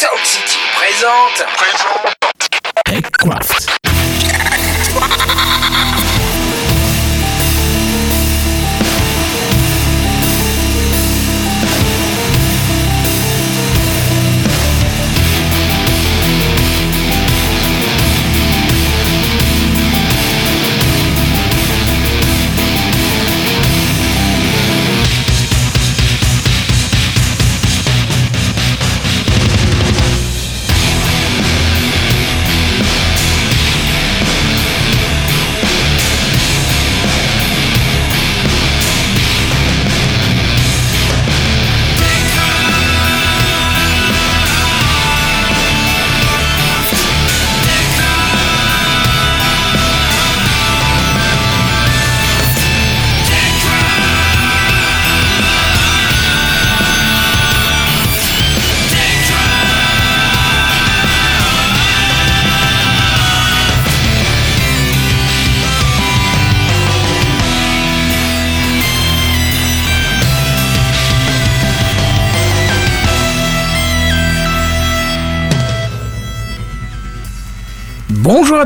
Sound 0.00 0.24
City 0.24 0.58
présente. 0.76 1.44
Présente. 1.58 2.14
TechCraft. 2.86 3.89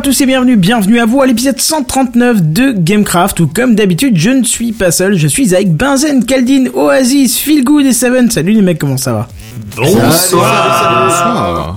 Tous 0.04 0.20
et 0.20 0.26
bienvenue, 0.26 0.56
bienvenue 0.56 1.00
à 1.00 1.06
vous 1.06 1.22
à 1.22 1.26
l'épisode 1.26 1.58
139 1.58 2.42
de 2.42 2.72
Gamecraft 2.72 3.40
où 3.40 3.46
comme 3.46 3.74
d'habitude 3.74 4.18
je 4.18 4.28
ne 4.28 4.44
suis 4.44 4.72
pas 4.72 4.90
seul, 4.90 5.16
je 5.16 5.26
suis 5.26 5.54
avec 5.54 5.74
Benzen, 5.74 6.26
Kaldin, 6.26 6.66
Oasis, 6.74 7.38
Feelgood 7.38 7.86
et 7.86 7.94
Seven. 7.94 8.30
Salut 8.30 8.52
les 8.52 8.60
mecs, 8.60 8.78
comment 8.78 8.98
ça 8.98 9.14
va? 9.14 9.28
Bonsoir. 9.74 10.44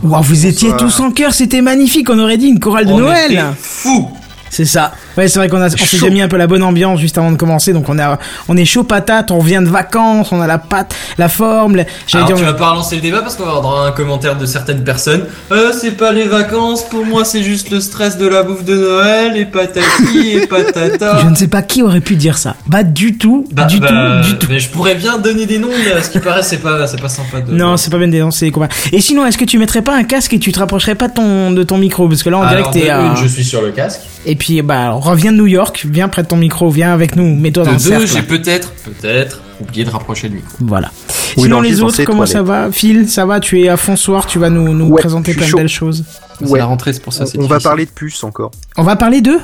Wow, 0.03 0.21
vous 0.23 0.45
étiez 0.45 0.71
tous 0.77 0.99
en 0.99 1.11
cœur, 1.11 1.33
c'était 1.33 1.61
magnifique, 1.61 2.09
on 2.09 2.19
aurait 2.19 2.35
dit 2.35 2.47
une 2.47 2.59
chorale 2.59 2.87
de 2.87 2.91
On 2.91 2.99
Noël 2.99 3.31
était 3.31 3.43
fou. 3.61 4.09
C'est 4.49 4.65
ça. 4.65 4.91
Ouais, 5.17 5.27
c'est 5.27 5.39
vrai 5.39 5.49
qu'on 5.49 5.61
a, 5.61 5.65
on 5.67 5.69
s'est 5.69 6.09
mis 6.09 6.21
un 6.21 6.27
peu 6.27 6.37
la 6.37 6.47
bonne 6.47 6.63
ambiance 6.63 6.99
juste 6.99 7.17
avant 7.17 7.31
de 7.31 7.37
commencer, 7.37 7.73
donc 7.73 7.89
on 7.89 7.97
a, 7.99 8.19
on 8.47 8.55
est 8.57 8.65
chaud 8.65 8.83
patate, 8.83 9.31
on 9.31 9.39
revient 9.39 9.61
de 9.63 9.69
vacances, 9.69 10.31
on 10.31 10.39
a 10.41 10.47
la 10.47 10.57
patte, 10.59 10.95
la 11.17 11.27
forme, 11.29 11.75
Alors 12.13 12.27
tu 12.27 12.33
dire, 12.35 12.45
vas 12.45 12.53
pas 12.53 12.69
relancer 12.71 12.95
le 12.95 13.01
débat 13.01 13.21
parce 13.21 13.35
qu'on 13.35 13.45
va 13.45 13.57
avoir 13.57 13.85
un 13.85 13.91
commentaire 13.91 14.37
de 14.37 14.45
certaines 14.45 14.83
personnes. 14.83 15.25
Euh, 15.51 15.71
c'est 15.79 15.91
pas 15.97 16.11
les 16.11 16.25
vacances, 16.25 16.83
pour 16.83 17.05
moi 17.05 17.25
c'est 17.25 17.43
juste 17.43 17.71
le 17.71 17.79
stress 17.79 18.17
de 18.17 18.27
la 18.27 18.43
bouffe 18.43 18.63
de 18.63 18.75
Noël 18.75 19.37
et 19.37 19.45
patati 19.45 20.29
et 20.33 20.47
patata. 20.47 21.19
je 21.23 21.27
ne 21.27 21.35
sais 21.35 21.47
pas 21.47 21.61
qui 21.61 21.81
aurait 21.81 22.01
pu 22.01 22.15
dire 22.15 22.37
ça. 22.37 22.55
Bah, 22.67 22.83
du 22.83 23.17
tout, 23.17 23.45
Bah, 23.51 23.65
du 23.65 23.79
bah, 23.79 23.87
tout, 24.23 24.29
du 24.29 24.37
tout. 24.37 24.47
Mais 24.49 24.59
je 24.59 24.69
pourrais 24.69 24.95
bien 24.95 25.17
donner 25.17 25.45
des 25.45 25.59
noms, 25.59 25.69
mais 25.85 25.93
à 25.93 26.03
ce 26.03 26.09
qui 26.09 26.19
paraît 26.19 26.43
c'est 26.43 26.57
pas, 26.57 26.85
c'est 26.87 27.01
pas 27.01 27.09
sympa 27.09 27.41
de. 27.41 27.51
Non, 27.51 27.77
c'est 27.77 27.89
pas 27.89 27.97
bien 27.97 28.07
dénoncé 28.07 28.45
les 28.45 28.51
copains. 28.51 28.69
Et 28.91 29.01
sinon, 29.01 29.25
est-ce 29.25 29.37
que 29.37 29.45
tu 29.45 29.57
mettrais 29.57 29.81
pas 29.81 29.95
un 29.95 30.03
casque 30.03 30.33
et 30.33 30.39
tu 30.39 30.51
te 30.51 30.59
rapprocherais 30.59 30.95
pas 30.95 31.07
de 31.07 31.13
ton, 31.13 31.51
de 31.51 31.63
ton 31.63 31.77
micro? 31.77 32.07
Parce 32.07 32.23
que 32.23 32.29
là, 32.29 32.37
on 32.39 32.47
dirait 32.47 32.63
que 32.63 32.69
t'es. 32.71 32.91
euh, 32.91 33.15
je 33.15 33.27
suis 33.27 33.43
sur 33.43 33.61
le 33.61 33.71
casque. 33.71 34.01
Et 34.25 34.35
puis, 34.35 34.61
bah, 34.61 34.81
alors, 34.81 34.99
reviens 35.07 35.31
de 35.31 35.37
New 35.37 35.47
York, 35.47 35.85
viens 35.89 36.07
près 36.07 36.23
de 36.23 36.27
ton 36.27 36.37
micro, 36.37 36.69
viens 36.69 36.93
avec 36.93 37.15
nous, 37.15 37.35
mets-toi 37.35 37.63
dans 37.63 37.71
le 37.71 37.77
deux, 37.77 37.83
cercle. 37.83 38.07
j'ai 38.07 38.21
peut-être, 38.21 38.71
peut-être 38.73 39.41
oublié 39.61 39.83
de 39.85 39.89
rapprocher 39.89 40.29
le 40.29 40.35
micro. 40.35 40.49
Voilà. 40.61 40.91
Oui, 41.35 41.43
Sinon, 41.43 41.57
non, 41.57 41.61
les 41.61 41.81
autres, 41.81 42.03
comment 42.03 42.25
ça 42.25 42.41
va? 42.43 42.71
Phil, 42.71 43.09
ça 43.09 43.25
va? 43.25 43.39
Tu 43.39 43.61
es 43.61 43.69
à 43.69 43.77
fond 43.77 43.95
ce 43.95 44.03
soir, 44.05 44.25
tu 44.25 44.39
vas 44.39 44.49
nous, 44.49 44.73
nous 44.73 44.87
Ouais, 44.87 45.01
présenter 45.01 45.33
plein 45.33 45.47
de 45.47 45.53
belles 45.55 45.67
choses. 45.69 46.03
C'est 46.39 46.47
Ouais. 46.49 46.59
la 46.59 46.65
rentrée, 46.65 46.93
c'est 46.93 47.01
pour 47.01 47.13
ça. 47.13 47.23
On, 47.23 47.27
c'est 47.27 47.39
on 47.39 47.47
va 47.47 47.59
parler 47.59 47.85
de 47.85 47.91
puces 47.91 48.23
encore. 48.23 48.51
On 48.77 48.83
va 48.83 48.95
parler 48.95 49.21
de? 49.21 49.37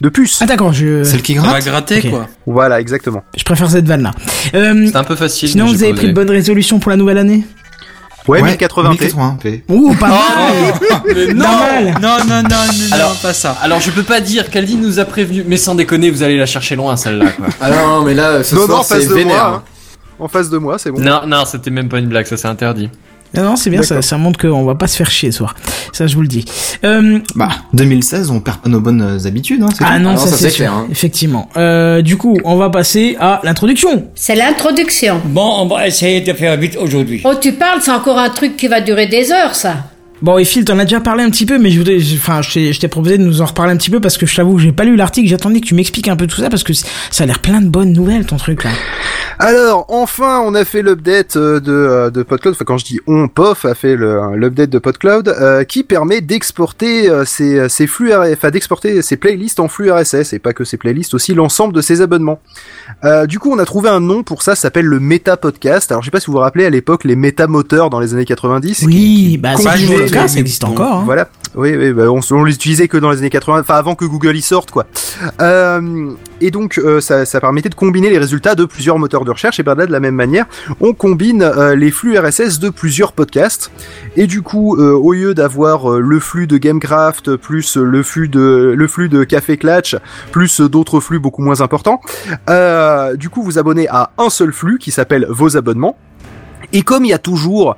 De 0.00 0.08
puces 0.08 0.38
Ah, 0.40 0.46
d'accord, 0.46 0.72
je, 0.72 1.02
Celle 1.04 1.22
qui 1.22 1.38
On 1.38 1.42
va 1.42 1.48
gratte 1.60 1.64
gratter 1.64 2.08
quoi. 2.10 2.28
Voilà, 2.46 2.80
exactement. 2.80 3.22
je 3.36 3.42
préfère 3.44 3.68
cette 3.70 3.86
vanne-là. 3.86 4.12
Euh, 4.54 4.86
C'est 4.86 4.96
un 4.96 5.04
peu 5.04 5.16
facile. 5.16 5.48
sinon, 5.48 5.66
vous 5.66 5.82
avez 5.82 5.92
pris 5.94 6.06
de 6.08 6.12
bonnes 6.12 6.30
résolutions 6.30 6.78
pour 6.78 6.90
la 6.90 6.96
nouvelle 6.96 7.18
année? 7.18 7.44
Ouais, 8.28 8.42
1080p. 8.42 8.96
1080p. 9.12 9.62
Ouh, 9.68 9.94
pas 9.94 10.08
mal 10.08 10.18
Mais 11.14 11.26
non 11.34 11.44
Pas 11.44 11.58
mal 11.58 11.84
Non, 11.84 11.90
non, 12.00 12.24
non, 12.28 12.42
non, 12.42 12.56
Alors- 12.92 13.10
non, 13.10 13.16
pas 13.22 13.32
ça. 13.32 13.56
Alors 13.62 13.80
je 13.80 13.90
peux 13.90 14.02
pas 14.02 14.20
dire, 14.20 14.50
Calvin 14.50 14.76
nous 14.76 14.98
a 14.98 15.04
prévenu, 15.04 15.44
mais 15.46 15.56
sans 15.56 15.74
déconner, 15.74 16.10
vous 16.10 16.22
allez 16.22 16.36
la 16.36 16.46
chercher 16.46 16.76
loin 16.76 16.96
celle-là 16.96 17.30
quoi. 17.32 17.46
Ah 17.60 17.70
non, 17.70 18.02
mais 18.02 18.14
là, 18.14 18.42
ce 18.44 18.54
Non, 18.54 18.62
non, 18.62 18.66
soir, 18.66 18.80
en 18.80 18.84
face 18.84 19.02
c'est 19.02 19.08
de 19.08 19.14
vénère. 19.14 19.48
moi. 19.48 19.54
hein. 19.56 19.62
En 20.20 20.26
face 20.28 20.50
de 20.50 20.58
moi, 20.58 20.78
c'est 20.78 20.90
bon. 20.90 21.00
non, 21.00 21.20
non, 21.26 21.44
c'était 21.44 21.70
même 21.70 21.88
pas 21.88 21.98
une 22.00 22.08
blague, 22.08 22.26
ça 22.26 22.36
c'est 22.36 22.48
interdit. 22.48 22.90
Non, 23.34 23.42
non, 23.42 23.56
c'est 23.56 23.70
bien, 23.70 23.82
ça, 23.82 24.18
montre 24.18 24.40
qu'on 24.40 24.64
va 24.64 24.74
pas 24.74 24.86
se 24.86 24.96
faire 24.96 25.10
chier 25.10 25.30
ce 25.30 25.38
soir. 25.38 25.54
Ça, 25.92 26.06
je 26.06 26.14
vous 26.14 26.22
le 26.22 26.28
dis. 26.28 26.44
Euh, 26.84 27.18
Bah, 27.34 27.50
2016, 27.74 28.30
on 28.30 28.40
perd 28.40 28.58
pas 28.58 28.68
nos 28.68 28.80
bonnes 28.80 29.02
euh, 29.02 29.26
habitudes, 29.26 29.62
hein, 29.62 29.68
ah 29.80 29.96
tout. 29.96 30.02
non, 30.02 30.10
Alors, 30.10 30.20
ça, 30.20 30.30
ça, 30.30 30.36
c'est 30.36 30.50
clair, 30.50 30.72
hein. 30.72 30.86
effectivement. 30.90 31.48
Euh, 31.56 32.02
du 32.02 32.16
coup, 32.16 32.38
on 32.44 32.56
va 32.56 32.70
passer 32.70 33.16
à 33.20 33.40
l'introduction. 33.44 34.06
C'est 34.14 34.34
l'introduction. 34.34 35.20
Bon, 35.26 35.62
on 35.62 35.66
va 35.66 35.86
essayer 35.86 36.20
de 36.20 36.32
faire 36.32 36.56
vite 36.56 36.76
aujourd'hui. 36.80 37.20
Oh, 37.24 37.34
tu 37.40 37.52
parles, 37.52 37.80
c'est 37.82 37.90
encore 37.90 38.18
un 38.18 38.30
truc 38.30 38.56
qui 38.56 38.68
va 38.68 38.80
durer 38.80 39.06
des 39.06 39.30
heures, 39.30 39.54
ça. 39.54 39.74
Bon, 40.20 40.36
et 40.36 40.44
Phil, 40.44 40.64
t'en 40.64 40.78
as 40.78 40.84
déjà 40.84 41.00
parlé 41.00 41.22
un 41.22 41.30
petit 41.30 41.46
peu, 41.46 41.58
mais 41.58 41.70
je 41.70 41.78
voudrais, 41.78 42.00
je- 42.00 42.16
enfin, 42.16 42.42
je 42.42 42.52
t'ai- 42.52 42.72
je 42.72 42.80
t'ai 42.80 42.88
proposé 42.88 43.18
de 43.18 43.22
nous 43.22 43.40
en 43.40 43.44
reparler 43.46 43.72
un 43.72 43.76
petit 43.76 43.90
peu 43.90 44.00
parce 44.00 44.16
que 44.18 44.26
je 44.26 44.34
t'avoue 44.34 44.56
que 44.56 44.62
j'ai 44.62 44.72
pas 44.72 44.84
lu 44.84 44.96
l'article, 44.96 45.28
j'attendais 45.28 45.60
que 45.60 45.66
tu 45.66 45.74
m'expliques 45.76 46.08
un 46.08 46.16
peu 46.16 46.26
tout 46.26 46.40
ça 46.40 46.48
parce 46.50 46.64
que 46.64 46.72
ça 46.72 46.84
a 47.20 47.24
l'air 47.26 47.38
plein 47.38 47.60
de 47.60 47.68
bonnes 47.68 47.92
nouvelles, 47.92 48.26
ton 48.26 48.36
truc 48.36 48.64
là. 48.64 48.70
Alors, 49.40 49.84
enfin, 49.88 50.42
on 50.44 50.56
a 50.56 50.64
fait 50.64 50.82
l'update 50.82 51.36
euh, 51.36 51.60
de, 51.60 51.70
euh, 51.72 52.10
de 52.10 52.24
PodCloud. 52.24 52.54
Enfin, 52.56 52.64
quand 52.64 52.78
je 52.78 52.84
dis 52.84 52.98
on, 53.06 53.28
POF 53.28 53.64
a 53.66 53.74
fait 53.76 53.94
l'update 53.96 54.70
de 54.70 54.78
PodCloud 54.80 55.28
euh, 55.28 55.62
qui 55.62 55.84
permet 55.84 56.20
d'exporter 56.20 57.08
euh, 57.08 57.24
ses, 57.24 57.68
ses 57.68 57.86
flux, 57.86 58.12
RSS, 58.12 58.32
enfin 58.32 58.50
d'exporter 58.50 59.00
ses 59.02 59.16
playlists 59.16 59.60
en 59.60 59.68
flux 59.68 59.92
RSS 59.92 60.32
et 60.32 60.40
pas 60.40 60.52
que 60.52 60.64
ses 60.64 60.76
playlists, 60.76 61.14
aussi 61.14 61.34
l'ensemble 61.34 61.72
de 61.72 61.80
ses 61.80 62.00
abonnements. 62.00 62.40
Euh, 63.04 63.26
du 63.26 63.38
coup, 63.38 63.52
on 63.52 63.58
a 63.60 63.64
trouvé 63.64 63.88
un 63.88 64.00
nom 64.00 64.24
pour 64.24 64.42
ça, 64.42 64.56
ça 64.56 64.62
s'appelle 64.62 64.86
le 64.86 64.98
Meta 64.98 65.36
Podcast. 65.36 65.92
Alors, 65.92 66.02
je 66.02 66.06
sais 66.06 66.10
pas 66.10 66.18
si 66.18 66.26
vous 66.26 66.32
vous 66.32 66.38
rappelez 66.40 66.64
à 66.64 66.70
l'époque 66.70 67.04
les 67.04 67.14
Meta 67.14 67.46
moteurs 67.46 67.90
dans 67.90 68.00
les 68.00 68.14
années 68.14 68.24
90. 68.24 68.82
Oui, 68.86 69.38
bah 69.40 69.56
ça, 69.56 69.76
les- 70.10 70.28
ça 70.28 70.38
existe 70.40 70.64
encore. 70.64 70.98
Hein. 70.98 71.02
Voilà. 71.04 71.28
Oui, 71.54 71.74
oui, 71.76 71.92
bah, 71.92 72.04
on, 72.10 72.20
on 72.30 72.44
l'utilisait 72.44 72.88
que 72.88 72.98
dans 72.98 73.10
les 73.10 73.18
années 73.18 73.30
80, 73.30 73.60
enfin 73.60 73.74
avant 73.74 73.94
que 73.94 74.04
Google 74.04 74.36
y 74.36 74.42
sorte, 74.42 74.70
quoi. 74.70 74.84
Euh, 75.40 76.10
et 76.40 76.50
donc, 76.50 76.78
euh, 76.78 77.00
ça, 77.00 77.24
ça 77.24 77.40
permettait 77.40 77.70
de 77.70 77.74
combiner 77.74 78.10
les 78.10 78.18
résultats 78.18 78.54
de 78.54 78.64
plusieurs 78.64 78.98
moteurs 78.98 79.24
de 79.24 79.30
recherche. 79.30 79.58
Et 79.58 79.62
ben 79.62 79.74
là, 79.74 79.86
de 79.86 79.92
la 79.92 79.98
même 80.00 80.14
manière, 80.14 80.46
on 80.80 80.92
combine 80.92 81.42
euh, 81.42 81.74
les 81.74 81.90
flux 81.90 82.18
RSS 82.18 82.58
de 82.60 82.68
plusieurs 82.68 83.12
podcasts. 83.12 83.70
Et 84.16 84.26
du 84.26 84.42
coup, 84.42 84.76
au 84.76 85.12
lieu 85.12 85.34
d'avoir 85.34 85.98
le 85.98 86.20
flux 86.20 86.46
de 86.46 86.58
Gamecraft 86.58 87.36
plus 87.36 87.76
le 87.76 88.02
flux 88.02 88.28
de 88.28 88.74
le 88.76 88.88
flux 88.88 89.08
de 89.08 89.24
Café 89.24 89.56
Clatch 89.56 89.96
plus 90.32 90.60
d'autres 90.60 91.00
flux 91.00 91.18
beaucoup 91.18 91.42
moins 91.42 91.60
importants, 91.60 92.00
du 93.16 93.28
coup, 93.30 93.42
vous 93.42 93.58
abonnez 93.58 93.88
à 93.88 94.10
un 94.18 94.30
seul 94.30 94.52
flux 94.52 94.78
qui 94.78 94.90
s'appelle 94.90 95.26
vos 95.28 95.56
abonnements. 95.56 95.96
Et 96.72 96.82
comme 96.82 97.04
il 97.04 97.08
y 97.08 97.14
a 97.14 97.18
toujours 97.18 97.76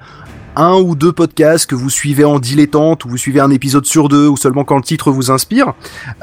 un 0.57 0.75
ou 0.75 0.95
deux 0.95 1.13
podcasts 1.13 1.67
que 1.67 1.75
vous 1.75 1.91
suivez 1.91 2.25
en 2.25 2.39
dilettante, 2.39 3.05
ou 3.05 3.09
vous 3.09 3.17
suivez 3.17 3.41
un 3.41 3.51
épisode 3.51 3.87
sur 3.87 4.09
deux, 4.09 4.29
ou 4.29 4.37
seulement 4.37 4.65
quand 4.65 4.77
le 4.77 4.83
titre 4.83 5.11
vous 5.11 5.31
inspire. 5.31 5.75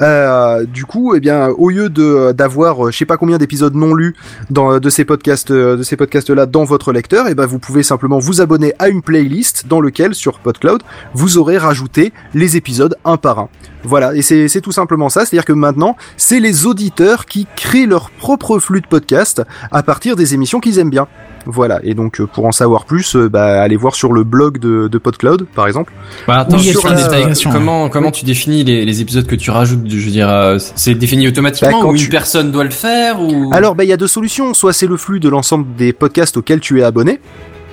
Euh, 0.02 0.66
du 0.66 0.86
coup, 0.86 1.16
eh 1.16 1.20
bien, 1.20 1.48
au 1.50 1.70
lieu 1.70 1.90
de 1.90 2.32
d'avoir, 2.32 2.88
euh, 2.88 2.92
je 2.92 2.98
sais 2.98 3.06
pas 3.06 3.18
combien 3.18 3.38
d'épisodes 3.38 3.76
non 3.76 3.94
lus 3.94 4.16
dans 4.50 4.80
de 4.80 4.90
ces 4.90 5.06
podcasts, 5.06 5.52
euh, 5.52 5.78
de 5.78 5.84
ces 5.84 5.96
podcasts 5.96 6.30
là 6.30 6.46
dans 6.46 6.64
votre 6.64 6.92
lecteur, 6.92 7.28
eh 7.30 7.36
ben, 7.36 7.46
vous 7.46 7.60
pouvez 7.60 7.84
simplement 7.84 8.20
vous 8.20 8.42
abonner 8.42 8.74
à 8.80 8.90
une 8.90 9.02
playlist 9.02 9.68
dans 9.68 9.80
lequel 9.80 10.14
sur 10.14 10.40
PodCloud 10.40 10.84
vous 11.14 11.38
aurez 11.38 11.58
rajouté 11.58 12.14
les 12.34 12.58
épisodes 12.58 12.96
un 13.06 13.18
par 13.18 13.40
un. 13.40 13.50
Voilà, 13.84 14.16
et 14.16 14.22
c'est 14.22 14.48
c'est 14.48 14.62
tout 14.62 14.72
simplement 14.72 15.10
ça, 15.10 15.26
c'est-à-dire 15.26 15.46
que 15.46 15.54
maintenant, 15.54 15.96
c'est 16.18 16.40
les 16.40 16.66
auditeurs 16.66 17.26
qui 17.26 17.48
créent 17.56 17.86
leur 17.86 18.10
propre 18.10 18.60
flux 18.60 18.82
de 18.82 18.88
podcast 18.88 19.42
à 19.72 19.84
partir 19.84 20.16
des 20.16 20.34
émissions 20.34 20.60
qu'ils 20.60 20.80
aiment 20.80 20.90
bien. 20.90 21.08
Voilà, 21.50 21.80
et 21.84 21.94
donc 21.94 22.20
euh, 22.20 22.28
pour 22.28 22.46
en 22.46 22.52
savoir 22.52 22.86
plus, 22.86 23.16
euh, 23.16 23.30
bah, 23.30 23.62
allez 23.62 23.78
voir 23.78 23.96
sur 23.96 24.12
le 24.14 24.24
blog 24.24 24.60
de, 24.60 24.88
de 24.88 24.98
PodCloud, 24.98 25.46
par 25.56 25.66
exemple. 25.68 25.94
Bah, 26.28 26.40
attends, 26.40 26.58
sur 26.58 26.88
la- 26.90 26.96
détail. 26.96 27.36
sur- 27.36 27.52
Comment, 27.52 27.90
comment 27.90 28.12
tu 28.12 28.26
définis 28.26 28.64
les, 28.64 28.86
les 28.86 29.02
épisodes 29.02 29.26
que 29.26 29.36
tu 29.36 29.50
rajoutes 29.50 29.82
Je 29.88 29.96
veux 30.06 30.12
dire, 30.12 30.30
euh, 30.30 30.58
c'est 30.76 30.94
défini 30.96 31.28
automatiquement 31.28 31.72
Bah, 31.72 31.78
quand 31.82 31.92
ou 31.92 31.96
une 31.96 32.10
personne 32.10 32.52
doit 32.52 32.64
le 32.66 32.70
faire 32.70 33.22
ou? 33.22 33.50
Alors, 33.54 33.76
bah, 33.76 33.84
il 33.84 33.90
y 33.90 33.94
a 33.94 33.98
deux 33.98 34.08
solutions. 34.08 34.54
Soit 34.54 34.74
c'est 34.74 34.88
le 34.88 34.98
flux 34.98 35.20
de 35.20 35.30
l'ensemble 35.30 35.66
des 35.78 35.94
podcasts 35.94 36.38
auxquels 36.38 36.60
tu 36.60 36.80
es 36.80 36.84
abonné. 36.84 37.20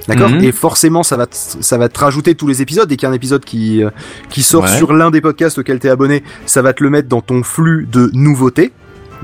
D'accord? 0.06 0.28
Mhm. 0.30 0.44
Et 0.44 0.52
forcément, 0.52 1.02
ça 1.02 1.16
va, 1.16 1.26
te, 1.26 1.34
ça 1.34 1.78
va 1.78 1.88
te 1.88 1.98
rajouter 1.98 2.34
tous 2.34 2.46
les 2.46 2.60
épisodes. 2.60 2.86
Dès 2.88 2.96
qu'il 2.96 3.06
y 3.06 3.08
a 3.08 3.10
un 3.10 3.14
épisode 3.14 3.42
qui, 3.44 3.82
euh, 3.82 3.88
qui 4.28 4.42
sort 4.42 4.64
Ouais. 4.64 4.76
sur 4.76 4.92
l'un 4.92 5.10
des 5.10 5.22
podcasts 5.22 5.58
auxquels 5.58 5.80
tu 5.80 5.86
es 5.86 5.90
abonné, 5.90 6.22
ça 6.46 6.60
va 6.62 6.74
te 6.74 6.84
le 6.84 6.90
mettre 6.90 7.08
dans 7.08 7.22
ton 7.22 7.42
flux 7.42 7.88
de 7.90 8.10
nouveautés. 8.12 8.72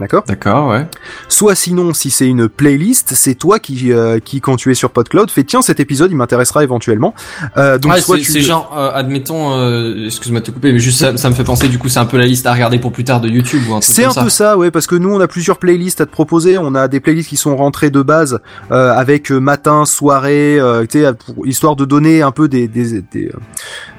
D'accord 0.00 0.25
D'accord, 0.26 0.70
ouais. 0.70 0.87
Soit 1.29 1.55
sinon, 1.55 1.93
si 1.94 2.11
c'est 2.11 2.26
une 2.26 2.49
playlist, 2.49 3.12
c'est 3.14 3.35
toi 3.35 3.58
qui, 3.58 3.93
euh, 3.93 4.19
qui 4.19 4.41
quand 4.41 4.56
tu 4.56 4.70
es 4.70 4.75
sur 4.75 4.91
PodCloud, 4.91 5.31
fais 5.31 5.44
tiens 5.44 5.62
cet 5.62 5.79
épisode, 5.79 6.11
il 6.11 6.17
m'intéressera 6.17 6.64
éventuellement. 6.64 7.14
Euh, 7.56 7.79
donc 7.79 7.93
Ah, 7.94 8.00
soit 8.00 8.17
c'est 8.19 8.32
tu 8.32 8.41
genre, 8.41 8.75
euh, 8.76 8.91
admettons, 8.94 9.52
euh, 9.58 10.06
excuse-moi 10.06 10.41
de 10.41 10.47
te 10.47 10.50
couper, 10.50 10.73
mais 10.73 10.79
juste 10.79 10.99
ça, 10.99 11.17
ça 11.17 11.29
me 11.29 11.35
fait 11.35 11.44
penser, 11.44 11.69
du 11.69 11.79
coup, 11.79 11.88
c'est 11.88 11.99
un 12.00 12.06
peu 12.06 12.17
la 12.17 12.26
liste 12.26 12.47
à 12.47 12.52
regarder 12.52 12.79
pour 12.79 12.93
plus 12.93 13.05
tard 13.05 13.20
de 13.20 13.29
YouTube 13.29 13.61
ou 13.69 13.75
un 13.75 13.81
truc 13.81 13.94
C'est 13.94 14.02
comme 14.02 14.11
un 14.11 14.14
ça. 14.14 14.23
peu 14.25 14.29
ça, 14.31 14.56
ouais, 14.58 14.70
parce 14.70 14.87
que 14.87 14.94
nous 14.97 15.11
on 15.12 15.20
a 15.20 15.29
plusieurs 15.29 15.58
playlists 15.58 16.00
à 16.00 16.06
te 16.06 16.11
proposer. 16.11 16.56
On 16.58 16.75
a 16.75 16.88
des 16.88 17.00
playlists 17.00 17.29
qui 17.29 17.37
sont 17.37 17.55
rentrées 17.56 17.91
de 17.91 18.00
base 18.02 18.38
euh, 18.73 18.93
avec 18.94 19.31
matin, 19.31 19.85
soirée, 19.85 20.58
euh, 20.58 20.87
tu 20.91 21.02
sais, 21.02 21.12
pour- 21.12 21.47
histoire 21.47 21.76
de 21.76 21.85
donner 21.85 22.23
un 22.23 22.31
peu 22.31 22.49
des 22.49 22.69
des, 22.69 23.02
des 23.02 23.26
euh, 23.26 23.32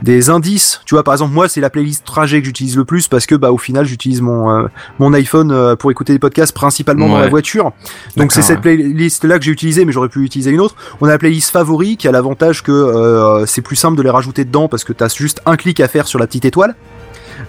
des 0.02 0.30
indices. 0.32 0.82
Tu 0.86 0.96
vois, 0.96 1.04
par 1.04 1.14
exemple, 1.14 1.34
moi 1.34 1.48
c'est 1.48 1.62
la 1.62 1.70
playlist 1.70 2.06
trajet 2.06 2.40
que 2.40 2.46
j'utilise 2.48 2.76
le 2.76 2.86
plus 2.86 3.08
parce 3.08 3.26
que 3.28 3.36
bah 3.36 3.52
au 3.52 3.58
final 3.58 3.86
j'utilise 3.86 4.22
mon 4.22 4.50
euh, 4.50 4.68
mon 5.00 5.14
iPhone 5.14 5.52
euh, 5.52 5.76
pour 5.94 6.02
écouter 6.02 6.14
des 6.14 6.20
podcasts 6.20 6.54
principalement 6.54 7.10
dans 7.10 7.20
la 7.20 7.28
voiture. 7.28 7.72
Donc 8.18 8.32
c'est 8.32 8.42
cette 8.42 8.62
playlist 8.62 9.24
là 9.26 9.38
que 9.38 9.46
j'ai 9.46 9.52
utilisée, 9.52 9.86
mais 9.86 9.92
j'aurais 9.92 10.10
pu 10.10 10.24
utiliser 10.24 10.52
une 10.52 10.62
autre. 10.62 10.76
On 11.02 11.08
a 11.08 11.10
la 11.10 11.18
playlist 11.18 11.52
favori 11.52 11.98
qui 11.98 12.08
a 12.08 12.12
l'avantage 12.12 12.64
que 12.64 12.72
euh, 12.72 13.46
c'est 13.46 13.62
plus 13.62 13.76
simple 13.76 13.98
de 13.98 14.02
les 14.02 14.10
rajouter 14.10 14.46
dedans 14.46 14.68
parce 14.68 14.84
que 14.84 14.94
t'as 14.94 15.10
juste 15.10 15.42
un 15.46 15.58
clic 15.58 15.80
à 15.80 15.88
faire 15.88 16.08
sur 16.08 16.20
la 16.20 16.28
petite 16.28 16.46
étoile. 16.46 16.76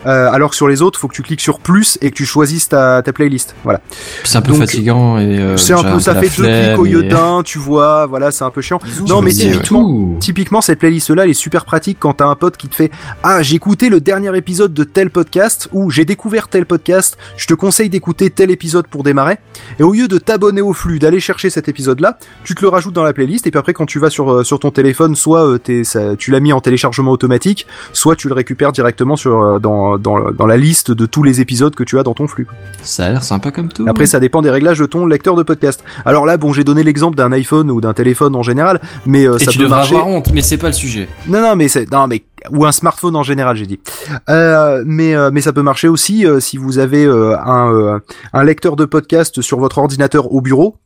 Euh, 0.06 0.30
alors 0.32 0.50
que 0.50 0.56
sur 0.56 0.68
les 0.68 0.82
autres, 0.82 0.98
faut 0.98 1.08
que 1.08 1.14
tu 1.14 1.22
cliques 1.22 1.40
sur 1.40 1.60
plus 1.60 1.98
et 2.00 2.10
que 2.10 2.16
tu 2.16 2.24
choisisses 2.26 2.68
ta, 2.68 3.02
ta 3.02 3.12
playlist. 3.12 3.54
Voilà. 3.64 3.80
C'est 4.24 4.38
un 4.38 4.42
peu 4.42 4.52
Donc, 4.52 4.60
fatigant 4.60 5.18
et 5.18 5.38
euh, 5.38 5.56
c'est 5.56 5.72
un 5.74 5.82
peu, 5.82 6.00
ça 6.00 6.14
fait 6.16 6.28
deux 6.36 6.42
clics 6.48 6.78
au 6.78 6.84
lieu 6.84 7.04
et- 7.04 7.08
d'un, 7.08 7.42
tu 7.44 7.58
vois, 7.58 8.06
voilà, 8.06 8.30
c'est 8.30 8.44
un 8.44 8.50
peu 8.50 8.60
chiant. 8.62 8.80
Non, 9.08 9.20
mais 9.22 9.30
me 9.30 9.34
dis, 9.34 9.46
ouais. 9.46 9.52
typiquement, 9.52 10.16
typiquement, 10.18 10.60
cette 10.60 10.78
playlist-là, 10.80 11.24
elle 11.24 11.30
est 11.30 11.34
super 11.34 11.64
pratique 11.64 11.98
quand 12.00 12.14
t'as 12.14 12.26
un 12.26 12.34
pote 12.34 12.56
qui 12.56 12.68
te 12.68 12.74
fait 12.74 12.90
Ah, 13.22 13.42
j'ai 13.42 13.56
écouté 13.56 13.88
le 13.88 14.00
dernier 14.00 14.36
épisode 14.36 14.74
de 14.74 14.84
tel 14.84 15.10
podcast 15.10 15.68
ou 15.72 15.90
j'ai 15.90 16.04
découvert 16.04 16.48
tel 16.48 16.66
podcast, 16.66 17.16
je 17.36 17.46
te 17.46 17.54
conseille 17.54 17.88
d'écouter 17.88 18.30
tel 18.30 18.50
épisode 18.50 18.86
pour 18.88 19.02
démarrer. 19.04 19.38
Et 19.78 19.82
au 19.82 19.92
lieu 19.92 20.08
de 20.08 20.18
t'abonner 20.18 20.60
au 20.62 20.72
flux, 20.72 20.98
d'aller 20.98 21.20
chercher 21.20 21.50
cet 21.50 21.68
épisode-là, 21.68 22.18
tu 22.44 22.54
te 22.54 22.62
le 22.62 22.68
rajoutes 22.68 22.94
dans 22.94 23.04
la 23.04 23.12
playlist 23.12 23.46
et 23.46 23.50
puis 23.50 23.58
après, 23.58 23.72
quand 23.72 23.86
tu 23.86 23.98
vas 23.98 24.10
sur, 24.10 24.30
euh, 24.32 24.44
sur 24.44 24.58
ton 24.58 24.70
téléphone, 24.70 25.14
soit 25.14 25.46
euh, 25.46 25.58
t'es- 25.58 25.84
ça- 25.84 26.16
tu 26.16 26.30
l'as 26.30 26.40
mis 26.40 26.52
en 26.52 26.60
téléchargement 26.60 27.10
automatique, 27.12 27.66
soit 27.92 28.16
tu 28.16 28.28
le 28.28 28.34
récupères 28.34 28.72
directement 28.72 29.16
sur, 29.16 29.40
euh, 29.40 29.58
dans, 29.98 30.20
dans, 30.20 30.30
dans 30.32 30.46
la 30.46 30.56
liste 30.56 30.90
de 30.90 31.06
tous 31.06 31.22
les 31.22 31.40
épisodes 31.40 31.74
que 31.74 31.84
tu 31.84 31.98
as 31.98 32.02
dans 32.02 32.14
ton 32.14 32.26
flux. 32.26 32.46
Ça 32.82 33.06
a 33.06 33.10
l'air 33.10 33.22
sympa 33.22 33.50
comme 33.50 33.68
tout. 33.72 33.84
Après, 33.88 34.06
ça 34.06 34.20
dépend 34.20 34.42
des 34.42 34.50
réglages 34.50 34.78
de 34.78 34.86
ton 34.86 35.06
lecteur 35.06 35.36
de 35.36 35.42
podcast. 35.42 35.82
Alors 36.04 36.26
là, 36.26 36.36
bon, 36.36 36.52
j'ai 36.52 36.64
donné 36.64 36.82
l'exemple 36.82 37.16
d'un 37.16 37.32
iPhone 37.32 37.70
ou 37.70 37.80
d'un 37.80 37.92
téléphone 37.92 38.34
en 38.36 38.42
général, 38.42 38.80
mais 39.06 39.26
euh, 39.26 39.36
et 39.36 39.44
ça 39.44 39.50
tu 39.50 39.58
peut 39.58 39.64
devras 39.64 39.78
marcher. 39.78 39.94
avoir 39.94 40.08
honte, 40.08 40.32
mais 40.32 40.42
c'est 40.42 40.58
pas 40.58 40.68
le 40.68 40.72
sujet. 40.72 41.08
Non, 41.28 41.40
non, 41.40 41.56
mais 41.56 41.68
c'est 41.68 41.90
non, 41.90 42.06
mais 42.06 42.22
ou 42.50 42.64
un 42.64 42.72
smartphone 42.72 43.16
en 43.16 43.22
général, 43.22 43.56
j'ai 43.56 43.66
dit. 43.66 43.80
Euh, 44.28 44.82
mais 44.86 45.14
euh, 45.14 45.30
mais 45.32 45.40
ça 45.40 45.52
peut 45.52 45.62
marcher 45.62 45.88
aussi 45.88 46.26
euh, 46.26 46.40
si 46.40 46.56
vous 46.56 46.78
avez 46.78 47.06
un 47.06 48.44
lecteur 48.44 48.76
de 48.76 48.84
podcast 48.84 49.40
sur 49.40 49.58
votre 49.58 49.78
ordinateur 49.78 50.32
au 50.32 50.40
bureau 50.40 50.76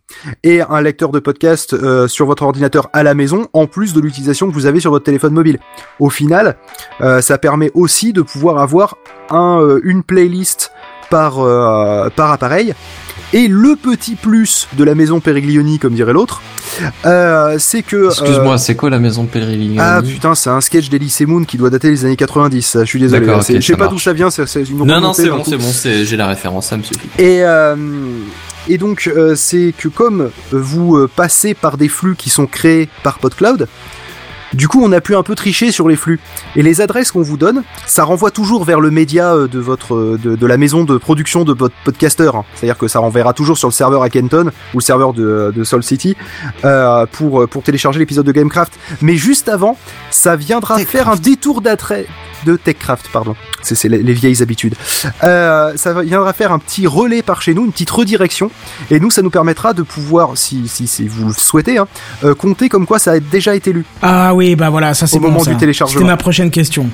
et 0.43 0.61
un 0.61 0.81
lecteur 0.81 1.11
de 1.11 1.19
podcast 1.19 1.77
sur 2.07 2.27
votre 2.27 2.45
ordinateur 2.45 2.89
à 2.93 3.03
la 3.03 3.15
maison, 3.15 3.49
en 3.53 3.67
plus 3.67 3.93
de 3.93 4.01
l'utilisation 4.01 4.49
que 4.49 4.55
vous 4.55 4.67
avez 4.67 4.81
sur 4.81 4.91
votre 4.91 5.05
téléphone 5.05 5.33
mobile. 5.33 5.59
Au 5.99 6.11
final, 6.11 6.57
ça 7.01 7.39
permet 7.39 7.71
aussi 7.75 8.13
de 8.13 8.23
pouvoir 8.23 8.59
avoir 8.59 8.97
un 9.31 9.79
une 9.83 10.03
playlist 10.03 10.73
par 11.11 11.35
par 12.15 12.33
appareil. 12.33 12.75
Et 13.33 13.49
le 13.49 13.75
petit 13.75 14.15
plus 14.15 14.69
de 14.75 14.85
la 14.85 14.95
maison 14.95 15.21
Periglioni, 15.21 15.81
comme 15.81 15.95
dirait 15.95 16.13
l'autre, 16.13 16.41
euh, 17.05 17.57
c'est 17.59 17.83
que 17.83 17.97
euh, 17.97 18.11
Excuse-moi, 18.11 18.59
c'est 18.59 18.75
quoi 18.75 18.91
la 18.91 18.99
maison 18.99 19.25
de 19.25 19.29
Pèlerignoni 19.29 19.79
ah 19.81 20.01
putain, 20.03 20.35
c'est 20.35 20.51
un 20.51 20.61
sketch 20.61 20.89
d'Elysée 20.89 21.27
Moon 21.27 21.45
qui 21.45 21.57
doit 21.57 21.71
dater 21.71 21.91
des 21.91 22.05
années 22.05 22.17
90. 22.17 22.63
ça, 22.63 22.81
Je 22.81 22.85
suis 22.89 23.01
désolé. 23.01 23.21
D'accord, 23.21 23.39
là, 23.39 23.43
c'est- 23.45 23.55
ok, 23.55 23.61
je 23.61 23.67
sais 23.67 23.77
pas 23.77 23.89
d'où 23.89 23.99
ça 23.99 24.13
vient. 24.13 24.31
C'est 24.31 24.45
une 24.63 24.79
Non, 24.85 25.01
non, 25.01 25.13
c'est 25.13 25.29
bon, 25.29 25.45
c'est 25.45 25.57
bon, 25.57 25.73
j'ai 26.05 26.17
la 26.17 26.27
référence, 26.27 26.67
ça 26.69 26.77
me 26.77 26.83
suffit. 26.83 27.09
Et 27.19 27.43
euh, 27.45 27.77
et 28.69 28.79
donc 28.79 29.07
euh, 29.15 29.35
c'est 29.37 29.73
que 29.77 29.89
comme 29.89 30.31
vous 30.51 30.97
euh, 30.97 31.09
passez 31.15 31.55
par 31.55 31.77
des 31.77 31.89
flux 31.89 32.17
qui 32.17 32.31
sont 32.31 32.47
créés 32.47 32.89
par 33.03 33.19
PodCloud, 33.19 33.69
du 34.53 34.69
coup 34.69 34.83
on 34.83 34.93
a 34.93 35.01
pu 35.01 35.15
un 35.17 35.23
peu 35.23 35.35
tricher 35.35 35.73
sur 35.73 35.89
les 35.89 35.97
flux. 35.97 36.21
Et 36.57 36.63
les 36.63 36.81
adresses 36.81 37.13
qu'on 37.13 37.23
vous 37.23 37.37
donne, 37.37 37.63
ça 37.87 38.05
renvoie 38.05 38.31
toujours 38.31 38.65
vers 38.65 38.81
le 38.81 38.91
média 38.91 39.35
euh, 39.35 39.49
de 39.49 39.59
votre 39.59 39.95
euh, 39.95 40.19
de, 40.23 40.37
de 40.37 40.47
la 40.47 40.57
maison 40.57 40.85
de 40.85 40.97
production 40.99 41.45
de 41.45 41.53
votre 41.53 41.75
podcaster. 41.85 42.31
hein. 42.35 42.45
C'est-à-dire 42.55 42.79
que 42.79 42.89
ça 42.89 42.99
renverra 42.99 43.33
toujours 43.33 43.59
sur 43.59 43.69
le 43.69 43.73
serveur 43.73 44.03
à 44.03 44.11
Kenton 44.11 44.51
ou 44.75 44.79
le 44.79 44.83
serveur 44.83 45.13
de, 45.13 45.53
de 45.55 45.65
Soul 45.65 45.83
City 45.83 46.17
euh, 46.65 47.07
pour 47.11 47.49
pour 47.49 47.63
télécharger 47.63 47.99
l'épisode 47.99 48.27
de 48.27 48.33
Gamecraft. 48.33 48.73
Mais 49.03 49.17
juste 49.17 49.49
avant, 49.49 49.77
ça 50.11 50.37
viendra 50.37 50.79
faire 50.79 51.09
un 51.09 51.17
détour 51.17 51.61
d'attrait 51.61 52.07
de 52.45 52.57
TechCraft, 52.57 53.09
pardon. 53.13 53.35
C'est 53.63 53.89
les, 53.89 54.03
les 54.03 54.13
vieilles 54.13 54.41
habitudes. 54.43 54.77
Euh, 55.25 55.73
ça 55.77 56.01
viendra 56.03 56.33
faire 56.33 56.53
un 56.53 56.59
petit 56.61 56.87
relais 56.87 57.23
par 57.23 57.43
chez 57.43 57.55
nous, 57.55 57.65
une 57.65 57.73
petite 57.73 57.91
redirection, 57.91 58.51
et 58.91 59.01
nous, 59.01 59.11
ça 59.11 59.23
nous 59.23 59.31
permettra 59.31 59.73
de 59.73 59.83
pouvoir, 59.83 60.37
si, 60.37 60.69
si, 60.69 60.87
si 60.87 61.09
vous 61.09 61.29
le 61.29 61.33
souhaitez, 61.35 61.79
hein, 61.79 61.89
euh, 62.23 62.35
compter 62.35 62.69
comme 62.69 62.87
quoi 62.87 62.99
ça 63.01 63.13
a 63.13 63.21
déjà 63.21 63.57
été 63.57 63.73
lu. 63.73 63.85
Ah 64.03 64.35
oui, 64.37 64.57
bah 64.57 64.71
voilà, 64.71 64.95
ça 64.95 65.07
c'est 65.07 65.17
Au 65.17 65.21
bon, 65.21 65.29
moment 65.29 65.45
ça. 65.45 65.51
du 65.51 65.57
téléchargement. 65.57 65.99
C'était 65.99 66.07
ma 66.07 66.17
prochaine 66.17 66.51
question. 66.51 66.89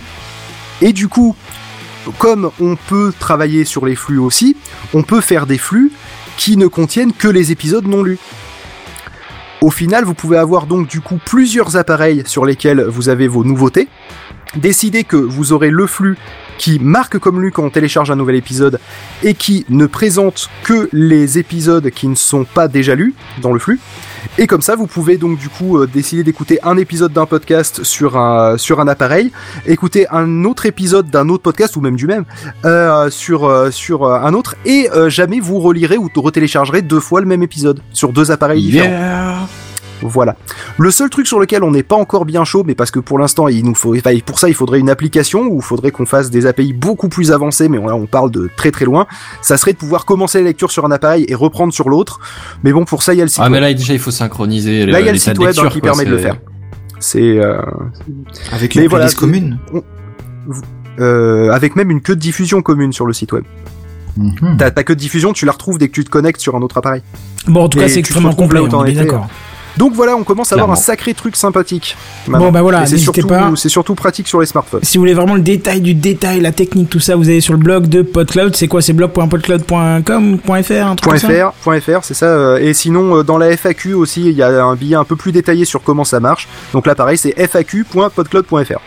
Et 0.80 0.92
du 0.92 1.08
coup, 1.08 1.36
comme 2.18 2.50
on 2.60 2.76
peut 2.76 3.12
travailler 3.18 3.64
sur 3.64 3.86
les 3.86 3.94
flux 3.94 4.18
aussi, 4.18 4.56
on 4.94 5.02
peut 5.02 5.20
faire 5.20 5.46
des 5.46 5.58
flux 5.58 5.92
qui 6.36 6.56
ne 6.56 6.66
contiennent 6.66 7.12
que 7.12 7.28
les 7.28 7.52
épisodes 7.52 7.86
non 7.86 8.02
lus. 8.02 8.18
Au 9.60 9.70
final, 9.70 10.04
vous 10.04 10.14
pouvez 10.14 10.38
avoir 10.38 10.66
donc 10.66 10.88
du 10.88 11.00
coup 11.00 11.20
plusieurs 11.24 11.76
appareils 11.76 12.24
sur 12.26 12.44
lesquels 12.44 12.82
vous 12.82 13.08
avez 13.08 13.28
vos 13.28 13.44
nouveautés. 13.44 13.88
Décidez 14.56 15.04
que 15.04 15.16
vous 15.16 15.52
aurez 15.52 15.70
le 15.70 15.86
flux 15.86 16.18
qui 16.58 16.78
marque 16.78 17.18
comme 17.18 17.40
lu 17.40 17.52
quand 17.52 17.64
on 17.64 17.70
télécharge 17.70 18.10
un 18.10 18.16
nouvel 18.16 18.36
épisode 18.36 18.80
et 19.22 19.34
qui 19.34 19.64
ne 19.68 19.86
présente 19.86 20.50
que 20.64 20.88
les 20.92 21.38
épisodes 21.38 21.90
qui 21.90 22.08
ne 22.08 22.14
sont 22.14 22.44
pas 22.44 22.68
déjà 22.68 22.94
lus 22.94 23.14
dans 23.40 23.52
le 23.52 23.58
flux. 23.58 23.80
Et 24.38 24.46
comme 24.46 24.62
ça, 24.62 24.76
vous 24.76 24.86
pouvez 24.86 25.16
donc 25.16 25.38
du 25.38 25.48
coup 25.48 25.78
euh, 25.78 25.86
décider 25.86 26.22
d'écouter 26.22 26.58
un 26.62 26.76
épisode 26.76 27.12
d'un 27.12 27.26
podcast 27.26 27.82
sur 27.84 28.16
un, 28.16 28.56
appareil, 28.88 29.32
écouter 29.66 30.06
un 30.10 30.44
autre 30.44 30.66
épisode 30.66 31.10
d'un 31.10 31.28
autre 31.28 31.42
podcast 31.42 31.76
ou 31.76 31.80
même 31.80 31.96
du 31.96 32.06
même 32.06 32.24
euh, 32.64 33.10
sur, 33.10 33.44
euh, 33.44 33.70
un 34.02 34.34
autre 34.34 34.56
et 34.64 34.88
jamais 35.08 35.40
vous 35.40 35.58
relirez 35.58 35.96
ou 35.96 36.08
retéléchargerez 36.14 36.82
deux 36.82 37.00
fois 37.00 37.20
le 37.20 37.26
même 37.26 37.42
épisode 37.42 37.80
sur 37.92 38.12
deux 38.12 38.30
appareils 38.30 38.62
différents. 38.62 39.48
Voilà. 40.02 40.36
Le 40.78 40.90
seul 40.90 41.08
truc 41.10 41.26
sur 41.26 41.38
lequel 41.40 41.62
on 41.62 41.70
n'est 41.70 41.82
pas 41.82 41.96
encore 41.96 42.24
bien 42.24 42.44
chaud, 42.44 42.64
mais 42.66 42.74
parce 42.74 42.90
que 42.90 42.98
pour 43.00 43.18
l'instant, 43.18 43.48
il 43.48 43.64
nous 43.64 43.74
faut, 43.74 43.96
enfin, 43.96 44.16
pour 44.26 44.38
ça, 44.38 44.48
il 44.48 44.54
faudrait 44.54 44.80
une 44.80 44.90
application 44.90 45.42
où 45.42 45.56
il 45.56 45.62
faudrait 45.62 45.90
qu'on 45.90 46.06
fasse 46.06 46.28
des 46.30 46.46
API 46.46 46.72
beaucoup 46.72 47.08
plus 47.08 47.32
avancés, 47.32 47.68
mais 47.68 47.78
là, 47.78 47.94
on 47.94 48.06
parle 48.06 48.30
de 48.30 48.50
très 48.56 48.70
très 48.70 48.84
loin. 48.84 49.06
Ça 49.42 49.56
serait 49.56 49.72
de 49.72 49.78
pouvoir 49.78 50.04
commencer 50.04 50.38
la 50.38 50.44
lecture 50.46 50.70
sur 50.70 50.84
un 50.84 50.90
appareil 50.90 51.24
et 51.28 51.34
reprendre 51.34 51.72
sur 51.72 51.88
l'autre. 51.88 52.20
Mais 52.64 52.72
bon, 52.72 52.84
pour 52.84 53.02
ça, 53.02 53.14
il 53.14 53.18
y 53.18 53.20
a 53.20 53.24
le 53.24 53.28
site 53.28 53.40
Ah, 53.42 53.48
mais 53.48 53.56
web. 53.58 53.62
là, 53.62 53.74
déjà, 53.74 53.92
il 53.94 53.98
faut 54.00 54.10
synchroniser 54.10 54.86
Là, 54.86 55.00
il 55.00 55.06
y 55.06 55.08
a 55.08 55.12
le 55.12 55.18
site 55.18 55.34
de 55.34 55.38
web 55.38 55.48
hein, 55.48 55.52
lecture, 55.52 55.72
qui 55.72 55.80
quoi, 55.80 55.90
permet 55.90 56.04
de 56.04 56.10
le 56.10 56.16
c'est- 56.18 56.22
faire. 56.24 56.36
C'est 56.98 57.38
euh, 57.38 57.60
Avec 58.52 58.74
une 58.76 58.86
voilà, 58.86 59.08
commune. 59.10 59.58
euh, 61.00 61.50
avec 61.50 61.76
même 61.76 61.90
une 61.90 62.00
queue 62.00 62.14
de 62.14 62.20
diffusion 62.20 62.62
commune 62.62 62.92
sur 62.92 63.06
le 63.06 63.12
site 63.12 63.32
web. 63.32 63.44
Mhm. 64.16 64.56
Ta, 64.58 64.70
ta 64.70 64.84
queue 64.84 64.94
de 64.94 65.00
diffusion, 65.00 65.32
tu 65.32 65.46
la 65.46 65.52
retrouves 65.52 65.78
dès 65.78 65.88
que 65.88 65.94
tu 65.94 66.04
te 66.04 66.10
connectes 66.10 66.40
sur 66.40 66.54
un 66.54 66.60
autre 66.60 66.76
appareil. 66.78 67.02
Bon, 67.48 67.62
en 67.64 67.68
tout 67.68 67.78
cas, 67.78 67.88
c'est 67.88 67.98
extrêmement 67.98 68.34
complet, 68.34 68.60
on 68.60 68.84
est 68.84 68.92
étais, 68.92 69.04
d'accord. 69.04 69.26
Donc 69.76 69.94
voilà, 69.94 70.16
on 70.16 70.24
commence 70.24 70.52
à 70.52 70.56
avoir 70.56 70.70
un 70.70 70.76
sacré 70.76 71.14
truc 71.14 71.36
sympathique. 71.36 71.96
Bon, 72.28 72.50
bah 72.52 72.62
voilà, 72.62 72.86
c'est 72.86 72.92
n'hésitez 72.92 73.20
surtout, 73.20 73.26
pas. 73.26 73.50
c'est 73.56 73.68
surtout 73.68 73.94
pratique 73.94 74.28
sur 74.28 74.40
les 74.40 74.46
smartphones. 74.46 74.80
Si 74.82 74.98
vous 74.98 75.02
voulez 75.02 75.14
vraiment 75.14 75.34
le 75.34 75.40
détail 75.40 75.80
du 75.80 75.94
détail, 75.94 76.40
la 76.40 76.52
technique, 76.52 76.90
tout 76.90 77.00
ça, 77.00 77.16
vous 77.16 77.28
allez 77.28 77.40
sur 77.40 77.52
le 77.54 77.58
blog 77.58 77.86
de 77.88 78.02
PodCloud. 78.02 78.54
C'est 78.56 78.68
quoi 78.68 78.82
C'est 78.82 78.92
blog.podcloud.com, 78.92 80.38
.fr, 80.44 80.50
un 80.50 80.96
truc 80.96 81.00
comme 81.10 81.18
ça 81.18 81.28
.fr, 81.80 82.04
c'est 82.04 82.14
ça. 82.14 82.26
euh, 82.26 82.58
Et 82.58 82.74
sinon, 82.74 83.16
euh, 83.18 83.22
dans 83.22 83.38
la 83.38 83.50
FAQ 83.56 83.94
aussi, 83.94 84.22
il 84.26 84.32
y 84.36 84.42
a 84.42 84.64
un 84.64 84.74
billet 84.76 84.96
un 84.96 85.04
peu 85.04 85.16
plus 85.16 85.32
détaillé 85.32 85.64
sur 85.64 85.82
comment 85.82 86.04
ça 86.04 86.20
marche. 86.20 86.48
Donc 86.72 86.86
là, 86.86 86.94
pareil, 86.94 87.16
c'est 87.18 87.34
faq.podcloud.fr. 87.46 88.78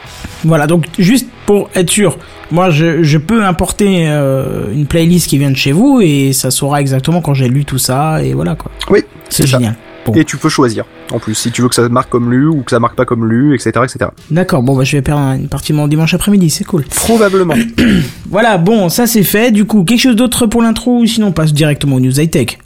Voilà, 0.43 0.67
donc 0.67 0.85
juste 0.99 1.27
pour 1.45 1.69
être 1.75 1.89
sûr, 1.89 2.17
moi 2.51 2.69
je, 2.69 3.03
je 3.03 3.17
peux 3.17 3.43
importer 3.43 4.05
euh, 4.07 4.71
une 4.71 4.85
playlist 4.87 5.27
qui 5.27 5.37
vient 5.37 5.51
de 5.51 5.55
chez 5.55 5.71
vous 5.71 6.01
et 6.01 6.33
ça 6.33 6.51
saura 6.51 6.81
exactement 6.81 7.21
quand 7.21 7.33
j'ai 7.33 7.47
lu 7.47 7.65
tout 7.65 7.77
ça 7.77 8.23
et 8.23 8.33
voilà 8.33 8.55
quoi. 8.55 8.71
Oui, 8.89 9.01
C'est 9.29 9.47
ça. 9.47 9.59
Bon. 10.05 10.13
Et 10.13 10.23
tu 10.23 10.37
peux 10.37 10.49
choisir, 10.49 10.85
en 11.11 11.17
plus, 11.19 11.33
si 11.33 11.51
tu 11.51 11.63
veux 11.63 11.69
que 11.69 11.73
ça 11.73 11.89
marque 11.89 12.09
comme 12.09 12.31
lu 12.31 12.47
ou 12.47 12.61
que 12.61 12.69
ça 12.69 12.79
marque 12.79 12.95
pas 12.95 13.05
comme 13.05 13.27
lu, 13.27 13.55
etc., 13.55 13.71
etc. 13.83 14.11
D'accord, 14.29 14.61
bon 14.61 14.75
bah 14.75 14.83
je 14.83 14.95
vais 14.97 15.01
perdre 15.01 15.21
une 15.33 15.47
partie 15.47 15.71
de 15.71 15.77
mon 15.77 15.87
dimanche 15.87 16.13
après-midi, 16.13 16.51
c'est 16.51 16.63
cool. 16.63 16.83
Probablement. 16.83 17.55
Voilà, 18.29 18.57
bon, 18.57 18.89
ça 18.89 19.07
c'est 19.07 19.23
fait. 19.23 19.51
Du 19.51 19.65
coup, 19.65 19.83
quelque 19.83 19.99
chose 20.01 20.15
d'autre 20.15 20.45
pour 20.45 20.61
l'intro 20.61 20.99
ou 20.99 21.05
sinon 21.05 21.27
on 21.27 21.31
passe 21.31 21.53
directement 21.53 21.95
aux 21.95 21.99
news 21.99 22.19
high-tech 22.19 22.59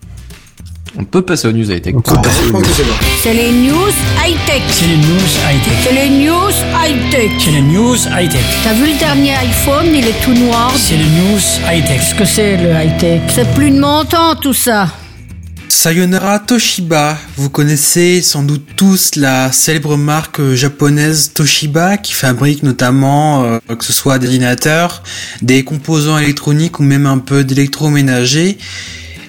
On 0.98 1.04
peut 1.04 1.22
passer 1.22 1.48
aux 1.48 1.52
news 1.52 1.70
high-tech. 1.72 1.94
C'est 3.22 3.34
les 3.34 3.52
news 3.52 3.94
high-tech. 4.26 4.62
C'est 4.70 4.88
les 4.88 4.98
news 4.98 5.30
high-tech. 5.48 5.74
C'est 5.84 5.94
les 5.94 6.10
news 6.10 6.56
high-tech. 6.84 7.32
C'est 7.40 7.52
les 7.52 7.62
news 7.62 7.96
high-tech. 8.18 8.46
T'as 8.64 8.74
vu 8.74 8.92
le 8.92 8.98
dernier 9.00 9.36
iPhone, 9.36 9.86
il 9.94 10.06
est 10.08 10.20
tout 10.24 10.34
noir. 10.34 10.74
C'est 10.76 10.98
les 10.98 11.04
news 11.04 11.40
high-tech. 11.72 12.00
Qu'est-ce 12.00 12.16
que 12.16 12.26
c'est 12.26 12.58
le 12.58 12.72
high-tech? 12.72 13.22
C'est 13.30 13.54
plus 13.54 13.70
de 13.72 13.80
mon 13.80 14.04
temps 14.04 14.36
tout 14.36 14.54
ça. 14.54 14.88
Sayonara 15.70 16.40
Toshiba, 16.40 17.18
vous 17.38 17.50
connaissez 17.50 18.22
sans 18.24 18.42
doute 18.44 18.66
tous 18.76 19.16
la 19.16 19.52
célèbre 19.52 19.98
marque 19.98 20.42
japonaise 20.56 21.32
Toshiba 21.34 21.98
qui 21.98 22.14
fabrique 22.14 22.64
notamment 22.64 23.44
euh, 23.44 23.60
que 23.78 23.86
ce 23.86 23.94
soit 23.94 24.18
des 24.18 24.28
ordinateurs, 24.28 25.04
des 25.44 25.64
composants 25.64 26.18
électroniques 26.18 26.80
ou 26.80 26.84
même 26.84 27.06
un 27.06 27.20
peu 27.20 27.44
d'électroménager. 27.44 28.58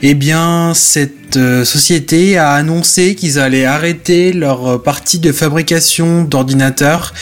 eh 0.03 0.15
bien, 0.15 0.73
cette 0.75 1.37
euh, 1.37 1.65
société 1.67 2.39
a 2.39 2.53
annoncé 2.53 3.15
qu'ils 3.15 3.39
allaient 3.39 3.67
arrêter 3.67 4.33
leur 4.33 4.67
euh, 4.67 4.79
partie 4.79 5.19
de 5.19 5.33
fabrication 5.33 6.25
d'ordinateurs 6.25 7.13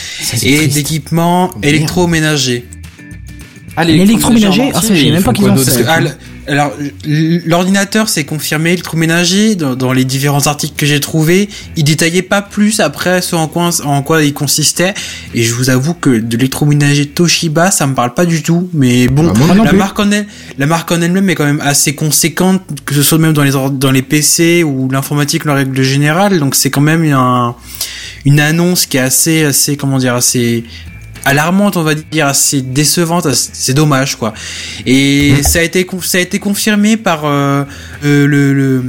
et 0.42 0.68
d'équipements 0.68 1.50
électroménagers. 1.62 2.66
Ah, 3.76 3.84
L'électroménager, 3.84 4.70
ah, 4.72 4.80
même 4.90 5.22
pas 5.24 5.32
qu'ils 5.32 5.48
ont 5.50 5.56
ça. 5.56 6.00
Ah, 6.48 6.52
alors, 6.52 6.72
l'ordinateur, 7.04 8.08
c'est 8.08 8.24
confirmé, 8.24 8.70
l'électroménager, 8.70 9.54
dans, 9.54 9.76
dans 9.76 9.92
les 9.92 10.04
différents 10.04 10.46
articles 10.46 10.74
que 10.76 10.86
j'ai 10.86 11.00
trouvés, 11.00 11.48
il 11.76 11.84
détaillait 11.84 12.22
pas 12.22 12.42
plus 12.42 12.80
après 12.80 13.22
ce 13.22 13.36
en 13.36 13.48
quoi, 13.48 13.70
en 13.84 14.02
quoi 14.02 14.22
il 14.22 14.32
consistait. 14.34 14.94
Et 15.34 15.42
je 15.42 15.54
vous 15.54 15.70
avoue 15.70 15.94
que 15.94 16.10
de 16.10 16.36
l'électroménager 16.36 17.06
Toshiba, 17.06 17.70
ça 17.70 17.86
me 17.86 17.94
parle 17.94 18.14
pas 18.14 18.26
du 18.26 18.42
tout. 18.42 18.68
Mais 18.72 19.08
bon, 19.08 19.24
Bah, 19.32 19.54
non 19.54 19.64
la 19.64 19.72
marque 19.72 19.98
en 20.00 20.10
elle, 20.10 20.26
la 20.58 20.66
marque 20.66 20.90
en 20.92 21.00
elle-même 21.00 21.28
est 21.30 21.34
quand 21.34 21.44
même 21.44 21.60
assez 21.62 21.94
conséquente, 21.94 22.62
que 22.84 22.94
ce 22.94 23.02
soit 23.02 23.18
même 23.18 23.32
dans 23.32 23.44
les 23.44 23.52
dans 23.72 23.90
les 23.90 24.02
PC 24.02 24.62
ou 24.64 24.88
l'informatique 24.90 25.46
en 25.46 25.54
règle 25.54 25.82
générale. 25.82 26.38
Donc 26.38 26.54
c'est 26.54 26.70
quand 26.70 26.80
même 26.80 27.04
un, 27.12 27.54
une 28.24 28.40
annonce 28.40 28.86
qui 28.86 28.96
est 28.96 29.00
assez, 29.00 29.44
assez, 29.44 29.76
comment 29.76 29.98
dire, 29.98 30.14
assez 30.14 30.64
alarmante, 31.24 31.76
on 31.76 31.82
va 31.82 31.94
dire, 31.94 32.26
assez 32.26 32.62
décevante. 32.62 33.26
C'est 33.32 33.74
dommage, 33.74 34.16
quoi. 34.16 34.34
Et 34.86 35.34
ça 35.42 35.58
a 35.60 35.62
été, 35.62 35.86
ça 36.02 36.18
a 36.18 36.20
été 36.20 36.38
confirmé 36.38 36.96
par 36.96 37.24
euh, 37.24 37.64
euh, 38.04 38.26
le, 38.26 38.52
le 38.54 38.84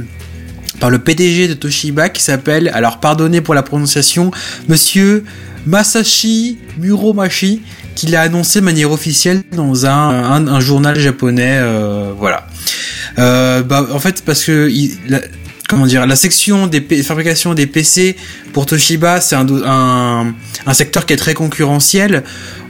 par 0.78 0.88
le 0.88 0.98
PDG 0.98 1.46
de 1.48 1.52
Toshiba 1.54 2.08
qui 2.08 2.22
s'appelle, 2.22 2.70
alors 2.72 3.00
pardonnez 3.00 3.42
pour 3.42 3.52
la 3.54 3.62
prononciation, 3.62 4.30
Monsieur 4.66 5.24
Masashi 5.66 6.58
Muromachi, 6.78 7.60
qui 7.94 8.06
l'a 8.06 8.22
annoncé 8.22 8.60
de 8.60 8.64
manière 8.64 8.90
officielle 8.90 9.42
dans 9.52 9.84
un, 9.84 9.90
un, 9.90 10.48
un 10.48 10.60
journal 10.60 10.98
japonais, 10.98 11.58
euh, 11.60 12.12
voilà. 12.18 12.46
Euh, 13.18 13.62
bah, 13.62 13.86
en 13.92 13.98
fait, 13.98 14.22
parce 14.24 14.42
que 14.44 14.70
il- 14.70 14.96
la, 15.08 15.20
comment 15.70 15.86
dire, 15.86 16.04
la 16.06 16.16
section 16.16 16.66
des 16.66 16.80
fabrications 17.02 17.54
des 17.54 17.66
PC 17.66 18.16
pour 18.52 18.66
Toshiba, 18.66 19.20
c'est 19.20 19.36
un, 19.36 19.46
un, 19.64 20.34
un 20.66 20.74
secteur 20.74 21.06
qui 21.06 21.12
est 21.12 21.16
très 21.16 21.32
concurrentiel. 21.32 22.24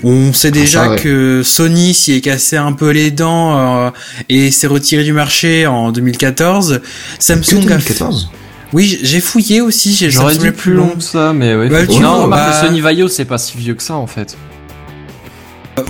On 0.04 0.35
sait 0.35 0.50
déjà 0.50 0.90
ouais. 0.90 0.97
que 0.99 1.42
Sony 1.42 1.95
s'y 1.95 2.12
est 2.12 2.21
cassé 2.21 2.59
un 2.59 2.73
peu 2.73 2.90
les 2.90 3.11
dents 3.11 3.87
euh, 3.87 3.90
et 4.28 4.50
s'est 4.50 4.66
retiré 4.66 5.02
du 5.02 5.14
marché 5.14 5.66
en 5.66 5.92
2014. 5.92 6.80
Que 6.83 6.85
Samsung 7.25 7.71
a 7.71 7.78
fait... 7.78 7.95
2014 7.95 8.30
Oui, 8.75 8.99
j'ai 9.02 9.21
fouillé 9.21 9.62
aussi. 9.62 9.95
J'ai 9.95 10.11
J'aurais 10.11 10.37
dit 10.37 10.50
plus 10.50 10.75
long 10.75 10.90
que 10.90 11.02
ça, 11.02 11.33
mais 11.33 11.54
ouais. 11.54 11.69
Bah, 11.69 11.85
non, 11.85 11.99
vois, 11.99 12.23
remarque, 12.25 12.50
bah- 12.50 12.66
Sony 12.66 12.80
Vaio, 12.83 13.09
c'est 13.09 13.25
pas 13.25 13.38
si 13.38 13.57
vieux 13.57 13.75
que 13.75 13.83
ça 13.83 13.95
en 13.95 14.07
fait. 14.07 14.37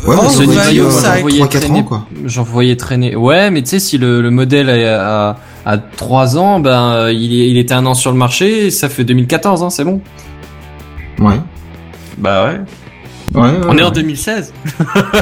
Ouais, 0.07 0.17
Oh, 0.19 0.27
être, 0.43 0.59
a- 0.59 1.15
j'en 1.15 1.21
voyais 1.21 1.41
3-4 1.41 1.49
traîner- 1.61 1.79
ans, 1.81 1.83
quoi. 1.85 2.07
J'en 2.25 2.43
voyais 2.43 2.77
traîner. 2.77 3.17
Ouais, 3.17 3.51
mais 3.51 3.63
tu 3.63 3.69
sais, 3.71 3.79
si 3.81 3.99
le, 3.99 4.21
le 4.21 4.31
modèle 4.31 4.69
a, 4.71 5.31
a, 5.31 5.37
a 5.67 5.79
3 5.79 6.37
ans, 6.39 6.61
ben, 6.61 6.93
euh, 6.93 7.13
il, 7.13 7.41
est- 7.41 7.49
il 7.51 7.59
était 7.59 7.75
un 7.75 7.87
an 7.87 7.95
sur 7.95 8.11
le 8.13 8.19
marché, 8.19 8.67
et 8.67 8.71
ça 8.71 8.89
fait 8.89 9.05
2014, 9.05 9.63
hein, 9.63 9.71
c'est 9.71 9.85
bon. 9.85 10.01
Ouais. 11.19 11.41
Bah 12.19 12.45
ouais. 12.47 12.61
Ouais, 13.35 13.43
ouais, 13.43 13.55
On 13.69 13.79
est 13.79 13.83
en 13.83 13.87
ouais. 13.89 13.93
2016. 13.95 14.53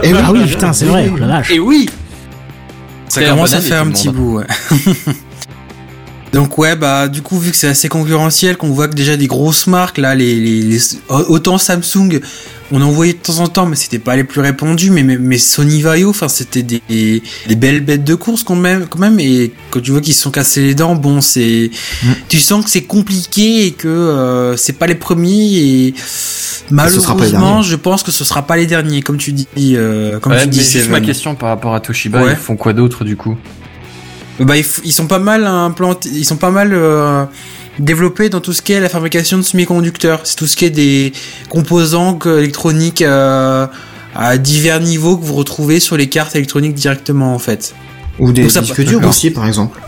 Eh 0.03 0.13
Ah 0.25 0.33
oui, 0.33 0.45
putain, 0.47 0.73
c'est 0.73 0.87
vrai, 0.87 1.11
la 1.19 1.27
vache. 1.27 1.51
Et 1.51 1.59
oui 1.61 1.89
Ça 3.09 3.23
commence 3.25 3.53
à 3.55 3.61
faire 3.61 3.83
un 3.83 3.91
petit 3.91 4.09
bout, 4.09 4.39
ouais. 4.39 4.47
Donc 6.33 6.59
ouais, 6.59 6.77
bah 6.77 7.09
du 7.09 7.23
coup 7.23 7.39
vu 7.39 7.51
que 7.51 7.57
c'est 7.57 7.69
assez 7.69 7.89
concurrentiel, 7.89 8.57
qu'on 8.59 8.69
voit 8.71 8.87
que 8.89 8.95
déjà 8.95 9.17
des 9.17 9.27
grosses 9.27 9.67
marques 9.67 9.97
là, 9.99 10.15
les, 10.15 10.35
les, 10.39 10.61
les- 10.63 10.81
autant 11.29 11.57
Samsung, 11.57 12.21
on 12.71 12.83
en 12.83 12.91
voyait 12.91 13.15
de 13.15 13.19
temps 13.19 13.39
en 13.39 13.49
temps, 13.49 13.65
mais 13.65 13.77
c'était 13.77 13.99
pas 13.99 14.15
les 14.15 14.25
plus 14.25 14.43
répandus, 14.43 14.91
mais 14.91 15.03
mais, 15.03 15.17
mais 15.17 15.39
Sony 15.39 15.81
Vaio, 15.81 16.11
enfin 16.11 16.29
c'était 16.29 16.63
des, 16.63 16.83
des 16.91 17.57
belles 17.57 17.81
bêtes 17.81 18.05
de 18.05 18.15
course 18.15 18.43
quand 18.43 18.57
même, 18.57 18.87
quand 18.91 18.99
même. 18.99 19.19
Et 19.21 19.53
quand 19.71 19.81
tu 19.81 19.91
vois 19.91 20.03
qu'ils 20.03 20.13
se 20.13 20.21
sont 20.21 20.31
cassés 20.31 20.61
les 20.61 20.75
dents, 20.75 20.95
bon 20.97 21.21
c'est, 21.23 21.71
Mm. 22.03 22.09
tu 22.29 22.39
sens 22.39 22.63
que 22.65 22.71
c'est 22.71 22.83
compliqué 22.83 23.67
et 23.67 23.71
que 23.73 23.89
euh, 23.89 24.55
c'est 24.57 24.75
pas 24.75 24.87
les 24.87 24.95
premiers 24.97 25.57
et 25.57 25.95
malheureusement, 26.71 27.63
je 27.63 27.77
pense 27.77 28.03
que 28.03 28.11
ce 28.13 28.25
sera 28.25 28.47
pas 28.47 28.57
les 28.57 28.67
derniers, 28.67 29.01
comme 29.03 29.17
tu 29.17 29.33
dis, 29.33 29.47
euh, 29.59 30.19
comme 30.21 30.33
Ouais, 30.33 30.43
tu 30.43 30.49
dis. 30.49 30.63
Seven. 30.65 30.91
ma 30.91 31.01
question 31.01 31.35
par 31.35 31.49
rapport 31.49 31.75
à 31.75 31.81
Toshiba, 31.81 32.23
Ouais. 32.23 32.33
ils 32.33 32.37
font 32.37 32.57
quoi 32.57 32.73
d'autre 32.75 33.05
du 33.05 33.17
coup? 33.17 33.37
Bah, 34.41 34.55
ils, 34.57 34.93
sont 34.93 35.07
pas 35.07 35.19
mal 35.19 35.45
implantés, 35.47 36.09
ils 36.13 36.25
sont 36.25 36.37
pas 36.37 36.51
mal 36.51 36.71
euh, 36.73 37.25
développés 37.79 38.29
dans 38.29 38.41
tout 38.41 38.53
ce 38.53 38.63
qui 38.63 38.73
est 38.73 38.81
la 38.81 38.89
fabrication 38.89 39.37
de 39.37 39.43
semi-conducteurs. 39.43 40.21
C'est 40.25 40.37
tout 40.37 40.47
ce 40.47 40.57
qui 40.57 40.65
est 40.65 40.71
des 40.71 41.13
composants 41.49 42.15
que- 42.15 42.39
électroniques 42.39 43.03
euh, 43.03 43.67
à 44.15 44.39
divers 44.39 44.81
niveaux 44.81 45.17
que 45.17 45.25
vous 45.25 45.35
retrouvez 45.35 45.81
sur 45.81 45.97
les 45.97 46.09
cartes 46.09 46.37
électroniques 46.37 46.75
directement 46.75 47.35
en 47.35 47.39
fait. 47.39 47.75
Ou 48.19 48.33
des 48.33 48.43
disques 48.47 48.81
durs 48.85 49.07
aussi, 49.07 49.31
par 49.31 49.47
exemple. 49.47 49.81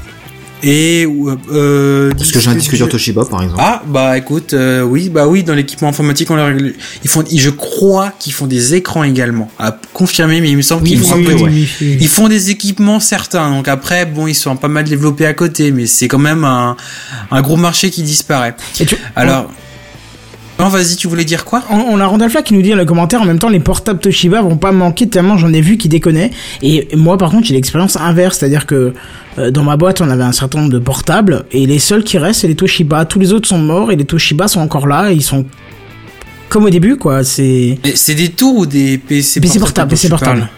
Et 0.63 1.07
euh, 1.07 1.37
euh, 1.53 2.11
Parce 2.17 2.33
que 2.33 2.41
j'ai 2.41 2.51
un 2.51 2.55
disque 2.55 2.75
dur 2.75 2.89
Toshiba, 2.89 3.25
par 3.25 3.43
exemple. 3.43 3.63
Ah 3.65 3.83
bah 3.87 4.17
écoute, 4.19 4.53
euh, 4.55 4.83
oui 4.83 5.09
bah 5.09 5.27
oui 5.27 5.43
dans 5.43 5.55
l'équipement 5.55 5.89
informatique 5.89 6.31
on 6.31 6.37
leur- 6.37 6.51
ils 6.51 7.09
font, 7.11 7.25
ils- 7.31 7.41
je 7.41 7.51
crois 7.51 8.13
qu'ils 8.19 8.33
font 8.33 8.47
des 8.47 8.75
écrans 8.75 9.03
également. 9.05 9.51
À 9.59 9.77
confirmer, 9.93 10.41
mais 10.41 10.51
il 10.51 10.57
me 10.57 10.63
semble 10.63 10.83
Oui, 10.83 10.91
qu'ils 10.91 11.01
oui, 11.01 11.07
font 11.07 11.15
un 11.15 11.19
oui, 11.19 11.25
peu- 11.25 11.33
oui, 11.35 11.41
oui, 11.45 11.69
oui. 11.81 11.99
Ils 12.01 12.09
font 12.09 12.29
des 12.29 12.51
équipements 12.51 13.01
certains, 13.01 13.51
donc 13.51 13.69
après, 13.69 14.07
bon, 14.07 14.27
ils 14.27 14.35
sont 14.35 14.57
pas 14.57 14.69
mal 14.69 14.85
développés 14.85 15.27
à 15.27 15.35
côté, 15.35 15.73
mais 15.73 15.87
c'est 15.87 16.09
quand 16.09 16.19
même 16.19 16.45
un, 16.45 16.77
un 17.31 17.43
gros 17.43 17.57
marché 17.57 17.91
qui 17.91 18.03
disparaît. 18.03 18.55
Et 18.81 18.87
tu- 18.87 18.97
Alors, 19.17 19.51
non, 20.61 20.69
vas-y, 20.69 20.97
tu 20.97 21.09
voulais 21.09 21.25
dire 21.25 21.45
quoi? 21.45 21.63
On, 21.71 21.77
on 21.77 22.01
a 22.01 22.07
Randolph 22.07 22.37
qui 22.45 22.55
nous 22.55 22.63
dit 22.63 22.71
dans 22.71 22.77
le 22.77 22.85
commentaire 22.85 23.23
en 23.23 23.25
même 23.25 23.39
temps 23.39 23.49
les 23.49 23.61
portables 23.61 23.99
Toshiba 23.99 24.43
vont 24.43 24.57
pas 24.57 24.73
manquer 24.73 25.09
tellement 25.09 25.39
j'en 25.39 25.53
ai 25.53 25.61
vu 25.61 25.79
qui 25.79 25.89
déconnaient. 25.89 26.31
Et 26.63 26.89
moi 26.95 27.17
par 27.17 27.31
contre 27.31 27.47
j'ai 27.47 27.55
l'expérience 27.55 27.97
inverse 27.97 28.39
c'est 28.39 28.47
à 28.47 28.49
dire 28.49 28.67
que 28.67 28.93
euh, 29.39 29.51
dans 29.51 29.63
ma 29.63 29.77
boîte 29.77 30.01
on 30.01 30.11
avait 30.11 30.23
un 30.23 30.33
certain 30.33 30.59
nombre 30.61 30.73
de 30.73 30.79
portables 30.79 31.45
et 31.53 31.67
les 31.67 31.79
seuls 31.79 32.05
qui 32.05 32.19
restent 32.19 32.43
c'est 32.43 32.49
les 32.49 32.55
Toshiba. 32.57 33.05
Tous 33.07 33.19
les 33.19 33.33
autres 33.33 33.49
sont 33.49 33.59
morts 33.59 33.91
et 33.91 33.97
les 33.97 34.05
Toshiba 34.05 34.49
sont 34.49 34.61
encore 34.61 34.87
là 34.87 35.11
et 35.11 35.15
ils 35.15 35.23
sont 35.23 35.47
comme 36.51 36.65
au 36.67 36.71
début 36.71 36.97
quoi. 36.97 37.25
C'est 37.25 37.79
C'est 37.95 38.15
des 38.15 38.29
tours 38.29 38.59
ou 38.59 38.67
des 38.67 38.99
PC 38.99 39.41
PC 39.41 39.59
portables. 39.59 40.49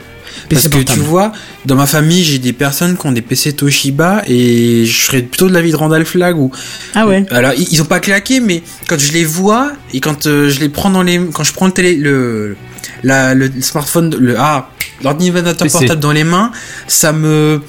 PC 0.49 0.69
Parce 0.69 0.85
que 0.85 0.93
tu 0.93 1.01
vois, 1.01 1.33
dans 1.65 1.77
ma 1.77 1.87
famille, 1.87 2.25
j'ai 2.25 2.39
des 2.39 2.53
personnes 2.53 2.97
qui 2.97 3.07
ont 3.07 3.13
des 3.13 3.23
PC 3.23 3.53
Toshiba 3.53 4.23
et 4.27 4.85
je 4.85 5.07
serais 5.07 5.23
plutôt 5.23 5.49
de 5.49 5.55
l'avis 5.55 5.71
de 5.71 5.77
Randall 5.77 6.05
Flag 6.05 6.39
ou 6.39 6.51
ah 6.95 7.07
ouais. 7.07 7.25
Alors 7.31 7.53
ils, 7.57 7.69
ils 7.73 7.83
ont 7.83 7.87
pas 7.87 8.01
claqué, 8.01 8.41
mais 8.41 8.63
quand 8.89 8.99
je 8.99 9.13
les 9.13 9.25
vois 9.25 9.73
et 9.93 10.01
quand 10.01 10.27
euh, 10.27 10.49
je 10.49 10.61
les 10.61 10.69
prends 10.69 10.91
dans 10.91 11.03
les, 11.03 11.21
quand 11.33 11.45
je 11.45 11.53
prends 11.53 11.67
le 11.67 11.73
télé, 11.73 11.97
le, 11.97 12.57
la, 13.03 13.35
le 13.35 13.51
smartphone, 13.61 14.15
le 14.19 14.39
ah, 14.39 14.71
l'ordinateur 15.03 15.55
portable 15.69 16.01
dans 16.01 16.13
les 16.13 16.25
mains, 16.25 16.53
ça 16.87 17.13
me, 17.13 17.61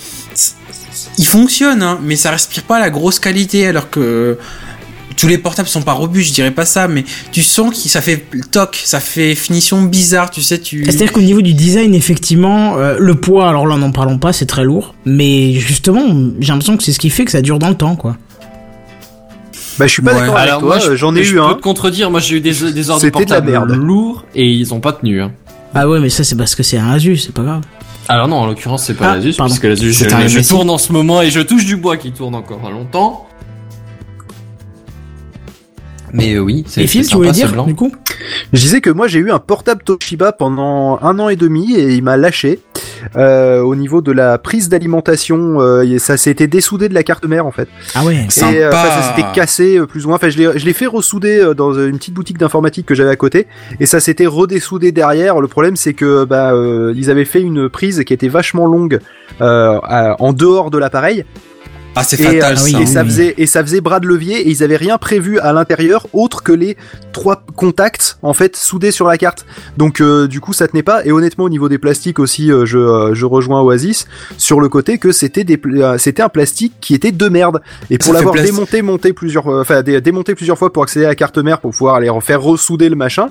il 1.18 1.26
fonctionne, 1.26 1.84
hein, 1.84 2.00
mais 2.04 2.16
ça 2.16 2.32
respire 2.32 2.64
pas 2.64 2.80
la 2.80 2.90
grosse 2.90 3.20
qualité, 3.20 3.68
alors 3.68 3.90
que 3.90 4.38
tous 5.16 5.28
les 5.28 5.38
portables 5.38 5.68
sont 5.70 5.82
pas 5.82 5.94
robustes, 5.94 6.30
je 6.30 6.34
dirais 6.34 6.52
pas 6.52 6.66
ça, 6.66 6.88
mais 6.88 7.04
tu 7.32 7.42
sens 7.44 7.70
que 7.84 7.90
ça 7.90 8.02
fait 8.02 8.26
toc, 8.52 8.80
ça 8.84 9.00
fait 9.00 9.36
finition 9.36 9.82
bizarre, 9.84 10.30
tu 10.32 10.42
sais, 10.42 10.60
tu. 10.60 10.84
c'est-à-dire 10.86 11.12
qu'au 11.12 11.22
niveau 11.22 11.42
du 11.42 11.54
design, 11.54 11.94
effectivement, 11.96 12.78
euh, 12.78 12.98
le 13.00 13.16
poids, 13.16 13.48
alors 13.50 13.66
là, 13.68 13.78
n'en 13.78 13.92
parlons 13.92 14.18
pas, 14.18 14.34
c'est 14.34 14.46
très 14.46 14.64
lourd. 14.64 14.96
Mais 15.06 15.54
justement, 15.54 16.02
j'ai 16.40 16.52
l'impression 16.52 16.78
que 16.78 16.84
c'est 16.84 16.94
ce 16.94 17.00
qui 17.00 17.10
fait 17.10 17.26
que 17.26 17.32
ça 17.32 17.42
dure 17.42 17.60
dans 17.60 17.70
le 17.70 17.76
temps, 17.76 17.96
quoi. 17.96 18.18
Bah, 19.80 19.88
je 19.88 19.92
suis 19.94 20.02
pas 20.04 20.14
Ouais. 20.14 20.20
d'accord 20.20 20.38
avec 20.38 20.50
Alors 20.50 20.60
toi, 20.62 20.70
moi, 20.76 20.80
je- 20.80 20.92
euh, 20.92 20.96
j'en 20.96 21.16
ai 21.16 21.24
je 21.24 21.32
eu 21.32 21.36
peux 21.38 21.42
un. 21.44 21.56
te 21.56 21.62
contredire, 21.62 22.12
moi 22.12 22.20
j'ai 22.20 22.36
eu 22.38 22.42
des, 22.42 22.52
des 22.72 22.90
ordi 22.92 23.06
C'était 23.06 23.26
de 23.26 23.30
la 23.32 23.42
portables 23.42 23.52
merde. 23.52 23.72
lourds 23.72 24.24
et 24.36 24.48
ils 24.48 24.72
ont 24.74 24.80
pas 24.80 24.94
tenu. 24.94 25.22
Hein. 25.22 25.32
Ah 25.74 25.90
ouais, 25.90 26.00
mais 26.00 26.10
ça, 26.10 26.24
c'est 26.24 26.36
parce 26.36 26.54
que 26.54 26.62
c'est 26.62 26.78
un 26.78 26.92
Asus, 26.92 27.18
c'est 27.18 27.34
pas 27.34 27.42
grave. 27.42 27.62
Alors 28.08 28.28
non, 28.28 28.36
en 28.36 28.46
l'occurrence 28.48 28.84
c'est 28.86 28.94
pas 28.94 29.12
Ah, 29.12 29.16
l'Asus, 29.16 29.34
pardon. 29.34 29.50
puisque 29.52 29.64
l'Asus 29.64 29.94
je, 29.94 29.98
C'est 30.04 30.14
un 30.14 30.28
je 30.28 30.40
tourne 30.48 30.70
en 30.70 30.78
ce 30.78 30.92
moment 30.92 31.22
et 31.22 31.32
je 31.32 31.40
touche 31.40 31.66
du 31.66 31.78
bois 31.78 31.96
qui 31.98 32.12
tourne 32.12 32.36
encore 32.36 32.70
longtemps. 32.70 33.26
Mais 36.14 36.36
euh, 36.36 36.40
oui, 36.40 36.64
c'est 36.68 36.84
Et 36.84 36.88
Phil, 36.88 37.06
tu 37.08 37.16
voulais 37.18 37.32
dire, 37.32 37.52
blanc. 37.52 37.66
du 37.66 37.76
coup 37.76 37.92
Je 38.54 38.60
disais 38.60 38.82
que 38.82 38.90
moi 38.90 39.08
j'ai 39.08 39.20
eu 39.20 39.32
un 39.32 39.40
portable 39.40 39.82
Toshiba 39.84 40.32
pendant 40.32 41.00
un 41.02 41.18
an 41.20 41.28
et 41.30 41.36
demi 41.36 41.76
et 41.76 41.94
il 41.96 42.04
m'a 42.04 42.18
lâché 42.18 42.60
euh, 43.18 43.62
au 43.62 43.76
niveau 43.76 44.02
de 44.02 44.12
la 44.12 44.38
prise 44.38 44.70
d'alimentation. 44.70 45.60
euh, 45.60 45.82
et 45.84 46.00
ça 46.00 46.16
s'était 46.18 46.48
dessoudé 46.48 46.88
de 46.88 46.94
la 46.94 47.04
carte 47.04 47.26
mère 47.26 47.46
en 47.48 47.52
fait. 47.52 47.68
Ah 47.96 48.04
ouais. 48.06 48.26
Et 48.28 48.30
Sympa. 48.30 48.70
enfin, 48.72 48.90
ça 49.02 49.16
s'était 49.16 49.28
cassé 49.34 49.78
euh, 49.80 49.86
plus 49.88 50.06
ou 50.06 50.10
moins. 50.10 50.18
Enfin, 50.18 50.30
je 50.30 50.38
l'ai, 50.38 50.60
je 50.60 50.66
l'ai 50.66 50.74
fait 50.74 50.86
ressouder 50.86 51.40
euh, 51.40 51.54
dans 51.54 51.74
une 51.74 51.98
petite 51.98 52.14
boutique 52.14 52.38
d'informatique 52.38 52.86
que 52.86 52.96
j'avais 52.96 53.10
à 53.12 53.16
côté, 53.16 53.48
et 53.80 53.86
ça 53.86 54.00
s'était 54.00 54.26
redessoudé 54.28 54.92
derrière. 54.92 55.42
Le 55.42 55.48
problème, 55.48 55.76
c'est 55.76 55.94
que 55.94 56.24
bah 56.26 56.54
euh, 56.54 56.94
ils 56.96 57.10
avaient 57.10 57.26
fait 57.26 57.42
une 57.42 57.70
prise 57.70 58.04
qui 58.06 58.14
était 58.14 58.28
vachement 58.30 58.66
longue 58.68 59.00
euh, 59.42 59.80
à- 59.84 60.16
en 60.22 60.32
dehors 60.32 60.70
de 60.72 60.78
l'appareil, 60.78 61.26
Ah, 61.96 62.04
c'est 62.04 62.20
et, 62.20 62.24
fatal 62.24 62.54
euh, 62.54 62.56
ça. 62.56 62.64
oui, 62.64 62.76
et 62.82 62.86
ça 62.86 63.02
oui. 63.04 63.08
faisait 63.10 63.34
et 63.38 63.46
ça 63.46 63.62
faisait 63.64 63.82
bras 63.82 64.00
de 64.00 64.08
levier, 64.08 64.42
et 64.42 64.50
ils 64.50 64.64
avaient 64.64 64.78
rien 64.78 64.98
prévu 64.98 65.40
à 65.40 65.54
l'intérieur 65.54 66.08
autre 66.14 66.42
que 66.44 66.52
les 66.52 66.76
trois 67.12 67.44
contacts 67.56 68.18
en 68.24 68.34
fait 68.34 68.56
soudés 68.56 68.92
sur 68.92 69.08
la 69.08 69.18
carte. 69.18 69.46
Donc 69.78 70.02
euh, 70.02 70.28
du 70.28 70.40
coup, 70.40 70.54
ça 70.54 70.68
tenait 70.68 70.84
pas. 70.84 71.06
Et 71.06 71.12
honnêtement, 71.12 71.44
au 71.46 71.50
niveau 71.50 71.70
des 71.70 71.78
plastiques 71.78 72.20
aussi, 72.20 72.52
euh, 72.52 72.66
je, 72.66 72.78
euh, 72.80 73.14
je 73.14 73.26
rejoins 73.26 73.62
Oasis 73.62 74.08
sur 74.38 74.60
le 74.60 74.70
côté 74.70 74.98
que 74.98 75.12
c'était 75.12 75.44
des 75.44 75.60
euh, 75.66 75.98
c'était 75.98 76.24
un 76.24 76.30
plastique 76.30 76.74
qui 76.82 76.94
était 76.96 77.12
de 77.12 77.30
merde. 77.30 77.62
Et 77.90 77.98
pour 77.98 78.14
l'avoir 78.14 78.34
démonté, 78.36 78.82
monté 78.82 79.14
plusieurs, 79.14 79.48
euh, 79.48 79.62
enfin 79.62 79.84
dé- 79.84 80.02
démonté 80.02 80.34
plusieurs 80.36 80.58
fois 80.58 80.74
pour 80.74 80.84
accéder 80.84 81.06
à 81.06 81.10
la 81.10 81.16
carte 81.16 81.38
mère 81.38 81.60
pour 81.60 81.72
pouvoir 81.72 81.96
aller 81.96 82.10
refaire 82.10 82.42
ressouder 82.42 82.90
le 82.90 82.96
machin, 82.96 83.30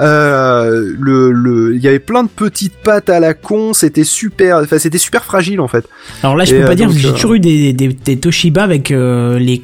euh, 0.00 0.92
le 0.98 1.32
le 1.32 1.74
il 1.74 1.82
y 1.82 1.88
avait 1.88 1.98
plein 1.98 2.24
de 2.24 2.28
petites 2.28 2.76
pattes 2.76 3.08
à 3.10 3.20
la 3.20 3.34
con. 3.34 3.72
C'était 3.72 4.04
super, 4.04 4.58
enfin 4.58 4.78
c'était 4.78 4.98
super 4.98 5.24
fragile 5.24 5.60
en 5.60 5.68
fait. 5.68 5.86
Alors 6.22 6.36
là, 6.36 6.44
je 6.44 6.54
Et, 6.54 6.58
peux 6.60 6.66
pas 6.66 6.72
euh, 6.72 6.74
dire 6.74 6.90
j'ai 6.90 7.08
euh, 7.08 7.12
toujours 7.12 7.34
eu 7.34 7.40
des, 7.40 7.72
des 7.72 7.88
des 8.04 8.18
Toshiba 8.18 8.62
avec 8.64 8.90
euh, 8.90 9.38
les 9.38 9.62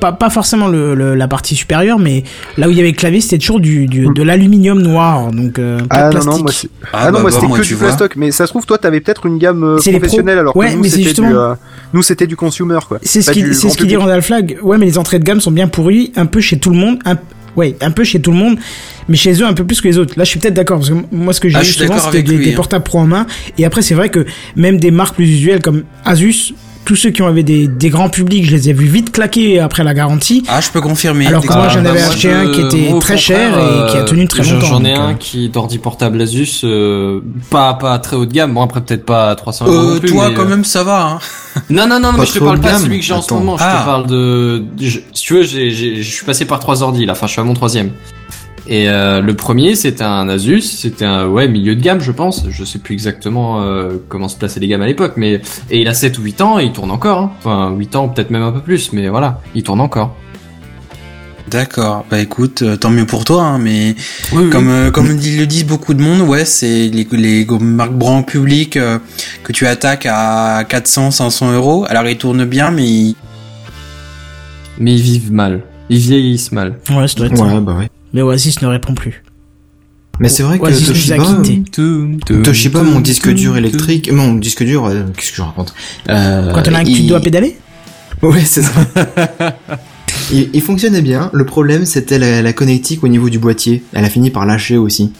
pas, 0.00 0.12
pas 0.12 0.30
forcément 0.30 0.68
le, 0.68 0.94
le- 0.94 1.14
la 1.14 1.28
partie 1.28 1.54
supérieure, 1.56 1.98
mais 1.98 2.24
là 2.56 2.68
où 2.68 2.70
il 2.70 2.76
y 2.76 2.80
avait 2.80 2.90
le 2.90 2.96
clavier, 2.96 3.20
c'était 3.20 3.38
toujours 3.38 3.60
du, 3.60 3.86
du- 3.86 4.08
de 4.14 4.22
l'aluminium 4.22 4.80
noir, 4.80 5.30
donc 5.32 5.58
euh, 5.58 5.78
pas 5.80 5.86
Ah 5.90 6.08
de 6.10 6.14
non, 6.16 6.20
plastique. 6.22 6.32
non, 6.32 6.42
moi, 6.42 6.52
c'est- 6.52 6.68
Ah, 6.84 6.88
ah, 6.92 7.06
non, 7.06 7.12
bah, 7.12 7.20
moi 7.20 7.22
bah, 7.30 7.34
c'était 7.36 7.46
moi, 7.48 7.58
que 7.58 7.64
du 7.66 7.76
plastoc. 7.76 8.16
Mais 8.16 8.30
ça 8.30 8.46
se 8.46 8.52
trouve, 8.52 8.64
toi, 8.64 8.78
t'avais 8.78 9.00
peut-être 9.00 9.26
une 9.26 9.38
gamme 9.38 9.62
euh, 9.64 9.78
C'est 9.78 9.90
professionnelle, 9.92 10.38
alors 10.38 10.56
Ouais, 10.56 10.70
que 10.70 10.76
nous, 10.76 10.82
mais 10.82 10.88
c'était 10.88 11.02
du, 11.02 11.08
justement- 11.08 11.30
euh, 11.34 11.54
nous, 11.92 12.02
c'était 12.02 12.26
du 12.26 12.36
consumer, 12.36 12.78
quoi. 12.88 12.98
C'est 13.02 13.20
ce 13.22 13.30
du 13.32 13.52
c'est 13.54 13.68
qu'il 13.76 13.86
dit. 13.88 13.96
Randall 13.96 14.22
Flag. 14.22 14.58
Ouais, 14.62 14.78
mais 14.78 14.86
les 14.86 14.96
entrées 14.96 15.18
de 15.18 15.24
gamme 15.24 15.40
sont 15.40 15.50
bien 15.50 15.68
pourries, 15.68 16.12
un 16.16 16.26
peu 16.26 16.40
chez 16.40 16.58
tout 16.58 16.70
le 16.70 16.76
monde, 16.76 16.98
un, 17.04 17.16
ouais, 17.56 17.76
un 17.82 17.90
peu 17.90 18.04
chez 18.04 18.20
tout 18.22 18.30
le 18.30 18.38
monde, 18.38 18.56
mais 19.08 19.16
chez 19.18 19.34
eux 19.42 19.44
un 19.44 19.52
peu 19.52 19.64
plus 19.64 19.80
que 19.82 19.88
les 19.88 19.98
autres. 19.98 20.14
Là, 20.16 20.24
je 20.24 20.30
suis 20.30 20.38
peut-être 20.40 20.54
d'accord 20.54 20.78
parce 20.78 20.90
que 20.90 20.96
moi, 21.12 21.32
ce 21.34 21.40
que 21.40 21.48
j'ai 21.50 21.56
Ah, 21.58 21.64
suis 21.64 21.74
souvent, 21.74 21.96
c'était 21.98 22.08
avec 22.08 22.26
des, 22.26 22.36
lui, 22.36 22.44
des 22.46 22.52
hein. 22.52 22.56
portables 22.56 22.84
pro 22.84 23.00
en 23.00 23.06
main. 23.06 23.26
Et 23.58 23.64
après, 23.66 23.82
c'est 23.82 23.94
vrai 23.94 24.08
que 24.08 24.24
même 24.56 24.78
des 24.78 24.90
marques 24.92 25.16
plus 25.16 25.28
usuelles 25.28 25.60
comme 25.60 25.82
Asus, 26.06 26.54
tous 26.84 26.96
ceux 26.96 27.10
qui 27.10 27.22
ont 27.22 27.26
avait 27.28 27.42
des, 27.44 27.68
des 27.68 27.88
grands 27.88 28.08
publics, 28.08 28.44
je 28.46 28.50
les 28.52 28.68
ai 28.70 28.72
vus 28.72 28.86
vite 28.86 29.12
claquer 29.12 29.60
après 29.60 29.84
la 29.84 29.94
garantie. 29.94 30.42
Ah, 30.48 30.60
je 30.60 30.70
peux 30.70 30.80
confirmer. 30.80 31.26
Alors 31.26 31.42
que 31.42 31.52
moi, 31.52 31.66
Ah, 31.66 31.68
j'en 31.68 31.82
bah, 31.82 31.90
avais 31.90 32.00
moi, 32.00 32.08
acheté 32.10 32.32
un 32.32 32.48
qui 32.50 32.60
était 32.62 32.98
très 32.98 33.16
cher 33.16 33.56
et 33.58 33.90
qui 33.92 33.96
a 33.98 34.02
tenu 34.02 34.26
très 34.26 34.48
euh, 34.48 34.54
longtemps. 34.54 34.66
J'en 34.66 34.84
ai 34.84 34.92
un 34.94 35.10
euh, 35.10 35.14
qui 35.14 35.48
d'ordi 35.50 35.78
portable 35.78 36.20
Asus, 36.20 36.62
euh, 36.64 37.20
pas 37.50 37.74
pas 37.74 37.98
très 37.98 38.16
haut 38.16 38.26
de 38.26 38.32
gamme. 38.32 38.54
Bon 38.54 38.62
après 38.62 38.80
peut-être 38.80 39.04
pas 39.06 39.30
à 39.30 39.34
300 39.36 39.66
euros 39.66 39.74
Euh, 39.76 39.94
non 39.94 40.00
plus. 40.00 40.08
toi, 40.10 40.28
mais, 40.30 40.34
quand 40.34 40.42
euh, 40.42 40.46
même, 40.48 40.64
ça 40.64 40.82
va. 40.82 41.02
Hein. 41.06 41.18
Non 41.70 41.86
non 41.86 42.00
non, 42.00 42.12
mais 42.18 42.26
je 42.26 42.32
te 42.32 42.38
parle 42.38 42.60
pas 42.60 42.72
de 42.72 42.78
celui 42.78 42.98
que 42.98 43.04
j'ai 43.04 43.12
en 43.14 43.22
ce 43.22 43.34
moment. 43.34 43.56
Je 43.56 43.62
Ah. 43.64 43.80
te 43.80 43.84
parle 43.86 44.06
de. 44.06 44.64
je- 44.80 44.98
si 45.12 45.22
tu 45.24 45.34
veux, 45.34 45.42
je 45.42 46.02
suis 46.02 46.24
passé 46.24 46.44
par 46.44 46.58
trois 46.60 46.82
ordi 46.82 47.04
là. 47.06 47.12
Enfin, 47.12 47.26
je 47.26 47.32
suis 47.32 47.40
à 47.40 47.44
mon 47.44 47.54
troisième. 47.54 47.90
Et 48.72 48.88
euh, 48.88 49.20
le 49.20 49.34
premier, 49.34 49.74
c'était 49.74 50.04
un 50.04 50.28
Asus, 50.28 50.60
c'était 50.62 51.04
un 51.04 51.26
ouais 51.26 51.48
milieu 51.48 51.74
de 51.74 51.80
gamme, 51.82 52.00
je 52.00 52.12
pense. 52.12 52.44
Je 52.48 52.64
sais 52.64 52.78
plus 52.78 52.92
exactement 52.94 53.60
euh, 53.62 53.94
comment 54.08 54.28
se 54.28 54.36
plaçaient 54.36 54.60
les 54.60 54.68
gammes 54.68 54.82
à 54.82 54.86
l'époque, 54.86 55.14
mais 55.16 55.40
et 55.70 55.80
il 55.80 55.88
a 55.88 55.92
7 55.94 56.16
ou 56.18 56.22
8 56.22 56.40
ans 56.40 56.58
et 56.60 56.64
il 56.66 56.72
tourne 56.72 56.92
encore. 56.92 57.18
Hein. 57.18 57.32
Enfin 57.40 57.74
8 57.76 57.96
ans, 57.96 58.08
peut-être 58.08 58.30
même 58.30 58.42
un 58.44 58.52
peu 58.52 58.60
plus, 58.60 58.92
mais 58.92 59.08
voilà, 59.08 59.40
il 59.56 59.64
tourne 59.64 59.80
encore. 59.80 60.14
D'accord. 61.50 62.04
Bah 62.08 62.20
écoute, 62.20 62.62
euh, 62.62 62.76
tant 62.76 62.90
mieux 62.90 63.06
pour 63.06 63.24
toi, 63.24 63.42
hein, 63.42 63.58
mais 63.58 63.96
Oui, 64.32 64.44
oui. 64.44 64.50
comme 64.50 64.68
euh, 64.68 64.90
comme 64.92 65.18
ils 65.20 65.38
le 65.38 65.46
disent 65.46 65.66
beaucoup 65.66 65.94
de 65.94 66.00
monde, 66.00 66.20
ouais, 66.20 66.44
c'est 66.44 66.86
les 66.86 67.08
les 67.10 67.44
marques 67.60 67.98
grand 67.98 68.22
public 68.22 68.76
euh, 68.76 69.00
que 69.42 69.50
tu 69.52 69.66
attaques 69.66 70.06
à 70.08 70.62
400, 70.68 71.10
500 71.10 71.52
euros. 71.54 71.86
Alors 71.88 72.06
ils 72.06 72.16
tournent 72.18 72.44
bien, 72.44 72.70
mais 72.70 72.86
ils- 72.88 73.16
mais 74.78 74.94
ils 74.94 75.02
vivent 75.02 75.32
mal, 75.32 75.62
ils 75.88 75.98
vieillissent 75.98 76.52
mal. 76.52 76.78
Ouais, 76.88 77.08
ça 77.08 77.14
doit 77.16 77.26
être 77.26 77.36
ça. 77.36 77.44
Ouais, 77.46 77.60
bah 77.60 77.74
ouais. 77.76 77.88
Mais 78.12 78.22
Oasis 78.22 78.60
ne 78.62 78.66
répond 78.66 78.94
plus. 78.94 79.22
Mais 80.18 80.28
c'est 80.28 80.42
vrai 80.42 80.58
que 80.58 80.64
Oasis 80.64 80.88
a 80.88 80.92
Toshiba. 80.92 82.42
Toshiba, 82.44 82.82
mon 82.82 83.00
disque 83.00 83.30
dur 83.32 83.56
électrique, 83.56 84.12
mon 84.12 84.34
disque 84.34 84.64
dur, 84.64 84.84
euh, 84.86 85.04
qu'est-ce 85.16 85.30
que 85.30 85.36
je 85.36 85.42
raconte 85.42 85.74
euh, 86.10 86.52
Quand 86.52 86.68
on 86.68 86.74
a 86.74 86.78
un 86.80 86.82
il- 86.84 86.94
tu 86.96 87.02
dois 87.04 87.20
pédaler 87.20 87.56
Ouais, 88.22 88.40
c'est 88.44 88.62
ça. 88.62 88.72
il, 90.32 90.50
il 90.52 90.60
fonctionnait 90.60 91.00
bien. 91.02 91.30
Le 91.32 91.46
problème, 91.46 91.86
c'était 91.86 92.18
la, 92.18 92.42
la 92.42 92.52
connectique 92.52 93.02
au 93.02 93.08
niveau 93.08 93.30
du 93.30 93.38
boîtier. 93.38 93.82
Elle 93.94 94.04
a 94.04 94.10
fini 94.10 94.30
par 94.30 94.44
lâcher 94.44 94.76
aussi. 94.76 95.12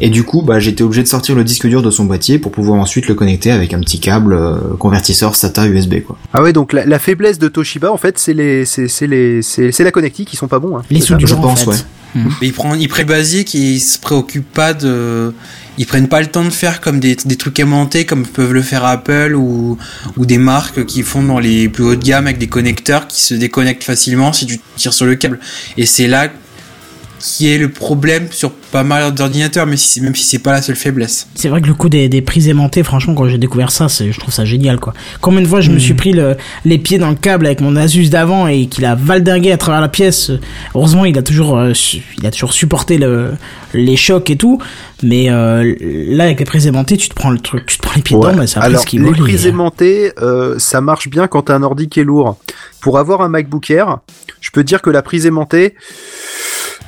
Et 0.00 0.10
du 0.10 0.24
coup, 0.24 0.42
bah, 0.42 0.58
j'étais 0.58 0.82
obligé 0.82 1.02
de 1.02 1.08
sortir 1.08 1.34
le 1.36 1.44
disque 1.44 1.66
dur 1.68 1.82
de 1.82 1.90
son 1.90 2.04
boîtier 2.04 2.38
pour 2.38 2.50
pouvoir 2.52 2.80
ensuite 2.80 3.06
le 3.06 3.14
connecter 3.14 3.52
avec 3.52 3.72
un 3.74 3.80
petit 3.80 4.00
câble 4.00 4.32
euh, 4.34 4.56
convertisseur 4.78 5.36
SATA 5.36 5.66
USB, 5.68 6.02
quoi. 6.04 6.18
Ah 6.32 6.42
ouais, 6.42 6.52
donc 6.52 6.72
la, 6.72 6.84
la 6.84 6.98
faiblesse 6.98 7.38
de 7.38 7.48
Toshiba, 7.48 7.92
en 7.92 7.96
fait, 7.96 8.18
c'est 8.18 8.34
les, 8.34 8.64
c'est, 8.64 8.88
c'est 8.88 9.06
les, 9.06 9.40
c'est, 9.42 9.70
c'est 9.70 9.84
la 9.84 9.92
connectique 9.92 10.28
qui 10.28 10.36
sont 10.36 10.48
pas 10.48 10.58
bons. 10.58 10.76
Hein. 10.76 10.82
Les 10.90 10.98
du 10.98 11.26
je 11.26 11.34
en 11.34 11.40
pense, 11.40 11.64
fait. 11.64 11.70
ouais. 11.70 11.76
ils 12.42 12.52
prennent 12.52 12.80
ils 12.80 12.88
prennent 12.88 13.06
basiques, 13.06 13.54
ils 13.54 13.80
se 13.80 13.98
préoccupent 13.98 14.52
pas 14.52 14.74
de 14.74 15.32
ils 15.78 15.86
prennent 15.86 16.08
pas 16.08 16.20
le 16.20 16.28
temps 16.28 16.44
de 16.44 16.50
faire 16.50 16.80
comme 16.80 17.00
des, 17.00 17.16
des 17.16 17.36
trucs 17.36 17.58
aimantés 17.58 18.04
comme 18.06 18.24
peuvent 18.24 18.52
le 18.52 18.62
faire 18.62 18.84
Apple 18.84 19.34
ou 19.36 19.76
ou 20.16 20.24
des 20.26 20.38
marques 20.38 20.84
qui 20.86 21.02
font 21.02 21.22
dans 21.24 21.40
les 21.40 21.68
plus 21.68 21.84
hautes 21.84 22.04
gammes 22.04 22.26
avec 22.26 22.38
des 22.38 22.46
connecteurs 22.46 23.08
qui 23.08 23.20
se 23.22 23.34
déconnectent 23.34 23.82
facilement 23.82 24.32
si 24.32 24.46
tu 24.46 24.60
tires 24.76 24.92
sur 24.94 25.06
le 25.06 25.16
câble. 25.16 25.40
Et 25.76 25.86
c'est 25.86 26.06
là 26.06 26.28
qui 27.26 27.50
est 27.50 27.56
le 27.56 27.70
problème 27.70 28.28
sur 28.30 28.50
pas 28.52 28.84
mal 28.84 29.14
d'ordinateurs, 29.14 29.64
mais 29.66 29.78
si, 29.78 30.02
même 30.02 30.14
si 30.14 30.24
c'est 30.24 30.40
pas 30.40 30.52
la 30.52 30.60
seule 30.60 30.76
faiblesse. 30.76 31.26
C'est 31.34 31.48
vrai 31.48 31.62
que 31.62 31.66
le 31.66 31.72
coup 31.72 31.88
des, 31.88 32.10
des 32.10 32.20
prises 32.20 32.48
aimantées, 32.48 32.82
franchement, 32.82 33.14
quand 33.14 33.26
j'ai 33.28 33.38
découvert 33.38 33.70
ça, 33.70 33.88
c'est, 33.88 34.12
je 34.12 34.20
trouve 34.20 34.34
ça 34.34 34.44
génial, 34.44 34.78
quoi. 34.78 34.92
Combien 35.22 35.40
de 35.40 35.46
fois 35.46 35.62
je 35.62 35.70
me 35.70 35.78
suis 35.78 35.94
pris 35.94 36.12
le, 36.12 36.36
les 36.66 36.76
pieds 36.76 36.98
dans 36.98 37.08
le 37.08 37.14
câble 37.16 37.46
avec 37.46 37.62
mon 37.62 37.76
Asus 37.76 38.10
d'avant 38.10 38.46
et 38.46 38.66
qu'il 38.66 38.84
a 38.84 38.94
valdingué 38.94 39.52
à 39.52 39.56
travers 39.56 39.80
la 39.80 39.88
pièce. 39.88 40.32
Heureusement, 40.74 41.06
il 41.06 41.16
a 41.16 41.22
toujours, 41.22 41.56
euh, 41.56 41.72
su- 41.72 42.02
il 42.18 42.26
a 42.26 42.30
toujours 42.30 42.52
supporté 42.52 42.98
le, 42.98 43.30
les 43.72 43.96
chocs 43.96 44.28
et 44.28 44.36
tout. 44.36 44.58
Mais 45.02 45.30
euh, 45.30 45.74
là, 45.80 46.24
avec 46.24 46.40
les 46.40 46.44
prises 46.44 46.66
aimantées, 46.66 46.98
tu 46.98 47.08
te 47.08 47.14
prends 47.14 47.30
le 47.30 47.38
truc, 47.38 47.64
tu 47.66 47.78
te 47.78 47.82
prends 47.82 47.94
les 47.96 48.02
pieds 48.02 48.16
Ouais. 48.16 48.26
dedans, 48.28 48.40
mais 48.40 48.46
ça 48.46 48.60
Alors, 48.60 48.82
ce 48.82 48.86
qui 48.86 48.98
les 48.98 49.10
prises 49.12 49.46
aimantées, 49.46 50.12
euh, 50.20 50.56
ça 50.58 50.82
marche 50.82 51.08
bien 51.08 51.26
quand 51.26 51.42
t'as 51.42 51.54
un 51.54 51.62
ordi 51.62 51.88
qui 51.88 52.00
est 52.00 52.04
lourd. 52.04 52.36
Pour 52.82 52.98
avoir 52.98 53.22
un 53.22 53.28
MacBook 53.30 53.70
Air, 53.70 53.98
je 54.42 54.50
peux 54.50 54.62
te 54.62 54.66
dire 54.68 54.82
que 54.82 54.90
la 54.90 55.00
prise 55.00 55.24
aimantée, 55.24 55.74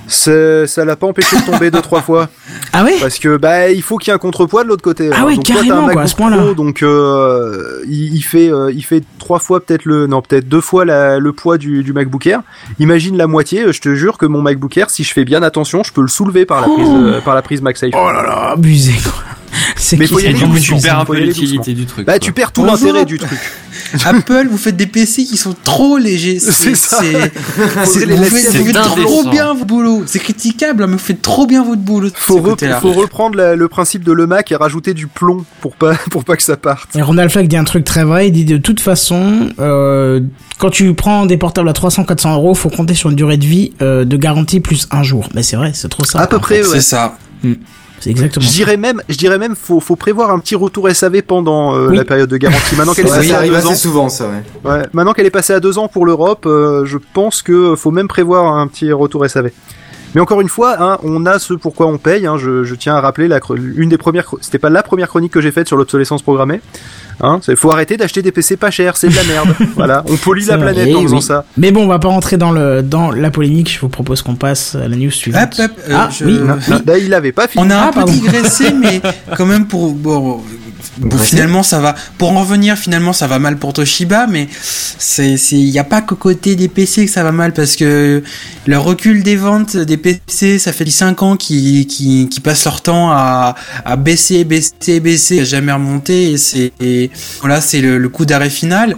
ça 0.06 0.84
l'a 0.84 0.96
pas 0.96 1.06
empêché 1.06 1.36
de 1.36 1.42
tomber 1.50 1.70
deux 1.70 1.82
trois 1.82 2.00
fois 2.02 2.28
Ah 2.72 2.84
ouais 2.84 2.96
parce 3.00 3.18
que 3.18 3.36
bah 3.36 3.70
il 3.70 3.82
faut 3.82 3.96
qu'il 3.96 4.08
y 4.08 4.12
ait 4.12 4.14
un 4.14 4.18
contrepoids 4.18 4.62
de 4.64 4.68
l'autre 4.68 4.82
côté. 4.82 5.10
Ah 5.12 5.20
toi, 5.22 5.30
un 5.32 5.36
carrément, 5.38 5.88
quoi, 5.88 6.02
à 6.02 6.06
ce 6.06 6.14
point-là. 6.16 6.54
Donc 6.54 6.82
euh, 6.82 7.80
il, 7.88 8.14
il 8.14 8.20
fait 8.22 8.50
euh, 8.52 8.70
il 8.72 8.82
fait 8.84 9.02
trois 9.18 9.38
fois 9.38 9.60
peut-être 9.64 9.84
le 9.84 10.06
non 10.06 10.20
peut-être 10.22 10.48
deux 10.48 10.60
fois 10.60 10.84
la- 10.84 11.18
le 11.18 11.32
poids 11.32 11.58
du, 11.58 11.82
du 11.82 11.92
MacBook 11.92 12.26
Air. 12.26 12.40
Imagine 12.78 13.16
la 13.16 13.26
moitié. 13.26 13.62
euh, 13.64 13.72
Je 13.72 13.80
te 13.80 13.94
jure 13.94 14.18
que 14.18 14.26
mon 14.26 14.42
MacBook 14.42 14.76
Air, 14.76 14.90
si 14.90 15.04
je 15.04 15.12
fais 15.12 15.24
bien 15.24 15.42
attention, 15.42 15.82
je 15.82 15.92
peux 15.92 16.02
le 16.02 16.08
soulever 16.08 16.44
par 16.44 16.60
la 16.60 16.68
prise 16.68 16.88
euh, 16.90 17.20
par 17.20 17.34
la 17.34 17.42
prise 17.42 17.62
MagSafe. 17.62 17.90
Oh 17.94 18.12
là 18.12 18.22
là, 18.22 18.50
abusé, 18.52 18.92
quoi. 19.02 19.12
C'est 19.76 19.96
Mais 19.96 20.06
faut 20.06 20.18
y 20.18 20.26
aller 20.26 20.38
doucement. 20.40 20.76
tu 20.78 20.82
perds 20.82 20.98
un 21.00 21.04
peu 21.04 21.16
l'utilité 21.18 21.72
du 21.74 21.86
truc. 21.86 22.06
Bah 22.06 22.18
tu 22.18 22.32
perds 22.32 22.52
tout 22.52 22.64
l'intérêt 22.64 23.04
du 23.04 23.18
truc. 23.18 23.38
Apple, 24.04 24.48
vous 24.50 24.56
faites 24.58 24.76
des 24.76 24.86
PC 24.86 25.24
qui 25.24 25.36
sont 25.36 25.54
trop 25.62 25.96
légers. 25.98 26.38
C'est 26.40 26.74
ça. 26.74 26.98
c'est- 27.00 27.32
c'est- 27.84 28.06
les 28.06 28.14
vous 28.14 28.24
faites, 28.24 28.56
vous 28.56 28.66
faites 28.66 28.76
indécent. 28.76 29.02
trop 29.02 29.30
bien 29.30 29.52
votre 29.54 29.66
boulot. 29.66 30.02
C'est 30.06 30.18
critiquable, 30.18 30.82
hein, 30.82 30.86
mais 30.88 30.94
vous 30.94 30.98
faites 30.98 31.22
trop 31.22 31.46
bien 31.46 31.62
votre 31.62 31.82
boulot. 31.82 32.08
Faut, 32.14 32.38
faut 32.80 32.92
reprendre 32.92 33.36
la- 33.36 33.54
le 33.54 33.68
principe 33.68 34.02
de 34.02 34.12
le 34.12 34.26
Mac 34.26 34.50
et 34.50 34.56
rajouter 34.56 34.94
du 34.94 35.06
plomb 35.06 35.44
pour 35.60 35.76
pas 35.76 35.94
pour 36.10 36.24
pas 36.24 36.36
que 36.36 36.42
ça 36.42 36.56
parte. 36.56 36.96
Et 36.96 37.02
Ronald 37.02 37.30
Flack 37.30 37.48
dit 37.48 37.56
un 37.56 37.64
truc 37.64 37.84
très 37.84 38.02
vrai, 38.04 38.28
il 38.28 38.32
dit 38.32 38.44
de 38.44 38.56
toute 38.56 38.80
façon, 38.80 39.50
euh, 39.60 40.20
quand 40.58 40.70
tu 40.70 40.94
prends 40.94 41.26
des 41.26 41.36
portables 41.36 41.68
à 41.68 41.72
300-400 41.72 42.32
euros, 42.34 42.54
faut 42.54 42.70
compter 42.70 42.94
sur 42.94 43.10
une 43.10 43.16
durée 43.16 43.36
de 43.36 43.44
vie 43.46 43.72
euh, 43.82 44.04
de 44.04 44.16
garantie 44.16 44.60
plus 44.60 44.88
un 44.90 45.02
jour. 45.02 45.28
Mais 45.34 45.42
c'est 45.42 45.56
vrai, 45.56 45.72
c'est 45.74 45.88
trop 45.88 46.04
ça. 46.04 46.20
À 46.20 46.26
peu 46.26 46.38
près, 46.38 46.60
ouais. 46.62 46.68
C'est 46.72 46.80
ça. 46.80 47.18
C'est 48.00 48.10
exactement 48.10 48.44
Je 48.46 48.52
dirais 48.52 48.76
même, 48.76 49.00
je 49.08 49.16
dirais 49.16 49.38
même, 49.38 49.56
faut, 49.56 49.80
faut 49.80 49.96
prévoir 49.96 50.30
un 50.30 50.38
petit 50.38 50.54
retour 50.54 50.88
SAV 50.90 51.22
pendant 51.22 51.74
euh, 51.74 51.88
Oui. 51.88 51.96
la 51.96 52.04
période 52.04 52.28
de 52.28 52.36
garantie. 52.36 52.76
Maintenant 52.76 52.92
qu'elle 52.94 53.06
est 53.06 53.10
passée 53.10 53.28
ça 53.28 53.34
à 53.36 53.38
arrive 53.38 53.52
deux 53.52 53.58
assez 53.58 53.66
ans, 53.68 53.74
souvent, 53.74 54.08
ça, 54.08 54.28
ouais. 54.28 54.70
ouais, 54.70 54.82
maintenant 54.92 55.12
qu'elle 55.12 55.26
est 55.26 55.30
passée 55.30 55.52
à 55.54 55.60
deux 55.60 55.78
ans 55.78 55.88
pour 55.88 56.04
l'Europe, 56.06 56.44
euh, 56.46 56.84
je 56.84 56.98
pense 57.14 57.42
que 57.42 57.74
faut 57.76 57.90
même 57.90 58.08
prévoir 58.08 58.54
un 58.56 58.66
petit 58.68 58.92
retour 58.92 59.28
SAV. 59.28 59.50
Mais 60.16 60.22
encore 60.22 60.40
une 60.40 60.48
fois, 60.48 60.76
hein, 60.82 60.96
on 61.02 61.26
a 61.26 61.38
ce 61.38 61.52
pourquoi 61.52 61.88
on 61.88 61.98
paye. 61.98 62.26
Hein, 62.26 62.38
je, 62.38 62.64
je 62.64 62.74
tiens 62.74 62.96
à 62.96 63.02
rappeler 63.02 63.28
la, 63.28 63.38
une 63.76 63.90
des 63.90 63.98
premières, 63.98 64.24
c'était 64.40 64.58
pas 64.58 64.70
la 64.70 64.82
première 64.82 65.08
chronique 65.08 65.30
que 65.30 65.42
j'ai 65.42 65.52
faite 65.52 65.66
sur 65.68 65.76
l'obsolescence 65.76 66.22
programmée. 66.22 66.62
Hein, 67.20 67.40
c'est- 67.42 67.54
faut 67.54 67.70
arrêter 67.70 67.98
d'acheter 67.98 68.22
des 68.22 68.32
PC 68.32 68.56
pas 68.56 68.70
chers, 68.70 68.96
c'est 68.96 69.08
de 69.10 69.14
la 69.14 69.24
merde. 69.24 69.48
voilà, 69.76 70.04
on 70.08 70.16
pollue 70.16 70.46
la 70.46 70.56
vrai. 70.56 70.72
planète 70.72 70.88
Eh 70.90 70.94
en 70.96 71.02
faisant 71.02 71.16
oui. 71.16 71.22
ça. 71.22 71.44
Mais 71.58 71.70
bon, 71.70 71.84
on 71.84 71.86
va 71.88 71.98
pas 71.98 72.08
rentrer 72.08 72.38
dans 72.38 72.50
le 72.50 72.80
dans 72.82 73.10
la 73.10 73.30
polémique. 73.30 73.70
Je 73.74 73.78
vous 73.80 73.90
propose 73.90 74.22
qu'on 74.22 74.36
passe 74.36 74.74
à 74.74 74.88
la 74.88 74.96
news 74.96 75.10
suivante. 75.10 75.60
Hop, 75.60 75.70
hop, 75.70 75.78
euh, 75.90 75.92
ah 75.94 76.08
je- 76.10 76.24
oui, 76.24 76.38
oui. 76.40 76.48
Non, 76.48 76.56
là, 76.86 76.96
il 76.96 77.12
avait 77.12 77.32
pas 77.32 77.46
fini. 77.46 77.62
On 77.66 77.70
a 77.70 77.76
Ah, 77.76 77.82
un 77.84 77.88
peu 77.88 77.94
pardon. 77.96 78.12
digressé, 78.12 78.72
mais 78.72 79.02
quand 79.36 79.44
même 79.44 79.66
pour 79.66 79.92
bon, 79.92 80.40
bon, 80.98 81.16
finalement 81.18 81.62
ça 81.62 81.80
va. 81.80 81.94
Pour 82.18 82.30
en 82.32 82.40
revenir, 82.40 82.76
finalement 82.76 83.12
ça 83.12 83.26
va 83.26 83.38
mal 83.38 83.56
pour 83.58 83.72
Toshiba, 83.72 84.26
mais 84.26 84.48
c'est 84.98 85.34
il 85.52 85.68
y 85.68 85.78
a 85.78 85.84
pas 85.84 86.02
qu'au 86.02 86.16
côté 86.16 86.56
des 86.56 86.68
PC 86.68 87.06
que 87.06 87.10
ça 87.12 87.22
va 87.22 87.32
mal 87.32 87.52
parce 87.52 87.76
que 87.76 88.22
le 88.66 88.78
recul 88.78 89.22
des 89.22 89.36
ventes 89.36 89.76
des 89.76 89.96
PC, 89.96 90.58
ça 90.58 90.72
fait 90.72 90.88
5 90.88 91.22
ans 91.22 91.36
qui 91.36 91.86
qui 91.86 92.28
qui 92.28 92.40
passent 92.40 92.64
leur 92.64 92.80
temps 92.80 93.10
à 93.10 93.54
à 93.84 93.96
baisser, 93.96 94.44
baisser, 94.44 95.00
baisser, 95.00 95.44
jamais 95.44 95.72
remonter 95.72 96.32
et 96.32 96.38
c'est 96.38 96.72
voilà 97.40 97.60
c'est 97.60 97.80
le, 97.80 97.98
le 97.98 98.08
coup 98.08 98.24
d'arrêt 98.26 98.50
final. 98.50 98.96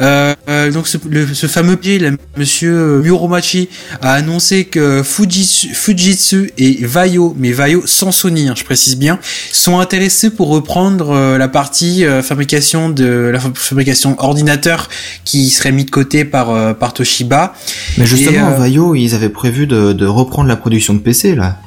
Euh, 0.00 0.34
euh, 0.48 0.70
donc 0.70 0.88
ce, 0.88 0.96
le- 1.08 1.32
ce 1.34 1.46
fameux 1.46 1.76
pied, 1.76 1.98
là, 1.98 2.10
Monsieur 2.36 3.00
Muromachi 3.02 3.68
a 4.02 4.14
annoncé 4.14 4.64
que 4.64 5.02
Fujitsu, 5.02 5.68
Fujitsu 5.74 6.52
et 6.58 6.84
Vaio, 6.84 7.34
mais 7.38 7.52
Vaio 7.52 7.82
sans 7.86 8.10
Sony, 8.10 8.48
hein, 8.48 8.54
je 8.56 8.64
précise 8.64 8.96
bien, 8.96 9.18
sont 9.52 9.78
intéressés 9.78 10.30
pour 10.30 10.48
reprendre 10.48 11.03
euh, 11.12 11.38
la 11.38 11.48
partie 11.48 12.04
euh, 12.04 12.22
fabrication 12.22 12.88
de 12.88 13.30
la 13.32 13.40
fa- 13.40 13.50
fabrication 13.54 14.14
ordinateur 14.18 14.88
qui 15.24 15.50
serait 15.50 15.72
mis 15.72 15.84
de 15.84 15.90
côté 15.90 16.24
par 16.24 16.50
euh, 16.50 16.72
par 16.74 16.92
Toshiba. 16.94 17.54
Mais 17.98 18.06
justement, 18.06 18.50
Et, 18.50 18.52
euh, 18.52 18.56
Vaio, 18.56 18.94
ils 18.94 19.14
avaient 19.14 19.28
prévu 19.28 19.66
de, 19.66 19.92
de 19.92 20.06
reprendre 20.06 20.48
la 20.48 20.56
production 20.56 20.94
de 20.94 20.98
PC, 21.00 21.34
là. 21.34 21.58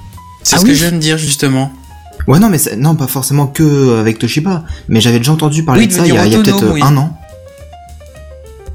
C'est 0.44 0.56
Ah 0.56 0.60
ce 0.60 0.66
que 0.66 0.74
je 0.74 0.80
viens 0.80 0.92
de 0.92 0.98
dire 0.98 1.18
justement. 1.18 1.72
Ouais, 2.28 2.40
non, 2.40 2.50
mais 2.50 2.58
non, 2.78 2.96
pas 2.96 3.08
forcément 3.08 3.48
que 3.48 4.00
avec 4.00 4.20
Toshiba. 4.20 4.64
Mais 4.90 5.00
j'avais 5.02 5.18
déjà 5.20 5.32
entendu 5.32 5.64
parler 5.64 5.82
Oui, 5.82 5.88
de 5.88 5.94
ça 5.94 6.06
il 6.06 6.14
y 6.14 6.18
a, 6.18 6.24
peut-être 6.24 6.72
oui. 6.74 6.82
un 6.84 6.96
an. 6.98 7.18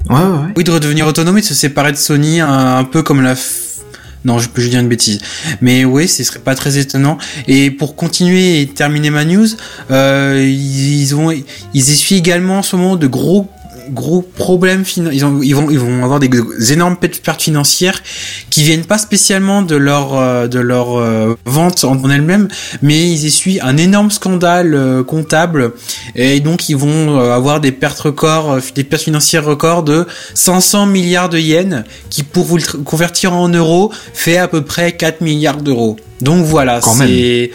Ouais, 0.09 0.15
ouais, 0.15 0.21
ouais. 0.21 0.53
Oui, 0.57 0.63
de 0.63 0.71
redevenir 0.71 1.07
autonome 1.07 1.37
et 1.37 1.41
de 1.41 1.45
se 1.45 1.53
séparer 1.53 1.91
de 1.91 1.97
Sony, 1.97 2.41
un, 2.41 2.77
un 2.77 2.83
peu 2.83 3.03
comme 3.03 3.21
la. 3.21 3.35
Non, 4.25 4.39
je 4.39 4.49
peux 4.49 4.61
je 4.61 4.69
dis 4.69 4.77
une 4.77 4.87
bêtise. 4.87 5.19
Mais 5.61 5.85
oui, 5.85 6.07
ce 6.07 6.23
serait 6.23 6.39
pas 6.39 6.55
très 6.55 6.77
étonnant. 6.77 7.17
Et 7.47 7.71
pour 7.71 7.95
continuer 7.95 8.61
et 8.61 8.67
terminer 8.67 9.09
ma 9.09 9.25
news, 9.25 9.47
euh, 9.91 10.45
ils 10.47 11.15
ont, 11.15 11.31
ils 11.31 11.89
essuient 11.89 12.17
également 12.17 12.59
en 12.59 12.63
ce 12.63 12.75
moment 12.75 12.95
de 12.95 13.07
gros 13.07 13.49
gros 13.89 14.21
problèmes 14.21 14.83
finan- 14.83 15.11
ils, 15.11 15.25
ont- 15.25 15.41
ils 15.41 15.55
vont 15.55 15.69
ils 15.69 15.79
vont 15.79 16.03
avoir 16.03 16.19
des, 16.19 16.27
des 16.29 16.73
énormes 16.73 16.95
pertes 16.97 17.41
financières 17.41 18.01
qui 18.49 18.63
viennent 18.63 18.85
pas 18.85 18.97
spécialement 18.97 19.61
de 19.61 19.75
leur 19.75 20.15
euh, 20.17 20.47
de 20.47 20.59
leur 20.59 20.97
euh, 20.99 21.35
vente 21.45 21.83
en, 21.83 22.09
elle-même, 22.09 22.47
mais 22.81 23.09
ils 23.09 23.25
essuient 23.25 23.59
un 23.61 23.77
énorme 23.77 24.11
scandale 24.11 24.73
euh, 24.75 25.03
comptable 25.03 25.71
et 26.15 26.39
donc 26.39 26.69
ils 26.69 26.77
vont 26.77 27.19
avoir 27.19 27.59
des 27.61 27.71
pertes 27.71 27.99
records, 27.99 28.57
des 28.75 28.83
pertes 28.83 29.03
financières 29.03 29.45
records 29.45 29.83
de 29.83 30.05
500 30.33 30.85
milliards 30.87 31.29
de 31.29 31.39
yens, 31.39 31.83
qui 32.09 32.23
pour 32.23 32.45
vous 32.45 32.57
le 32.57 32.63
convertir 32.83 33.33
en 33.33 33.49
euros 33.49 33.91
fait 34.13 34.37
à 34.37 34.47
peu 34.47 34.61
près 34.63 34.93
4 34.93 35.21
milliards 35.21 35.57
d'euros. 35.61 35.97
Donc 36.21 36.45
voilà, 36.45 36.79
c'est 37.07 37.51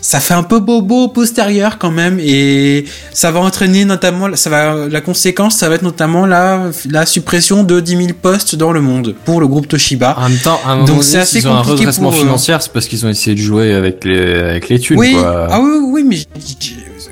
ça 0.00 0.20
fait 0.20 0.34
un 0.34 0.42
peu 0.42 0.60
bobo 0.60 1.08
postérieur 1.08 1.78
quand 1.78 1.90
même 1.90 2.18
et 2.20 2.84
ça 3.12 3.30
va 3.30 3.40
entraîner 3.40 3.84
notamment 3.84 4.28
ça 4.34 4.50
va 4.50 4.88
la 4.88 5.00
conséquence 5.00 5.56
ça 5.56 5.68
va 5.68 5.74
être 5.76 5.82
notamment 5.82 6.26
la 6.26 6.70
la 6.90 7.06
suppression 7.06 7.64
de 7.64 7.80
10 7.80 7.96
000 7.96 8.08
postes 8.20 8.54
dans 8.56 8.72
le 8.72 8.80
monde 8.80 9.14
pour 9.24 9.40
le 9.40 9.46
groupe 9.46 9.68
Toshiba. 9.68 10.16
En 10.18 10.28
même 10.28 10.38
temps, 10.38 10.60
à 10.64 10.72
un 10.72 10.78
Donc 10.78 10.88
moment 10.88 11.02
c'est 11.02 11.18
assez 11.18 11.40
s'ils 11.40 11.48
ont 11.48 11.54
un 11.54 11.58
compliqué 11.58 11.80
redressement 11.80 12.10
pour, 12.10 12.18
euh, 12.18 12.22
financier, 12.22 12.56
c'est 12.60 12.72
parce 12.72 12.86
qu'ils 12.86 13.04
ont 13.06 13.08
essayé 13.08 13.34
de 13.36 13.40
jouer 13.40 13.72
avec 13.74 14.04
les, 14.04 14.34
avec 14.34 14.68
les 14.68 14.78
thunes, 14.78 14.98
oui, 14.98 15.12
quoi. 15.12 15.48
ah 15.50 15.60
oui, 15.60 16.04
mais 16.04 16.18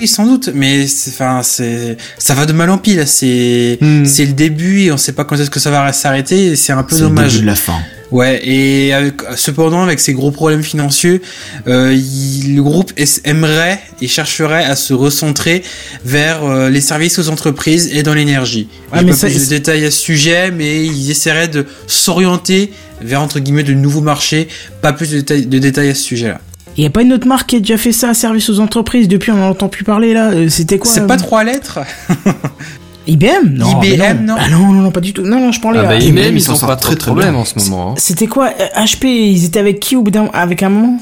oui, 0.01 0.07
sans 0.09 0.27
doute, 0.27 0.51
mais 0.55 0.85
enfin, 1.09 1.43
ça 1.43 2.35
va 2.35 2.47
de 2.47 2.53
mal 2.53 2.71
en 2.71 2.79
pis 2.79 2.95
là. 2.95 3.07
C'est, 3.07 3.79
Hmm. 3.81 4.05
c'est 4.05 4.25
le 4.25 4.33
début 4.33 4.83
et 4.83 4.93
on 4.93 4.97
sait 4.97 5.13
pas 5.13 5.25
quand 5.25 5.37
est-ce 5.37 5.51
que 5.51 5.61
ça 5.61 5.71
va 5.71 5.93
s'arrêter. 5.93 6.47
et 6.49 6.57
C'est 6.57 6.73
un 6.73 6.83
peu 6.83 6.95
C'est 6.97 7.03
le 7.03 7.09
dommage. 7.09 7.33
début 7.33 7.43
de 7.43 7.47
la 7.51 7.55
fin. 7.57 7.79
Ouais, 8.11 8.41
et 8.43 8.95
avec, 8.95 9.17
cependant, 9.37 9.83
avec 9.83 10.01
ces 10.01 10.15
gros 10.15 10.31
problèmes 10.31 10.63
financiers, 10.63 11.21
euh, 11.67 11.93
il- 11.93 12.57
le 12.57 12.63
groupe 12.63 12.91
aimerait 13.25 13.81
et 14.01 14.09
chercherait 14.09 14.65
à 14.65 14.77
se 14.77 14.95
recentrer 14.95 15.63
vers 16.07 16.43
euh, 16.45 16.71
les 16.71 16.81
services 16.81 17.19
aux 17.19 17.29
entreprises 17.29 17.91
et 17.93 18.03
dans 18.03 18.15
l'énergie. 18.15 18.69
Ouais, 18.93 19.01
J'ai 19.01 19.05
mais 19.05 19.11
pas 19.11 19.17
ça- 19.19 19.27
plus 19.27 19.45
de 19.45 19.49
détails 19.51 19.85
à 19.85 19.91
ce 19.91 19.99
sujet, 20.01 20.51
mais 20.51 20.87
ils 20.87 21.11
essaieraient 21.11 21.49
de 21.49 21.67
s'orienter 21.87 22.73
vers 23.03 23.21
entre 23.21 23.41
guillemets 23.41 23.63
de 23.63 23.75
nouveaux 23.75 24.01
marchés. 24.01 24.49
Pas 24.81 24.95
plus 24.95 25.11
de 25.11 25.59
détails 25.59 25.91
à 25.91 25.95
ce 25.95 26.03
sujet-là. 26.03 26.41
Il 26.79 26.85
y 26.85 26.87
a 26.87 26.91
pas 26.91 27.03
une 27.03 27.13
autre 27.13 27.27
marque 27.27 27.49
qui 27.51 27.57
a 27.57 27.59
déjà 27.59 27.77
fait 27.77 27.93
ça, 27.93 28.15
service 28.15 28.49
aux 28.49 28.61
entreprises. 28.61 29.09
Depuis, 29.09 29.33
on 29.33 29.37
n'en 29.37 29.51
entend 29.51 29.69
plus 29.69 29.85
parler 29.85 30.15
là. 30.15 30.31
Euh, 30.31 30.49
C'était 30.49 30.79
quoi 30.79 30.91
C'est 30.91 31.01
euh, 31.01 31.07
pas 31.07 31.17
trois 31.17 31.43
lettres. 31.45 31.81
IBM 33.09 33.49
Non. 33.55 33.83
IBM, 33.83 34.25
non. 34.25 34.37
Ah 34.39 34.49
non, 34.51 34.59
non, 34.73 34.83
non, 34.83 34.91
pas 34.93 35.01
du 35.01 35.13
tout. 35.13 35.23
Non, 35.23 35.41
non, 35.41 35.51
je 35.51 35.61
parlais. 35.61 35.81
Ah 35.81 35.85
bah, 35.85 35.89
à- 35.91 35.99
IBM, 35.99 36.19
IBM, 36.19 36.37
ils 36.37 36.41
s'en 36.41 36.55
sortent 36.55 36.71
pas 36.71 36.77
très, 36.77 36.95
très 36.95 37.13
bien. 37.13 37.35
en 37.35 37.45
ce 37.45 37.59
moment. 37.59 37.91
hein. 37.91 37.95
C'était 37.97 38.27
quoi 38.29 38.51
euh, 38.61 38.81
HP 38.85 39.07
Ils 39.07 39.45
étaient 39.45 39.59
avec 39.59 39.81
qui 39.81 39.97
au 39.97 40.03
bout 40.03 40.11
d'un, 40.13 40.27
avec 40.33 40.63
un 40.63 40.69
moment? 40.69 40.99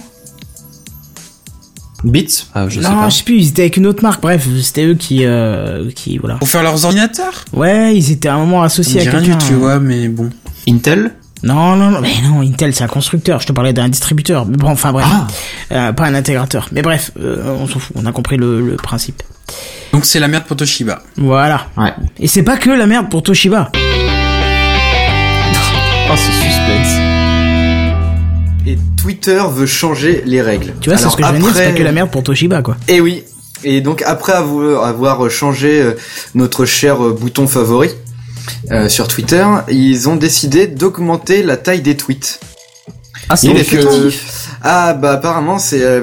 Beats? 2.05 2.45
Ah, 2.55 2.69
je 2.69 2.81
sais 2.81 2.89
Non, 2.89 2.95
pas. 2.95 3.09
je 3.09 3.17
sais 3.17 3.25
plus. 3.25 3.37
Ils 3.39 3.49
étaient 3.49 3.63
avec 3.63 3.77
une 3.77 3.87
autre 3.87 4.03
marque. 4.03 4.23
Bref, 4.23 4.47
c'était 4.63 4.85
eux 4.87 4.95
qui, 4.95 5.25
euh, 5.25 5.91
qui, 5.95 6.19
voilà. 6.19 6.37
Pour 6.37 6.49
faire 6.49 6.63
leurs 6.63 6.85
ordinateurs? 6.85 7.45
Ouais, 7.53 7.97
ils 7.97 8.13
étaient 8.13 8.29
à 8.29 8.35
un 8.37 8.39
moment 8.39 8.63
associés 8.63 9.01
à 9.07 9.11
quelqu'un. 9.11 9.37
tu 9.39 9.55
vois, 9.55 9.79
mais 9.81 10.09
bon. 10.09 10.31
Intel? 10.69 11.13
Non, 11.47 11.77
non, 11.77 11.91
non, 11.93 12.01
mais 12.01 12.13
non, 12.25 12.41
Intel 12.43 12.75
c'est 12.75 12.83
un 12.83 12.89
constructeur, 12.89 13.39
je 13.41 13.47
te 13.47 13.53
parlais 13.53 13.73
d'un 13.73 13.89
distributeur, 13.89 14.47
mais 14.47 14.57
bon, 14.57 14.69
enfin 14.69 14.91
bref, 14.91 15.07
Ah. 15.09 15.27
Euh, 15.71 15.93
pas 15.93 16.05
un 16.07 16.15
intégrateur. 16.15 16.69
Mais 16.73 16.83
bref, 16.83 17.13
euh, 17.21 17.55
on 17.61 17.69
s'en 17.69 17.79
fout, 17.79 17.95
on 17.95 18.05
a 18.05 18.11
compris 18.11 18.37
le, 18.37 18.61
le 18.61 18.75
principe. 18.75 19.23
Donc 19.93 20.05
c'est 20.07 20.19
la 20.19 20.27
merde 20.27 20.43
pour 20.45 20.57
Toshiba. 20.57 21.03
Voilà. 21.17 21.69
Ouais. 21.77 21.95
Et 22.19 22.27
c'est 22.27 22.43
pas 22.43 22.57
que 22.57 22.71
la 22.71 22.87
merde 22.87 23.09
pour 23.09 23.23
Toshiba. 23.23 23.71
Oh, 26.09 26.15
c'est 26.17 26.33
suspense. 26.33 27.01
Et 28.67 28.77
Twitter 29.01 29.41
veut 29.49 29.67
changer 29.67 30.23
les 30.27 30.43
règles. 30.43 30.75
Tu 30.81 30.91
vois, 30.91 30.99
c'est 30.99 31.09
ce 31.09 31.17
que 31.17 31.23
je 31.23 31.29
viens 31.29 31.39
de 31.39 31.45
dire, 31.45 31.53
c'est 31.55 31.73
pas 31.73 31.79
que 31.79 31.83
la 31.85 31.93
merde 31.93 32.11
pour 32.11 32.25
Toshiba, 32.25 32.63
quoi. 32.63 32.77
Et 32.89 33.01
oui. 33.01 33.23
Et 33.63 33.81
donc 33.81 34.03
après 34.03 34.33
avoir, 34.33 35.31
changé 35.31 35.81
euh, 35.81 35.93
notre 36.35 36.65
cher 36.65 36.97
bouton 36.99 37.47
favori 37.47 37.91
euh, 38.71 38.89
sur 38.89 39.09
Twitter, 39.09 39.45
ils 39.69 40.09
ont 40.09 40.17
décidé 40.17 40.67
d'augmenter 40.67 41.43
la 41.43 41.57
taille 41.57 41.81
des 41.83 41.97
tweets. 41.97 42.41
Ah, 43.29 43.37
c'est 43.37 43.49
que- 43.65 43.77
euh, 43.87 44.11
Ah 44.63 44.95
bah 44.95 45.13
apparemment 45.13 45.59
c'est 45.59 45.83
euh, 45.83 46.03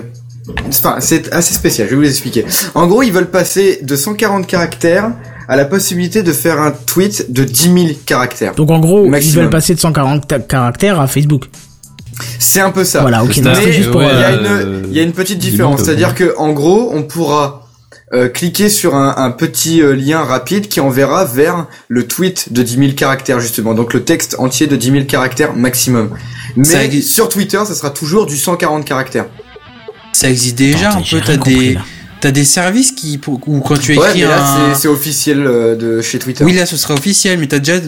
enfin 0.68 0.98
c'est 1.00 1.32
assez 1.34 1.54
spécial, 1.54 1.88
je 1.90 1.96
vais 1.96 2.02
vous 2.02 2.10
expliquer. 2.10 2.46
En 2.76 2.88
gros, 2.88 3.02
ils 3.04 3.12
veulent 3.14 3.30
passer 3.32 3.80
de 3.82 3.96
140 3.96 4.46
caractères 4.48 5.12
à 5.48 5.56
la 5.56 5.66
possibilité 5.66 6.24
de 6.24 6.32
faire 6.34 6.60
un 6.62 6.72
tweet 6.72 7.32
de 7.32 7.44
10 7.44 7.64
000 7.64 7.78
caractères. 8.06 8.56
Donc 8.56 8.72
en 8.72 8.80
gros, 8.80 9.06
ils 9.06 9.12
veulent 9.42 9.50
passer 9.50 9.76
de 9.76 9.80
140 9.80 10.28
ta- 10.28 10.40
caractères 10.40 11.00
à 11.00 11.08
Facebook. 11.08 11.50
C'est 12.40 12.62
un 12.62 12.72
peu 12.72 12.84
ça. 12.84 13.02
Voilà, 13.02 13.24
ok. 13.24 13.32
il 14.02 14.20
y, 14.20 14.24
a 14.24 14.30
euh, 14.30 14.84
une, 14.86 14.94
y 14.94 15.00
a 15.00 15.04
une 15.04 15.14
petite 15.14 15.40
différence, 15.40 15.82
c'est-à-dire 15.84 16.14
que 16.16 16.36
en 16.38 16.52
gros, 16.54 16.92
on 16.94 17.04
pourra 17.04 17.63
euh, 18.14 18.30
cliquer 18.30 18.70
sur 18.70 18.96
un, 18.96 19.16
un 19.18 19.32
petit 19.32 19.82
euh, 19.82 19.96
lien 19.96 20.24
rapide 20.24 20.68
qui 20.68 20.80
enverra 20.80 21.26
vers 21.26 21.66
le 21.88 22.08
tweet 22.08 22.54
de 22.54 22.62
10 22.62 22.76
000 22.78 22.92
caractères 22.94 23.40
justement, 23.40 23.74
donc 23.74 23.94
le 23.94 24.04
texte 24.04 24.36
entier 24.38 24.68
de 24.68 24.76
10 24.76 24.92
000 24.92 25.04
caractères 25.06 25.56
maximum. 25.56 26.12
Mais 26.56 26.64
Ça 26.64 26.84
existe. 26.84 27.10
sur 27.10 27.28
Twitter, 27.30 27.60
ça 27.66 27.74
sera 27.74 27.90
toujours 27.90 28.26
du 28.26 28.38
140 28.38 28.86
caractères. 28.86 29.26
Ça 30.12 30.30
existe 30.30 30.58
déjà 30.58 30.90
Attends, 30.92 31.00
un 31.00 31.20
peu. 31.20 31.22
T'as 31.26 31.38
des, 31.38 31.74
là. 31.74 31.82
t'as 32.22 32.32
des 32.32 32.46
services 32.46 32.92
qui, 32.92 33.20
où 33.28 33.62
quand 33.62 33.78
tu 33.80 33.98
Ouais, 33.98 34.10
écris 34.10 34.22
mais 34.22 34.28
là 34.28 34.44
un, 34.70 34.74
c'est- 34.76 34.82
c'est 34.82 34.88
officiel 34.88 35.44
euh, 35.48 35.76
de 35.76 36.02
chez 36.02 36.20
Twitter. 36.20 36.44
oui 36.44 36.54
là 36.54 36.68
ce 36.68 36.78
sera 36.78 36.94
officiel, 36.94 37.40
mais 37.40 37.48
t'as 37.48 37.58
déjà, 37.60 37.80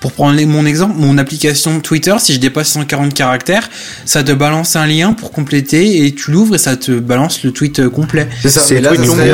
pour 0.00 0.12
prendre 0.12 0.36
les- 0.36 0.46
mon 0.46 0.66
exemple, 0.66 0.94
mon 0.96 1.16
application 1.18 1.80
Twitter, 1.80 2.14
si 2.18 2.34
je 2.34 2.38
dépasse 2.40 2.68
140 2.68 3.14
caractères, 3.14 3.68
ça 4.04 4.22
te 4.22 4.32
balance 4.32 4.76
un 4.76 4.86
lien 4.86 5.12
pour 5.14 5.32
compléter 5.32 6.04
et 6.06 6.14
tu 6.14 6.30
l'ouvres 6.30 6.54
et 6.54 6.58
ça 6.58 6.76
te 6.76 6.98
balance 6.98 7.42
le 7.42 7.50
tweet 7.50 7.80
euh, 7.80 7.88
complet. 7.90 8.28
C'est 8.42 8.50
ça. 8.50 8.60
Là, 8.80 8.90
ça 8.94 9.04
serait, 9.04 9.28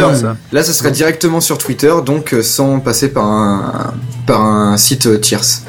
là, 0.53 0.63
ça 0.63 0.73
serait 0.73 0.91
directement 0.93 1.41
sur 1.41 1.59
Twitter, 1.59 1.93
donc 2.07 2.33
euh, 2.33 2.43
sans 2.43 2.79
passer 2.81 3.09
par 3.09 3.27
un 3.27 3.95
par 4.27 4.41
un 4.43 4.77
site 4.77 5.07
euh, 5.07 5.19
tierce. 5.19 5.65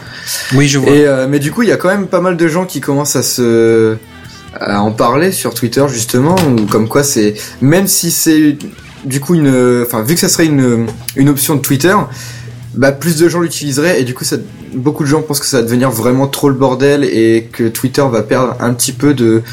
Oui, 0.53 0.67
je 0.67 0.77
vois. 0.77 0.91
Et 0.91 1.05
euh, 1.07 1.27
mais 1.27 1.39
du 1.39 1.51
coup, 1.51 1.63
il 1.63 1.69
y 1.69 1.71
a 1.73 1.77
quand 1.77 1.89
même 1.89 2.07
pas 2.07 2.21
mal 2.21 2.37
de 2.37 2.47
gens 2.47 2.65
qui 2.65 2.79
commencent 2.79 3.15
à 3.15 3.23
se 3.23 3.97
à 4.61 4.81
en 4.81 4.91
parler 4.91 5.31
sur 5.31 5.55
Twitter 5.55 5.83
justement, 5.91 6.35
ou 6.47 6.65
comme 6.67 6.87
quoi 6.87 7.03
c'est 7.03 7.33
même 7.61 7.87
si 7.87 8.11
c'est 8.11 8.55
du 9.03 9.19
coup 9.19 9.33
une, 9.33 9.81
enfin 9.83 10.03
vu 10.03 10.13
que 10.13 10.19
ça 10.21 10.29
serait 10.29 10.45
une 10.45 10.85
une 11.15 11.27
option 11.29 11.55
de 11.55 11.61
Twitter, 11.61 11.95
bah 12.73 12.91
plus 12.91 13.17
de 13.17 13.29
gens 13.29 13.39
l'utiliseraient 13.39 14.01
et 14.01 14.03
du 14.03 14.13
coup 14.13 14.23
ça 14.23 14.37
beaucoup 14.73 15.03
de 15.03 15.09
gens 15.09 15.21
pensent 15.21 15.39
que 15.39 15.45
ça 15.45 15.57
va 15.57 15.63
devenir 15.63 15.91
vraiment 15.91 16.27
trop 16.27 16.49
le 16.49 16.55
bordel 16.55 17.03
et 17.03 17.47
que 17.51 17.67
Twitter 17.67 18.03
va 18.11 18.23
perdre 18.23 18.55
un 18.59 18.73
petit 18.73 18.91
peu 18.91 19.13
de 19.13 19.43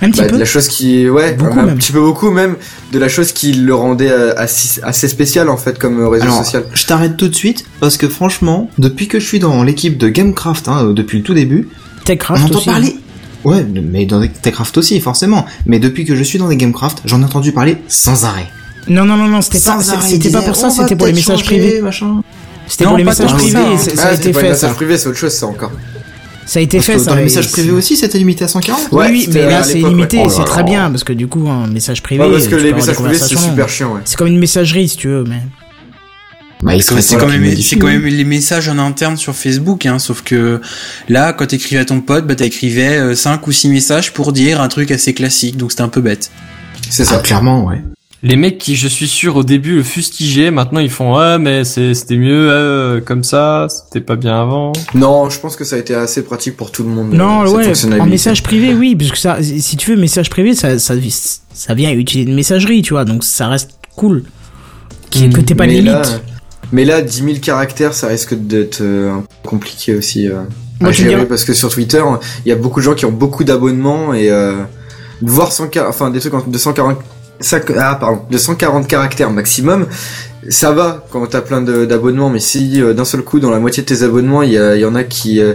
Un 0.00 0.10
petit 0.10 0.20
bah, 0.20 0.26
de 0.26 0.32
peu. 0.32 0.38
la 0.38 0.44
chose 0.44 0.68
qui 0.68 1.08
ouais 1.08 1.32
Beaucoup 1.34 1.58
un, 1.58 1.64
même. 1.66 1.78
petit 1.78 1.90
peu 1.92 2.00
beaucoup 2.00 2.30
même 2.30 2.54
de 2.92 2.98
la 3.00 3.08
chose 3.08 3.32
qui 3.32 3.52
le 3.52 3.74
rendait 3.74 4.10
euh, 4.10 4.32
assez, 4.36 4.80
assez 4.84 5.08
spécial 5.08 5.48
en 5.48 5.56
fait 5.56 5.78
comme 5.78 6.00
euh, 6.00 6.08
réseau 6.08 6.26
Alors, 6.26 6.44
social. 6.44 6.64
je 6.72 6.86
t'arrête 6.86 7.16
tout 7.16 7.28
de 7.28 7.34
suite 7.34 7.64
parce 7.80 7.96
que 7.96 8.08
franchement, 8.08 8.70
depuis 8.78 9.08
que 9.08 9.18
je 9.18 9.26
suis 9.26 9.40
dans 9.40 9.62
l'équipe 9.64 9.98
de 9.98 10.08
Gamecraft, 10.08 10.68
hein, 10.68 10.84
euh, 10.86 10.92
depuis 10.92 11.18
le 11.18 11.24
tout 11.24 11.34
début, 11.34 11.68
on 12.00 12.04
Techcraft 12.04 12.44
entend 12.44 12.58
aussi. 12.58 12.68
hein. 12.70 12.72
parler. 12.72 12.96
Ouais, 13.44 13.64
mais 13.64 14.06
dans 14.06 14.24
Techcraft 14.26 14.78
aussi, 14.78 15.00
forcément. 15.00 15.46
Mais 15.66 15.78
depuis 15.80 16.04
que 16.04 16.14
je 16.16 16.22
suis 16.22 16.38
dans 16.38 16.48
des 16.48 16.56
Gamecraft, 16.56 17.02
j'en 17.04 17.20
ai 17.22 17.24
entendu 17.24 17.52
parler 17.52 17.76
sans 17.88 18.24
arrêt. 18.24 18.46
Non, 18.88 19.04
non, 19.04 19.16
non, 19.16 19.26
non, 19.28 19.42
c'était 19.42 19.60
pas, 19.60 19.78
c'était 20.00 20.30
pour 20.30 20.56
ça, 20.56 20.68
on 20.68 20.70
c'était 20.70 20.96
pour 20.96 21.06
les 21.06 21.12
messages 21.12 21.40
changer, 21.40 21.44
privés. 21.44 21.80
machin. 21.82 22.22
C'était 22.68 22.84
pour 22.84 22.96
les 22.96 23.04
pas 23.04 23.10
messages 23.10 23.32
privés. 23.34 23.52
ça, 23.52 23.58
hein. 23.60 23.64
Ah, 23.98 24.06
a 24.08 24.16
c'était 24.16 24.30
été 24.30 24.32
fait, 24.38 24.48
une 24.48 24.54
ça. 24.54 24.66
message 24.66 24.72
privé, 24.74 24.98
c'est 24.98 25.08
autre 25.08 25.18
chose 25.18 25.32
ça 25.32 25.46
encore. 25.46 25.72
Ça 26.46 26.60
a 26.60 26.62
été 26.62 26.78
Parce 26.78 26.86
fait, 26.86 26.92
que 26.94 26.98
ça. 27.00 27.10
dans 27.10 27.16
les 27.16 27.22
messages 27.24 27.50
privés 27.50 27.72
aussi, 27.72 27.96
c'était 27.96 28.16
limité 28.18 28.44
à 28.44 28.48
140 28.48 28.92
Ouais, 28.92 29.08
oui, 29.10 29.22
c'était 29.26 29.44
mais 29.44 29.50
là 29.50 29.58
à 29.58 29.62
c'est 29.64 29.74
limité 29.74 30.16
ouais. 30.18 30.22
et 30.22 30.26
Oh 30.26 30.30
c'est 30.30 30.38
là 30.38 30.44
très 30.44 30.56
là. 30.60 30.62
bien 30.62 30.90
parce 30.90 31.04
que 31.04 31.12
du 31.12 31.26
coup 31.26 31.46
un 31.48 31.66
message 31.66 32.02
privé. 32.02 32.24
Ouais, 32.24 32.30
parce 32.32 32.48
que 32.48 32.54
les 32.56 32.72
messages 32.72 32.94
privés 32.96 33.18
c'est 33.18 33.36
super 33.36 33.68
chiant 33.68 33.94
ouais. 33.94 34.00
C'est 34.04 34.16
comme 34.16 34.28
une 34.28 34.38
messagerie 34.38 34.88
si 34.88 34.96
tu 34.96 35.08
veux, 35.08 35.24
mais. 35.24 35.42
Bah, 36.62 36.74
il 36.74 36.82
C'est 36.82 37.16
quand 37.16 37.28
même, 37.28 37.44
quand 37.44 37.86
hein. 37.86 37.90
même 37.90 38.06
les 38.06 38.24
messages 38.24 38.68
en 38.68 38.78
interne 38.78 39.16
sur 39.16 39.34
Facebook, 39.34 39.86
hein, 39.86 39.98
sauf 40.00 40.22
que 40.22 40.60
là, 41.08 41.32
quand 41.32 41.46
t'écrivais 41.46 41.80
à 41.82 41.84
ton 41.84 42.00
pote, 42.00 42.26
bah 42.26 42.34
t'écrivais 42.34 43.14
5 43.14 43.46
ou 43.46 43.52
6 43.52 43.68
messages 43.68 44.12
pour 44.12 44.32
dire 44.32 44.60
un 44.60 44.66
truc 44.68 44.90
assez 44.90 45.14
classique, 45.14 45.56
donc 45.56 45.70
c'était 45.70 45.82
un 45.84 45.88
peu 45.88 46.00
bête. 46.00 46.30
C'est 46.90 47.02
Ah, 47.02 47.06
ça. 47.06 47.18
clairement, 47.18 47.64
ouais 47.66 47.80
les 48.22 48.36
mecs 48.36 48.58
qui, 48.58 48.74
je 48.74 48.88
suis 48.88 49.06
sûr, 49.06 49.36
au 49.36 49.44
début 49.44 49.76
le 49.76 49.82
fustigeaient, 49.82 50.50
maintenant 50.50 50.80
ils 50.80 50.90
font 50.90 51.16
ah 51.16 51.38
mais 51.38 51.64
c'était 51.64 52.16
mieux 52.16 52.50
euh, 52.50 53.00
comme 53.00 53.22
ça, 53.22 53.68
c'était 53.68 54.04
pas 54.04 54.16
bien 54.16 54.40
avant. 54.40 54.72
Non, 54.94 55.30
je 55.30 55.38
pense 55.38 55.54
que 55.54 55.64
ça 55.64 55.76
a 55.76 55.78
été 55.78 55.94
assez 55.94 56.24
pratique 56.24 56.56
pour 56.56 56.72
tout 56.72 56.82
le 56.82 56.88
monde. 56.88 57.12
Non, 57.12 57.42
euh, 57.42 57.50
ouais, 57.50 57.74
cette 57.74 57.92
en 58.00 58.06
message 58.06 58.42
privé, 58.42 58.74
oui, 58.74 58.96
parce 58.96 59.12
que 59.12 59.18
ça, 59.18 59.38
si 59.40 59.76
tu 59.76 59.90
veux 59.90 59.96
message 59.96 60.30
privé, 60.30 60.54
ça, 60.54 60.78
ça, 60.78 60.94
vient 61.74 61.92
utiliser 61.92 62.28
une 62.28 62.34
messagerie, 62.34 62.82
tu 62.82 62.94
vois, 62.94 63.04
donc 63.04 63.22
ça 63.22 63.46
reste 63.46 63.70
cool. 63.94 64.24
Mmh, 65.14 65.30
que 65.30 65.40
t'es 65.40 65.54
pas 65.54 65.66
limite. 65.66 65.86
Là, 65.86 66.02
mais 66.72 66.84
là, 66.84 67.00
10 67.00 67.22
000 67.22 67.36
caractères, 67.40 67.94
ça 67.94 68.08
risque 68.08 68.34
d'être 68.34 68.80
euh, 68.82 69.16
compliqué 69.44 69.94
aussi 69.94 70.28
euh, 70.28 70.42
Moi, 70.80 70.90
à 70.90 70.92
gérer, 70.92 71.26
parce 71.26 71.44
que 71.44 71.54
sur 71.54 71.72
Twitter, 71.72 72.02
il 72.44 72.48
y 72.48 72.52
a 72.52 72.56
beaucoup 72.56 72.80
de 72.80 72.84
gens 72.84 72.94
qui 72.94 73.06
ont 73.06 73.12
beaucoup 73.12 73.44
d'abonnements 73.44 74.12
et 74.12 74.28
voir 75.22 75.52
100, 75.52 75.70
enfin 75.88 76.10
des 76.10 76.18
trucs 76.18 76.48
de 76.48 76.58
140 76.58 76.98
5, 77.40 77.72
ah, 77.78 77.96
pardon, 78.00 78.22
240 78.30 78.86
caractères 78.86 79.30
maximum, 79.30 79.86
ça 80.48 80.72
va 80.72 81.06
quand 81.10 81.26
t'as 81.26 81.40
plein 81.40 81.60
d'abonnements, 81.62 82.30
mais 82.30 82.40
si 82.40 82.80
euh, 82.80 82.94
d'un 82.94 83.04
seul 83.04 83.22
coup 83.22 83.40
dans 83.40 83.50
la 83.50 83.60
moitié 83.60 83.82
de 83.82 83.88
tes 83.88 84.02
abonnements 84.02 84.42
il 84.42 84.50
y, 84.50 84.54
y, 84.54 84.84
en 84.84 84.94
a 84.94 85.04
qui, 85.04 85.40
euh, 85.40 85.54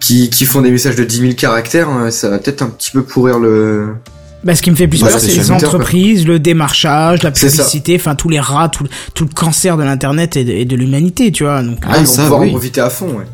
qui, 0.00 0.30
qui 0.30 0.44
font 0.44 0.60
des 0.60 0.70
messages 0.70 0.96
de 0.96 1.04
10 1.04 1.20
000 1.20 1.32
caractères, 1.34 1.88
euh, 1.90 2.10
ça 2.10 2.30
va 2.30 2.38
peut-être 2.38 2.62
un 2.62 2.68
petit 2.68 2.90
peu 2.90 3.02
pourrir 3.02 3.38
le, 3.38 3.94
bah, 4.44 4.54
ce 4.54 4.60
qui 4.60 4.70
me 4.70 4.76
fait 4.76 4.86
plus 4.86 5.00
bah, 5.00 5.08
peur, 5.08 5.20
c'est 5.20 5.34
les 5.34 5.50
entreprises, 5.50 6.26
le 6.26 6.38
démarchage, 6.38 7.22
la 7.22 7.30
publicité, 7.30 7.96
enfin 7.96 8.14
tous 8.14 8.28
les 8.28 8.40
rats, 8.40 8.68
tout, 8.68 8.86
tout, 9.14 9.24
le 9.24 9.30
cancer 9.34 9.78
de 9.78 9.82
l'internet 9.82 10.36
et 10.36 10.64
de, 10.66 10.76
l'humanité, 10.76 11.32
tu 11.32 11.44
vois. 11.44 11.62
Donc, 11.62 11.78
ah, 11.82 11.96
ils 11.98 12.00
ah, 12.00 12.04
vont 12.04 12.22
pouvoir 12.22 12.40
en 12.42 12.48
profiter 12.48 12.80
à 12.82 12.90
fond, 12.90 13.06
ouais. 13.06 13.24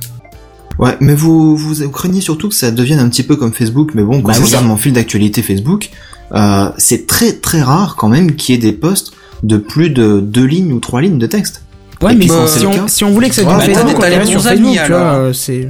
Ouais, 0.78 0.96
mais 1.00 1.14
vous, 1.14 1.56
vous, 1.56 1.90
craignez 1.90 2.20
surtout 2.20 2.48
que 2.48 2.54
ça 2.54 2.70
devienne 2.70 3.00
un 3.00 3.08
petit 3.08 3.24
peu 3.24 3.36
comme 3.36 3.52
Facebook, 3.52 3.90
mais 3.94 4.02
bon, 4.02 4.22
quand 4.22 4.32
bah, 4.32 4.38
regarde 4.40 4.64
mon 4.64 4.76
fil 4.76 4.92
d'actualité 4.92 5.42
Facebook, 5.42 5.90
euh, 6.34 6.70
c'est 6.78 7.06
très 7.06 7.32
très 7.32 7.62
rare 7.62 7.96
quand 7.96 8.08
même 8.08 8.34
qu'il 8.36 8.54
y 8.54 8.58
ait 8.58 8.60
des 8.60 8.72
posts 8.76 9.12
de 9.42 9.56
plus 9.56 9.90
de 9.90 10.20
deux 10.20 10.44
lignes 10.44 10.72
ou 10.72 10.80
trois 10.80 11.00
lignes 11.00 11.18
de 11.18 11.26
texte. 11.26 11.62
ouais, 12.02 12.12
Et 12.12 12.14
mais 12.14 12.20
puis, 12.20 12.28
quand 12.28 12.46
si, 12.46 12.66
on, 12.66 12.70
cas- 12.72 12.88
si 12.88 13.04
on 13.04 13.10
voulait 13.10 13.28
que 13.28 13.34
ça 13.34 13.42
Ouais, 13.42 13.48
devienne 13.54 13.68
mais 13.68 13.74
Facebook, 13.74 14.00
t'as 14.00 14.06
on 14.22 14.26
sur 14.26 14.46
amis, 14.46 14.76
Facebook, 14.76 14.96
alors. 14.96 15.14
euh, 15.14 15.32
C'est... 15.32 15.68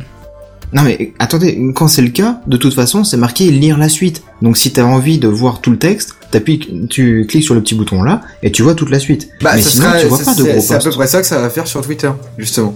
Non 0.72 0.82
mais 0.82 1.12
attendez, 1.18 1.58
quand 1.74 1.88
c'est 1.88 2.02
le 2.02 2.10
cas, 2.10 2.40
de 2.46 2.56
toute 2.56 2.74
façon, 2.74 3.02
c'est 3.02 3.16
marqué 3.16 3.50
lire 3.50 3.76
la 3.76 3.88
suite. 3.88 4.22
Donc 4.40 4.56
si 4.56 4.70
t'as 4.72 4.84
envie 4.84 5.18
de 5.18 5.26
voir 5.26 5.60
tout 5.60 5.70
le 5.72 5.78
texte, 5.78 6.14
tu 6.88 7.26
cliques 7.28 7.42
sur 7.42 7.54
le 7.56 7.60
petit 7.60 7.74
bouton 7.74 8.02
là 8.04 8.20
et 8.44 8.52
tu 8.52 8.62
vois 8.62 8.74
toute 8.74 8.90
la 8.90 9.00
suite. 9.00 9.30
Bah, 9.40 9.52
mais 9.56 9.62
sinon, 9.62 9.86
sera, 9.86 9.98
tu 10.00 10.06
vois 10.06 10.18
c'est- 10.18 10.24
pas 10.26 10.34
de 10.34 10.42
gros 10.44 10.60
C'est 10.60 10.74
à 10.74 10.78
peu 10.78 10.84
posts. 10.84 10.96
près 10.96 11.06
ça 11.08 11.20
que 11.22 11.26
ça 11.26 11.40
va 11.40 11.50
faire 11.50 11.66
sur 11.66 11.80
Twitter, 11.80 12.10
justement. 12.38 12.74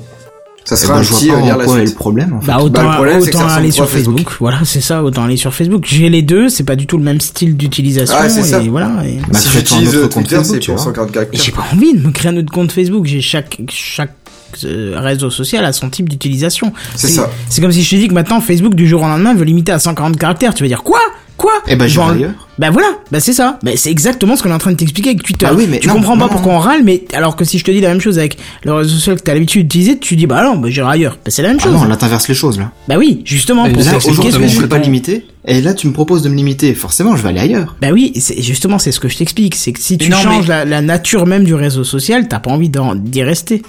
Ça 0.65 0.77
sera 0.77 0.99
un 0.99 1.03
je 1.03 1.11
vois 1.11 1.19
petit 1.19 1.29
pas 1.29 1.35
euh, 1.35 1.41
lire 1.43 1.55
en 1.55 1.59
la 1.59 1.65
quoi 1.67 1.75
est 1.77 1.81
suite. 1.81 1.91
le 1.91 1.95
problème 1.99 2.33
en 2.33 2.41
fait. 2.41 2.47
Bah, 2.47 2.57
autant, 2.59 2.73
Bah, 2.73 2.83
le 2.89 2.95
problème, 2.95 3.21
autant 3.21 3.47
aller 3.49 3.71
sur 3.71 3.89
Facebook. 3.89 4.17
Facebook. 4.19 4.37
Voilà, 4.41 4.59
c'est 4.65 4.81
ça, 4.81 5.03
autant 5.05 5.25
aller 5.25 5.37
sur 5.37 5.53
Facebook. 5.55 5.85
J'ai 5.87 6.09
les 6.09 6.23
deux, 6.23 6.49
c'est 6.49 6.65
pas 6.65 6.75
du 6.77 6.87
tout 6.87 6.97
le 6.97 7.05
même 7.05 7.21
style 7.21 7.57
d'utilisation. 7.57 8.17
Ah, 8.19 8.27
et 8.63 8.69
voilà. 8.71 9.03
et- 9.07 9.19
Bah, 9.31 9.39
si 9.39 9.49
j'utilise 9.51 9.91
Twitter, 10.11 10.37
Facebook, 10.37 10.45
c'est 10.61 10.67
pour 10.67 10.77
vois. 10.77 10.85
140 10.85 11.11
Et 11.11 11.13
caractères. 11.13 11.41
j'ai 11.43 11.53
pas 11.53 11.65
envie 11.73 11.95
de 11.95 12.07
me 12.07 12.11
créer 12.13 12.33
un 12.33 12.37
autre 12.39 12.51
compte 12.53 12.73
Facebook. 12.73 13.05
J'ai 13.07 13.21
chaque, 13.21 13.61
chaque 13.69 14.15
euh, 14.65 14.95
réseau 14.97 15.31
social 15.31 15.65
a 15.65 15.73
son 15.73 15.91
type 15.91 16.09
d'utilisation. 16.09 16.73
C'est 16.95 17.09
ça. 17.09 17.31
C'est 17.49 17.61
comme 17.61 17.73
si 17.73 17.83
je 17.83 17.91
te 17.91 17.97
dis 17.97 18.09
que 18.09 18.15
maintenant 18.15 18.41
Facebook 18.41 18.75
du 18.75 18.87
jour 18.87 19.03
au 19.03 19.07
lendemain 19.07 19.35
veut 19.35 19.45
limiter 19.45 19.73
à 19.73 19.79
140 19.79 20.17
caractères. 20.17 20.55
Tu 20.55 20.63
vas 20.63 20.69
dire 20.69 20.83
quoi? 20.83 21.01
Quoi? 21.37 21.51
Eh 21.67 21.75
ben, 21.75 21.89
je 21.89 21.99
vais 21.99 22.07
ailleurs. 22.07 22.31
Bah 22.59 22.71
voilà, 22.71 22.87
bah 23.11 23.19
c'est 23.19 23.33
ça. 23.33 23.59
Bah 23.65 23.73
c'est 23.75 23.91
exactement 23.91 24.37
ce 24.37 24.43
qu'on 24.45 24.51
est 24.51 24.55
en 24.55 24.59
train 24.59 24.71
de 24.71 24.77
t'expliquer 24.77 25.11
avec 25.11 25.25
Twitter. 25.25 25.47
Ah 25.51 25.53
oui, 25.53 25.67
mais 25.69 25.81
tu 25.81 25.89
non, 25.89 25.95
comprends 25.95 26.17
pas 26.17 26.27
non, 26.27 26.31
pourquoi 26.31 26.53
non. 26.53 26.59
on 26.59 26.61
râle, 26.61 26.85
mais 26.85 27.03
alors 27.13 27.35
que 27.35 27.45
si 27.45 27.59
je 27.59 27.65
te 27.65 27.73
dis 27.73 27.81
la 27.81 27.89
même 27.89 28.01
chose 28.01 28.21
avec 28.21 28.39
le 28.63 28.73
réseau 28.73 28.91
social 28.95 29.17
que 29.17 29.23
t'as 29.23 29.35
l'habitude 29.35 29.63
d'utiliser, 29.67 29.99
tu 29.99 30.15
dis 30.15 30.29
bah 30.29 30.45
non, 30.45 30.55
bah 30.57 30.71
j'irai 30.71 30.93
ailleurs. 30.93 31.15
Bah 31.25 31.33
c'est 31.33 31.43
la 31.43 31.49
même 31.49 31.57
Ah 31.61 31.65
chose. 31.65 31.73
non, 31.73 31.85
là 31.87 31.97
t'inverses 31.97 32.29
les 32.29 32.37
choses 32.37 32.57
là. 32.61 32.71
Bah 32.87 32.95
oui, 32.99 33.23
justement 33.25 33.65
Mais 33.65 33.73
pour 33.73 33.83
là, 33.83 33.97
aujourd'hui, 33.97 34.31
que 34.33 34.47
je 34.47 34.47
suis 34.59 34.67
pas 34.69 34.79
limité, 34.79 35.27
et 35.45 35.61
là 35.61 35.75
tu 35.75 35.89
me 35.89 35.93
proposes 35.93 36.23
de 36.23 36.29
me 36.29 36.37
limiter. 36.37 36.73
Forcément, 36.75 37.17
je 37.17 37.23
vais 37.25 37.31
aller 37.31 37.41
ailleurs. 37.41 37.75
Bah 37.83 37.89
oui, 37.93 38.13
c'est 38.21 38.41
justement 38.41 38.79
c'est 38.79 38.93
ce 38.93 39.01
que 39.01 39.09
je 39.09 39.17
t'explique, 39.17 39.57
c'est 39.57 39.73
que 39.73 39.81
si 39.81 39.99
tu 39.99 40.09
Non, 40.11 40.19
changes 40.19 40.43
mais- 40.47 40.55
la, 40.55 40.65
la 40.65 40.81
nature 40.83 41.27
même 41.27 41.43
du 41.43 41.55
réseau 41.55 41.83
social, 41.83 42.29
t'as 42.29 42.39
pas 42.39 42.53
envie 42.53 42.69
d'en- 42.69 42.95
d'y 42.95 43.25
rester. 43.25 43.63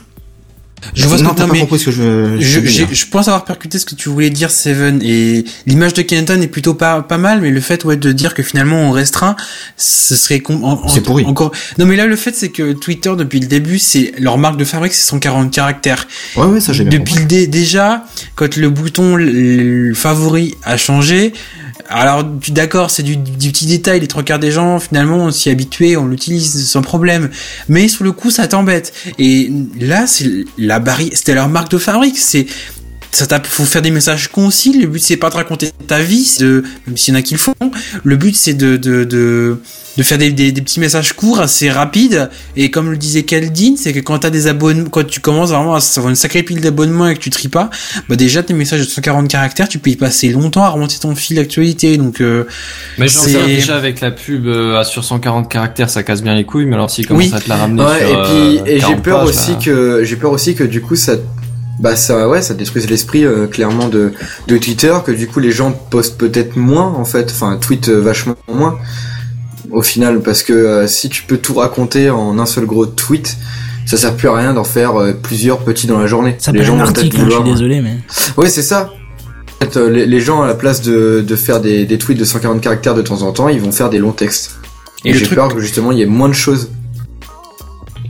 Je 0.94 1.08
vois 1.08 1.18
ce 1.18 1.24
non, 1.24 1.30
que 1.32 1.36
pas 1.36 1.46
ce 1.46 1.48
je. 2.94 3.06
pense 3.08 3.28
avoir 3.28 3.44
percuté 3.46 3.80
ce 3.80 3.86
que 3.86 3.96
tu 3.96 4.10
voulais 4.10 4.30
dire, 4.30 4.52
Seven. 4.52 5.02
Et 5.04 5.44
l'image 5.66 5.94
de 5.94 6.02
Kenton 6.04 6.40
est 6.42 6.48
plutôt 6.48 6.74
pas, 6.74 7.02
pas 7.02 7.18
mal, 7.18 7.42
mais 7.42 7.50
le 7.50 7.60
fait 7.62 7.84
ouais, 7.86 7.98
de 7.98 8.12
dire 8.12 8.34
que 8.34 8.44
finalement 8.44 8.82
on 8.82 8.92
restreint, 8.92 9.36
ce 9.78 10.16
serait 10.16 10.42
en- 10.50 10.78
pourri. 11.04 11.26
encore. 11.26 11.52
Non, 11.80 11.86
mais 11.86 11.96
là 11.96 12.06
le 12.06 12.16
fait 12.16 12.36
c'est 12.36 12.50
que 12.50 12.74
Twitter 12.74 13.14
depuis 13.18 13.40
le 13.40 13.48
début, 13.48 13.80
c'est 13.80 14.14
leur 14.20 14.38
marque 14.38 14.58
de 14.58 14.66
fabrique, 14.66 14.94
c'est 14.94 15.08
140 15.10 15.52
caractères. 15.52 16.08
Ouais, 16.36 16.46
ouais, 16.46 16.60
ça 16.60 16.72
j'ai 16.74 16.84
bien 16.84 17.00
Depuis 17.00 17.16
le 17.16 17.26
dé- 17.26 17.48
déjà, 17.48 18.04
quand 18.36 18.56
le 18.56 18.70
bouton 18.70 19.18
favori 19.96 20.56
a 20.64 20.78
changé, 20.78 21.34
alors 21.88 22.24
d'accord, 22.24 22.90
c'est 22.90 23.04
du, 23.04 23.18
petit 23.18 23.66
détail, 23.66 24.00
les 24.00 24.08
trois 24.08 24.24
quarts 24.24 24.40
des 24.40 24.52
gens 24.52 24.80
finalement 24.80 25.18
on 25.18 25.32
s'y 25.32 25.50
habitué, 25.50 25.98
on 25.98 26.08
l'utilise 26.08 26.68
sans 26.70 26.82
problème. 26.82 27.30
Mais 27.68 27.88
sur 27.88 28.04
le 28.04 28.12
coup, 28.12 28.32
ça 28.32 28.48
t'embête. 28.48 28.94
Et 29.20 29.52
là, 29.80 30.08
c'est 30.08 30.46
la 30.58 30.80
barrière, 30.80 31.12
c'était 31.14 31.36
leur 31.36 31.50
marque 31.50 31.72
de 31.72 31.78
fabrique, 31.78 32.18
c'est 32.18 32.48
ça 33.16 33.28
t'a, 33.28 33.42
faut 33.44 33.66
faire 33.66 33.82
des 33.82 33.92
messages 33.92 34.28
concis. 34.30 34.78
Le 34.80 34.88
but 34.88 35.00
c'est 35.02 35.18
pas 35.18 35.30
de 35.30 35.36
raconter 35.36 35.72
ta 35.88 36.00
vie, 36.00 36.38
de, 36.40 36.64
même 36.88 36.98
s'il 36.98 37.14
y 37.14 37.18
en 37.18 37.20
a 37.20 37.24
qui 37.24 37.34
le 37.34 37.40
font. 37.40 37.54
Le 38.04 38.16
but 38.16 38.36
c'est 38.36 38.54
de, 38.54 38.78
de, 38.78 39.04
de, 39.04 39.60
de 39.98 40.04
faire 40.04 40.18
des, 40.18 40.32
des, 40.32 40.52
des 40.52 40.62
petits 40.62 40.80
messages 40.80 41.14
courts, 41.14 41.40
assez 41.40 41.70
rapides. 41.72 42.30
Et 42.58 42.70
comme 42.72 42.92
le 42.92 42.98
disait 42.98 43.24
Keldin, 43.24 43.76
c'est 43.78 43.94
que 43.94 44.00
quand 44.00 44.20
t'as 44.20 44.30
des 44.30 44.48
abonnements, 44.48 44.90
quand 44.90 45.06
tu 45.08 45.20
commences 45.22 45.50
vraiment 45.52 45.76
à 45.76 45.80
avoir 45.96 46.10
une 46.10 46.16
sacrée 46.16 46.44
pile 46.44 46.60
d'abonnements 46.62 47.08
et 47.08 47.14
que 47.16 47.20
tu 47.20 47.30
tries 47.30 47.48
pas, 47.48 47.70
bah 48.10 48.16
déjà 48.18 48.44
tes 48.44 48.54
messages 48.54 48.82
de 48.82 48.86
140 48.90 49.28
caractères, 49.30 49.70
tu 49.70 49.80
peux 49.80 49.90
y 49.92 49.96
passer 49.96 50.30
longtemps 50.30 50.64
à 50.64 50.70
remonter 50.70 50.98
ton 51.00 51.16
fil 51.16 51.38
d'actualité. 51.38 51.98
Donc, 51.98 52.20
euh, 52.22 52.46
Mais 52.98 53.08
j'en 53.08 53.24
déjà 53.46 53.78
avec 53.78 54.02
la 54.02 54.12
pub 54.12 54.48
euh, 54.48 54.78
à 54.80 54.84
sur 54.84 55.04
140 55.04 55.50
caractères, 55.50 55.90
ça 55.90 56.04
casse 56.04 56.22
bien 56.22 56.36
les 56.36 56.44
couilles, 56.44 56.66
mais 56.66 56.76
alors 56.76 56.90
s'ils 56.92 57.08
commencent 57.08 57.24
Oui. 57.28 57.34
à 57.34 57.40
te 57.40 57.48
la 57.50 57.56
ramener 57.56 57.84
Ouais, 57.84 58.00
sur 58.00 58.08
et 58.10 58.24
puis 58.24 58.60
euh, 58.60 58.66
et 58.66 58.74
j'ai 58.76 58.80
40 58.82 59.02
peur 59.04 59.20
pages, 59.22 59.30
aussi 59.30 59.52
là. 59.52 59.58
que 59.64 60.04
j'ai 60.04 60.16
peur 60.18 60.32
aussi 60.32 60.56
que 60.56 60.64
du 60.66 60.82
coup 60.82 60.96
ça 60.96 61.16
bah 61.80 61.96
ça 61.96 62.28
ouais 62.30 62.42
ça 62.42 62.54
détruise 62.54 62.90
l'esprit 62.90 63.26
euh, 63.26 63.48
clairement 63.48 63.90
de 63.90 64.14
de 64.48 64.58
Twitter 64.58 64.94
que 65.06 65.12
du 65.12 65.28
coup 65.28 65.40
les 65.40 65.52
gens 65.52 65.72
postent 65.72 66.18
peut-être 66.18 66.56
moins 66.56 66.88
en 66.94 67.04
fait 67.06 67.30
enfin 67.32 67.58
tweetent 67.60 67.90
euh, 67.90 68.00
vachement 68.02 68.36
moins 68.52 68.78
au 69.72 69.82
final 69.82 70.22
parce 70.22 70.42
que 70.44 70.54
euh, 70.54 70.88
si 70.88 71.10
tu 71.10 71.24
peux 71.24 71.38
tout 71.38 71.56
raconter 71.56 72.10
en 72.10 72.40
un 72.40 72.46
seul 72.46 72.66
gros 72.66 72.86
tweet 72.86 73.36
ça 73.86 73.98
sert 73.98 74.16
plus 74.16 74.30
à 74.30 74.36
rien 74.36 74.54
d'en 74.54 74.64
faire 74.64 74.96
euh, 74.96 75.12
plusieurs 75.14 75.60
petits 75.60 75.86
dans 75.88 76.00
la 76.00 76.08
journée 76.08 76.36
Ça 76.40 76.52
les 76.52 76.60
s'appelle 76.60 76.74
un 76.80 76.86
vont 76.86 76.92
peut-être 76.94 76.98
article, 76.98 77.16
hein, 77.18 77.20
je 77.26 77.30
suis 77.30 77.38
vouloir- 77.40 77.44
désolé, 77.56 77.82
mais. 77.82 77.98
Ouais, 78.36 78.50
c'est 78.50 78.64
ça. 78.64 78.92
En 79.62 79.66
fait, 79.66 79.78
euh, 79.78 79.90
les, 79.92 80.08
les 80.08 80.20
gens, 80.22 80.42
à 80.42 80.48
la 80.48 80.56
place 80.56 80.82
de, 80.82 81.24
de 81.26 81.36
faire 81.36 81.62
des, 81.62 81.86
des 81.86 82.00
tweets 82.00 82.18
de 82.18 82.26
140 82.26 82.62
caractères 82.62 82.96
de 82.96 83.04
temps 83.04 83.22
en 83.22 83.32
temps, 83.32 83.48
ils 83.48 83.62
vont 83.62 83.72
faire 83.72 83.92
des 83.92 84.00
longs 84.00 84.12
textes. 84.12 84.58
Et 85.06 85.14
j'ai 85.14 85.26
truc- 85.26 85.36
peur 85.38 85.54
que 85.54 85.62
justement, 85.62 85.92
il 85.92 86.00
y 86.00 86.02
ait 86.02 86.08
moins 86.08 86.30
de 86.30 86.34
choses. 86.34 86.72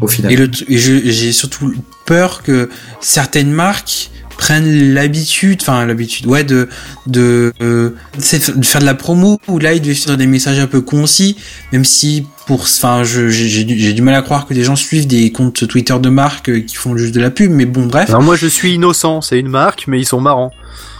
Au 0.02 0.08
final. 0.08 0.32
Et, 0.32 0.36
et 0.74 0.78
je- 0.78 1.10
j'ai 1.10 1.32
surtout 1.32 1.74
peur 2.06 2.44
que 2.44 2.70
certaines 3.02 3.52
marques 3.52 4.10
prennent 4.38 4.94
l'habitude, 4.94 5.60
enfin 5.62 5.86
l'habitude, 5.86 6.26
ouais, 6.28 6.44
de 6.44 6.68
de, 7.08 7.54
euh, 7.62 7.92
de 8.18 8.66
faire 8.66 8.82
de 8.82 8.86
la 8.86 8.94
promo 8.94 9.40
où 9.48 9.60
là 9.60 9.74
ils 9.74 9.82
devaient 9.82 9.94
faire 9.96 10.18
des 10.18 10.28
messages 10.28 10.60
un 10.60 10.68
peu 10.68 10.82
concis, 10.82 11.38
même 11.72 11.86
si 11.86 12.26
pour, 12.46 12.62
enfin, 12.62 13.04
je- 13.06 13.30
j'ai 13.30 13.64
du, 13.64 14.02
mal 14.02 14.14
à 14.14 14.22
croire 14.22 14.46
que 14.46 14.54
des 14.54 14.64
gens 14.66 14.76
suivent 14.76 15.08
des 15.08 15.32
comptes 15.32 15.66
Twitter 15.68 15.96
de 16.02 16.10
marques 16.10 16.50
euh, 16.50 16.60
qui 16.60 16.76
font 16.76 16.96
juste 16.98 17.16
de 17.16 17.22
la 17.22 17.32
pub, 17.32 17.50
mais 17.50 17.66
bon, 17.66 17.86
bref. 17.86 18.10
Alors 18.10 18.22
moi 18.22 18.36
je 18.36 18.46
suis 18.48 18.74
innocent, 18.74 19.22
c'est 19.22 19.40
une 19.40 19.48
marque, 19.48 19.86
mais 19.88 20.00
ils 20.02 20.06
sont 20.06 20.20
marrants. 20.20 20.52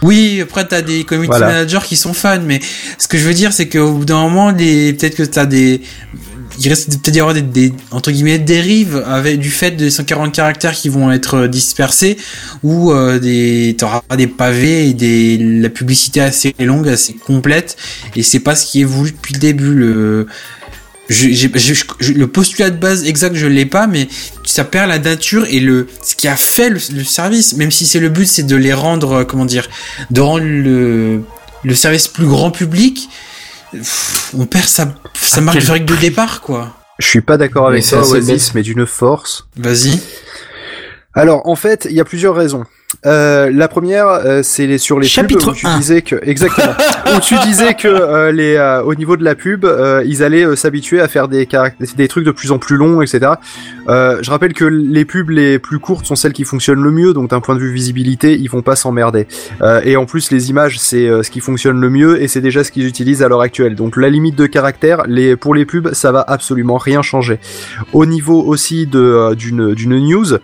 Oui, 0.02 0.40
après 0.42 0.66
t'as 0.66 0.80
des 0.80 1.04
community 1.04 1.28
Voilà. 1.36 1.46
managers 1.52 1.84
qui 1.86 1.96
sont 1.96 2.14
fans, 2.14 2.40
mais 2.42 2.60
ce 2.98 3.06
que 3.06 3.18
je 3.18 3.26
veux 3.28 3.34
dire 3.34 3.52
c'est 3.52 3.68
qu'au 3.68 3.92
bout 3.92 4.04
d'un 4.06 4.22
moment, 4.22 4.50
les 4.50 4.94
peut-être 4.94 5.14
que 5.16 5.22
t'as 5.24 5.44
des 5.46 5.82
il 6.58 6.68
reste 6.68 6.88
peut-être 7.02 7.16
y 7.16 7.20
avoir 7.20 7.34
des, 7.34 7.72
entre 7.90 8.10
guillemets 8.10 8.38
dérives 8.38 9.02
avec 9.06 9.38
du 9.38 9.50
fait 9.50 9.72
des 9.72 9.90
140 9.90 10.32
caractères 10.34 10.72
qui 10.74 10.88
vont 10.88 11.10
être 11.12 11.34
euh, 11.34 11.48
dispersés 11.48 12.16
ou 12.62 12.92
euh, 12.92 13.18
des 13.18 13.74
t'auras 13.78 14.02
des 14.16 14.26
pavés 14.26 14.88
et 14.88 14.94
des 14.94 15.36
la 15.38 15.68
publicité 15.68 16.20
assez 16.20 16.54
longue, 16.58 16.88
assez 16.88 17.14
complète 17.14 17.76
et 18.14 18.22
c'est 18.22 18.40
pas 18.40 18.54
ce 18.56 18.66
qui 18.66 18.80
est 18.80 18.84
voulu 18.84 19.10
depuis 19.12 19.34
le 19.34 19.40
début. 19.40 19.74
Le 19.74 20.26
je- 21.08 22.12
le 22.12 22.26
postulat 22.26 22.70
de 22.70 22.78
base 22.78 23.04
exact 23.06 23.36
je 23.36 23.46
l'ai 23.46 23.64
pas 23.66 23.86
mais 23.86 24.08
ça 24.44 24.64
perd 24.64 24.88
la 24.88 24.98
nature 24.98 25.46
et 25.48 25.60
le 25.60 25.86
ce 26.02 26.16
qui 26.16 26.26
a 26.26 26.34
fait 26.36 26.68
le, 26.68 26.80
le 26.94 27.04
service 27.04 27.54
même 27.56 27.70
si 27.70 27.86
c'est 27.86 28.00
le 28.00 28.08
but 28.08 28.26
c'est 28.26 28.42
de 28.42 28.56
les 28.56 28.72
rendre 28.72 29.12
euh, 29.12 29.24
comment 29.24 29.44
dire 29.44 29.68
de 30.10 30.20
rendre 30.20 30.44
le 30.44 31.22
le 31.64 31.74
service 31.76 32.08
plus 32.08 32.26
grand 32.26 32.50
public 32.50 33.08
on 34.36 34.46
perd 34.46 34.66
sa 34.66 34.94
sa 35.14 35.40
marque 35.40 35.58
de 35.58 35.96
départ 35.96 36.40
quoi 36.40 36.76
Je 36.98 37.06
suis 37.06 37.20
pas 37.20 37.36
d'accord 37.36 37.68
avec 37.68 37.82
Mais 37.82 37.98
assez 37.98 38.12
Oasis, 38.12 38.54
mais 38.54 38.62
d'une 38.62 38.86
force. 38.86 39.46
vas-y 39.56 40.00
Alors, 41.14 41.48
en 41.48 41.56
fait, 41.56 41.86
il 41.88 41.96
y 41.96 42.00
a 42.00 42.04
plusieurs 42.04 42.34
raisons. 42.34 42.64
Euh, 43.04 43.50
la 43.52 43.68
première, 43.68 44.06
euh, 44.08 44.40
c'est 44.42 44.66
les, 44.66 44.78
sur 44.78 44.98
les 44.98 45.06
Chapitre 45.06 45.46
pubs 45.46 45.54
où 45.54 45.58
tu 45.58 45.66
1. 45.66 45.78
disais 45.78 46.02
que 46.02 46.16
exactement 46.22 46.72
où 47.16 47.20
tu 47.20 47.34
disais 47.40 47.74
que 47.74 47.88
euh, 47.88 48.32
les 48.32 48.54
euh, 48.54 48.82
au 48.82 48.94
niveau 48.94 49.16
de 49.16 49.24
la 49.24 49.34
pub, 49.34 49.64
euh, 49.64 50.02
ils 50.06 50.22
allaient 50.22 50.46
euh, 50.46 50.56
s'habituer 50.56 51.00
à 51.00 51.08
faire 51.08 51.28
des 51.28 51.48
des 51.96 52.08
trucs 52.08 52.24
de 52.24 52.30
plus 52.30 52.52
en 52.52 52.58
plus 52.58 52.76
longs, 52.76 53.02
etc. 53.02 53.32
Euh, 53.88 54.18
je 54.22 54.30
rappelle 54.30 54.54
que 54.54 54.64
les 54.64 55.04
pubs 55.04 55.30
les 55.30 55.58
plus 55.58 55.78
courtes 55.78 56.06
sont 56.06 56.14
celles 56.16 56.32
qui 56.32 56.44
fonctionnent 56.44 56.82
le 56.82 56.90
mieux, 56.92 57.12
donc 57.12 57.30
d'un 57.30 57.40
point 57.40 57.54
de 57.54 57.60
vue 57.60 57.72
visibilité, 57.72 58.38
ils 58.38 58.48
vont 58.48 58.62
pas 58.62 58.76
s'emmerder. 58.76 59.26
Euh, 59.62 59.80
et 59.84 59.96
en 59.96 60.06
plus, 60.06 60.30
les 60.30 60.50
images, 60.50 60.78
c'est 60.78 61.08
ce 61.22 61.30
qui 61.30 61.40
fonctionne 61.40 61.80
le 61.80 61.90
mieux 61.90 62.22
et 62.22 62.28
c'est 62.28 62.40
déjà 62.40 62.64
ce 62.64 62.70
qu'ils 62.70 62.86
utilisent 62.86 63.22
à 63.22 63.28
l'heure 63.28 63.40
actuelle. 63.40 63.74
Donc 63.74 63.96
la 63.96 64.08
limite 64.10 64.36
de 64.36 64.46
caractère, 64.46 65.02
les 65.06 65.36
pour 65.36 65.54
les 65.54 65.66
pubs, 65.66 65.92
ça 65.92 66.12
va 66.12 66.24
absolument 66.26 66.78
rien 66.78 67.02
changer. 67.02 67.40
Au 67.92 68.06
niveau 68.06 68.42
aussi 68.42 68.86
de 68.86 69.34
d'une 69.34 69.74
d'une 69.74 69.98
news 69.98 70.38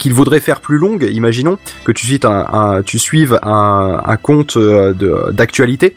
qu'il 0.00 0.12
vaudrait 0.14 0.40
faire 0.40 0.60
plus 0.60 0.78
longue, 0.78 1.08
imaginons 1.12 1.58
que 1.84 1.92
tu 1.92 2.04
suives 2.98 3.38
un, 3.42 4.16
compte 4.20 4.56
euh, 4.56 5.30
d'actualité, 5.30 5.94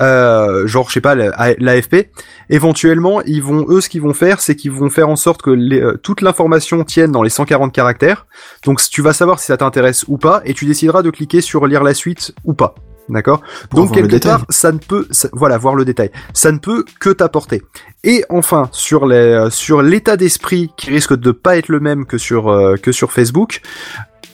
euh, 0.00 0.66
genre 0.66 0.88
je 0.88 0.94
sais 0.94 1.00
pas 1.00 1.14
la- 1.14 1.54
l'AFP, 1.58 2.08
éventuellement 2.50 3.22
ils 3.22 3.42
vont 3.42 3.64
eux 3.68 3.80
ce 3.80 3.88
qu'ils 3.88 4.02
vont 4.02 4.14
faire 4.14 4.40
c'est 4.40 4.56
qu'ils 4.56 4.72
vont 4.72 4.90
faire 4.90 5.08
en 5.08 5.16
sorte 5.16 5.42
que 5.42 5.50
euh, 5.50 5.96
toute 6.02 6.20
l'information 6.22 6.82
tienne 6.82 7.12
dans 7.12 7.22
les 7.22 7.30
140 7.30 7.72
caractères. 7.72 8.26
Donc 8.64 8.80
tu 8.90 9.02
vas 9.02 9.12
savoir 9.12 9.38
si 9.38 9.46
ça 9.46 9.56
t'intéresse 9.56 10.04
ou 10.08 10.18
pas 10.18 10.42
et 10.44 10.54
tu 10.54 10.64
décideras 10.64 11.02
de 11.02 11.10
cliquer 11.10 11.40
sur 11.40 11.66
lire 11.66 11.82
la 11.84 11.94
suite 11.94 12.34
ou 12.44 12.54
pas. 12.54 12.74
D'accord? 13.08 13.40
Donc 13.72 13.94
quelque 13.94 14.16
part 14.28 14.46
ça 14.48 14.72
ne 14.72 14.78
peut 14.78 15.06
ça- 15.10 15.28
voilà 15.32 15.58
voir 15.58 15.74
le 15.74 15.84
détail. 15.84 16.10
Ça 16.34 16.50
ne 16.52 16.58
peut 16.58 16.84
que 17.00 17.10
t'apporter. 17.10 17.62
Et 18.04 18.24
enfin 18.30 18.68
sur 18.72 19.06
les 19.06 19.16
euh, 19.16 19.50
sur 19.50 19.82
l'état 19.82 20.16
d'esprit 20.16 20.70
qui 20.76 20.90
risque 20.90 21.14
de 21.14 21.30
pas 21.30 21.56
être 21.56 21.68
le 21.68 21.80
même 21.80 22.04
que 22.06 22.18
sur 22.18 22.48
euh, 22.48 22.76
que 22.76 22.92
sur 22.92 23.12
Facebook. 23.12 23.60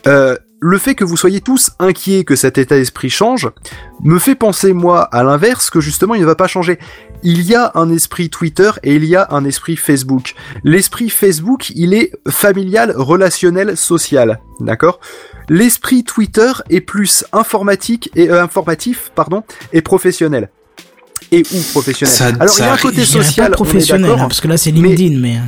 Euh, 0.07 0.37
le 0.65 0.79
fait 0.79 0.95
que 0.95 1.05
vous 1.05 1.17
soyez 1.17 1.41
tous 1.41 1.73
inquiets 1.81 2.23
que 2.25 2.37
cet 2.37 2.57
état 2.57 2.77
d'esprit 2.77 3.11
change 3.11 3.51
me 4.03 4.19
fait 4.19 4.37
penser 4.37 4.73
moi 4.73 5.03
à 5.03 5.25
l'inverse 5.25 5.71
que 5.71 5.81
justement 5.81 6.15
il 6.15 6.21
ne 6.21 6.27
va 6.27 6.37
pas 6.37 6.47
changer. 6.47 6.79
Il 7.23 7.43
y 7.43 7.55
a 7.55 7.71
un 7.75 7.91
esprit 7.91 8.31
Twitter 8.31 8.71
et 8.83 8.95
il 8.97 9.05
y 9.05 9.15
a 9.17 9.29
un 9.31 9.45
esprit 9.45 9.77
Facebook. 9.77 10.35
L'esprit 10.65 11.09
Facebook, 11.09 11.71
il 11.75 11.95
est 11.95 12.13
familial, 12.29 12.93
relationnel, 12.97 13.77
social, 13.77 14.41
d'accord? 14.61 14.99
L'esprit 15.49 16.03
Twitter 16.05 16.51
est 16.71 16.81
plus 16.81 17.25
informatique 17.33 18.11
et 18.17 18.29
euh, 18.31 18.43
informatif, 18.43 19.11
pardon, 19.15 19.43
et 19.73 19.83
professionnel. 19.83 20.51
Et 21.31 21.43
ou 21.53 21.61
professionnel. 21.73 22.15
Ça- 22.15 22.27
Alors 22.41 22.55
il 22.59 22.61
y 22.61 22.63
a 22.63 22.73
un 22.73 22.77
côté 22.77 23.05
social, 23.05 23.53
professionnel, 23.53 24.03
on 24.03 24.05
est 24.05 24.09
d'accord, 24.09 24.25
hein, 24.25 24.29
parce 24.29 24.41
que 24.41 24.49
là 24.49 24.57
c'est 24.57 24.73
mais- 24.73 24.81
LinkedIn, 24.95 25.19
mais... 25.21 25.39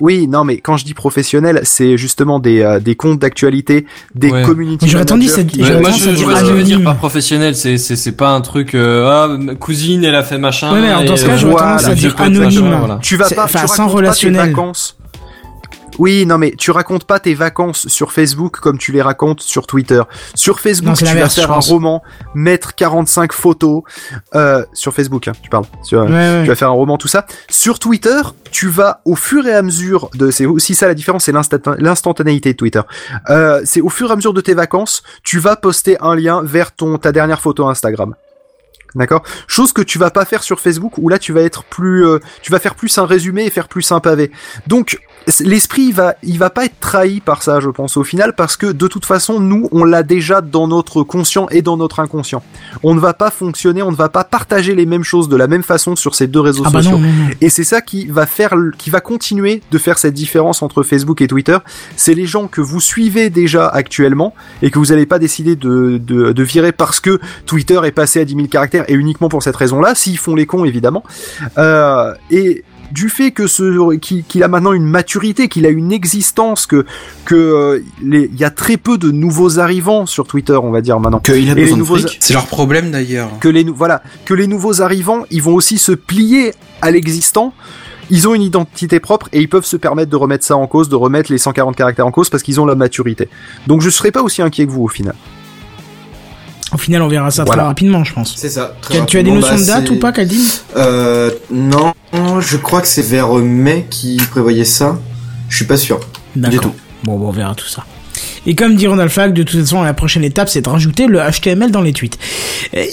Oui, 0.00 0.26
non, 0.26 0.44
mais 0.44 0.58
quand 0.58 0.76
je 0.76 0.84
dis 0.84 0.94
professionnel, 0.94 1.60
c'est 1.64 1.96
justement 1.96 2.38
des, 2.38 2.60
euh, 2.62 2.80
des 2.80 2.94
comptes 2.96 3.18
d'actualité, 3.18 3.86
des 4.14 4.30
Ouais. 4.30 4.42
community 4.42 4.84
Mais 4.86 4.90
j'aurais 4.90 5.04
tendance 5.04 5.36
managers 5.36 5.42
à 5.42 5.44
qui- 5.44 5.58
moi, 5.60 5.90
je, 5.90 6.10
à 6.10 6.44
je 6.44 6.62
dire 6.62 6.82
par 6.82 6.96
professionnel. 6.96 7.54
C'est, 7.54 7.76
c'est, 7.78 7.96
c'est 7.96 8.12
pas 8.12 8.30
un 8.30 8.40
truc, 8.40 8.74
euh, 8.74 9.06
ah, 9.08 9.28
ma 9.38 9.54
cousine, 9.54 10.02
elle 10.04 10.14
a 10.14 10.22
fait 10.22 10.38
machin. 10.38 10.72
Ouais, 10.72 10.80
mais 10.80 11.06
dans 11.06 11.16
ce 11.16 11.26
cas, 11.26 11.32
euh, 11.32 11.36
j'aurais 11.38 11.52
voilà, 11.52 11.66
tendance 11.76 11.86
à 11.86 11.94
dire 11.94 12.14
anonyme. 12.18 12.98
Tu 13.02 13.16
vas 13.16 13.26
C'est- 13.26 13.34
pas, 13.34 13.46
tu 13.46 13.58
sans 13.68 13.88
relationnel. 13.88 14.40
Pas 14.40 14.44
tes 14.46 14.50
vacances. 14.50 14.96
Oui, 16.00 16.24
non, 16.26 16.38
mais 16.38 16.54
tu 16.56 16.70
racontes 16.70 17.04
pas 17.04 17.20
tes 17.20 17.34
vacances 17.34 17.86
sur 17.88 18.10
Facebook 18.12 18.58
comme 18.58 18.78
tu 18.78 18.90
les 18.90 19.02
racontes 19.02 19.42
sur 19.42 19.66
Twitter. 19.66 20.02
Sur 20.34 20.58
Facebook, 20.58 20.88
Non, 20.88 20.94
tu 20.94 21.04
vas 21.04 21.28
faire 21.28 21.52
un 21.52 21.60
roman, 21.74 22.02
mettre 22.34 22.74
45 22.74 23.32
photos 23.32 23.82
euh, 24.34 24.64
sur 24.72 24.94
Facebook. 24.94 25.28
Hein, 25.28 25.32
tu 25.42 25.50
parles. 25.50 25.66
Sur, 25.82 26.00
Ouais, 26.04 26.08
ouais. 26.10 26.40
Tu 26.44 26.48
vas 26.48 26.54
faire 26.54 26.68
un 26.68 26.72
roman, 26.72 26.96
tout 26.96 27.06
ça. 27.08 27.26
Sur 27.50 27.78
Twitter, 27.78 28.20
tu 28.50 28.68
vas 28.68 29.00
au 29.04 29.14
fur 29.14 29.46
et 29.46 29.52
à 29.54 29.62
mesure 29.62 30.08
de, 30.14 30.30
c'est 30.30 30.46
aussi 30.46 30.74
ça 30.74 30.86
la 30.88 30.94
différence, 30.94 31.24
c'est 31.24 31.32
l'instant- 31.32 31.74
l'instantanéité 31.78 32.52
de 32.52 32.56
Twitter. 32.56 32.80
Euh, 33.28 33.60
c'est 33.64 33.80
au 33.82 33.90
fur 33.90 34.08
et 34.08 34.12
à 34.12 34.16
mesure 34.16 34.32
de 34.32 34.40
tes 34.40 34.54
vacances, 34.54 35.02
tu 35.22 35.38
vas 35.38 35.56
poster 35.56 35.96
un 36.00 36.16
lien 36.16 36.42
vers 36.42 36.72
ton 36.72 36.96
ta 36.98 37.12
dernière 37.12 37.40
photo 37.40 37.68
Instagram. 37.68 38.14
D'accord? 38.94 39.22
Chose 39.46 39.72
que 39.72 39.82
tu 39.82 39.98
vas 39.98 40.10
pas 40.10 40.24
faire 40.24 40.42
sur 40.42 40.60
Facebook 40.60 40.98
où 40.98 41.08
là 41.08 41.18
tu 41.18 41.32
vas 41.32 41.42
être 41.42 41.64
plus 41.64 42.04
euh, 42.06 42.18
tu 42.42 42.50
vas 42.50 42.58
faire 42.58 42.74
plus 42.74 42.96
un 42.98 43.06
résumé 43.06 43.44
et 43.44 43.50
faire 43.50 43.68
plus 43.68 43.90
un 43.92 44.00
pavé. 44.00 44.30
Donc 44.66 44.98
l'esprit 45.40 45.82
il 45.82 45.94
va 45.94 46.14
il 46.22 46.38
va 46.38 46.50
pas 46.50 46.64
être 46.64 46.80
trahi 46.80 47.20
par 47.20 47.42
ça 47.42 47.60
je 47.60 47.68
pense 47.68 47.96
au 47.96 48.04
final 48.04 48.34
parce 48.34 48.56
que 48.56 48.66
de 48.66 48.86
toute 48.88 49.04
façon 49.04 49.38
nous 49.38 49.68
on 49.70 49.84
l'a 49.84 50.02
déjà 50.02 50.40
dans 50.40 50.66
notre 50.66 51.02
conscient 51.02 51.46
et 51.50 51.62
dans 51.62 51.76
notre 51.76 52.00
inconscient. 52.00 52.42
On 52.82 52.94
ne 52.94 53.00
va 53.00 53.14
pas 53.14 53.30
fonctionner, 53.30 53.82
on 53.82 53.90
ne 53.90 53.96
va 53.96 54.08
pas 54.08 54.24
partager 54.24 54.74
les 54.74 54.86
mêmes 54.86 55.04
choses 55.04 55.28
de 55.28 55.36
la 55.36 55.46
même 55.46 55.62
façon 55.62 55.94
sur 55.96 56.14
ces 56.14 56.26
deux 56.26 56.40
réseaux 56.40 56.64
Ah 56.66 56.70
bah 56.70 56.82
sociaux. 56.82 56.98
non, 56.98 57.06
non, 57.06 57.24
non. 57.24 57.30
Et 57.40 57.48
c'est 57.50 57.64
ça 57.64 57.80
qui 57.82 58.06
va 58.06 58.26
faire, 58.26 58.54
qui 58.78 58.90
va 58.90 59.00
continuer 59.00 59.62
de 59.70 59.78
faire 59.78 59.98
cette 59.98 60.14
différence 60.14 60.62
entre 60.62 60.82
Facebook 60.82 61.20
et 61.20 61.26
Twitter. 61.26 61.58
C'est 61.96 62.14
les 62.14 62.26
gens 62.26 62.48
que 62.48 62.60
vous 62.60 62.80
suivez 62.80 63.30
déjà 63.30 63.68
actuellement 63.68 64.34
et 64.62 64.70
que 64.70 64.78
vous 64.78 64.86
n'allez 64.86 65.06
pas 65.06 65.18
décider 65.18 65.56
de, 65.56 65.98
de, 66.02 66.32
de 66.32 66.42
virer 66.42 66.72
parce 66.72 67.00
que 67.00 67.20
Twitter 67.46 67.80
est 67.84 67.92
passé 67.92 68.20
à 68.20 68.24
10 68.24 68.34
000 68.34 68.46
caractères 68.48 68.79
et 68.88 68.94
uniquement 68.94 69.28
pour 69.28 69.42
cette 69.42 69.56
raison-là, 69.56 69.94
s'ils 69.94 70.18
font 70.18 70.34
les 70.34 70.46
cons 70.46 70.64
évidemment. 70.64 71.02
Euh, 71.58 72.14
et 72.30 72.64
du 72.92 73.08
fait 73.08 73.30
que 73.30 73.46
ce 73.46 73.94
qu'il 73.96 74.42
a 74.42 74.48
maintenant 74.48 74.72
une 74.72 74.84
maturité, 74.84 75.46
qu'il 75.48 75.64
a 75.64 75.68
une 75.68 75.92
existence, 75.92 76.66
que 76.66 76.84
que 77.24 77.34
euh, 77.36 77.80
il 78.02 78.34
y 78.36 78.42
a 78.44 78.50
très 78.50 78.76
peu 78.76 78.98
de 78.98 79.10
nouveaux 79.12 79.60
arrivants 79.60 80.06
sur 80.06 80.26
Twitter, 80.26 80.56
on 80.60 80.72
va 80.72 80.80
dire 80.80 80.98
maintenant. 80.98 81.20
Qu'il 81.20 81.34
a 81.48 81.52
Et 81.52 81.54
les 81.54 81.62
besoin 81.62 81.76
de 81.76 81.82
nouveaux- 81.82 81.98
fric. 81.98 82.16
C'est 82.20 82.34
leur 82.34 82.46
problème 82.46 82.90
d'ailleurs. 82.90 83.30
que 83.40 83.48
les 83.48 83.62
voilà 83.64 84.02
que 84.24 84.34
les 84.34 84.48
nouveaux 84.48 84.82
arrivants 84.82 85.24
ils 85.30 85.42
vont 85.42 85.54
aussi 85.54 85.78
se 85.78 85.92
plier 85.92 86.52
à 86.82 86.90
l'existant 86.90 87.54
ils 88.12 88.26
ont 88.26 88.34
une 88.34 88.42
identité 88.42 88.98
propre 88.98 89.28
et 89.32 89.38
ils 89.40 89.48
peuvent 89.48 89.64
se 89.64 89.76
permettre 89.76 90.10
de 90.10 90.16
remettre 90.16 90.44
ça 90.44 90.56
en 90.56 90.66
cause 90.66 90.88
de 90.88 90.96
remettre 90.96 91.30
les 91.30 91.38
140 91.38 91.76
caractères 91.76 92.08
en 92.08 92.10
cause 92.10 92.28
parce 92.28 92.42
qu'ils 92.42 92.60
ont 92.60 92.66
la 92.66 92.74
maturité 92.74 93.28
donc 93.68 93.82
je 93.82 93.90
serais 93.90 94.10
pas 94.10 94.22
aussi 94.22 94.42
inquiet 94.42 94.66
que 94.66 94.72
vous 94.72 94.82
au 94.82 94.88
final 94.88 95.14
Au 96.72 96.78
final, 96.78 97.02
on 97.02 97.08
verra 97.08 97.30
ça 97.30 97.44
Voilà. 97.44 97.62
très 97.62 97.68
rapidement, 97.68 98.04
je 98.04 98.12
pense. 98.12 98.34
C'est 98.36 98.48
ça. 98.50 98.74
très 98.80 98.94
Tu 98.94 99.00
as, 99.00 99.04
tu 99.06 99.18
as 99.18 99.22
des 99.22 99.32
notions 99.32 99.56
de 99.56 99.60
bah, 99.60 99.80
date 99.80 99.90
ou 99.90 99.96
pas, 99.98 100.12
Caldine 100.12 100.44
Euh, 100.76 101.30
non, 101.50 101.92
je 102.40 102.56
crois 102.56 102.80
que 102.80 102.88
c'est 102.88 103.02
vers 103.02 103.32
mai 103.34 103.86
qui 103.90 104.20
prévoyait 104.30 104.64
ça. 104.64 104.98
Je 105.48 105.56
suis 105.56 105.64
pas 105.64 105.76
sûr. 105.76 105.98
Du 106.36 106.58
tout. 106.58 106.72
Bon, 107.02 107.18
bon, 107.18 107.28
on 107.28 107.32
verra 107.32 107.54
tout 107.54 107.66
ça. 107.66 107.84
Et 108.46 108.54
comme 108.54 108.76
dit 108.76 108.86
Ronald 108.86 109.10
Flag, 109.10 109.34
de 109.34 109.42
toute 109.42 109.60
façon, 109.60 109.82
la 109.82 109.94
prochaine 109.94 110.24
étape, 110.24 110.48
c'est 110.48 110.62
de 110.62 110.68
rajouter 110.68 111.06
le 111.06 111.18
HTML 111.18 111.70
dans 111.70 111.82
les 111.82 111.92
tweets. 111.92 112.18
Euh, 112.74 112.84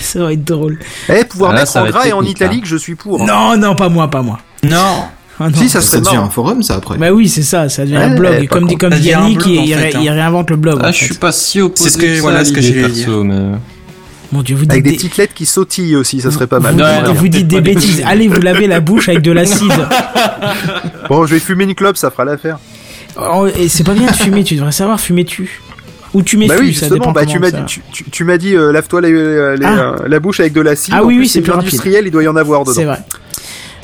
ça 0.00 0.20
va 0.20 0.32
être 0.32 0.44
drôle. 0.44 0.80
eh 1.08 1.24
pouvoir 1.24 1.50
Ah 1.50 1.54
là, 1.54 1.60
mettre 1.60 1.72
ça 1.72 1.82
en 1.82 1.86
gras 1.86 2.06
et 2.06 2.12
en 2.12 2.22
italique 2.22 2.66
je 2.66 2.76
suis 2.76 2.94
pour 2.94 3.20
hein. 3.22 3.26
Non, 3.26 3.56
non, 3.56 3.76
pas 3.76 3.88
moi, 3.88 4.08
pas 4.08 4.22
moi. 4.22 4.38
Non. 4.62 5.04
Ah, 5.40 5.48
non. 5.50 5.56
si 5.56 5.68
ça 5.68 5.80
Ça 5.80 5.90
serait 5.90 6.00
devient 6.02 6.16
un 6.16 6.30
forum, 6.30 6.62
ça, 6.62 6.76
après. 6.76 6.96
Bah 6.96 7.10
oui, 7.12 7.28
c'est 7.28 7.42
ça, 7.42 7.68
ça 7.68 7.82
devient 7.84 7.96
un 7.96 8.14
blog. 8.14 8.32
pas 8.34 8.40
Et 8.40 8.46
comme 8.46 8.66
dit, 8.68 8.76
comme 8.76 8.94
dit 8.94 9.08
Yannick, 9.08 9.38
blog, 9.38 9.50
il, 9.64 9.74
fait, 9.74 9.94
hein. 9.96 10.00
il 10.02 10.10
réinvente 10.10 10.50
le 10.50 10.56
blog. 10.56 10.78
Ah, 10.82 10.88
en 10.88 10.92
je 10.92 10.98
fait. 10.98 11.04
suis 11.06 11.14
pas 11.14 11.32
si 11.32 11.60
opposé 11.60 11.90
C'est 11.90 11.96
ce 11.96 11.98
que- 11.98 12.14
ça 12.16 12.20
voilà 12.22 12.44
ce 12.44 12.52
que 12.52 12.60
perso, 12.60 13.24
mais... 13.24 13.58
Mon 14.32 14.42
Dieu, 14.42 14.56
vous 14.56 14.64
avec 14.68 14.82
dites 14.82 14.92
des 14.92 14.96
petites 14.96 15.16
lettres 15.16 15.34
qui 15.34 15.46
sautillent 15.46 15.94
aussi 15.96 16.20
ça 16.20 16.30
serait 16.32 16.46
pas 16.48 16.58
mal 16.58 16.72
Vous, 16.74 16.80
Non, 16.80 17.12
vous 17.14 17.28
dites 17.28 17.46
des 17.46 17.60
des 17.60 17.74
bêtises. 17.74 18.02
Allez, 18.06 18.26
vous 18.26 18.40
lavez 18.40 18.66
la 18.66 18.80
bouche 18.80 19.08
avec 19.08 19.22
de 19.22 19.30
l'acide. 19.38 19.70
bon 21.08 21.26
je 21.26 21.34
vais 21.34 21.40
fumer 21.40 21.64
une 21.64 21.74
clope 21.74 21.96
ça 21.96 22.10
fera 22.10 22.24
l'affaire 22.24 22.58
Oh, 23.16 23.46
et 23.46 23.68
c'est 23.68 23.84
pas 23.84 23.92
bien 23.94 24.08
de 24.10 24.16
fumer, 24.16 24.42
tu 24.42 24.56
devrais 24.56 24.72
savoir, 24.72 24.98
fumer 24.98 25.24
tu. 25.24 25.60
Ou 26.14 26.22
tu 26.22 26.36
mets 26.36 26.46
bah 26.48 26.54
oui 26.58 26.66
ça 26.74 26.86
justement 26.86 26.94
dépend 26.94 27.12
bah 27.12 27.26
tu 27.26 27.38
m'as 27.40 27.50
dit 27.50 27.58
tu, 27.66 27.80
tu- 27.92 28.04
tu 28.10 28.24
m'as 28.24 28.38
dit 28.38 28.54
euh, 28.56 28.72
lave-toi 28.72 29.00
les- 29.00 29.56
les- 29.56 29.64
Ah. 29.64 29.78
euh, 29.78 29.96
la 30.08 30.20
bouche 30.20 30.38
avec 30.40 30.52
de 30.52 30.60
l'acide 30.60 30.94
Ah 30.96 31.02
oui, 31.04 31.14
plus, 31.14 31.22
oui, 31.22 31.28
c'est 31.28 31.40
plus 31.40 31.50
rapide. 31.52 31.68
industriel 31.68 32.04
il 32.06 32.10
doit 32.12 32.22
y 32.22 32.28
en 32.28 32.36
avoir 32.36 32.62
dedans 32.62 32.72
C'est 32.72 32.84
vrai. 32.84 32.98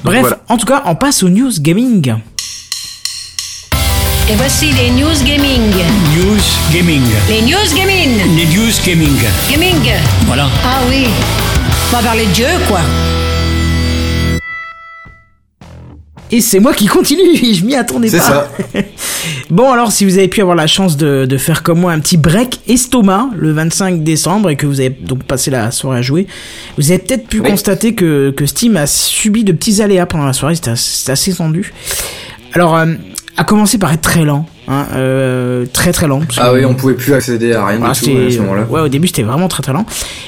Bref, 0.03 0.21
voilà. 0.21 0.39
en 0.49 0.57
tout 0.57 0.67
cas, 0.67 0.83
on 0.87 0.95
passe 0.95 1.23
aux 1.23 1.29
news 1.29 1.53
gaming. 1.61 2.15
Et 4.31 4.35
voici 4.37 4.73
les 4.73 4.91
news 4.91 5.25
gaming. 5.25 5.73
News 6.17 6.41
Gaming. 6.73 7.03
Les 7.29 7.43
news 7.43 7.75
gaming. 7.75 8.37
Les 8.37 8.47
News 8.47 8.73
Gaming. 8.87 9.19
Gaming. 9.51 9.93
Voilà. 10.27 10.49
Ah 10.65 10.79
oui. 10.89 11.07
On 11.93 11.97
va 11.97 12.03
parler 12.03 12.27
de 12.27 12.31
Dieu, 12.33 12.47
quoi. 12.69 12.81
Et 16.33 16.41
c'est 16.41 16.61
moi 16.61 16.73
qui 16.75 16.87
continue, 16.87 17.35
je 17.55 17.65
m'y 17.65 17.75
attendais 17.75 18.09
C'est 18.09 18.19
pas. 18.19 18.25
ça. 18.25 18.51
Bon, 19.51 19.71
alors 19.73 19.91
si 19.93 20.05
vous 20.05 20.17
avez 20.17 20.29
pu 20.29 20.41
avoir 20.41 20.57
la 20.57 20.67
chance 20.69 20.97
de, 20.97 21.27
de 21.27 21.37
faire 21.39 21.63
comme 21.63 21.81
moi 21.81 21.93
un 21.93 21.99
petit 21.99 22.17
break 22.17 22.61
estomac 22.69 23.29
le 23.37 23.53
25 23.53 24.03
décembre 24.05 24.49
et 24.51 24.57
que 24.57 24.65
vous 24.67 24.81
avez 24.81 24.91
donc 24.91 25.25
passé 25.25 25.51
la 25.51 25.71
soirée 25.73 25.99
à 25.99 26.03
jouer, 26.03 26.27
vous 26.79 26.91
avez 26.91 27.01
peut-être 27.01 27.27
pu 27.27 27.41
Oui. 27.41 27.51
constater 27.51 27.95
que, 27.95 28.31
que 28.31 28.47
Steam 28.47 28.77
a 28.77 28.87
subi 28.87 29.43
de 29.45 29.53
petits 29.53 29.83
aléas 29.83 30.07
pendant 30.07 30.25
la 30.25 30.33
soirée, 30.33 30.55
c'était 30.55 30.71
assez, 30.71 30.91
c'était 30.99 31.13
assez 31.13 31.35
tendu. 31.35 31.73
Alors, 32.55 32.77
euh, 32.77 32.87
à 33.37 33.45
commencer 33.45 33.77
par 33.79 33.93
être 33.93 34.01
très 34.03 34.25
lent, 34.25 34.47
hein, 34.71 34.87
euh, 34.95 35.67
très 35.73 35.93
très 35.93 36.07
lent. 36.07 36.21
Ah 36.39 36.53
oui, 36.55 36.65
on 36.65 36.75
pouvait 36.75 36.95
plus 36.95 37.13
accéder 37.13 37.53
à 37.53 37.67
rien 37.67 37.79
voilà, 37.79 37.93
du 37.95 38.01
tout 38.01 38.07
à 38.07 38.13
c'était- 38.15 38.31
ce 38.31 38.39
moment-là. 38.41 38.63
ouais, 38.71 38.81
au 38.81 38.89
début 38.89 39.09
c'était 39.09 39.23
vraiment 39.25 39.49
très 39.49 39.63
très 39.63 39.73
lent. 39.73 39.85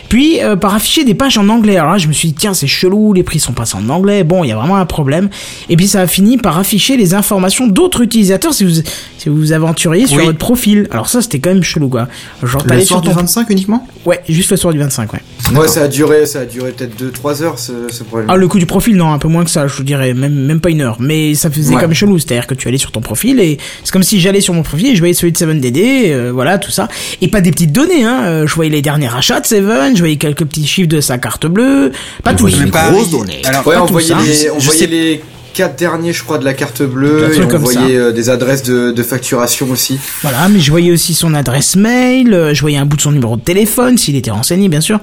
Puis 0.08 0.42
euh, 0.42 0.56
par 0.56 0.74
afficher 0.74 1.04
des 1.04 1.14
pages 1.14 1.38
en 1.38 1.48
anglais. 1.48 1.76
Alors 1.78 1.92
là, 1.92 1.98
je 1.98 2.08
me 2.08 2.12
suis 2.12 2.28
dit 2.28 2.34
tiens, 2.34 2.52
c'est 2.52 2.66
chelou, 2.66 3.12
les 3.14 3.22
prix 3.22 3.38
sont 3.40 3.52
passés 3.52 3.76
en 3.76 3.88
anglais. 3.88 4.24
Bon, 4.24 4.44
il 4.44 4.48
y 4.48 4.52
a 4.52 4.56
vraiment 4.56 4.76
un 4.76 4.84
problème. 4.86 5.30
Et 5.70 5.76
puis 5.76 5.88
ça 5.88 6.00
a 6.02 6.06
fini 6.06 6.36
par 6.36 6.58
afficher 6.58 6.96
les 6.96 7.14
informations 7.14 7.66
d'autres 7.66 8.02
utilisateurs 8.02 8.52
si 8.52 8.64
vous 8.64 8.82
si 9.18 9.28
vous 9.28 9.36
vous 9.36 9.52
aventuriez 9.52 10.06
sur 10.06 10.18
Oui. 10.18 10.24
votre 10.26 10.38
profil. 10.38 10.88
Alors 10.90 11.08
ça, 11.08 11.22
c'était 11.22 11.38
quand 11.38 11.50
même 11.50 11.62
chelou 11.62 11.88
quoi. 11.88 12.08
Genre 12.42 12.62
Le 12.62 12.68
t'allais 12.68 12.84
soir 12.84 13.02
sur 13.02 13.12
ton 13.12 13.16
25 13.18 13.48
uniquement? 13.50 13.86
Ouais, 14.04 14.20
juste 14.28 14.50
le 14.50 14.56
soir 14.56 14.72
du 14.72 14.80
25, 14.80 15.12
ouais. 15.12 15.20
Ouais, 15.54 15.68
ça 15.68 15.82
a 15.82 15.88
duré, 15.88 16.26
ça 16.26 16.40
a 16.40 16.44
duré 16.44 16.72
peut-être 16.72 16.96
2-3 17.00 17.42
heures 17.42 17.58
ce, 17.58 17.72
ce 17.90 18.02
problème. 18.02 18.28
Ah, 18.30 18.36
le 18.36 18.48
coup 18.48 18.58
du 18.58 18.66
profil, 18.66 18.96
non, 18.96 19.12
un 19.12 19.18
peu 19.18 19.28
moins 19.28 19.44
que 19.44 19.50
ça, 19.50 19.66
je 19.68 19.74
vous 19.74 19.84
dirais, 19.84 20.12
même, 20.14 20.34
même 20.34 20.60
pas 20.60 20.70
une 20.70 20.80
heure. 20.80 20.96
Mais 20.98 21.34
ça 21.34 21.50
faisait 21.50 21.74
Ouais. 21.74 21.80
comme 21.80 21.94
chelou, 21.94 22.18
c'est-à-dire 22.18 22.46
que 22.46 22.54
tu 22.54 22.66
allais 22.68 22.78
sur 22.78 22.90
ton 22.90 23.00
profil 23.00 23.38
et 23.38 23.58
c'est 23.84 23.92
comme 23.92 24.02
si 24.02 24.20
j'allais 24.20 24.40
sur 24.40 24.54
mon 24.54 24.62
profil 24.62 24.88
et 24.88 24.94
je 24.94 25.00
voyais 25.00 25.14
celui 25.14 25.32
de 25.32 25.38
7DD, 25.38 26.10
euh, 26.10 26.30
voilà, 26.32 26.58
tout 26.58 26.70
ça. 26.72 26.88
Et 27.20 27.28
pas 27.28 27.40
des 27.40 27.50
petites 27.52 27.72
données, 27.72 28.02
hein. 28.04 28.22
euh, 28.24 28.46
Je 28.46 28.54
voyais 28.54 28.70
les 28.70 28.82
derniers 28.82 29.14
achats 29.14 29.40
de 29.40 29.46
Seven, 29.46 29.94
je 29.94 30.00
voyais 30.00 30.16
quelques 30.16 30.44
petits 30.46 30.66
chiffres 30.66 30.88
de 30.88 31.00
sa 31.00 31.18
carte 31.18 31.46
bleue. 31.46 31.92
Pas 32.24 32.34
tout. 32.34 32.48
pas- 32.72 32.90
grosses 32.90 33.10
données. 33.10 33.42
Alors, 33.44 33.64
ouais, 33.66 33.74
pas 33.76 33.82
on 33.82 33.86
tout 33.86 33.92
voyait, 33.92 34.08
ça. 34.08 34.18
les, 34.20 34.50
on 34.50 34.58
voyait 34.58 34.80
sais- 34.80 34.86
les 34.88 35.20
quatre 35.52 35.76
derniers, 35.78 36.12
je 36.12 36.22
crois, 36.24 36.38
de 36.38 36.44
la 36.44 36.54
carte 36.54 36.82
bleue, 36.82 37.32
et 37.34 37.42
on 37.44 37.50
ça. 37.50 37.56
voyait 37.58 37.96
euh, 37.96 38.12
des 38.12 38.30
adresses 38.30 38.62
de, 38.62 38.90
de 38.90 39.02
facturation 39.02 39.70
aussi. 39.70 39.98
Voilà, 40.22 40.48
mais 40.48 40.60
je 40.60 40.70
voyais 40.70 40.90
aussi 40.92 41.14
son 41.14 41.34
adresse 41.34 41.76
mail, 41.76 42.32
euh, 42.34 42.54
je 42.54 42.60
voyais 42.60 42.78
un 42.78 42.86
bout 42.86 42.96
de 42.96 43.02
son 43.02 43.12
numéro 43.12 43.36
de 43.36 43.42
téléphone, 43.42 43.98
s'il 43.98 44.16
était 44.16 44.30
renseigné, 44.30 44.68
bien 44.68 44.80
sûr. 44.80 45.00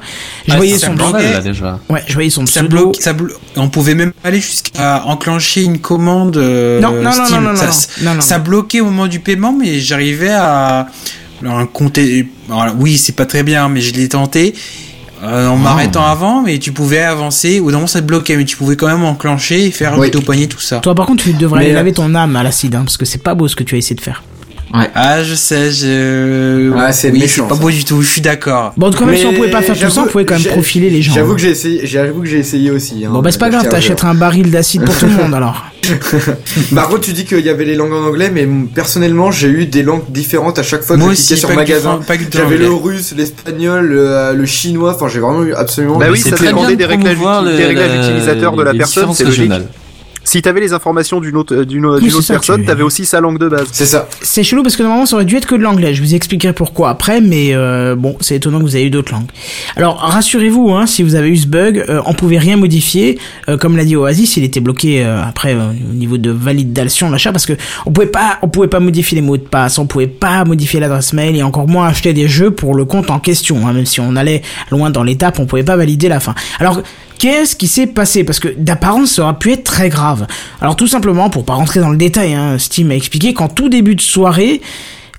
Je 0.48 0.54
Ah, 0.54 0.58
voyais 0.58 0.78
son 0.78 0.92
un 0.92 0.96
bordel, 0.96 1.22
bloqué. 1.22 1.34
là, 1.34 1.42
déjà. 1.42 1.80
Ouais, 1.90 2.04
je 2.08 2.14
voyais 2.14 2.30
son 2.30 2.46
ça 2.46 2.62
pseudo. 2.62 2.68
bloque, 2.70 2.96
ça 3.00 3.14
blo- 3.14 3.34
on 3.56 3.70
pouvait 3.70 3.96
même 3.96 4.12
aller 4.24 4.40
jusqu'à 4.40 5.04
enclencher 5.06 5.64
une 5.64 5.80
commande 5.80 6.38
euh, 6.38 6.80
Non, 6.80 6.92
non, 6.94 7.04
non, 7.04 7.12
Steam. 7.12 7.36
non, 7.44 7.50
non, 7.52 7.56
ça, 7.56 7.66
non, 8.02 8.10
non, 8.10 8.16
non, 8.16 8.22
ça 8.22 8.38
non. 8.38 8.44
bloquait 8.44 8.82
au 8.82 8.86
moment 8.86 9.08
du 9.08 9.20
paiement, 9.20 9.54
mais 9.54 9.80
j'arrivais 9.80 10.30
à 10.32 10.88
alors, 11.42 11.58
un 11.60 11.66
compter. 11.66 12.28
alors, 12.50 12.76
oui, 12.78 12.98
c'est 12.98 13.16
pas 13.16 13.26
très 13.26 13.44
bien, 13.44 13.70
mais 13.70 13.82
je 13.82 13.94
l'ai 13.94 14.10
tenté. 14.10 14.54
Euh, 15.24 15.48
en 15.48 15.58
m'arrêtant 15.58 16.06
avant, 16.06 16.42
mais 16.42 16.60
tu 16.60 16.72
pouvais 16.72 17.00
avancer, 17.02 17.60
ou 17.60 17.72
non, 17.72 17.88
ça 17.88 18.02
te 18.02 18.06
bloquait, 18.06 18.38
mais 18.38 18.46
tu 18.46 18.56
pouvais 18.58 18.76
quand 18.76 18.88
même 18.88 19.04
enclencher 19.04 19.66
et 19.66 19.72
faire 19.72 19.98
Oui. 19.98 20.10
au 20.16 20.22
poignet 20.22 20.48
tout 20.48 20.60
ça. 20.60 20.80
Toi, 20.80 20.96
par 20.96 21.06
contre, 21.06 21.24
tu 21.24 21.34
devrais 21.34 21.60
Mais, 21.60 21.66
aller 21.66 21.74
euh, 21.74 21.78
laver 21.78 21.94
ton 21.94 22.16
âme 22.16 22.36
à 22.36 22.44
l'acide, 22.44 22.76
hein, 22.76 22.84
parce 22.86 22.98
que 22.98 23.06
c'est 23.06 23.22
pas 23.24 23.36
beau 23.36 23.48
ce 23.48 23.56
que 23.56 23.64
tu 23.64 23.76
as 23.76 23.78
essayé 23.78 23.96
de 23.96 24.02
faire. 24.02 24.24
Ah, 24.74 25.24
je 25.24 25.36
sais, 25.36 25.72
je. 25.72 26.72
Ah, 26.78 26.92
c'est 26.92 27.12
oui, 27.12 27.20
méchant, 27.20 27.48
pas 27.48 27.56
ça. 27.56 27.62
beau 27.62 27.70
du 27.72 27.84
tout. 27.84 28.02
Je 28.02 28.10
suis 28.10 28.22
d'accord. 28.22 28.74
Bon, 28.78 28.88
en 28.88 28.92
tout 28.92 29.00
cas, 29.00 29.06
même 29.06 29.16
si 29.18 29.26
on 29.26 29.34
pouvait 29.34 29.50
pas 29.50 29.62
faire 29.62 29.78
tout 29.78 29.90
ça, 29.90 30.02
on 30.04 30.08
pouvait 30.08 30.26
quand 30.26 30.38
même 30.40 30.52
profiler 30.52 30.90
les 30.90 31.02
gens. 31.02 31.14
J'avoue 31.14 31.32
hein. 31.32 31.36
que 31.36 31.42
j'ai 31.42 31.50
essayé, 31.50 31.82
j'avoue 31.86 32.22
que 32.22 32.28
j'ai 32.28 32.38
essayé 32.40 32.72
aussi. 32.72 33.04
Hein, 33.06 33.10
Bon, 33.12 33.22
bah, 33.22 33.32
c'est 33.32 33.40
pas 33.40 33.50
grave, 33.50 33.68
t'achèteras 33.68 34.10
un 34.10 34.16
baril 34.16 34.52
d'acide 34.52 34.84
pour 34.86 34.98
tout 34.98 35.06
le 35.06 35.14
monde 35.14 35.34
alors. 35.34 35.66
Par 36.76 36.88
contre, 36.90 37.02
tu 37.02 37.14
dis 37.14 37.26
qu'il 37.26 37.40
y 37.40 37.50
avait 37.50 37.66
les 37.66 37.76
langues 37.76 37.94
en 37.94 38.04
anglais, 38.06 38.30
mais 38.32 38.48
personnellement, 38.74 39.32
j'ai 39.32 39.48
eu 39.48 39.66
des 39.66 39.82
langues 39.82 40.04
différentes 40.10 40.60
à 40.60 40.64
chaque 40.64 40.84
fois 40.84 40.96
que 40.96 41.02
Moi 41.02 41.12
je 41.14 41.16
cliquais 41.18 41.34
aussi, 41.34 41.40
sur 41.40 41.56
magasin. 41.56 42.00
J'avais 42.32 42.58
le 42.58 42.72
russe, 42.72 43.14
l'espagnol, 43.18 43.88
le, 43.88 44.34
le 44.36 44.46
chinois. 44.46 44.94
Enfin, 44.96 45.08
j'ai 45.08 45.20
vraiment 45.20 45.44
eu 45.44 45.54
absolument. 45.54 45.98
Bah 45.98 46.08
oui, 46.12 46.20
c'est 46.20 46.30
ça 46.30 46.36
très 46.36 46.48
dépendait 46.48 46.76
bien 46.76 46.76
des 46.76 46.84
de 46.84 46.90
réglages, 46.90 47.18
des 47.58 47.66
réglages 47.66 47.90
la- 47.96 48.08
utilisateurs 48.08 48.56
de 48.56 48.64
la 48.64 48.74
personne, 48.74 49.14
c'est 49.14 49.24
logique. 49.24 49.52
Si 50.30 50.44
t'avais 50.44 50.60
les 50.60 50.74
informations 50.74 51.20
d'une 51.20 51.36
autre, 51.38 51.64
d'une, 51.64 51.98
d'une 52.00 52.10
c'est 52.12 52.16
autre 52.16 52.24
ça, 52.24 52.34
personne, 52.36 52.62
tu- 52.62 52.68
t'avais 52.68 52.84
aussi 52.84 53.04
sa 53.06 53.20
langue 53.20 53.40
de 53.40 53.48
base. 53.50 53.68
C'est 53.72 53.88
ça. 53.88 54.08
C'est 54.22 54.44
chelou 54.44 54.62
parce 54.62 54.76
que 54.76 54.84
normalement 54.84 55.08
ça 55.08 55.16
aurait 55.16 55.26
dû 55.26 55.36
être 55.36 55.48
que 55.48 55.56
de 55.56 55.64
l'anglais. 55.64 55.96
Je 55.96 56.04
vous 56.04 56.14
expliquerai 56.14 56.54
pourquoi 56.54 56.90
après, 56.92 57.20
mais 57.20 57.56
euh, 57.56 57.96
bon, 57.96 58.16
c'est 58.20 58.36
étonnant 58.36 58.60
que 58.60 58.64
vous 58.64 58.76
ayez 58.78 58.86
eu 58.86 58.90
d'autres 58.92 59.12
langues. 59.12 59.26
Alors 59.76 59.98
rassurez-vous, 59.98 60.70
hein, 60.72 60.86
si 60.86 61.02
vous 61.02 61.16
avez 61.16 61.30
eu 61.30 61.38
ce 61.38 61.48
bug, 61.48 61.84
euh, 61.90 62.02
on 62.06 62.14
pouvait 62.14 62.38
rien 62.38 62.58
modifier. 62.58 63.18
Euh, 63.50 63.58
comme 63.58 63.76
l'a 63.76 63.86
dit 63.86 63.96
Oasis, 63.96 64.38
il 64.38 64.44
était 64.44 64.60
bloqué 64.60 65.04
euh, 65.04 65.20
après 65.24 65.56
euh, 65.56 65.72
au 65.72 65.94
niveau 65.96 66.20
de 66.20 66.30
validation 66.30 67.10
machin 67.10 67.32
parce 67.32 67.48
que 67.48 67.54
on 67.88 67.92
pouvait 67.92 68.06
pas, 68.06 68.38
on 68.44 68.50
pouvait 68.50 68.68
pas 68.68 68.80
modifier 68.80 69.16
les 69.16 69.22
mots 69.24 69.38
de 69.38 69.42
passe, 69.42 69.80
on 69.80 69.88
pouvait 69.88 70.06
pas 70.08 70.46
modifier 70.46 70.80
l'adresse 70.80 71.12
mail 71.14 71.36
et 71.38 71.42
encore 71.44 71.68
moins 71.68 71.88
acheter 71.88 72.14
des 72.14 72.28
jeux 72.28 72.52
pour 72.52 72.76
le 72.76 72.86
compte 72.86 73.10
en 73.10 73.18
question. 73.20 73.68
Hein, 73.68 73.74
même 73.74 73.88
si 73.88 74.00
on 74.00 74.16
allait 74.16 74.44
loin 74.70 74.92
dans 74.92 75.04
l'étape, 75.04 75.40
on 75.40 75.48
pouvait 75.48 75.64
pas 75.64 75.76
valider 75.76 76.08
la 76.08 76.20
fin. 76.20 76.36
Alors 76.60 76.82
Qu'est-ce 77.20 77.58
qui 77.58 77.68
s'est 77.68 77.88
passé? 77.88 78.24
Parce 78.24 78.40
que 78.40 78.48
d'apparence, 78.48 79.12
ça 79.12 79.24
aurait 79.24 79.38
pu 79.38 79.52
être 79.52 79.66
très 79.66 79.90
grave. 79.90 80.26
Alors 80.62 80.78
tout 80.78 80.88
simplement, 80.88 81.30
pour 81.30 81.44
pas 81.44 81.54
rentrer 81.54 81.82
dans 81.82 81.90
le 81.90 81.98
détail, 81.98 82.34
hein, 82.34 82.58
Steam 82.58 82.92
a 82.92 82.96
expliqué 82.96 83.34
qu'en 83.34 83.50
tout 83.50 83.68
début 83.68 83.96
de 83.96 84.02
soirée, 84.02 84.62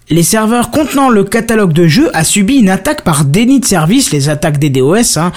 les 0.09 0.23
serveurs 0.23 0.71
contenant 0.71 1.11
le 1.11 1.25
catalogue 1.25 1.75
de 1.75 1.87
jeux 1.87 2.11
a 2.15 2.25
subi 2.25 2.57
une 2.57 2.71
attaque 2.71 3.05
par 3.05 3.27
déni 3.27 3.61
de 3.61 3.67
service, 3.67 4.13
les 4.13 4.31
attaques 4.31 4.59
des 4.59 4.71
DOS. 4.71 5.19
Hein. 5.19 5.31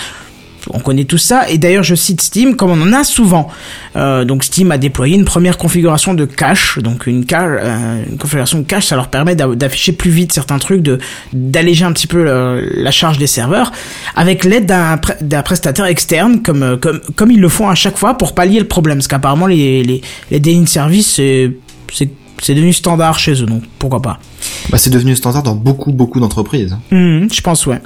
On 0.70 0.80
connaît 0.80 1.04
tout 1.04 1.18
ça, 1.18 1.50
et 1.50 1.58
d'ailleurs 1.58 1.84
je 1.84 1.96
cite 1.96 2.22
Steam 2.22 2.56
comme 2.56 2.72
on 2.72 2.82
en 2.82 2.94
a 2.94 3.04
souvent. 3.04 3.50
Euh, 3.96 4.24
donc 4.24 4.44
Steam 4.44 4.72
a 4.72 4.78
déployé 4.78 5.16
une 5.16 5.26
première 5.26 5.58
configuration 5.58 6.14
de 6.14 6.26
cache, 6.26 6.80
donc 6.80 7.06
une, 7.08 7.26
euh, 7.34 8.04
configuration 8.20 8.60
de 8.60 8.64
cache, 8.64 8.86
ça 8.88 8.96
leur 8.96 9.10
permet 9.10 9.36
d'a- 9.36 9.48
d'afficher 9.56 9.92
plus 9.92 10.12
vite 10.12 10.32
certains 10.32 10.60
trucs, 10.60 10.82
d'alléger 11.34 11.84
un 11.86 11.92
petit 11.92 12.08
peu 12.08 12.26
euh, 12.28 12.66
la 12.76 12.92
charge 12.92 13.18
des 13.18 13.28
serveurs, 13.28 13.72
avec 14.16 14.46
l'aide 14.46 14.66
d'un 14.66 14.96
pre- 14.96 15.22
d'un 15.22 15.42
prestataire 15.42 15.86
externe, 15.86 16.42
comme, 16.42 16.80
comme 17.16 17.32
ils 17.32 17.42
le 17.42 17.50
font 17.50 17.68
à 17.70 17.76
chaque 17.76 17.98
fois 17.98 18.18
pour 18.18 18.34
pallier 18.34 18.60
le 18.60 18.68
problème, 18.68 19.00
parce 19.00 19.08
qu'apparemment 19.08 19.48
les 19.48 19.84
les, 19.84 20.02
les 20.32 20.40
de 20.40 20.68
service 20.68 21.08
c'est 21.16 21.52
c'est 22.44 22.54
devenu 22.54 22.74
standard 22.74 23.18
chez 23.20 23.42
eux, 23.42 23.46
donc 23.46 23.64
pourquoi 23.80 24.02
pas. 24.02 24.20
Bah, 24.70 24.78
c'est 24.78 24.90
devenu 24.90 25.16
standard 25.16 25.44
dans 25.44 25.56
beaucoup, 25.56 25.92
beaucoup 25.92 26.20
d'entreprises. 26.20 26.76
Mhm, 26.92 27.30
je 27.32 27.42
pense, 27.42 27.66
ouais. 27.66 27.82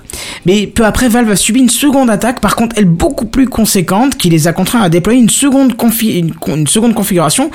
Mais 0.46 0.68
peu 0.68 0.86
après, 0.86 1.10
Valve 1.10 1.30
a 1.32 1.36
subi 1.36 1.60
une 1.60 1.70
seconde 1.70 2.10
attaque, 2.10 2.42
par 2.42 2.56
contre, 2.56 2.76
elle 2.78 2.86
beaucoup 2.86 3.26
plus 3.26 3.48
conséquente, 3.48 4.18
qui 4.18 4.30
les 4.30 4.48
a 4.48 4.54
contraints 4.54 4.82
à 4.82 4.90
déployer 4.90 5.20
une 5.20 5.30
seconde, 5.30 5.74
confi- 5.74 6.18
une, 6.20 6.34
con- 6.34 6.56
une 6.58 6.68
seconde 6.68 6.94
configuration 6.94 7.52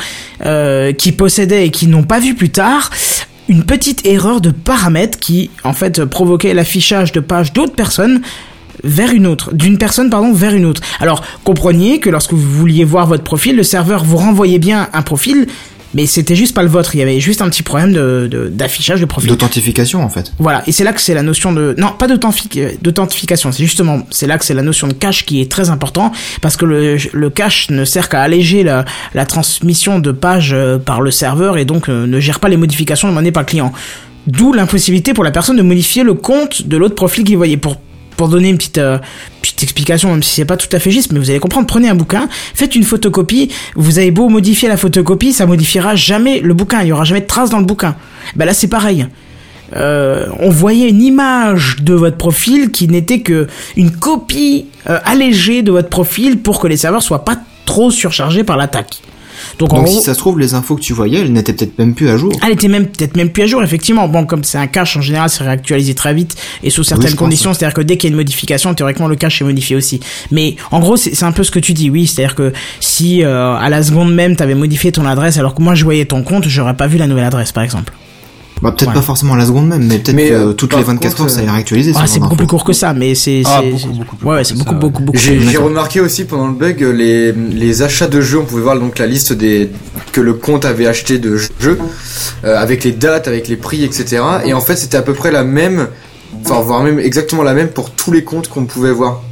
euh, 0.47 0.93
qui 0.93 1.13
possédait 1.13 1.67
et 1.67 1.71
qui 1.71 1.87
n'ont 1.89 2.05
pas 2.05 2.19
vu 2.21 2.35
plus 2.35 2.51
tard 2.51 2.91
une 3.49 3.65
petite 3.65 4.07
erreur 4.07 4.41
de 4.41 4.51
paramètres 4.51 5.19
qui, 5.19 5.51
en 5.65 5.73
fait, 5.73 6.05
provoquait 6.05 6.55
l'affichage 6.55 7.13
de 7.13 7.21
pages 7.21 7.53
d'autres 7.53 7.75
personnes 7.75 8.23
vers 8.85 9.13
une 9.13 9.27
autre, 9.27 9.55
d'une 9.55 9.79
personne 9.79 10.11
pardon 10.11 10.33
vers 10.33 10.55
une 10.55 10.65
autre. 10.65 10.81
Alors 10.99 11.23
comprenez 11.45 12.01
que 12.01 12.11
lorsque 12.11 12.33
vous 12.33 12.51
vouliez 12.59 12.83
voir 12.85 13.07
votre 13.07 13.23
profil, 13.23 13.55
le 13.55 13.63
serveur 13.63 14.03
vous 14.03 14.17
renvoyait 14.17 14.59
bien 14.59 14.89
un 14.93 15.03
profil, 15.03 15.47
mais 15.95 16.07
c'était 16.07 16.37
juste 16.37 16.55
pas 16.55 16.63
le 16.63 16.69
vôtre. 16.69 16.95
Il 16.95 16.99
y 16.99 17.03
avait 17.03 17.21
juste 17.21 17.43
un 17.43 17.49
petit 17.49 17.63
problème 17.63 17.93
de 17.93 18.51
d'affichage 18.53 19.01
de 19.01 19.07
profil. 19.07 19.29
D'authentification, 19.31 20.03
en 20.03 20.09
fait. 20.09 20.33
Voilà, 20.39 20.63
et 20.67 20.73
c'est 20.73 20.85
là 20.85 20.93
que 20.93 21.01
c'est 21.01 21.15
la 21.15 21.23
notion 21.23 21.53
de 21.53 21.75
non 21.79 21.89
pas 21.99 22.07
euh, 22.09 22.71
d'authentification, 22.81 23.53
c'est 23.53 23.63
justement 23.63 24.07
c'est 24.11 24.27
là 24.27 24.39
que 24.39 24.45
c'est 24.45 24.55
la 24.55 24.63
notion 24.63 24.89
de 24.89 24.93
cache 24.93 25.25
qui 25.27 25.41
est 25.41 25.51
très 25.51 25.71
important 25.71 26.13
parce 26.41 26.57
que 26.57 26.65
le, 26.65 26.97
le 27.13 27.31
cache 27.31 27.71
ne 27.71 27.85
sert 27.85 28.09
qu'à 28.09 28.23
alléger 28.23 28.63
la, 28.63 28.85
la 29.15 29.27
transmission 29.27 29.99
de 29.99 30.13
pages 30.13 30.53
euh, 30.53 30.79
par 30.79 31.01
le 31.01 31.11
serveur 31.11 31.59
et 31.59 31.65
donc 31.65 31.89
euh, 31.89 32.07
ne 32.07 32.21
gère 32.21 32.41
pas 32.41 32.49
les 32.49 32.57
modifications 32.57 33.09
demandées 33.09 33.33
par 33.33 33.43
le 33.43 33.49
client. 33.49 33.73
D'où 34.27 34.53
l'impossibilité 34.53 35.15
pour 35.15 35.25
la 35.25 35.33
personne 35.33 35.57
de 35.57 35.63
modifier 35.63 36.05
le 36.05 36.15
compte 36.15 36.67
de 36.67 36.77
l'autre 36.77 36.95
profil 36.95 37.25
qu'il 37.25 37.37
voyait 37.37 37.57
pour 37.57 37.77
pour 38.17 38.29
donner 38.29 38.49
une 38.49 38.57
petite 38.57 38.79
euh, 38.79 38.99
petite 39.41 39.63
explication 39.63 40.11
même 40.11 40.23
si 40.23 40.35
c'est 40.35 40.45
pas 40.45 40.57
tout 40.57 40.69
à 40.73 40.79
fait 40.79 40.91
juste 40.91 41.13
mais 41.13 41.19
vous 41.19 41.31
allez 41.31 41.39
comprendre. 41.39 41.67
Prenez 41.67 41.89
un 41.89 41.95
bouquin 41.95 42.29
faites 42.55 42.75
une 42.75 42.85
photocopie. 42.85 43.51
Vous 43.75 43.99
avez 43.99 44.11
beau 44.11 44.29
modifier 44.29 44.69
la 44.69 44.77
photocopie 44.77 45.33
ça 45.33 45.47
modifiera 45.47 45.95
jamais 45.97 46.41
le 46.41 46.55
bouquin. 46.55 46.83
Il 46.83 46.89
y 46.89 46.93
aura 46.93 47.05
jamais 47.05 47.21
de 47.21 47.27
traces 47.27 47.51
dans 47.51 47.59
le 47.59 47.65
bouquin. 47.65 47.97
Ben 48.37 48.45
là 48.45 48.55
c'est 48.55 48.69
pareil. 48.69 49.07
Euh, 49.75 50.27
on 50.39 50.51
voyait 50.51 50.89
une 50.89 51.03
image 51.03 51.77
de 51.81 51.95
votre 51.95 52.17
profil 52.17 52.71
qui 52.71 52.89
n'était 52.89 53.21
que 53.21 53.47
une 53.77 53.91
copie 53.91 54.67
euh, 54.89 54.99
allégée 55.05 55.63
de 55.63 55.73
votre 55.73 55.89
profil 55.89 56.41
pour 56.41 56.61
que 56.61 56.67
les 56.67 56.77
serveurs 56.77 57.03
soient 57.03 57.25
pas 57.25 57.37
trop 57.65 57.91
surchargés 57.91 58.45
par 58.45 58.57
l'attaque. 58.57 59.01
Donc, 59.59 59.73
en 59.73 59.77
Donc, 59.77 59.87
gros, 59.87 59.99
si 59.99 60.03
ça 60.03 60.15
se 60.15 60.19
trouve, 60.19 60.39
les 60.39 60.55
infos 60.55 60.77
que 60.77 60.81
tu 60.81 60.93
voyais, 60.93 61.21
elles 61.21 61.33
n'étaient 61.33 61.53
peut-être 61.53 61.79
même 61.79 61.95
plus 61.95 62.09
à 62.09 62.17
jour. 62.17 62.33
elle 62.45 62.53
était 62.53 62.69
même 62.69 62.87
peut-être 62.87 63.17
même 63.17 63.31
plus 63.31 63.43
à 63.45 63.47
jour 63.47 63.63
effectivement. 63.63 64.09
Bon 64.09 64.25
comme 64.27 64.45
c'est 64.45 64.59
un 64.59 64.67
cache 64.67 64.97
en 64.97 65.01
général 65.01 65.31
c'est 65.31 65.45
réactualisé 65.45 65.95
très 65.95 66.15
vite 66.15 66.37
et 66.63 66.71
sous 66.71 66.85
certaines 66.85 67.15
conditions, 67.15 67.55
c'est-à-dire 67.55 67.75
que 67.75 67.81
dès 67.83 67.97
qu'il 67.97 68.11
y 68.11 68.13
a 68.13 68.13
une 68.13 68.17
modification 68.17 68.75
théoriquement 68.75 69.09
le 69.09 69.17
cache 69.17 69.41
est 69.41 69.45
modifié 69.45 69.77
aussi. 69.77 70.01
Mais 70.31 70.57
en 70.71 70.81
gros 70.81 70.97
c'est 70.97 71.15
c'est 71.15 71.25
un 71.25 71.33
peu 71.33 71.45
ce 71.45 71.51
que 71.51 71.61
tu 71.61 71.73
dis 71.73 71.91
oui, 71.91 72.07
c'est-à-dire 72.07 72.35
que 72.35 72.53
si 72.81 73.23
euh, 73.23 73.55
à 73.55 73.69
la 73.69 73.83
seconde 73.83 74.15
même 74.15 74.37
t'avais 74.37 74.55
modifié 74.55 74.93
ton 74.93 75.07
adresse 75.07 75.37
alors 75.39 75.55
que 75.55 75.63
moi 75.63 75.75
je 75.75 75.85
voyais 75.85 76.05
ton 76.05 76.23
compte, 76.23 76.49
j'aurais 76.49 76.77
pas 76.77 76.87
vu 76.87 76.99
la 76.99 77.07
nouvelle 77.07 77.25
adresse 77.25 77.53
par 77.53 77.63
exemple. 77.63 77.93
Bah, 78.63 78.71
peut-être 78.71 78.89
Ouais. 78.91 78.95
pas 78.95 79.03
forcément 79.03 79.35
à 79.35 79.37
la 79.37 79.47
seconde 79.47 79.67
même, 79.67 79.85
mais 79.89 79.99
peut-être 79.99 80.17
que 80.17 80.33
euh, 80.33 80.53
toutes 80.53 80.75
les 80.77 80.83
24 80.85 81.11
contre, 81.11 81.23
heures, 81.23 81.31
ça 81.31 81.41
euh, 81.41 81.45
est 81.47 81.51
réactualisé. 81.51 81.93
Ah, 81.97 82.07
ce 82.07 82.15
c'est 82.15 82.21
beaucoup 82.21 82.37
plus 82.37 82.47
court 82.47 82.65
que 82.65 82.73
ça, 82.73 82.95
mais 82.95 83.17
c'est 83.17 83.43
Ah, 83.45 83.61
beaucoup, 83.61 83.93
beaucoup 83.93 84.29
ouais, 84.29 84.45
c'est 84.45 84.55
beaucoup. 84.57 85.13
J'ai 85.15 85.57
remarqué 85.59 86.01
aussi 86.01 86.25
pendant 86.25 86.47
le 86.47 86.53
bug 86.55 86.83
euh, 86.83 86.93
les, 86.93 87.33
les 87.33 87.83
achats 87.83 88.07
de 88.07 88.21
jeux, 88.21 88.39
on 88.39 88.45
pouvait 88.45 88.63
voir 88.63 88.79
donc 88.79 88.99
la 89.01 89.07
liste 89.09 89.33
des 89.33 89.69
que 90.13 90.21
le 90.21 90.35
compte 90.35 90.65
avait 90.65 90.87
acheté 90.87 91.19
de 91.19 91.37
jeux 91.37 91.79
euh, 92.45 92.57
avec 92.57 92.85
les 92.85 92.93
dates, 92.93 93.27
avec 93.27 93.49
les 93.49 93.57
prix, 93.57 93.83
etc. 93.85 94.23
Et 94.45 94.55
en 94.55 94.61
fait 94.61 94.77
c'était 94.77 94.97
à 94.97 95.03
peu 95.03 95.13
près 95.15 95.33
la 95.33 95.43
même, 95.43 95.89
enfin 96.45 96.61
voire 96.61 96.85
même 96.85 97.01
exactement 97.01 97.43
la 97.43 97.55
même 97.55 97.69
pour 97.69 97.91
tous 97.91 98.13
les 98.13 98.23
comptes 98.23 98.47
qu'on 98.49 98.67
pouvait 98.67 98.93
voir. 98.93 99.23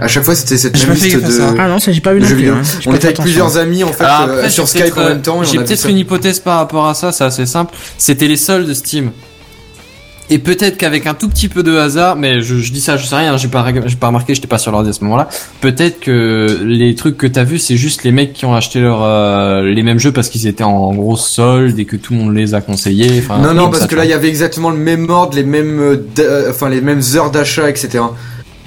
À 0.00 0.06
chaque 0.08 0.24
fois 0.24 0.34
c'était 0.34 0.56
cette 0.56 0.76
même 0.86 0.94
liste 0.96 1.24
de, 1.24 1.30
ça. 1.30 1.54
Ah 1.58 1.68
non, 1.68 1.78
ça 1.78 1.90
j'ai 1.92 2.00
pas 2.00 2.12
vu 2.14 2.20
non 2.20 2.26
plus. 2.26 2.36
vidéo. 2.36 2.54
hein. 2.54 2.62
On 2.86 2.90
était 2.94 3.06
avec 3.06 3.16
attention. 3.16 3.22
plusieurs 3.24 3.56
amis 3.58 3.82
en 3.84 3.92
fait 3.92 4.04
Alors 4.04 4.28
euh, 4.28 4.48
sur 4.48 4.64
j'ai 4.66 4.80
Skype 4.80 4.94
peut-être, 4.94 4.98
en 4.98 5.08
même 5.08 5.22
temps. 5.22 5.42
J'ai 5.42 5.58
peut-être 5.58 5.88
une 5.88 5.98
hypothèse 5.98 6.38
par 6.38 6.58
rapport 6.58 6.86
à 6.86 6.94
ça, 6.94 7.10
c'est 7.12 7.24
assez 7.24 7.46
simple. 7.46 7.74
C'était 7.98 8.28
les 8.28 8.36
soldes 8.36 8.72
Steam. 8.74 9.10
Et 10.30 10.38
peut-être 10.38 10.76
qu'avec 10.76 11.06
un 11.06 11.14
tout 11.14 11.30
petit 11.30 11.48
peu 11.48 11.62
de 11.62 11.74
hasard, 11.78 12.14
mais 12.14 12.42
je, 12.42 12.56
je 12.56 12.70
dis 12.70 12.82
ça, 12.82 12.98
je 12.98 13.06
sais 13.06 13.16
rien, 13.16 13.38
j'ai 13.38 13.48
pas, 13.48 13.64
j'ai 13.86 13.96
pas 13.96 14.08
remarqué, 14.08 14.34
j'étais 14.34 14.46
pas 14.46 14.58
sur 14.58 14.70
l'ordi 14.70 14.90
à 14.90 14.92
ce 14.92 15.02
moment-là. 15.04 15.26
Peut-être 15.62 16.00
que 16.00 16.60
les 16.66 16.94
trucs 16.94 17.16
que 17.16 17.26
t'as 17.26 17.44
vu, 17.44 17.58
c'est 17.58 17.78
juste 17.78 18.04
les 18.04 18.12
mecs 18.12 18.34
qui 18.34 18.44
ont 18.44 18.54
acheté 18.54 18.78
leur, 18.80 19.02
euh, 19.02 19.62
les 19.62 19.82
mêmes 19.82 19.98
jeux 19.98 20.12
parce 20.12 20.28
qu'ils 20.28 20.46
étaient 20.46 20.64
en 20.64 20.92
gros 20.94 21.16
solde 21.16 21.78
et 21.78 21.86
que 21.86 21.96
tout 21.96 22.12
le 22.12 22.18
monde 22.18 22.34
les 22.34 22.54
a 22.54 22.60
conseillés. 22.60 23.22
Non 23.42 23.54
non 23.54 23.68
parce 23.70 23.84
ça, 23.84 23.88
que 23.88 23.96
là 23.96 24.04
il 24.04 24.10
y 24.10 24.12
avait 24.12 24.28
exactement 24.28 24.68
le 24.68 24.76
même 24.76 25.08
ordre, 25.08 25.34
les 25.34 25.44
mêmes, 25.44 25.80
euh, 26.18 26.50
enfin 26.50 26.68
les 26.68 26.82
mêmes 26.82 27.00
heures 27.14 27.30
d'achat, 27.30 27.70
etc. 27.70 28.00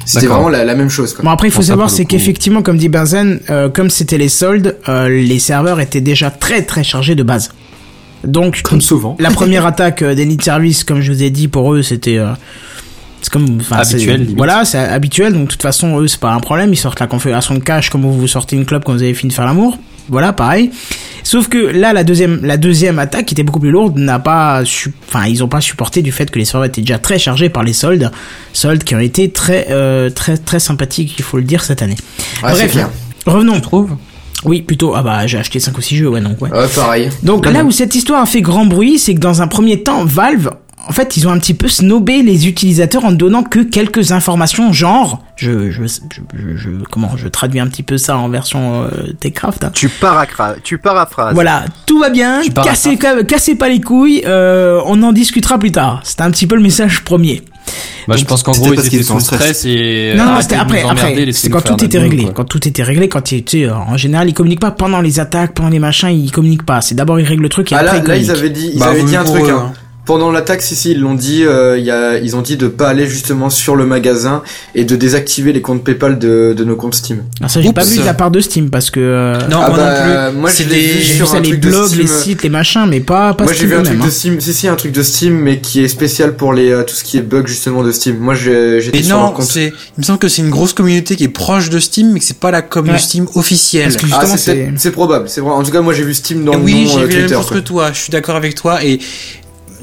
C'était 0.06 0.28
vraiment 0.28 0.50
la, 0.50 0.64
la 0.66 0.76
même 0.76 0.90
chose. 0.90 1.14
Quoi. 1.14 1.24
Bon 1.24 1.30
après 1.32 1.48
il 1.48 1.52
faut 1.52 1.62
Bon, 1.62 1.68
savoir 1.68 1.90
c'est 1.90 2.06
qu'effectivement 2.06 2.62
comme 2.62 2.78
dit 2.78 2.90
Benzen, 2.90 3.40
euh, 3.50 3.70
comme 3.70 3.90
c'était 3.90 4.18
les 4.18 4.30
soldes, 4.30 4.78
euh, 4.90 5.08
les 5.10 5.40
serveurs 5.40 5.80
étaient 5.80 6.02
déjà 6.02 6.30
très 6.32 6.64
très 6.64 6.84
chargés 6.84 7.16
de 7.16 7.24
base. 7.24 7.52
Donc 8.24 8.62
Comme 8.62 8.82
souvent. 8.82 9.16
la 9.20 9.32
première 9.32 9.66
attaque 9.74 10.02
euh, 10.04 10.14
des 10.16 10.26
nids 10.26 10.38
de 10.38 10.44
service, 10.44 10.84
comme 10.84 11.02
je 11.02 11.12
vous 11.12 11.24
ai 11.24 11.30
dit, 11.30 11.48
pour 11.48 11.74
eux 11.74 11.82
c'était 11.82 12.18
euh, 12.18 12.32
c'est 13.22 13.32
comme 13.32 13.58
enfin, 13.60 13.84
c'est- 13.84 13.96
Habituel. 13.96 14.28
Voilà, 14.36 14.66
c'est 14.66 14.78
habituel. 14.80 15.34
Donc 15.34 15.44
de 15.44 15.48
toute 15.52 15.62
façon 15.62 16.00
eux 16.00 16.08
c'est 16.08 16.20
pas 16.20 16.32
un 16.34 16.40
problème. 16.40 16.74
Ils 16.74 16.78
sortent 16.78 17.00
la 17.00 17.08
configuration 17.08 17.54
de 17.56 17.60
cache 17.60 17.90
comme 17.90 18.02
vous 18.02 18.28
sortez 18.28 18.56
une 18.56 18.66
club 18.66 18.84
quand 18.84 18.94
vous 18.94 19.04
avez 19.04 19.14
fini 19.14 19.30
de 19.30 19.34
faire 19.36 19.46
l'amour. 19.46 19.78
Voilà, 20.10 20.34
pareil. 20.34 20.72
Sauf 21.24 21.48
que 21.48 21.58
là, 21.58 21.94
la 21.94 22.04
deuxième, 22.04 22.40
la 22.44 22.58
deuxième 22.58 22.98
attaque, 23.00 23.28
qui 23.28 23.34
était 23.36 23.44
beaucoup 23.44 23.60
plus 23.60 23.70
lourde, 23.70 23.98
n'a 23.98 24.18
pas, 24.20 24.66
su- 24.66 24.92
enfin, 25.08 25.26
ils 25.28 25.44
ont 25.44 25.48
pas 25.48 25.62
supporté 25.62 26.02
du 26.02 26.12
fait 26.12 26.30
que 26.30 26.40
les 26.40 26.44
serveurs 26.44 26.66
étaient 26.68 26.82
déjà 26.82 26.98
très 26.98 27.20
chargés 27.20 27.48
par 27.50 27.64
les 27.64 27.72
soldes, 27.72 28.12
soldes 28.52 28.84
qui 28.84 28.96
ont 28.96 29.00
été 29.00 29.30
très, 29.30 29.68
euh, 29.70 30.10
très, 30.10 30.38
très 30.38 30.60
sympathiques, 30.60 31.14
il 31.18 31.24
faut 31.24 31.38
le 31.38 31.44
dire 31.44 31.64
cette 31.64 31.82
année. 31.84 31.96
Ah, 32.44 32.50
c'est 32.50 32.62
Bref, 32.64 32.72
clair. 32.72 32.90
revenons. 33.28 33.54
Tu 33.56 33.62
trouves? 33.62 33.92
Oui, 34.44 34.64
plutôt. 34.64 34.96
Ah 34.96 35.04
bah, 35.04 35.28
j'ai 35.28 35.38
acheté 35.38 35.60
5 35.60 35.78
ou 35.78 35.82
6 35.82 35.98
jeux, 35.98 36.10
ouais, 36.10 36.20
donc 36.20 36.42
ouais. 36.42 36.50
Ouais, 36.50 36.68
pareil. 36.76 37.10
Donc 37.22 37.46
là 37.46 37.64
où 37.64 37.70
cette 37.72 37.94
histoire 37.94 38.24
a 38.24 38.26
fait 38.26 38.42
grand 38.42 38.66
bruit, 38.66 38.98
c'est 38.98 39.14
que 39.14 39.20
dans 39.20 39.44
un 39.44 39.48
premier 39.48 39.84
temps, 39.84 40.04
Valve, 40.04 40.50
en 40.88 40.92
fait, 40.94 41.16
ils 41.18 41.28
ont 41.28 41.32
un 41.32 41.38
petit 41.40 41.54
peu 41.54 41.68
snobé 41.68 42.24
les 42.24 42.48
utilisateurs 42.48 43.06
en 43.06 43.12
donnant 43.12 43.44
que 43.44 43.60
quelques 43.60 44.12
informations, 44.12 44.74
genre, 44.74 45.24
je, 45.36 45.70
je, 45.72 45.84
je, 45.86 46.58
je- 46.58 46.70
comment, 46.90 47.12
je 47.18 47.28
traduis 47.28 47.60
un 47.60 47.68
petit 47.68 47.84
peu 47.84 47.98
ça 47.98 48.18
en 48.18 48.30
version 48.30 48.84
euh, 48.84 49.14
Techcraft. 49.20 49.64
hein. 49.64 49.72
Tu 49.74 49.88
paracra- 49.90 50.56
tu 50.64 50.78
paraphrases. 50.78 51.34
Voilà, 51.34 51.66
tout 51.86 52.00
va 52.00 52.10
bien, 52.10 52.42
cassez, 52.64 52.98
ca- 53.02 53.24
cassez 53.24 53.56
pas 53.56 53.70
les 53.70 53.82
couilles, 53.82 54.24
euh, 54.26 54.82
on 54.86 55.02
en 55.04 55.12
discutera 55.12 55.58
plus 55.60 55.72
tard. 55.72 56.02
C'était 56.04 56.24
un 56.24 56.32
petit 56.32 56.48
peu 56.48 56.56
le 56.56 56.62
message 56.62 57.04
premier. 57.04 57.44
Bah, 58.08 58.16
je 58.18 58.26
pense 58.26 58.42
qu'en 58.42 58.54
c'était 58.54 58.66
gros, 58.66 58.74
ils 58.74 58.76
parce 58.78 58.88
étaient 58.88 59.04
sous 59.04 59.20
stress. 59.20 59.64
et. 59.66 60.14
non, 60.18 60.24
non, 60.26 60.30
arrêtez 60.32 60.44
c'était 60.44 60.56
après, 60.56 60.82
après. 60.84 61.14
C'est 61.16 61.26
laissez-nous 61.26 61.56
quand 61.56 61.78
tout 61.78 61.86
était 61.86 62.00
réglé. 62.00 62.24
quoi. 62.24 62.34
Quand 62.34 62.44
tout 62.46 62.68
était 62.68 62.82
réglé, 62.84 63.08
quand 63.08 63.32
ils, 63.32 63.44
tu 63.46 63.66
sais, 63.66 63.70
en 63.70 63.96
général, 63.98 64.28
ils 64.28 64.34
communiquent 64.34 64.60
pas 64.60 64.72
pendant 64.72 65.00
les 65.00 65.20
attaques, 65.20 65.54
pendant 65.54 65.70
les 65.70 65.78
machins, 65.80 66.10
ils 66.10 66.32
communiquent 66.32 66.66
pas. 66.66 66.82
C'est 66.82 66.96
d'abord 66.96 67.20
ils 67.20 67.26
règlent 67.28 67.44
le 67.44 67.50
truc 67.50 67.72
et 67.72 67.76
Ah 67.76 67.80
après 67.82 67.98
là, 68.00 68.04
ils 68.04 68.08
là 68.08 68.16
ils 68.18 68.32
avaient 68.32 68.50
dit, 68.50 68.72
ils 68.74 68.80
Bah, 68.80 68.88
avaient 68.88 69.04
dit 69.04 69.16
un 69.16 69.24
truc. 69.24 69.44
eux, 69.44 69.52
hein. 69.52 69.72
Hein. 70.12 70.18
pendant 70.18 70.32
l'attaque, 70.32 70.62
si 70.62 70.76
si, 70.76 70.92
ils 70.92 71.00
l'ont 71.00 71.14
dit. 71.16 71.44
euh, 71.44 71.78
il 71.78 71.86
y 71.86 71.92
a, 71.92 72.18
ils 72.18 72.36
ont 72.36 72.42
dit 72.42 72.58
de 72.58 72.68
pas 72.68 72.90
aller 72.90 73.08
justement 73.08 73.50
sur 73.50 73.76
le 73.76 73.86
magasin 73.86 74.44
et 74.76 74.84
de 74.86 74.96
désactiver 74.96 75.54
les 75.54 75.62
comptes 75.62 75.84
PayPal 75.84 76.20
de, 76.20 76.54
de 76.58 76.64
nos 76.64 76.76
comptes 76.76 76.96
Steam. 76.96 77.24
Alors 77.40 77.50
ça, 77.52 77.62
j'ai 77.62 77.70
Oups. 77.70 77.76
pas 77.76 77.84
vu 77.84 77.98
de 77.98 78.04
la 78.04 78.14
part 78.14 78.32
de 78.32 78.40
Steam 78.40 78.70
parce 78.70 78.90
que 78.92 79.00
euh, 79.00 79.34
Non, 79.50 79.60
Ah 79.64 79.70
moi 79.70 79.78
bah, 79.78 80.26
non 80.26 80.32
plus. 80.32 80.40
moi, 80.42 80.50
C'est 80.50 80.66
des- 80.66 80.76
vu 80.76 80.82
j'ai 81.02 81.12
vu 81.14 81.18
sur 81.18 81.28
ça 81.28 81.38
un 81.38 81.40
les 81.42 81.50
truc 81.50 81.60
de 81.62 81.70
blogs, 81.70 81.92
les 81.96 82.08
Steam. 82.08 82.22
sites, 82.24 82.44
les 82.44 82.50
machins, 82.50 82.86
mais 82.90 83.00
pas 83.00 83.34
pas 83.34 83.44
Moi 83.46 83.54
j'ai 83.54 83.66
vu 83.68 83.76
un 83.76 83.84
truc 83.84 83.98
hein. 84.02 84.06
de 84.06 84.10
Steam, 84.10 84.40
si 84.42 84.54
si 84.54 84.68
un 84.68 84.76
truc 84.76 84.92
de 84.92 85.04
Steam, 85.04 85.34
mais 85.34 85.60
qui 85.60 85.84
est 85.84 85.88
spécial 85.88 86.36
pour 86.36 86.54
les 86.54 86.70
euh, 86.72 86.84
tout 86.84 86.94
ce 86.96 87.04
qui 87.04 87.18
est 87.18 87.22
bug 87.22 87.48
justement 87.48 87.84
de 87.84 87.92
Steam. 87.92 88.18
Moi 88.18 88.34
j'ai- 88.36 88.82
j'étais 88.82 89.02
sur 89.04 89.16
leur 89.18 89.26
non, 89.28 89.32
compte. 89.34 89.46
c'est, 89.46 89.68
il 89.68 90.00
me 90.00 90.04
semble 90.04 90.20
que 90.20 90.28
c'est 90.28 90.42
une 90.42 90.50
grosse 90.50 90.74
communauté 90.74 91.16
qui 91.16 91.24
est 91.24 91.28
proche 91.30 91.70
de 91.70 91.80
Steam, 91.80 92.12
mais 92.12 92.20
que 92.20 92.26
c'est 92.26 92.40
pas 92.40 92.52
la 92.52 92.62
com 92.62 92.86
Ouais. 92.88 92.94
de 92.94 92.98
Steam 93.00 93.28
officielle. 93.36 93.84
Parce 93.84 93.98
que 93.98 94.06
Ah 94.12 94.20
justement, 94.22 94.38
c'est 94.38 94.72
c'est 94.78 94.92
probable, 94.92 95.30
c'est 95.30 95.42
vrai. 95.42 95.52
En 95.52 95.64
tout 95.64 95.72
cas 95.72 95.82
moi 95.82 95.94
j'ai 95.94 96.04
vu 96.04 96.14
Steam 96.14 96.44
dans 96.44 96.54
Et 96.54 96.58
le 96.58 96.62
oui, 96.64 96.86
nom 96.86 96.92
j'ai 96.92 97.00
euh, 97.00 97.06
vu 97.06 97.14
la 97.14 97.28
même 97.28 97.30
chose 97.30 97.50
que 97.50 97.60
toi. 97.60 97.92
Je 97.94 98.00
suis 98.00 98.12
d'accord 98.12 98.36
avec 98.36 98.56
toi. 98.56 98.84
Et 98.84 99.00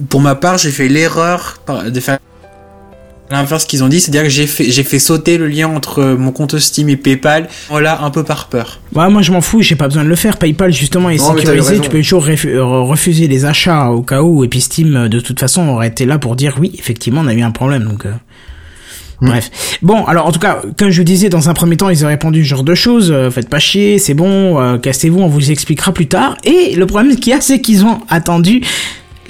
pour 0.09 0.21
ma 0.21 0.35
part, 0.35 0.59
j'ai 0.59 0.71
fait 0.71 0.89
l'erreur 0.89 1.61
de 1.87 2.01
faire 2.01 2.19
l'inverse 3.31 3.67
qu'ils 3.67 3.85
ont 3.85 3.89
dit, 3.89 4.01
c'est-à-dire 4.01 4.23
que 4.23 4.29
j'ai 4.31 4.47
fait, 4.47 4.71
j'ai 4.71 4.83
fait 4.83 4.99
sauter 4.99 5.37
le 5.37 5.49
lien 5.49 5.69
entre 5.69 6.03
mon 6.03 6.33
compte 6.33 6.59
Steam 6.59 6.89
et 6.89 6.97
PayPal. 6.97 7.49
Voilà, 7.69 8.01
un 8.03 8.11
peu 8.11 8.25
par 8.25 8.49
peur. 8.49 8.81
Ouais, 8.95 9.09
moi 9.11 9.21
je 9.23 9.33
m'en 9.33 9.43
fous, 9.43 9.61
j'ai 9.61 9.77
pas 9.77 9.87
besoin 9.87 10.03
de 10.05 10.09
le 10.09 10.15
faire. 10.17 10.39
PayPal 10.39 10.73
justement 10.73 11.11
est 11.11 11.19
Non, 11.19 11.37
sécurisé, 11.37 11.79
tu 11.81 11.91
peux 11.91 11.99
toujours 11.99 12.27
euh, 12.27 12.63
refuser 12.85 13.29
les 13.29 13.45
achats 13.45 13.91
au 13.91 14.01
cas 14.03 14.23
où. 14.23 14.45
Et 14.45 14.49
puis 14.49 14.63
Steam, 14.63 14.97
euh, 14.97 15.09
de 15.09 15.21
toute 15.21 15.41
façon, 15.41 15.69
aurait 15.69 15.89
été 15.89 16.07
là 16.07 16.19
pour 16.19 16.37
dire 16.37 16.57
oui, 16.59 16.73
effectivement, 16.79 17.21
on 17.23 17.27
a 17.27 17.35
eu 17.35 17.43
un 17.43 17.51
problème. 17.51 17.85
Donc, 17.85 18.07
euh, 18.07 18.13
bref. 19.21 19.51
Bon, 19.83 20.05
alors 20.07 20.27
en 20.27 20.33
tout 20.33 20.41
cas, 20.41 20.63
comme 20.79 20.89
je 20.89 20.99
vous 20.99 21.05
disais, 21.05 21.29
dans 21.29 21.51
un 21.51 21.55
premier 21.55 21.77
temps, 21.77 21.91
ils 21.91 22.05
ont 22.07 22.09
répondu 22.09 22.45
ce 22.45 22.49
genre 22.49 22.65
de 22.65 22.75
choses. 22.75 23.11
euh, 23.11 23.31
faites 23.31 23.51
pas 23.51 23.59
chier, 23.59 23.99
c'est 23.99 24.15
bon, 24.15 24.59
euh, 24.59 24.79
cassez-vous, 24.79 25.21
on 25.21 25.29
vous 25.29 25.51
expliquera 25.51 25.93
plus 25.93 26.07
tard. 26.09 26.39
Et 26.45 26.75
le 26.77 26.87
problème 26.87 27.15
qu'il 27.17 27.33
y 27.33 27.37
a, 27.37 27.43
c'est 27.43 27.61
qu'ils 27.61 27.85
ont 27.85 27.99
attendu. 28.09 28.63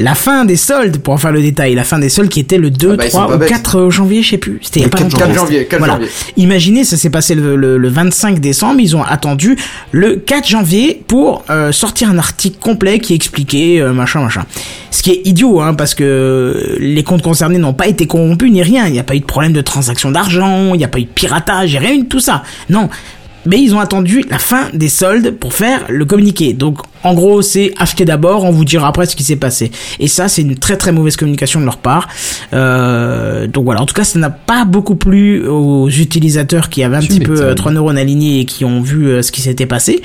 La 0.00 0.14
fin 0.14 0.44
des 0.44 0.54
soldes, 0.56 0.98
pour 0.98 1.12
en 1.14 1.16
faire 1.16 1.32
le 1.32 1.42
détail, 1.42 1.74
la 1.74 1.82
fin 1.82 1.98
des 1.98 2.08
soldes 2.08 2.28
qui 2.28 2.38
était 2.38 2.56
le 2.58 2.70
2, 2.70 2.90
Ah 2.92 2.96
bah, 2.96 3.08
3 3.08 3.34
ou 3.34 3.38
bêtes. 3.38 3.48
4 3.48 3.90
janvier, 3.90 4.22
je 4.22 4.30
sais 4.30 4.38
plus. 4.38 4.60
C'était 4.62 4.80
il 4.80 4.82
y 4.82 4.84
a 4.84 4.86
Le 4.86 4.90
pas 4.92 4.98
4 4.98 5.04
longtemps. 5.12 5.26
4 5.26 5.34
janvier, 5.34 5.66
4 5.66 5.78
Voilà. 5.80 5.94
janvier. 5.94 6.08
Imaginez, 6.36 6.84
ça 6.84 6.96
s'est 6.96 7.10
passé 7.10 7.34
le, 7.34 7.56
le- 7.56 7.78
le 7.78 7.88
25 7.88 8.38
décembre, 8.38 8.80
ils 8.80 8.94
ont 8.96 9.02
attendu 9.02 9.56
le 9.90 10.14
4 10.16 10.46
janvier 10.46 11.02
pour 11.08 11.44
euh, 11.50 11.72
sortir 11.72 12.10
un 12.10 12.18
article 12.18 12.58
complet 12.60 13.00
qui 13.00 13.14
expliquait 13.14 13.80
euh, 13.80 13.92
machin 13.92 14.20
machin. 14.22 14.44
Ce 14.92 15.02
qui 15.02 15.10
est 15.10 15.20
idiot, 15.26 15.60
hein, 15.60 15.74
parce 15.74 15.94
que 15.94 16.76
les 16.78 17.02
comptes 17.02 17.22
concernés 17.22 17.58
n'ont 17.58 17.74
pas 17.74 17.88
été 17.88 18.06
corrompus 18.06 18.52
ni 18.52 18.62
rien. 18.62 18.86
Il 18.86 18.92
n'y 18.92 18.98
a 19.00 19.04
pas 19.04 19.16
eu 19.16 19.20
de 19.20 19.24
problème 19.24 19.52
de 19.52 19.60
transaction 19.60 20.10
d'argent, 20.12 20.74
il 20.74 20.78
n'y 20.78 20.84
a 20.84 20.88
pas 20.88 20.98
eu 21.00 21.04
de 21.04 21.08
piratage, 21.08 21.70
il 21.72 21.78
n'y 21.80 21.84
a 21.84 21.88
rien 21.88 21.98
eu 21.98 22.02
de 22.04 22.08
tout 22.08 22.20
ça. 22.20 22.44
Non. 22.70 22.88
Mais 23.46 23.60
ils 23.60 23.74
ont 23.74 23.80
attendu 23.80 24.24
la 24.28 24.38
fin 24.38 24.68
des 24.74 24.88
soldes 24.88 25.30
pour 25.32 25.54
faire 25.54 25.84
le 25.88 26.04
communiqué. 26.04 26.52
Donc, 26.52 26.78
en 27.02 27.14
gros, 27.14 27.42
c'est 27.42 27.72
acheter 27.78 28.04
d'abord, 28.04 28.44
on 28.44 28.50
vous 28.50 28.64
dira 28.64 28.88
après 28.88 29.06
ce 29.06 29.16
qui 29.16 29.22
s'est 29.22 29.36
passé. 29.36 29.70
Et 30.00 30.08
ça, 30.08 30.28
c'est 30.28 30.42
une 30.42 30.56
très 30.56 30.76
très 30.76 30.92
mauvaise 30.92 31.16
communication 31.16 31.60
de 31.60 31.64
leur 31.64 31.78
part. 31.78 32.08
Euh, 32.52 33.46
donc 33.46 33.64
voilà, 33.64 33.80
en 33.80 33.86
tout 33.86 33.94
cas, 33.94 34.04
ça 34.04 34.18
n'a 34.18 34.30
pas 34.30 34.64
beaucoup 34.64 34.96
plu 34.96 35.46
aux 35.46 35.88
utilisateurs 35.88 36.68
qui 36.68 36.82
avaient 36.82 36.96
un 36.96 37.00
Tu 37.00 37.08
petit 37.08 37.20
peu 37.20 37.40
euh, 37.40 37.54
trois 37.54 37.72
neurones 37.72 37.98
alignés 37.98 38.40
et 38.40 38.44
qui 38.44 38.64
ont 38.64 38.80
vu 38.80 39.06
euh, 39.06 39.22
ce 39.22 39.32
qui 39.32 39.40
s'était 39.40 39.66
passé. 39.66 40.02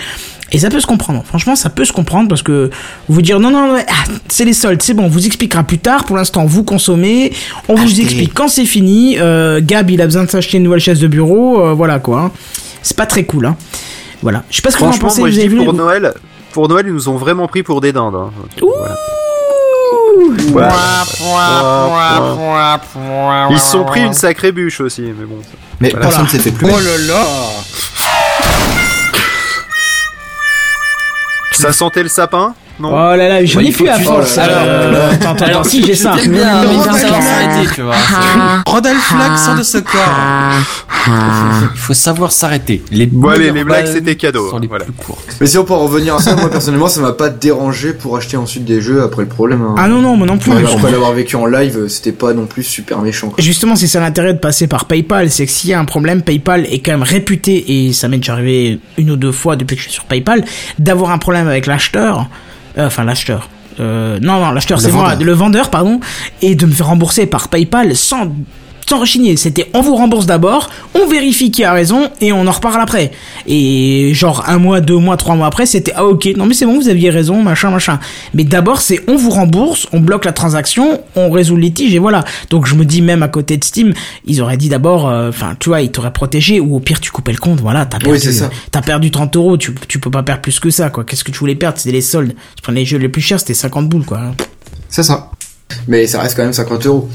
Et 0.54 0.60
ça 0.60 0.70
peut 0.70 0.80
se 0.80 0.86
comprendre. 0.86 1.24
Franchement, 1.26 1.56
ça 1.56 1.72
peut 1.72 1.84
se 1.84 1.92
comprendre 1.92 2.30
parce 2.30 2.44
que 2.44 2.70
vous 3.10 3.22
dire 3.24 3.40
non, 3.40 3.50
non, 3.50 3.74
ouais, 3.74 3.86
ah, 3.90 4.12
c'est 4.28 4.46
les 4.46 4.54
soldes, 4.54 4.84
c'est 4.84 4.94
bon, 4.94 5.06
on 5.06 5.10
vous 5.10 5.26
expliquera 5.26 5.64
plus 5.64 5.80
tard. 5.80 6.06
Pour 6.06 6.16
l'instant, 6.16 6.46
vous 6.46 6.64
consommez. 6.64 7.34
On 7.68 7.74
vous 7.74 8.00
explique 8.00 8.36
quand 8.36 8.48
c'est 8.48 8.66
fini. 8.66 9.18
Euh, 9.20 9.62
Gab, 9.64 9.90
il 9.90 10.00
a 10.00 10.06
besoin 10.06 10.24
de 10.26 10.30
s'acheter 10.30 10.58
une 10.58 10.64
nouvelle 10.64 10.80
chaise 10.80 11.00
de 11.00 11.08
bureau. 11.08 11.60
euh, 11.60 11.74
voilà 11.74 11.98
quoi. 11.98 12.32
C'est 12.84 12.96
pas 12.98 13.06
très 13.08 13.24
cool. 13.26 13.48
Hein. 13.48 13.56
Voilà. 14.22 14.44
Je 14.52 14.58
sais 14.58 14.62
pas 14.62 14.70
ce 14.72 14.76
que 14.78 14.82
vous 14.82 14.86
en 14.88 14.92
Franchement, 14.92 15.08
pensez. 15.10 15.20
moi 15.22 15.30
Vous 15.30 15.36
je 15.36 15.40
avez 15.40 15.50
dis 15.50 15.56
vu 15.56 15.64
pour 15.64 15.72
les- 15.74 15.78
Noël, 15.80 16.14
pour 16.52 16.68
Noël, 16.70 16.86
ils 16.88 16.94
nous 16.94 17.10
ont 17.10 17.18
vraiment 17.18 17.48
pris 17.48 17.64
pour 17.64 17.82
des 17.82 17.92
dindes. 17.92 18.14
hein. 18.16 18.30
Voilà. 18.62 18.96
Voilà. 21.20 22.80
Ils 23.50 23.60
se 23.60 23.72
sont 23.72 23.84
pris 23.86 24.02
une 24.04 24.14
sacrée 24.14 24.52
bûche 24.52 24.80
aussi, 24.82 25.02
mais 25.02 25.26
bon. 25.26 25.40
Mais 25.80 25.90
Voilà. 25.90 26.06
personne 26.08 26.28
s'est 26.28 26.40
fait 26.40 26.52
plus. 26.52 26.68
Oh 26.70 26.80
là 26.80 26.98
là 27.08 27.26
Ça 31.54 31.72
sentait 31.72 32.04
le 32.04 32.10
sapin? 32.10 32.54
Non 32.84 32.90
Oh 32.92 33.16
là 33.16 33.30
là, 33.30 33.46
j'en 33.46 33.62
ai 33.62 33.72
plus 33.72 33.88
à 33.88 33.98
force. 33.98 34.38
Alors, 34.38 34.58
Euh, 34.66 35.12
attends, 35.14 35.46
attends, 35.46 35.64
si 35.64 35.86
j'ai 35.86 35.96
ça. 35.96 36.12
Vois. 36.12 36.20
c'est- 36.22 36.30
Rodolphe 38.70 39.02
Flag 39.04 39.38
sort 39.38 39.56
de 39.56 39.64
ce 39.64 39.78
corps. 39.78 40.54
Il 41.08 41.78
faut 41.80 41.94
savoir 41.94 42.32
s'arrêter. 42.32 42.84
Les 42.92 43.06
Bon, 43.06 43.30
allez, 43.30 43.52
les 43.52 43.64
blagues, 43.64 43.88
c'était 43.88 44.16
cadeau, 44.16 44.50
Sont 44.50 44.60
les 44.60 44.68
voilà. 44.68 44.86
plus 44.86 44.94
courtes. 44.94 45.36
Mais 45.40 45.48
si 45.48 45.58
on 45.58 45.64
peut 45.64 45.74
en 45.74 45.80
revenir 45.84 46.16
à 46.16 46.20
ça, 46.20 46.36
moi 46.36 46.50
personnellement 46.50 46.88
ça 46.88 47.02
m'a 47.02 47.12
pas 47.14 47.30
dérangé 47.30 47.94
pour 47.94 48.18
acheter 48.18 48.38
ensuite 48.38 48.66
des 48.66 48.82
jeux 48.82 49.04
après 49.04 49.24
le 49.24 49.28
problème. 49.30 49.62
hein. 49.62 49.76
Ah 49.78 49.88
non, 49.88 50.02
non, 50.02 50.16
moi 50.18 50.28
non 50.28 50.38
plus. 50.38 50.52
Ouais, 50.52 50.64
après 50.66 50.92
l'avoir 50.92 51.14
vécu 51.14 51.36
en 51.36 51.46
live, 51.46 51.88
c'était 51.88 52.12
pas 52.12 52.34
non 52.34 52.46
plus 52.46 52.64
super 52.64 53.00
méchant. 53.00 53.30
quoi. 53.30 53.44
Justement, 53.44 53.76
c'est 53.76 53.88
ça 53.88 54.00
l'intérêt 54.00 54.34
de 54.34 54.40
passer 54.40 54.68
par 54.68 54.86
PayPal, 54.86 55.30
c'est 55.30 55.46
que 55.46 55.52
s'il 55.52 55.70
y 55.70 55.74
a 55.74 55.80
un 55.80 55.86
problème, 55.86 56.22
PayPal 56.22 56.66
est 56.72 56.80
quand 56.80 56.92
même 56.92 57.04
réputé, 57.04 57.88
et 57.88 57.94
ça 57.94 58.08
m'est 58.08 58.18
déjà 58.18 58.34
arrivé 58.34 58.80
une 58.98 59.12
ou 59.12 59.16
deux 59.16 59.32
fois 59.32 59.56
depuis 59.56 59.76
que 59.76 59.82
je 59.82 59.88
suis 59.88 59.94
sur 59.94 60.06
PayPal, 60.06 60.44
d'avoir 60.80 61.12
un 61.12 61.18
problème 61.18 61.48
avec 61.48 61.66
l'acheteur, 61.66 62.20
euh, 62.20 62.24
enfin 62.78 63.04
l'acheteur, 63.04 63.50
euh, 63.80 64.20
non, 64.22 64.40
non, 64.40 64.52
l'acheteur 64.52 64.80
c'est 64.80 64.92
moi, 64.92 65.16
le 65.16 65.32
vendeur, 65.34 65.70
pardon, 65.70 66.00
et 66.42 66.56
de 66.56 66.66
me 66.66 66.72
faire 66.72 66.88
rembourser 66.88 67.26
par 67.26 67.48
PayPal 67.50 67.96
sans 67.96 68.32
sans 68.88 69.00
rechigner, 69.00 69.38
c'était 69.38 69.70
on 69.74 69.82
vous 69.82 69.96
rembourse 69.96 70.26
d'abord, 70.26 70.70
on 70.94 71.08
vérifie 71.08 71.52
qui 71.52 71.64
a 71.64 71.74
raison 71.74 72.10
et 72.22 72.32
on 72.34 72.48
en 72.48 72.52
reparle 72.52 72.82
après. 72.82 73.12
Et 73.48 74.12
genre 74.14 74.44
un 74.48 74.58
mois, 74.58 74.82
deux 74.82 74.98
mois, 74.98 75.18
trois 75.18 75.36
mois 75.36 75.48
après, 75.48 75.66
c'était 75.66 75.94
ah 75.96 76.06
ok, 76.06 76.28
non 76.38 76.46
mais 76.46 76.54
c'est 76.54 76.66
bon, 76.66 76.76
vous 76.80 76.90
aviez 76.90 77.10
raison, 77.10 77.42
machin, 77.42 77.70
machin. 77.70 78.00
Mais 78.34 78.44
d'abord 78.44 78.82
c'est 78.82 79.02
on 79.08 79.16
vous 79.16 79.30
rembourse, 79.30 79.88
on 79.94 80.00
bloque 80.00 80.26
la 80.26 80.32
transaction, 80.32 81.02
on 81.16 81.30
résout 81.30 81.56
le 81.56 81.62
litige 81.62 81.94
et 81.94 82.00
voilà. 82.00 82.24
Donc 82.50 82.66
je 82.66 82.76
me 82.76 82.86
dis 82.86 83.02
même 83.02 83.24
à 83.24 83.28
côté 83.28 83.58
de 83.58 83.64
Steam, 83.64 83.94
ils 84.26 84.42
auraient 84.42 84.58
dit 84.58 84.70
d'abord, 84.70 85.08
euh, 85.10 85.30
enfin 85.30 85.56
tu 85.60 85.70
vois, 85.70 85.82
ils 85.82 85.92
t'auraient 85.92 86.14
protégé 86.14 86.60
ou 86.60 86.76
au 86.76 86.80
pire 86.80 87.00
tu 87.00 87.12
coupais 87.12 87.32
le 87.32 87.38
compte, 87.38 87.62
voilà, 87.62 87.86
t'as 87.86 88.00
perdu, 88.00 88.28
Oui, 88.28 88.40
t'as 88.72 88.82
perdu 88.82 89.12
30 89.12 89.36
euros, 89.36 89.58
tu, 89.58 89.74
tu 89.88 90.00
peux 90.00 90.12
pas 90.12 90.24
perdre 90.24 90.42
plus 90.42 90.60
que 90.60 90.70
ça 90.70 90.90
quoi. 90.90 91.04
Qu'est-ce 91.04 91.24
que 91.24 91.32
tu 91.32 91.40
voulais 91.40 91.56
perdre? 91.56 91.78
C'était 91.78 91.92
les 91.92 92.02
soldes. 92.02 92.34
Je 92.58 92.62
prenais 92.62 92.82
les 92.82 92.86
jeux 92.86 92.98
les 92.98 93.10
plus 93.10 93.22
chers, 93.22 93.40
c'était 93.40 93.54
50 93.54 93.88
boules 93.90 94.06
quoi. 94.06 94.20
C'est 94.90 95.04
ça. 95.04 95.32
Mais 95.88 96.06
ça 96.08 96.22
reste 96.22 96.36
quand 96.36 96.44
même 96.44 96.54
50 96.54 96.86
euros. 96.86 97.10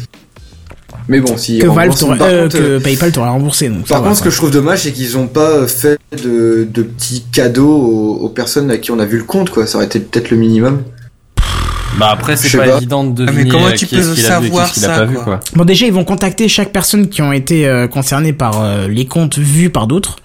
Mais 1.09 1.21
bon, 1.21 1.37
si. 1.37 1.59
Que 1.59 1.67
Valve 1.67 1.95
euh, 2.03 2.07
contre, 2.07 2.59
que 2.59 2.79
PayPal 2.79 3.13
t'aurait 3.13 3.31
remboursé. 3.31 3.69
Donc 3.69 3.87
Par 3.87 4.03
contre, 4.03 4.17
ce 4.17 4.23
que 4.23 4.31
je 4.31 4.37
trouve 4.37 4.51
dommage, 4.51 4.83
c'est 4.83 4.93
qu'ils 4.93 5.17
ont 5.17 5.27
pas 5.27 5.67
fait 5.67 5.99
de, 6.23 6.69
de 6.71 6.83
petits 6.83 7.25
cadeaux 7.33 7.71
aux, 7.71 8.17
aux 8.25 8.29
personnes 8.29 8.71
à 8.71 8.77
qui 8.77 8.91
on 8.91 8.99
a 8.99 9.07
vu 9.07 9.19
le 9.19 9.25
compte, 9.25 9.51
quoi. 9.51 9.67
Ça 9.67 9.79
aurait 9.79 9.87
été 9.87 10.01
peut-être 10.01 10.31
le 10.31 10.37
minimum. 10.37 10.83
Bah 11.99 12.09
après, 12.11 12.37
c'est 12.37 12.57
pas, 12.57 12.65
pas. 12.67 12.77
évident 12.77 13.05
de 13.05 13.25
Ah, 13.27 13.33
mais 13.33 13.45
deviner 13.45 13.51
comment 13.51 13.67
euh, 13.69 13.73
tu 13.73 13.87
qui 13.87 13.97
peux 13.97 14.01
est-ce 14.03 14.15
qu'il 14.15 14.27
a 14.27 14.39
vu 14.41 14.47
et 14.47 14.51
qui 14.51 14.57
savoir 14.57 14.65
a 14.65 14.73
ça, 14.73 14.89
pas 14.89 15.05
vu, 15.05 15.15
quoi 15.15 15.25
quoi. 15.25 15.41
Bon, 15.55 15.65
déjà, 15.65 15.87
ils 15.87 15.93
vont 15.93 16.05
contacter 16.05 16.47
chaque 16.49 16.73
personne 16.73 17.09
qui 17.09 17.23
ont 17.23 17.33
été 17.33 17.67
euh, 17.67 17.89
concernées 17.89 18.33
par 18.33 18.63
euh, 18.63 18.87
les 18.87 19.07
comptes 19.07 19.39
vus 19.39 19.71
par 19.71 19.87
d'autres. 19.87 20.17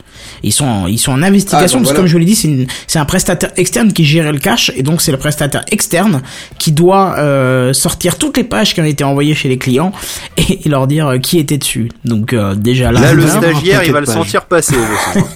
Ils 0.44 0.52
sont, 0.52 0.66
en, 0.66 0.88
ils 0.88 0.98
sont 1.00 1.12
en 1.14 1.24
investigation 1.24 1.80
Ah, 1.80 1.82
parce 1.82 1.92
que 1.92 1.96
voilà. 1.96 2.00
comme 2.00 2.08
je 2.08 2.12
vous 2.14 2.20
l'ai 2.20 2.26
dit, 2.26 2.36
c'est 2.36 2.48
une- 2.50 2.68
c'est 2.88 3.00
un 3.00 3.06
prestataire 3.06 3.52
externe 3.56 3.94
qui 3.94 4.04
gère 4.04 4.32
le 4.32 4.40
cash 4.40 4.72
et 4.76 4.84
donc 4.84 5.02
c'est 5.02 5.12
le 5.12 5.18
prestataire 5.18 5.64
externe 5.72 6.22
qui 6.60 6.72
doit 6.74 7.16
euh, 7.18 7.72
sortir 7.74 8.18
toutes 8.18 8.36
les 8.38 8.44
pages 8.44 8.74
qui 8.74 8.82
ont 8.82 8.86
été 8.86 9.04
envoyées 9.04 9.36
chez 9.36 9.48
les 9.50 9.58
clients 9.58 9.92
et, 10.38 10.66
et 10.66 10.70
leur 10.70 10.88
dire 10.88 11.08
euh, 11.08 11.18
qui 11.18 11.40
était 11.40 11.58
dessus. 11.58 11.90
Donc 12.06 12.34
euh, 12.34 12.56
déjà 12.56 12.92
là, 12.92 13.00
Là, 13.00 13.14
le 13.14 13.26
stagiaire, 13.28 13.84
il 13.86 13.92
va 13.94 14.00
le 14.02 14.06
pages. 14.06 14.16
sentir 14.16 14.46
passer. 14.46 14.76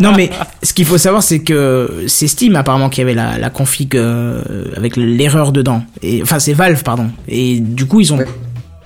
non 0.00 0.12
mais 0.16 0.30
ce 0.62 0.72
qu'il 0.72 0.84
faut 0.84 0.98
savoir 0.98 1.22
c'est 1.22 1.40
que 1.40 2.04
c'est 2.06 2.26
Steam 2.28 2.56
apparemment 2.56 2.88
qui 2.88 3.00
avait 3.00 3.14
la, 3.14 3.38
la 3.38 3.50
config 3.50 3.96
euh, 3.96 4.42
avec 4.76 4.96
l'erreur 4.96 5.52
dedans 5.52 5.82
et 6.02 6.20
enfin 6.22 6.38
c'est 6.38 6.52
Valve 6.52 6.82
pardon 6.82 7.08
et 7.28 7.60
du 7.60 7.86
coup 7.86 8.00
ils 8.00 8.12
ont 8.12 8.18
Ouais. 8.18 8.26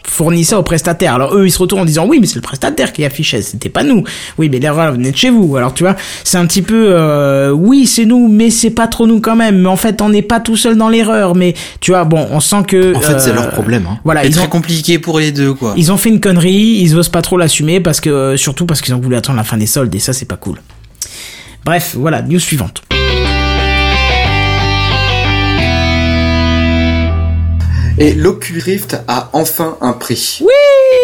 Fourni 0.06 0.44
ça 0.44 0.58
au 0.58 0.62
prestataire 0.62 1.14
alors 1.14 1.36
eux 1.36 1.46
ils 1.46 1.50
se 1.50 1.58
retournent 1.58 1.82
en 1.82 1.84
disant 1.84 2.06
oui 2.06 2.18
mais 2.20 2.26
c'est 2.26 2.36
le 2.36 2.40
prestataire 2.40 2.92
qui 2.92 3.04
affichait 3.04 3.42
c'était 3.42 3.68
pas 3.68 3.82
nous 3.82 4.04
oui 4.38 4.48
mais 4.50 4.58
l'erreur 4.58 4.92
venait 4.92 5.10
de 5.12 5.16
chez 5.16 5.30
vous 5.30 5.56
alors 5.56 5.74
tu 5.74 5.82
vois 5.82 5.96
c'est 6.24 6.38
un 6.38 6.46
petit 6.46 6.62
peu 6.62 6.88
euh, 6.90 7.50
oui 7.50 7.86
c'est 7.86 8.04
nous 8.04 8.28
mais 8.28 8.50
c'est 8.50 8.70
pas 8.70 8.86
trop 8.86 9.06
nous 9.06 9.20
quand 9.20 9.36
même 9.36 9.62
mais 9.62 9.68
en 9.68 9.76
fait 9.76 10.02
on 10.02 10.10
n'est 10.10 10.22
pas 10.22 10.40
tout 10.40 10.56
seul 10.56 10.76
dans 10.76 10.88
l'erreur 10.88 11.34
mais 11.34 11.54
tu 11.80 11.90
vois 11.92 12.04
bon 12.04 12.26
on 12.30 12.40
sent 12.40 12.64
que 12.66 12.94
En 12.96 13.00
fait, 13.00 13.20
c'est 13.20 13.30
euh, 13.30 13.34
leur 13.34 13.50
problème. 13.50 13.86
Hein. 13.90 13.98
voilà 14.04 14.22
C'est 14.22 14.30
très 14.30 14.44
ont 14.44 14.48
compliqué 14.48 14.98
pour 14.98 15.18
les 15.18 15.32
deux, 15.32 15.54
quoi. 15.54 15.74
ils 15.76 15.92
ont 15.92 15.96
fait 15.96 16.08
une 16.08 16.20
connerie, 16.20 16.78
ils 16.80 16.96
osent 16.96 17.08
pas 17.08 17.22
trop 17.22 17.36
l'assumer 17.36 17.80
parce 17.80 18.00
que 18.00 18.10
euh, 18.10 18.36
surtout 18.36 18.66
parce 18.66 18.80
qu'ils 18.80 18.94
ont 18.94 19.00
voulu 19.00 19.16
attendre 19.16 19.38
la 19.38 19.44
fin 19.44 19.56
des 19.56 19.66
soldes 19.66 19.94
et 19.94 19.98
ça 19.98 20.12
c'est 20.12 20.26
pas 20.26 20.36
cool. 20.36 20.60
Bref, 21.64 21.94
voilà, 21.96 22.22
news 22.22 22.38
suivante. 22.38 22.82
Et 27.96 28.12
l'Oculus 28.12 28.60
Rift 28.60 28.96
a 29.06 29.30
enfin 29.32 29.76
un 29.80 29.92
prix. 29.92 30.42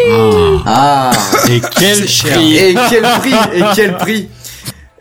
Ah. 0.09 0.61
Ah 0.65 1.11
Et 1.49 1.61
quel 1.79 2.05
prix 2.05 2.57
Et 2.57 2.75
quel 2.89 3.03
prix 3.03 3.33
Et 3.53 3.63
quel 3.75 3.97
prix 3.97 4.29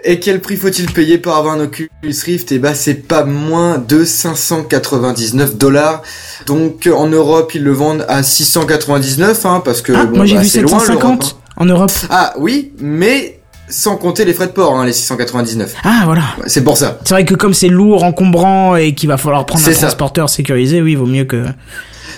Et 0.05 0.21
quel 0.21 0.41
prix 0.41 0.57
faut-il 0.57 0.93
payer 0.93 1.19
pour 1.19 1.35
avoir 1.35 1.55
un 1.55 1.61
Oculus 1.61 1.91
Rift? 2.25 2.53
Et 2.53 2.61
bah 2.61 2.75
c'est 2.75 2.95
pas 2.95 3.25
moins 3.25 3.79
de 3.79 4.05
599 4.05 5.57
dollars. 5.57 6.03
Donc 6.47 6.89
en 6.93 7.09
Europe 7.09 7.55
ils 7.57 7.65
le 7.65 7.73
vendent 7.73 8.07
à 8.09 8.23
699 8.23 9.45
hein, 9.47 9.61
parce 9.65 9.83
que 9.83 9.93
Ah, 9.93 10.05
bon, 10.05 10.19
moi 10.19 10.27
j'ai 10.27 10.37
bah, 10.37 10.43
vu 10.43 10.49
c'est 10.49 10.63
loin, 10.63 10.79
l'Europe, 10.87 11.23
750 11.25 11.25
hein. 11.25 11.53
en 11.57 11.65
Europe. 11.65 11.93
Ah 12.09 12.35
oui, 12.39 12.73
mais 12.79 13.40
sans 13.71 13.97
compter 13.97 14.25
les 14.25 14.35
frais 14.35 14.47
de 14.49 14.53
port, 14.53 14.75
hein, 14.75 14.85
les 14.85 14.93
699. 14.93 15.75
Ah 15.85 16.03
voilà. 16.05 16.23
C'est 16.47 16.63
pour 16.63 16.77
ça. 16.77 16.99
C'est 17.05 17.15
vrai 17.15 17.25
que 17.25 17.35
comme 17.35 17.55
c'est 17.55 17.69
lourd, 17.69 18.05
encombrant 18.05 18.77
et 18.77 18.95
qu'il 18.95 19.09
va 19.09 19.17
falloir 19.17 19.47
prendre 19.47 19.63
un 19.63 19.67
C'est 19.67 19.75
ça. 19.75 19.87
transporteur 19.87 20.29
sécurisé, 20.29 20.83
oui, 20.83 20.93
il 20.93 20.99
vaut 20.99 21.07
mieux 21.07 21.25
que. 21.25 21.45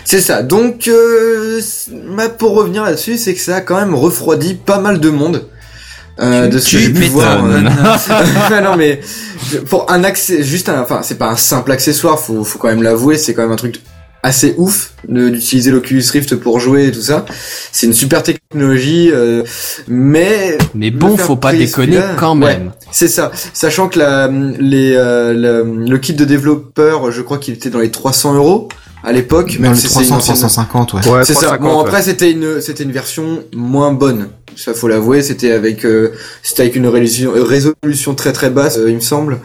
C'est 0.04 0.20
ça. 0.20 0.42
Donc, 0.42 0.88
euh, 0.88 1.60
bah, 2.16 2.28
pour 2.28 2.54
revenir 2.56 2.82
là-dessus, 2.82 3.18
c'est 3.18 3.34
que 3.34 3.40
ça 3.40 3.56
a 3.56 3.60
quand 3.60 3.76
même 3.76 3.94
refroidi 3.94 4.54
pas 4.54 4.78
mal 4.78 4.98
de 4.98 5.10
monde. 5.10 5.46
Euh, 6.20 6.46
de 6.48 6.58
ce 6.58 6.72
que 6.72 6.78
j'ai 6.78 6.90
pu 6.90 7.04
voir. 7.06 7.42
euh. 7.44 7.62
Ah 8.10 8.60
non 8.62 8.76
mais 8.76 9.00
pour 9.70 9.90
un 9.90 10.04
accès, 10.04 10.42
juste 10.42 10.68
un, 10.68 10.82
enfin 10.82 11.00
c'est 11.02 11.16
pas 11.16 11.28
un 11.30 11.36
simple 11.36 11.72
accessoire, 11.72 12.18
faut 12.20 12.44
faut 12.44 12.58
quand 12.58 12.68
même 12.68 12.82
l'avouer, 12.82 13.16
c'est 13.16 13.32
quand 13.32 13.40
même 13.42 13.50
un 13.50 13.56
truc 13.56 13.80
assez 14.22 14.54
ouf 14.56 14.92
d'utiliser 15.08 15.70
l'Oculus 15.72 16.04
Rift 16.12 16.36
pour 16.36 16.60
jouer 16.60 16.86
et 16.86 16.92
tout 16.92 17.00
ça. 17.02 17.24
C'est 17.72 17.86
une 17.86 17.92
super 17.92 18.22
technologie, 18.22 19.10
euh, 19.12 19.42
mais 19.88 20.58
Mais 20.74 20.90
bon, 20.90 21.16
faut 21.16 21.36
pas 21.36 21.52
déconner 21.52 21.98
quand 22.18 22.38
ouais. 22.40 22.58
même. 22.58 22.72
c'est 22.92 23.08
ça. 23.08 23.32
Sachant 23.52 23.88
que 23.88 23.98
la, 23.98 24.28
les, 24.28 24.94
euh, 24.94 25.32
le, 25.64 25.86
le 25.88 25.98
kit 25.98 26.14
de 26.14 26.24
développeur, 26.24 27.10
je 27.10 27.20
crois 27.22 27.38
qu'il 27.38 27.54
était 27.54 27.70
dans 27.70 27.80
les 27.80 27.90
300 27.90 28.34
euros 28.34 28.68
à 29.04 29.10
l'époque. 29.12 29.56
Dans 29.56 29.62
même 29.62 29.72
les 29.72 29.78
si 29.78 29.88
c'est 29.88 30.00
une 30.00 30.06
300, 30.06 30.16
ancienne- 30.16 30.36
350, 30.36 30.92
ouais. 30.94 31.00
Ouais, 31.08 31.24
c'est 31.24 31.34
ça. 31.34 31.46
350, 31.56 31.60
Bon 31.60 31.82
ouais. 31.82 31.88
après 31.88 32.02
c'était 32.02 32.30
une 32.30 32.60
c'était 32.60 32.84
une 32.84 32.92
version 32.92 33.42
moins 33.54 33.92
bonne. 33.92 34.28
Ça 34.54 34.74
faut 34.74 34.86
l'avouer. 34.86 35.22
C'était 35.22 35.50
avec 35.50 35.84
euh, 35.84 36.12
c'était 36.44 36.62
avec 36.62 36.76
une 36.76 36.86
résolution, 36.86 37.32
euh, 37.34 37.42
résolution 37.42 38.14
très 38.14 38.32
très 38.32 38.50
basse, 38.50 38.76
euh, 38.78 38.88
il 38.90 38.94
me 38.96 39.00
semble, 39.00 39.38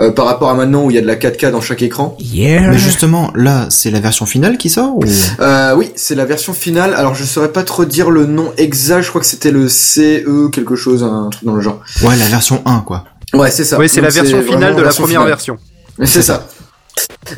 euh, 0.00 0.10
par 0.12 0.26
rapport 0.26 0.48
à 0.50 0.54
maintenant 0.54 0.84
où 0.84 0.90
il 0.90 0.94
y 0.94 0.98
a 0.98 1.02
de 1.02 1.06
la 1.06 1.16
4K 1.16 1.50
dans 1.50 1.60
chaque 1.60 1.82
écran. 1.82 2.16
Yeah. 2.20 2.70
Mais 2.70 2.78
justement, 2.78 3.30
là, 3.34 3.66
c'est 3.70 3.90
la 3.90 4.00
version 4.00 4.24
finale 4.26 4.56
qui 4.58 4.70
sort 4.70 4.96
ou... 4.96 5.02
Euh, 5.40 5.74
oui, 5.76 5.90
c'est 5.94 6.14
la 6.14 6.24
version 6.24 6.52
finale. 6.54 6.94
Alors 6.94 7.14
je 7.14 7.24
saurais 7.24 7.52
pas 7.52 7.62
trop 7.62 7.84
dire 7.84 8.10
le 8.10 8.26
nom 8.26 8.52
exact. 8.56 9.02
Je 9.02 9.08
crois 9.08 9.20
que 9.20 9.26
c'était 9.26 9.50
le 9.50 9.68
CE 9.68 10.48
quelque 10.50 10.76
chose, 10.76 11.02
un 11.02 11.28
truc 11.30 11.44
dans 11.44 11.54
le 11.54 11.60
genre. 11.60 11.80
Ouais, 12.02 12.16
la 12.16 12.26
version 12.26 12.62
1, 12.64 12.80
quoi. 12.80 13.04
Ouais, 13.34 13.50
c'est 13.50 13.64
ça. 13.64 13.78
Oui, 13.78 13.88
c'est 13.88 14.00
la 14.00 14.08
version 14.08 14.42
finale 14.42 14.72
de 14.74 14.78
la 14.78 14.84
version 14.84 15.02
première 15.04 15.20
finale. 15.20 15.28
version. 15.34 15.56
Mais 15.98 16.06
C'est 16.06 16.22
ça. 16.22 16.46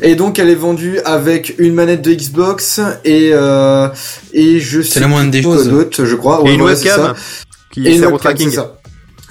Et 0.01 0.15
donc 0.15 0.39
elle 0.39 0.49
est 0.49 0.55
vendue 0.55 0.99
avec 1.05 1.55
une 1.57 1.73
manette 1.73 2.01
de 2.01 2.13
Xbox 2.13 2.79
et 3.05 3.31
euh, 3.33 3.87
et 4.33 4.59
je 4.59 4.81
sais 4.81 4.99
la 4.99 5.07
moindre 5.07 5.31
des 5.31 5.43
choses. 5.43 5.69
je 5.97 6.15
crois. 6.15 6.39
Et 6.39 6.43
Ouais, 6.43 6.53
une 6.55 6.61
ouais, 6.61 6.75
c'est 6.75 6.87
ça. 6.89 6.97
webcam 6.97 7.15
qui 7.71 7.87
Et 7.87 7.95
une 7.95 7.99
sert 7.99 8.13
au 8.13 8.17
tracking. 8.17 8.49
Ça. 8.49 8.75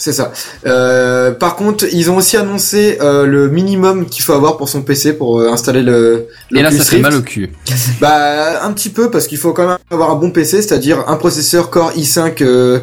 C'est 0.02 0.12
ça. 0.12 0.32
Euh, 0.66 1.30
par 1.30 1.54
contre, 1.54 1.84
ils 1.92 2.10
ont 2.10 2.16
aussi 2.16 2.36
annoncé 2.36 2.98
euh, 3.00 3.24
le 3.24 3.48
minimum 3.48 4.06
qu'il 4.06 4.24
faut 4.24 4.32
avoir 4.32 4.56
pour 4.56 4.68
son 4.68 4.82
PC 4.82 5.12
pour 5.12 5.38
euh, 5.38 5.48
installer 5.52 5.82
le. 5.82 6.26
Et 6.52 6.60
là, 6.60 6.72
ça 6.72 6.82
fait 6.82 6.96
Rift. 6.96 7.02
mal 7.02 7.14
au 7.14 7.22
cul. 7.22 7.52
Bah 8.00 8.64
un 8.64 8.72
petit 8.72 8.88
peu 8.90 9.12
parce 9.12 9.28
qu'il 9.28 9.38
faut 9.38 9.52
quand 9.52 9.68
même 9.68 9.78
avoir 9.92 10.10
un 10.10 10.16
bon 10.16 10.32
PC, 10.32 10.60
c'est-à-dire 10.60 11.04
un 11.06 11.14
processeur 11.14 11.70
Core 11.70 11.92
i5, 11.92 12.42
euh, 12.42 12.80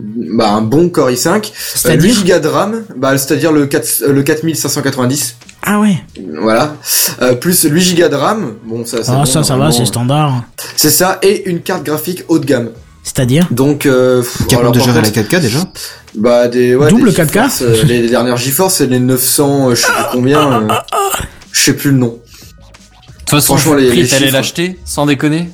bah 0.00 0.48
un 0.48 0.62
bon 0.62 0.88
Core 0.88 1.10
i5, 1.10 1.28
euh, 1.28 1.40
8 1.42 1.52
C'est-à-dire 1.74 2.24
Go 2.24 2.38
de 2.38 2.48
RAM, 2.48 2.84
bah 2.96 3.18
c'est-à-dire 3.18 3.52
le 3.52 3.66
4, 3.66 4.02
euh, 4.06 4.12
le 4.14 4.22
4590, 4.22 5.36
Ah 5.62 5.78
ouais. 5.78 5.98
voilà, 6.40 6.74
euh, 7.20 7.34
plus 7.34 7.64
8 7.70 7.96
Go 8.00 8.08
de 8.08 8.14
RAM, 8.16 8.54
bon 8.64 8.86
ça 8.86 8.96
Ah 9.06 9.12
bon, 9.12 9.24
ça, 9.26 9.42
ça 9.42 9.58
va, 9.58 9.70
c'est 9.72 9.84
standard. 9.84 10.42
c'est 10.74 10.88
ça 10.90 11.18
et 11.22 11.50
une 11.50 11.60
carte 11.60 11.84
graphique 11.84 12.24
haut 12.28 12.38
de 12.38 12.46
gamme. 12.46 12.70
C'est-à-dire 13.06 13.46
Donc 13.52 13.86
euh, 13.86 14.24
Capable 14.48 14.72
de 14.74 14.80
gérer 14.80 15.00
la 15.00 15.08
contre, 15.10 15.20
4K 15.20 15.40
déjà 15.40 15.58
Bah 16.16 16.48
des 16.48 16.74
ouais, 16.74 16.90
Double 16.90 17.12
des 17.12 17.22
4K? 17.22 17.26
GeForce, 17.32 17.62
euh, 17.62 17.82
les, 17.84 18.02
les 18.02 18.08
dernières 18.08 18.36
GeForce 18.36 18.74
c'est 18.74 18.86
les 18.86 18.98
900 18.98 19.70
euh, 19.70 19.74
je 19.76 19.80
sais 19.82 19.86
plus 19.86 20.04
combien 20.12 20.52
euh, 20.62 20.68
je 21.52 21.60
sais 21.62 21.72
plus 21.74 21.92
le 21.92 21.98
nom. 21.98 22.06
De 22.08 22.12
toute 23.20 23.30
façon, 23.30 23.54
Franchement, 23.56 23.74
le 23.74 23.82
les- 23.82 23.88
prix, 23.88 24.08
t'allais 24.08 24.30
l'acheter, 24.32 24.78
sans 24.84 25.06
déconner 25.06 25.48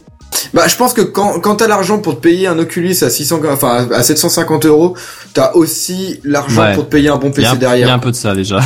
Bah 0.55 0.67
je 0.67 0.77
pense 0.77 0.95
que 0.95 1.03
quand 1.03 1.41
quand 1.41 1.57
t'as 1.57 1.69
l'argent 1.69 1.99
pour 1.99 2.17
te 2.17 2.21
payer 2.21 2.47
un 2.47 2.59
Oculus 2.59 2.97
à 3.03 3.11
600 3.11 3.41
enfin 3.51 3.87
à 3.93 4.03
750 4.03 4.65
euros, 4.67 4.97
t'as 5.35 5.53
aussi 5.53 6.21
l'argent 6.25 6.63
Ouais. 6.63 6.75
pour 6.75 6.87
te 6.87 6.91
payer 6.91 7.11
un 7.11 7.17
bon 7.17 7.31
Il 7.37 7.43
y, 7.43 7.47
a 7.47 7.51
PC 7.51 7.53
un- 7.53 7.55
il 7.55 7.63
y 7.63 7.67
a 7.67 7.69
derrière. 7.69 7.93
un 7.93 7.99
peu 7.99 8.11
de 8.11 8.17
ça 8.17 8.35
déjà. 8.35 8.61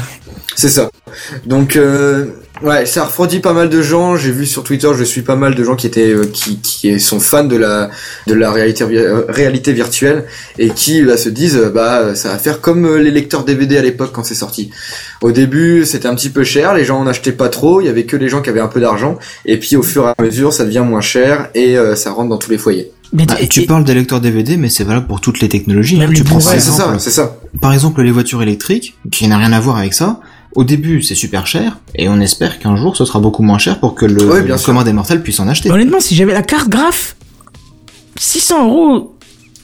C'est 0.54 0.70
ça. 0.70 0.88
Donc 1.44 1.74
euh, 1.76 2.26
ouais, 2.62 2.86
ça 2.86 3.02
a 3.02 3.04
refroidi 3.06 3.40
pas 3.40 3.52
mal 3.52 3.68
de 3.68 3.82
gens. 3.82 4.16
J'ai 4.16 4.30
vu 4.32 4.46
sur 4.46 4.62
Twitter, 4.64 4.88
je 4.96 5.04
suis 5.04 5.22
pas 5.22 5.36
mal 5.36 5.54
de 5.54 5.64
gens 5.64 5.76
qui 5.76 5.86
étaient 5.86 6.10
euh, 6.12 6.26
qui 6.32 6.58
qui 6.58 6.98
sont 7.00 7.20
fans 7.20 7.44
de 7.44 7.56
la 7.56 7.90
de 8.26 8.34
la 8.34 8.50
réalité 8.50 8.84
euh, 8.84 9.24
réalité 9.28 9.72
virtuelle 9.72 10.24
et 10.58 10.70
qui 10.70 11.02
bah, 11.02 11.16
se 11.16 11.28
disent 11.28 11.56
euh, 11.56 11.70
bah 11.70 12.14
ça 12.14 12.30
va 12.30 12.38
faire 12.38 12.60
comme 12.60 12.84
euh, 12.86 12.96
les 12.98 13.10
lecteurs 13.10 13.44
DVD 13.44 13.78
à 13.78 13.82
l'époque 13.82 14.10
quand 14.12 14.24
c'est 14.24 14.34
sorti. 14.34 14.70
Au 15.22 15.32
début, 15.32 15.84
c'était 15.86 16.08
un 16.08 16.14
petit 16.14 16.30
peu 16.30 16.44
cher, 16.44 16.74
les 16.74 16.84
gens 16.84 16.98
en 16.98 17.06
achetaient 17.06 17.32
pas 17.32 17.48
trop, 17.48 17.80
il 17.80 17.86
y 17.86 17.88
avait 17.88 18.04
que 18.04 18.16
les 18.16 18.28
gens 18.28 18.42
qui 18.42 18.50
avaient 18.50 18.60
un 18.60 18.68
peu 18.68 18.80
d'argent 18.80 19.18
et 19.44 19.58
puis 19.58 19.76
au 19.76 19.82
fur 19.82 20.06
et 20.06 20.12
à 20.16 20.22
mesure, 20.22 20.52
ça 20.52 20.64
devient 20.64 20.84
moins 20.86 21.00
cher 21.00 21.48
et 21.54 21.76
euh, 21.76 21.94
ça 21.96 22.10
rentre 22.10 22.28
dans 22.28 22.38
tous 22.38 22.50
les 22.50 22.58
foyers. 22.58 22.90
Mais 23.12 23.24
Bah, 23.24 23.34
t- 23.36 23.46
Tu 23.48 23.60
et- 23.62 23.66
parles 23.66 23.84
des 23.84 23.94
lecteurs 23.94 24.20
DVD, 24.20 24.56
mais 24.56 24.68
c'est 24.68 24.82
valable 24.84 25.06
pour 25.06 25.20
toutes 25.20 25.40
les 25.40 25.48
technologies. 25.48 25.96
Même 25.96 26.08
hein. 26.08 26.12
les 26.12 26.18
Tu 26.18 26.24
prends 26.24 26.38
par 26.38 26.46
Blu-ray, 26.48 26.60
c'est 26.60 26.70
exemple, 26.70 26.94
ça, 26.94 26.98
c'est 26.98 27.10
ça. 27.10 27.36
par 27.62 27.72
exemple 27.72 28.02
les 28.02 28.10
voitures 28.10 28.42
électriques, 28.42 28.96
qui 29.12 29.28
n'a 29.28 29.38
rien 29.38 29.52
à 29.52 29.60
voir 29.60 29.76
avec 29.78 29.94
ça. 29.94 30.20
Au 30.56 30.64
début, 30.64 31.02
c'est 31.02 31.14
super 31.14 31.46
cher, 31.46 31.78
et 31.94 32.08
on 32.08 32.18
espère 32.20 32.58
qu'un 32.58 32.74
jour, 32.76 32.96
ce 32.96 33.04
sera 33.04 33.20
beaucoup 33.20 33.42
moins 33.44 33.58
cher 33.58 33.78
pour 33.78 33.94
que 33.94 34.06
le, 34.06 34.24
Ouais, 34.24 34.42
bien 34.42 34.56
le 34.56 34.60
commun 34.62 34.82
des 34.84 34.92
mortels 34.92 35.22
puisse 35.22 35.38
en 35.38 35.46
acheter. 35.48 35.70
Honnêtement, 35.70 36.00
si 36.00 36.14
j'avais 36.16 36.32
la 36.32 36.42
carte 36.42 36.68
graph, 36.68 37.14
600 38.18 38.66
euros, 38.68 39.12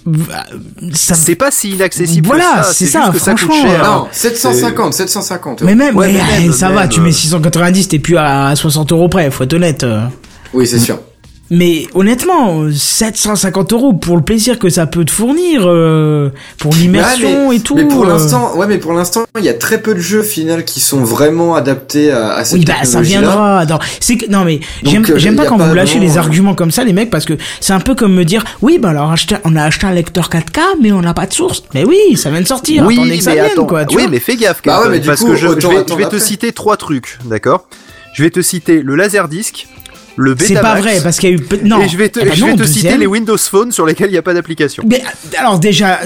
bah, 0.05 0.45
ça 0.93 1.15
C'est 1.15 1.35
pas 1.37 1.51
si 1.51 1.71
inaccessible 1.71 2.27
Voilà, 2.27 2.63
ça. 2.65 2.73
c'est 2.73 2.87
ça, 2.87 3.13
ça 3.17 3.33
coûte 3.35 3.41
franchement, 3.49 3.63
cher. 3.71 3.85
Non, 3.85 4.07
750, 4.13 4.93
750. 4.95 5.63
Mais 5.63 5.75
même, 5.75 5.97
Ouais, 5.97 6.13
mais, 6.13 6.21
mais 6.27 6.41
même, 6.45 6.53
ça 6.53 6.67
même, 6.69 6.77
va, 6.77 6.89
tu 6.89 7.01
euh, 7.01 7.05
mets 7.05 7.13
690, 7.13 7.89
t'es 7.89 7.99
plus 7.99 8.17
à 8.19 8.55
60 8.55 8.93
euros 8.93 9.09
près, 9.09 9.31
faut 9.31 9.45
être 9.45 9.55
honnête. 9.55 9.85
euh. 9.85 10.03
Oui, 10.53 10.67
c'est 10.67 10.79
sûr. 10.81 10.99
Mais 11.55 11.87
honnêtement, 11.95 12.63
euh, 12.63 12.73
750 12.73 13.75
euros 13.75 13.93
pour 13.93 14.17
le 14.17 14.23
plaisir 14.23 14.59
que 14.59 14.71
ça 14.71 14.87
peut 14.87 15.05
te 15.05 15.11
fournir, 15.11 15.65
euh, 15.67 16.31
pour 16.59 16.73
l'immersion 16.73 17.49
Ouais, 17.49 17.57
et 17.57 17.61
tout. 17.61 17.75
Mais 17.75 17.85
pour 17.85 18.05
euh, 18.07 18.09
l'instant, 18.09 18.57
ouais, 18.57 18.67
mais 18.67 18.79
pour 18.79 18.95
l'instant, 18.95 19.25
il 19.39 19.45
y 19.45 19.51
a 19.51 19.55
très 19.55 19.83
peu 19.83 19.95
de 19.95 20.01
jeux 20.01 20.23
final 20.23 20.65
qui 20.65 20.81
sont 20.81 21.05
vraiment 21.05 21.55
adaptés 21.55 22.11
à, 22.11 22.33
à 22.33 22.45
cette 22.47 22.59
Oui, 22.61 22.65
bah 22.65 22.85
ça 22.85 23.03
viendra. 23.03 23.59
Attends, 23.59 23.81
c'est 24.01 24.17
que 24.17 24.31
non 24.31 24.45
mais 24.47 24.61
j'aime 24.83 25.05
euh, 25.05 25.37
pas 25.37 25.45
quand 25.47 25.59
pas 25.59 25.69
vous 25.69 25.75
lâchez 25.75 25.99
vraiment, 25.99 26.11
les 26.11 26.17
euh, 26.17 26.21
arguments 26.21 26.55
comme 26.55 26.71
ça 26.71 26.85
les 26.85 26.95
mecs 26.95 27.11
parce 27.11 27.27
que 27.27 27.35
c'est 27.61 27.75
un 27.75 27.81
peu 27.81 27.95
comme 27.95 28.15
me 28.15 28.25
dire 28.25 28.43
oui 28.63 28.79
bah 28.79 28.89
alors 28.91 29.15
on 29.45 29.57
a 29.57 29.63
acheté 29.63 29.87
un 29.87 29.93
lecteur 29.93 30.31
4K 30.31 30.61
mais 30.81 30.91
on 30.91 31.03
n'a 31.03 31.13
pas 31.13 31.27
de 31.27 31.35
source. 31.35 31.65
Mais 31.75 31.85
oui, 31.85 32.17
ça 32.17 32.31
vient 32.31 32.41
de 32.41 32.47
sortir. 32.47 32.85
Oui, 32.87 32.95
Attendez 32.99 33.19
que 33.19 33.25
ça 33.25 33.31
mais 33.31 33.37
vienne 33.37 33.51
attends. 33.53 33.67
quoi. 33.67 33.85
Tu 33.85 33.97
oui, 33.97 34.03
vois. 34.05 34.11
mais 34.11 34.21
fais 34.21 34.37
gaffe. 34.37 34.63
Bah 34.65 34.81
ouais, 34.81 34.89
mais 34.89 35.01
du 35.01 35.07
parce 35.07 35.21
coup, 35.21 35.27
que 35.27 35.35
je, 35.37 35.49
vais, 35.49 35.61
je 35.61 35.67
attendre 35.67 35.99
vais 35.99 36.09
te 36.09 36.19
citer 36.19 36.53
trois 36.53 36.79
trucs, 36.79 37.19
d'accord? 37.27 37.67
Je 38.15 38.23
vais 38.23 38.31
te 38.31 38.41
citer 38.43 38.83
le 38.83 38.95
Laserdisc, 38.95 39.67
le 40.17 40.35
C'est 40.39 40.55
Betamax. 40.55 40.75
pas 40.75 40.81
vrai 40.81 41.01
parce 41.03 41.19
qu'il 41.19 41.31
y 41.31 41.33
a 41.33 41.37
eu 41.37 41.41
non. 41.65 41.81
Et 41.83 41.89
je 41.89 41.97
vais 41.97 42.09
te, 42.09 42.21
Eh 42.21 42.25
ben 42.27 42.35
je 42.35 42.45
vais 42.45 42.51
non, 42.51 42.57
te 42.57 42.65
citer 42.65 42.97
les 42.97 43.07
Windows 43.07 43.37
Phone 43.39 43.73
sur 43.73 43.87
lesquels 43.87 44.09
il 44.09 44.13
n'y 44.13 44.19
a 44.19 44.23
pas 44.23 44.35
d'application. 44.35 44.83
Mais 44.87 45.03
alors 45.39 45.59
déjà, 45.59 46.01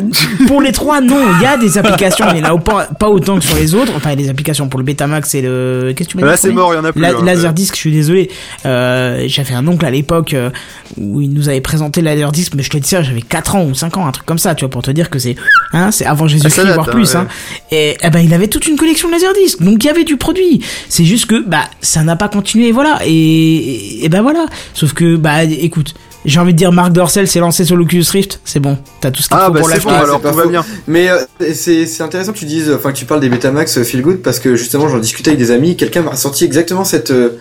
pour 0.46 0.60
les 0.60 0.72
trois, 0.72 1.00
non, 1.00 1.18
il 1.38 1.42
y 1.42 1.46
a 1.46 1.56
des 1.56 1.76
applications, 1.78 2.26
mais 2.32 2.40
là 2.40 2.56
pas, 2.56 2.84
pas 2.98 3.08
autant 3.08 3.38
que 3.38 3.44
sur 3.44 3.56
les 3.56 3.74
autres. 3.74 3.92
Enfin, 3.96 4.10
il 4.12 4.20
y 4.20 4.22
a 4.22 4.24
des 4.24 4.30
applications 4.30 4.68
pour 4.68 4.78
le 4.78 4.84
Betamax 4.84 5.34
et 5.34 5.42
le. 5.42 5.92
Qu'est-ce 5.96 6.08
que 6.08 6.12
tu 6.12 6.18
m'as 6.18 6.26
Là, 6.26 6.36
c'est 6.36 6.52
mort, 6.52 6.72
il 6.72 6.76
y 6.76 6.80
en 6.80 6.84
a 6.84 6.92
plus. 6.92 7.00
La- 7.02 7.10
hein. 7.10 7.24
Laserdisc, 7.24 7.74
je 7.74 7.80
suis 7.80 7.92
désolé. 7.92 8.30
Euh, 8.64 9.24
j'avais 9.26 9.54
un 9.54 9.66
oncle 9.66 9.84
à 9.84 9.90
l'époque 9.90 10.34
euh, 10.34 10.50
où 10.96 11.20
il 11.20 11.30
nous 11.32 11.48
avait 11.48 11.60
présenté 11.60 12.00
le 12.00 12.06
Laserdisc, 12.06 12.54
mais 12.54 12.62
je 12.62 12.70
te 12.70 12.76
dis 12.78 12.88
ça, 12.88 13.02
j'avais 13.02 13.22
4 13.22 13.56
ans 13.56 13.64
ou 13.64 13.74
5 13.74 13.96
ans, 13.96 14.06
un 14.06 14.12
truc 14.12 14.26
comme 14.26 14.38
ça, 14.38 14.54
tu 14.54 14.64
vois, 14.64 14.70
pour 14.70 14.82
te 14.82 14.90
dire 14.90 15.10
que 15.10 15.18
c'est, 15.18 15.36
hein, 15.72 15.90
c'est 15.90 16.06
avant 16.06 16.28
Jésus-Christ, 16.28 16.64
voire 16.74 16.88
hein, 16.88 16.92
plus, 16.92 17.14
ouais. 17.14 17.20
hein. 17.20 17.26
Et, 17.70 17.96
eh 18.02 18.10
ben, 18.10 18.20
il 18.20 18.32
avait 18.34 18.48
toute 18.48 18.66
une 18.66 18.76
collection 18.76 19.08
de 19.08 19.14
Laserdisc, 19.14 19.62
donc 19.62 19.82
il 19.82 19.86
y 19.86 19.90
avait 19.90 20.04
du 20.04 20.16
produit. 20.16 20.62
C'est 20.88 21.04
juste 21.04 21.26
que, 21.26 21.42
bah, 21.46 21.64
ça 21.80 22.02
n'a 22.02 22.16
pas 22.16 22.28
continué, 22.28 22.72
voilà. 22.72 22.98
Et, 23.06 23.95
et, 24.02 24.08
ben 24.08 24.22
voilà. 24.22 24.46
Sauf 24.74 24.92
que, 24.92 25.16
bah, 25.16 25.44
écoute. 25.44 25.94
J'ai 26.26 26.40
envie 26.40 26.52
de 26.52 26.58
dire, 26.58 26.72
Marc 26.72 26.92
Dorcel 26.92 27.28
s'est 27.28 27.38
lancé 27.38 27.64
sur 27.64 27.76
l'Oculus 27.76 28.04
Rift, 28.10 28.40
c'est 28.44 28.58
bon, 28.58 28.76
t'as 29.00 29.12
tout 29.12 29.22
ce 29.22 29.28
qu'il 29.28 29.36
Ah 29.40 29.46
faut 29.46 29.52
bah 29.52 29.60
pour 29.60 29.70
c'est 29.70 29.80
bon, 29.80 29.90
alors 29.90 30.20
tout 30.20 30.32
va 30.32 30.46
bien. 30.46 30.64
Mais 30.88 31.08
euh, 31.08 31.20
c'est 31.54 31.86
c'est 31.86 32.02
intéressant 32.02 32.32
que 32.32 32.38
tu 32.38 32.46
dises, 32.46 32.68
enfin 32.74 32.90
que 32.90 32.96
tu 32.96 33.04
parles 33.04 33.20
des 33.20 33.28
Betamax 33.28 33.78
euh, 33.78 33.84
Feel 33.84 34.02
Good 34.02 34.22
parce 34.22 34.40
que 34.40 34.56
justement 34.56 34.88
j'en 34.88 34.98
discutais 34.98 35.30
avec 35.30 35.38
des 35.38 35.52
amis, 35.52 35.76
quelqu'un 35.76 36.02
m'a 36.02 36.16
sorti 36.16 36.44
exactement 36.44 36.84
cette 36.84 37.12
euh, 37.12 37.38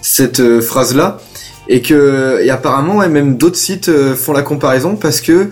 cette 0.00 0.60
phrase 0.60 0.94
là 0.94 1.20
et 1.72 1.82
que 1.82 2.40
et 2.42 2.50
apparemment 2.50 2.96
ouais, 2.96 3.08
même 3.08 3.36
d'autres 3.36 3.56
sites 3.56 3.88
euh, 3.88 4.16
font 4.16 4.32
la 4.32 4.42
comparaison 4.42 4.96
parce 4.96 5.20
que 5.20 5.48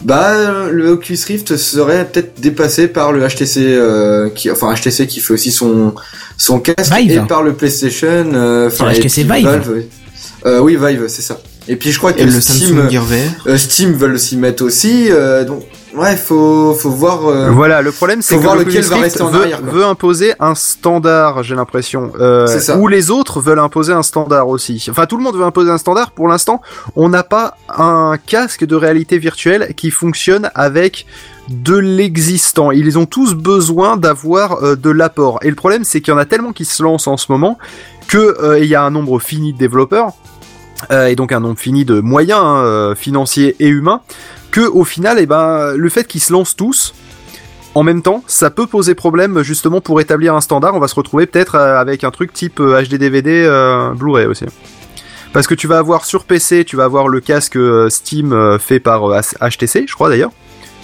bah 0.00 0.68
le 0.72 0.88
Oculus 0.92 1.18
Rift 1.26 1.56
serait 1.58 2.06
peut-être 2.06 2.40
dépassé 2.40 2.88
par 2.88 3.12
le 3.12 3.20
HTC 3.28 3.58
euh, 3.58 4.30
qui 4.30 4.50
enfin 4.50 4.74
HTC 4.74 5.06
qui 5.06 5.20
fait 5.20 5.34
aussi 5.34 5.52
son 5.52 5.94
son 6.38 6.58
casque 6.58 6.92
Vive. 6.94 7.12
et 7.12 7.20
par 7.28 7.42
le 7.42 7.52
PlayStation 7.52 8.30
euh, 8.32 8.68
enfin 8.68 8.90
HTC 8.92 9.24
Vive. 9.24 9.44
Valve, 9.44 9.70
oui. 9.76 9.82
Euh, 10.46 10.60
oui 10.60 10.76
Vive 10.80 11.04
c'est 11.08 11.22
ça. 11.22 11.38
Et 11.68 11.76
puis 11.76 11.92
je 11.92 11.98
crois 11.98 12.14
que 12.14 12.20
Et 12.22 12.24
le 12.24 12.40
Steam 12.40 12.78
Samsung 12.78 12.90
Gear 12.90 13.04
VR. 13.04 13.48
euh, 13.48 13.58
Steam 13.58 13.92
veulent 13.92 14.18
s'y 14.18 14.38
mettre 14.38 14.64
aussi 14.64 15.08
euh, 15.10 15.44
donc 15.44 15.64
ouais 15.98 16.16
faut 16.16 16.74
faut 16.74 16.90
voir 16.90 17.26
euh, 17.26 17.50
Voilà, 17.50 17.82
le 17.82 17.92
problème 17.92 18.22
c'est 18.22 18.36
que 18.36 18.40
voir 18.40 18.56
lequel 18.56 18.84
va 18.84 18.96
rester 18.96 19.22
en 19.22 19.28
veut, 19.28 19.42
arrière, 19.42 19.62
veut 19.62 19.84
imposer 19.84 20.34
un 20.40 20.54
standard, 20.54 21.42
j'ai 21.42 21.54
l'impression. 21.54 22.12
Euh, 22.20 22.46
C'est 22.46 22.60
ça. 22.60 22.78
Ou 22.78 22.88
les 22.88 23.10
autres 23.10 23.40
veulent 23.40 23.58
imposer 23.58 23.92
un 23.92 24.02
standard 24.02 24.48
aussi. 24.48 24.86
Enfin, 24.90 25.06
tout 25.06 25.16
le 25.16 25.22
monde 25.22 25.36
veut 25.36 25.44
imposer 25.44 25.70
un 25.70 25.78
standard. 25.78 26.12
Pour 26.12 26.28
l'instant, 26.28 26.60
on 26.96 27.08
n'a 27.08 27.22
pas 27.22 27.56
un 27.76 28.16
casque 28.24 28.64
de 28.64 28.76
réalité 28.76 29.18
virtuelle 29.18 29.74
qui 29.76 29.90
fonctionne 29.90 30.50
avec 30.54 31.06
de 31.48 31.76
l'existant. 31.76 32.70
Ils 32.70 32.98
ont 32.98 33.06
tous 33.06 33.34
besoin 33.34 33.96
d'avoir 33.96 34.62
euh, 34.62 34.76
de 34.76 34.90
l'apport. 34.90 35.38
Et 35.42 35.50
le 35.50 35.56
problème, 35.56 35.84
c'est 35.84 36.00
qu'il 36.00 36.12
y 36.12 36.16
en 36.16 36.20
a 36.20 36.26
tellement 36.26 36.52
qui 36.52 36.64
se 36.64 36.82
lancent 36.82 37.08
en 37.08 37.16
ce 37.16 37.30
moment 37.30 37.58
que 38.06 38.58
il 38.62 38.66
y 38.66 38.74
a 38.74 38.82
un 38.82 38.90
nombre 38.90 39.20
fini 39.20 39.52
de 39.52 39.58
développeurs 39.58 40.12
euh, 40.90 41.06
et 41.06 41.16
donc 41.16 41.32
un 41.32 41.40
nombre 41.40 41.58
fini 41.58 41.84
de 41.84 42.00
moyens 42.00 42.40
hein, 42.42 42.94
financiers 42.96 43.56
et 43.58 43.68
humains 43.68 44.00
que 44.50 44.60
au 44.62 44.84
final, 44.84 45.18
eh 45.18 45.26
ben, 45.26 45.74
le 45.76 45.88
fait 45.88 46.04
qu'ils 46.06 46.20
se 46.22 46.32
lancent 46.32 46.56
tous 46.56 46.94
en 47.74 47.82
même 47.82 48.02
temps, 48.02 48.24
ça 48.26 48.50
peut 48.50 48.66
poser 48.66 48.94
problème 48.94 49.42
justement 49.42 49.80
pour 49.80 50.00
établir 50.00 50.34
un 50.34 50.40
standard. 50.40 50.74
On 50.74 50.80
va 50.80 50.88
se 50.88 50.94
retrouver 50.94 51.26
peut-être 51.26 51.54
euh, 51.54 51.78
avec 51.78 52.02
un 52.04 52.10
truc 52.10 52.32
type 52.32 52.60
euh, 52.60 52.82
HD 52.82 52.94
DVD 52.96 53.44
euh, 53.46 53.90
Blu-ray 53.94 54.26
aussi. 54.26 54.46
Parce 55.32 55.46
que 55.46 55.54
tu 55.54 55.66
vas 55.66 55.78
avoir 55.78 56.04
sur 56.06 56.24
PC, 56.24 56.64
tu 56.64 56.76
vas 56.76 56.84
avoir 56.84 57.06
le 57.08 57.20
casque 57.20 57.56
euh, 57.56 57.90
Steam 57.90 58.32
euh, 58.32 58.58
fait 58.58 58.80
par 58.80 59.04
euh, 59.12 59.20
HTC, 59.40 59.84
je 59.86 59.94
crois 59.94 60.08
d'ailleurs. 60.08 60.30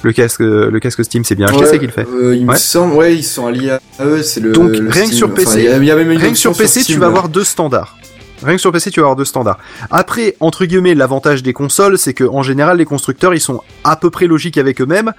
Le 0.03 0.13
casque, 0.13 0.43
euh, 0.43 0.71
le 0.71 0.81
casque 0.81 1.03
Steam, 1.03 1.25
c'est 1.25 1.35
bien 1.35 1.47
HTC 1.47 1.71
Ouais, 1.73 1.79
qui 1.79 1.87
le 1.87 1.93
fait. 1.93 2.07
euh, 2.07 2.37
il 2.37 2.45
me 2.45 2.51
Ouais. 2.51 2.59
semble, 2.59 2.93
ouais, 2.93 3.15
ils 3.17 3.25
sont 3.25 3.47
alliés 3.47 3.71
à 3.99 4.05
eux, 4.05 4.23
c'est 4.23 4.41
le. 4.41 4.53
Donc 4.53 4.73
le 4.73 4.91
rien 4.91 5.05
que 5.05 5.07
Steam. 5.07 5.13
sur 5.13 5.27
Enfin, 5.29 5.37
PC, 5.37 5.59
il 5.61 5.65
y 5.65 5.69
a- 5.69 5.79
il 5.79 5.85
y 5.85 5.91
a 5.91 5.97
même 5.97 6.11
une 6.11 6.19
rien 6.19 6.31
que 6.31 6.37
sur 6.37 6.55
PC, 6.55 6.81
tu 6.81 6.85
Steam, 6.85 7.01
vas 7.01 7.07
avoir 7.07 7.31
deux 7.31 7.43
standards. 7.43 7.97
Rien 8.43 8.57
que 8.57 8.61
sur 8.61 8.73
PC, 8.73 8.91
tu 8.91 9.01
vas 9.01 9.05
avoir 9.07 9.17
deux 9.17 9.25
standards. 9.25 9.59
Après, 9.91 10.37
entre 10.41 10.65
guillemets, 10.67 10.95
l'avantage 10.95 11.43
des 11.43 11.53
consoles, 11.53 11.97
c'est 11.99 12.15
que 12.15 12.25
en 12.25 12.43
général, 12.43 12.79
les 12.79 12.85
constructeurs, 12.85 13.33
ils 13.35 13.41
sont 13.41 13.63
à 13.85 13.97
peu 13.97 14.11
près 14.11 14.27
logiques 14.27 14.59
avec 14.59 14.81
eux-mêmes. 14.81 15.13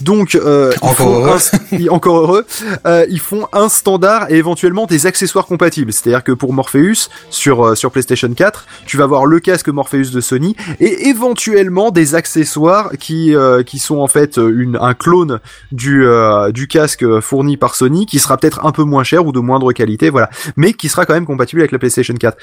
Donc, 0.00 0.34
euh, 0.34 0.72
Encore 0.80 1.10
heureux. 1.10 1.38
un- 1.72 1.88
encore 1.88 2.16
heureux, 2.18 2.46
euh, 2.86 3.06
ils 3.08 3.20
font 3.20 3.46
un 3.52 3.68
standard 3.68 4.30
et 4.30 4.36
éventuellement 4.36 4.86
des 4.86 5.06
accessoires 5.06 5.46
compatibles. 5.46 5.92
C'est-à-dire 5.92 6.24
que 6.24 6.32
pour 6.32 6.52
Morpheus 6.52 7.08
sur 7.30 7.66
euh, 7.66 7.74
sur 7.74 7.90
PlayStation 7.90 8.32
4, 8.32 8.66
tu 8.86 8.96
vas 8.96 9.04
avoir 9.04 9.26
le 9.26 9.38
casque 9.40 9.68
Morpheus 9.68 10.10
de 10.12 10.20
Sony 10.20 10.56
et 10.80 11.08
éventuellement 11.08 11.90
des 11.90 12.14
accessoires 12.14 12.90
qui 12.98 13.34
euh, 13.36 13.62
qui 13.62 13.78
sont 13.78 13.98
en 13.98 14.08
fait 14.08 14.36
une 14.38 14.76
un 14.80 14.94
clone 14.94 15.40
du 15.72 16.04
euh, 16.06 16.50
du 16.52 16.66
casque 16.68 17.04
fourni 17.20 17.56
par 17.56 17.74
Sony, 17.74 18.06
qui 18.06 18.18
sera 18.18 18.36
peut-être 18.36 18.64
un 18.64 18.72
peu 18.72 18.82
moins 18.84 19.04
cher 19.04 19.26
ou 19.26 19.32
de 19.32 19.40
moindre 19.40 19.72
qualité, 19.72 20.10
voilà, 20.10 20.30
mais 20.56 20.72
qui 20.72 20.88
sera 20.88 21.06
quand 21.06 21.14
même 21.14 21.26
compatible 21.26 21.60
avec 21.60 21.72
la 21.72 21.78
PlayStation 21.78 22.14
4. 22.14 22.36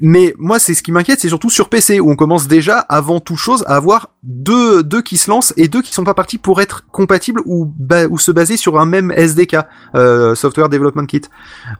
Mais 0.00 0.34
moi, 0.38 0.58
c'est 0.58 0.74
ce 0.74 0.82
qui 0.82 0.90
m'inquiète, 0.90 1.20
c'est 1.20 1.28
surtout 1.28 1.50
sur 1.50 1.68
PC 1.68 2.00
où 2.00 2.10
on 2.10 2.16
commence 2.16 2.48
déjà, 2.48 2.78
avant 2.78 3.20
toute 3.20 3.36
chose, 3.38 3.62
à 3.68 3.76
avoir 3.76 4.08
deux, 4.24 4.82
deux 4.82 5.02
qui 5.02 5.16
se 5.16 5.30
lancent 5.30 5.54
et 5.56 5.68
deux 5.68 5.82
qui 5.82 5.92
sont 5.94 6.02
pas 6.04 6.14
partis 6.14 6.36
pour 6.38 6.60
être 6.60 6.84
compatibles 6.90 7.40
ou, 7.44 7.64
ba- 7.78 8.06
ou 8.06 8.18
se 8.18 8.32
baser 8.32 8.56
sur 8.56 8.80
un 8.80 8.86
même 8.86 9.12
SDK, 9.12 9.56
euh, 9.94 10.34
Software 10.34 10.68
Development 10.68 11.06
Kit. 11.06 11.22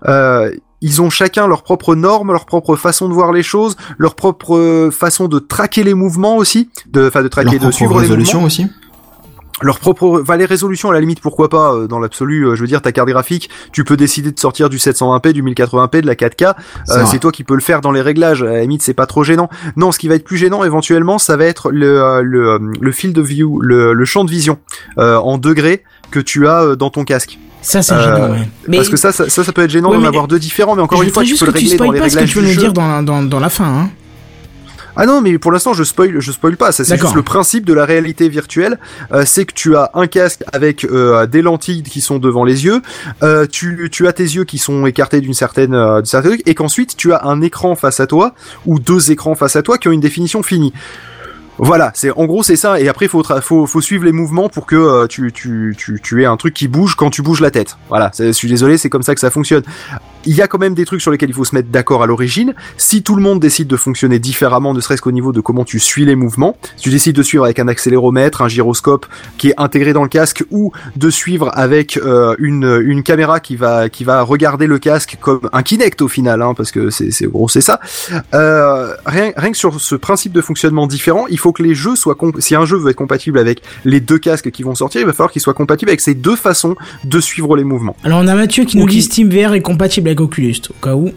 Euh, 0.07 0.55
ils 0.81 1.01
ont 1.01 1.09
chacun 1.11 1.47
leurs 1.49 1.63
propres 1.63 1.95
normes, 1.95 2.31
leur 2.31 2.45
propre 2.47 2.77
façon 2.77 3.09
de 3.09 3.15
voir 3.15 3.33
les 3.33 3.43
choses, 3.43 3.75
leur 3.99 4.15
propre 4.15 4.57
euh, 4.57 4.91
façon 4.91 5.29
de 5.29 5.39
traquer 5.39 5.83
les 5.83 5.95
mouvements 5.95 6.37
aussi, 6.37 6.69
de, 6.87 7.09
enfin 7.09 7.23
de 7.23 7.29
traquer, 7.29 7.59
Leur 7.59 7.69
de 7.69 7.71
suivre 7.73 7.95
les 8.03 8.09
mouvements 8.09 8.47
aussi. 8.47 8.67
Leur 9.63 9.79
propre 9.79 10.21
enfin 10.23 10.37
les 10.37 10.47
résolutions 10.47 10.91
à 10.91 10.93
la 10.95 11.01
limite 11.01 11.21
pourquoi 11.21 11.49
pas 11.49 11.73
euh, 11.75 11.87
dans 11.87 12.01
l'absolu 12.01 12.43
euh, 12.47 12.57
je 12.57 12.61
veux 12.61 12.67
dire 12.67 12.83
ta 12.83 12.91
carte 12.93 13.09
graphique 13.09 13.49
tu 13.73 13.85
peux 13.85 13.97
décider 13.97 14.33
de 14.33 14.39
sortir 14.41 14.69
du 14.69 14.79
720p 14.79 15.31
du 15.33 15.43
1080p 15.45 16.01
de 16.01 16.07
la 16.07 16.15
4K 16.17 16.55
C'est 16.87 16.93
euh, 16.99 17.05
c'est 17.07 17.19
toi 17.21 17.31
qui 17.31 17.45
peux 17.45 17.55
le 17.55 17.61
faire 17.61 17.81
dans 17.81 17.93
les 17.93 18.01
réglages 18.01 18.43
à 18.43 18.47
la 18.47 18.61
limite 18.63 18.83
c'est 18.83 18.95
pas 18.95 19.07
trop 19.07 19.23
gênant 19.23 19.49
non 19.77 19.93
ce 19.93 19.99
qui 20.01 20.09
va 20.09 20.17
être 20.17 20.25
plus 20.25 20.37
gênant 20.39 20.65
éventuellement 20.65 21.19
ça 21.19 21.37
va 21.37 21.45
être 21.45 21.71
le 21.71 22.01
euh, 22.03 22.21
le, 22.23 22.59
le 22.81 22.93
field 22.93 23.17
of 23.17 23.27
view 23.27 23.61
le, 23.61 23.93
le 23.93 24.05
champ 24.05 24.25
de 24.25 24.31
vision 24.31 24.59
euh, 24.99 25.17
en 25.19 25.39
degrés 25.39 25.85
que 26.11 26.19
tu 26.21 26.49
as 26.49 26.63
euh, 26.63 26.77
dans 26.77 26.91
ton 26.91 27.05
casque 27.05 27.39
Ça, 27.63 27.81
c'est 27.83 27.95
Euh, 27.95 28.03
gênant, 28.03 28.33
ouais. 28.33 28.49
Mais 28.69 28.77
parce 28.79 28.89
que 28.89 28.97
ça, 28.97 29.13
ça 29.13 29.29
ça 29.31 29.45
ça 29.45 29.53
peut 29.53 29.63
être 29.63 29.71
gênant 29.71 29.91
Ouais, 29.91 29.97
d'en 29.97 30.03
mais- 30.03 30.09
avoir 30.09 30.27
deux 30.29 30.39
différents 30.41 30.75
mais 30.75 30.83
encore 30.83 30.99
je 31.01 31.05
une 31.05 31.13
fois 31.13 31.23
tu 31.23 31.29
juste 31.31 31.41
peux 31.41 31.47
le 31.47 31.53
que 31.53 31.59
tu 31.59 31.65
régler 31.67 31.79
dans 31.79 31.85
spoil 31.85 31.95
les 31.95 32.01
pas 32.01 32.09
ce 32.09 32.15
que 32.15 32.19
réglages 32.21 32.33
tu 32.33 32.39
veux 32.41 32.45
du 32.45 32.49
nous 32.49 32.55
jeu. 32.55 32.61
dire 32.61 32.73
dans, 32.73 33.03
dans, 33.03 33.23
dans 33.23 33.41
la 33.41 33.49
fin, 33.51 33.65
hein. 33.67 33.91
Ah 34.97 35.07
non, 35.07 35.21
mais 35.21 35.39
pour 35.39 35.51
l'instant, 35.51 35.75
je 35.75 35.83
spoil, 35.83 36.21
je 36.21 36.33
spoil 36.33 36.57
pas. 36.57 36.73
Ça, 36.73 36.85
c'est 36.85 36.99
juste 36.99 37.15
le 37.15 37.23
principe 37.23 37.65
de 37.65 37.75
la 37.75 37.85
réalité 37.85 38.29
virtuelle. 38.29 38.79
Euh, 39.13 39.25
c'est 39.27 39.45
que 39.45 39.53
tu 39.53 39.77
as 39.77 39.91
un 39.95 40.07
casque 40.07 40.43
avec 40.53 40.85
euh, 40.85 41.27
des 41.27 41.43
lentilles 41.43 41.83
qui 41.83 42.01
sont 42.01 42.19
devant 42.19 42.45
les 42.45 42.65
yeux. 42.65 42.81
Euh, 43.23 43.47
tu, 43.51 43.89
tu 43.91 44.07
as 44.07 44.13
tes 44.13 44.23
yeux 44.23 44.45
qui 44.45 44.59
sont 44.59 44.87
écartés 44.87 45.21
d'une 45.21 45.35
certaine, 45.35 45.75
euh, 45.75 46.03
certaine 46.05 46.33
truc, 46.33 46.43
et 46.47 46.55
qu'ensuite 46.55 46.97
tu 46.97 47.13
as 47.13 47.25
un 47.25 47.41
écran 47.43 47.75
face 47.75 48.01
à 48.01 48.07
toi 48.07 48.35
ou 48.67 48.79
deux 48.79 49.11
écrans 49.11 49.35
face 49.35 49.57
à 49.57 49.63
toi 49.63 49.79
qui 49.79 49.89
ont 49.89 49.93
une 49.93 50.01
définition 50.01 50.43
finie. 50.43 50.73
Voilà, 51.59 51.93
c'est 51.95 52.11
en 52.11 52.25
gros 52.25 52.43
c'est 52.43 52.57
ça. 52.57 52.81
Et 52.81 52.89
après, 52.89 53.09
faut 53.09 53.23
faut 53.23 53.67
faut 53.67 53.81
suivre 53.81 54.05
les 54.05 54.13
mouvements 54.13 54.49
pour 54.49 54.67
que 54.67 54.77
euh, 54.77 55.07
tu 55.07 55.33
tu 55.33 55.75
tu 55.79 56.01
tu 56.03 56.23
aies 56.23 56.27
un 56.27 56.37
truc 56.37 56.55
qui 56.55 56.69
bouge 56.69 56.97
quand 56.97 57.11
tu 57.11 57.23
bouges 57.23 57.41
la 57.41 57.51
tête. 57.51 57.77
Voilà, 57.89 58.11
je 58.19 58.33
suis 58.33 58.49
désolé, 58.49 58.79
c'est 58.79 58.91
comme 58.91 59.03
ça 59.03 59.15
que 59.15 59.21
ça 59.21 59.31
fonctionne. 59.31 59.63
Il 60.27 60.35
y 60.35 60.41
a 60.41 60.49
quand 60.49 60.59
même 60.59 60.75
des 60.75 60.87
trucs 60.87 61.03
sur 61.03 61.11
lesquels 61.11 61.29
il 61.29 61.35
faut 61.35 61.45
se 61.45 61.55
mettre 61.55 61.69
d'accord 61.69 62.03
à 62.03 62.07
l'origine. 62.07 62.55
Si 62.79 63.03
tout 63.03 63.15
le 63.15 63.21
monde 63.21 63.41
décide 63.41 63.69
de 63.69 63.77
fonctionner 63.77 64.19
différemment, 64.19 64.73
ne 64.73 64.81
serait-ce 64.81 65.03
qu'au 65.03 65.13
niveau 65.13 65.33
de 65.33 65.41
comment 65.41 65.65
tu 65.65 65.79
suis 65.79 66.07
les 66.07 66.17
mouvements, 66.17 66.57
si 66.77 66.85
tu 66.85 66.91
décides 66.91 67.15
de 67.15 67.23
suivre 67.23 67.45
avec 67.45 67.59
un 67.59 67.69
accéléromètre, 67.69 68.41
un 68.41 68.49
gyroscope 68.49 69.05
qui 69.37 69.51
est 69.51 69.55
intégré 69.59 69.93
dans 69.93 70.03
le 70.03 70.09
casque, 70.09 70.43
ou 70.51 70.73
de 70.97 71.11
suivre 71.11 71.51
avec 71.53 71.99
euh, 71.99 72.35
une 72.39 72.83
une 72.85 73.03
caméra 73.03 73.39
qui 73.39 73.57
va 73.57 73.89
qui 73.89 74.03
va 74.03 74.23
regarder 74.23 74.67
le 74.67 74.79
casque 74.79 75.19
comme 75.21 75.49
un 75.53 75.63
Kinect 75.63 76.01
au 76.01 76.09
final, 76.09 76.41
hein, 76.43 76.55
parce 76.55 76.73
que 76.73 76.91
c'est 76.91 77.11
c'est 77.11 77.27
gros 77.27 77.49
c'est 77.49 77.61
ça. 77.61 77.79
Euh, 78.33 78.95
rien, 79.05 79.33
rien 79.37 79.53
que 79.53 79.59
sur 79.59 79.79
ce 79.81 79.95
principe 79.95 80.33
de 80.33 80.41
fonctionnement 80.41 80.87
différent, 80.87 81.27
il 81.29 81.39
faut 81.39 81.44
que 81.53 81.63
les 81.63 81.75
jeux 81.75 81.97
soient 81.97 82.17
si 82.39 82.55
un 82.55 82.65
jeu 82.65 82.77
veut 82.77 82.91
être 82.91 82.97
compatible 82.97 83.39
avec 83.39 83.63
les 83.85 84.01
deux 84.01 84.19
casques 84.19 84.51
qui 84.51 84.63
vont 84.63 84.75
sortir, 84.75 85.01
il 85.01 85.07
va 85.07 85.13
falloir 85.13 85.31
qu'il 85.33 85.43
soit 85.43 85.55
compatible 85.55 85.91
avec 85.91 86.01
ces 86.01 86.15
deux 86.15 86.37
façons 86.37 86.75
de 87.05 87.21
suivre 87.21 87.57
les 87.57 87.65
mouvements. 87.65 87.97
Alors, 88.05 88.21
on 88.23 88.27
a 88.27 88.35
Mathieu 88.35 88.65
qui 88.65 88.77
nous 88.79 88.85
Ok. 88.85 88.91
dit 88.91 89.03
Steam 89.03 89.29
VR 89.31 89.55
est 89.55 89.61
compatible 89.63 90.09
avec 90.09 90.21
Oculus, 90.21 90.57
au 90.71 90.85
cas 90.85 90.95
où. 90.95 91.11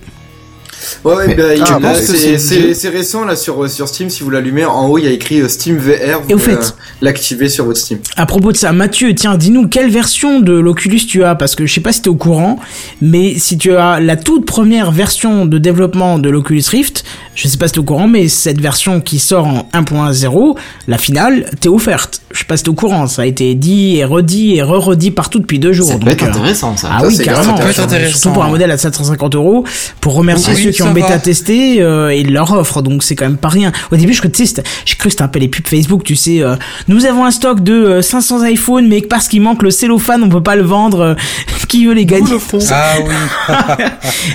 Ouais, 1.04 1.16
ouais, 1.16 1.36
bah, 1.36 1.94
c'est- 1.96 2.90
récent 2.90 3.26
là 3.26 3.36
sur 3.36 3.64
euh, 3.64 3.68
sur 3.68 3.88
Steam. 3.88 4.10
Si 4.10 4.24
vous 4.24 4.30
l'allumez, 4.30 4.66
en 4.66 4.88
haut 4.88 4.98
il 4.98 5.06
y 5.06 5.08
a 5.08 5.12
écrit 5.12 5.42
euh, 5.42 5.48
Steam 5.50 5.78
VR. 5.78 6.22
Vous 6.22 6.30
Et 6.30 6.34
au 6.34 6.38
pouvez, 6.38 6.54
fait- 6.54 6.58
euh, 6.58 6.72
l'activer 7.02 7.50
sur 7.50 7.66
votre 7.66 7.80
Steam. 7.80 8.00
À 8.16 8.26
propos 8.26 8.52
de 8.52 8.58
ça, 8.58 8.72
Mathieu, 8.72 9.14
tiens, 9.16 9.36
dis-nous 9.38 9.68
quelle 9.68 9.90
version 9.90 10.40
de 10.40 10.54
l'Oculus 10.54 11.00
tu 11.08 11.24
as, 11.24 11.36
parce 11.36 11.56
que 11.56 11.66
je 11.66 11.74
sais 11.74 11.82
pas 11.82 11.92
si 11.92 12.02
t'es 12.02 12.10
au 12.10 12.16
courant, 12.16 12.60
mais 13.02 13.38
si 13.38 13.58
tu 13.58 13.76
as 13.76 14.00
la 14.00 14.16
toute 14.16 14.46
première 14.46 14.92
version 14.92 15.46
de 15.46 15.58
développement 15.58 16.20
de 16.20 16.30
l'Oculus 16.30 16.64
Rift, 16.70 17.04
je 17.36 17.48
sais 17.48 17.58
pas 17.58 17.68
si 17.68 17.74
t'es 17.74 17.80
au 17.80 17.84
courant, 17.84 18.08
mais 18.08 18.28
cette 18.28 18.60
version 18.62 19.02
qui 19.02 19.20
sort 19.20 19.46
en 19.48 19.70
1.0, 19.74 20.56
la 20.88 20.98
finale, 20.98 21.50
t'es 21.60 21.70
offerte. 21.70 22.22
Je 22.32 22.40
sais 22.40 22.46
pas 22.46 22.58
si 22.58 22.64
t'es 22.64 22.70
au 22.70 22.74
courant, 22.74 23.08
ça 23.08 23.24
a 23.24 23.26
été 23.26 23.54
dit 23.56 23.98
et 23.98 24.06
redit 24.06 24.56
et 24.56 24.62
re-redit 24.64 25.12
partout 25.12 25.40
depuis 25.40 25.60
deux 25.60 25.74
jours. 25.74 25.88
Ça 25.88 25.96
peut 25.98 26.06
donc, 26.06 26.14
être 26.14 26.24
euh, 26.24 26.30
intéressant 26.30 26.76
ça. 26.78 26.90
Ah 26.92 27.00
Ça, 27.02 27.08
oui, 27.08 27.16
c'est 27.16 27.24
carrément. 27.24 27.54
grave, 27.54 27.58
ça 27.58 27.64
peut 27.64 27.70
être 27.72 27.80
intéressant. 27.80 28.18
Surtout 28.20 28.34
pour 28.34 28.44
un 28.44 28.50
modèle 28.50 28.72
à 28.72 28.78
750 28.78 29.36
euros, 29.36 29.64
pour 30.02 30.14
remercier 30.16 30.54
Oui, 30.56 30.67
qui 30.72 30.82
ont 30.84 30.92
bêta 30.94 31.20
testé, 31.20 31.82
euh, 31.82 32.14
ils 32.14 32.32
leur 32.34 32.52
offrent, 32.54 32.82
donc 32.82 33.04
c'est 33.04 33.16
quand 33.16 33.26
même 33.26 33.38
pas 33.38 33.50
rien. 33.50 33.72
Au 33.92 33.96
début, 33.96 34.14
je 34.14 34.20
crois, 34.20 34.32
tu 34.32 34.38
sais, 34.38 34.46
c'était- 34.46 34.64
j'ai 34.86 34.96
cru 34.96 35.06
que 35.06 35.12
c'était 35.12 35.24
un 35.24 35.28
peu 35.28 35.40
les 35.40 35.48
pubs 35.48 35.68
Facebook, 35.68 36.04
tu 36.04 36.16
sais, 36.16 36.42
euh, 36.42 36.56
nous 36.88 37.06
avons 37.06 37.26
un 37.26 37.32
stock 37.32 37.62
de 37.62 37.74
euh, 37.74 38.02
500 38.02 38.44
iPhones, 38.46 38.88
mais 38.88 39.02
parce 39.02 39.28
qu'il 39.28 39.42
manque 39.42 39.64
le 39.64 39.72
cellophane, 39.72 40.24
on 40.24 40.30
peut 40.30 40.44
pas 40.44 40.56
le 40.56 40.64
vendre, 40.64 41.00
euh, 41.02 41.14
qui 41.68 41.86
veut 41.86 41.94
les 41.94 42.06
gagner 42.06 42.32
Ah 42.72 42.94
oui. 43.06 43.84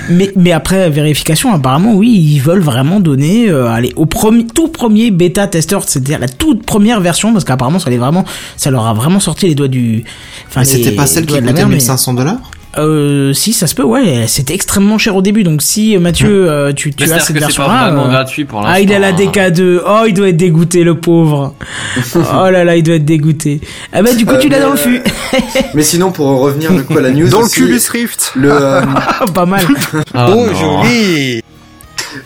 mais, 0.09 0.31
mais 0.35 0.51
après 0.51 0.89
vérification, 0.89 1.53
apparemment, 1.53 1.93
oui, 1.95 2.09
ils 2.11 2.39
veulent 2.39 2.61
vraiment 2.61 2.99
donner, 2.99 3.49
euh, 3.49 3.67
allez, 3.67 3.91
au 3.95 4.05
premier, 4.05 4.45
tout 4.47 4.67
premier 4.67 5.11
bêta 5.11 5.47
testeur, 5.47 5.83
c'est-à-dire 5.87 6.19
la 6.19 6.27
toute 6.27 6.63
première 6.65 7.01
version, 7.01 7.33
parce 7.33 7.43
qu'apparemment, 7.45 7.79
ça 7.79 7.87
allait 7.87 7.97
vraiment, 7.97 8.25
ça 8.57 8.71
leur 8.71 8.85
a 8.85 8.93
vraiment 8.93 9.19
sorti 9.19 9.47
les 9.47 9.55
doigts 9.55 9.67
du, 9.67 10.03
enfin, 10.47 10.61
Mais 10.61 10.65
c'était 10.65 10.89
les 10.91 10.95
pas 10.95 11.05
celle 11.07 11.25
qui 11.25 11.33
de 11.33 11.39
la 11.39 11.47
coûtait 11.47 11.53
mer, 11.53 11.67
mais- 11.69 11.75
1500 11.75 12.13
dollars? 12.13 12.37
Euh, 12.77 13.33
si, 13.33 13.53
ça 13.53 13.67
se 13.67 13.75
peut, 13.75 13.83
ouais, 13.83 14.25
c'était 14.27 14.53
extrêmement 14.53 14.97
cher 14.97 15.15
au 15.15 15.21
début, 15.21 15.43
donc 15.43 15.61
si, 15.61 15.95
euh, 15.95 15.99
Mathieu, 15.99 16.49
euh, 16.49 16.73
tu, 16.73 16.89
as 16.99 17.05
cette 17.05 17.17
que 17.17 17.23
c'est 17.23 17.33
pas 17.33 17.39
version-là. 17.39 17.87
vraiment 17.89 18.05
euh, 18.05 18.09
gratuit 18.09 18.45
pour 18.45 18.59
l'instant. 18.61 18.73
ah, 18.75 18.79
il 18.81 18.91
a 18.93 18.99
la 18.99 19.09
hein. 19.09 19.15
DK2. 19.15 19.79
Oh, 19.85 20.03
il 20.07 20.13
doit 20.13 20.29
être 20.29 20.37
dégoûté, 20.37 20.83
le 20.83 20.95
pauvre. 20.95 21.53
oh 22.15 22.49
là 22.49 22.63
là, 22.63 22.75
il 22.75 22.83
doit 22.83 22.95
être 22.95 23.05
dégoûté. 23.05 23.61
Ah 23.91 24.01
bah, 24.01 24.13
du 24.13 24.25
coup, 24.25 24.33
Euh, 24.33 24.39
tu 24.39 24.49
l'as 24.49 24.57
mais, 24.59 24.63
dans 24.65 24.73
le. 24.73 25.01
Mais 25.75 25.83
sinon, 25.83 26.11
pour 26.11 26.27
revenir 26.39 26.71
du 26.71 26.83
coup 26.83 26.97
à 26.97 27.01
la 27.01 27.11
news, 27.11 27.29
Dans 27.29 27.39
le 27.39 27.45
aussi, 27.45 27.55
Culus 27.61 27.89
Rift. 27.91 28.31
le 28.35 28.49
euh, 28.51 28.81
pas 29.33 29.45
mal. 29.45 29.65
Ah, 30.13 30.29
oh, 30.31 30.45
non. 30.47 30.83
joli. 30.83 31.41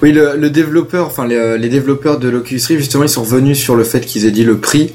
oui 0.01 0.11
le, 0.13 0.35
le 0.37 0.49
développeur, 0.49 1.07
enfin 1.07 1.27
les, 1.27 1.57
les 1.57 1.69
développeurs 1.69 2.19
de 2.19 2.29
l'Oculus 2.29 2.61
Rift 2.67 2.79
justement, 2.81 3.03
ils 3.03 3.09
sont 3.09 3.23
revenus 3.23 3.57
sur 3.59 3.75
le 3.75 3.83
fait 3.83 4.01
qu'ils 4.01 4.25
aient 4.25 4.31
dit 4.31 4.43
le 4.43 4.57
prix 4.57 4.93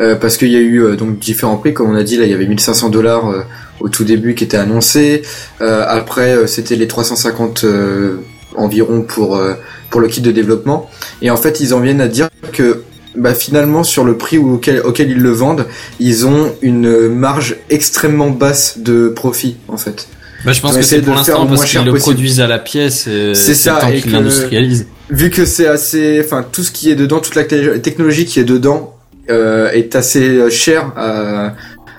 euh, 0.00 0.16
parce 0.16 0.36
qu'il 0.36 0.48
y 0.50 0.56
a 0.56 0.60
eu 0.60 0.82
euh, 0.82 0.96
donc 0.96 1.18
différents 1.18 1.56
prix, 1.56 1.74
comme 1.74 1.90
on 1.90 1.96
a 1.96 2.02
dit 2.02 2.16
là, 2.16 2.24
il 2.24 2.30
y 2.30 2.34
avait 2.34 2.46
1500 2.46 2.88
dollars 2.90 3.28
euh, 3.30 3.42
au 3.80 3.88
tout 3.88 4.04
début 4.04 4.34
qui 4.34 4.44
étaient 4.44 4.56
annoncés. 4.56 5.22
Euh, 5.60 5.84
après, 5.88 6.34
euh, 6.34 6.46
c'était 6.46 6.76
les 6.76 6.86
350 6.88 7.64
euh, 7.64 8.16
environ 8.56 9.02
pour 9.02 9.36
euh, 9.36 9.54
pour 9.90 10.00
le 10.00 10.08
kit 10.08 10.20
de 10.20 10.30
développement. 10.32 10.88
Et 11.20 11.30
en 11.30 11.36
fait, 11.36 11.60
ils 11.60 11.74
en 11.74 11.80
viennent 11.80 12.00
à 12.00 12.08
dire 12.08 12.28
que 12.52 12.82
bah, 13.14 13.34
finalement 13.34 13.84
sur 13.84 14.04
le 14.04 14.16
prix 14.16 14.38
auquel, 14.38 14.80
auquel 14.80 15.10
ils 15.10 15.18
le 15.20 15.30
vendent, 15.30 15.66
ils 16.00 16.26
ont 16.26 16.50
une 16.62 17.08
marge 17.08 17.56
extrêmement 17.68 18.30
basse 18.30 18.78
de 18.78 19.08
profit 19.08 19.56
en 19.68 19.76
fait. 19.76 20.08
Bah, 20.44 20.52
je 20.52 20.60
pense 20.60 20.76
que 20.76 20.82
c'est 20.82 21.02
pour 21.02 21.14
l'instant 21.14 21.46
parce 21.46 21.66
qu'ils 21.66 21.84
le 21.84 21.94
produisent 21.94 22.40
à 22.40 22.46
la 22.48 22.58
pièce 22.58 23.06
et 23.06 23.34
C'est 23.34 23.54
ça, 23.54 23.74
le 23.74 23.80
temps 23.80 23.88
et 23.88 24.00
qu'ils 24.00 24.04
que- 24.10 24.16
l'industrialisent. 24.16 24.86
Vu 25.10 25.28
que 25.28 25.44
c'est 25.44 25.66
assez, 25.66 26.20
enfin 26.24 26.42
tout 26.50 26.62
ce 26.62 26.70
qui 26.70 26.90
est 26.90 26.94
dedans, 26.94 27.20
toute 27.20 27.34
la 27.34 27.44
technologie 27.44 28.24
qui 28.24 28.40
est 28.40 28.44
dedans 28.44 28.94
est 29.28 29.94
assez 29.96 30.36
euh, 30.38 30.50
cher 30.50 30.92
à, 30.96 31.52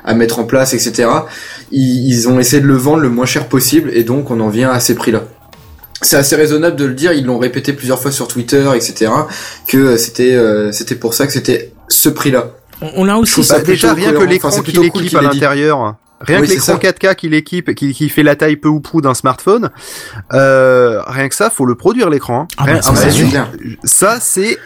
à 0.05 0.13
mettre 0.13 0.39
en 0.39 0.43
place, 0.43 0.73
etc. 0.73 1.09
Ils, 1.71 2.07
ils 2.09 2.27
ont 2.29 2.39
essayé 2.39 2.61
de 2.61 2.67
le 2.67 2.75
vendre 2.75 2.99
le 3.01 3.09
moins 3.09 3.25
cher 3.25 3.47
possible 3.47 3.89
et 3.93 4.03
donc 4.03 4.29
on 4.31 4.39
en 4.39 4.49
vient 4.49 4.71
à 4.71 4.79
ces 4.79 4.95
prix-là. 4.95 5.23
C'est 6.01 6.17
assez 6.17 6.35
raisonnable 6.35 6.75
de 6.75 6.83
le 6.85 6.93
dire, 6.93 7.13
ils 7.13 7.25
l'ont 7.25 7.39
répété 7.39 7.71
plusieurs 7.71 7.99
fois 8.01 8.11
sur 8.11 8.27
Twitter, 8.27 8.69
etc. 8.75 9.09
Que 9.67 9.95
c'était 9.95 10.33
euh, 10.35 10.71
c'était 10.73 10.95
pour 10.95 11.13
ça 11.13 11.25
que 11.25 11.31
c'était 11.33 11.71
ce 11.87 12.09
prix-là. 12.09 12.47
On- 12.81 12.91
On 12.95 13.07
a 13.09 13.15
aussi 13.15 13.31
trouve 13.33 13.47
Bah, 13.47 13.55
ça 13.55 13.61
déjà, 13.61 13.93
rien 13.93 14.11
que 14.11 14.23
l'écran 14.23 14.49
Enfin, 14.49 14.61
qu'il 14.63 14.75
cool 14.89 15.03
équipe 15.05 15.17
à 15.17 15.21
l'intérieur, 15.21 15.95
rien 16.19 16.41
Oui, 16.41 16.47
que 16.47 16.51
l'écran 16.51 16.73
ça. 16.73 16.75
4K 16.77 17.15
qu'il 17.15 17.33
équipe, 17.33 17.73
qui, 17.73 17.93
qui 17.93 18.09
fait 18.09 18.23
la 18.23 18.35
taille 18.35 18.57
peu 18.57 18.67
ou 18.67 18.81
prou 18.81 18.99
d'un 18.99 19.13
smartphone, 19.13 19.69
euh, 20.33 21.01
rien 21.07 21.29
que 21.29 21.35
ça, 21.35 21.49
faut 21.49 21.65
le 21.65 21.75
produire 21.75 22.09
l'écran. 22.09 22.41
hein. 22.41 22.47
Ah 22.57 22.65
bah, 22.65 22.71
Rien- 22.73 23.47
ça, 23.85 24.17
c'est 24.19 24.57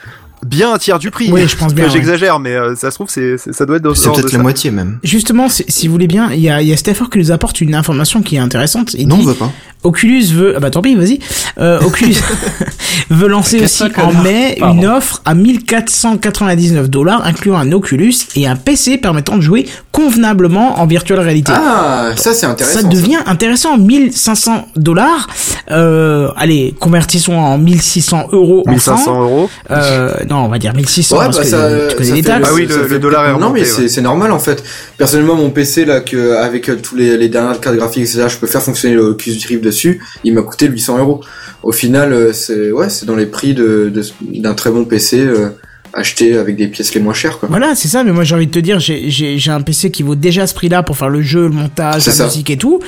bien 0.45 0.73
un 0.73 0.77
tiers 0.77 0.99
du 0.99 1.11
prix. 1.11 1.31
Oui, 1.31 1.47
je 1.47 1.55
pense 1.55 1.73
bien, 1.73 1.89
J'exagère, 1.89 2.39
mais 2.39 2.53
euh, 2.55 2.75
ça 2.75 2.91
se 2.91 2.95
trouve, 2.95 3.09
c'est, 3.09 3.37
ça 3.37 3.65
doit 3.65 3.77
être 3.77 3.83
dans 3.83 3.93
ce 3.95 4.03
C'est 4.03 4.09
peut-être 4.11 4.31
la 4.31 4.37
ça. 4.37 4.43
moitié 4.43 4.71
même. 4.71 4.99
Justement, 5.03 5.49
si 5.49 5.63
si 5.67 5.87
vous 5.87 5.93
voulez 5.93 6.07
bien, 6.07 6.31
il 6.31 6.39
y 6.39 6.49
a, 6.49 6.61
il 6.61 6.67
y 6.67 6.73
a 6.73 6.77
qui 7.09 7.17
nous 7.19 7.31
apporte 7.31 7.61
une 7.61 7.75
information 7.75 8.21
qui 8.21 8.35
est 8.35 8.39
intéressante. 8.39 8.93
Il 8.93 9.07
Non, 9.07 9.15
on 9.15 9.19
dit, 9.19 9.25
veut 9.25 9.33
pas. 9.33 9.51
Oculus 9.87 10.25
veut, 10.33 10.53
ah 10.55 10.59
bah 10.59 10.69
tant 10.69 10.81
pis, 10.81 10.95
vas-y. 10.95 11.19
Euh, 11.59 11.79
Oculus 11.81 12.15
veut 13.09 13.27
lancer 13.27 13.63
aussi 13.63 13.83
en 13.83 13.89
connard. 13.89 14.23
mai 14.23 14.57
Pardon. 14.59 14.79
une 14.81 14.87
offre 14.87 15.21
à 15.25 15.33
1499 15.33 16.89
dollars, 16.89 17.25
incluant 17.25 17.57
un 17.57 17.71
Oculus 17.71 18.13
et 18.35 18.47
un 18.47 18.55
PC 18.55 18.97
permettant 18.97 19.35
de 19.37 19.41
jouer 19.41 19.65
convenablement 19.91 20.79
en 20.79 20.85
virtuelle 20.85 21.19
réalité. 21.19 21.51
Ah, 21.55 22.09
ça 22.15 22.33
c'est 22.33 22.45
intéressant. 22.45 22.81
ça 22.81 22.87
devient 22.87 23.17
intéressant. 23.25 23.77
1500 23.77 24.67
dollars. 24.75 25.27
Euh, 25.71 26.29
allez, 26.37 26.75
convertissons 26.79 27.33
en 27.37 27.57
1600 27.57 28.27
euros 28.31 28.63
en 28.67 28.71
1500 28.71 28.97
francs. 29.03 29.17
euros. 29.21 29.49
Euh, 29.71 30.13
non, 30.29 30.37
on 30.45 30.47
va 30.47 30.59
dire 30.59 30.73
1600 30.73 31.17
Ouais, 31.17 31.25
parce 31.25 31.37
bah 31.37 31.43
que 31.43 31.49
ça, 31.49 31.69
tu 31.89 31.95
connais 31.95 32.09
ça 32.09 32.15
les 32.15 32.21
taxes. 32.23 32.47
Ah 32.49 32.53
oui, 32.53 32.67
ça 32.69 32.75
le- 32.87 32.99
dollar 32.99 33.25
est 33.27 33.31
Non, 33.33 33.37
mais 33.39 33.45
remonté, 33.45 33.65
c'est 33.65 33.81
ouais. 33.83 33.87
c'est 33.87 34.01
normal 34.01 34.31
en 34.31 34.39
fait. 34.39 34.63
Personnellement, 34.97 35.35
mon 35.35 35.49
PC 35.49 35.85
là, 35.85 35.99
que 36.01 36.35
avec 36.37 36.69
euh, 36.69 36.77
tous 36.81 36.95
les, 36.95 37.17
les 37.17 37.29
dernières 37.29 37.59
cartes 37.59 37.75
graphiques, 37.75 38.03
etc., 38.03 38.25
je 38.29 38.37
peux 38.37 38.47
faire 38.47 38.61
fonctionner 38.61 38.95
le 38.95 39.09
Oculus 39.09 39.39
Rift 39.47 39.63
dessus. 39.63 39.76
Il 40.23 40.33
m'a 40.33 40.41
coûté 40.41 40.67
800 40.67 40.97
euros. 40.99 41.21
Au 41.63 41.71
final, 41.71 42.13
euh, 42.13 42.33
c'est 42.33 42.71
ouais, 42.71 42.89
c'est 42.89 43.05
dans 43.05 43.15
les 43.15 43.25
prix 43.25 43.53
de 43.53 43.91
de- 43.93 44.03
d'un 44.41 44.53
très 44.53 44.69
bon 44.71 44.85
PC 44.85 45.19
euh, 45.19 45.49
acheté 45.93 46.37
avec 46.37 46.55
des 46.57 46.67
pièces 46.67 46.93
les 46.93 47.01
moins 47.01 47.13
chères 47.13 47.39
quoi. 47.39 47.47
Voilà, 47.49 47.73
c'est 47.73 47.87
ça, 47.87 48.03
mais 48.03 48.11
moi 48.11 48.23
j'ai 48.23 48.35
envie 48.35 48.45
de 48.45 48.51
te 48.51 48.59
dire, 48.59 48.79
j'ai- 48.79 49.39
un 49.49 49.61
PC 49.61 49.89
qui 49.89 50.03
vaut 50.03 50.13
déjà 50.15 50.45
ce 50.45 50.53
prix-là 50.53 50.83
pour 50.83 50.95
faire 50.97 51.09
le 51.09 51.21
jeu, 51.21 51.43
le 51.43 51.49
montage, 51.49 52.05
la 52.05 52.11
ça. 52.11 52.25
musique 52.25 52.49
et 52.51 52.57
tout. 52.57 52.79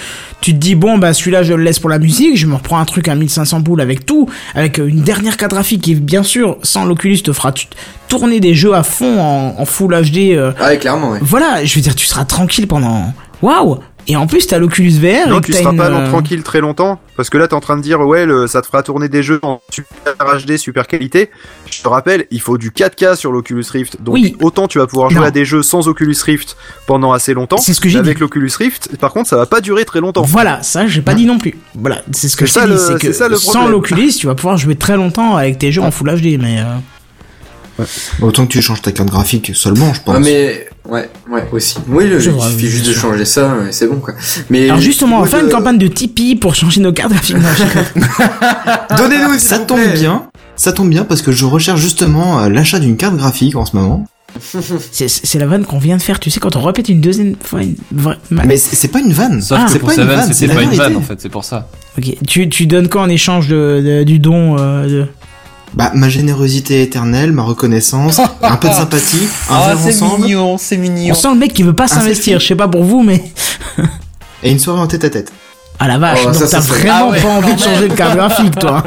Tu 0.42 0.52
te 0.54 0.58
dis, 0.58 0.76
bon, 0.76 0.98
bah 1.00 1.14
celui-là 1.14 1.42
je 1.42 1.54
le 1.54 1.64
laisse 1.64 1.80
pour 1.80 1.90
la 1.90 1.98
musique, 1.98 2.38
je 2.38 2.46
me 2.46 2.54
reprends 2.56 2.78
un 2.80 2.86
truc 2.86 3.08
à 3.08 3.16
1500 3.16 3.62
boules 3.62 3.82
avec 3.82 4.06
tout, 4.06 4.30
avec 4.54 4.80
euh, 4.80 4.86
une 4.88 5.02
dernière 5.02 5.38
carte 5.38 5.54
graphique 5.54 5.82
qui, 5.82 5.96
bien 5.96 6.24
sûr, 6.24 6.58
sans 6.62 6.86
l'Oculus, 6.86 7.22
te 7.24 7.32
fera 7.34 7.54
tourner 8.08 8.40
des 8.40 8.54
jeux 8.54 8.74
à 8.76 8.84
fond 8.84 9.20
en, 9.20 9.56
en 9.58 9.66
Full 9.66 9.94
HD. 9.94 10.34
euh. 10.34 10.52
Ah, 10.60 10.76
clairement. 10.76 11.12
Ouais. 11.12 11.20
Voilà, 11.22 11.64
je 11.66 11.74
veux 11.76 11.82
dire, 11.82 11.96
tu 11.96 12.06
seras 12.06 12.26
tranquille 12.26 12.68
pendant... 12.68 13.14
Waouh 13.42 13.78
Et 14.12 14.16
en 14.16 14.26
plus, 14.28 14.47
t'as 14.47 14.57
l'Oculus 14.57 14.89
VR 14.99 15.30
Non, 15.30 15.38
et 15.39 15.41
tu 15.41 15.53
seras 15.53 15.72
une, 15.72 15.78
pas 15.78 15.89
non, 15.89 15.99
euh, 15.99 16.10
tranquille 16.10 16.41
très 16.43 16.60
longtemps. 16.62 16.99
Parce 17.16 17.30
que 17.30 17.38
là, 17.38 17.47
t'es 17.47 17.53
en 17.53 17.60
train 17.60 17.78
de 17.78 17.82
dire, 17.82 17.99
ouais, 18.01 18.26
le- 18.26 18.47
ça 18.47 18.62
te 18.62 18.66
fera 18.66 18.82
tourner 18.82 19.07
des 19.07 19.22
jeux 19.24 19.39
en 19.43 19.62
super 19.70 20.16
HD, 20.18 20.57
super 20.57 20.88
qualité. 20.88 21.30
Je 21.70 21.82
te 21.84 21.88
rappelle, 21.88 22.26
il 22.32 22.41
faut 22.41 22.57
du 22.57 22.72
4K 22.72 23.16
sur 23.16 23.32
l'Oculus 23.32 23.64
Rift. 23.72 24.01
Donc, 24.01 24.16
Oui. 24.16 24.36
autant 24.41 24.68
tu 24.68 24.80
vas 24.80 24.88
pouvoir 24.88 25.10
jouer 25.12 25.20
Non. 25.20 25.26
à 25.28 25.32
des 25.32 25.45
jeux 25.45 25.62
sans 25.62 25.88
Oculus 25.88 26.16
Rift 26.24 26.57
pendant 26.88 27.14
assez 27.14 27.34
longtemps. 27.36 27.57
C'est 27.57 27.74
ce 27.74 27.80
que 27.82 27.88
j'ai 27.88 27.99
Avec 27.99 28.20
l'Oculus 28.20 28.49
Rift, 28.57 28.97
par 28.97 29.14
contre, 29.14 29.30
ça 29.30 29.36
va 29.38 29.45
pas 29.45 29.62
durer 29.62 29.86
très 29.86 29.99
longtemps. 30.01 30.24
Voilà, 30.24 30.64
ça 30.64 30.88
j'ai 30.88 31.01
pas 31.01 31.14
dit 31.14 31.26
non 31.28 31.38
plus. 31.38 31.55
Voilà, 31.76 32.01
c'est 32.12 32.30
ce 32.30 32.36
que 32.36 32.45
je 32.47 32.51
ça 32.51 32.66
dit, 32.66 32.72
le- 32.72 32.78
c'est 32.78 32.99
que 32.99 33.14
ça 33.14 33.28
le 33.30 33.36
sans 33.38 33.68
l'Oculus, 33.68 34.12
tu 34.18 34.26
vas 34.28 34.34
pouvoir 34.36 34.57
jouer 34.57 34.76
très 34.76 34.95
longtemps 34.95 35.36
avec 35.36 35.60
tes 35.60 35.72
jeux 35.72 35.82
en 35.84 35.91
Full 35.91 36.10
HD, 36.20 36.38
mais... 36.41 36.60
euh, 36.60 36.64
Autant 38.22 38.46
que 38.46 38.52
tu 38.52 38.62
changes 38.62 38.82
ta 38.82 38.92
carte 38.92 39.10
graphique 39.10 39.52
seulement, 39.56 39.94
je 39.94 40.02
pense. 40.02 40.16
Ah, 40.18 40.20
mais 40.20 40.68
ouais, 40.90 41.10
ouais 41.32 41.44
aussi. 41.52 41.76
Oui, 41.88 42.08
le- 42.08 42.18
il 42.24 42.42
suffit 42.42 42.68
juste 42.68 42.86
de 42.88 42.94
changer 42.94 43.26
ça, 43.26 43.56
et 43.68 43.72
c'est 43.72 43.88
bon 43.88 43.98
quoi. 44.00 44.14
Mais 44.50 44.66
Alors 44.70 44.80
justement, 44.82 45.18
on 45.20 45.22
va 45.22 45.28
faire 45.28 45.44
une 45.44 45.50
campagne 45.52 45.78
de 45.78 45.88
Tipeee 45.88 46.36
pour 46.36 46.56
changer 46.56 46.82
nos 46.82 46.92
cartes 46.94 47.12
graphiques. 47.12 47.36
Donnez-nous 48.98 49.38
Ça 49.40 49.60
vous 49.60 49.66
tombe 49.66 49.80
plaît. 49.82 49.94
bien. 49.94 50.24
Ça 50.56 50.74
tombe 50.74 50.90
bien 50.90 51.06
parce 51.06 51.22
que 51.22 51.32
je 51.32 51.46
recherche 51.46 51.80
justement 51.80 52.42
euh, 52.42 52.50
l'achat 52.50 52.80
d'une 52.80 52.98
carte 52.98 53.16
graphique 53.16 53.56
en 53.56 53.66
ce 53.66 53.76
moment. 53.76 54.06
C'est- 54.92 55.40
la 55.40 55.48
vanne 55.48 55.66
qu'on 55.66 55.80
vient 55.80 55.98
de 55.98 56.02
faire, 56.02 56.20
tu 56.20 56.30
sais, 56.30 56.40
quand 56.40 56.56
on 56.56 56.62
répète 56.62 56.90
une 56.90 57.02
deuxième 57.02 57.36
fois 57.42 57.64
une 57.64 57.76
vraie... 57.92 58.18
Mais 58.30 58.58
c'est 58.58 58.90
pas 58.90 59.00
une 59.00 59.14
vanne. 59.14 59.42
Sauf 59.42 59.58
Ah, 59.62 59.66
que 59.66 59.72
c'est 59.72 59.80
pour 59.80 59.88
pas 59.90 59.96
une 59.96 60.04
vanne, 60.04 60.34
c'est 60.34 60.48
pas 60.48 60.62
une 60.64 60.70
vanne 60.76 60.96
en 60.98 61.02
fait, 61.02 61.20
c'est 61.20 61.30
pour 61.30 61.44
ça. 61.44 61.68
Ok, 61.98 62.16
tu, 62.28 62.48
tu 62.50 62.68
donnes 62.68 62.90
quoi 62.90 63.02
en 63.02 63.10
échange 63.10 63.48
de, 63.48 63.82
de- 63.84 64.04
du 64.04 64.20
don 64.20 64.58
euh, 64.60 64.86
de... 64.88 65.06
Bah, 65.74 65.91
ma 65.93 66.09
générosité 66.09 66.82
éternelle, 66.82 67.32
ma 67.32 67.43
reconnaissance, 67.43 68.20
un 68.41 68.55
peu 68.55 68.70
de 68.70 68.74
sympathie, 68.76 69.28
un 69.49 69.67
verre 69.76 69.88
ensemble 69.88 70.24
mignon, 70.26 70.57
c'est 70.57 70.78
On 70.78 70.82
mignon. 70.82 71.13
sent 71.13 71.28
le 71.30 71.39
mec 71.39 71.53
qui 71.53 71.63
veut 71.63 71.74
pas 71.74 71.88
s'investir, 71.88 72.39
je 72.39 72.47
sais 72.47 72.55
pas 72.55 72.67
pour 72.67 72.84
vous, 72.84 73.03
mais... 73.03 73.24
et 74.43 74.51
une 74.51 74.59
soirée 74.59 74.80
en 74.82 74.88
tête 74.88 75.03
à 75.05 75.09
tête. 75.09 75.32
Ah 75.80 75.88
la 75.88 75.97
vache, 75.97 76.20
Oh, 76.26 76.32
donc 76.32 76.49
t'as 76.49 76.59
vraiment 76.59 76.93
Ah 76.93 77.09
ouais, 77.09 77.22
pas 77.22 77.28
envie 77.30 77.53
de 77.55 77.59
changer 77.59 77.88
de 77.88 77.93
carte 77.93 78.15
graphique, 78.15 78.57
toi. 78.59 78.84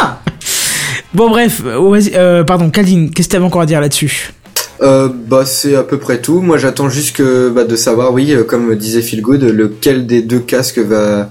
bon 1.14 1.28
bref, 1.30 1.62
euh, 1.64 1.78
vas-y, 1.90 2.12
euh, 2.14 2.42
pardon, 2.42 2.70
Caldine, 2.70 3.10
qu'est-ce 3.10 3.28
que 3.28 3.32
t'avais 3.32 3.44
encore 3.44 3.60
à 3.62 3.66
dire 3.66 3.80
là-dessus? 3.80 4.32
Euh, 4.80 5.08
bah 5.12 5.44
c'est 5.44 5.74
à 5.74 5.82
peu 5.82 5.98
près 5.98 6.20
tout. 6.20 6.40
Moi 6.40 6.56
j'attends 6.56 6.88
juste 6.88 7.16
que 7.16 7.50
bah, 7.50 7.64
de 7.64 7.74
savoir, 7.76 8.12
oui, 8.12 8.32
euh, 8.32 8.44
comme 8.44 8.76
disait 8.76 9.02
Phil 9.02 9.22
Good, 9.22 9.42
lequel 9.42 10.06
des 10.06 10.22
deux 10.22 10.38
casques 10.38 10.78
va 10.78 11.30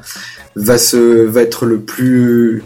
va 0.57 0.77
se 0.77 1.25
va 1.25 1.41
être 1.43 1.65
le 1.65 1.79
plus 1.79 2.63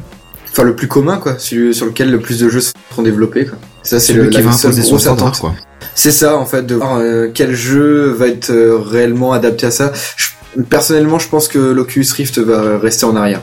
enfin 0.51 0.63
le 0.63 0.75
plus 0.75 0.87
commun 0.87 1.17
quoi, 1.17 1.35
celui 1.39 1.73
sur 1.73 1.85
lequel 1.85 2.11
le 2.11 2.19
plus 2.19 2.39
de 2.39 2.49
jeux 2.49 2.61
seront 2.61 3.01
développés 3.03 3.45
quoi. 3.45 3.57
Ça 3.83 3.99
c'est 3.99 4.13
le 4.13 4.27
qui 4.27 4.41
va 4.41 4.51
imposer 4.51 4.83
son 4.83 4.99
standard, 4.99 5.39
quoi. 5.39 5.53
C'est 5.95 6.11
ça 6.11 6.37
en 6.37 6.45
fait 6.45 6.63
de 6.65 6.75
voir 6.75 6.97
euh, 6.97 7.29
quel 7.33 7.53
jeu 7.55 8.09
va 8.11 8.27
être 8.27 8.49
euh, 8.51 8.77
réellement 8.77 9.33
adapté 9.33 9.65
à 9.65 9.71
ça. 9.71 9.91
Je- 10.17 10.61
personnellement, 10.63 11.17
je 11.19 11.27
pense 11.29 11.47
que 11.47 11.57
l'Oculus 11.59 12.05
Rift 12.15 12.37
va 12.39 12.77
rester 12.77 13.05
en 13.05 13.15
arrière. 13.15 13.41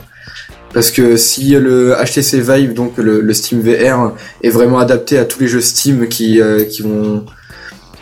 Parce 0.74 0.90
que 0.90 1.16
si 1.16 1.50
le 1.52 1.94
HTC 2.04 2.40
Vive, 2.40 2.74
donc 2.74 2.98
le, 2.98 3.20
le 3.22 3.32
Steam 3.34 3.60
VR, 3.62 4.12
est 4.42 4.50
vraiment 4.50 4.78
adapté 4.78 5.18
à 5.18 5.24
tous 5.24 5.40
les 5.40 5.48
jeux 5.48 5.62
Steam 5.62 6.08
qui, 6.08 6.40
euh, 6.40 6.64
qui 6.64 6.82
vont 6.82 7.24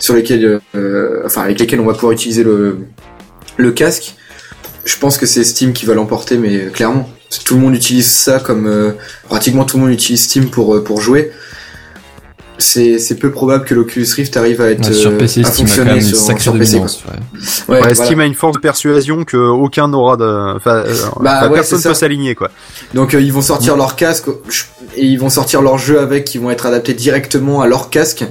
sur 0.01 0.15
lesquels, 0.15 0.61
euh, 0.75 1.23
enfin 1.25 1.43
avec 1.43 1.59
lesquels 1.61 1.81
on 1.81 1.87
va 1.87 1.95
pouvoir 1.95 2.13
utiliser 2.13 2.43
le, 2.43 2.79
le 3.57 3.71
casque, 3.71 4.17
je 4.85 4.97
pense 4.99 5.17
que 5.17 5.27
c'est 5.27 5.45
Steam 5.45 5.73
qui 5.73 5.87
va 5.87 5.95
l'emporter, 5.95 6.37
mais 6.39 6.67
clairement, 6.73 7.09
tout 7.45 7.55
le 7.55 7.61
monde 7.61 7.75
utilise 7.75 8.11
ça 8.11 8.41
comme 8.41 8.67
euh, 8.67 8.93
pratiquement 9.29 9.65
tout 9.65 9.77
le 9.77 9.85
monde 9.85 9.93
utilise 9.93 10.25
Steam 10.25 10.51
pour 10.51 10.75
euh, 10.75 10.85
pour 10.85 11.01
jouer. 11.01 11.33
C'est 12.59 12.99
c'est 12.99 13.17
peu 13.17 13.31
probable 13.31 13.65
que 13.65 13.75
l'Oculus 13.75 14.07
Rift 14.17 14.37
arrive 14.37 14.61
à 14.61 14.71
être 14.71 14.87
Ouais, 14.87 14.95
sur 14.95 15.11
euh, 15.11 15.19
PC, 15.19 15.41
à 15.41 15.45
Steam 15.45 15.47
a 15.47 15.51
quand 15.51 15.57
fonctionner 15.57 15.91
même 15.91 15.99
une 15.99 16.39
sur, 16.39 16.53
PC. 16.59 16.77
Ouais. 16.77 16.83
Ouais, 16.83 16.89
Ouais, 17.69 17.79
voilà. 17.79 17.95
Steam 17.95 18.21
a 18.21 18.25
une 18.27 18.35
force 18.35 18.55
de 18.55 18.61
persuasion 18.61 19.25
que 19.25 19.37
aucun 19.37 19.89
n'aura 19.89 20.17
de. 20.17 20.57
Enfin, 20.57 20.77
euh, 20.87 20.95
Bah 21.21 21.51
personne 21.53 21.83
peut 21.83 21.95
s'aligner 21.95 22.35
quoi. 22.35 22.51
Donc 22.95 23.15
euh, 23.15 23.21
ils 23.21 23.33
vont 23.33 23.43
sortir 23.43 23.77
leur 23.77 23.97
casque 23.97 24.27
et 24.97 25.05
ils 25.05 25.19
vont 25.19 25.29
sortir 25.29 25.61
leurs 25.61 25.79
jeux 25.79 26.01
avec 26.01 26.25
qui 26.25 26.39
vont 26.39 26.51
être 26.51 26.67
adaptés 26.67 26.95
directement 26.95 27.61
à 27.61 27.67
leur 27.67 27.91
casque. 27.91 28.25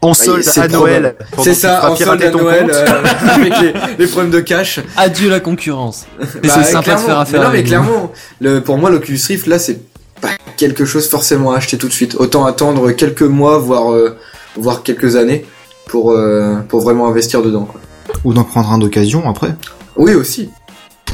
En 0.00 0.14
solde 0.14 0.42
c'est 0.42 0.60
à 0.60 0.68
Noël. 0.68 1.14
C'est 1.42 1.54
ça, 1.54 1.90
en 1.90 1.96
solde 1.96 2.22
à 2.22 2.30
Noël 2.30 2.70
euh, 2.72 2.86
avec 3.34 3.52
les, 3.60 3.72
les 3.98 4.06
problèmes 4.06 4.32
de 4.32 4.40
cash. 4.40 4.80
Adieu 4.96 5.30
la 5.30 5.40
concurrence. 5.40 6.06
Bah, 6.42 6.48
c'est 6.54 6.64
sympa 6.64 6.94
de 6.94 7.00
faire 7.00 7.18
affaire 7.18 7.40
Mais 7.40 7.46
non, 7.46 7.52
mais 7.52 7.62
clairement, 7.62 8.12
le, 8.40 8.60
pour 8.60 8.76
moi, 8.78 8.90
l'Oculus 8.90 9.20
Rift, 9.28 9.46
là, 9.46 9.58
c'est 9.58 9.78
pas 10.22 10.30
quelque 10.56 10.86
chose 10.86 11.06
forcément 11.08 11.52
à 11.52 11.56
acheter 11.58 11.76
tout 11.76 11.88
de 11.88 11.92
suite. 11.92 12.14
Autant 12.14 12.46
attendre 12.46 12.92
quelques 12.92 13.22
mois, 13.22 13.58
voire, 13.58 13.92
euh, 13.92 14.16
voire 14.56 14.82
quelques 14.82 15.16
années 15.16 15.44
pour, 15.88 16.12
euh, 16.12 16.56
pour 16.68 16.80
vraiment 16.80 17.06
investir 17.08 17.42
dedans. 17.42 17.66
Quoi. 17.70 17.80
Ou 18.24 18.32
d'en 18.32 18.44
prendre 18.44 18.72
un 18.72 18.78
d'occasion 18.78 19.28
après. 19.28 19.54
Oui, 19.96 20.14
aussi. 20.14 20.48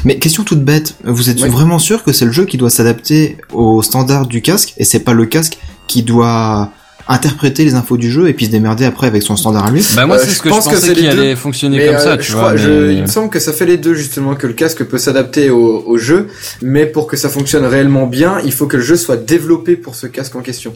Mais 0.05 0.17
question 0.17 0.43
toute 0.43 0.63
bête, 0.63 0.95
vous 1.03 1.29
êtes 1.29 1.41
Ouais. 1.41 1.49
vraiment 1.49 1.79
sûr 1.79 2.03
que 2.03 2.13
c'est 2.13 2.23
le 2.25 2.31
jeu 2.31 2.45
qui 2.45 2.55
doit 2.57 2.69
s'adapter 2.69 3.37
aux 3.51 3.81
standards 3.81 4.27
du 4.27 4.41
casque? 4.41 4.73
Et 4.77 4.85
c'est 4.85 5.01
pas 5.01 5.11
le 5.13 5.25
casque 5.25 5.57
qui 5.87 6.03
doit 6.03 6.69
interpréter 7.09 7.65
les 7.65 7.73
infos 7.75 7.97
du 7.97 8.09
jeu 8.11 8.29
et 8.29 8.33
puis 8.33 8.45
se 8.45 8.51
démerder 8.51 8.85
après 8.85 9.07
avec 9.07 9.23
son 9.23 9.35
standard 9.35 9.65
à 9.65 9.71
lui 9.71 9.83
Bah 9.95 10.05
moi 10.05 10.15
Euh, 10.17 10.19
c'est 10.19 10.29
je 10.29 10.35
ce 10.35 10.41
que 10.43 10.49
je 10.49 10.53
pense 10.53 10.65
que 10.65 10.69
pensais 10.75 10.81
c'est 10.87 10.93
les 10.93 11.01
qu'il 11.01 11.09
deux. 11.09 11.19
allait 11.19 11.35
fonctionner 11.35 11.77
Mais, 11.77 11.87
comme 11.87 11.95
euh, 11.95 11.99
ça, 11.99 12.17
tu 12.17 12.23
je 12.23 12.31
vois. 12.33 12.41
crois, 12.41 12.55
je- 12.55 12.91
il 12.93 13.01
me 13.01 13.07
semble 13.07 13.29
que 13.29 13.39
ça 13.39 13.51
fait 13.51 13.65
les 13.65 13.77
deux 13.77 13.95
justement 13.95 14.35
que 14.35 14.45
le 14.47 14.53
casque 14.53 14.83
peut 14.85 14.97
s'adapter 14.99 15.49
au, 15.49 15.83
au 15.85 15.97
jeu, 15.97 16.27
mais 16.61 16.85
pour 16.85 17.07
que 17.07 17.17
ça 17.17 17.27
fonctionne 17.29 17.65
réellement 17.65 18.05
bien, 18.07 18.39
il 18.45 18.53
faut 18.53 18.67
que 18.67 18.77
le 18.77 18.83
jeu 18.83 18.95
soit 18.95 19.17
développé 19.17 19.75
pour 19.75 19.95
ce 19.95 20.07
casque 20.07 20.35
en 20.35 20.41
question. 20.41 20.73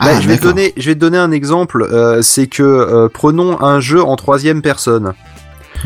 Ah, 0.00 0.06
Bah, 0.14 0.20
je 0.20 0.28
vais 0.28 0.38
te 0.38 0.42
donner, 0.44 0.72
je 0.76 0.86
vais 0.88 0.94
te 0.94 1.00
donner 1.00 1.18
un 1.18 1.30
exemple. 1.30 1.82
euh, 1.90 2.20
c'est 2.22 2.46
que 2.46 2.62
euh, 2.62 3.08
prenons 3.12 3.60
un 3.62 3.78
jeu 3.80 4.02
en 4.02 4.16
troisième 4.16 4.62
personne. 4.62 5.12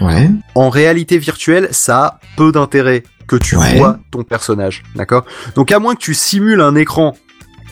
Ouais. 0.01 0.31
En 0.55 0.71
réalité 0.71 1.19
virtuelle, 1.19 1.69
ça 1.73 1.99
a 2.05 2.21
peu 2.37 2.53
d'intérêt 2.53 3.03
que 3.27 3.37
tu 3.37 3.57
Ouais. 3.57 3.77
vois 3.77 3.99
ton 4.11 4.23
personnage, 4.23 4.83
d'accord? 4.97 5.25
Donc 5.57 5.73
à 5.73 5.79
moins 5.79 5.95
que 5.95 6.01
tu 6.01 6.15
simules 6.15 6.61
un 6.61 6.75
écran 6.77 7.17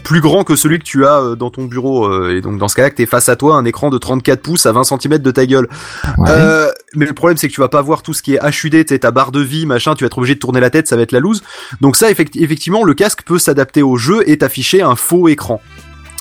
plus 0.05 0.21
grand 0.21 0.43
que 0.45 0.57
celui 0.57 0.79
que 0.79 0.85
tu 0.85 1.05
as 1.07 1.21
euh, 1.21 1.35
dans 1.37 1.51
ton 1.51 1.65
bureau, 1.65 2.07
euh, 2.07 2.35
et 2.37 2.41
donc 2.41 2.59
dans 2.59 2.69
ce 2.69 2.75
cas-là 2.77 2.91
que 2.91 2.97
t'es 2.97 3.07
face 3.07 3.29
à 3.29 3.37
toi 3.37 3.57
un 3.57 3.65
écran 3.67 3.91
de 3.91 3.99
34 3.99 4.41
pouces 4.41 4.65
à 4.67 4.73
20 4.73 4.85
cm 4.85 5.19
de 5.19 5.31
ta 5.31 5.45
gueule. 5.47 5.69
Ouais. 6.17 6.29
Euh, 6.31 6.69
mais 6.95 7.05
le 7.07 7.13
problème 7.13 7.37
c'est 7.37 7.49
que 7.49 7.53
tu 7.53 7.61
vas 7.61 7.69
pas 7.69 7.83
voir 7.83 8.03
tout 8.03 8.15
ce 8.15 8.23
qui 8.23 8.35
est 8.35 8.65
HUD, 8.65 8.87
t'es 8.87 8.99
ta 8.99 9.11
barre 9.11 9.33
de 9.33 9.41
vie, 9.41 9.67
machin, 9.67 9.95
tu 9.95 10.05
vas 10.05 10.07
être 10.07 10.17
obligé 10.19 10.35
de 10.35 10.41
tourner 10.41 10.61
la 10.61 10.71
tête, 10.71 10.89
ça 10.89 10.97
va 10.97 11.03
être 11.03 11.13
la 11.13 11.21
loose. 11.21 11.43
Donc 11.81 11.97
ça, 11.97 12.11
effecti- 12.11 12.43
effectivement, 12.43 12.85
le 12.85 12.95
casque 12.95 13.23
peut 13.25 13.39
s'adapter 13.39 13.83
au 13.83 13.97
jeu 13.97 14.23
et 14.29 14.39
t'afficher 14.39 14.81
un 14.83 14.97
faux 14.97 15.29
écran. 15.29 15.61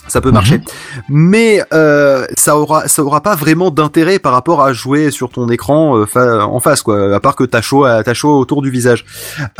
Ça 0.06 0.22
peut 0.22 0.30
marcher, 0.30 0.62
mais 1.10 1.62
euh, 1.74 2.24
ça 2.34 2.56
aura 2.56 2.88
ça 2.88 3.02
aura 3.02 3.20
pas 3.22 3.34
vraiment 3.34 3.70
d'intérêt 3.70 4.18
par 4.18 4.32
rapport 4.32 4.62
à 4.62 4.72
jouer 4.72 5.10
sur 5.10 5.28
ton 5.28 5.50
écran 5.50 5.98
euh, 5.98 6.06
fa- 6.06 6.46
en 6.46 6.60
face 6.60 6.80
quoi, 6.80 7.14
à 7.14 7.20
part 7.20 7.36
que 7.36 7.44
t'as 7.44 7.60
chaud 7.60 7.84
à- 7.84 8.02
t'as 8.02 8.14
chaud 8.14 8.38
autour 8.38 8.62
du 8.62 8.70
visage. 8.70 9.04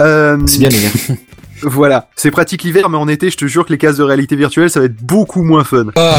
Euh, 0.00 0.38
C'est 0.46 0.58
bien 0.60 0.70
les 0.70 0.80
gars. 0.80 0.88
Voilà, 1.62 2.08
c'est 2.16 2.30
pratique 2.30 2.62
l'hiver, 2.62 2.88
mais 2.88 2.96
en 2.98 3.08
été, 3.08 3.30
je 3.30 3.36
te 3.36 3.46
jure 3.46 3.64
que 3.66 3.72
les 3.72 3.78
casques 3.78 3.98
de 3.98 4.02
réalité 4.04 4.36
virtuelle, 4.36 4.70
ça 4.70 4.80
va 4.80 4.86
être 4.86 4.96
beaucoup 5.02 5.42
moins 5.42 5.64
fun. 5.64 5.86
Ah, 5.96 6.14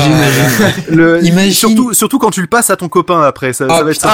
Le- 0.90 1.24
Imagine- 1.24 1.52
Surtout, 1.54 1.94
surtout 1.94 2.20
quand 2.20 2.32
tu 2.32 2.42
le 2.42 2.48
passes 2.48 2.70
à 2.70 2.76
ton 2.76 2.90
copain 2.90 3.22
après, 3.22 3.54
ça, 3.54 3.68
ça 3.68 3.84
va 3.84 3.92
être 3.92 4.00
sympa. 4.00 4.14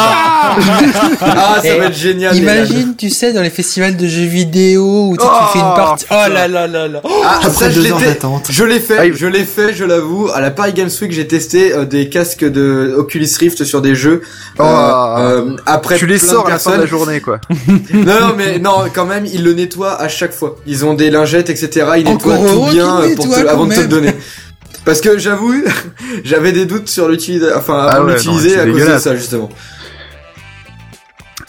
Ah, 1.21 1.55
ça 1.61 1.61
Eh, 1.63 1.79
va 1.79 1.85
être 1.85 1.95
génial. 1.97 2.35
Imagine, 2.35 2.95
tu 2.97 3.09
sais, 3.09 3.33
dans 3.33 3.41
les 3.41 3.49
festivals 3.49 3.97
de 3.97 4.07
jeux 4.07 4.25
vidéo 4.25 5.09
où 5.09 5.17
tu, 5.17 5.23
sais, 5.23 5.29
tu 5.29 5.35
Oh, 5.35 5.47
fais 5.53 5.59
une 5.59 5.75
partie. 5.75 6.05
putain. 6.05 6.15
Oh 6.27 6.33
là 6.33 6.47
là 6.47 6.67
là 6.67 6.87
là. 6.87 7.01
Ah, 7.23 7.35
Après 7.37 7.49
ça, 7.51 7.69
je 7.69 7.75
deux 7.75 7.81
l'ai 7.83 7.91
heures 7.91 7.99
fait. 7.99 8.05
d'attente. 8.07 8.47
Je 8.49 8.63
l'ai 8.63 8.79
fait, 8.79 8.97
Ah, 8.99 9.03
je 9.13 9.27
l'ai 9.27 9.43
fait, 9.43 9.73
je 9.73 9.83
l'avoue. 9.83 10.29
À 10.33 10.41
la 10.41 10.51
Paris 10.51 10.73
Games 10.73 10.89
Week, 11.01 11.11
j'ai 11.11 11.27
testé 11.27 11.73
euh, 11.73 11.85
des 11.85 12.09
casques 12.09 12.43
de 12.45 12.93
Oculus 12.97 13.27
Rift 13.39 13.63
sur 13.63 13.81
des 13.81 13.95
jeux. 13.95 14.21
Oh. 14.59 14.63
euh, 14.63 15.55
après, 15.65 15.97
tu 15.97 16.05
les 16.07 16.17
sors 16.17 16.47
à 16.47 16.51
la 16.51 16.59
fin 16.59 16.75
de 16.77 16.81
la 16.81 16.85
journée, 16.87 17.21
quoi. 17.21 17.39
Non, 17.93 18.19
non, 18.21 18.33
mais 18.37 18.59
non, 18.59 18.83
quand 18.93 19.05
même, 19.05 19.25
ils 19.25 19.43
le 19.43 19.53
nettoient 19.53 19.99
à 19.99 20.07
chaque 20.07 20.33
fois. 20.33 20.55
Ils 20.67 20.85
ont 20.85 20.93
des 20.93 21.09
lingettes, 21.15 21.49
etc. 21.49 21.69
Ils 21.97 22.05
nettoient 22.05 22.35
Encore 22.35 22.51
tout 22.67 22.71
bien 22.71 23.01
euh, 23.01 23.15
pour 23.15 23.25
te- 23.25 23.35
nettoient, 23.37 23.51
avant 23.51 23.65
de 23.65 23.73
te 23.73 23.79
le 23.81 23.87
donner. 23.87 24.13
Parce 24.85 25.01
que 25.01 25.17
j'avoue, 25.17 25.53
j'avais 26.23 26.51
des 26.51 26.65
doutes 26.65 26.87
sur 26.89 27.07
l'utiliser, 27.09 27.47
enfin, 27.55 27.87
Ah 27.89 27.95
avant 27.95 28.05
ouais, 28.05 28.11
de 28.13 28.17
l'utiliser 28.17 28.59
à 28.59 28.65
cause 28.65 28.85
de 28.87 28.97
ça, 28.97 29.15
justement. 29.15 29.49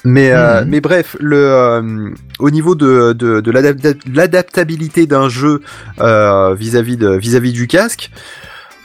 Mais, 0.05 0.31
euh, 0.33 0.63
Mhm. 0.63 0.71
mais 0.71 0.81
bref, 0.81 1.17
le, 1.19 1.37
euh, 1.37 2.11
au 2.39 2.51
niveau 2.51 2.75
de, 2.77 3.13
de, 3.13 3.41
de 3.41 3.51
l'adapta- 3.51 3.99
l'adaptabilité 4.13 5.07
d'un 5.07 5.29
jeu 5.29 5.63
euh, 6.01 6.55
vis-à-vis 6.55 6.97
de 6.97 7.11
vis-à-vis 7.17 7.53
du 7.53 7.67
casque, 7.67 8.11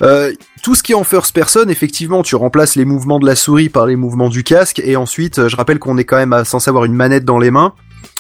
euh, 0.02 0.32
tout 0.64 0.74
ce 0.74 0.82
qui 0.82 0.94
est 0.94 0.96
en 0.96 1.04
first 1.04 1.34
person, 1.36 1.70
effectivement, 1.70 2.24
tu 2.24 2.36
remplaces 2.36 2.76
les 2.76 2.86
mouvements 2.86 3.20
de 3.20 3.28
la 3.28 3.36
souris 3.36 3.70
par 3.70 3.86
les 3.86 3.96
mouvements 3.96 4.30
du 4.30 4.44
casque, 4.44 4.82
et 4.84 4.96
ensuite, 4.96 5.48
je 5.48 5.56
rappelle 5.56 5.78
qu'on 5.78 5.98
est 6.00 6.06
quand 6.06 6.18
même 6.18 6.34
à- 6.34 6.44
censé 6.44 6.70
avoir 6.70 6.86
une 6.86 6.96
manette 6.96 7.24
dans 7.26 7.38
les 7.40 7.52
mains. 7.52 7.74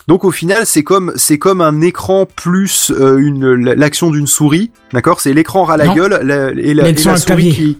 Donc 0.07 0.23
au 0.23 0.31
final, 0.31 0.65
c'est 0.65 0.83
comme 0.83 1.13
c'est 1.15 1.37
comme 1.37 1.61
un 1.61 1.81
écran 1.81 2.25
plus 2.25 2.91
euh, 2.91 3.17
une 3.17 3.53
l'action 3.55 4.09
d'une 4.11 4.27
souris, 4.27 4.71
d'accord? 4.93 5.21
C'est 5.21 5.33
l'écran 5.33 5.63
ras 5.63 5.77
la 5.77 5.85
Non. 5.85 5.93
gueule 5.95 6.19
la- 6.23 6.51
et 6.51 6.73
la, 6.73 6.89
et 6.89 6.93
la 6.93 7.17
souris 7.17 7.53
qui 7.53 7.77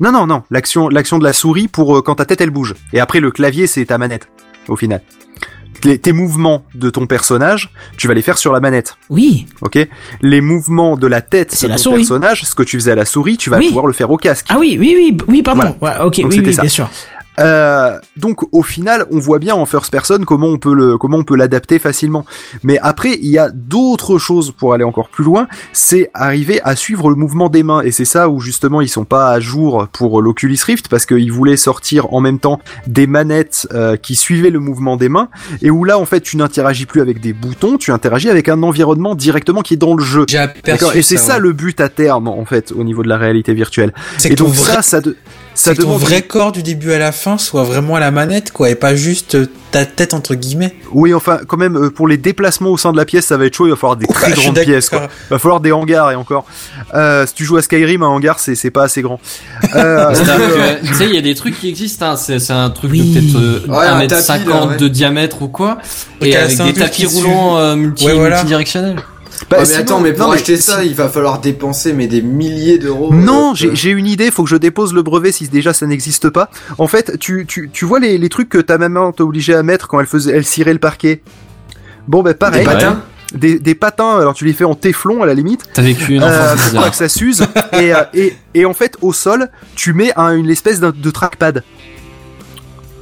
non, 0.00 0.10
non, 0.10 0.26
non. 0.26 0.42
L'action, 0.50 0.88
l'action 0.88 1.18
de 1.20 1.24
la 1.24 1.32
souris 1.32 1.68
pour 1.68 1.96
euh, 1.96 2.02
quand 2.02 2.16
ta 2.16 2.24
tête 2.24 2.40
elle 2.40 2.50
bouge. 2.50 2.74
Et 2.92 2.98
après 3.00 3.20
le 3.20 3.30
clavier 3.30 3.66
c'est 3.66 3.84
ta 3.86 3.98
manette. 3.98 4.28
Au 4.68 4.74
final, 4.76 5.00
Les- 5.84 5.98
tes 5.98 6.12
mouvements 6.12 6.64
de 6.74 6.90
ton 6.90 7.06
personnage, 7.06 7.70
tu 7.96 8.06
vas 8.08 8.14
les 8.14 8.22
faire 8.22 8.36
sur 8.38 8.52
la 8.52 8.60
manette. 8.60 8.96
Oui. 9.10 9.46
Ok? 9.60 9.78
Les 10.20 10.40
mouvements 10.40 10.96
de 10.96 11.06
la 11.06 11.20
tête 11.20 11.52
C'est 11.52 11.66
de 11.66 11.70
la 11.72 11.76
ton 11.76 11.82
souris. 11.84 11.96
personnage, 11.98 12.42
ce 12.44 12.54
que 12.54 12.62
tu 12.64 12.78
faisais 12.78 12.92
à 12.92 12.96
la 12.96 13.04
souris, 13.04 13.36
tu 13.36 13.48
vas 13.50 13.58
Oui. 13.58 13.68
pouvoir 13.68 13.86
le 13.86 13.92
faire 13.92 14.10
au 14.10 14.16
casque. 14.16 14.46
Ah 14.48 14.58
oui, 14.58 14.76
oui, 14.78 14.94
oui, 14.96 15.16
oui, 15.28 15.42
pardon. 15.42 15.74
Ouais, 15.80 15.92
ok, 16.04 16.20
Donc 16.22 16.32
oui, 16.32 16.42
oui, 16.44 16.54
ça. 16.54 16.62
bien 16.62 16.70
sûr. 16.70 16.90
Euh, 17.40 17.98
donc 18.16 18.42
au 18.52 18.62
final, 18.62 19.06
on 19.10 19.18
voit 19.18 19.38
bien 19.38 19.54
en 19.54 19.64
first 19.66 19.90
person 19.90 20.18
comment 20.24 20.48
on 20.48 20.58
peut 20.58 20.74
le 20.74 20.98
comment 20.98 21.18
on 21.18 21.24
peut 21.24 21.36
l'adapter 21.36 21.78
facilement. 21.78 22.24
Mais 22.62 22.78
après, 22.80 23.14
il 23.20 23.28
y 23.28 23.38
a 23.38 23.48
d'autres 23.50 24.18
choses 24.18 24.52
pour 24.52 24.74
aller 24.74 24.84
encore 24.84 25.08
plus 25.08 25.24
loin. 25.24 25.48
C'est 25.72 26.10
arriver 26.14 26.60
à 26.62 26.76
suivre 26.76 27.08
le 27.08 27.16
mouvement 27.16 27.48
des 27.48 27.62
mains 27.62 27.82
et 27.82 27.90
c'est 27.90 28.04
ça 28.04 28.28
où 28.28 28.40
justement 28.40 28.80
ils 28.80 28.88
sont 28.88 29.04
pas 29.04 29.30
à 29.30 29.40
jour 29.40 29.88
pour 29.92 30.20
l'Oculus 30.20 30.58
Rift 30.66 30.88
parce 30.88 31.06
qu'ils 31.06 31.32
voulaient 31.32 31.56
sortir 31.56 32.12
en 32.12 32.20
même 32.20 32.38
temps 32.38 32.60
des 32.86 33.06
manettes 33.06 33.66
euh, 33.72 33.96
qui 33.96 34.14
suivaient 34.14 34.50
le 34.50 34.60
mouvement 34.60 34.96
des 34.96 35.08
mains 35.08 35.28
et 35.62 35.70
où 35.70 35.84
là 35.84 35.98
en 35.98 36.04
fait 36.04 36.20
tu 36.20 36.36
n'interagis 36.36 36.86
plus 36.86 37.00
avec 37.00 37.20
des 37.20 37.32
boutons, 37.32 37.78
tu 37.78 37.92
interagis 37.92 38.28
avec 38.28 38.48
un 38.48 38.62
environnement 38.62 39.14
directement 39.14 39.62
qui 39.62 39.74
est 39.74 39.78
dans 39.78 39.94
le 39.94 40.04
jeu. 40.04 40.26
Et 40.98 41.02
c'est 41.02 41.16
ça, 41.16 41.34
ouais. 41.34 41.40
le 41.40 41.52
but 41.52 41.80
à 41.80 41.88
terme 41.88 42.28
en 42.28 42.44
fait 42.44 42.72
au 42.72 42.84
niveau 42.84 43.02
de 43.02 43.08
la 43.08 43.16
réalité 43.16 43.54
virtuelle. 43.54 43.92
C'est 44.18 44.30
Et 44.32 44.34
donc 44.34 44.48
vrai, 44.48 44.74
ça, 44.74 44.82
ça, 44.82 45.00
de- 45.00 45.16
ça 45.54 45.72
que 45.74 45.82
ton 45.82 45.88
demande 45.88 46.00
vrai 46.02 46.22
corps 46.22 46.52
du 46.52 46.62
début 46.62 46.92
à 46.92 46.98
la 46.98 47.12
fin 47.12 47.38
soit 47.38 47.64
vraiment 47.64 47.96
à 47.96 48.00
la 48.00 48.10
manette, 48.10 48.52
quoi, 48.52 48.70
et 48.70 48.74
pas 48.74 48.94
juste 48.96 49.34
euh, 49.34 49.46
ta 49.70 49.84
tête 49.86 50.14
entre 50.14 50.34
guillemets. 50.34 50.74
Oui, 50.92 51.14
enfin, 51.14 51.40
quand 51.46 51.56
même, 51.56 51.76
euh, 51.76 51.90
pour 51.90 52.06
les 52.08 52.16
déplacements 52.16 52.70
au 52.70 52.76
sein 52.76 52.92
de 52.92 52.96
la 52.96 53.04
pièce, 53.04 53.26
ça 53.26 53.36
va 53.36 53.46
être 53.46 53.54
chaud. 53.54 53.66
Il 53.66 53.70
va 53.70 53.76
falloir 53.76 53.96
des 53.96 54.06
très 54.06 54.32
grandes 54.32 54.58
pièces. 54.58 54.88
Quoi. 54.90 55.08
Il 55.28 55.32
va 55.34 55.38
falloir 55.38 55.60
des 55.60 55.72
hangars 55.72 56.10
et 56.10 56.14
encore. 56.14 56.44
Euh, 56.94 57.26
si 57.26 57.34
tu 57.34 57.44
joues 57.44 57.56
à 57.56 57.62
Skyrim, 57.62 58.02
un 58.02 58.06
hangar, 58.08 58.38
c'est 58.38 58.54
c'est 58.54 58.70
pas 58.70 58.84
assez 58.84 59.02
grand. 59.02 59.18
Euh, 59.74 60.14
tu 60.86 60.94
sais, 60.94 61.06
il 61.06 61.14
y 61.14 61.18
a 61.18 61.22
des 61.22 61.34
trucs 61.34 61.58
qui 61.58 61.68
existent, 61.68 62.10
hein. 62.12 62.16
c'est, 62.16 62.38
c'est 62.38 62.52
un 62.52 62.70
truc 62.70 62.90
Oui. 62.92 63.12
de 63.14 63.20
peut-être 63.20 63.36
euh, 63.42 63.66
Ouais, 63.68 63.86
un 63.86 64.00
1m50 64.00 64.08
tapis, 64.26 64.48
là, 64.48 64.66
ouais. 64.66 64.76
de 64.76 64.88
diamètre 64.88 65.42
ou 65.42 65.48
quoi, 65.48 65.78
et 66.20 66.36
avec 66.36 66.50
c'est 66.56 66.62
un 66.62 66.66
des 66.66 66.74
tapis 66.74 67.06
roulants 67.06 67.56
euh, 67.58 67.76
multi, 67.76 68.04
Ouais, 68.06 68.14
voilà. 68.14 68.36
multidirectionnels. 68.36 68.96
Bah, 69.50 69.56
Ah, 69.58 69.60
mais 69.60 69.64
sinon- 69.66 69.80
attends, 69.80 70.00
mais 70.00 70.12
pour 70.12 70.26
non, 70.28 70.32
acheter 70.32 70.56
ça, 70.56 70.84
il 70.84 70.94
va 70.94 71.08
falloir 71.08 71.40
dépenser 71.40 71.92
mais 71.92 72.06
des 72.06 72.22
milliers 72.22 72.78
d'euros. 72.78 73.12
Non, 73.12 73.52
euh, 73.52 73.70
j'ai 73.74 73.90
une 73.90 74.06
idée, 74.06 74.30
faut 74.30 74.44
que 74.44 74.50
je 74.50 74.56
dépose 74.56 74.94
le 74.94 75.02
brevet 75.02 75.32
si 75.32 75.48
déjà 75.48 75.72
ça 75.72 75.86
n'existe 75.86 76.30
pas. 76.30 76.48
En 76.78 76.86
fait, 76.86 77.18
tu, 77.18 77.44
tu, 77.46 77.70
tu 77.72 77.84
vois 77.84 78.00
les, 78.00 78.18
les 78.18 78.28
trucs 78.28 78.48
que 78.48 78.58
ta 78.58 78.78
maman 78.78 79.12
t'obligeait 79.12 79.54
à 79.54 79.62
mettre 79.62 79.88
quand 79.88 80.00
elle 80.00 80.06
faisait 80.06 80.32
elle 80.32 80.44
cirait 80.46 80.72
le 80.72 80.78
parquet? 80.78 81.22
Bon 82.08 82.22
ben 82.22 82.32
Des 82.32 82.36
pareil, 82.38 82.64
patins? 82.64 83.02
Des, 83.34 83.58
des 83.58 83.74
patins, 83.74 84.18
alors 84.18 84.34
tu 84.34 84.44
les 84.44 84.52
fais 84.52 84.64
en 84.64 84.74
téflon 84.74 85.22
à 85.22 85.26
la 85.26 85.32
limite, 85.32 85.62
T'as 85.72 85.80
vécu 85.82 86.16
une 86.16 86.22
euh, 86.22 86.54
pour 86.74 86.90
que 86.90 86.96
ça 86.96 87.08
s'use. 87.08 87.46
et, 87.72 87.94
euh, 87.94 88.02
et, 88.12 88.36
et 88.54 88.66
en 88.66 88.74
fait, 88.74 88.96
au 89.00 89.12
sol, 89.14 89.48
tu 89.74 89.94
mets 89.94 90.12
un, 90.16 90.34
une 90.36 90.50
espèce 90.50 90.80
de 90.80 91.10
trackpad. 91.10 91.62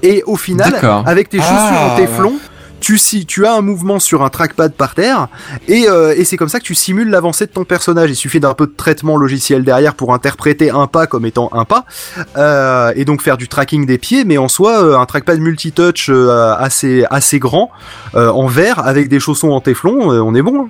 Et 0.02 0.22
au 0.26 0.36
final, 0.36 0.78
avec 1.04 1.28
tes 1.28 1.38
chaussures 1.38 1.52
Ah, 1.56 1.90
en 1.92 1.96
téflon, 1.96 2.34
tu, 2.80 2.98
si, 2.98 3.26
tu 3.26 3.46
as 3.46 3.54
un 3.54 3.60
mouvement 3.60 3.98
sur 3.98 4.22
un 4.24 4.28
trackpad 4.30 4.72
par 4.72 4.94
terre, 4.94 5.28
et, 5.68 5.88
euh, 5.88 6.14
et 6.16 6.24
c'est 6.24 6.36
comme 6.36 6.48
ça 6.48 6.58
que 6.58 6.64
tu 6.64 6.74
simules 6.74 7.10
l'avancée 7.10 7.46
de 7.46 7.50
ton 7.52 7.64
personnage. 7.64 8.10
Il 8.10 8.16
suffit 8.16 8.40
d'un 8.40 8.54
peu 8.54 8.66
de 8.66 8.74
traitement 8.76 9.16
logiciel 9.16 9.64
derrière 9.64 9.94
pour 9.94 10.12
interpréter 10.14 10.70
un 10.70 10.86
pas 10.86 11.06
comme 11.06 11.24
étant 11.26 11.50
un 11.52 11.64
pas, 11.64 11.84
euh, 12.36 12.92
et 12.96 13.04
donc 13.04 13.22
faire 13.22 13.36
du 13.36 13.48
tracking 13.48 13.86
des 13.86 13.98
pieds, 13.98 14.24
mais 14.24 14.38
en 14.38 14.48
soi, 14.48 14.82
euh, 14.82 14.98
un 14.98 15.06
trackpad 15.06 15.38
multitouch 15.40 16.08
euh, 16.10 16.54
assez, 16.58 17.04
assez 17.10 17.38
grand, 17.38 17.70
euh, 18.14 18.30
en 18.30 18.46
verre, 18.46 18.80
avec 18.86 19.08
des 19.08 19.20
chaussons 19.20 19.50
en 19.50 19.60
téflon, 19.60 20.12
euh, 20.12 20.20
on 20.20 20.34
est 20.34 20.42
bon. 20.42 20.62
hein. 20.64 20.68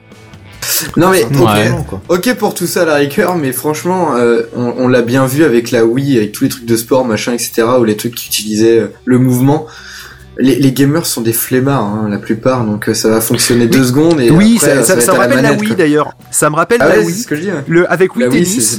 Non 0.96 1.10
mais 1.10 1.24
Ouais. 1.24 1.72
ok, 2.08 2.34
pour 2.34 2.54
tout 2.54 2.66
ça 2.66 2.82
à 2.82 2.84
la 2.84 2.94
rigueur, 2.96 3.36
mais 3.36 3.50
franchement, 3.52 4.14
euh, 4.16 4.42
on, 4.54 4.74
on 4.78 4.88
l'a 4.88 5.00
bien 5.02 5.24
vu 5.26 5.42
avec 5.44 5.70
la 5.70 5.84
Wii, 5.86 6.18
avec 6.18 6.32
tous 6.32 6.44
les 6.44 6.50
trucs 6.50 6.66
de 6.66 6.76
sport, 6.76 7.04
machin, 7.06 7.32
etc., 7.32 7.62
ou 7.78 7.84
les 7.84 7.96
trucs 7.96 8.14
qui 8.14 8.26
utilisaient 8.26 8.80
euh, 8.80 8.92
le 9.06 9.18
mouvement. 9.18 9.66
Les, 10.40 10.56
les 10.56 10.72
gamers 10.72 11.04
sont 11.06 11.20
des 11.20 11.32
flemmards, 11.34 11.84
hein, 11.84 12.08
la 12.10 12.18
plupart, 12.18 12.64
donc 12.64 12.88
euh, 12.88 12.94
ça 12.94 13.10
va 13.10 13.20
fonctionner 13.20 13.66
deux 13.66 13.84
secondes 13.84 14.20
et 14.20 14.30
oui, 14.30 14.56
après, 14.56 14.76
ça, 14.76 14.84
ça, 14.84 14.94
va 14.94 15.00
ça 15.00 15.12
être 15.12 15.14
me 15.14 15.20
rappelle 15.20 15.36
la, 15.36 15.42
manette, 15.42 15.60
Wii 15.60 15.74
d'ailleurs. 15.74 16.12
Ça 16.30 16.48
me 16.48 16.56
rappelle 16.56 16.78
Ah 16.80 16.88
la 16.88 16.98
ouais, 16.98 17.04
Wii. 17.04 17.14
ce 17.14 17.26
que 17.26 17.36
je 17.36 17.42
dis. 17.42 17.50
Le, 17.68 17.90
avec 17.92 18.16
Wii 18.16 18.26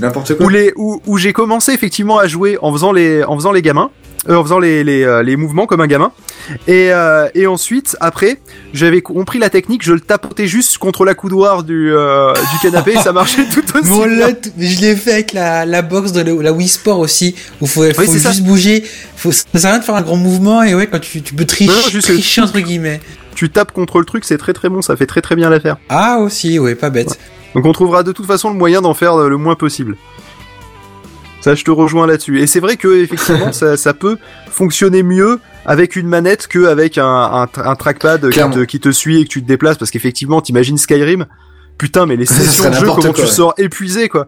La 0.01 0.09
où, 0.09 0.12
quoi. 0.38 0.51
les, 0.51 0.74
où, 0.76 1.01
où 1.05 1.18
j'ai 1.18 1.34
commencé 1.34 1.72
effectivement 1.72 2.18
à 2.18 2.28
jouer 2.28 2.57
en 2.62 2.72
faisant 2.74 2.91
les, 2.91 3.24
en 3.24 3.36
faisant 3.36 3.51
les 3.51 3.62
gamins, 3.62 3.91
euh, 4.30 4.36
en 4.36 4.43
faisant 4.43 4.59
les, 4.59 4.84
les, 4.84 5.03
euh, 5.03 5.24
les 5.24 5.36
mouvements 5.36 5.65
comme 5.65 5.82
un 5.82 5.88
gamin. 5.88 6.11
Et, 6.67 6.91
euh, 6.91 7.28
et 7.34 7.47
ensuite, 7.47 7.95
après, 7.99 8.39
j'avais 8.74 9.01
compris 9.01 9.39
la 9.39 9.49
technique, 9.49 9.84
je 9.84 9.93
le 9.93 9.99
tapotais 9.99 10.47
juste 10.47 10.78
contre 10.78 11.05
la 11.05 11.13
coudoir 11.13 11.63
du, 11.63 11.91
euh, 11.93 12.34
du 12.34 12.59
canapé 12.61 12.93
et 12.93 12.97
ça 12.97 13.13
marchait 13.13 13.45
tout 13.45 13.63
aussi 13.78 13.89
bien. 13.89 14.28
je 14.57 14.82
l'ai 14.82 14.95
fait 14.95 15.13
avec 15.13 15.34
la, 15.34 15.65
la 15.65 15.82
box 15.82 16.11
de 16.11 16.22
la, 16.41 16.53
Wii 16.53 16.67
Sport 16.67 16.99
aussi, 16.99 17.36
où 17.61 17.67
faut, 17.67 17.84
faut 17.93 18.05
ça. 18.05 18.32
juste 18.32 18.43
bouger, 18.43 18.84
faut, 19.15 19.32
ça 19.32 19.45
sert 19.55 19.65
à 19.69 19.74
rien 19.74 19.80
de 19.80 19.86
faire 19.86 19.95
un 19.95 20.01
grand 20.01 20.17
mouvement, 20.17 20.61
et 20.63 20.76
ouais, 20.76 20.88
quand 20.88 20.99
tu, 20.99 21.22
tu 21.22 21.34
peux 21.34 21.45
tricher, 21.45 21.72
Non, 21.72 21.89
juste 21.89 22.07
tricher 22.07 22.41
entre 22.41 22.59
guillemets. 22.59 22.99
Tu 23.36 23.49
tapes 23.49 23.72
contre 23.72 23.99
le 23.99 24.05
truc, 24.05 24.26
c'est 24.26 24.38
très 24.38 24.53
très 24.53 24.69
bon, 24.69 24.82
ça 24.82 24.95
fait 24.95 25.05
très 25.07 25.22
très 25.22 25.36
bien 25.36 25.49
l'affaire. 25.49 25.78
Ah 25.89 26.19
aussi, 26.19 26.59
ouais, 26.59 26.76
pas 26.76 26.89
bête. 26.89 27.17
Donc 27.55 27.65
on 27.65 27.72
trouvera 27.72 28.03
de 28.03 28.11
toute 28.11 28.26
façon 28.26 28.49
le 28.49 28.55
moyen 28.55 28.82
d'en 28.82 28.93
faire 28.93 29.17
le 29.17 29.38
moins 29.38 29.55
possible. 29.55 29.95
Ça, 31.41 31.55
je 31.55 31.63
te 31.63 31.71
rejoins 31.71 32.07
là-dessus. 32.07 32.39
Et 32.39 32.47
c'est 32.47 32.59
vrai 32.59 32.77
que 32.77 33.01
effectivement, 33.03 33.51
ça, 33.51 33.75
ça 33.77 33.93
peut 33.93 34.17
fonctionner 34.49 35.03
mieux 35.03 35.39
avec 35.65 35.95
une 35.95 36.07
manette 36.07 36.47
qu'avec 36.47 36.97
un, 36.97 37.05
un, 37.05 37.47
un 37.63 37.75
trackpad 37.75 38.29
qui 38.29 38.39
te, 38.39 38.59
qui 38.63 38.79
te 38.79 38.91
suit 38.91 39.21
et 39.21 39.23
que 39.25 39.29
tu 39.29 39.41
te 39.41 39.47
déplaces. 39.47 39.77
Parce 39.77 39.91
qu'effectivement, 39.91 40.41
t'imagines 40.41 40.77
Skyrim? 40.77 41.25
Putain, 41.77 42.05
mais 42.05 42.15
les 42.15 42.25
sessions 42.27 42.69
de 42.69 42.75
jeu, 42.75 42.85
comment 42.85 42.95
quoi, 43.01 43.13
tu 43.13 43.21
ouais. 43.21 43.27
sors 43.27 43.53
épuisé, 43.57 44.07
quoi. 44.09 44.27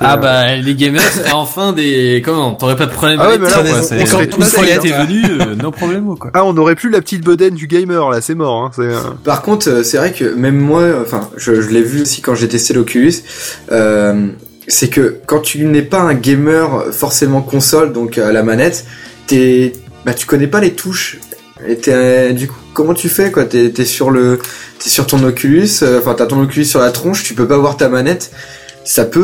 Ah 0.00 0.16
bah 0.16 0.56
les 0.56 0.74
gamers 0.74 1.02
enfin 1.34 1.74
des 1.74 2.22
comment 2.24 2.54
t'aurais 2.54 2.76
pas 2.76 2.86
de 2.86 2.92
problème 2.92 3.18
Ah 3.20 3.24
ouais, 3.28 3.34
avec 3.34 3.42
mais 3.42 3.50
là, 3.50 3.82
ça, 3.82 3.94
on- 3.94 4.00
on 4.02 4.06
serait 4.06 4.26
tous 4.26 4.38
t'es 4.80 4.90
hein. 4.94 5.04
venu 5.04 5.22
euh, 5.38 5.54
no 5.54 5.70
problème 5.70 6.16
quoi 6.16 6.30
Ah, 6.32 6.46
on 6.46 6.56
aurait 6.56 6.76
plus 6.76 6.88
la 6.88 7.02
petite 7.02 7.22
bedaine 7.22 7.54
du 7.54 7.66
gamer, 7.66 8.08
là, 8.08 8.22
c'est 8.22 8.34
mort. 8.34 8.64
Hein. 8.64 8.70
C'est, 8.74 8.80
euh, 8.84 9.00
Par 9.22 9.42
contre, 9.42 9.68
euh, 9.68 9.82
c'est 9.82 9.98
vrai 9.98 10.12
que 10.14 10.24
même 10.34 10.56
moi, 10.58 10.84
enfin, 11.02 11.28
je, 11.36 11.60
je 11.60 11.68
l'ai 11.68 11.82
vu 11.82 12.00
aussi 12.00 12.22
quand 12.22 12.34
j'ai 12.34 12.48
testé 12.48 12.72
l'Oculus, 12.72 13.12
euh, 13.70 14.28
c'est 14.68 14.88
que 14.88 15.18
quand 15.26 15.40
tu 15.40 15.64
n'es 15.64 15.82
pas 15.82 16.00
un 16.00 16.14
gamer 16.14 16.92
forcément 16.92 17.42
console, 17.42 17.92
donc 17.92 18.18
à 18.18 18.32
la 18.32 18.42
manette, 18.42 18.84
t'es, 19.26 19.72
bah, 20.04 20.14
tu 20.14 20.26
connais 20.26 20.46
pas 20.46 20.60
les 20.60 20.72
touches. 20.72 21.18
Euh, 21.88 22.32
du 22.32 22.48
coup, 22.48 22.56
comment 22.74 22.94
tu 22.94 23.08
fais 23.08 23.30
quoi? 23.30 23.44
T'es, 23.44 23.84
sur 23.84 24.10
le, 24.10 24.38
t'es 24.78 24.88
sur 24.88 25.06
ton 25.06 25.22
Oculus, 25.22 25.68
euh, 25.82 26.00
enfin 26.00 26.14
t'as 26.14 26.26
ton 26.26 26.40
Oculus 26.42 26.64
sur 26.64 26.80
la 26.80 26.90
tronche, 26.90 27.22
tu 27.22 27.34
peux 27.34 27.46
pas 27.46 27.58
voir 27.58 27.76
ta 27.76 27.88
manette. 27.88 28.32
Ça 28.84 29.04
peut, 29.04 29.20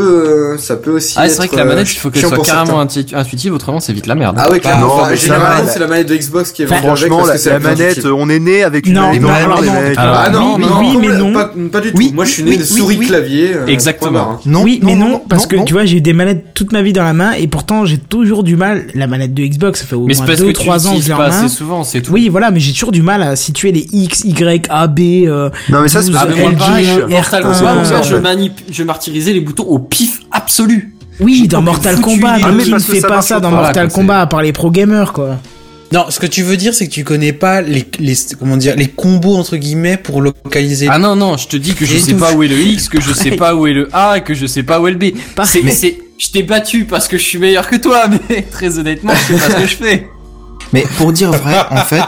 euh, 0.55 0.59
ça 0.59 0.77
peut 0.77 0.93
aussi. 0.93 1.15
Ah, 1.19 1.29
c'est 1.29 1.37
vrai 1.37 1.49
que 1.49 1.57
la 1.57 1.63
euh, 1.63 1.67
manette, 1.67 1.93
il 1.93 1.97
faut 1.99 2.11
qu'elle 2.11 2.23
soit 2.25 2.39
carrément 2.43 2.89
certains. 2.89 3.19
intuitive, 3.19 3.53
autrement 3.55 3.81
c'est 3.81 3.93
vite 3.93 4.07
la 4.07 4.15
merde. 4.15 4.37
Ah 4.39 4.51
ouais, 4.51 4.61
clairement. 4.61 4.87
non, 4.87 4.93
Enfin, 5.03 5.15
généralement, 5.15 5.69
c'est 5.73 5.79
la 5.79 5.87
manette 5.87 6.09
de 6.09 6.17
Xbox 6.17 6.53
qui 6.53 6.63
est 6.63 6.67
avec 6.67 6.79
Franchement, 6.79 7.17
parce 7.19 7.29
la, 7.29 7.35
que 7.35 7.41
c'est 7.41 7.51
la 7.51 7.57
plus 7.59 7.69
manette, 7.69 8.05
on 8.07 8.29
est 8.31 8.39
né 8.39 8.63
avec 8.63 8.87
une 8.87 8.95
Non, 8.95 9.03
manette 9.09 9.23
non, 9.23 9.29
non. 9.29 9.73
mecs. 9.73 9.99
Alors, 9.99 10.15
Ah 10.19 10.31
non, 10.31 10.55
Oui, 10.57 10.61
non, 10.63 10.79
oui, 10.81 10.93
non, 10.93 11.01
mais 11.01 11.19
non. 11.19 11.33
Pas, 11.33 11.51
pas 11.73 11.81
du 11.81 11.91
tout. 11.93 11.99
Oui, 11.99 12.13
Moi, 12.15 12.25
je 12.25 12.31
suis 12.31 12.43
né 12.45 12.51
oui, 12.53 12.59
de 12.59 12.65
souris 12.65 12.97
oui. 12.99 13.07
clavier. 13.07 13.55
euh, 13.55 13.67
Exactement. 13.67 14.39
Non, 14.47 14.63
oui, 14.63 14.81
mais 14.83 14.95
non, 14.95 15.21
parce 15.29 15.43
non, 15.43 15.49
que 15.49 15.57
non. 15.57 15.65
tu 15.65 15.73
vois, 15.73 15.85
j'ai 15.85 15.97
eu 15.99 16.01
des 16.01 16.13
manettes 16.13 16.55
toute 16.55 16.73
ma 16.73 16.83
vie 16.83 16.93
dans 16.93 17.03
la 17.05 17.13
main 17.13 17.33
et 17.33 17.47
pourtant 17.49 17.85
j'ai 17.85 17.99
toujours 17.99 18.43
du 18.45 18.57
mal. 18.57 18.87
La 18.95 19.07
manette 19.07 19.35
de 19.35 19.43
Xbox, 19.45 19.81
ça 19.81 19.87
fait 19.87 19.97
au 19.97 20.07
moins 20.07 20.27
parce 20.27 20.39
2 20.39 20.45
que 20.45 20.51
ou 20.51 20.53
tu 20.53 20.65
3 20.65 20.89
ans 20.89 20.95
que 20.97 21.03
je 21.03 21.07
l'ai 21.09 21.15
en 21.15 21.17
pas 21.19 21.29
main. 21.31 21.37
assez 21.39 21.49
souvent, 21.49 21.85
c'est 21.85 22.01
tout. 22.03 22.13
Oui, 22.13 22.29
voilà, 22.29 22.51
mais 22.51 22.61
j'ai 22.61 22.73
toujours 22.73 22.93
du 22.93 23.03
mal 23.03 23.23
à 23.23 23.37
situer 23.37 23.73
les 23.73 23.87
X, 23.93 24.25
Y, 24.25 24.67
A, 24.71 24.87
B. 24.87 25.01
Non, 25.01 25.51
mais 25.83 25.89
ça, 25.89 26.01
c'est 26.03 26.09
douze, 26.11 26.19
Ah, 26.21 26.27
parce 26.27 26.37
mais 26.37 26.43
moi, 26.43 26.51
LG, 26.53 26.59
pareil, 26.59 26.87
R1, 26.87 27.09
Mortal 27.11 27.43
Kombat, 27.43 27.55
c'est 27.55 27.63
moi, 27.63 27.73
en 27.73 28.03
je, 28.03 28.15
fait. 28.15 28.21
manip... 28.21 28.53
je 28.71 28.83
martyrisais 28.83 29.33
les 29.33 29.41
boutons 29.49 29.65
au 29.65 29.79
pif 29.79 30.21
absolu. 30.31 30.95
Oui, 31.21 31.41
J'ai 31.43 31.49
dans 31.49 31.63
Mortal 31.63 32.01
Kombat, 32.01 32.39
mais 32.53 32.65
deux. 32.65 32.65
qui 32.65 32.73
ne 32.73 32.79
fait 32.79 33.01
ça 33.01 33.09
pas 33.09 33.23
ça 33.23 33.41
dans 33.41 33.51
pas, 33.51 33.63
Mortal 33.63 33.89
Kombat 33.91 34.21
à 34.21 34.27
part 34.27 34.43
les 34.43 34.53
pro 34.53 34.71
gamers, 34.71 35.13
quoi. 35.13 35.39
Non, 35.91 36.05
ce 36.11 36.21
que 36.21 36.27
tu 36.27 36.43
veux 36.43 36.57
dire, 36.59 36.75
c'est 36.75 36.87
que 36.87 36.93
tu 36.93 37.03
connais 37.03 37.33
pas 37.33 37.63
les, 37.63 37.85
les 37.99 38.15
comment 38.39 38.59
dire 38.59 38.77
les 38.77 38.89
combos 38.89 39.37
entre 39.37 39.57
guillemets 39.57 39.97
pour 39.97 40.21
localiser. 40.21 40.87
Ah 40.91 40.99
non, 40.99 41.17
non, 41.17 41.39
je 41.39 41.49
te 41.49 41.57
dis 41.57 41.75
que 41.75 41.87
je 41.87 41.97
sais 41.97 42.15
pas 42.15 42.35
où 42.35 42.43
est 42.43 42.49
le 42.49 42.59
X, 42.61 42.89
que 42.91 43.01
je 43.01 43.13
sais 43.13 43.33
pas 43.33 43.55
où 43.55 43.67
est 43.67 43.73
le 43.73 43.89
A, 43.95 44.21
que 44.21 44.35
je 44.35 44.47
sais 44.47 44.63
pas 44.63 44.81
où 44.81 44.87
est 44.87 44.93
le 44.93 44.99
B. 44.99 45.17
C'est, 45.45 45.99
je 46.19 46.31
t'ai 46.31 46.43
battu 46.43 46.85
parce 46.85 47.09
que 47.09 47.17
je 47.17 47.23
suis 47.23 47.39
meilleur 47.39 47.67
que 47.67 47.77
toi, 47.77 48.05
mais 48.29 48.43
très 48.43 48.79
honnêtement, 48.79 49.15
je 49.15 49.35
sais 49.35 49.41
pas 49.41 49.51
ce 49.51 49.63
que 49.63 49.67
je 49.69 49.77
fais. 49.77 50.09
Mais 50.73 50.85
pour 50.97 51.13
dire 51.13 51.31
vrai, 51.31 51.55
en 51.71 51.77
fait, 51.77 52.05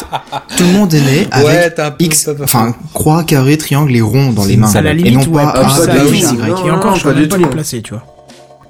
tout 0.56 0.64
le 0.64 0.72
monde 0.72 0.92
est 0.92 1.00
né 1.00 1.28
avec 1.30 1.46
ouais, 1.46 1.94
X, 2.00 2.28
enfin 2.42 2.74
croix, 2.92 3.24
carré, 3.24 3.56
triangle 3.56 3.94
et 3.96 4.00
rond 4.00 4.32
dans 4.32 4.44
les 4.44 4.56
mains. 4.56 4.66
C'est 4.66 4.78
à 4.78 4.82
la 4.82 4.92
et 4.92 5.10
non 5.10 5.24
pas 5.24 5.64
pousse 5.64 5.88
ah, 5.88 5.96
Y. 5.96 6.66
Et 6.66 6.70
encore, 6.70 6.92
non, 6.92 6.96
je 6.96 7.02
pas 7.02 7.10
peux 7.10 7.14
même 7.14 7.22
du 7.22 7.28
pas 7.28 7.38
les 7.38 7.46
placer, 7.46 7.82
tu 7.82 7.94
vois. 7.94 8.04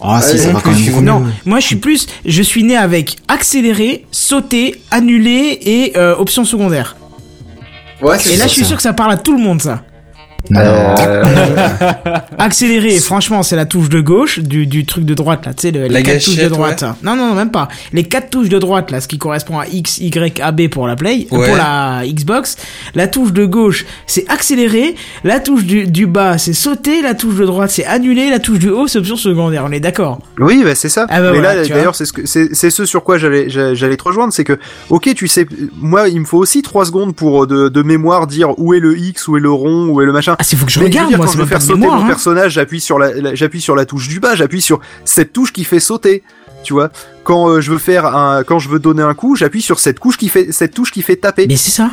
Ah 0.02 0.20
si, 0.22 0.38
ça 0.38 0.46
non 0.48 0.54
va 0.54 0.60
quand 0.62 0.70
même 0.70 1.32
moi 1.44 1.60
je 1.60 1.66
suis 1.66 1.76
plus, 1.76 2.06
je 2.24 2.42
suis 2.42 2.64
né 2.64 2.74
avec 2.74 3.18
accélérer, 3.28 4.06
sauter, 4.10 4.80
annuler 4.90 5.58
et 5.60 5.92
euh, 5.98 6.16
option 6.16 6.44
secondaire. 6.44 6.96
Ouais, 8.00 8.18
c'est 8.18 8.32
Et 8.32 8.36
là, 8.36 8.44
ça. 8.44 8.48
je 8.48 8.52
suis 8.54 8.64
sûr 8.64 8.76
que 8.76 8.82
ça 8.82 8.94
parle 8.94 9.12
à 9.12 9.18
tout 9.18 9.36
le 9.36 9.42
monde, 9.42 9.60
ça. 9.60 9.82
Non, 10.50 10.60
Euh, 10.60 11.22
Accélérer, 12.38 12.98
franchement, 13.00 13.42
c'est 13.42 13.56
la 13.56 13.66
touche 13.66 13.88
de 13.88 14.00
gauche 14.00 14.38
du, 14.38 14.66
du 14.66 14.84
truc 14.86 15.04
de 15.04 15.14
droite, 15.14 15.46
là, 15.46 15.54
tu 15.54 15.62
sais, 15.62 15.70
le- 15.70 15.82
les 15.82 15.88
La 15.88 16.02
quatre 16.02 16.24
touches 16.24 16.36
de 16.36 16.48
droite. 16.48 16.82
Non, 17.02 17.14
non, 17.16 17.28
non, 17.28 17.34
même 17.34 17.50
pas. 17.50 17.68
Les 17.92 18.04
quatre 18.04 18.30
touches 18.30 18.48
de 18.48 18.58
droite, 18.58 18.90
là, 18.90 19.00
ce 19.00 19.08
qui 19.08 19.18
correspond 19.18 19.58
à 19.58 19.66
X, 19.66 19.98
Y, 19.98 20.40
A, 20.40 20.52
B 20.52 20.68
pour 20.68 20.86
la 20.88 20.96
Play, 20.96 21.26
euh, 21.32 21.36
Ouais. 21.36 21.46
pour 21.46 21.56
la 21.56 22.02
Xbox. 22.06 22.56
La 22.94 23.06
touche 23.08 23.32
de 23.32 23.44
gauche, 23.44 23.84
c'est 24.06 24.28
accélérer. 24.30 24.94
La 25.24 25.40
touche 25.40 25.64
du, 25.64 25.86
du 25.86 26.06
bas, 26.06 26.38
c'est 26.38 26.52
sauter. 26.52 27.02
La 27.02 27.14
touche 27.14 27.36
de 27.36 27.44
droite, 27.46 27.70
c'est 27.70 27.84
annuler. 27.84 28.30
La 28.30 28.38
touche 28.38 28.58
du 28.58 28.70
haut, 28.70 28.86
c'est 28.88 28.98
option 28.98 29.16
secondaire. 29.16 29.64
On 29.66 29.72
est 29.72 29.80
d'accord? 29.80 30.20
Oui, 30.38 30.62
bah, 30.64 30.74
c'est 30.74 30.88
ça. 30.88 31.06
Ah 31.10 31.20
bah 31.20 31.30
mais 31.32 31.38
voilà, 31.40 31.56
là, 31.62 31.68
d'ailleurs, 31.68 31.94
c'est 31.94 32.04
ce 32.06 32.12
que 32.12 32.26
c'est 32.26 32.54
c'est 32.54 32.70
ce 32.70 32.84
sur 32.86 33.04
quoi 33.04 33.18
j'allais 33.18 33.48
j'allais 33.50 33.74
j'allais 33.74 33.96
te 33.96 34.04
rejoindre, 34.04 34.32
c'est 34.32 34.44
que 34.44 34.58
ok, 34.88 35.14
tu 35.14 35.28
sais, 35.28 35.46
moi, 35.76 36.08
il 36.08 36.20
me 36.20 36.24
faut 36.24 36.38
aussi 36.38 36.62
trois 36.62 36.84
secondes 36.84 37.14
pour 37.14 37.44
euh, 37.44 37.46
de, 37.46 37.68
de 37.68 37.82
mémoire 37.82 38.26
dire 38.26 38.58
où 38.58 38.74
est 38.74 38.80
le 38.80 38.96
X, 38.98 39.28
où 39.28 39.36
est 39.36 39.40
le 39.40 39.50
rond, 39.50 39.88
où 39.88 40.00
est 40.00 40.06
le 40.06 40.12
machin. 40.12 40.29
Ah, 40.38 40.42
c'est 40.44 40.56
faut 40.56 40.66
que 40.66 40.72
je 40.72 40.78
Mais 40.80 40.86
regarde, 40.86 41.06
veux 41.06 41.10
dire, 41.10 41.18
moi, 41.18 41.26
quand 41.26 41.32
je 41.32 41.38
veux 41.38 41.46
faire 41.46 41.62
sauter 41.62 41.80
mon 41.80 41.92
hein. 42.04 42.06
personnage, 42.06 42.52
j'appuie 42.52 42.80
sur 42.80 42.98
la, 42.98 43.12
la- 43.14 43.34
j'appuie 43.34 43.60
sur 43.60 43.74
la 43.74 43.84
touche 43.86 44.08
du 44.08 44.20
bas, 44.20 44.34
j'appuie 44.34 44.60
sur 44.62 44.80
cette 45.04 45.32
touche 45.32 45.52
qui 45.52 45.64
fait 45.64 45.80
sauter. 45.80 46.22
Tu 46.62 46.74
vois, 46.74 46.90
quand 47.24 47.48
euh, 47.48 47.60
je 47.62 47.70
veux 47.70 47.78
faire 47.78 48.04
un, 48.04 48.42
quand 48.44 48.58
je 48.58 48.68
veux 48.68 48.78
donner 48.78 49.02
un 49.02 49.14
coup, 49.14 49.34
j'appuie 49.34 49.62
sur 49.62 49.78
cette 49.78 49.98
couche 49.98 50.18
qui 50.18 50.28
fait, 50.28 50.52
cette 50.52 50.74
touche 50.74 50.92
qui 50.92 51.00
fait 51.00 51.16
taper. 51.16 51.46
Mais 51.46 51.56
c'est 51.56 51.70
ça. 51.70 51.90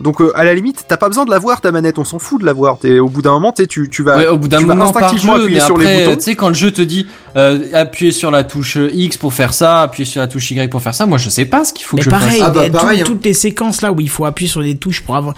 Donc 0.00 0.20
euh, 0.20 0.30
à 0.36 0.44
la 0.44 0.54
limite, 0.54 0.84
t'as 0.88 0.96
pas 0.96 1.08
besoin 1.08 1.24
de 1.24 1.30
la 1.30 1.38
voir 1.38 1.60
ta 1.60 1.72
manette, 1.72 1.98
on 1.98 2.04
s'en 2.04 2.18
fout 2.18 2.40
de 2.40 2.46
la 2.46 2.52
voir. 2.52 2.78
T'es 2.78 2.98
au 2.98 3.08
bout 3.08 3.22
d'un 3.22 3.32
moment, 3.32 3.52
t'es 3.52 3.66
tu, 3.66 3.88
tu 3.90 4.02
vas, 4.02 4.16
Ouais, 4.16 4.26
au 4.28 4.38
bout 4.38 4.48
d'un 4.48 4.58
tu 4.58 4.64
vas 4.66 4.74
moment 4.74 4.92
par 4.92 5.04
instinctivement 5.04 5.34
jeu, 5.36 5.42
appuyer 5.42 5.58
mais 5.60 5.64
sur 5.66 5.76
les 5.78 6.04
boutons. 6.04 6.16
tu 6.16 6.22
sais, 6.22 6.34
quand 6.36 6.48
le 6.48 6.54
jeu 6.54 6.70
te 6.70 6.82
dit 6.82 7.06
euh, 7.36 7.58
appuyez 7.74 8.12
sur 8.12 8.30
la 8.30 8.44
touche 8.44 8.78
X 8.92 9.16
pour 9.16 9.32
faire 9.34 9.52
ça, 9.54 9.82
appuyez 9.82 10.04
sur 10.06 10.20
la 10.20 10.28
touche 10.28 10.50
Y 10.50 10.70
pour 10.70 10.80
faire 10.82 10.94
ça, 10.94 11.06
moi 11.06 11.18
je 11.18 11.28
sais 11.30 11.44
pas 11.44 11.64
ce 11.64 11.72
qu'il 11.72 11.84
faut 11.84 11.96
Mais 11.96 12.02
que 12.02 12.06
je 12.06 12.10
pareil, 12.10 12.38
fasse. 12.40 12.48
Ah 12.48 12.50
bah, 12.50 12.66
tout- 12.66 12.72
pareil, 12.72 13.00
hein. 13.00 13.04
toutes 13.06 13.24
les 13.24 13.34
séquences 13.34 13.82
là 13.82 13.92
où 13.92 14.00
il 14.00 14.08
faut 14.10 14.24
appuyer 14.24 14.50
sur 14.50 14.62
des 14.62 14.76
touches 14.76 15.02
pour 15.02 15.16
avoir. 15.16 15.34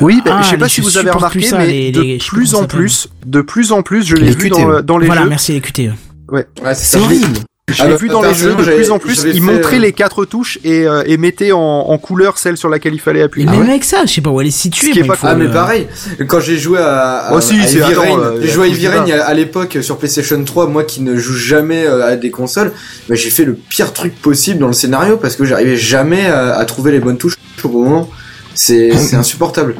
Oui, 0.00 0.20
mais 0.24 0.30
Ah, 0.34 0.40
je 0.42 0.48
sais 0.50 0.58
pas 0.58 0.68
si 0.68 0.80
je 0.80 0.86
vous 0.86 0.98
avez 0.98 1.10
remarqué, 1.10 1.42
ça, 1.42 1.58
mais 1.58 1.66
les- 1.68 1.92
de 1.92 2.00
les- 2.02 2.18
je 2.18 2.26
plus 2.28 2.54
en 2.54 2.64
plus, 2.66 3.08
de 3.26 3.40
plus 3.42 3.72
en 3.72 3.82
plus, 3.82 4.04
je 4.04 4.16
l'ai 4.16 4.26
Les 4.26 4.32
vu 4.36 4.48
dans, 4.50 4.80
dans 4.82 4.98
les 4.98 5.06
Voilà, 5.06 5.22
jeux. 5.22 5.28
merci 5.28 5.52
les 5.52 5.60
QTE. 5.60 5.92
Ouais, 6.30 6.46
c'est 6.74 6.98
horrible. 6.98 7.38
Je 7.72 7.82
Ah 7.82 7.86
l'ai 7.86 7.92
bah, 7.92 7.96
vu 7.98 8.08
dans 8.08 8.22
les 8.22 8.34
jeux 8.34 8.54
de 8.54 8.62
plus 8.62 8.90
en 8.90 8.98
plus. 8.98 9.24
Ils 9.26 9.34
fait, 9.34 9.40
montraient 9.40 9.76
euh, 9.76 9.80
les 9.80 9.92
quatre 9.92 10.24
touches 10.24 10.58
et, 10.64 10.86
euh, 10.86 11.02
et 11.06 11.16
mettaient 11.16 11.52
en, 11.52 11.58
en 11.58 11.98
couleur 11.98 12.38
celle 12.38 12.56
sur 12.56 12.68
laquelle 12.68 12.94
il 12.94 13.00
fallait 13.00 13.20
Et 13.20 13.22
appuyer. 13.24 13.46
même 13.46 13.68
avec 13.68 13.84
ça, 13.84 14.04
je 14.06 14.12
sais 14.12 14.20
pas 14.20 14.30
où 14.30 14.40
elle 14.40 14.46
est 14.48 14.50
située. 14.50 14.88
Ce 14.88 14.92
qui 14.92 14.98
est 15.00 15.04
pas 15.04 15.16
Ah 15.22 15.34
mais 15.34 15.48
pareil, 15.48 15.86
quand 16.28 16.40
j'ai 16.40 16.58
joué 16.58 16.78
à, 16.78 17.28
à, 17.28 17.34
Oh, 17.34 17.40
si, 17.40 17.54
à 17.60 17.64
Heavy 17.64 17.82
Rain, 17.94 18.18
euh, 18.18 18.38
j'ai 18.42 18.48
joué 18.48 18.66
à 18.66 18.70
Heavy 18.70 18.88
Rain 18.88 19.10
à, 19.10 19.24
à 19.24 19.34
l'époque 19.34 19.78
sur 19.82 19.98
PlayStation 19.98 20.42
3, 20.42 20.66
moi 20.68 20.84
qui 20.84 21.02
ne 21.02 21.16
joue 21.16 21.36
jamais 21.36 21.84
euh, 21.86 22.06
à 22.12 22.16
des 22.16 22.30
consoles, 22.30 22.72
bah, 23.08 23.14
j'ai 23.14 23.30
fait 23.30 23.44
le 23.44 23.54
pire 23.54 23.92
truc 23.92 24.14
possible 24.20 24.58
dans 24.60 24.66
le 24.68 24.72
scénario 24.72 25.16
parce 25.16 25.36
que 25.36 25.44
j'arrivais 25.44 25.76
jamais 25.76 26.26
à, 26.26 26.56
à 26.56 26.64
trouver 26.64 26.92
les 26.92 27.00
bonnes 27.00 27.18
touches 27.18 27.34
au 27.64 27.68
bon 27.68 27.84
moment. 27.84 28.10
C'est 28.54 28.92
insupportable. 29.14 29.76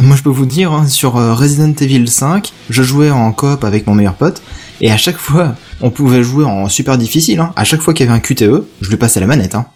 Moi, 0.00 0.16
je 0.16 0.22
peux 0.22 0.30
vous 0.30 0.46
dire, 0.46 0.72
hein, 0.72 0.86
sur 0.88 1.16
euh, 1.16 1.32
Resident 1.32 1.72
Evil 1.80 2.08
5, 2.08 2.52
je 2.70 2.82
jouais 2.82 3.10
en 3.10 3.30
coop 3.32 3.62
avec 3.62 3.86
mon 3.86 3.94
meilleur 3.94 4.14
pote, 4.14 4.42
et 4.80 4.90
à 4.90 4.96
chaque 4.96 5.16
fois, 5.16 5.54
on 5.80 5.90
pouvait 5.90 6.22
jouer 6.22 6.44
en 6.44 6.68
super 6.68 6.98
difficile. 6.98 7.40
Hein. 7.40 7.52
À 7.56 7.64
chaque 7.64 7.80
fois 7.80 7.94
qu'il 7.94 8.06
y 8.06 8.08
avait 8.08 8.16
un 8.18 8.20
QTE, 8.20 8.64
je 8.80 8.90
lui 8.90 8.96
passais 8.96 9.20
la 9.20 9.26
manette. 9.26 9.54
Hein. 9.54 9.66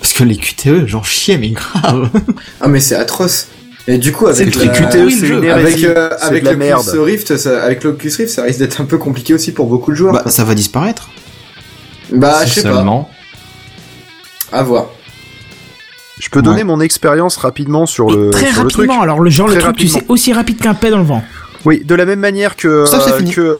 Parce 0.00 0.12
que 0.12 0.22
les 0.24 0.36
QTE, 0.36 0.86
j'en 0.86 1.02
chiais, 1.02 1.38
mais 1.38 1.50
grave. 1.50 2.10
Ah 2.60 2.68
mais 2.68 2.80
c'est 2.80 2.94
atroce. 2.94 3.48
Et 3.86 3.96
du 3.98 4.12
coup 4.12 4.26
avec 4.26 4.50
que 4.50 4.58
les 4.58 4.66
la- 4.66 4.72
QTE, 4.72 5.10
c'est 5.10 5.28
une 5.28 5.44
avec 5.48 5.82
euh, 5.82 6.10
C'est 6.18 6.24
avec 6.26 6.42
la 6.44 6.52
l'Oculus 6.52 6.56
merde. 6.68 6.88
Rift, 6.98 7.36
ça, 7.38 7.62
avec 7.64 7.82
l'Oculus 7.84 8.12
Rift, 8.18 8.28
ça 8.30 8.42
risque 8.42 8.58
d'être 8.58 8.80
un 8.80 8.84
peu 8.84 8.98
compliqué 8.98 9.32
aussi 9.32 9.50
pour 9.52 9.66
beaucoup 9.66 9.90
de 9.92 9.96
joueurs. 9.96 10.12
bah, 10.12 10.20
quoi. 10.24 10.30
ça 10.30 10.44
va 10.44 10.54
disparaître. 10.54 11.08
Bah, 12.12 12.40
Si 12.44 12.48
je 12.50 12.54
sais 12.56 12.62
pas. 12.68 12.74
seulement. 12.76 13.10
À 14.52 14.62
voir. 14.62 14.86
Je 16.20 16.28
peux 16.30 16.42
donner 16.42 16.64
mon 16.64 16.80
expérience 16.80 17.36
rapidement 17.36 17.86
sur 17.86 18.10
le, 18.10 18.30
Très 18.30 18.52
sur 18.52 18.64
le 18.64 18.70
truc. 18.70 18.86
rapidement, 18.88 19.02
alors 19.02 19.20
le 19.20 19.30
genre, 19.30 19.46
le 19.48 19.56
truc, 19.56 19.76
tu 19.76 19.88
sais, 19.88 20.04
aussi 20.08 20.32
rapide 20.32 20.58
qu'un 20.58 20.74
pet 20.74 20.90
dans 20.90 20.98
le 20.98 21.04
vent. 21.04 21.22
Oui, 21.64 21.82
de 21.84 21.94
la 21.94 22.04
même 22.04 22.20
manière 22.20 22.56
que. 22.56 22.86
Ça, 22.86 23.00
c'est 23.00 23.12
euh, 23.12 23.18
fini. 23.18 23.32
que... 23.32 23.58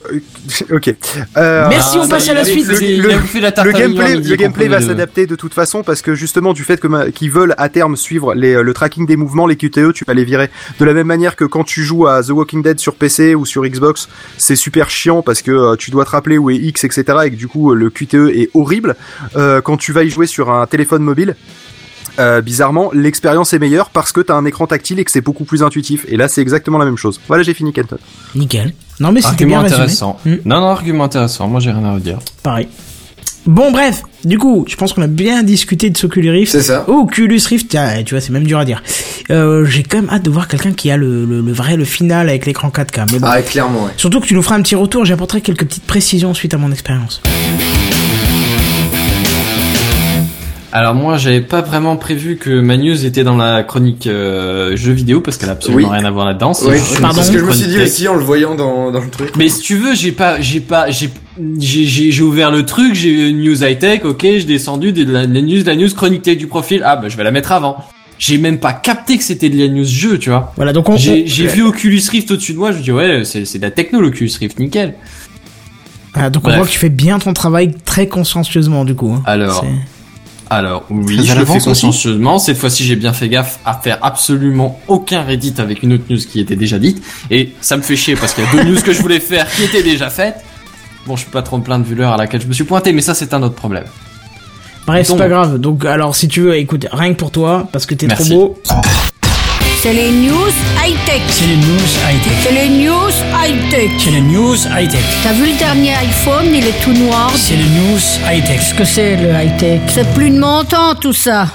ok. 0.72 0.94
Euh, 1.36 1.66
Merci, 1.68 1.98
on 1.98 2.02
Ah, 2.02 2.08
passe 2.08 2.28
à 2.28 2.34
la 2.34 2.44
suite. 2.44 2.66
Le- 2.68 2.82
il 2.82 3.10
a 3.10 3.18
bouffé 3.18 3.40
la 3.40 3.52
tarte 3.52 3.66
le 3.68 3.74
à 3.74 3.78
l'oignon 3.80 4.00
à 4.00 4.04
gameplay, 4.08 4.30
le 4.30 4.36
gameplay 4.36 4.68
va 4.68 4.80
s'adapter 4.80 5.26
de 5.26 5.34
toute 5.36 5.52
façon 5.54 5.82
parce 5.82 6.00
que 6.02 6.14
justement 6.14 6.52
du 6.52 6.64
fait 6.64 6.80
que 6.80 7.10
qu'ils 7.10 7.30
veulent 7.30 7.54
à 7.58 7.68
terme 7.68 7.96
suivre 7.96 8.34
les, 8.34 8.54
euh, 8.54 8.62
le 8.62 8.72
tracking 8.72 9.06
des 9.06 9.16
mouvements, 9.16 9.46
les 9.46 9.56
QTE, 9.56 9.92
tu 9.92 10.04
vas 10.06 10.14
les 10.14 10.24
virer. 10.24 10.48
De 10.78 10.84
la 10.84 10.94
même 10.94 11.06
manière 11.06 11.36
que 11.36 11.44
quand 11.44 11.64
tu 11.64 11.82
joues 11.82 12.06
à 12.06 12.22
The 12.22 12.30
Walking 12.30 12.62
Dead 12.62 12.78
sur 12.78 12.94
PC 12.94 13.34
ou 13.34 13.44
sur 13.44 13.64
Xbox, 13.64 14.08
c'est 14.36 14.56
super 14.56 14.90
chiant 14.90 15.22
parce 15.22 15.42
que 15.42 15.50
euh, 15.50 15.76
tu 15.76 15.90
dois 15.90 16.04
te 16.04 16.10
rappeler 16.10 16.38
où 16.38 16.50
est 16.50 16.56
X, 16.56 16.84
etc. 16.84 17.04
et 17.24 17.30
que 17.30 17.36
du 17.36 17.48
coup 17.48 17.72
euh, 17.72 17.74
le 17.74 17.90
QTE 17.90 18.30
est 18.32 18.50
horrible. 18.54 18.94
Euh, 19.36 19.60
quand 19.60 19.76
tu 19.76 19.92
vas 19.92 20.04
y 20.04 20.10
jouer 20.10 20.26
sur 20.26 20.50
un 20.50 20.66
téléphone 20.66 21.02
mobile. 21.02 21.34
Euh, 22.18 22.40
bizarrement, 22.40 22.90
l'expérience 22.92 23.52
est 23.52 23.58
meilleure 23.58 23.90
parce 23.90 24.12
que 24.12 24.20
t'as 24.20 24.34
un 24.34 24.44
écran 24.44 24.66
tactile 24.66 24.98
et 24.98 25.04
que 25.04 25.10
c'est 25.10 25.20
beaucoup 25.20 25.44
plus 25.44 25.62
intuitif. 25.62 26.04
Et 26.08 26.16
là, 26.16 26.28
c'est 26.28 26.40
exactement 26.42 26.78
la 26.78 26.84
même 26.84 26.96
chose. 26.96 27.20
Voilà, 27.28 27.42
j'ai 27.42 27.54
fini, 27.54 27.72
Kenton. 27.72 27.98
Nickel. 28.34 28.72
Non 29.00 29.12
mais 29.12 29.20
c'était 29.20 29.44
Argument 29.44 29.60
bien 29.62 29.64
intéressant. 29.72 30.18
Hmm. 30.24 30.34
Non, 30.44 30.60
non, 30.60 30.68
argument 30.68 31.04
intéressant. 31.04 31.46
Moi, 31.46 31.60
j'ai 31.60 31.70
rien 31.70 31.84
à 31.84 31.94
redire. 31.94 32.18
Pareil. 32.42 32.68
Bon 33.46 33.70
bref, 33.70 34.02
du 34.24 34.36
coup, 34.36 34.64
je 34.68 34.76
pense 34.76 34.92
qu'on 34.92 35.00
a 35.00 35.06
bien 35.06 35.42
discuté 35.42 35.88
de 35.88 35.96
ce 35.96 36.06
Oculus 36.06 36.30
Rift. 36.30 36.52
C'est 36.52 36.60
ça. 36.60 36.84
Oculus 36.88 37.40
Rift, 37.48 37.68
tiens, 37.70 38.02
tu 38.04 38.14
vois, 38.14 38.20
c'est 38.20 38.32
même 38.32 38.44
dur 38.46 38.58
à 38.58 38.64
dire. 38.66 38.82
Euh, 39.30 39.64
J'ai 39.64 39.84
quand 39.84 40.02
même 40.02 40.10
hâte 40.10 40.24
de 40.24 40.30
voir 40.30 40.48
quelqu'un 40.48 40.72
qui 40.72 40.90
a 40.90 40.96
le, 40.98 41.24
le, 41.24 41.40
le 41.40 41.52
vrai, 41.52 41.76
le 41.76 41.84
final 41.84 42.28
avec 42.28 42.44
l'écran 42.44 42.68
4K. 42.68 43.06
Mais 43.12 43.18
bon. 43.20 43.26
Ah, 43.30 43.40
clairement, 43.40 43.84
ouais. 43.84 43.92
Surtout 43.96 44.20
que 44.20 44.26
tu 44.26 44.34
nous 44.34 44.42
feras 44.42 44.56
un 44.56 44.62
petit 44.62 44.74
retour, 44.74 45.04
j'apporterai 45.06 45.40
quelques 45.40 45.64
petites 45.64 45.86
précisions 45.86 46.34
suite 46.34 46.52
à 46.52 46.58
mon 46.58 46.72
expérience. 46.72 47.22
Alors 50.70 50.94
moi, 50.94 51.16
j'avais 51.16 51.40
pas 51.40 51.62
vraiment 51.62 51.96
prévu 51.96 52.36
que 52.36 52.60
ma 52.60 52.76
news 52.76 53.06
était 53.06 53.24
dans 53.24 53.36
la 53.38 53.62
chronique 53.62 54.06
euh, 54.06 54.76
jeux 54.76 54.92
vidéo 54.92 55.22
parce 55.22 55.38
qu'elle 55.38 55.48
a 55.48 55.52
absolument 55.52 55.88
Oui. 55.90 55.96
rien 55.98 56.04
à 56.04 56.10
voir 56.10 56.26
là-dedans. 56.26 56.52
Une 56.52 57.00
Pardon 57.00 57.22
c'est 57.22 57.28
ce 57.28 57.32
que 57.32 57.38
je 57.38 57.44
me 57.44 57.52
suis 57.52 57.68
dit 57.68 57.80
aussi 57.80 58.06
en 58.06 58.14
le 58.14 58.22
voyant 58.22 58.54
dans, 58.54 58.90
dans 58.90 59.00
le 59.00 59.08
truc. 59.08 59.30
Mais 59.38 59.48
si 59.48 59.60
tu 59.62 59.76
veux, 59.76 59.94
j'ai 59.94 60.12
pas, 60.12 60.40
j'ai 60.42 60.60
pas, 60.60 60.88
j'ai, 60.90 61.10
j'ai, 61.58 62.22
ouvert 62.22 62.50
le 62.50 62.66
truc, 62.66 62.94
j'ai 62.94 63.30
une 63.30 63.42
news 63.42 63.64
high 63.64 63.78
tech, 63.78 64.04
ok, 64.04 64.20
j'ai 64.22 64.44
descendu 64.44 64.92
de 64.92 65.10
la, 65.10 65.20
la 65.22 65.40
news, 65.40 65.62
la 65.64 65.74
news 65.74 65.88
chronique 65.94 66.22
tech 66.22 66.36
du 66.36 66.48
profil. 66.48 66.82
Ah 66.84 66.96
bah 66.96 67.08
je 67.08 67.16
vais 67.16 67.24
la 67.24 67.30
mettre 67.30 67.52
avant. 67.52 67.78
J'ai 68.18 68.36
même 68.36 68.58
pas 68.58 68.72
capté 68.74 69.16
que 69.16 69.22
c'était 69.22 69.48
de 69.48 69.56
la 69.58 69.68
news 69.68 69.84
jeu, 69.84 70.18
tu 70.18 70.28
vois. 70.28 70.52
Voilà, 70.56 70.74
donc 70.74 70.88
on. 70.90 70.96
J'ai, 70.98 71.24
on- 71.24 71.46
vu 71.50 71.62
Oculus 71.62 72.02
Rift 72.10 72.30
au-dessus 72.32 72.52
de 72.52 72.58
moi, 72.58 72.72
je 72.72 72.78
me 72.78 72.82
dis 72.82 72.92
ouais, 72.92 73.22
c'est, 73.24 73.46
c'est 73.46 73.58
de 73.58 73.62
la 73.62 73.70
techno 73.70 74.00
l'Oculus 74.02 74.32
Rift, 74.38 74.58
nickel. 74.58 74.94
Voilà, 76.12 76.28
donc 76.28 76.46
on 76.46 76.50
voit 76.54 76.66
que 76.66 76.70
tu 76.72 76.78
fais 76.78 76.88
bien 76.90 77.18
ton 77.20 77.32
travail 77.32 77.74
très 77.86 78.06
consciencieusement 78.08 78.84
du 78.84 78.94
coup. 78.94 79.12
hein. 79.16 79.22
Alors, 79.24 79.60
C'est- 79.64 79.97
alors 80.50 80.84
oui, 80.90 81.16
Très 81.18 81.26
je 81.26 81.38
le 81.38 81.44
fais 81.44 81.60
consciencieusement. 81.60 82.38
Cette 82.38 82.56
fois-ci, 82.56 82.84
j'ai 82.84 82.96
bien 82.96 83.12
fait 83.12 83.28
gaffe 83.28 83.58
à 83.64 83.74
faire 83.74 83.98
absolument 84.02 84.80
aucun 84.88 85.22
Reddit 85.22 85.54
avec 85.58 85.82
une 85.82 85.92
autre 85.94 86.04
news 86.08 86.18
qui 86.18 86.40
était 86.40 86.56
déjà 86.56 86.78
dite. 86.78 87.02
Et 87.30 87.52
ça 87.60 87.76
me 87.76 87.82
fait 87.82 87.96
chier 87.96 88.16
parce 88.16 88.34
qu'il 88.34 88.44
y 88.44 88.46
a 88.46 88.52
deux 88.52 88.64
news 88.64 88.80
que 88.80 88.92
je 88.92 89.02
voulais 89.02 89.20
faire 89.20 89.46
qui 89.50 89.64
étaient 89.64 89.82
déjà 89.82 90.08
faites. 90.08 90.36
Bon, 91.06 91.16
je 91.16 91.24
peux 91.24 91.30
pas 91.30 91.42
trop 91.42 91.58
me 91.58 91.62
plaindre 91.62 91.84
vu 91.84 91.94
l'heure 91.94 92.12
à 92.12 92.16
laquelle 92.16 92.40
je 92.40 92.46
me 92.46 92.52
suis 92.52 92.64
pointé, 92.64 92.92
mais 92.92 93.02
ça 93.02 93.14
c'est 93.14 93.34
un 93.34 93.42
autre 93.42 93.54
problème. 93.54 93.84
Bref, 94.86 95.06
c'est 95.06 95.16
pas 95.16 95.28
grave. 95.28 95.58
Donc 95.58 95.84
alors 95.84 96.16
si 96.16 96.28
tu 96.28 96.40
veux, 96.40 96.56
écoute, 96.56 96.86
rien 96.90 97.12
que 97.12 97.18
pour 97.18 97.30
toi, 97.30 97.68
parce 97.72 97.84
que 97.84 97.94
t'es 97.94 98.06
trop 98.08 98.24
beau. 98.24 98.58
C'est 99.80 99.92
les 99.92 100.10
news 100.10 100.50
high-tech. 100.84 101.22
C'est 101.28 101.46
les 101.46 101.56
news 101.56 101.88
high-tech. 102.04 102.32
C'est 102.42 102.52
les 102.52 102.68
news 102.68 103.10
high-tech. 103.32 103.90
C'est 103.98 104.10
les 104.10 104.20
news 104.20 104.56
high-tech. 104.76 105.00
T'as 105.22 105.32
vu 105.32 105.52
le 105.52 105.58
dernier 105.58 105.94
iPhone, 105.94 106.46
il 106.52 106.66
est 106.66 106.80
tout 106.82 106.92
noir. 106.92 107.30
C'est 107.36 107.54
les 107.56 107.62
news 107.62 107.98
high-tech. 108.28 108.56
Qu'est-ce 108.58 108.74
que 108.74 108.84
c'est 108.84 109.16
le 109.16 109.28
high-tech? 109.30 109.80
C'est 109.88 110.12
plus 110.14 110.30
de 110.30 110.38
mon 110.38 110.64
temps 110.64 110.94
tout 111.00 111.12
ça. 111.12 111.46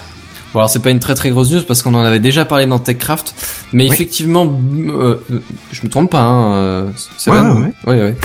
Bon 0.54 0.60
alors 0.60 0.70
c'est 0.70 0.80
pas 0.84 0.92
une 0.92 1.00
très 1.00 1.16
très 1.16 1.32
grosse 1.32 1.52
news 1.52 1.64
parce 1.68 1.82
qu'on 1.82 1.96
en 1.96 2.04
avait 2.04 2.20
déjà 2.20 2.46
parlé 2.46 2.68
dans 2.68 2.78
TechCraft, 2.78 3.34
mais 3.74 3.88
effectivement, 3.88 4.46
euh, 4.46 5.20
euh, 5.32 5.40
je 5.72 5.82
me 5.84 5.90
trompe 5.90 6.12
pas, 6.12 6.20
hein, 6.22 6.54
euh, 6.54 6.90
c'est 7.18 7.32
Ouais, 7.32 7.40
vrai. 7.40 7.50
ouais, 7.50 7.64
ouais. 7.88 7.94
Ouais, 7.96 8.02
ouais. 8.04 8.16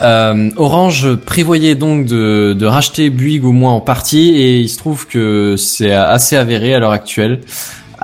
Euh, 0.00 0.50
Orange 0.56 1.14
prévoyait 1.26 1.74
donc 1.74 2.06
de, 2.06 2.56
de 2.58 2.66
racheter 2.66 3.10
Bouygues 3.10 3.44
au 3.44 3.52
moins 3.52 3.72
en 3.72 3.80
partie 3.82 4.30
et 4.30 4.60
il 4.60 4.68
se 4.70 4.78
trouve 4.78 5.06
que 5.06 5.56
c'est 5.58 5.92
assez 5.92 6.36
avéré 6.36 6.74
à 6.74 6.78
l'heure 6.78 6.90
actuelle. 6.92 7.42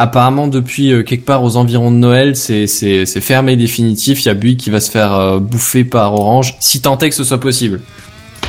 Apparemment 0.03 0.49
depuis 0.49 0.93
euh, 0.93 1.03
quelque 1.03 1.27
part 1.27 1.45
aux 1.45 1.57
environs 1.59 1.91
de 1.91 1.97
Noël, 1.97 2.35
c'est 2.35 2.67
c'est 2.67 3.05
c'est 3.05 3.21
fermé 3.21 3.55
définitif. 3.57 4.25
Il 4.25 4.29
y 4.29 4.31
a 4.31 4.35
Bouygues 4.35 4.57
qui 4.59 4.71
va 4.71 4.81
se 4.81 4.91
faire 4.91 5.13
euh, 5.13 5.39
bouffer 5.39 5.85
par 5.85 6.15
Orange, 6.15 6.57
si 6.59 6.81
tant 6.81 6.97
est 6.99 7.11
que 7.11 7.15
ce 7.15 7.23
soit 7.25 7.39
possible. 7.41 7.83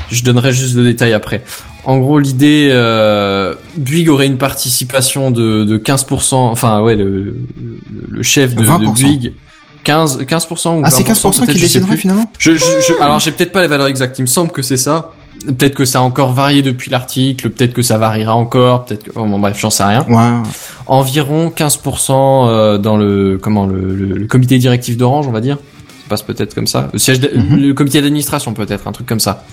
Je 0.10 0.24
donnerai 0.24 0.54
juste 0.54 0.76
le 0.76 0.84
détail 0.86 1.12
après. 1.14 1.44
En 1.84 1.98
gros, 1.98 2.20
l'idée, 2.20 2.70
euh, 2.72 3.54
Bouygues 3.76 4.08
aurait 4.10 4.28
une 4.28 4.38
participation 4.38 5.30
de, 5.30 5.66
de 5.66 5.78
15%, 5.78 6.36
enfin 6.36 6.80
ouais, 6.82 6.96
le, 6.96 7.36
le, 8.10 8.24
chef 8.24 8.56
de, 8.56 8.62
de 8.62 8.68
20%. 8.68 8.94
Bouygues, 9.02 9.34
15, 9.84 10.22
15% 10.22 10.80
ou 10.80 10.82
Ah, 10.86 10.90
c'est 10.90 11.04
15% 11.04 11.32
20%, 11.32 11.46
qui 11.52 11.60
déciderait 11.60 11.98
finalement 11.98 12.32
Je, 12.38 12.52
je, 12.54 12.60
je- 12.88 13.02
alors 13.02 13.20
j'ai 13.20 13.32
peut-être 13.32 13.52
pas 13.52 13.62
les 13.62 13.68
valeurs 13.68 13.88
exactes, 13.88 14.18
il 14.20 14.22
me 14.22 14.28
semble 14.28 14.52
que 14.52 14.62
c'est 14.62 14.78
ça. 14.78 15.12
Peut-être 15.46 15.76
que 15.76 15.86
ça 15.86 16.00
a 16.00 16.02
encore 16.02 16.34
varié 16.34 16.62
depuis 16.62 16.92
l'article, 16.92 17.50
peut-être 17.50 17.74
que 17.74 17.82
ça 17.82 17.98
variera 17.98 18.36
encore, 18.36 18.86
peut-être 18.86 19.06
que, 19.06 19.12
oh, 19.16 19.26
bon, 19.26 19.40
bref, 19.40 19.58
j'en 19.60 19.70
sais 19.70 19.84
rien. 19.84 20.06
Environ 20.88 21.50
15% 21.56 22.12
euh, 22.50 22.78
dans 22.78 22.98
le, 22.98 23.38
comment, 23.42 23.66
le, 23.66 23.96
le, 23.96 24.06
le 24.18 24.28
comité 24.28 24.58
directif 24.58 24.98
d'Orange, 24.98 25.28
on 25.28 25.32
va 25.32 25.42
dire. 25.42 25.58
Ça 25.58 26.10
passe 26.10 26.22
peut-être 26.24 26.54
comme 26.54 26.68
ça. 26.68 26.90
Le 26.94 27.00
siège, 27.00 27.20
de- 27.20 27.32
Mhm. 27.36 27.58
le 27.60 27.74
comité 27.74 28.02
d'administration 28.02 28.54
peut-être, 28.54 28.88
un 28.88 28.92
truc 28.92 29.08
comme 29.08 29.20
ça. 29.20 29.44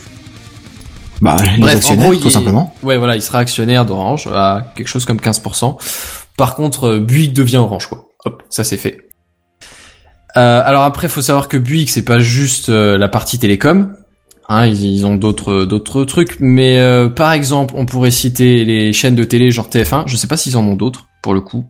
Bah, 1.21 1.37
les 1.43 1.61
Bref, 1.61 1.75
en 1.75 1.79
actionnaires, 1.79 2.05
gros, 2.05 2.13
il 2.15 2.21
tout 2.21 2.31
simplement. 2.31 2.75
Ouais, 2.83 2.97
voilà, 2.97 3.17
il 3.17 3.23
sera 3.23 3.39
actionnaire 3.39 3.85
d'Orange 3.85 4.29
à 4.33 4.73
quelque 4.77 4.89
chose 4.89 5.05
comme 5.05 5.19
15%. 5.21 5.77
Par 6.37 6.55
contre, 6.55 6.85
euh, 6.89 7.01
Bouygues 7.01 7.33
devient 7.33 7.57
Orange, 7.57 7.87
quoi. 7.89 8.05
Hop, 8.25 8.43
ça 8.51 8.63
c'est 8.65 8.77
fait. 8.77 8.99
Euh, 10.37 10.63
alors 10.65 10.83
après, 10.85 11.09
faut 11.09 11.23
savoir 11.23 11.49
que 11.49 11.57
Bouygues, 11.57 11.89
c'est 11.89 12.03
pas 12.05 12.19
juste 12.21 12.69
euh, 12.69 12.99
la 12.99 13.09
partie 13.09 13.39
télécom. 13.39 13.95
Hein, 14.49 14.67
ils, 14.67 14.85
ils 14.85 15.07
ont 15.07 15.17
d'autres 15.17 15.65
d'autres 15.65 16.05
trucs, 16.05 16.37
mais 16.41 16.79
euh, 16.79 17.09
par 17.09 17.33
exemple, 17.33 17.75
on 17.77 17.85
pourrait 17.85 18.11
citer 18.11 18.65
les 18.65 18.93
chaînes 18.93 19.15
de 19.15 19.25
télé 19.25 19.51
genre 19.51 19.69
TF1. 19.69 20.05
Je 20.07 20.17
sais 20.17 20.27
pas 20.27 20.37
s'ils 20.37 20.57
en 20.57 20.65
ont 20.65 20.77
d'autres 20.77 21.09
pour 21.23 21.35
le 21.35 21.41
coup. 21.41 21.65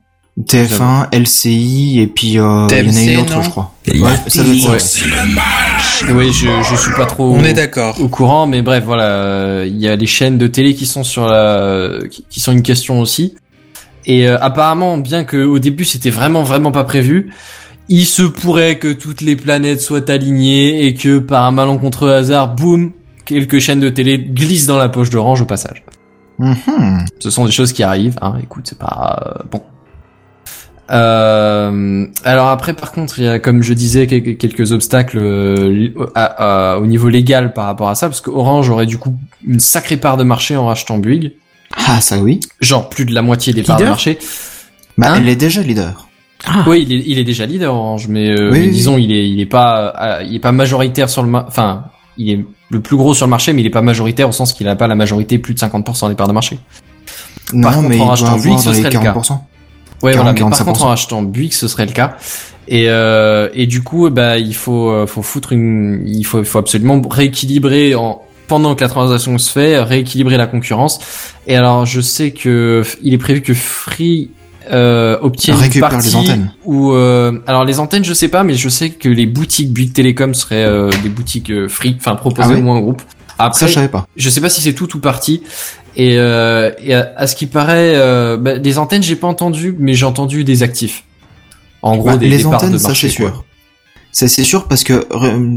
TF1, 0.47 1.09
LCI, 1.13 1.99
et 1.99 2.07
puis, 2.07 2.39
euh, 2.39 2.67
il 2.71 2.87
y 2.87 2.91
en 2.91 2.97
a 2.97 3.03
une 3.03 3.21
autre, 3.21 3.43
je 3.43 3.51
crois. 3.51 3.73
Ouais, 3.89 4.13
ça 4.29 4.45
doit 4.45 4.55
être 4.55 4.81
ça. 4.81 5.05
Ouais. 5.07 6.13
Oui, 6.13 6.33
je 6.33 6.47
je 6.63 6.77
suis 6.77 6.93
pas 6.93 7.07
trop. 7.07 7.35
On 7.35 7.43
est 7.43 7.55
d'accord. 7.55 8.01
au 8.01 8.07
courant, 8.09 8.47
mais 8.47 8.63
bref, 8.63 8.85
voilà, 8.87 9.05
euh, 9.05 9.65
il 9.67 9.77
y 9.79 9.89
a 9.89 9.97
les 9.97 10.07
chaînes 10.07 10.39
de 10.39 10.47
télé 10.47 10.75
qui 10.75 10.87
sont 10.87 11.03
sur 11.03 11.27
la, 11.27 11.99
qui, 12.09 12.25
qui 12.31 12.39
sont 12.39 12.53
une 12.53 12.63
question 12.63 13.01
aussi. 13.01 13.35
Et 14.07 14.29
euh, 14.29 14.39
apparemment, 14.41 14.97
bien 14.97 15.25
que 15.25 15.45
au 15.45 15.59
début 15.59 15.85
c'était 15.85 16.11
vraiment 16.11 16.43
vraiment 16.43 16.71
pas 16.71 16.85
prévu, 16.85 17.33
il 17.89 18.05
se 18.05 18.23
pourrait 18.23 18.79
que 18.79 18.93
toutes 18.93 19.21
les 19.21 19.37
planètes 19.37 19.81
soient 19.81 20.11
alignées 20.11 20.87
et 20.87 20.95
que 20.95 21.19
par 21.19 21.45
un 21.45 21.51
malencontreux 21.51 22.13
hasard, 22.13 22.55
boum, 22.55 22.93
quelques 23.25 23.59
chaînes 23.59 23.81
de 23.81 23.89
télé 23.89 24.19
glissent 24.19 24.67
dans 24.67 24.79
la 24.79 24.89
poche 24.89 25.11
d'Orange 25.11 25.41
au 25.43 25.47
passage. 25.47 25.85
Mhm. 26.39 27.05
Ce 27.19 27.31
sont 27.31 27.45
des 27.47 27.51
choses 27.53 27.73
qui 27.73 27.83
arrivent. 27.83 28.19
Hein. 28.23 28.35
Écoute, 28.43 28.67
c'est 28.69 28.79
pas 28.79 29.23
euh, 29.41 29.43
bon. 29.51 29.63
Euh, 30.91 32.07
alors 32.25 32.49
après, 32.49 32.73
par 32.75 32.93
contre, 32.93 33.19
il 33.19 33.25
y 33.25 33.29
a, 33.29 33.39
comme 33.39 33.63
je 33.63 33.75
disais, 33.75 34.07
quelques, 34.07 34.73
obstacles 34.73 35.19
euh, 35.19 35.89
à- 36.15 36.73
à- 36.75 36.79
au 36.79 36.87
niveau 36.87 37.09
légal 37.09 37.53
par 37.53 37.67
rapport 37.67 37.89
à 37.91 37.95
ça, 37.95 38.09
parce 38.09 38.21
que 38.23 38.31
Orange 38.31 38.71
aurait 38.71 38.87
du 38.87 38.97
coup 38.99 39.15
une 39.47 39.61
sacrée 39.61 39.99
part 39.99 40.17
de 40.17 40.25
marché 40.25 40.57
en 40.57 40.67
rachetant 40.67 40.99
Bouygues, 40.99 41.33
Ah, 41.87 42.01
ça 42.01 42.19
oui. 42.19 42.41
genre 42.61 42.89
plus 42.89 43.05
de 43.05 43.13
la 43.15 43.21
moitié 43.23 43.53
des 43.53 43.63
parts 43.63 43.79
de 43.79 43.85
marché. 43.85 44.19
Bah, 44.97 45.13
Hein 45.13 45.17
elle 45.21 45.29
est 45.29 45.37
déjà 45.37 45.61
leader. 45.63 46.08
Ah. 46.47 46.65
Oui, 46.67 46.87
il 46.89 46.93
est, 46.93 47.03
il 47.07 47.19
est 47.19 47.25
déjà 47.25 47.47
leader 47.47 47.75
Orange, 47.75 48.07
mais, 48.09 48.31
euh, 48.31 48.51
Oui, 48.51 48.61
mais 48.61 48.67
oui, 48.67 48.71
disons, 48.71 48.97
il 48.97 49.13
est, 49.13 49.29
il 49.29 49.41
est 49.41 49.47
pas, 49.47 49.93
euh, 50.01 50.23
il 50.25 50.37
est 50.37 50.41
pas 50.41 50.53
majoritaire 50.53 51.11
sur 51.11 51.23
le, 51.23 51.35
enfin, 51.35 51.85
il 52.17 52.31
est 52.31 52.45
le 52.71 52.81
plus 52.81 52.97
gros 52.97 53.15
sur 53.15 53.27
le 53.27 53.31
marché, 53.31 53.53
mais 53.53 53.63
il 53.63 53.67
est 53.67 53.71
pas 53.71 53.83
majoritaire 53.83 54.29
au 54.29 54.33
sens 54.33 54.53
qu'il 54.53 54.69
a 54.69 54.77
pas 54.77 54.87
la 54.87 54.95
majorité 54.95 55.39
plus 55.39 55.55
de 55.55 55.59
50% 55.59 56.09
des 56.09 56.15
parts 56.15 56.29
de 56.29 56.33
marché. 56.33 56.59
Non, 57.53 57.71
contre, 57.71 57.89
mais 57.89 58.01
en 58.01 58.07
rachetant 58.07 58.37
Bouygues, 58.37 58.59
ce 58.59 58.73
serait 58.73 58.91
le 58.91 58.99
cas. 58.99 59.13
40%. 59.13 59.39
Ouais, 60.03 60.13
40, 60.13 60.15
voilà. 60.15 60.33
Mais 60.33 60.41
par 60.41 60.51
45%. 60.51 60.65
contre, 60.65 60.85
en 60.85 60.91
achetant 60.93 61.23
Bouygues, 61.23 61.53
ce 61.53 61.67
serait 61.67 61.87
le 61.87 61.93
cas. 61.93 62.17
Et 62.69 62.85
euh, 62.89 63.49
et 63.55 63.67
du 63.67 63.83
coup, 63.83 64.09
bah, 64.11 64.39
il 64.39 64.55
faut 64.55 65.07
faut 65.07 65.23
foutre 65.23 65.53
une, 65.53 66.03
il 66.07 66.25
faut 66.25 66.41
il 66.41 66.45
faut 66.45 66.59
absolument 66.59 67.01
rééquilibrer 67.09 67.95
en 67.95 68.23
pendant 68.49 68.75
que 68.75 68.83
la 68.83 68.89
transaction 68.89 69.37
se 69.39 69.53
fait, 69.53 69.79
rééquilibrer 69.79 70.37
la 70.37 70.47
concurrence. 70.47 71.01
Et 71.47 71.57
alors, 71.57 71.87
je 71.87 72.01
sais 72.01 72.31
que 72.33 72.83
il 73.03 73.15
est 73.15 73.19
prévu 73.19 73.43
que 73.43 73.55
Free 73.55 74.31
euh, 74.71 75.19
obtienne 75.21 75.57
une 75.57 75.63
Récupère 75.63 75.89
partie 75.91 76.09
les 76.09 76.17
antennes. 76.17 76.53
ou 76.65 76.93
euh, 76.93 77.41
alors 77.47 77.65
les 77.65 77.81
antennes, 77.81 78.05
je 78.05 78.13
sais 78.15 78.29
pas, 78.29 78.45
mais 78.45 78.55
je 78.55 78.69
sais 78.69 78.91
que 78.91 79.09
les 79.09 79.27
boutiques 79.27 79.73
Bouygues 79.73 79.93
Télécom 79.93 80.35
seraient 80.35 80.65
euh, 80.65 80.91
des 81.03 81.09
boutiques 81.09 81.51
euh, 81.51 81.69
Free, 81.69 81.97
enfin 81.99 82.15
proposées 82.17 82.49
Ah 82.51 82.55
ouais 82.55 82.61
au 82.61 82.63
moins 82.65 82.79
au 82.79 82.83
groupe. 82.83 83.03
Après, 83.39 83.61
Ça, 83.61 83.67
je 83.69 83.73
savais 83.75 83.89
pas. 83.89 84.07
je 84.17 84.29
sais 84.31 84.41
pas 84.41 84.49
si 84.51 84.61
c'est 84.61 84.73
tout 84.73 84.97
ou 84.97 85.01
partie. 85.01 85.43
Et, 85.97 86.15
et 86.15 86.19
à, 86.95 87.13
à 87.17 87.27
ce 87.27 87.35
qui 87.35 87.47
paraît, 87.47 87.95
bah, 88.39 88.59
des 88.59 88.79
antennes, 88.79 89.03
j'ai 89.03 89.17
pas 89.17 89.27
entendu, 89.27 89.75
mais 89.79 89.95
j'ai 89.95 90.05
entendu 90.07 90.45
des 90.45 90.63
actifs. 90.63 91.05
En 91.83 91.97
gros, 91.97 92.11
Bah, 92.11 92.17
des, 92.17 92.29
les 92.29 92.39
des 92.39 92.47
antennes, 92.47 92.73
de 92.73 92.79
ça 92.79 92.95
c'est 92.95 93.09
sûr. 93.09 93.45
Ça 94.13 94.27
c'est 94.29 94.45
sûr 94.45 94.67
parce 94.69 94.85
que 94.85 95.07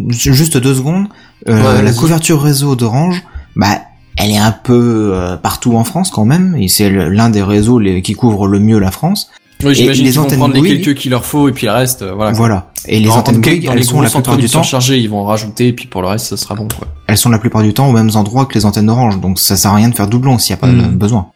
juste 0.10 0.58
deux 0.58 0.74
secondes, 0.76 1.08
Ouais, 1.48 1.82
la 1.82 1.94
couverture 1.94 2.42
réseau 2.42 2.76
d'Orange, 2.76 3.24
bah 3.56 3.82
elle 4.18 4.32
est 4.32 4.38
un 4.38 4.52
peu 4.52 5.12
euh, 5.14 5.38
partout 5.38 5.76
en 5.76 5.84
France 5.84 6.10
quand 6.12 6.26
même, 6.26 6.56
et 6.60 6.68
c'est 6.68 6.90
l'un 6.90 7.30
des 7.30 7.44
réseaux 7.44 7.80
les- 7.80 8.02
qui 8.02 8.14
couvre 8.14 8.48
le 8.48 8.60
mieux 8.60 8.80
la 8.80 8.92
France. 8.92 9.30
Oui, 9.64 9.76
j'imagine 9.76 10.06
qu'ils 10.06 10.14
vont 10.20 10.26
prendre 10.26 10.56
les 10.56 10.62
quelques 10.82 10.98
qu'il 10.98 11.12
leur 11.12 11.24
faut 11.24 11.48
et 11.48 11.52
puis 11.52 11.68
le 11.68 11.74
reste, 11.74 12.02
euh, 12.02 12.14
voilà. 12.16 12.32
Voilà. 12.32 12.72
Et 12.88 13.00
les 13.00 13.10
antennes 13.12 13.42
Bouygues, 13.42 13.68
elles 13.72 13.78
les 13.78 13.84
sont 13.84 14.02
la 14.02 14.10
plupart 14.10 14.36
du 14.38 14.46
temps, 14.46 14.64
surchargés, 14.64 14.98
ils 14.98 15.08
vont 15.10 15.24
rajouter 15.24 15.68
et 15.68 15.74
puis 15.74 15.86
pour 15.86 16.02
le 16.02 16.08
reste, 16.08 16.26
ça 16.28 16.38
sera 16.38 16.56
bon. 16.56 16.68
Quoi. 16.76 16.88
elles 17.08 17.18
sont 17.18 17.30
la 17.30 17.38
plupart 17.38 17.62
du 17.62 17.72
temps 17.74 17.88
aux 17.88 17.92
mêmes 17.92 18.10
endroits 18.16 18.46
que 18.48 18.56
les 18.56 18.66
antennes 18.66 18.88
d'Orange, 18.88 19.20
donc 19.22 19.38
ça 19.40 19.56
sert 19.56 19.72
à 19.72 19.76
rien 19.76 19.90
de 19.90 19.96
faire 19.96 20.08
doublon 20.08 20.40
s'il 20.40 20.50
y 20.52 20.54
a 20.54 20.58
pas 20.58 20.66
Mm. 20.68 20.82
de 20.82 20.88
besoin. 20.96 21.28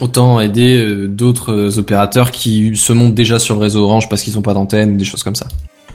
Autant 0.00 0.40
aider 0.40 0.76
euh, 0.78 1.06
d'autres 1.08 1.78
opérateurs 1.78 2.30
qui 2.30 2.74
se 2.76 2.92
montent 2.94 3.14
déjà 3.14 3.38
sur 3.38 3.54
le 3.56 3.60
réseau 3.60 3.84
Orange 3.84 4.08
parce 4.08 4.22
qu'ils 4.22 4.38
ont 4.38 4.42
pas 4.42 4.52
d'antenne, 4.54 4.96
des 4.96 5.04
choses 5.04 5.22
comme 5.22 5.34
ça. 5.36 5.46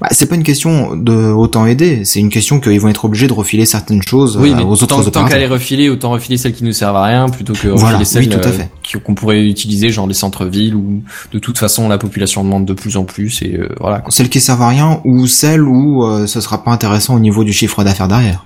Bah, 0.01 0.07
c'est 0.09 0.25
pas 0.25 0.33
une 0.33 0.41
question 0.43 0.95
de 0.95 1.13
autant 1.13 1.67
aider, 1.67 2.05
c'est 2.05 2.19
une 2.19 2.29
question 2.29 2.59
qu'ils 2.59 2.79
vont 2.79 2.87
être 2.89 3.05
obligés 3.05 3.27
de 3.27 3.33
refiler 3.33 3.67
certaines 3.67 4.01
choses 4.01 4.35
Oui, 4.35 4.51
euh, 4.51 4.55
mais 4.57 4.63
aux 4.63 4.71
autres 4.71 4.87
tant, 4.87 5.03
tant 5.03 5.25
qu'à 5.25 5.37
les 5.37 5.45
refiler, 5.45 5.89
autant 5.89 6.09
refiler 6.09 6.37
celles 6.37 6.53
qui 6.53 6.63
nous 6.63 6.71
servent 6.73 6.95
à 6.95 7.03
rien 7.03 7.29
plutôt 7.29 7.53
que 7.53 7.67
Voilà, 7.67 7.99
refiler 7.99 8.05
celles 8.05 8.23
oui, 8.23 8.29
tout 8.29 8.39
à 8.47 8.51
euh, 8.51 8.99
qu'on 9.03 9.13
pourrait 9.13 9.45
utiliser, 9.45 9.91
genre 9.91 10.07
les 10.07 10.15
centres-villes 10.15 10.73
où 10.73 11.03
de 11.31 11.37
toute 11.37 11.59
façon 11.59 11.87
la 11.87 11.99
population 11.99 12.43
demande 12.43 12.65
de 12.65 12.73
plus 12.73 12.97
en 12.97 13.03
plus 13.03 13.43
et 13.43 13.57
euh, 13.57 13.69
voilà. 13.79 13.99
Quoi. 13.99 14.09
Celles 14.11 14.29
qui 14.29 14.39
servent 14.39 14.63
à 14.63 14.69
rien 14.69 15.01
ou 15.05 15.27
celles 15.27 15.61
où 15.61 16.03
euh, 16.03 16.25
ce 16.25 16.41
sera 16.41 16.63
pas 16.63 16.71
intéressant 16.71 17.15
au 17.15 17.19
niveau 17.19 17.43
du 17.43 17.53
chiffre 17.53 17.83
d'affaires 17.83 18.07
derrière. 18.07 18.45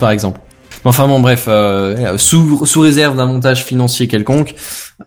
Par 0.00 0.10
exemple. 0.10 0.40
Mais 0.84 0.88
Enfin 0.88 1.06
bon, 1.06 1.20
bref, 1.20 1.44
euh, 1.46 2.18
sous, 2.18 2.66
sous 2.66 2.80
réserve 2.80 3.16
d'un 3.16 3.26
montage 3.26 3.64
financier 3.64 4.08
quelconque, 4.08 4.56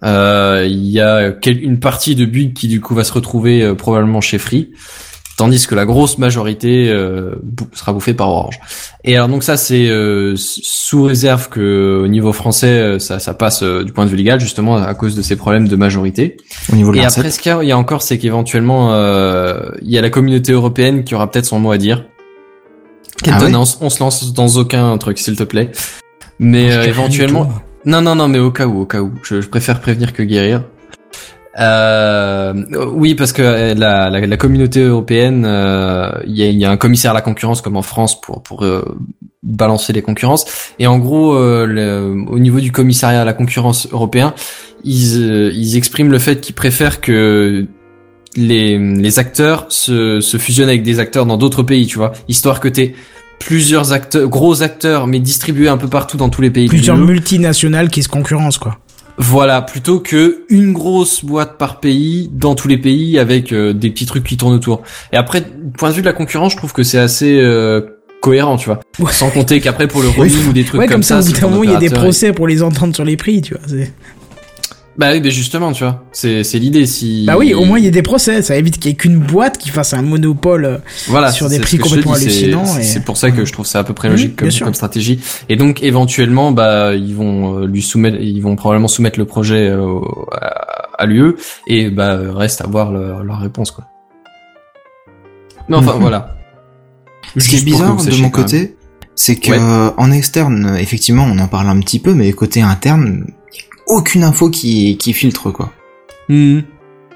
euh, 0.04 0.66
il 0.70 0.86
y 0.90 1.02
a 1.02 1.32
quel- 1.32 1.62
une 1.62 1.80
partie 1.80 2.16
de 2.16 2.26
Bouygues 2.26 2.54
qui 2.54 2.70
du 2.70 2.80
coup 2.80 2.96
va 2.96 3.04
se 3.04 3.12
retrouver 3.12 3.62
euh, 3.62 3.74
probablement 3.76 4.22
chez 4.22 4.38
Free, 4.38 4.70
tandis 5.38 5.68
que 5.68 5.76
la 5.76 5.86
grosse 5.86 6.18
majorité 6.18 6.90
euh, 6.90 7.36
sera 7.74 7.92
bouffée 7.94 8.14
par 8.14 8.30
Orange. 8.30 8.60
Et 9.04 9.16
alors 9.16 9.28
donc 9.28 9.44
ça 9.44 9.58
c'est 9.58 9.88
euh, 9.90 10.34
sous 10.38 11.04
réserve 11.04 11.50
que 11.50 12.02
au 12.04 12.08
niveau 12.08 12.32
français 12.34 12.68
euh, 12.68 13.00
ça, 13.00 13.20
ça 13.20 13.34
passe 13.34 13.62
euh, 13.64 13.84
du 13.84 13.92
point 13.92 14.06
de 14.06 14.10
vue 14.10 14.16
légal 14.18 14.40
justement 14.40 14.78
à 14.78 14.94
cause 14.94 15.16
de 15.16 15.22
ces 15.22 15.36
problèmes 15.36 15.68
de 15.68 15.76
majorité. 15.76 16.38
Au 16.72 16.76
niveau 16.76 16.92
de 16.92 16.98
Et 16.98 17.02
l'ARCEP. 17.02 17.20
après 17.20 17.32
ce 17.32 17.40
qu'il 17.40 17.64
y 17.64 17.72
a, 17.72 17.78
encore 17.78 18.02
c'est 18.02 18.18
qu'éventuellement 18.18 18.94
euh, 18.94 19.72
il 19.82 19.92
y 19.92 19.98
a 19.98 20.02
la 20.02 20.10
communauté 20.10 20.54
européenne 20.54 21.04
qui 21.04 21.16
aura 21.16 21.30
peut-être 21.30 21.46
son 21.46 21.60
mot 21.60 21.72
à 21.72 21.78
dire. 21.78 22.06
Ah 23.28 23.40
ouais 23.44 23.56
on, 23.56 23.64
s- 23.64 23.78
on 23.82 23.90
se 23.90 24.00
lance 24.02 24.34
dans 24.34 24.48
aucun 24.58 24.98
truc, 24.98 25.18
s'il 25.20 25.36
te 25.38 25.44
plaît. 25.44 25.72
Mais 26.38 26.74
euh, 26.74 26.84
éventuellement, 26.84 27.50
non, 27.86 28.02
non, 28.02 28.14
non, 28.14 28.28
mais 28.28 28.40
au 28.40 28.52
cas 28.52 28.68
où, 28.68 28.82
au 28.82 28.86
cas 28.86 29.00
où, 29.02 29.14
je, 29.24 29.40
je 29.40 29.48
préfère 29.48 29.80
prévenir 29.80 30.12
que 30.12 30.22
guérir. 30.22 30.64
Euh, 31.60 32.54
oui, 32.92 33.16
parce 33.16 33.32
que 33.34 33.42
euh, 33.42 33.74
la, 33.76 34.10
la, 34.10 34.26
la 34.26 34.38
communauté 34.38 34.82
européenne, 34.84 35.46
euh, 35.48 36.10
il 36.28 36.36
y, 36.36 36.44
a, 36.44 36.50
y 36.50 36.66
a 36.66 36.72
un 36.72 36.78
commissaire 36.78 37.12
à 37.12 37.14
la 37.14 37.22
concurrence 37.22 37.62
comme 37.62 37.78
en 37.78 37.82
France 37.82 38.20
pour 38.20 38.44
pour 38.44 38.64
euh, 38.66 38.84
balancer 39.44 39.94
les 39.94 40.02
concurrences. 40.02 40.46
Et 40.80 40.88
en 40.88 41.00
gros, 41.00 41.36
euh, 41.36 41.66
le- 41.66 42.26
au 42.30 42.40
niveau 42.40 42.60
du 42.60 42.72
commissariat 42.72 43.22
à 43.22 43.26
la 43.26 43.34
concurrence 43.34 43.88
européen, 43.92 44.34
ils 44.84 45.22
euh, 45.22 45.52
ils 45.54 45.78
expriment 45.78 46.12
le 46.12 46.20
fait 46.20 46.42
qu'ils 46.42 46.56
préfèrent 46.56 47.00
que 47.00 47.66
les, 48.36 48.78
les 48.78 49.20
acteurs 49.20 49.66
se, 49.70 50.20
se 50.20 50.38
fusionnent 50.38 50.68
avec 50.68 50.84
des 50.84 51.00
acteurs 51.00 51.26
dans 51.26 51.38
d'autres 51.38 51.64
pays, 51.64 51.88
tu 51.88 51.98
vois, 51.98 52.12
histoire 52.28 52.60
que 52.60 52.68
t'aies 52.68 52.94
plusieurs 53.40 53.94
acteurs, 53.94 54.28
gros 54.28 54.62
acteurs, 54.62 55.08
mais 55.08 55.20
distribués 55.20 55.70
un 55.70 55.78
peu 55.78 55.88
partout 55.88 56.18
dans 56.18 56.28
tous 56.30 56.42
les 56.42 56.50
pays. 56.50 56.68
Plusieurs 56.68 56.98
multinationales 56.98 57.90
qui 57.90 58.04
se 58.04 58.10
concurrencent, 58.10 58.58
quoi. 58.58 58.78
Voilà, 59.18 59.62
plutôt 59.62 60.00
que 60.00 60.44
une 60.50 60.74
grosse 60.74 61.24
boîte 61.24 61.58
par 61.58 61.80
pays 61.80 62.30
dans 62.34 62.56
tous 62.56 62.68
les 62.68 62.78
pays 62.78 63.18
avec 63.18 63.54
euh, 63.54 63.74
des 63.74 63.90
petits 63.90 64.06
trucs 64.06 64.24
qui 64.24 64.38
tournent 64.38 64.54
autour. 64.54 64.82
Et 65.14 65.18
après, 65.18 65.42
du 65.42 65.72
point 65.78 65.90
de 65.90 65.96
vue 65.96 66.02
de 66.02 66.06
la 66.06 66.14
concurrence, 66.14 66.52
je 66.52 66.58
trouve 66.58 66.74
que 66.74 66.84
c'est 66.84 67.00
assez 67.00 67.40
euh, 67.40 67.82
cohérent, 68.22 68.58
tu 68.58 68.66
vois. 68.66 68.82
Ouais. 69.00 69.12
Sans 69.12 69.30
compter 69.30 69.62
qu'après 69.62 69.88
pour 69.88 70.02
le 70.02 70.10
roaming 70.10 70.50
ou 70.50 70.54
des 70.54 70.64
trucs 70.66 70.82
Ouais, 70.82 70.88
comme, 70.88 70.96
comme 70.96 71.04
ça, 71.04 71.20
au 71.20 71.22
c'est 71.22 71.30
bout 71.30 71.36
d'un 71.36 71.42
ton 71.42 71.50
moment, 71.50 71.64
il 71.64 71.72
y 71.72 71.76
a 71.76 71.80
des 71.80 71.90
procès 71.90 72.34
pour 72.34 72.48
les 72.48 72.62
entendre 72.62 72.94
sur 72.94 73.06
les 73.06 73.16
prix, 73.16 73.42
tu 73.42 73.54
vois. 73.56 73.78
Bah 74.98 75.10
oui, 75.12 75.20
mais 75.22 75.30
justement, 75.30 75.74
tu 75.74 75.84
vois, 75.84 76.06
c'est 76.14 76.46
c'est 76.46 76.58
l'idée 76.58 76.86
si. 76.86 77.26
Bah 77.28 77.36
oui, 77.38 77.54
au 77.54 77.66
moins 77.66 77.78
il 77.80 77.84
y 77.84 77.88
a 77.88 77.92
des 77.92 78.02
procès, 78.02 78.42
ça 78.42 78.56
évite 78.56 78.80
qu'il 78.80 78.92
y 78.92 78.94
ait 78.94 78.96
qu'une 78.96 79.18
boîte 79.20 79.58
qui 79.58 79.68
fasse 79.70 79.94
un 79.94 80.02
monopole. 80.02 80.64
euh, 80.66 80.78
voilà, 81.08 81.34
sur 81.34 81.50
des 81.50 81.60
prix 81.60 81.78
complètement 81.80 82.14
dis, 82.14 82.24
hallucinants 82.24 82.66
C'est 82.66 82.80
et- 82.80 82.84
c'est 82.84 83.00
pour 83.02 83.18
ça 83.18 83.30
que 83.32 83.44
je 83.44 83.52
trouve 83.52 83.66
ça 83.66 83.80
à 83.80 83.84
peu 83.84 83.94
près 83.94 84.08
logique 84.08 84.38
comme, 84.38 84.50
sûr. 84.52 84.66
comme 84.66 84.74
stratégie. 84.74 85.20
Et 85.50 85.58
donc 85.58 85.84
éventuellement, 85.84 86.54
bah 86.54 86.94
ils 86.96 87.14
vont 87.14 87.60
euh, 87.64 87.66
lui 87.68 87.82
soumettre, 87.82 88.18
ils 88.22 88.40
vont 88.40 88.56
probablement 88.56 88.88
soumettre 88.88 89.20
le 89.20 89.26
projet 89.26 89.68
euh, 89.68 89.82
au- 89.82 90.28
à, 90.32 90.48
à 90.98 91.06
l'UE 91.06 91.36
et 91.68 91.90
bah 91.90 92.18
reste 92.34 92.62
à 92.62 92.68
voir 92.68 92.94
leur, 92.94 93.22
leur 93.22 93.40
réponse 93.42 93.72
quoi. 93.72 93.84
Mais 95.68 95.76
enfin 95.76 95.96
Mhm. 95.96 96.00
voilà. 96.02 96.36
Ce 97.38 97.50
qui 97.50 97.58
est 97.58 97.66
bizarre 97.66 97.98
de 97.98 98.22
mon 98.22 98.30
côté, 98.30 98.78
c'est 99.16 99.36
que 99.36 99.52
Ouais. 99.52 99.58
euh, 99.60 99.90
en 99.98 100.10
externe, 100.12 100.78
effectivement, 100.80 101.26
on 101.30 101.38
en 101.40 101.48
parle 101.48 101.68
un 101.68 101.80
petit 101.82 102.00
peu, 102.00 102.14
mais 102.14 102.32
côté 102.32 102.62
interne, 102.62 103.26
aucune 103.88 104.24
info 104.24 104.50
qui, 104.50 104.98
qui 104.98 105.14
filtre 105.14 105.52
quoi. 105.52 105.72
Mhm. 106.30 106.64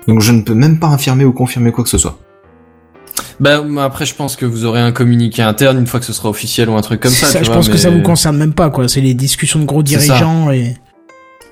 Donc 0.08 0.22
je 0.22 0.32
ne 0.32 0.42
peux 0.42 0.54
même 0.56 0.80
pas 0.80 0.90
affirmer 0.90 1.26
ou 1.26 1.32
confirmer 1.34 1.72
quoi 1.72 1.84
que 1.84 1.90
ce 1.90 1.98
soit. 1.98 2.18
Bah 3.40 3.64
après 3.80 4.06
je 4.06 4.16
pense 4.16 4.36
que 4.36 4.46
vous 4.46 4.66
aurez 4.66 4.82
un 4.82 4.92
communiqué 4.92 5.42
interne 5.42 5.78
une 5.80 5.88
fois 5.88 6.00
que 6.00 6.06
ce 6.06 6.14
sera 6.14 6.30
officiel 6.30 6.70
ou 6.70 6.76
un 6.76 6.82
truc 6.82 7.00
comme 7.00 7.12
ça. 7.12 7.28
ça, 7.28 7.40
tu 7.40 7.46
je 7.46 7.50
vois, 7.50 7.58
pense 7.58 7.70
que 7.70 7.78
ça 7.78 7.90
vous 7.90 8.02
concerne 8.02 8.38
même 8.38 8.54
pas, 8.54 8.70
quoi. 8.70 8.88
C'est 8.88 9.02
les 9.02 9.14
discussions 9.14 9.60
de 9.60 9.66
gros 9.66 9.84
dirigeants 9.84 10.52
et. 10.52 10.76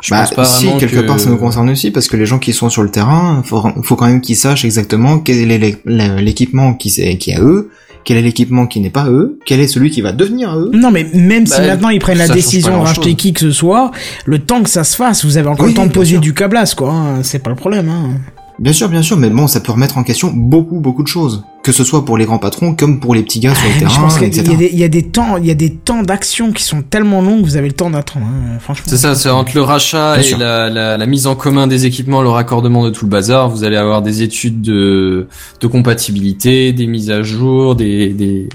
Je 0.04 0.12
bah 0.12 0.20
pense 0.22 0.36
pas 0.36 0.46
si, 0.46 0.68
quelque 0.78 0.98
que- 0.98 1.08
part 1.08 1.20
ça 1.20 1.30
nous 1.30 1.38
concerne 1.38 1.70
aussi, 1.72 1.90
parce 1.90 2.08
que 2.08 2.16
les 2.18 2.28
gens 2.28 2.38
qui 2.38 2.54
sont 2.54 2.70
sur 2.70 2.84
le 2.84 2.92
terrain, 2.92 3.42
faut, 3.44 3.64
faut 3.82 3.96
quand 3.96 4.06
même 4.06 4.22
qu'ils 4.22 4.36
sachent 4.36 4.64
exactement 4.64 5.18
quel 5.18 5.38
est 5.52 5.58
l'é- 5.58 5.78
l'é- 5.86 6.22
l'équipement 6.22 6.76
qui, 6.76 6.92
qui 7.18 7.32
est 7.32 7.36
à 7.36 7.42
eux, 7.42 7.72
quel 8.08 8.16
est 8.16 8.22
l'équipement 8.22 8.68
qui 8.68 8.80
n'est 8.80 8.90
pas 8.90 9.02
à 9.02 9.10
eux, 9.10 9.38
quel 9.46 9.60
est 9.60 9.68
celui 9.68 9.90
qui 9.90 10.00
va 10.00 10.14
devenir 10.14 10.50
à 10.52 10.58
eux. 10.58 10.72
Non, 10.74 10.92
mais 10.92 11.06
même 11.14 11.46
si 11.46 11.60
Bah, 11.60 11.68
maintenant 11.68 11.90
ils 11.90 12.00
prennent 12.00 12.18
la 12.18 12.30
décision 12.30 12.72
de 12.80 12.82
racheter 12.86 13.16
qui 13.16 13.34
que 13.34 13.42
ce 13.42 13.52
soit, 13.52 13.92
le 14.26 14.40
temps 14.40 14.64
que 14.64 14.70
ça 14.70 14.86
se 14.86 14.96
fasse, 14.96 15.26
vous 15.26 15.36
avez 15.38 15.50
encore 15.50 15.66
Oui, 15.66 15.74
le 15.74 15.76
temps 15.76 15.86
de 15.88 15.92
poser 15.92 16.12
sûr. 16.12 16.22
du 16.22 16.34
câblage, 16.34 16.74
quoi. 16.74 16.90
hein. 16.94 17.20
C'est 17.24 17.40
pas 17.40 17.50
le 17.50 17.58
problème, 17.58 17.90
hein. 17.90 18.12
Bien 18.60 18.72
sûr, 18.72 18.88
bien 18.88 19.02
sûr, 19.02 19.18
mais 19.18 19.30
bon, 19.30 19.46
ça 19.48 19.60
peut 19.60 19.74
remettre 19.74 19.98
en 19.98 20.04
question 20.04 20.32
beaucoup, 20.34 20.80
beaucoup 20.80 21.04
de 21.04 21.08
choses. 21.10 21.44
Que 21.68 21.74
ce 21.74 21.84
soit 21.84 22.06
pour 22.06 22.18
les 22.18 22.24
grands 22.24 22.38
patrons, 22.38 22.74
comme 22.76 23.02
pour 23.02 23.14
les 23.14 23.24
petits 23.24 23.42
gars 23.42 23.54
sur 23.54 23.66
le 23.66 23.72
Ah, 23.72 23.74
Je 23.74 23.80
terrain, 23.80 24.02
pense 24.04 24.14
qu'il 24.18 24.24
y, 24.24 24.28
etc. 24.40 24.54
a 24.54 24.56
des- 24.56 24.70
il 24.72 24.80
y 24.80 24.84
a 24.86 24.88
des 24.88 25.04
temps, 25.04 25.36
il 25.36 25.46
y 25.46 25.52
a 25.52 25.54
des 25.54 25.70
temps 25.70 26.02
d'action 26.02 26.54
qui 26.54 26.64
sont 26.64 26.82
tellement 26.82 27.22
longs 27.22 27.42
que 27.42 27.46
vous 27.46 27.58
avez 27.58 27.68
le 27.68 27.74
temps 27.74 27.90
d'attendre. 27.90 28.26
hein. 28.26 28.58
Franchement. 28.62 28.86
C'est 28.88 28.96
ça, 28.96 29.16
c'est 29.16 29.30
entre 29.30 29.52
le 29.54 29.64
rachat 29.64 30.16
Bien 30.18 30.24
et 30.38 30.40
la, 30.40 30.70
la, 30.70 30.96
la 30.98 31.06
mise 31.06 31.28
en 31.28 31.36
commun 31.36 31.68
des 31.68 31.86
équipements, 31.86 32.22
le 32.22 32.30
raccordement 32.30 32.86
de 32.86 32.90
tout 32.90 33.04
le 33.04 33.12
bazar, 33.12 33.50
vous 33.50 33.66
allez 33.66 33.76
avoir 33.76 34.02
des 34.02 34.22
études 34.22 34.62
de, 34.62 35.28
de 35.60 35.68
compatibilité, 35.68 36.72
des 36.72 36.88
mises 36.88 37.12
à 37.12 37.22
jour, 37.22 37.76
des... 37.76 38.14
des... 38.14 38.48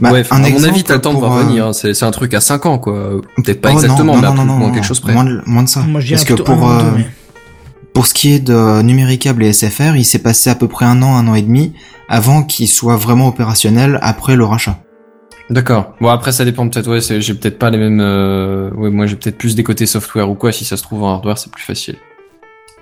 Bah, 0.00 0.10
ouais, 0.12 0.22
un 0.30 0.44
à 0.44 0.48
mon 0.50 0.64
avis, 0.64 0.84
t'as 0.84 0.94
le 0.96 1.00
temps 1.00 1.14
de 1.14 1.18
pour, 1.18 1.28
voir 1.28 1.38
euh, 1.38 1.44
venir. 1.44 1.66
hein. 1.68 1.72
C'est 1.72 1.94
c'est 1.94 2.04
un 2.04 2.10
truc 2.10 2.34
à 2.34 2.40
5 2.42 2.66
ans, 2.66 2.78
quoi. 2.78 3.20
Peut-être 3.42 3.60
pas 3.62 3.70
Oh, 3.70 3.74
exactement, 3.74 4.14
non, 4.16 4.20
mais 4.20 4.26
à 4.26 4.30
non, 4.30 4.36
plus 4.36 4.46
non, 4.46 4.54
ou 4.54 4.58
moins 4.58 4.68
non, 4.68 4.74
quelque 4.74 4.86
chose 4.86 5.00
près. 5.00 5.12
Moins, 5.14 5.24
de- 5.24 5.40
moins 5.46 5.62
de 5.62 5.68
ça. 5.68 5.80
Moi, 5.80 6.00
Parce 6.10 6.24
que 6.24 6.34
pour, 6.34 6.68
euh, 6.70 6.82
mais- 6.96 7.06
pour 7.94 8.06
ce 8.06 8.14
qui 8.14 8.32
est 8.32 8.40
de 8.40 8.82
Numéricable 8.82 9.44
et 9.44 9.52
SFR, 9.52 9.96
il 9.96 10.04
s'est 10.04 10.20
passé 10.20 10.50
à 10.50 10.54
peu 10.54 10.68
près 10.68 10.86
un 10.86 11.02
an, 11.02 11.16
un 11.16 11.28
an 11.28 11.34
et 11.34 11.42
demi 11.42 11.72
avant 12.08 12.42
qu'ils 12.42 12.68
soient 12.68 12.96
vraiment 12.96 13.28
opérationnels 13.28 13.98
après 14.02 14.36
le 14.36 14.44
rachat. 14.44 14.78
D'accord. 15.50 15.94
Bon, 16.00 16.08
après, 16.08 16.32
ça 16.32 16.44
dépend 16.44 16.68
peut-être, 16.68 16.88
ouais, 16.90 17.20
j'ai 17.20 17.34
peut-être 17.34 17.58
pas 17.58 17.70
les 17.70 17.78
mêmes, 17.78 18.00
euh... 18.00 18.70
ouais, 18.70 18.90
moi, 18.90 19.06
j'ai 19.06 19.16
peut-être 19.16 19.36
plus 19.36 19.54
des 19.54 19.62
côtés 19.62 19.86
software 19.86 20.30
ou 20.30 20.34
quoi. 20.34 20.52
Si 20.52 20.64
ça 20.64 20.76
se 20.76 20.82
trouve 20.82 21.02
en 21.02 21.14
hardware, 21.14 21.36
c'est 21.36 21.52
plus 21.52 21.64
facile. 21.64 21.96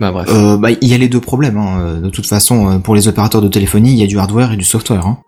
Bah, 0.01 0.13
bref. 0.13 0.29
Euh, 0.31 0.57
bah, 0.57 0.71
il 0.71 0.89
y 0.89 0.95
a 0.95 0.99
les 0.99 1.09
deux 1.09 1.21
problèmes. 1.21 1.59
Hein. 1.59 2.01
De 2.01 2.11
toute 2.11 2.27
façon, 2.27 2.71
euh, 2.71 2.79
pour 2.79 2.95
les 2.95 3.09
opérateurs 3.09 3.43
de 3.43 3.49
téléphonie, 3.49 3.93
il 3.93 3.99
y 3.99 4.05
a 4.05 4.07
du 4.07 4.19
hardware 4.19 4.53
et 4.53 4.57
du 4.57 4.65
software. 4.65 5.07
Hein. 5.07 5.19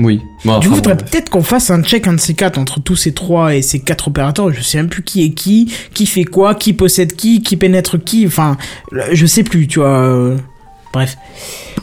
Oui. 0.00 0.20
Bon, 0.44 0.58
Du 0.58 0.68
coup, 0.68 0.76
faudrait 0.76 0.96
peut-être 0.96 1.30
qu'on 1.30 1.42
fasse 1.42 1.70
un 1.70 1.82
check 1.82 2.06
un 2.06 2.14
de 2.14 2.20
ces 2.20 2.34
quatre 2.34 2.58
entre 2.58 2.80
tous 2.80 2.96
ces 2.96 3.12
trois 3.12 3.54
et 3.54 3.62
ces 3.62 3.78
quatre 3.80 4.08
opérateurs. 4.08 4.52
Je 4.52 4.62
sais 4.62 4.78
même 4.78 4.88
plus 4.88 5.02
qui 5.02 5.24
est 5.24 5.30
qui, 5.30 5.72
qui 5.94 6.06
fait 6.06 6.24
quoi, 6.24 6.54
qui 6.54 6.72
possède 6.72 7.14
qui, 7.14 7.42
qui 7.42 7.56
pénètre 7.56 8.02
qui. 8.02 8.26
Enfin, 8.26 8.56
je 9.12 9.26
sais 9.26 9.42
plus, 9.44 9.66
tu 9.68 9.78
vois. 9.80 9.88
euh, 10.02 10.36
Bref. 10.92 11.16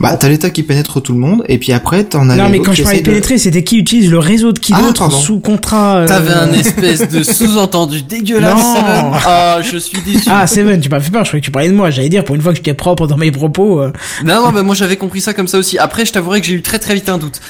Bah, 0.00 0.16
t'as 0.18 0.28
l'État 0.28 0.50
qui 0.50 0.62
pénètre 0.62 1.00
tout 1.00 1.14
le 1.14 1.18
monde, 1.18 1.42
et 1.48 1.56
puis 1.58 1.72
après, 1.72 2.04
t'en 2.04 2.28
as 2.28 2.36
non, 2.36 2.50
mais 2.50 2.60
quand 2.60 2.74
je 2.74 2.82
parlais 2.82 3.00
de 3.00 3.06
pénétrer, 3.06 3.38
c'était 3.38 3.64
qui 3.64 3.78
utilise 3.78 4.10
le 4.10 4.18
réseau 4.18 4.52
de 4.52 4.58
qui 4.58 4.74
Ah, 4.76 4.82
d'autre 4.82 5.10
sous 5.10 5.40
contrat. 5.40 5.96
euh, 6.00 6.06
T'avais 6.06 6.30
un 6.34 6.52
espèce 6.52 7.08
de 7.08 7.22
sous-entendu 7.22 8.02
dégueulasse. 8.02 8.54
Non. 8.54 9.10
Ah, 9.26 9.60
je 9.62 9.78
suis 9.78 9.98
déçu. 10.02 10.28
Ah, 10.30 10.46
Seven, 10.46 10.78
tu 10.80 10.90
m'as 10.90 11.00
fait 11.00 11.10
peur, 11.10 11.24
je 11.24 11.30
croyais 11.30 11.40
que 11.40 11.46
tu 11.46 11.50
parlais 11.50 11.70
de 11.70 11.74
moi. 11.74 11.88
J'allais 11.90 12.10
dire, 12.10 12.22
pour 12.22 12.34
une 12.36 12.42
fois 12.42 12.52
que 12.52 12.58
j'étais 12.58 12.74
propre 12.74 13.06
dans 13.06 13.16
mes 13.16 13.32
propos. 13.32 13.80
euh, 13.80 13.92
Non, 14.24 14.44
non, 14.44 14.52
bah 14.52 14.62
moi 14.62 14.74
j'avais 14.74 14.96
compris 14.96 15.22
ça 15.22 15.32
comme 15.32 15.48
ça 15.48 15.56
aussi. 15.58 15.78
Après, 15.78 16.04
je 16.04 16.12
t'avouerai 16.12 16.42
que 16.42 16.46
j'ai 16.46 16.54
eu 16.54 16.62
très 16.62 16.78
très 16.78 16.94
vite 16.94 17.08
un 17.08 17.16
doute. 17.16 17.40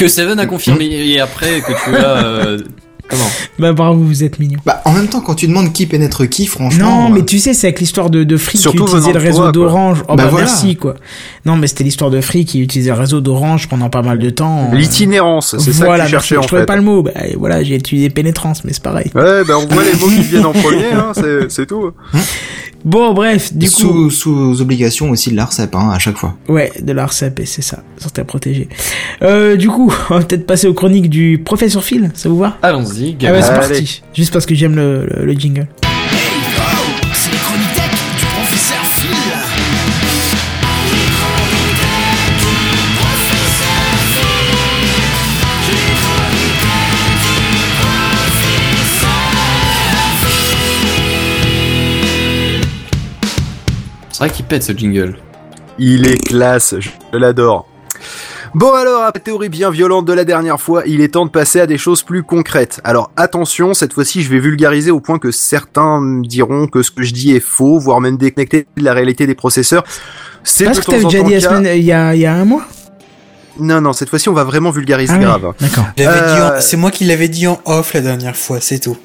Que 0.00 0.08
Seven 0.08 0.38
a 0.40 0.46
confirmé 0.46 0.86
et 0.86 1.20
après 1.20 1.60
que 1.60 1.72
tu 1.84 1.94
as... 1.96 2.24
euh, 2.24 2.58
Comment 3.10 3.24
Bah, 3.58 3.72
bravo, 3.72 3.98
vous 4.04 4.22
êtes 4.22 4.38
mignon. 4.38 4.60
Bah, 4.64 4.80
en 4.84 4.92
même 4.92 5.08
temps, 5.08 5.20
quand 5.20 5.34
tu 5.34 5.48
demandes 5.48 5.72
qui 5.72 5.86
pénètre 5.86 6.28
qui, 6.30 6.46
franchement. 6.46 7.08
Non, 7.08 7.10
mais 7.10 7.20
euh, 7.22 7.24
tu 7.24 7.40
sais, 7.40 7.54
c'est 7.54 7.66
avec 7.66 7.80
l'histoire 7.80 8.08
de, 8.08 8.22
de 8.22 8.36
Free 8.36 8.56
qui 8.58 8.68
utilisait 8.68 9.12
le 9.12 9.18
réseau 9.18 9.50
d'Orange. 9.50 10.04
Oh 10.08 10.14
bah, 10.14 10.24
Bah 10.24 10.30
voilà. 10.30 10.46
merci, 10.46 10.76
quoi. 10.76 10.94
Non, 11.44 11.56
mais 11.56 11.66
c'était 11.66 11.82
l'histoire 11.82 12.10
de 12.10 12.20
Free 12.20 12.44
qui 12.44 12.60
utilisait 12.60 12.92
le 12.92 12.96
réseau 12.96 13.20
d'Orange 13.20 13.68
pendant 13.68 13.90
pas 13.90 14.02
mal 14.02 14.20
de 14.20 14.30
temps. 14.30 14.70
L'itinérance, 14.72 15.56
c'est 15.58 15.72
ça 15.72 15.80
que 15.80 15.86
voilà, 15.86 16.04
tu 16.04 16.12
cherchais 16.12 16.36
en 16.36 16.42
Je 16.42 16.46
trouvais 16.46 16.62
fait. 16.62 16.66
pas 16.66 16.76
le 16.76 16.82
mot. 16.82 17.02
Bah, 17.02 17.10
voilà, 17.36 17.64
j'ai 17.64 17.74
utilisé 17.74 18.10
pénétrance, 18.10 18.62
mais 18.64 18.72
c'est 18.72 18.82
pareil. 18.82 19.10
Ouais, 19.16 19.42
ben 19.44 19.56
on 19.56 19.66
voit 19.66 19.82
les 19.82 19.98
mots 19.98 20.06
qui 20.06 20.22
viennent 20.22 20.46
en 20.46 20.52
premier, 20.52 20.92
hein, 20.92 21.12
c'est 21.48 21.66
tout. 21.66 21.90
Bon, 22.84 23.12
bref, 23.12 23.52
du 23.52 23.66
coup. 23.70 23.72
sous, 23.80 24.10
sous 24.10 24.60
obligation 24.62 25.10
aussi 25.10 25.30
de 25.30 25.36
l'ARCEP, 25.36 25.74
hein, 25.74 25.90
à 25.92 25.98
chaque 25.98 26.16
fois. 26.16 26.36
Ouais, 26.48 26.72
de 26.80 26.92
l'ARCEP, 26.92 27.40
et 27.40 27.46
c'est 27.46 27.62
ça, 27.62 27.82
santé 27.98 28.22
à 28.22 28.24
protéger. 28.24 28.68
Euh, 29.22 29.56
du 29.56 29.68
coup, 29.68 29.92
on 30.10 30.18
va 30.18 30.24
peut-être 30.24 30.46
passer 30.46 30.66
aux 30.66 30.74
chroniques 30.74 31.10
du 31.10 31.40
professeur 31.44 31.84
Phil, 31.84 32.10
ça 32.14 32.28
vous 32.28 32.38
va? 32.38 32.56
Allons-y, 32.62 33.16
Ah 33.26 33.32
ouais, 33.32 33.42
c'est 33.42 33.48
parti. 33.54 34.02
Juste 34.14 34.32
parce 34.32 34.46
que 34.46 34.54
j'aime 34.54 34.76
le, 34.76 35.06
le, 35.06 35.26
le 35.26 35.32
jingle. 35.32 35.66
C'est 54.20 54.26
vrai 54.26 54.34
qu'il 54.36 54.44
pète 54.44 54.62
ce 54.62 54.72
jingle. 54.72 55.16
Il 55.78 56.06
est 56.06 56.18
classe, 56.18 56.74
je 56.78 56.90
l'adore. 57.16 57.66
Bon 58.54 58.74
alors, 58.74 59.02
après 59.04 59.20
la 59.20 59.24
théorie 59.24 59.48
bien 59.48 59.70
violente 59.70 60.04
de 60.04 60.12
la 60.12 60.26
dernière 60.26 60.60
fois, 60.60 60.82
il 60.84 61.00
est 61.00 61.08
temps 61.14 61.24
de 61.24 61.30
passer 61.30 61.58
à 61.58 61.66
des 61.66 61.78
choses 61.78 62.02
plus 62.02 62.22
concrètes. 62.22 62.82
Alors 62.84 63.10
attention, 63.16 63.72
cette 63.72 63.94
fois-ci 63.94 64.20
je 64.22 64.28
vais 64.28 64.38
vulgariser 64.38 64.90
au 64.90 65.00
point 65.00 65.18
que 65.18 65.30
certains 65.30 66.02
me 66.02 66.22
diront 66.26 66.66
que 66.66 66.82
ce 66.82 66.90
que 66.90 67.02
je 67.02 67.14
dis 67.14 67.34
est 67.34 67.40
faux, 67.40 67.78
voire 67.78 68.02
même 68.02 68.18
déconnecté 68.18 68.66
de 68.76 68.84
la 68.84 68.92
réalité 68.92 69.26
des 69.26 69.34
processeurs. 69.34 69.84
C'est 70.44 70.64
Parce 70.64 70.80
de 70.80 70.84
que 70.84 70.90
t'avais 70.90 71.04
déjà 71.04 71.22
dit 71.22 71.32
la 71.32 71.40
semaine, 71.40 71.78
il 71.78 71.84
y 71.84 71.92
a, 71.92 72.14
il 72.14 72.20
y 72.20 72.26
a 72.26 72.34
un 72.34 72.44
mois 72.44 72.66
Non, 73.58 73.80
non, 73.80 73.94
cette 73.94 74.10
fois-ci 74.10 74.28
on 74.28 74.34
va 74.34 74.44
vraiment 74.44 74.70
vulgariser 74.70 75.14
Ah 75.14 75.18
oui, 75.18 75.24
grave. 75.24 75.54
D'accord. 75.58 75.84
En- 75.98 76.02
Euh, 76.02 76.58
C'est 76.60 76.76
moi 76.76 76.90
qui 76.90 77.04
l'avais 77.06 77.28
dit 77.28 77.46
en 77.46 77.58
off 77.64 77.94
la 77.94 78.02
dernière 78.02 78.36
fois, 78.36 78.60
c'est 78.60 78.80
tout. 78.80 78.98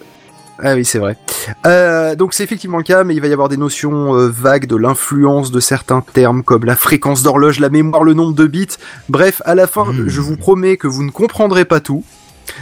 Ah 0.64 0.74
oui, 0.76 0.86
c'est 0.86 1.00
vrai. 1.00 1.18
Euh, 1.66 2.16
donc 2.16 2.34
c'est 2.34 2.44
effectivement 2.44 2.78
le 2.78 2.84
cas, 2.84 3.04
mais 3.04 3.14
il 3.14 3.22
va 3.22 3.28
y 3.28 3.34
avoir 3.34 3.50
des 3.50 3.58
notions 3.58 4.16
euh, 4.16 4.30
vagues 4.30 4.68
de 4.68 4.76
l'influence 4.78 5.52
de 5.52 5.60
certains 5.60 6.02
termes 6.14 6.44
comme 6.44 6.64
la 6.66 6.76
fréquence 6.76 7.24
d'horloge, 7.24 7.60
la 7.60 7.70
mémoire, 7.70 8.04
le 8.04 8.14
nombre 8.14 8.34
de 8.34 8.48
bits. 8.48 8.68
Bref, 9.10 9.42
à 9.46 9.54
la 9.56 9.68
fin, 9.68 9.86
Hmm. 9.86 10.08
je 10.08 10.22
vous 10.22 10.38
promets 10.38 10.78
que 10.78 10.88
vous 10.88 11.04
ne 11.04 11.12
comprendrez 11.12 11.66
pas 11.66 11.82
tout, 11.82 12.04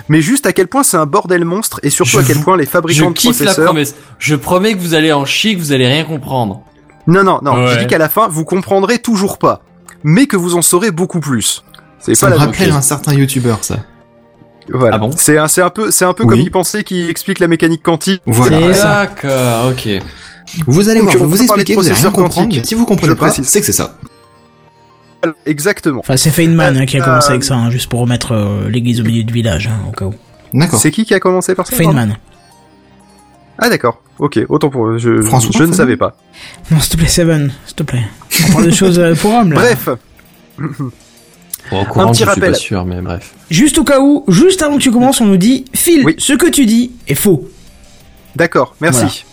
mais 0.09 0.21
juste 0.21 0.45
à 0.47 0.53
quel 0.53 0.67
point 0.67 0.81
c'est 0.83 0.97
un 0.97 1.05
bordel 1.05 1.45
monstre 1.45 1.79
et 1.83 1.89
surtout 1.91 2.11
Je 2.13 2.19
à 2.19 2.23
quel 2.23 2.37
vous- 2.37 2.43
point 2.43 2.57
les 2.57 2.65
Je 2.65 2.69
fabricants 2.69 3.11
de 3.11 3.15
kiffe 3.15 3.39
la 3.39 3.45
processeurs. 3.45 3.65
promesse. 3.65 3.95
Je 4.17 4.35
promets 4.35 4.73
que 4.73 4.79
vous 4.79 4.95
allez 4.95 5.13
en 5.13 5.25
chier, 5.25 5.55
que 5.55 5.59
vous 5.61 5.71
allez 5.71 5.87
rien 5.87 6.03
comprendre. 6.03 6.63
Non, 7.05 7.23
non, 7.23 7.39
non. 7.43 7.67
Je 7.67 7.77
dis 7.79 7.87
qu'à 7.87 7.97
la 7.99 8.09
fin, 8.09 8.27
vous 8.27 8.43
comprendrez 8.45 8.97
toujours 8.99 9.37
pas, 9.37 9.61
mais 10.03 10.25
que 10.25 10.35
vous 10.37 10.55
en 10.55 10.61
saurez 10.61 10.89
beaucoup 10.91 11.19
plus. 11.19 11.63
C'est 11.99 12.15
Ça 12.15 12.27
pas 12.27 12.33
me 12.33 12.39
la 12.39 12.45
rappelle 12.47 12.71
un 12.71 12.81
certain 12.81 13.13
youtubeur, 13.13 13.59
ça. 13.63 13.77
Voilà. 14.69 14.95
Ah 14.95 14.99
bon 14.99 15.11
C'est 15.15 15.37
un, 15.37 15.47
c'est 15.47 15.61
un 15.61 15.69
peu, 15.69 15.91
c'est 15.91 16.05
un 16.05 16.13
peu 16.13 16.23
Oui. 16.23 16.29
comme 16.29 16.39
y 16.39 16.49
penser 16.49 16.83
qui 16.83 17.09
explique 17.09 17.39
la 17.39 17.47
mécanique 17.47 17.83
quantique. 17.83 18.21
Voilà. 18.25 18.59
D'accord, 18.71 19.71
ok. 19.71 19.89
Vous 20.67 20.89
allez 20.89 21.01
voir, 21.01 21.15
vous 21.17 21.41
expliquer, 21.41 21.75
vous 21.75 21.85
allez 21.85 21.95
rien 21.95 22.11
comprendre, 22.11 22.53
si 22.63 22.75
vous 22.75 22.85
comprenez 22.85 23.15
pas, 23.15 23.29
c'est 23.31 23.41
que 23.59 23.65
c'est 23.65 23.71
ça. 23.71 23.97
Exactement. 25.45 25.99
Enfin, 25.99 26.17
c'est 26.17 26.31
Feynman 26.31 26.77
hein, 26.77 26.85
qui 26.85 26.97
a 26.97 27.01
Euh, 27.01 27.05
commencé 27.05 27.29
avec 27.29 27.43
ça, 27.45 27.55
hein, 27.55 27.69
juste 27.71 27.89
pour 27.89 28.01
remettre 28.01 28.33
euh, 28.33 28.67
l'église 28.69 28.99
au 28.99 29.03
milieu 29.05 29.23
du 29.23 29.33
village, 29.33 29.67
hein, 29.67 29.79
au 29.87 29.91
cas 29.91 30.05
où. 30.05 30.13
D'accord. 30.53 30.79
C'est 30.79 30.91
qui 30.91 31.05
qui 31.05 31.13
a 31.13 31.19
commencé 31.21 31.55
par 31.55 31.65
ça 31.65 31.75
Feynman. 31.75 32.17
Ah 33.57 33.69
d'accord, 33.69 34.01
ok, 34.19 34.39
autant 34.49 34.69
pour 34.69 34.87
eux, 34.87 34.97
je, 34.97 35.21
François, 35.21 35.51
je 35.57 35.63
ne 35.63 35.71
savais 35.71 35.95
pas. 35.95 36.17
Non, 36.71 36.79
s'il 36.81 36.91
te 36.91 36.97
plaît, 36.97 37.07
Seven, 37.07 37.53
s'il 37.65 37.75
te 37.75 37.83
plaît. 37.83 38.03
On 38.49 38.51
parle 38.51 38.65
de 38.65 38.71
choses 38.71 38.99
euh, 38.99 39.15
pour 39.15 39.33
hommes, 39.33 39.53
là. 39.53 39.59
Bref, 39.61 39.89
Bon, 41.73 41.85
courant, 41.85 42.11
petit 42.11 42.19
je 42.19 42.23
suis 42.23 42.29
rappel. 42.29 42.51
pas 42.51 42.57
sûr, 42.57 42.85
mais 42.85 43.01
bref. 43.01 43.33
Juste 43.49 43.77
au 43.79 43.83
cas 43.83 43.99
où, 43.99 44.23
juste 44.27 44.61
avant 44.61 44.77
que 44.77 44.81
tu 44.81 44.91
commences, 44.91 45.21
on 45.21 45.25
nous 45.25 45.37
dit 45.37 45.65
Phil, 45.73 46.05
Oui. 46.05 46.15
ce 46.19 46.33
que 46.33 46.49
tu 46.49 46.65
dis 46.65 46.91
est 47.07 47.15
faux. 47.15 47.49
d'accord, 48.35 48.75
merci. 48.79 49.25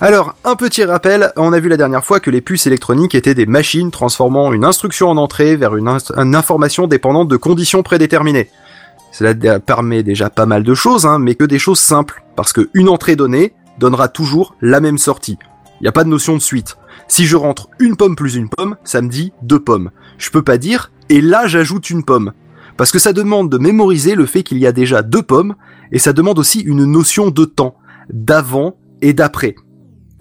Alors, 0.00 0.34
un 0.44 0.56
petit 0.56 0.84
rappel, 0.84 1.32
on 1.36 1.52
a 1.52 1.60
vu 1.60 1.68
la 1.68 1.76
dernière 1.76 2.04
fois 2.04 2.18
que 2.18 2.30
les 2.30 2.40
puces 2.40 2.66
électroniques 2.66 3.14
étaient 3.14 3.34
des 3.34 3.46
machines 3.46 3.90
transformant 3.90 4.52
une 4.52 4.64
instruction 4.64 5.08
en 5.08 5.16
entrée 5.16 5.56
vers 5.56 5.76
une, 5.76 5.88
information 6.34 6.86
dépendante 6.86 7.28
de 7.28 7.36
conditions 7.36 7.82
prédéterminées. 7.82 8.50
Cela 9.12 9.60
permet 9.60 10.02
déjà 10.02 10.30
pas 10.30 10.46
mal 10.46 10.64
de 10.64 10.74
choses, 10.74 11.06
hein, 11.06 11.20
mais 11.20 11.36
que 11.36 11.44
des 11.44 11.60
choses 11.60 11.78
simples, 11.78 12.24
parce 12.34 12.52
que 12.52 12.68
une 12.74 12.88
entrée 12.88 13.14
donnée 13.14 13.54
donnera 13.78 14.08
toujours 14.08 14.56
la 14.60 14.80
même 14.80 14.98
sortie. 14.98 15.38
Il 15.80 15.84
n'y 15.84 15.88
a 15.88 15.92
pas 15.92 16.04
de 16.04 16.08
notion 16.08 16.34
de 16.34 16.42
suite. 16.42 16.76
Si 17.06 17.26
je 17.26 17.36
rentre 17.36 17.68
une 17.78 17.96
pomme 17.96 18.16
plus 18.16 18.34
une 18.34 18.48
pomme, 18.48 18.76
ça 18.84 19.02
me 19.02 19.08
dit 19.08 19.32
deux 19.42 19.60
pommes. 19.60 19.90
Je 20.18 20.30
peux 20.30 20.42
pas 20.42 20.58
dire 20.58 20.90
et 21.08 21.20
là 21.20 21.46
j'ajoute 21.46 21.90
une 21.90 22.04
pomme. 22.04 22.32
Parce 22.76 22.90
que 22.90 22.98
ça 22.98 23.12
demande 23.12 23.50
de 23.50 23.58
mémoriser 23.58 24.14
le 24.16 24.26
fait 24.26 24.42
qu'il 24.42 24.58
y 24.58 24.66
a 24.66 24.72
déjà 24.72 25.02
deux 25.02 25.22
pommes, 25.22 25.54
et 25.92 25.98
ça 25.98 26.12
demande 26.12 26.38
aussi 26.38 26.60
une 26.60 26.84
notion 26.86 27.30
de 27.30 27.44
temps, 27.44 27.76
d'avant 28.12 28.76
et 29.00 29.12
d'après. 29.12 29.54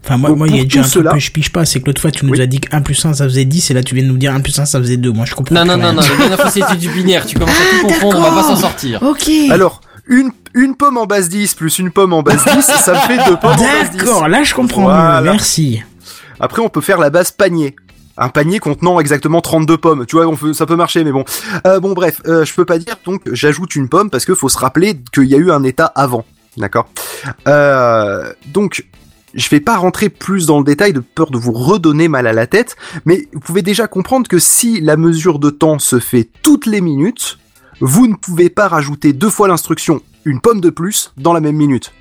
Enfin, 0.03 0.17
moi, 0.17 0.29
Donc, 0.29 0.37
moi, 0.39 0.47
il 0.49 0.57
y 0.57 0.59
a 0.59 0.63
déjà 0.65 0.81
un 0.81 0.83
tout 0.83 0.89
truc 0.89 1.03
cela- 1.05 1.13
que 1.13 1.19
je 1.19 1.31
pige 1.31 1.51
pas, 1.51 1.63
c'est 1.65 1.79
que 1.79 1.85
l'autre 1.87 2.01
fois, 2.01 2.11
tu 2.11 2.25
nous 2.25 2.33
Oui. 2.33 2.41
as 2.41 2.45
dit 2.45 2.59
que 2.59 2.75
1 2.75 2.81
plus 2.81 3.03
1 3.05 3.13
ça 3.13 3.23
faisait 3.23 3.45
10, 3.45 3.71
et 3.71 3.73
là, 3.73 3.81
tu 3.81 3.95
viens 3.95 4.03
de 4.03 4.09
nous 4.09 4.17
dire 4.17 4.33
1 4.35 4.41
plus 4.41 4.59
1 4.59 4.65
ça 4.65 4.77
faisait 4.79 4.97
2. 4.97 5.11
Moi, 5.13 5.25
je 5.25 5.33
comprends 5.33 5.55
Non, 5.55 5.61
plus 5.61 5.69
non, 5.69 5.77
non, 5.77 5.83
rien. 5.83 5.93
non, 5.93 6.01
la 6.01 6.15
dernière 6.17 6.39
fois 6.41 6.51
c'était 6.51 6.75
du 6.75 6.89
binaire, 6.89 7.25
tu 7.25 7.39
commences 7.39 7.55
à 7.55 7.79
tout 7.79 7.87
confondre, 7.87 8.17
on 8.19 8.21
va 8.21 8.29
pas 8.31 8.43
s'en 8.43 8.55
sortir. 8.57 9.01
Ok. 9.01 9.29
Alors, 9.49 9.79
une, 10.07 10.31
une 10.53 10.75
pomme 10.75 10.97
en 10.97 11.05
base 11.05 11.29
10 11.29 11.55
plus 11.55 11.79
une 11.79 11.89
pomme 11.89 12.11
en 12.13 12.21
base 12.21 12.43
10, 12.53 12.61
ça 12.65 12.91
me 12.93 12.97
fait 12.99 13.17
deux 13.29 13.37
pommes 13.37 13.51
en 13.53 13.55
base 13.63 13.91
10. 13.91 13.97
D'accord, 13.97 14.27
là, 14.27 14.43
je 14.43 14.53
comprends 14.53 14.83
Voilà. 14.83 15.21
mieux. 15.21 15.31
Merci. 15.31 15.81
Après, 16.39 16.61
on 16.61 16.67
peut 16.69 16.81
faire 16.81 16.99
la 16.99 17.09
base 17.09 17.31
panier. 17.31 17.75
Un 18.17 18.29
panier 18.29 18.59
contenant 18.59 18.99
exactement 18.99 19.41
32 19.41 19.77
pommes. 19.77 20.05
Tu 20.05 20.15
vois, 20.15 20.31
ça 20.53 20.65
peut 20.65 20.75
marcher, 20.75 21.03
mais 21.03 21.11
bon. 21.11 21.25
Euh, 21.65 21.79
bon, 21.79 21.93
bref, 21.93 22.21
euh, 22.27 22.45
je 22.45 22.53
peux 22.53 22.65
pas 22.65 22.77
dire, 22.77 22.95
donc 23.05 23.21
j'ajoute 23.31 23.75
une 23.75 23.89
pomme 23.89 24.09
parce 24.09 24.25
que 24.25 24.35
faut 24.35 24.49
se 24.49 24.57
rappeler 24.57 24.99
qu'il 25.13 25.25
y 25.25 25.35
a 25.35 25.37
eu 25.37 25.51
un 25.51 25.63
état 25.63 25.91
avant. 25.95 26.25
D'accord? 26.57 26.87
Euh, 27.47 28.31
Donc, 28.51 28.85
je 29.33 29.49
vais 29.49 29.59
pas 29.59 29.77
rentrer 29.77 30.09
plus 30.09 30.45
dans 30.45 30.59
le 30.59 30.63
détail 30.63 30.93
de 30.93 30.99
peur 30.99 31.31
de 31.31 31.37
vous 31.39 31.53
redonner 31.53 32.07
mal 32.07 32.27
à 32.27 32.33
la 32.33 32.45
tête, 32.45 32.75
mais 33.05 33.27
vous 33.33 33.39
pouvez 33.39 33.63
déjà 33.63 33.87
comprendre 33.87 34.27
que 34.27 34.37
si 34.37 34.79
la 34.79 34.95
mesure 34.95 35.39
de 35.39 35.49
temps 35.49 35.79
se 35.79 35.99
fait 35.99 36.29
toutes 36.43 36.67
les 36.67 36.81
minutes, 36.81 37.39
vous 37.79 38.05
ne 38.05 38.13
pouvez 38.13 38.49
pas 38.51 38.67
rajouter 38.67 39.13
deux 39.13 39.31
fois 39.31 39.47
l'instruction 39.47 40.01
une 40.25 40.39
pomme 40.39 40.61
de 40.61 40.69
plus 40.69 41.11
dans 41.17 41.33
la 41.33 41.41
même 41.41 41.55
minute. 41.55 41.91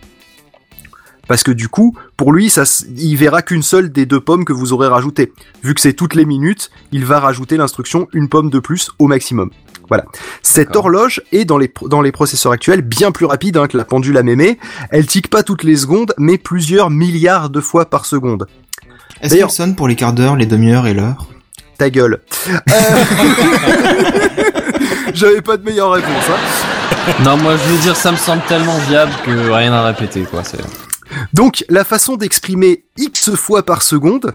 Parce 1.28 1.44
que 1.44 1.53
du 1.53 1.69
coup, 1.69 1.97
pour 2.16 2.32
lui, 2.32 2.51
ça, 2.51 2.65
il 2.97 3.16
verra 3.16 3.43
qu'une 3.43 3.62
seule 3.62 3.93
des 3.93 4.07
deux 4.07 4.20
pommes 4.20 4.44
que 4.44 4.53
vous 4.53 4.73
aurez 4.73 4.89
rajoutées. 4.89 5.32
Vu 5.62 5.74
que 5.74 5.81
c'est 5.81 5.93
toutes 5.93 6.15
les 6.15 6.24
minutes, 6.27 6.70
il 6.90 7.05
va 7.05 7.20
rajouter 7.20 7.57
l'instruction 7.57 8.09
une 8.12 8.28
pomme 8.28 8.51
de 8.51 8.59
plus 8.59 8.90
au 8.99 9.07
maximum. 9.07 9.51
Voilà. 9.89 10.05
Cette 10.43 10.74
horloge 10.74 11.20
est 11.32 11.44
dans 11.44 11.59
les, 11.59 11.69
pro- 11.69 11.89
dans 11.89 12.01
les 12.01 12.12
processeurs 12.12 12.53
actuels 12.53 12.82
bien 12.82 13.12
plus 13.12 13.27
rapide 13.27 13.57
hein, 13.57 13.66
que 13.69 13.77
la 13.77 13.85
pendule 13.85 14.16
à 14.16 14.23
mémé. 14.23 14.59
Elle 14.90 15.07
tique 15.07 15.28
pas 15.28 15.43
toutes 15.43 15.65
les 15.65 15.77
secondes, 15.77 16.15
mais 16.19 16.39
plusieurs 16.39 16.90
milliards 16.90 17.51
de 17.51 17.61
fois 17.61 17.89
par 17.89 18.07
seconde. 18.07 18.47
Est-ce 19.20 19.36
qu'elle 19.36 19.51
sonne 19.51 19.77
pour 19.77 19.86
les 19.89 19.97
quarts 19.97 20.12
d'heure, 20.15 20.36
les 20.36 20.47
demi-heures 20.47 20.86
et 20.86 20.94
l'heure? 20.94 21.27
Ta 21.78 21.90
gueule. 21.90 22.20
Euh, 22.49 22.73
J'avais 25.15 25.43
pas 25.43 25.57
de 25.57 25.65
meilleure 25.65 25.93
réponse. 25.93 26.24
Hein. 26.31 27.12
Non, 27.24 27.36
moi 27.36 27.57
je 27.57 27.73
veux 27.73 27.78
dire, 27.78 27.97
ça 27.97 28.12
me 28.12 28.16
semble 28.16 28.43
tellement 28.49 28.78
viable 28.89 29.12
que 29.24 29.31
rien 29.51 29.73
à 29.73 29.85
répéter, 29.86 30.23
quoi. 30.23 30.43
C'est... 30.44 30.59
Donc, 31.33 31.65
la 31.69 31.85
façon 31.85 32.17
d'exprimer 32.17 32.85
x 32.99 33.35
fois 33.35 33.63
par 33.65 33.83
seconde, 33.83 34.35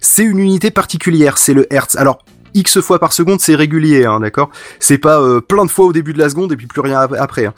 c'est 0.00 0.24
une 0.24 0.38
unité 0.38 0.70
particulière, 0.70 1.38
c'est 1.38 1.54
le 1.54 1.72
hertz. 1.72 1.96
Alors, 1.96 2.18
x 2.54 2.80
fois 2.80 2.98
par 2.98 3.12
seconde, 3.12 3.40
c'est 3.40 3.54
régulier, 3.54 4.04
hein, 4.04 4.20
d'accord? 4.20 4.50
C'est 4.78 4.98
pas 4.98 5.20
euh, 5.20 5.40
plein 5.40 5.64
de 5.64 5.70
fois 5.70 5.86
au 5.86 5.92
début 5.92 6.12
de 6.12 6.18
la 6.18 6.28
seconde 6.28 6.52
et 6.52 6.56
puis 6.56 6.66
plus 6.66 6.80
rien 6.82 7.00
ap- 7.00 7.14
après. 7.18 7.46
hein. 7.46 7.54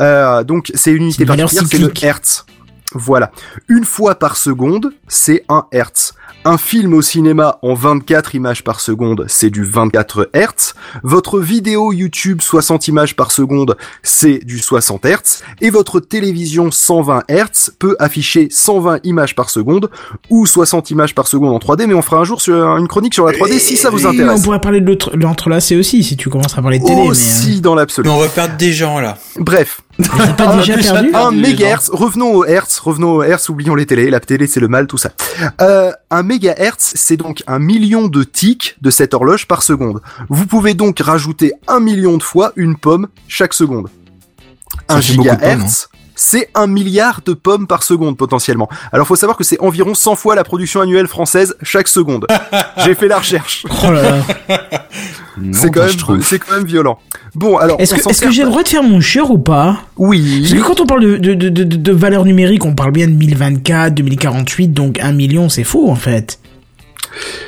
Euh, 0.00 0.44
donc, 0.44 0.70
c'est 0.74 0.92
une 0.92 1.04
unité 1.04 1.24
particulière, 1.26 1.62
c'est 1.70 1.78
le 1.78 1.92
hertz. 2.04 2.46
Voilà. 2.94 3.32
Une 3.68 3.84
fois 3.84 4.14
par 4.14 4.36
seconde, 4.36 4.92
c'est 5.08 5.44
un 5.48 5.66
hertz. 5.72 6.14
Un 6.44 6.58
film 6.58 6.94
au 6.94 7.02
cinéma 7.02 7.58
en 7.62 7.74
24 7.74 8.36
images 8.36 8.62
par 8.62 8.78
seconde, 8.80 9.24
c'est 9.28 9.50
du 9.50 9.64
24 9.64 10.30
hertz. 10.32 10.74
Votre 11.02 11.40
vidéo 11.40 11.92
YouTube 11.92 12.40
60 12.40 12.86
images 12.88 13.16
par 13.16 13.32
seconde, 13.32 13.76
c'est 14.02 14.38
du 14.44 14.60
60 14.60 15.04
hertz. 15.04 15.42
Et 15.60 15.70
votre 15.70 15.98
télévision 15.98 16.70
120 16.70 17.24
hertz 17.28 17.72
peut 17.78 17.96
afficher 17.98 18.46
120 18.50 19.00
images 19.04 19.34
par 19.34 19.50
seconde 19.50 19.90
ou 20.30 20.46
60 20.46 20.90
images 20.90 21.14
par 21.14 21.26
seconde 21.26 21.52
en 21.52 21.58
3D, 21.58 21.86
mais 21.86 21.94
on 21.94 22.02
fera 22.02 22.18
un 22.18 22.24
jour 22.24 22.40
sur 22.40 22.54
une 22.76 22.86
chronique 22.86 23.14
sur 23.14 23.26
la 23.26 23.32
3D 23.32 23.58
si 23.58 23.76
ça 23.76 23.90
vous 23.90 24.02
Et 24.02 24.06
On 24.06 24.10
intéresse. 24.10 24.42
pourrait 24.42 24.60
parler 24.60 24.80
de 24.80 24.96
l'entrelacé 25.14 25.76
aussi, 25.76 26.04
si 26.04 26.16
tu 26.16 26.28
commences 26.30 26.56
à 26.56 26.62
parler 26.62 26.78
de 26.78 26.84
télé. 26.84 26.96
mais, 26.96 27.06
euh, 27.08 27.10
Aussi 27.10 27.60
dans 27.60 27.74
l'absolu. 27.74 28.08
Mais 28.08 28.14
on 28.14 28.20
va 28.20 28.28
perdre 28.28 28.56
des 28.56 28.72
gens 28.72 29.00
là. 29.00 29.18
Bref, 29.38 29.80
T'as 30.02 30.32
pas 30.34 30.44
Ah, 30.48 30.56
déjà 30.58 30.76
déjà 30.76 30.92
perdu 30.92 31.10
perdu. 31.10 31.26
un 31.26 31.30
mégahertz, 31.30 31.88
revenons 31.90 32.34
au 32.34 32.44
hertz, 32.44 32.78
revenons 32.78 33.12
au 33.16 33.22
hertz, 33.22 33.48
oublions 33.48 33.74
les 33.74 33.86
télés, 33.86 34.10
la 34.10 34.20
télé 34.20 34.46
c'est 34.46 34.60
le 34.60 34.68
mal, 34.68 34.86
tout 34.86 34.98
ça. 34.98 35.10
Euh, 35.60 35.90
un 36.10 36.22
mégahertz, 36.22 36.92
c'est 36.96 37.16
donc 37.16 37.42
un 37.46 37.58
million 37.58 38.08
de 38.08 38.22
tics 38.22 38.76
de 38.82 38.90
cette 38.90 39.14
horloge 39.14 39.46
par 39.46 39.62
seconde. 39.62 40.02
Vous 40.28 40.46
pouvez 40.46 40.74
donc 40.74 40.98
rajouter 41.00 41.52
un 41.66 41.80
million 41.80 42.16
de 42.18 42.22
fois 42.22 42.52
une 42.56 42.76
pomme 42.76 43.08
chaque 43.28 43.54
seconde. 43.54 43.88
Ça 44.90 44.96
Un 44.96 45.00
fait 45.00 45.14
beaucoup 45.14 45.28
de 45.28 45.34
pommes, 45.34 45.42
hein. 45.42 45.48
gigahertz, 45.54 45.88
c'est 46.16 46.48
un 46.54 46.66
milliard 46.66 47.20
de 47.24 47.34
pommes 47.34 47.68
par 47.68 47.84
seconde 47.84 48.16
potentiellement. 48.16 48.68
Alors 48.90 49.06
faut 49.06 49.14
savoir 49.14 49.36
que 49.36 49.44
c'est 49.44 49.60
environ 49.60 49.94
100 49.94 50.16
fois 50.16 50.34
la 50.34 50.42
production 50.42 50.80
annuelle 50.80 51.06
française 51.06 51.54
chaque 51.62 51.86
seconde. 51.86 52.26
J'ai 52.84 52.94
fait 52.96 53.06
la 53.06 53.18
recherche. 53.18 53.64
Oh 53.84 53.92
là 53.92 54.02
là. 54.02 54.16
C'est 55.52 55.70
quand 55.70 55.84
même, 55.84 56.22
c'est 56.22 56.38
quand 56.38 56.54
même 56.54 56.64
violent. 56.64 56.98
Bon, 57.34 57.58
alors. 57.58 57.78
Est-ce 57.78 57.94
que, 58.24 58.30
j'ai 58.30 58.42
le 58.42 58.48
droit 58.48 58.62
de 58.62 58.68
faire 58.68 58.82
mon 58.82 59.00
chieur 59.02 59.30
ou 59.30 59.36
pas? 59.36 59.74
Parce 59.74 59.82
Oui. 59.98 60.48
que 60.50 60.62
quand 60.62 60.80
on 60.80 60.86
parle 60.86 61.02
de, 61.02 61.16
de, 61.18 61.34
de, 61.34 61.48
de, 61.50 61.64
de 61.64 61.92
valeur 61.92 62.24
numérique, 62.24 62.64
on 62.64 62.74
parle 62.74 62.92
bien 62.92 63.06
de 63.06 63.12
1024, 63.12 63.92
2048, 63.94 64.68
donc 64.68 64.98
1 64.98 65.12
million, 65.12 65.50
c'est 65.50 65.64
faux 65.64 65.90
en 65.90 65.94
fait. 65.94 66.38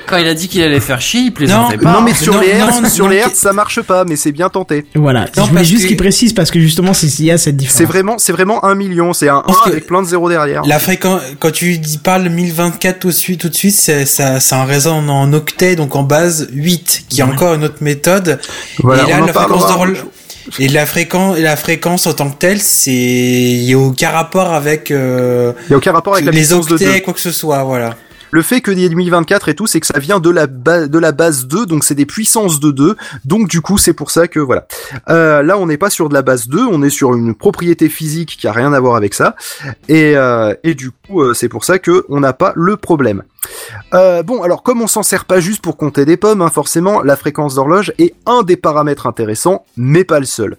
Quand 0.07 0.17
il 0.17 0.27
a 0.27 0.35
dit 0.35 0.49
qu'il 0.49 0.63
allait 0.63 0.81
faire 0.81 1.01
chier, 1.01 1.21
il 1.21 1.33
plaisantait 1.33 1.77
Non, 1.77 1.83
pas. 1.83 1.93
Non 1.93 2.01
mais 2.01 2.15
sur 2.15 2.35
non, 2.35 2.41
les 2.41 2.49
hertz, 2.49 2.81
non, 2.81 2.89
sur 2.89 3.05
non, 3.05 3.11
les 3.11 3.17
hertz, 3.19 3.39
ça 3.39 3.53
marche 3.53 3.83
pas, 3.83 4.05
mais 4.05 4.17
c'est 4.17 4.33
bien 4.33 4.49
tenté. 4.49 4.87
Voilà. 4.95 5.27
Non, 5.37 5.45
je 5.45 5.51
voulais 5.51 5.65
juste 5.65 5.87
qu'il 5.87 5.97
précise 5.99 6.33
parce 6.33 6.51
que 6.51 6.59
justement, 6.61 6.93
il 7.03 7.25
y 7.25 7.31
a 7.31 7.37
cette 7.39 7.57
différence. 7.57 7.79
C'est 7.79 7.85
vraiment, 7.85 8.17
c'est 8.19 8.33
vraiment 8.33 8.65
un 8.65 8.75
million, 8.75 9.13
c'est 9.13 9.29
un 9.29 9.39
1 9.39 9.43
Parce 9.43 9.61
que- 9.63 9.71
avec 9.71 9.87
plein 9.87 10.01
de 10.03 10.07
zéros 10.09 10.29
derrière. 10.31 10.63
La 10.67 10.79
fréquence, 10.79 11.21
quand 11.41 11.51
tu 11.53 11.77
dis- 11.79 11.99
parles 11.99 12.29
1024 12.29 13.01
tout 13.01 13.09
de 13.09 13.13
suite, 13.13 13.41
tout 13.41 13.49
de 13.51 13.55
suite, 13.55 13.75
c'est, 13.75 14.07
ça, 14.07 14.41
ça 14.41 14.57
en 14.59 14.65
résonne 14.65 15.11
en 15.11 15.31
octet, 15.35 15.77
donc 15.77 15.95
en 15.97 16.03
base 16.03 16.49
8, 16.53 17.05
qui 17.09 17.21
est 17.21 17.25
encore 17.25 17.55
une 17.55 17.65
autre 17.65 17.83
méthode. 17.83 18.39
Voilà, 18.79 19.05
et 19.05 19.11
là, 19.11 19.17
on 19.19 19.23
en 19.25 19.27
la 19.27 19.33
fréquence 19.35 19.67
d'horloge, 19.67 20.05
et 20.59 20.69
la 20.69 20.87
fréquence, 20.87 21.37
et 21.37 21.43
la 21.43 21.57
fréquence 21.57 22.07
en 22.07 22.15
tant 22.15 22.31
que 22.31 22.37
telle, 22.39 22.61
c'est, 22.61 22.91
il 22.93 23.65
y 23.65 23.75
a 23.75 23.79
aucun 23.79 24.09
rapport 24.11 24.55
avec, 24.55 24.91
euh, 24.91 25.53
Il 25.69 25.73
y 25.73 25.75
a 25.75 25.77
aucun 25.77 25.93
rapport 25.93 26.15
avec 26.15 26.25
la 26.25 26.31
les 26.33 26.39
puissance 26.39 26.67
de 26.67 26.79
2. 26.79 26.87
octets, 26.87 27.01
quoi 27.03 27.13
que 27.13 27.21
ce 27.21 27.33
soit, 27.33 27.63
voilà. 27.65 27.97
Le 28.31 28.43
fait 28.43 28.61
que 28.61 28.71
des 28.71 28.89
1024 28.89 29.49
et 29.49 29.55
tout, 29.55 29.67
c'est 29.67 29.81
que 29.81 29.87
ça 29.87 29.99
vient 29.99 30.21
de 30.21 30.31
la, 30.31 30.47
de 30.47 30.99
la 30.99 31.13
base 31.13 31.47
2, 31.47 31.67
donc 31.67 31.85
c'est 31.85 31.95
des 31.95 32.07
puissances 32.07 32.61
de 32.61 32.71
2, 32.71 32.97
donc 33.25 33.49
du 33.49 33.61
coup 33.61 33.79
c'est 33.79 33.93
pour 33.93 34.11
ça 34.11 34.29
que 34.29 34.41
voilà. 34.41 34.67
Euh, 35.09 35.43
là 35.43 35.59
on 35.59 35.67
n'est 35.67 35.79
pas 35.79 35.91
sur 35.91 36.09
de 36.09 36.15
la 36.15 36.23
base 36.23 36.49
2, 36.49 36.61
on 36.61 36.83
est 36.83 36.91
sur 36.91 37.15
une 37.15 37.35
propriété 37.35 37.89
physique 37.89 38.37
qui 38.39 38.47
a 38.47 38.53
rien 38.53 38.73
à 38.73 38.81
voir 38.81 38.97
avec 38.97 39.15
ça, 39.15 39.37
et, 39.89 40.17
euh, 40.17 40.55
et 40.63 40.75
du 40.75 40.91
coup 40.91 41.23
euh, 41.23 41.35
c'est 41.35 41.49
pour 41.49 41.65
ça 41.65 41.79
que 41.79 42.05
on 42.09 42.21
n'a 42.21 42.33
pas 42.33 42.53
le 42.57 42.77
problème. 42.77 43.23
Bon 43.93 44.43
alors 44.43 44.63
comme 44.63 44.83
on 44.83 44.87
s'en 44.87 45.03
sert 45.03 45.25
pas 45.25 45.41
juste 45.41 45.63
pour 45.63 45.77
compter 45.77 46.05
des 46.05 46.17
pommes, 46.17 46.43
hein, 46.43 46.51
forcément 46.51 47.03
la 47.03 47.17
fréquence 47.17 47.55
d'horloge 47.55 47.93
est 47.99 48.15
un 48.27 48.43
des 48.43 48.57
paramètres 48.57 49.07
intéressants, 49.07 49.65
mais 49.77 50.05
pas 50.05 50.21
le 50.21 50.27
seul. 50.27 50.57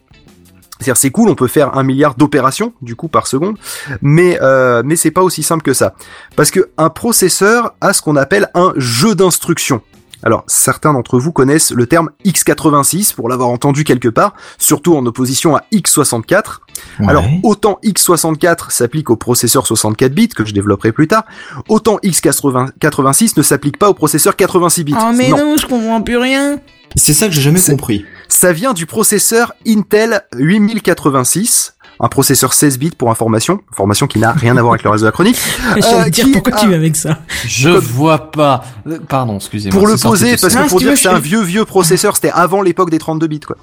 C'est-à-dire 0.80 0.98
c'est 0.98 1.12
cool, 1.12 1.30
on 1.30 1.36
peut 1.36 1.48
faire 1.48 1.78
un 1.78 1.84
milliard 1.84 2.16
d'opérations 2.16 2.74
du 2.82 2.96
coup 2.96 3.10
par 3.10 3.28
seconde, 3.28 3.58
mais 4.02 4.40
euh, 4.42 4.82
mais 4.86 4.96
c'est 4.96 5.12
pas 5.12 5.24
aussi 5.24 5.44
simple 5.44 5.64
que 5.64 5.74
ça, 5.74 5.94
parce 6.36 6.52
que 6.52 6.70
un 6.78 6.90
processeur 6.90 7.74
a 7.82 7.94
ce 7.94 8.02
qu'on 8.02 8.16
appelle 8.16 8.50
un 8.54 8.74
jeu 8.78 9.14
d'instructions. 9.14 9.82
Alors 10.24 10.44
certains 10.48 10.94
d'entre 10.94 11.18
vous 11.18 11.32
connaissent 11.32 11.72
le 11.72 11.88
terme 11.88 12.10
x86 12.26 13.14
pour 13.14 13.30
l'avoir 13.30 13.50
entendu 13.50 13.84
quelque 13.84 14.10
part, 14.10 14.34
surtout 14.58 14.96
en 14.96 15.06
opposition 15.06 15.56
à 15.56 15.64
x64. 15.72 16.60
Alors 17.08 17.26
autant 17.44 17.80
x64 17.84 18.72
s'applique 18.72 19.10
au 19.10 19.16
processeur 19.16 19.66
64 19.66 20.14
bits 20.14 20.30
que 20.30 20.46
je 20.46 20.54
développerai 20.54 20.92
plus 20.92 21.08
tard, 21.08 21.24
autant 21.68 21.98
x86 22.04 23.34
ne 23.38 23.44
s'applique 23.44 23.78
pas 23.78 23.90
au 23.90 23.94
processeur 23.94 24.36
86 24.36 24.84
bits. 24.84 24.96
Oh 24.98 25.12
mais 25.16 25.30
non. 25.30 25.38
non, 25.38 25.58
je 25.58 25.68
comprends 25.68 26.02
plus 26.02 26.18
rien. 26.18 26.60
C'est 26.96 27.14
ça 27.14 27.28
que 27.28 27.34
j'ai 27.34 27.42
jamais 27.42 27.62
compris. 27.62 28.06
Ça 28.32 28.54
vient 28.54 28.74
du 28.74 28.86
processeur 28.86 29.54
Intel 29.68 30.22
8086, 30.36 31.74
un 32.00 32.08
processeur 32.08 32.54
16 32.54 32.78
bits 32.78 32.92
pour 32.92 33.10
information, 33.10 33.60
information 33.72 34.06
qui 34.08 34.20
n'a 34.20 34.32
rien 34.32 34.56
à 34.56 34.62
voir 34.62 34.74
avec 34.74 34.84
le 34.84 34.92
reste 34.92 35.02
de 35.02 35.08
la 35.08 35.12
chronique. 35.12 35.36
J'allais 35.78 36.08
Euh, 36.08 36.10
dire 36.10 36.26
qui 36.26 36.32
pourquoi 36.34 36.54
a- 36.56 36.60
tu 36.60 36.70
vas 36.70 36.76
avec 36.76 36.96
ça. 36.96 37.18
Je 37.48 37.70
vois 37.70 38.32
pas. 38.32 38.64
Euh, 38.88 39.00
Pardon, 39.08 39.38
excusez-moi. 39.38 39.78
Pour 39.78 39.88
le 39.88 39.98
poser, 39.98 40.38
parce 40.38 40.54
que 40.54 40.60
Ah, 40.60 40.68
pour 40.70 40.80
dire 40.80 40.92
que 40.92 40.96
c'est 40.96 41.10
je- 41.10 41.16
un 41.16 41.20
vieux 41.20 41.42
vieux 41.42 41.66
processeur, 41.66 42.16
c'était 42.16 42.30
avant 42.32 42.62
l'époque 42.62 42.92
des 42.92 43.00
32 43.00 43.28
bits 43.28 43.40
quoi. 43.40 43.58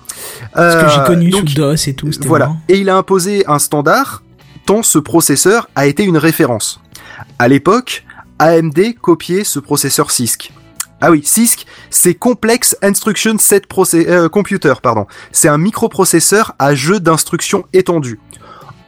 Parce 0.52 0.74
que 0.84 0.90
j'ai 0.90 1.00
Euh, 1.00 1.06
connu 1.06 1.30
donc, 1.30 1.48
sous 1.48 1.54
DOS 1.54 1.86
et 1.88 1.94
tout. 1.94 2.10
c'était 2.12 2.26
Voilà. 2.28 2.46
marrant. 2.46 2.60
Et 2.68 2.78
il 2.78 2.90
a 2.90 2.96
imposé 2.96 3.44
un 3.46 3.58
standard 3.60 4.22
tant 4.66 4.82
ce 4.82 4.98
processeur 4.98 5.68
a 5.76 5.86
été 5.86 6.02
une 6.02 6.18
référence. 6.18 6.80
À 7.38 7.46
l'époque, 7.46 8.04
AMD 8.40 8.94
copiait 9.00 9.44
ce 9.44 9.60
processeur 9.60 10.10
CISC. 10.10 10.50
Ah 11.00 11.10
oui, 11.10 11.22
CISC, 11.24 11.66
c'est 11.90 12.14
Complex 12.14 12.76
Instruction 12.80 13.36
Set 13.38 13.64
euh, 13.94 14.28
Computer, 14.30 14.74
pardon. 14.82 15.06
C'est 15.30 15.48
un 15.48 15.58
microprocesseur 15.58 16.54
à 16.58 16.74
jeu 16.74 17.00
d'instructions 17.00 17.66
étendu. 17.74 18.18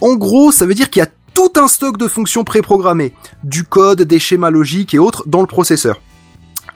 En 0.01 0.15
gros, 0.15 0.51
ça 0.51 0.65
veut 0.65 0.75
dire 0.75 0.89
qu'il 0.89 1.01
y 1.01 1.05
a 1.05 1.09
tout 1.35 1.53
un 1.57 1.69
stock 1.69 1.99
de 1.99 2.09
fonctions 2.09 2.45
préprogrammées, 2.45 3.13
du 3.45 3.65
code, 3.65 4.03
des 4.03 4.19
schémas 4.19 4.51
logiques 4.51 4.95
et 4.95 4.99
autres 4.99 5.25
dans 5.27 5.43
le 5.43 5.47
processeur. 5.47 6.01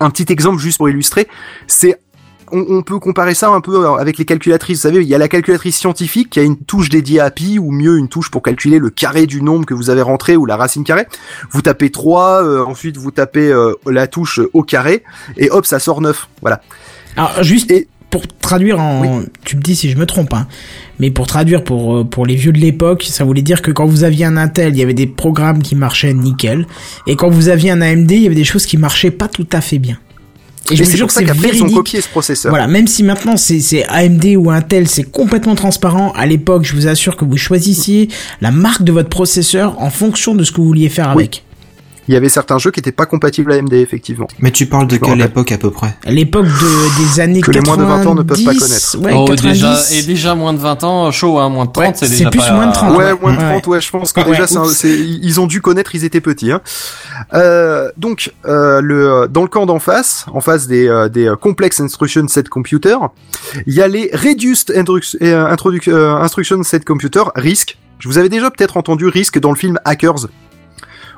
Un 0.00 0.10
petit 0.10 0.30
exemple 0.30 0.59
juste 0.59 0.78
pour 0.78 0.90
illustrer, 0.90 1.28
c'est 1.66 1.98
on, 2.52 2.64
on 2.68 2.82
peut 2.82 2.98
comparer 2.98 3.34
ça 3.34 3.48
un 3.48 3.60
peu 3.60 3.86
avec 3.98 4.18
les 4.18 4.24
calculatrices. 4.24 4.78
Vous 4.78 4.82
savez, 4.82 5.02
il 5.02 5.08
y 5.08 5.14
a 5.14 5.18
la 5.18 5.28
calculatrice 5.28 5.76
scientifique 5.76 6.30
qui 6.30 6.40
a 6.40 6.42
une 6.42 6.56
touche 6.56 6.88
dédiée 6.88 7.20
à 7.20 7.30
pi 7.30 7.58
ou 7.58 7.70
mieux 7.72 7.96
une 7.98 8.08
touche 8.08 8.30
pour 8.30 8.42
calculer 8.42 8.78
le 8.78 8.90
carré 8.90 9.26
du 9.26 9.42
nombre 9.42 9.66
que 9.66 9.74
vous 9.74 9.90
avez 9.90 10.02
rentré 10.02 10.36
ou 10.36 10.46
la 10.46 10.56
racine 10.56 10.84
carrée. 10.84 11.06
Vous 11.50 11.62
tapez 11.62 11.90
3, 11.90 12.44
euh, 12.44 12.64
ensuite 12.64 12.96
vous 12.96 13.10
tapez 13.10 13.48
euh, 13.50 13.72
la 13.90 14.06
touche 14.06 14.40
au 14.52 14.62
carré 14.62 15.02
et 15.36 15.50
hop, 15.50 15.66
ça 15.66 15.78
sort 15.78 16.00
9. 16.00 16.28
Voilà. 16.42 16.60
Alors 17.16 17.42
juste 17.42 17.70
Et- 17.70 17.88
pour 18.10 18.26
traduire 18.28 18.78
en, 18.78 19.22
tu 19.42 19.56
me 19.56 19.62
dis 19.62 19.74
si 19.74 19.88
je 19.90 19.96
me 19.96 20.04
trompe, 20.04 20.34
hein, 20.34 20.46
mais 20.98 21.10
pour 21.10 21.26
traduire 21.26 21.64
pour 21.64 21.96
euh, 21.96 22.04
pour 22.04 22.26
les 22.26 22.34
vieux 22.36 22.52
de 22.52 22.58
l'époque, 22.58 23.04
ça 23.08 23.24
voulait 23.24 23.40
dire 23.40 23.62
que 23.62 23.70
quand 23.70 23.86
vous 23.86 24.04
aviez 24.04 24.26
un 24.26 24.36
Intel, 24.36 24.74
il 24.74 24.78
y 24.78 24.82
avait 24.82 24.92
des 24.92 25.06
programmes 25.06 25.62
qui 25.62 25.74
marchaient 25.76 26.12
nickel, 26.12 26.66
et 27.06 27.16
quand 27.16 27.30
vous 27.30 27.48
aviez 27.48 27.70
un 27.70 27.80
AMD, 27.80 28.10
il 28.10 28.22
y 28.22 28.26
avait 28.26 28.34
des 28.34 28.44
choses 28.44 28.66
qui 28.66 28.76
marchaient 28.76 29.10
pas 29.10 29.28
tout 29.28 29.46
à 29.50 29.62
fait 29.62 29.78
bien. 29.78 29.96
Et 30.70 30.76
je 30.76 30.82
Et 30.82 30.84
c'est 30.86 30.98
pour 30.98 31.09
que 31.09 31.12
ça 31.12 31.20
c'est 31.20 31.26
qu'après 31.26 31.48
ils 31.48 31.55
ont 31.55 31.66
véridique. 31.66 31.76
copié 31.76 32.01
ce 32.01 32.09
processeur. 32.09 32.51
Voilà, 32.51 32.66
même 32.68 32.86
si 32.86 33.02
maintenant 33.02 33.36
c'est 33.36 33.60
c'est 33.60 33.84
AMD 33.89 34.24
ou 34.36 34.51
Intel, 34.51 34.89
c'est 34.89 35.02
complètement 35.05 35.55
transparent. 35.55 36.12
À 36.16 36.24
l'époque, 36.26 36.64
je 36.64 36.74
vous 36.74 36.86
assure 36.86 37.16
que 37.16 37.24
vous 37.24 37.36
choisissiez 37.36 38.09
la 38.40 38.51
marque 38.52 38.82
de 38.84 38.93
votre 38.93 39.09
processeur 39.09 39.80
en 39.80 39.90
fonction 39.90 40.34
de 40.34 40.44
ce 40.44 40.52
que 40.52 40.59
vous 40.59 40.66
vouliez 40.66 40.89
faire 40.89 41.09
Oui. 41.16 41.24
avec. 41.24 41.43
Il 42.08 42.14
y 42.14 42.16
avait 42.16 42.28
certains 42.28 42.58
jeux 42.58 42.70
qui 42.72 42.80
étaient 42.80 42.90
pas 42.92 43.06
compatibles 43.06 43.52
AMD 43.52 43.72
effectivement. 43.74 44.26
Mais 44.40 44.50
tu 44.50 44.66
parles 44.66 44.86
de 44.88 44.96
quelle 44.96 45.20
époque 45.20 45.52
à 45.52 45.58
peu 45.58 45.70
près? 45.70 45.96
À 46.04 46.10
l'époque 46.10 46.46
de, 46.46 47.02
des 47.04 47.20
années 47.20 47.40
Que 47.40 47.50
les 47.52 47.60
90, 47.60 47.84
moins 47.84 47.98
de 47.98 48.02
20 48.04 48.10
ans 48.10 48.14
ne 48.16 48.22
peuvent 48.22 48.44
pas 48.44 48.54
connaître. 48.54 48.98
Ouais, 48.98 49.12
oh, 49.14 49.24
90. 49.26 49.42
déjà, 49.52 49.78
et 49.92 50.02
déjà 50.02 50.34
moins 50.34 50.52
de 50.52 50.58
20 50.58 50.84
ans, 50.84 51.10
chaud, 51.12 51.38
hein, 51.38 51.48
moins 51.48 51.66
de 51.66 51.70
30, 51.72 51.84
Ouais, 51.86 51.92
c'est 51.94 52.06
c'est 52.06 52.16
déjà 52.18 52.30
plus 52.30 52.40
pas- 52.40 52.52
moins 52.52 52.66
de 52.66 52.72
30. 52.72 52.96
Ouais, 52.96 53.04
ouais. 53.12 53.18
moins 53.20 53.32
de 53.32 53.38
Ouais. 53.38 53.50
30, 53.50 53.66
ouais, 53.68 53.80
je 53.80 53.90
pense 53.90 54.12
que 54.12 54.20
Ouais, 54.20 54.26
déjà, 54.36 54.44
un- 54.58 54.66
ils 54.84 55.40
ont 55.40 55.46
dû 55.46 55.60
connaître, 55.60 55.94
ils 55.94 56.04
étaient 56.04 56.20
petits. 56.20 56.50
Hein. 56.50 56.60
Euh, 57.34 57.90
donc, 57.96 58.32
euh, 58.46 58.80
le, 58.80 59.28
dans 59.30 59.42
le 59.42 59.48
camp 59.48 59.66
d'en 59.66 59.78
face, 59.78 60.26
en 60.32 60.40
face 60.40 60.66
des, 60.66 60.88
euh, 60.88 61.08
des 61.08 61.32
Complex 61.40 61.80
Instruction 61.80 62.26
Set 62.28 62.48
Computer, 62.48 62.96
il 63.66 63.74
y 63.74 63.80
a 63.82 63.88
les 63.88 64.10
Reduced 64.12 64.70
euh, 64.70 64.84
euh, 65.22 66.16
Instruction 66.16 66.62
Set 66.62 66.84
Computer, 66.84 67.22
RISC. 67.36 67.78
Je 67.98 68.08
vous 68.08 68.18
avais 68.18 68.28
déjà 68.28 68.50
peut-être 68.50 68.76
entendu 68.76 69.06
RISC 69.06 69.38
dans 69.38 69.50
le 69.50 69.56
film 69.56 69.78
Hackers. 69.84 70.26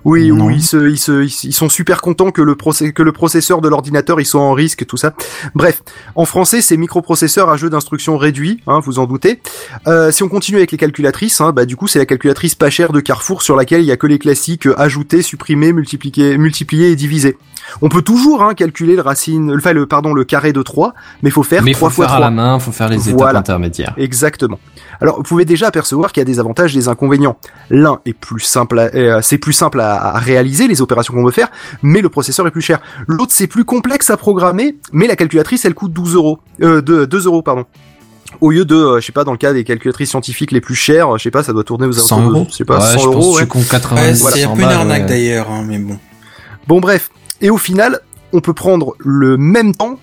Oui, 0.04 0.28
Non. 0.30 0.46
où 0.46 0.50
ils, 0.50 0.62
se, 0.62 0.88
ils, 0.88 0.98
se, 0.98 1.24
ils, 1.24 1.52
sont 1.52 1.68
super 1.68 2.00
contents 2.02 2.30
que 2.30 2.42
le, 2.42 2.54
procé- 2.54 2.92
que 2.92 3.02
le 3.02 3.12
processeur 3.12 3.60
de 3.60 3.68
l'ordinateur 3.68 4.20
ils 4.20 4.26
soit 4.26 4.40
en 4.42 4.52
risque, 4.52 4.84
tout 4.86 4.96
ça. 4.96 5.14
Bref, 5.54 5.82
en 6.14 6.24
français, 6.24 6.60
c'est 6.60 6.76
microprocesseur 6.76 7.48
à 7.48 7.56
jeu 7.56 7.70
d'instruction 7.70 8.18
réduit, 8.18 8.60
hein, 8.66 8.80
vous 8.84 8.98
en 8.98 9.06
doutez. 9.06 9.40
Euh, 9.86 10.10
si 10.10 10.22
on 10.22 10.28
continue 10.28 10.58
avec 10.58 10.72
les 10.72 10.78
calculatrices, 10.78 11.40
hein, 11.40 11.52
bah 11.52 11.64
du 11.64 11.76
coup 11.76 11.86
c'est 11.86 11.98
la 11.98 12.06
calculatrice 12.06 12.54
pas 12.54 12.70
chère 12.70 12.92
de 12.92 13.00
Carrefour 13.00 13.42
sur 13.42 13.56
laquelle 13.56 13.80
il 13.80 13.86
y 13.86 13.92
a 13.92 13.96
que 13.96 14.06
les 14.06 14.18
classiques 14.18 14.68
ajouter, 14.76 15.22
supprimer, 15.22 15.72
multiplier, 15.72 16.36
multiplier 16.38 16.90
et 16.90 16.96
diviser. 16.96 17.36
On 17.82 17.88
peut 17.88 18.02
toujours 18.02 18.42
hein, 18.42 18.54
calculer 18.54 18.94
le 18.96 19.02
racine, 19.02 19.50
le, 19.52 19.58
enfin, 19.58 19.72
le 19.72 19.86
pardon 19.86 20.12
le 20.14 20.24
carré 20.24 20.52
de 20.52 20.62
3, 20.62 20.94
mais 21.22 21.30
il 21.30 21.32
faut 21.32 21.42
faire 21.42 21.62
Mais 21.62 21.72
3 21.72 21.90
faut 21.90 21.94
fois 21.96 22.04
faire 22.06 22.14
3. 22.16 22.26
à 22.26 22.28
la 22.28 22.30
main, 22.30 22.58
faut 22.58 22.72
faire 22.72 22.88
les 22.88 23.08
étapes 23.08 23.18
Voilà. 23.18 23.38
intermédiaires. 23.40 23.94
Exactement. 23.96 24.58
Alors, 25.00 25.16
vous 25.16 25.22
pouvez 25.22 25.44
déjà 25.44 25.66
apercevoir 25.68 26.12
qu'il 26.12 26.20
y 26.20 26.22
a 26.22 26.24
des 26.24 26.38
avantages 26.38 26.74
et 26.76 26.78
des 26.78 26.88
inconvénients. 26.88 27.36
L'un 27.70 28.00
est 28.06 28.12
plus 28.12 28.40
simple, 28.40 28.78
à- 28.78 28.90
euh, 28.94 29.20
c'est 29.22 29.38
plus 29.38 29.52
simple 29.52 29.80
à, 29.80 30.14
à 30.14 30.18
réaliser 30.18 30.68
les 30.68 30.82
opérations 30.82 31.14
qu'on 31.14 31.24
veut 31.24 31.30
faire, 31.32 31.48
mais 31.82 32.00
le 32.00 32.08
processeur 32.08 32.46
est 32.46 32.50
plus 32.50 32.62
cher. 32.62 32.80
L'autre 33.06 33.32
c'est 33.34 33.46
plus 33.46 33.64
complexe 33.64 34.10
à 34.10 34.16
programmer, 34.16 34.76
mais 34.92 35.06
la 35.06 35.16
calculatrice 35.16 35.64
elle 35.64 35.74
coûte 35.74 35.92
12 35.92 36.14
euros, 36.14 36.38
euh, 36.62 36.80
de 36.82 37.04
2 37.06 37.26
euros 37.26 37.42
pardon. 37.42 37.64
Au 38.40 38.50
lieu 38.50 38.64
de, 38.64 38.74
euh, 38.74 39.00
je 39.00 39.06
sais 39.06 39.12
pas, 39.12 39.22
dans 39.24 39.32
le 39.32 39.38
cas 39.38 39.52
des 39.52 39.62
calculatrices 39.64 40.10
scientifiques 40.10 40.50
les 40.50 40.60
plus 40.60 40.74
chères, 40.74 41.16
je 41.18 41.22
sais 41.22 41.30
pas, 41.30 41.42
ça 41.42 41.52
doit 41.52 41.62
tourner 41.64 41.86
aux 41.86 41.92
100 41.92 42.16
alentours 42.16 42.30
de, 42.32 42.36
euros 42.38 42.46
je 42.50 42.56
sais 42.56 42.64
pas, 42.64 42.78
ouais, 42.78 42.92
100 42.94 42.98
je 42.98 43.04
pense 43.06 43.14
euros. 43.14 43.34
ouais. 43.36 43.42
tu 43.42 43.48
comptes 43.48 43.68
80 43.68 44.00
Ouais, 44.02 44.12
voilà, 44.14 44.36
c'est 44.36 44.42
un 44.42 44.48
100 44.48 44.54
peu 44.56 44.62
une 44.62 44.68
arnaque 44.68 45.02
ouais. 45.02 45.08
d'ailleurs, 45.08 45.50
hein, 45.50 45.64
mais 45.66 45.78
bon. 45.78 45.98
Bon 46.66 46.80
bref, 46.80 47.10
et 47.44 47.50
au 47.50 47.58
final, 47.58 48.00
on 48.32 48.40
peut 48.40 48.54
prendre 48.54 48.96
le 48.98 49.36
même 49.36 49.74
temps 49.74 49.98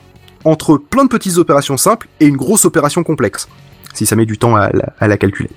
entre 0.45 0.77
plein 0.77 1.05
de 1.05 1.09
petites 1.09 1.37
opérations 1.37 1.75
simples 1.75 2.07
et 2.19 2.27
une 2.27 2.37
grosse 2.37 2.65
opération 2.65 3.03
complexe, 3.03 3.47
si 3.95 4.05
ça 4.05 4.15
met 4.15 4.27
du 4.27 4.37
temps 4.37 4.55
à 4.55 4.69
la, 4.99 5.17
calculer. 5.17 5.49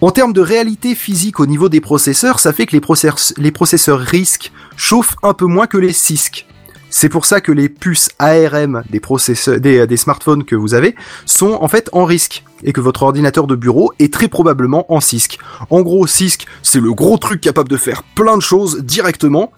En 0.00 0.10
termes 0.10 0.32
de 0.32 0.40
réalité 0.40 0.94
physique 0.94 1.40
au 1.40 1.46
niveau 1.46 1.68
des 1.68 1.82
processeurs, 1.82 2.40
ça 2.40 2.54
fait 2.54 2.64
que 2.64 2.74
les 2.74 3.50
processeurs 3.50 3.98
RISC 3.98 4.50
chauffent 4.78 5.16
un 5.22 5.34
peu 5.34 5.44
moins 5.44 5.66
que 5.66 5.76
les 5.76 5.92
CISC. 5.92 6.46
C'est 6.96 7.08
pour 7.08 7.26
ça 7.26 7.40
que 7.40 7.50
les 7.50 7.68
puces 7.68 8.08
ARM 8.20 8.84
des, 8.88 9.00
processeurs, 9.00 9.58
des, 9.58 9.96
smartphones 9.96 10.44
que 10.44 10.54
vous 10.54 10.74
avez 10.74 10.94
sont 11.26 11.58
en 11.60 11.66
fait 11.66 11.90
en 11.90 12.04
RISC 12.04 12.44
et 12.62 12.72
que 12.72 12.80
votre 12.80 13.02
ordinateur 13.02 13.48
de 13.48 13.56
bureau 13.56 13.92
est 13.98 14.14
très 14.14 14.28
probablement 14.28 14.86
en 14.94 15.00
CISC. 15.00 15.40
En 15.70 15.82
gros, 15.82 16.06
CISC, 16.06 16.46
c'est 16.62 16.78
le 16.78 16.94
gros 16.94 17.18
truc 17.18 17.40
capable 17.40 17.68
de 17.68 17.76
faire 17.76 18.04
plein 18.14 18.36
de 18.36 18.42
choses 18.42 18.78
directement 18.84 19.50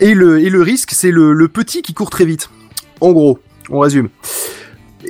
et 0.00 0.14
le, 0.14 0.40
et 0.40 0.48
le 0.48 0.62
RISC, 0.62 0.92
c'est 0.92 1.10
le, 1.10 1.34
le 1.34 1.48
petit 1.48 1.82
qui 1.82 1.92
court 1.92 2.08
très 2.08 2.24
vite. 2.24 2.48
En 3.02 3.12
gros, 3.12 3.38
on 3.68 3.80
résume. 3.80 4.08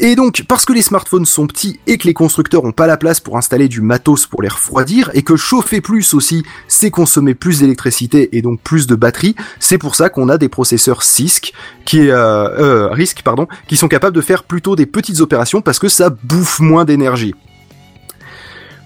Et 0.00 0.14
donc, 0.14 0.44
parce 0.46 0.64
que 0.64 0.72
les 0.72 0.82
smartphones 0.82 1.26
sont 1.26 1.48
petits 1.48 1.80
et 1.88 1.98
que 1.98 2.06
les 2.06 2.14
constructeurs 2.14 2.64
ont 2.64 2.70
pas 2.70 2.86
la 2.86 2.96
place 2.96 3.18
pour 3.18 3.36
installer 3.36 3.66
du 3.66 3.80
matos 3.80 4.26
pour 4.26 4.42
les 4.42 4.48
refroidir, 4.48 5.10
et 5.12 5.22
que 5.22 5.34
chauffer 5.34 5.80
plus 5.80 6.14
aussi, 6.14 6.44
c'est 6.68 6.92
consommer 6.92 7.34
plus 7.34 7.58
d'électricité 7.58 8.36
et 8.36 8.40
donc 8.40 8.60
plus 8.60 8.86
de 8.86 8.94
batterie, 8.94 9.34
c'est 9.58 9.76
pour 9.76 9.96
ça 9.96 10.08
qu'on 10.08 10.28
a 10.28 10.38
des 10.38 10.48
processeurs 10.48 11.02
CISC, 11.02 11.52
qui 11.84 12.10
euh, 12.10 12.14
euh, 12.14 12.88
RISC, 12.90 13.22
pardon, 13.22 13.48
qui 13.66 13.76
sont 13.76 13.88
capables 13.88 14.14
de 14.14 14.20
faire 14.20 14.44
plutôt 14.44 14.76
des 14.76 14.86
petites 14.86 15.20
opérations 15.20 15.62
parce 15.62 15.80
que 15.80 15.88
ça 15.88 16.10
bouffe 16.10 16.60
moins 16.60 16.84
d'énergie. 16.84 17.34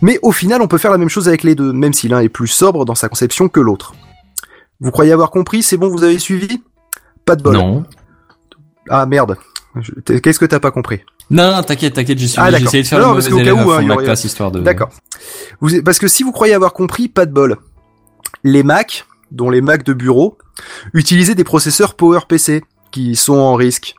Mais 0.01 0.19
au 0.23 0.33
final, 0.33 0.63
on 0.63 0.67
peut 0.67 0.79
faire 0.79 0.91
la 0.91 0.99
même 0.99 1.11
chose 1.11 1.29
avec 1.29 1.43
les 1.43 1.55
deux, 1.55 1.75
même 1.75 1.93
si 1.93 2.09
l'un 2.09 2.21
est 2.21 2.31
plus 2.31 2.49
sobre 2.49 2.87
dans 2.87 2.95
sa 2.95 3.11
conception 3.11 3.51
que 3.51 3.61
l'autre. 3.61 3.95
Vous 4.81 4.91
croyez 4.91 5.13
avoir 5.13 5.31
compris 5.31 5.63
C'est 5.63 5.77
bon, 5.77 5.89
vous 5.89 6.05
avez 6.05 6.19
suivi? 6.19 6.63
Pas 7.27 7.37
de 7.37 7.43
bol. 7.43 7.55
Non. 7.55 7.85
Ah 8.89 9.05
merde. 9.05 9.37
Je- 9.81 10.19
Qu'est-ce 10.19 10.39
que 10.39 10.45
t'as 10.45 10.61
pas 10.61 10.71
compris 10.71 11.01
Non, 11.31 11.51
non, 11.57 11.63
t'inquiète, 11.63 11.95
t'inquiète, 11.95 12.19
Ah, 12.21 12.27
suivi. 12.27 12.37
d'accord. 12.37 12.59
J'ai 12.59 12.65
essayé 12.67 12.83
de 12.83 12.89
faire 12.89 12.99
Non, 13.01 13.09
le 13.09 13.15
parce 13.15 13.31
mauvais 13.31 13.43
élève 13.43 13.55
où, 13.67 13.71
hein, 13.73 13.83
la 13.87 13.95
aurait- 13.95 14.13
histoire 14.15 14.51
de... 14.51 14.61
D'accord. 14.61 14.91
Vous, 15.61 15.83
parce 15.83 15.99
que 15.99 16.09
si 16.09 16.23
vous 16.23 16.33
croyez 16.33 16.53
avoir 16.55 16.73
compris, 16.75 17.09
pas 17.09 17.25
de 17.27 17.33
bol. 17.33 17.57
Les 18.45 18.63
Mac, 18.63 19.07
dont 19.31 19.49
les 19.51 19.61
Mac 19.63 19.83
de 19.85 19.93
bureau, 19.95 20.37
utilisaient 20.93 21.35
des 21.35 21.45
processeurs 21.45 21.95
PowerPC 21.95 22.63
qui 22.91 23.17
sont 23.17 23.39
en 23.39 23.55
risque. 23.55 23.95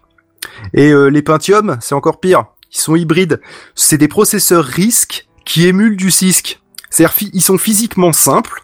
Et 0.73 0.91
euh, 0.91 1.07
les 1.07 1.21
Pentium, 1.23 1.77
c'est 1.81 1.95
encore 1.95 2.19
pire. 2.19 2.45
Ils 2.71 2.79
sont 2.79 2.95
hybrides. 2.95 3.41
C'est 3.75 3.97
des 3.97 4.07
processeurs 4.07 4.65
RISC 4.65 5.27
qui 5.45 5.65
émulent 5.67 5.97
du 5.97 6.11
CISC. 6.11 6.59
C'est-à-dire, 6.89 7.29
ils 7.33 7.41
sont 7.41 7.57
physiquement 7.57 8.11
simples, 8.13 8.62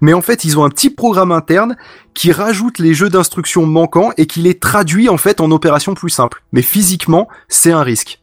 mais 0.00 0.12
en 0.12 0.22
fait, 0.22 0.44
ils 0.44 0.58
ont 0.58 0.64
un 0.64 0.70
petit 0.70 0.90
programme 0.90 1.32
interne 1.32 1.76
qui 2.14 2.32
rajoute 2.32 2.78
les 2.78 2.94
jeux 2.94 3.08
d'instructions 3.10 3.66
manquants 3.66 4.10
et 4.16 4.26
qui 4.26 4.40
les 4.40 4.58
traduit 4.58 5.08
en 5.08 5.16
fait 5.16 5.40
en 5.40 5.50
opérations 5.50 5.94
plus 5.94 6.10
simples. 6.10 6.42
Mais 6.52 6.62
physiquement, 6.62 7.28
c'est 7.48 7.72
un 7.72 7.82
risque. 7.82 8.20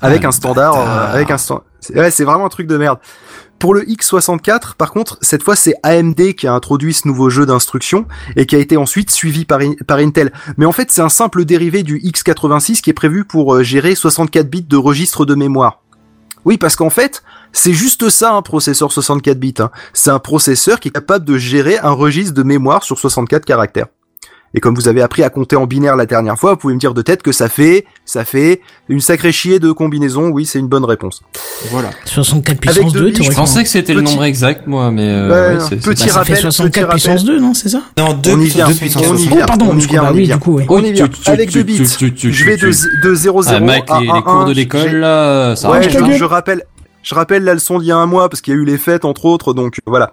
Avec 0.00 0.24
Ah, 0.24 0.28
un 0.28 0.32
standard, 0.32 0.78
euh, 0.78 1.12
avec 1.12 1.30
un 1.30 1.38
standard. 1.38 1.64
Ouais, 1.94 2.10
c'est 2.10 2.24
vraiment 2.24 2.46
un 2.46 2.50
truc 2.50 2.66
de 2.66 2.76
merde. 2.76 2.98
Pour 3.58 3.74
le 3.74 3.82
X64, 3.84 4.74
par 4.76 4.92
contre, 4.92 5.18
cette 5.20 5.42
fois 5.42 5.56
c'est 5.56 5.74
AMD 5.82 6.34
qui 6.34 6.46
a 6.46 6.52
introduit 6.52 6.94
ce 6.94 7.08
nouveau 7.08 7.28
jeu 7.28 7.44
d'instructions 7.46 8.06
et 8.36 8.46
qui 8.46 8.54
a 8.54 8.58
été 8.58 8.76
ensuite 8.76 9.10
suivi 9.10 9.44
par, 9.44 9.60
In- 9.60 9.74
par 9.86 9.98
Intel. 9.98 10.32
Mais 10.58 10.66
en 10.66 10.70
fait, 10.72 10.90
c'est 10.92 11.00
un 11.00 11.08
simple 11.08 11.44
dérivé 11.44 11.82
du 11.82 11.98
X86 11.98 12.80
qui 12.80 12.90
est 12.90 12.94
prévu 12.94 13.24
pour 13.24 13.54
euh, 13.56 13.62
gérer 13.64 13.94
64 13.96 14.48
bits 14.48 14.62
de 14.62 14.76
registre 14.76 15.24
de 15.24 15.34
mémoire. 15.34 15.82
Oui, 16.48 16.56
parce 16.56 16.76
qu'en 16.76 16.88
fait, 16.88 17.22
c'est 17.52 17.74
juste 17.74 18.08
ça 18.08 18.32
un 18.32 18.40
processeur 18.40 18.90
64 18.90 19.38
bits. 19.38 19.52
hein. 19.58 19.70
C'est 19.92 20.08
un 20.08 20.18
processeur 20.18 20.80
qui 20.80 20.88
est 20.88 20.92
capable 20.92 21.26
de 21.26 21.36
gérer 21.36 21.76
un 21.76 21.90
registre 21.90 22.32
de 22.32 22.42
mémoire 22.42 22.84
sur 22.84 22.98
64 22.98 23.44
caractères. 23.44 23.88
Et 24.58 24.60
comme 24.60 24.74
vous 24.74 24.88
avez 24.88 25.02
appris 25.02 25.22
à 25.22 25.30
compter 25.30 25.54
en 25.54 25.66
binaire 25.66 25.94
la 25.94 26.04
dernière 26.04 26.36
fois, 26.36 26.50
vous 26.50 26.56
pouvez 26.56 26.74
me 26.74 26.80
dire 26.80 26.92
de 26.92 27.00
tête 27.00 27.22
que 27.22 27.30
ça 27.30 27.48
fait, 27.48 27.84
ça 28.04 28.24
fait 28.24 28.60
une 28.88 28.98
sacrée 29.00 29.30
chier 29.30 29.60
de 29.60 29.70
combinaisons. 29.70 30.30
Oui, 30.30 30.46
c'est 30.46 30.58
une 30.58 30.66
bonne 30.66 30.84
réponse. 30.84 31.22
Voilà. 31.70 31.90
64 32.06 32.48
Avec 32.48 32.60
puissance 32.72 32.92
deux 32.92 33.00
2, 33.02 33.10
billes, 33.12 33.22
je 33.22 33.30
pensais 33.30 33.62
que 33.62 33.68
c'était 33.68 33.94
le 33.94 34.00
nombre 34.00 34.24
exact, 34.24 34.66
moi, 34.66 34.90
mais... 34.90 35.02
euh, 35.08 35.28
Ouais, 35.28 35.48
ouais, 35.54 35.60
non, 35.60 35.66
c'est- 35.68 35.76
petit 35.76 36.06
Bah, 36.06 36.12
ça 36.12 36.24
fait 36.24 36.32
rappel, 36.34 36.36
64 36.38 36.72
petit 36.72 36.80
rappel. 36.80 36.94
puissance 36.96 37.24
2, 37.24 37.38
non, 37.38 37.54
c'est 37.54 37.68
ça 37.68 37.82
Non, 37.98 38.14
deux 38.14 38.32
on 38.32 38.40
y 38.40 38.46
vient, 38.46 38.66
deux 38.66 38.74
puissance 38.74 39.02
on 39.02 39.14
y 39.14 39.18
soixante. 39.18 39.28
vient, 39.32 39.44
Oh, 39.44 39.46
pardon, 39.46 39.66
on 39.70 39.78
y 39.78 39.86
vient, 39.86 40.02
on 40.02 40.10
y 40.12 40.16
oui, 40.16 40.22
vient. 40.24 40.34
du 40.34 40.42
coup, 40.42 40.52
ouais. 40.54 40.66
On 40.68 40.82
y 40.82 40.90
vient. 40.90 41.06
Tu- 41.06 41.20
tu- 41.20 41.30
Avec 41.30 41.50
tu- 41.50 41.58
deux 41.58 41.62
bits. 41.62 41.76
tu- 41.76 41.96
tu- 41.96 42.14
tu- 42.14 42.32
Je 42.32 42.44
vais 42.44 42.56
de, 42.56 42.66
de 42.66 43.14
0 43.14 43.42
0 43.42 43.56
Ah, 43.56 43.60
mec, 43.60 43.84
à 43.88 44.00
les, 44.00 44.08
1 44.08 44.14
les 44.16 44.22
cours 44.22 44.44
de 44.44 44.50
1, 44.50 44.54
l'école, 44.54 45.56
ça 45.56 45.70
Ouais, 45.70 45.88
je 45.88 46.24
rappelle, 46.24 46.64
je 47.02 47.14
rappelle 47.14 47.44
la 47.44 47.54
leçon 47.54 47.78
d'il 47.78 47.88
y 47.88 47.92
a 47.92 47.96
un 47.96 48.06
mois 48.06 48.28
parce 48.28 48.40
qu'il 48.40 48.52
y 48.54 48.56
a 48.56 48.60
eu 48.60 48.64
les 48.64 48.76
fêtes 48.78 49.04
entre 49.04 49.24
autres, 49.24 49.54
donc 49.54 49.78
voilà. 49.86 50.12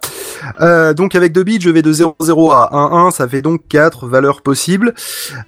Euh, 0.62 0.94
donc 0.94 1.16
avec 1.16 1.34
2 1.34 1.44
bits, 1.44 1.60
je 1.60 1.70
vais 1.70 1.82
de 1.82 1.91
0 1.91 2.16
0 2.22 2.52
à 2.52 2.74
1 2.76 3.07
1, 3.07 3.12
ça 3.12 3.28
fait 3.28 3.41
donc 3.41 3.62
4 3.68 4.07
valeurs 4.07 4.41
possibles. 4.41 4.94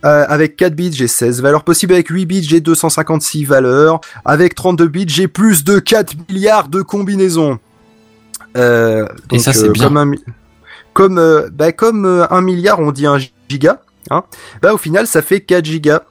Euh, 0.03 0.26
avec 0.27 0.55
4 0.55 0.73
bits, 0.76 0.91
j'ai 0.93 1.07
16 1.07 1.41
valeurs 1.41 1.64
possibles. 1.64 1.93
Avec 1.93 2.07
8 2.09 2.26
bits, 2.26 2.43
j'ai 2.43 2.59
256 2.59 3.45
valeurs. 3.45 4.01
Avec 4.26 4.55
32 4.55 4.88
bits, 4.88 5.05
j'ai 5.07 5.27
plus 5.27 5.64
de 5.64 5.80
4 5.80 6.14
milliards 6.30 6.68
de 6.68 6.81
combinaisons. 6.81 7.59
Euh, 8.57 9.05
donc, 9.30 9.39
ça, 9.41 9.53
c'est 9.53 9.68
euh, 9.68 9.72
bien. 9.72 9.84
Comme 9.88 9.97
un, 9.97 10.05
mi- 10.05 10.23
comme, 10.93 11.18
euh, 11.19 11.49
bah, 11.53 11.72
comme 11.72 12.05
euh, 12.05 12.26
un 12.31 12.41
milliard, 12.41 12.80
on 12.80 12.91
dit 12.91 13.05
un 13.05 13.18
giga. 13.49 13.81
Hein, 14.09 14.23
bah 14.61 14.73
au 14.73 14.77
final, 14.77 15.05
ça 15.05 15.22
fait 15.22 15.41
4 15.41 15.65
gigas. 15.65 16.01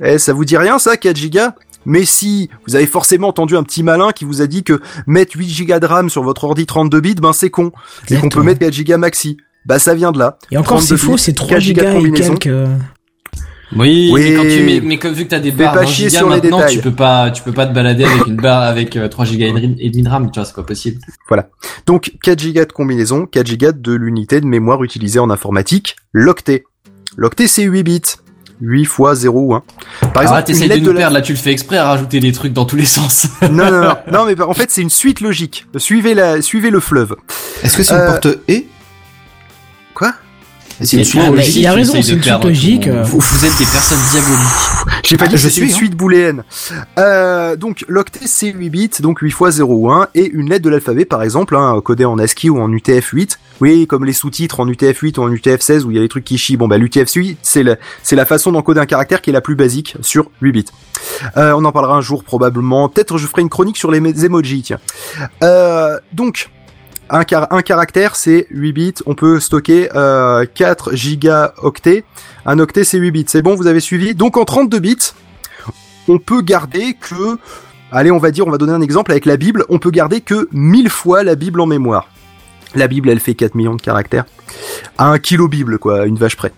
Eh, 0.00 0.18
ça 0.18 0.32
vous 0.32 0.44
dit 0.44 0.56
rien 0.56 0.78
ça, 0.78 0.96
4 0.96 1.16
gigas? 1.16 1.54
Mais 1.86 2.04
si, 2.04 2.50
vous 2.66 2.76
avez 2.76 2.86
forcément 2.86 3.28
entendu 3.28 3.56
un 3.56 3.62
petit 3.62 3.82
malin 3.82 4.10
qui 4.12 4.24
vous 4.26 4.42
a 4.42 4.46
dit 4.46 4.62
que 4.64 4.80
mettre 5.06 5.36
8 5.36 5.66
Go 5.66 5.78
de 5.78 5.86
RAM 5.86 6.10
sur 6.10 6.22
votre 6.22 6.44
ordi 6.44 6.66
32 6.66 7.00
bits, 7.00 7.14
ben 7.14 7.32
c'est 7.32 7.48
con. 7.50 7.68
Et 7.68 7.70
qu'on 7.70 7.72
peut 8.08 8.14
Exactement. 8.40 8.44
mettre 8.44 8.60
4 8.60 8.84
Go 8.84 8.98
maxi. 8.98 9.36
Bah 9.64 9.78
ça 9.78 9.94
vient 9.94 10.12
de 10.12 10.18
là. 10.18 10.38
Et 10.50 10.56
encore, 10.58 10.78
32 10.80 10.86
c'est 10.96 10.96
faux, 11.02 11.16
c'est 11.16 11.32
3 11.32 11.48
4 11.48 11.60
gigas 11.60 11.82
de 11.82 11.86
gigas 11.88 11.92
et 11.92 11.96
combinaison. 11.96 12.34
quelques. 12.34 12.46
euh, 12.54 12.66
Oui, 13.76 14.10
Oui. 14.12 14.22
mais 14.30 14.34
quand 14.36 14.42
tu 14.42 14.62
mets, 14.62 14.80
mais 14.80 14.98
comme 14.98 15.12
vu 15.12 15.24
que 15.24 15.30
t'as 15.30 15.40
des 15.40 15.50
barres 15.50 15.72
pas 15.74 15.80
d'un 15.80 15.86
chier 15.86 16.06
giga 16.08 16.18
sur 16.20 16.28
les 16.30 16.36
maintenant, 16.40 16.58
détails. 16.58 16.76
tu 16.76 16.82
peux 16.82 16.92
pas, 16.94 17.30
tu 17.32 17.42
peux 17.42 17.52
pas 17.52 17.66
te 17.66 17.74
balader 17.74 18.04
avec 18.04 18.26
une 18.28 18.36
barre 18.36 18.62
avec 18.62 18.96
euh, 18.96 19.08
3 19.08 19.24
giga 19.24 19.46
et 19.48 19.52
demi 19.52 19.76
et 19.80 19.90
demi 19.90 20.02
de 20.04 20.08
RAM, 20.08 20.30
tu 20.30 20.38
vois, 20.38 20.44
c'est 20.46 20.54
pas 20.54 20.62
possible. 20.62 21.00
Donc 21.86 22.12
4 22.22 22.52
Go 22.52 22.64
de 22.64 22.72
combinaison, 22.72 23.26
4 23.26 23.56
Go 23.58 23.72
de 23.72 23.92
l'unité 23.92 24.40
de 24.40 24.46
mémoire 24.46 24.84
utilisée 24.84 25.18
en 25.18 25.30
informatique, 25.30 25.96
l'octet. 26.12 26.64
L'octet 27.16 27.48
c'est 27.48 27.64
8 27.64 27.82
bits. 27.82 28.02
8 28.60 28.84
fois 28.84 29.14
0 29.14 29.38
ou 29.40 29.54
1. 29.54 29.62
Par 30.00 30.10
Ah, 30.16 30.22
exemple, 30.22 30.42
t'essayes 30.44 30.68
une 30.68 30.74
de 30.74 30.78
nous 30.80 30.86
de 30.86 30.90
la... 30.92 30.98
perdre, 31.00 31.14
là, 31.14 31.22
tu 31.22 31.32
le 31.32 31.38
fais 31.38 31.50
exprès 31.52 31.76
à 31.78 31.84
rajouter 31.86 32.20
des 32.20 32.32
trucs 32.32 32.52
dans 32.52 32.64
tous 32.64 32.76
les 32.76 32.84
sens. 32.86 33.26
Non, 33.50 33.70
non, 33.70 33.80
non. 33.82 33.96
Non, 34.12 34.24
mais 34.26 34.40
en 34.40 34.54
fait, 34.54 34.70
c'est 34.70 34.82
une 34.82 34.90
suite 34.90 35.20
logique. 35.20 35.66
Suivez 35.76 36.14
la, 36.14 36.40
suivez 36.42 36.70
le 36.70 36.80
fleuve. 36.80 37.16
Est-ce 37.62 37.76
que 37.76 37.82
c'est 37.82 37.94
une 37.94 38.00
Euh, 38.00 38.06
porte 38.12 38.26
E? 38.48 38.62
C'est 40.82 40.98
une 40.98 41.04
suite 41.04 41.22
Ah, 41.24 41.30
mais 41.30 41.36
logique. 41.38 41.56
il 41.56 41.66
a 41.66 41.72
raison, 41.72 41.92
c'est 41.92 41.98
de 41.98 42.02
une 42.02 42.22
suite 42.22 42.24
perdre 42.24 42.48
logique, 42.48 42.86
euh. 42.86 43.02
Vous, 43.04 43.18
vous 43.18 43.44
êtes 43.44 43.58
des 43.58 43.64
personnes 43.64 43.98
diaboliques. 44.10 45.02
J'ai 45.04 45.16
pas 45.16 45.24
dit 45.26 45.30
Ah, 45.32 45.36
que 45.36 45.42
je 45.42 45.48
suis, 45.48 45.62
une 45.62 45.70
hein. 45.70 45.74
suite 45.74 45.96
booléenne. 45.96 46.44
Euh, 46.98 47.56
donc, 47.56 47.84
l'octet, 47.88 48.20
c'est 48.26 48.52
8 48.52 48.70
bits, 48.70 48.90
donc 49.00 49.20
8 49.20 49.30
fois 49.30 49.50
0 49.50 49.74
ou 49.74 49.90
1, 49.90 50.08
et 50.14 50.28
une 50.28 50.50
lettre 50.50 50.64
de 50.64 50.70
l'alphabet, 50.70 51.04
par 51.04 51.22
exemple, 51.22 51.56
hein, 51.56 51.80
codée 51.82 52.04
en 52.04 52.18
ASCII 52.18 52.50
ou 52.50 52.60
en 52.60 52.68
UTF-8. 52.70 53.38
Oui, 53.60 53.86
comme 53.86 54.04
les 54.04 54.12
sous-titres 54.12 54.60
en 54.60 54.66
UTF-8 54.66 55.18
ou 55.18 55.22
en 55.22 55.30
UTF-16 55.30 55.84
où 55.84 55.90
il 55.90 55.96
y 55.96 55.98
a 55.98 56.02
des 56.02 56.08
trucs 56.08 56.24
qui 56.24 56.36
chient. 56.36 56.56
Bon, 56.58 56.68
bah, 56.68 56.76
l'UTF-8, 56.76 57.36
c'est 57.42 57.62
la, 57.62 57.76
c'est 58.02 58.16
la 58.16 58.26
façon 58.26 58.52
d'encoder 58.52 58.80
un 58.80 58.86
caractère 58.86 59.22
qui 59.22 59.30
est 59.30 59.32
la 59.32 59.40
plus 59.40 59.56
basique 59.56 59.96
sur 60.02 60.30
8 60.42 60.52
bits. 60.52 60.64
Euh, 61.38 61.52
on 61.56 61.64
en 61.64 61.72
parlera 61.72 61.96
un 61.96 62.02
jour 62.02 62.22
probablement. 62.22 62.88
Peut-être 62.90 63.16
je 63.16 63.26
ferai 63.26 63.40
une 63.42 63.48
chronique 63.48 63.78
sur 63.78 63.90
les 63.90 64.24
emojis, 64.26 64.62
tiens. 64.62 64.78
Euh, 65.42 65.98
donc, 66.12 66.50
un, 67.10 67.24
car- 67.24 67.52
un 67.52 67.62
caractère, 67.62 68.16
c'est 68.16 68.46
8 68.50 68.72
bits. 68.72 68.94
On 69.06 69.14
peut 69.14 69.40
stocker 69.40 69.88
euh, 69.94 70.44
4 70.54 70.94
gigaoctets. 70.94 72.04
Un 72.44 72.58
octet, 72.58 72.84
c'est 72.84 72.98
8 72.98 73.10
bits. 73.10 73.24
C'est 73.28 73.42
bon, 73.42 73.54
vous 73.54 73.66
avez 73.66 73.80
suivi 73.80 74.14
Donc, 74.14 74.36
en 74.36 74.44
32 74.44 74.78
bits, 74.78 74.96
on 76.08 76.18
peut 76.18 76.42
garder 76.42 76.94
que... 76.94 77.38
Allez, 77.92 78.10
on 78.10 78.18
va 78.18 78.30
dire, 78.30 78.46
on 78.46 78.50
va 78.50 78.58
donner 78.58 78.72
un 78.72 78.80
exemple 78.80 79.12
avec 79.12 79.24
la 79.26 79.36
Bible. 79.36 79.64
On 79.68 79.78
peut 79.78 79.90
garder 79.90 80.20
que 80.20 80.48
1000 80.52 80.90
fois 80.90 81.22
la 81.22 81.34
Bible 81.36 81.60
en 81.60 81.66
mémoire. 81.66 82.08
La 82.74 82.88
Bible, 82.88 83.08
elle 83.08 83.20
fait 83.20 83.34
4 83.34 83.54
millions 83.54 83.74
de 83.76 83.80
caractères. 83.82 84.24
À 84.98 85.06
un 85.08 85.18
kilo 85.18 85.48
Bible, 85.48 85.78
quoi, 85.78 86.04
une 86.06 86.16
vache 86.16 86.36
près. 86.36 86.52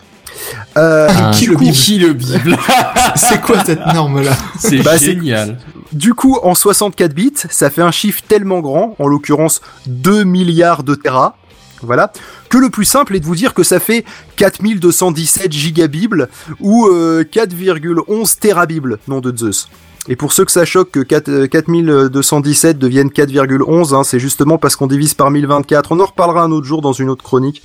Euh, 0.76 1.08
coup- 1.32 1.70
kilo 1.72 2.14
Bible. 2.14 2.56
C'est 3.16 3.40
quoi 3.40 3.64
cette 3.64 3.84
norme-là 3.86 4.32
C'est 4.58 4.78
Bah, 4.82 4.96
génial. 4.96 5.58
Du 5.92 6.14
coup, 6.14 6.38
en 6.42 6.54
64 6.54 7.14
bits, 7.14 7.32
ça 7.50 7.70
fait 7.70 7.82
un 7.82 7.90
chiffre 7.90 8.22
tellement 8.28 8.60
grand, 8.60 8.94
en 8.98 9.06
l'occurrence 9.08 9.60
2 9.86 10.24
milliards 10.24 10.82
de 10.82 10.94
Tera, 10.94 11.36
voilà, 11.82 12.12
que 12.50 12.58
le 12.58 12.68
plus 12.70 12.84
simple 12.84 13.16
est 13.16 13.20
de 13.20 13.24
vous 13.24 13.36
dire 13.36 13.54
que 13.54 13.62
ça 13.62 13.80
fait 13.80 14.04
4217 14.36 15.50
gigabibles 15.52 16.28
ou 16.60 16.86
euh, 16.88 17.24
4,11 17.24 18.38
terabibles, 18.38 18.98
nom 19.08 19.20
de 19.20 19.34
Zeus. 19.36 19.68
Et 20.10 20.16
pour 20.16 20.32
ceux 20.32 20.44
que 20.44 20.52
ça 20.52 20.64
choque 20.64 20.90
que 20.90 21.00
4, 21.00 21.28
euh, 21.28 21.46
4217 21.46 22.78
deviennent 22.78 23.08
4,11, 23.10 23.94
hein, 23.94 24.04
c'est 24.04 24.18
justement 24.18 24.58
parce 24.58 24.74
qu'on 24.76 24.86
divise 24.86 25.14
par 25.14 25.30
1024. 25.30 25.92
On 25.92 26.00
en 26.00 26.06
reparlera 26.06 26.42
un 26.42 26.50
autre 26.50 26.66
jour 26.66 26.80
dans 26.82 26.92
une 26.92 27.10
autre 27.10 27.22
chronique. 27.24 27.62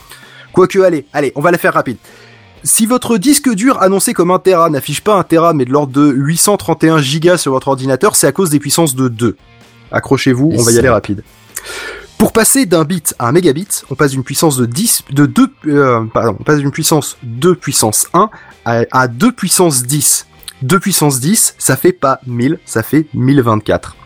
Quoique, 0.52 0.80
allez, 0.80 1.06
allez, 1.14 1.32
on 1.36 1.42
va 1.42 1.52
la 1.52 1.58
faire 1.58 1.74
rapide. 1.74 1.98
Si 2.64 2.86
votre 2.86 3.18
disque 3.18 3.54
dur 3.54 3.82
annoncé 3.82 4.14
comme 4.14 4.32
1 4.32 4.40
Tera 4.40 4.70
n'affiche 4.70 5.02
pas 5.02 5.16
1 5.16 5.24
Tera 5.24 5.54
mais 5.54 5.66
de 5.66 5.72
l'ordre 5.72 5.92
de 5.92 6.12
831 6.12 7.00
gigas 7.00 7.38
sur 7.38 7.52
votre 7.52 7.68
ordinateur, 7.68 8.16
c'est 8.16 8.28
à 8.28 8.32
cause 8.32 8.50
des 8.50 8.60
puissances 8.60 8.96
de 8.96 9.10
2. 9.10 9.36
Accrochez-vous, 9.92 10.54
on 10.58 10.64
va 10.64 10.72
y 10.72 10.80
aller 10.80 10.90
rapide. 10.90 11.24
Pour 12.18 12.32
passer 12.32 12.66
d'un 12.66 12.86
bit 12.86 13.16
à 13.20 13.28
un 13.28 13.32
mégabit, 13.34 13.68
on 13.90 13.96
passe 13.96 14.12
d'une 14.12 14.24
puissance 14.24 14.56
de 14.56 14.66
10, 14.66 15.04
de 15.12 15.26
2, 15.26 15.48
euh, 15.68 16.06
pardon, 16.14 16.38
on 16.40 16.44
passe 16.44 16.60
d'une 16.60 16.72
puissance 16.72 17.18
2 17.24 17.54
puissance 17.56 18.08
1 18.14 18.30
à, 18.64 18.84
à 18.92 19.08
2 19.10 19.34
puissance 19.34 19.84
10. 19.84 20.28
2 20.62 20.80
puissance 20.80 21.20
10, 21.20 21.56
ça 21.58 21.76
fait 21.76 21.92
pas 21.92 22.22
1000, 22.26 22.60
ça 22.64 22.82
fait 22.82 23.08
1024. 23.14 23.98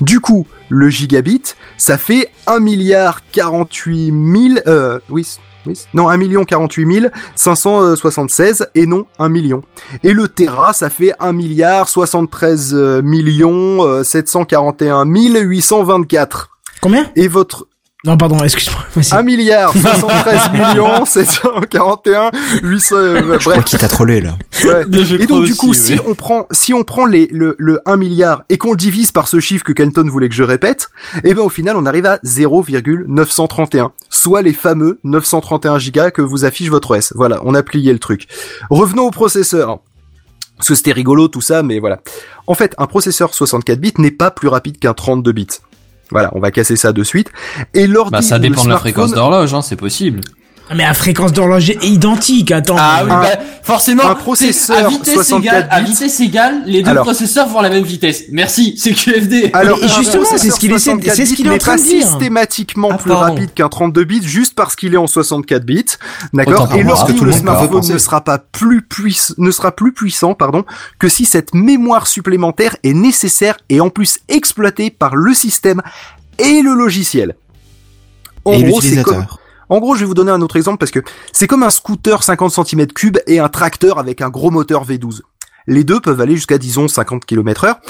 Du 0.00 0.20
coup, 0.20 0.46
le 0.68 0.88
gigabit, 0.88 1.42
ça 1.76 1.98
fait 1.98 2.30
1 2.46 2.60
milliard 2.60 3.20
48 3.32 4.06
000, 4.06 4.60
euh, 4.66 4.98
oui, 5.08 5.26
oui, 5.66 5.80
non, 5.94 6.08
1 6.08 6.16
million 6.16 6.44
48 6.44 7.10
576 7.34 8.68
et 8.74 8.86
non 8.86 9.06
1 9.18 9.28
million. 9.28 9.62
Et 10.02 10.12
le 10.12 10.28
Tera, 10.28 10.72
ça 10.72 10.90
fait 10.90 11.12
1 11.20 11.32
milliard 11.32 11.88
73 11.88 12.74
euh, 12.74 13.02
millions 13.02 13.84
euh, 13.84 14.02
741 14.02 15.04
824. 15.04 16.50
Combien? 16.80 17.10
Et 17.16 17.28
votre 17.28 17.66
Non, 18.08 18.16
pardon, 18.16 18.42
excuse-moi. 18.42 18.82
Vas-y. 18.96 19.12
1 19.12 19.22
milliard 19.22 19.72
73 19.72 20.52
millions 20.52 21.04
741 21.04 22.30
800 22.62 22.96
euh, 22.96 23.32
Je 23.34 23.38
crois 23.38 23.52
bref. 23.52 23.64
qu'il 23.66 23.78
t'a 23.78 23.88
trollé 23.88 24.22
là. 24.22 24.38
Ouais. 24.64 24.86
Et 25.20 25.26
donc 25.26 25.44
du 25.44 25.54
coup, 25.54 25.70
aussi, 25.70 25.82
si 25.82 25.92
ouais. 25.92 26.04
on 26.08 26.14
prend 26.14 26.46
si 26.50 26.72
on 26.72 26.84
prend 26.84 27.04
les, 27.04 27.28
le, 27.30 27.54
le 27.58 27.82
1 27.84 27.98
milliard 27.98 28.44
et 28.48 28.56
qu'on 28.56 28.70
le 28.70 28.78
divise 28.78 29.12
par 29.12 29.28
ce 29.28 29.40
chiffre 29.40 29.62
que 29.62 29.74
Kenton 29.74 30.08
voulait 30.08 30.30
que 30.30 30.34
je 30.34 30.42
répète, 30.42 30.88
eh 31.22 31.34
ben 31.34 31.42
au 31.42 31.50
final 31.50 31.76
on 31.76 31.84
arrive 31.84 32.06
à 32.06 32.18
0,931, 32.24 33.92
soit 34.08 34.40
les 34.40 34.54
fameux 34.54 35.00
931 35.04 35.78
gigas 35.78 36.10
que 36.10 36.22
vous 36.22 36.46
affiche 36.46 36.70
votre 36.70 36.96
OS. 36.96 37.12
Voilà, 37.14 37.42
on 37.44 37.54
a 37.54 37.62
plié 37.62 37.92
le 37.92 37.98
truc. 37.98 38.26
Revenons 38.70 39.04
au 39.04 39.10
processeur. 39.10 39.80
Parce 40.56 40.68
que 40.68 40.74
c'était 40.74 40.92
rigolo 40.92 41.28
tout 41.28 41.42
ça, 41.42 41.62
mais 41.62 41.78
voilà. 41.78 42.00
En 42.46 42.54
fait, 42.54 42.74
un 42.78 42.86
processeur 42.86 43.34
64 43.34 43.78
bits 43.78 43.92
n'est 43.98 44.10
pas 44.10 44.30
plus 44.30 44.48
rapide 44.48 44.78
qu'un 44.78 44.94
32 44.94 45.30
bits. 45.30 45.46
Voilà, 46.10 46.30
on 46.34 46.40
va 46.40 46.50
casser 46.50 46.76
ça 46.76 46.92
de 46.92 47.02
suite. 47.02 47.30
Et 47.74 47.86
l'ordi 47.86 48.12
Bah, 48.12 48.22
ça 48.22 48.38
dépend 48.38 48.64
de 48.64 48.70
la 48.70 48.78
fréquence 48.78 49.12
d'horloge, 49.12 49.52
hein, 49.54 49.62
c'est 49.62 49.76
possible. 49.76 50.20
Ah, 50.70 50.74
Mais 50.74 50.84
la 50.84 50.92
fréquence 50.92 51.32
d'horloge 51.32 51.70
est 51.70 51.82
identique, 51.82 52.50
attends. 52.50 52.76
Ah 52.78 53.00
oui, 53.04 53.10
Un- 53.10 53.20
bah, 53.22 53.38
forcément. 53.62 54.04
un 54.04 54.14
processeur 54.14 54.76
à 54.86 54.88
vitesse 54.88 55.14
64 55.14 55.40
égale, 55.56 55.68
à 55.70 55.80
vitesse 55.80 56.20
égale, 56.20 56.62
les 56.66 56.82
deux 56.82 56.90
Alors. 56.90 57.04
processeurs 57.04 57.48
vont 57.48 57.60
à 57.60 57.62
la 57.62 57.70
même 57.70 57.84
vitesse. 57.84 58.24
Merci, 58.30 58.76
c'est 58.76 58.92
QFD. 58.92 59.50
Alors, 59.54 59.78
un 59.82 59.86
justement, 59.88 60.24
c'est 60.36 60.50
ce 60.50 60.58
qu'il 60.60 60.70
essaie- 60.72 60.90
64 60.90 61.16
c'est 61.16 61.24
ce 61.26 61.34
qu'il 61.34 61.46
est 61.46 61.50
en 61.50 61.58
train 61.58 61.76
de 61.76 61.82
dire. 61.82 62.02
systématiquement 62.06 62.90
Ah, 62.92 62.98
plus 62.98 63.12
rapide 63.12 63.54
qu'un 63.54 63.68
32 63.70 64.04
bits 64.04 64.22
juste 64.22 64.54
parce 64.54 64.76
qu'il 64.76 64.92
est 64.92 64.98
en 64.98 65.06
64 65.06 65.64
bits. 65.64 65.84
D'accord 66.34 66.74
Et 66.74 66.82
lorsque 66.82 67.14
tout 67.16 67.24
le 67.24 67.32
smartphone 67.32 67.88
ne 67.88 67.98
sera 67.98 68.22
pas 68.22 68.36
plus 68.38 68.82
puissant, 68.82 69.34
ne 69.38 69.50
sera 69.50 69.72
plus 69.72 69.92
puissant, 69.92 70.34
pardon, 70.34 70.64
que 70.98 71.08
si 71.08 71.24
cette 71.24 71.54
mémoire 71.54 72.06
supplémentaire 72.06 72.76
est 72.84 72.92
nécessaire 72.92 73.56
et 73.70 73.80
en 73.80 73.88
plus 73.88 74.18
exploitée 74.28 74.90
par 74.90 75.16
le 75.16 75.32
système 75.32 75.80
et 76.38 76.60
le 76.60 76.74
logiciel. 76.74 77.36
En 78.44 78.52
Et 78.52 78.62
gros, 78.64 78.80
c'est 78.82 79.02
comme, 79.02 79.14
l'utilisateur. 79.14 79.40
En 79.68 79.78
gros, 79.78 79.94
je 79.94 80.00
vais 80.00 80.06
vous 80.06 80.14
donner 80.14 80.30
un 80.30 80.40
autre 80.40 80.56
exemple 80.56 80.78
parce 80.78 80.90
que 80.90 81.00
c'est 81.32 81.46
comme 81.46 81.62
un 81.62 81.70
scooter 81.70 82.22
50 82.22 82.52
cm3 82.52 83.20
et 83.26 83.38
un 83.38 83.48
tracteur 83.48 83.98
avec 83.98 84.20
un 84.20 84.30
gros 84.30 84.50
moteur 84.50 84.84
V12. 84.86 85.22
Les 85.66 85.84
deux 85.84 86.00
peuvent 86.00 86.20
aller 86.22 86.34
jusqu'à 86.34 86.56
disons 86.56 86.88
50 86.88 87.26
km 87.26 87.64
heure, 87.64 87.80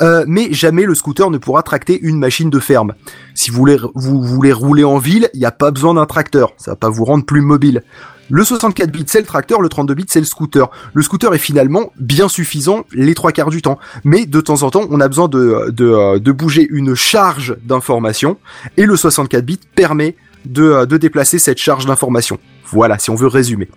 euh, 0.00 0.24
mais 0.26 0.50
jamais 0.52 0.84
le 0.84 0.94
scooter 0.94 1.30
ne 1.30 1.36
pourra 1.36 1.62
tracter 1.62 2.00
une 2.00 2.18
machine 2.18 2.48
de 2.48 2.58
ferme. 2.58 2.94
Si 3.34 3.50
vous 3.50 3.58
voulez, 3.58 3.76
vous 3.94 4.22
voulez 4.22 4.54
rouler 4.54 4.84
en 4.84 4.96
ville, 4.96 5.28
il 5.34 5.40
n'y 5.40 5.46
a 5.46 5.52
pas 5.52 5.70
besoin 5.70 5.92
d'un 5.92 6.06
tracteur, 6.06 6.54
ça 6.56 6.70
va 6.70 6.76
pas 6.76 6.88
vous 6.88 7.04
rendre 7.04 7.26
plus 7.26 7.42
mobile. 7.42 7.82
Le 8.30 8.42
64 8.42 8.90
bits 8.90 9.04
c'est 9.06 9.20
le 9.20 9.26
tracteur, 9.26 9.60
le 9.60 9.68
32 9.68 9.94
bits 9.94 10.06
c'est 10.08 10.18
le 10.18 10.24
scooter. 10.24 10.70
Le 10.94 11.02
scooter 11.02 11.34
est 11.34 11.38
finalement 11.38 11.92
bien 12.00 12.28
suffisant 12.28 12.84
les 12.92 13.14
trois 13.14 13.32
quarts 13.32 13.50
du 13.50 13.60
temps, 13.60 13.78
mais 14.02 14.24
de 14.24 14.40
temps 14.40 14.62
en 14.62 14.70
temps 14.70 14.86
on 14.88 15.00
a 15.00 15.06
besoin 15.06 15.28
de, 15.28 15.70
de, 15.70 16.18
de 16.18 16.32
bouger 16.32 16.66
une 16.70 16.94
charge 16.94 17.54
d'information, 17.64 18.38
et 18.78 18.86
le 18.86 18.96
64 18.96 19.44
bits 19.44 19.60
permet 19.74 20.16
de, 20.46 20.62
euh, 20.62 20.86
de 20.86 20.96
déplacer 20.96 21.38
cette 21.38 21.58
charge 21.58 21.86
d'information. 21.86 22.38
Voilà, 22.70 22.98
si 22.98 23.10
on 23.10 23.14
veut 23.14 23.26
résumer. 23.26 23.68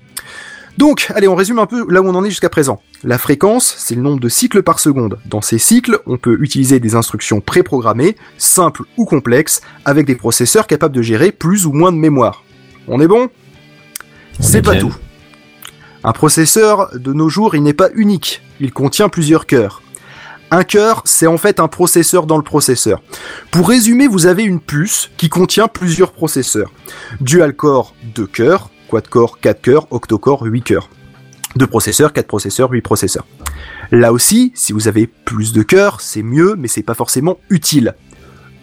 Donc, 0.78 1.12
allez, 1.14 1.28
on 1.28 1.36
résume 1.36 1.60
un 1.60 1.66
peu 1.66 1.86
là 1.92 2.02
où 2.02 2.08
on 2.08 2.16
en 2.16 2.24
est 2.24 2.30
jusqu'à 2.30 2.50
présent. 2.50 2.82
La 3.04 3.18
fréquence, 3.18 3.76
c'est 3.78 3.96
le 3.96 4.02
nombre 4.02 4.22
de 4.22 4.30
cycles 4.30 4.64
par 4.64 4.80
seconde. 4.80 5.20
Dans 5.26 5.42
ces 5.42 5.58
cycles, 5.58 6.00
on 6.06 6.18
peut 6.18 6.38
utiliser 6.40 6.80
des 6.80 6.96
instructions 6.96 7.42
préprogrammées, 7.42 8.16
simples 8.38 8.84
ou 8.96 9.04
complexes, 9.04 9.62
avec 9.84 10.06
des 10.06 10.16
processeurs 10.16 10.68
capables 10.68 10.96
de 10.96 11.02
gérer 11.02 11.34
plus 11.34 11.66
ou 11.66 11.74
moins 11.74 11.92
de 11.92 11.98
mémoire. 11.98 12.46
On 12.88 13.02
est 13.02 13.08
bon? 13.08 13.28
C'est 14.40 14.62
pas 14.62 14.78
tout. 14.78 14.96
Un 16.06 16.14
processeur, 16.14 16.90
de 16.98 17.12
nos 17.12 17.28
jours, 17.28 17.56
il 17.56 17.64
n'est 17.64 17.74
pas 17.74 17.90
unique. 17.94 18.42
Il 18.62 18.72
contient 18.72 19.10
plusieurs 19.10 19.46
cœurs. 19.48 19.82
Un 20.52 20.64
cœur, 20.64 21.02
c'est 21.06 21.28
en 21.28 21.38
fait 21.38 21.60
un 21.60 21.68
processeur 21.68 22.26
dans 22.26 22.38
le 22.38 22.44
processeur. 22.44 23.02
Pour 23.52 23.70
résumer, 23.70 24.08
vous 24.08 24.26
avez 24.26 24.44
une 24.44 24.60
puce 24.60 25.12
qui 25.18 25.30
contient 25.30 25.68
plusieurs 25.68 26.12
processeurs. 26.12 26.72
Dual 27.22 27.56
core, 27.56 27.94
2 28.16 28.26
cœurs, 28.26 28.70
quad 28.88 29.08
core, 29.08 29.40
4 29.40 29.62
cœurs, 29.62 29.88
octocore, 29.92 30.42
8 30.44 30.62
cœurs. 30.64 30.90
2 31.56 31.68
processeurs, 31.68 32.14
4 32.14 32.26
processeurs, 32.28 32.72
8 32.72 32.82
processeurs. 32.82 33.28
Là 33.92 34.12
aussi, 34.12 34.52
si 34.56 34.74
vous 34.74 34.88
avez 34.88 35.06
plus 35.08 35.54
de 35.54 35.62
cœurs, 35.62 36.02
c'est 36.02 36.24
mieux, 36.24 36.56
mais 36.58 36.68
c'est 36.68 36.84
pas 36.84 36.96
forcément 36.96 37.38
utile. 37.52 37.96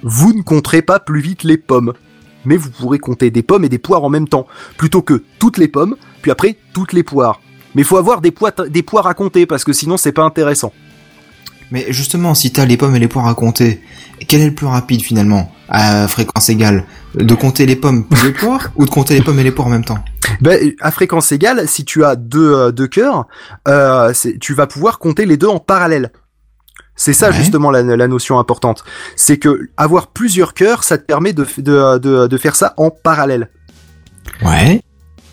Vous 0.02 0.32
ne 0.32 0.42
compterez 0.42 0.82
pas 0.82 0.98
plus 0.98 1.20
vite 1.20 1.44
les 1.44 1.56
pommes. 1.58 1.92
Mais 2.44 2.56
vous 2.56 2.70
pourrez 2.70 2.98
compter 3.00 3.30
des 3.30 3.42
pommes 3.42 3.64
et 3.64 3.68
des 3.68 3.78
poires 3.78 4.04
en 4.04 4.08
même 4.08 4.28
temps, 4.28 4.46
plutôt 4.76 5.02
que 5.02 5.22
toutes 5.40 5.58
les 5.58 5.66
pommes, 5.66 5.96
puis 6.22 6.30
après 6.30 6.56
toutes 6.74 6.92
les 6.92 7.02
poires. 7.02 7.40
Mais 7.74 7.82
faut 7.82 7.96
avoir 7.96 8.20
des, 8.20 8.30
poires- 8.30 8.52
des 8.68 8.82
poires 8.84 9.08
à 9.08 9.14
compter, 9.14 9.46
parce 9.46 9.64
que 9.64 9.72
sinon 9.72 9.96
c'est 9.96 10.12
pas 10.12 10.22
intéressant. 10.22 10.72
Mais 11.70 11.86
justement, 11.90 12.34
si 12.34 12.52
t'as 12.52 12.64
les 12.64 12.76
pommes 12.76 12.94
et 12.94 12.98
les 13.00 13.08
poires 13.08 13.26
à 13.26 13.34
compter, 13.34 13.80
quel 14.28 14.40
est 14.40 14.46
le 14.46 14.54
plus 14.54 14.66
rapide 14.66 15.02
finalement 15.02 15.52
à 15.68 16.06
fréquence 16.06 16.48
égale 16.48 16.84
De 17.14 17.34
compter 17.34 17.66
les 17.66 17.74
pommes 17.76 18.04
puis 18.08 18.22
les 18.28 18.32
poires 18.40 18.70
ou 18.76 18.84
de 18.84 18.90
compter 18.90 19.14
les 19.14 19.22
pommes 19.22 19.38
et 19.40 19.42
les 19.42 19.50
poires 19.50 19.66
en 19.66 19.70
même 19.70 19.84
temps 19.84 19.98
Ben, 20.40 20.72
à 20.80 20.90
fréquence 20.92 21.32
égale, 21.32 21.66
si 21.68 21.84
tu 21.84 22.04
as 22.04 22.14
deux, 22.14 22.52
euh, 22.54 22.70
deux 22.72 22.86
cœurs, 22.86 23.26
euh, 23.66 24.12
c'est- 24.14 24.38
tu 24.38 24.54
vas 24.54 24.66
pouvoir 24.68 24.98
compter 25.00 25.26
les 25.26 25.36
deux 25.36 25.48
en 25.48 25.58
parallèle. 25.58 26.12
C'est 26.94 27.12
ça 27.12 27.28
Ouais. 27.30 27.34
justement 27.36 27.70
la, 27.70 27.82
la 27.82 28.08
notion 28.08 28.38
importante. 28.38 28.82
C'est 29.16 29.36
que 29.38 29.68
avoir 29.76 30.06
plusieurs 30.06 30.54
cœurs, 30.54 30.82
ça 30.84 30.96
te 30.98 31.04
permet 31.04 31.32
de, 31.32 31.44
de, 31.58 31.98
de, 31.98 32.26
de 32.28 32.36
faire 32.38 32.54
ça 32.56 32.74
en 32.78 32.90
parallèle. 32.90 33.50
Ouais. 34.42 34.80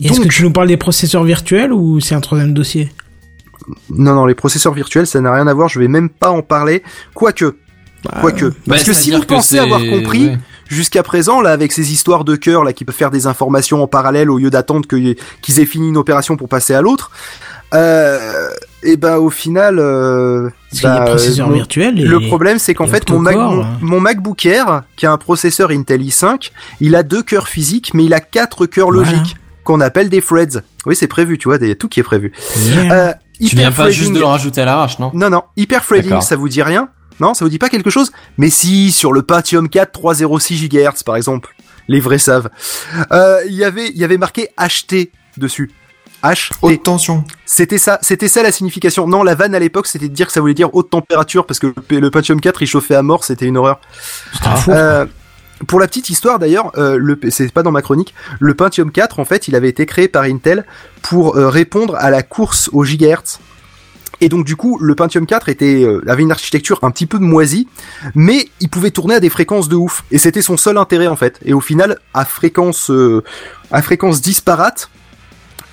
Est-ce 0.01 0.13
que 0.17 0.23
Donc- 0.23 0.31
tu 0.33 0.43
nous 0.43 0.51
parles 0.51 0.67
des 0.67 0.77
processeurs 0.77 1.23
virtuels 1.23 1.71
ou 1.71 1.99
c'est 2.01 2.15
un 2.15 2.21
troisième 2.21 2.53
dossier? 2.53 2.91
Non, 3.89 4.13
non, 4.15 4.25
les 4.25 4.35
processeurs 4.35 4.73
virtuels, 4.73 5.07
ça 5.07 5.21
n'a 5.21 5.33
rien 5.33 5.47
à 5.47 5.53
voir. 5.53 5.69
Je 5.69 5.79
vais 5.79 5.87
même 5.87 6.09
pas 6.09 6.29
en 6.29 6.41
parler. 6.41 6.83
Quoique, 7.13 7.55
quoique, 8.21 8.45
Bah, 8.45 8.53
parce 8.67 8.83
que 8.83 8.93
si 8.93 9.11
vous 9.11 9.23
pensez 9.23 9.59
avoir 9.59 9.79
compris, 9.81 10.27
ouais. 10.27 10.37
jusqu'à 10.67 11.03
présent, 11.03 11.41
là, 11.41 11.51
avec 11.51 11.71
ces 11.71 11.91
histoires 11.93 12.23
de 12.23 12.35
cœurs, 12.35 12.63
là, 12.63 12.73
qui 12.73 12.85
peuvent 12.85 12.95
faire 12.95 13.11
des 13.11 13.27
informations 13.27 13.81
en 13.83 13.87
parallèle 13.87 14.29
au 14.29 14.37
lieu 14.37 14.49
d'attendre 14.49 14.87
qu'ils 14.87 15.59
aient 15.59 15.65
fini 15.65 15.87
une 15.89 15.97
opération 15.97 16.35
pour 16.37 16.49
passer 16.49 16.73
à 16.73 16.81
l'autre, 16.81 17.11
euh, 17.73 18.49
et 18.83 18.97
ben 18.97 19.17
au 19.17 19.29
final, 19.31 19.79
euh, 19.79 20.49
bah, 20.83 20.99
des 20.99 21.05
processeurs 21.11 21.47
mon- 21.47 21.55
virtuels 21.55 21.99
et... 21.99 22.03
le 22.03 22.19
problème, 22.19 22.59
c'est 22.59 22.73
qu'en 22.75 22.85
fait, 22.87 23.09
mon, 23.09 23.19
Mac- 23.19 23.35
mon, 23.35 23.63
hein. 23.63 23.67
mon 23.81 23.99
MacBook 23.99 24.45
Air, 24.45 24.83
qui 24.95 25.05
a 25.07 25.11
un 25.11 25.17
processeur 25.17 25.71
Intel 25.71 26.01
i5, 26.01 26.51
il 26.81 26.95
a 26.95 27.01
deux 27.03 27.23
cœurs 27.23 27.47
physiques, 27.47 27.93
mais 27.95 28.05
il 28.05 28.13
a 28.13 28.19
quatre 28.19 28.65
cœurs 28.67 28.91
Voilà. 28.91 29.09
logiques 29.09 29.37
qu'on 29.63 29.79
appelle 29.81 30.09
des 30.09 30.21
threads. 30.21 30.61
Oui, 30.85 30.95
c'est 30.95 31.07
prévu, 31.07 31.37
tu 31.37 31.47
vois, 31.47 31.57
il 31.61 31.67
y 31.67 31.71
a 31.71 31.75
tout 31.75 31.87
qui 31.87 31.99
est 32.01 32.03
prévu. 32.03 32.31
Yeah. 32.59 33.17
Tu 33.49 33.55
viens 33.55 33.71
pas 33.71 33.89
juste 33.89 34.11
de 34.13 34.19
le 34.19 34.25
rajouter 34.25 34.61
à 34.61 34.65
l'arrache, 34.65 34.99
non? 34.99 35.11
Non, 35.13 35.29
non, 35.29 35.43
hyperthreading, 35.57 36.09
D'accord. 36.09 36.23
ça 36.23 36.35
vous 36.35 36.49
dit 36.49 36.61
rien? 36.61 36.89
Non, 37.19 37.33
ça 37.33 37.45
vous 37.45 37.49
dit 37.49 37.59
pas 37.59 37.69
quelque 37.69 37.89
chose? 37.89 38.11
Mais 38.37 38.49
si, 38.49 38.91
sur 38.91 39.13
le 39.13 39.21
Pentium 39.21 39.69
4 39.69 39.91
306 39.91 40.67
GHz 40.69 41.03
par 41.05 41.15
exemple, 41.15 41.55
les 41.87 41.99
vrais 41.99 42.17
savent. 42.17 42.49
Euh, 43.11 43.41
Il 43.45 43.53
y 43.53 43.63
avait, 43.63 43.89
il 43.89 43.97
y 43.97 44.03
avait 44.03 44.17
marqué 44.17 44.49
HT 44.57 45.11
dessus. 45.37 45.71
HT. 46.23 46.53
Haute 46.61 46.83
tension. 46.83 47.23
C'était 47.45 47.77
ça, 47.77 47.99
c'était 48.01 48.29
ça 48.29 48.41
la 48.43 48.51
signification. 48.51 49.07
Non, 49.07 49.23
la 49.23 49.35
vanne 49.35 49.53
à 49.53 49.59
l'époque, 49.59 49.87
c'était 49.87 50.07
de 50.07 50.13
dire 50.13 50.27
que 50.27 50.31
ça 50.33 50.39
voulait 50.39 50.53
dire 50.53 50.73
haute 50.73 50.89
température 50.89 51.45
parce 51.45 51.59
que 51.59 51.73
le, 51.89 51.99
le 51.99 52.09
Pentium 52.11 52.39
4 52.39 52.61
il 52.61 52.67
chauffait 52.67 52.95
à 52.95 53.03
mort, 53.03 53.25
c'était 53.25 53.45
une 53.45 53.57
horreur. 53.57 53.79
C'est 54.33 54.47
un 54.47 54.55
four. 54.55 54.73
Euh, 54.73 55.05
pour 55.67 55.79
la 55.79 55.87
petite 55.87 56.09
histoire 56.09 56.39
d'ailleurs, 56.39 56.71
euh, 56.77 57.15
c'est 57.29 57.51
pas 57.51 57.63
dans 57.63 57.71
ma 57.71 57.81
chronique, 57.81 58.13
le 58.39 58.53
Pentium 58.53 58.91
4 58.91 59.19
en 59.19 59.25
fait, 59.25 59.47
il 59.47 59.55
avait 59.55 59.69
été 59.69 59.85
créé 59.85 60.07
par 60.07 60.23
Intel 60.23 60.65
pour 61.01 61.35
euh, 61.35 61.49
répondre 61.49 61.95
à 61.95 62.09
la 62.09 62.23
course 62.23 62.69
au 62.73 62.83
gigahertz. 62.83 63.39
Et 64.21 64.29
donc 64.29 64.45
du 64.45 64.55
coup, 64.55 64.77
le 64.79 64.95
Pentium 64.95 65.25
4 65.25 65.49
était 65.49 65.83
euh, 65.83 66.01
avait 66.07 66.23
une 66.23 66.31
architecture 66.31 66.79
un 66.81 66.91
petit 66.91 67.05
peu 67.05 67.17
moisie, 67.17 67.67
mais 68.15 68.47
il 68.61 68.69
pouvait 68.69 68.91
tourner 68.91 69.15
à 69.15 69.19
des 69.19 69.29
fréquences 69.29 69.67
de 69.67 69.75
ouf. 69.75 70.03
Et 70.11 70.17
c'était 70.17 70.41
son 70.41 70.57
seul 70.57 70.77
intérêt 70.77 71.07
en 71.07 71.15
fait. 71.15 71.39
Et 71.45 71.53
au 71.53 71.61
final, 71.61 71.99
à 72.13 72.23
fréquence 72.25 72.91
à 73.71 73.81
fréquence 73.81 74.21
disparate, 74.21 74.89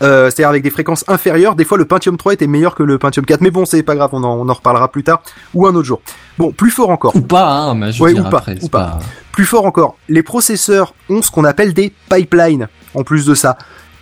euh, 0.02 0.26
c'est-à-dire 0.26 0.48
avec 0.48 0.62
des 0.62 0.70
fréquences 0.70 1.04
inférieures, 1.08 1.54
des 1.54 1.64
fois 1.64 1.78
le 1.78 1.84
Pentium 1.84 2.16
3 2.16 2.34
était 2.34 2.46
meilleur 2.46 2.74
que 2.74 2.82
le 2.82 2.98
Pentium 2.98 3.24
4. 3.26 3.40
Mais 3.40 3.50
bon, 3.50 3.64
c'est 3.66 3.82
pas 3.82 3.94
grave, 3.94 4.10
on 4.12 4.22
en, 4.24 4.38
on 4.38 4.48
en 4.48 4.52
reparlera 4.54 4.90
plus 4.90 5.02
tard 5.04 5.22
ou 5.54 5.66
un 5.66 5.74
autre 5.74 5.86
jour. 5.86 6.00
Bon, 6.38 6.52
plus 6.52 6.70
fort 6.70 6.90
encore. 6.90 7.14
Ou 7.16 7.20
pas, 7.20 7.48
hein, 7.50 7.74
mais 7.74 7.92
je 7.92 8.02
Ouais, 8.02 8.12
ou 8.18 8.22
pas, 8.22 8.38
après, 8.38 8.56
ou 8.62 8.68
pas. 8.68 8.98
Plus 9.32 9.44
fort 9.44 9.66
encore, 9.66 9.96
les 10.08 10.22
processeurs 10.22 10.94
ont 11.08 11.22
ce 11.22 11.30
qu'on 11.30 11.44
appelle 11.44 11.72
des 11.74 11.92
pipelines. 12.10 12.68
En 12.94 13.04
plus 13.04 13.26
de 13.26 13.34
ça, 13.34 13.56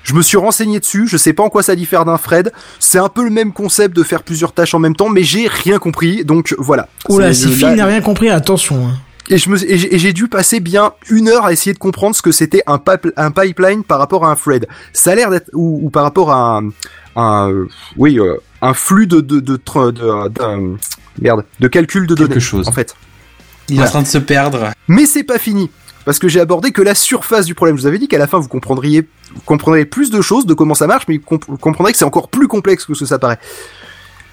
je 0.05 0.15
me 0.15 0.23
suis 0.23 0.37
renseigné 0.39 0.81
dessus. 0.81 1.07
Je 1.09 1.17
sais 1.17 1.33
pas 1.35 1.43
en 1.43 1.49
quoi 1.51 1.63
ça 1.63 1.77
diffère 1.77 2.05
d'un 2.07 2.17
Fred. 2.17 2.53
C'est 2.79 2.99
un 2.99 3.09
peu 3.09 3.23
le 3.25 3.31
même 3.31 3.53
concept 3.53 3.95
de 3.95 4.03
faire 4.03 4.23
plusieurs 4.23 4.53
tâches 4.53 4.75
en 4.75 4.79
même 4.79 4.97
temps, 4.97 5.09
mais 5.11 5.23
j'ai 5.23 5.49
rien 5.49 5.79
compris. 5.79 6.25
Donc 6.25 6.55
voilà. 6.59 6.89
Oula, 7.09 7.35
si 7.35 7.49
Phil 7.49 7.75
n'a 7.75 7.85
rien 7.87 8.01
compris, 8.01 8.31
attention. 8.31 8.87
hein. 8.87 8.93
Et 9.31 9.39
je 9.39 9.51
me 9.51 9.57
et 9.71 9.99
j'ai 9.99 10.13
dû 10.13 10.29
passer 10.29 10.61
bien 10.61 10.93
une 11.11 11.29
heure 11.29 11.45
à 11.45 11.53
essayer 11.53 11.73
de 11.75 11.79
comprendre 11.79 12.15
ce 12.17 12.23
que 12.23 12.33
c'était 12.33 12.63
un, 12.67 12.79
pipe- 12.79 13.13
un 13.17 13.31
pipeline 13.31 13.85
par 13.85 13.99
rapport 13.99 14.25
à 14.27 14.31
un 14.31 14.37
thread. 14.37 14.67
Ça 14.93 15.13
a 15.13 15.15
l'air 15.15 15.31
d'être 15.31 15.51
ou, 15.53 15.81
ou 15.83 15.91
par 15.91 16.03
rapport 16.03 16.31
à 16.33 16.59
un, 16.59 16.71
un, 17.17 17.51
euh, 17.51 17.69
oui 17.97 18.19
euh, 18.19 18.37
un 18.63 18.75
flux 18.75 19.07
de 19.07 19.21
de 19.21 19.41
de, 19.41 19.57
de, 19.59 20.77
merde 21.21 21.45
de 21.61 21.69
calcul 21.69 22.07
de 22.07 22.15
Quelque 22.15 22.29
données 22.29 22.41
chose. 22.41 22.69
en 22.69 22.73
fait. 22.73 22.95
Il 23.69 23.79
est 23.81 23.83
en 23.83 23.87
train 23.87 24.03
de 24.03 24.07
se 24.07 24.19
perdre. 24.19 24.71
Mais 24.87 25.05
c'est 25.05 25.25
pas 25.25 25.39
fini. 25.39 25.71
Parce 26.07 26.19
que 26.19 26.27
j'ai 26.29 26.41
abordé 26.41 26.71
que 26.71 26.81
la 26.81 26.95
surface 26.95 27.45
du 27.45 27.55
problème. 27.55 27.77
Je 27.77 27.83
vous 27.83 27.87
avais 27.87 27.99
dit 27.99 28.09
qu'à 28.09 28.17
la 28.17 28.27
fin, 28.27 28.39
vous 28.39 28.49
comprendriez, 28.49 29.03
vous 29.35 29.43
comprendrez 29.45 29.85
plus 29.85 30.11
de 30.11 30.23
choses, 30.23 30.47
de 30.47 30.55
comment 30.55 30.73
ça 30.75 30.87
marche, 30.87 31.05
mais 31.07 31.21
vous 31.29 31.39
comprendrez 31.59 31.93
que 31.93 31.99
c'est 31.99 32.07
encore 32.07 32.29
plus 32.31 32.49
complexe 32.49 32.87
que 32.87 32.95
ce 32.95 33.01
que 33.01 33.05
ça 33.07 33.19
paraît. 33.19 33.39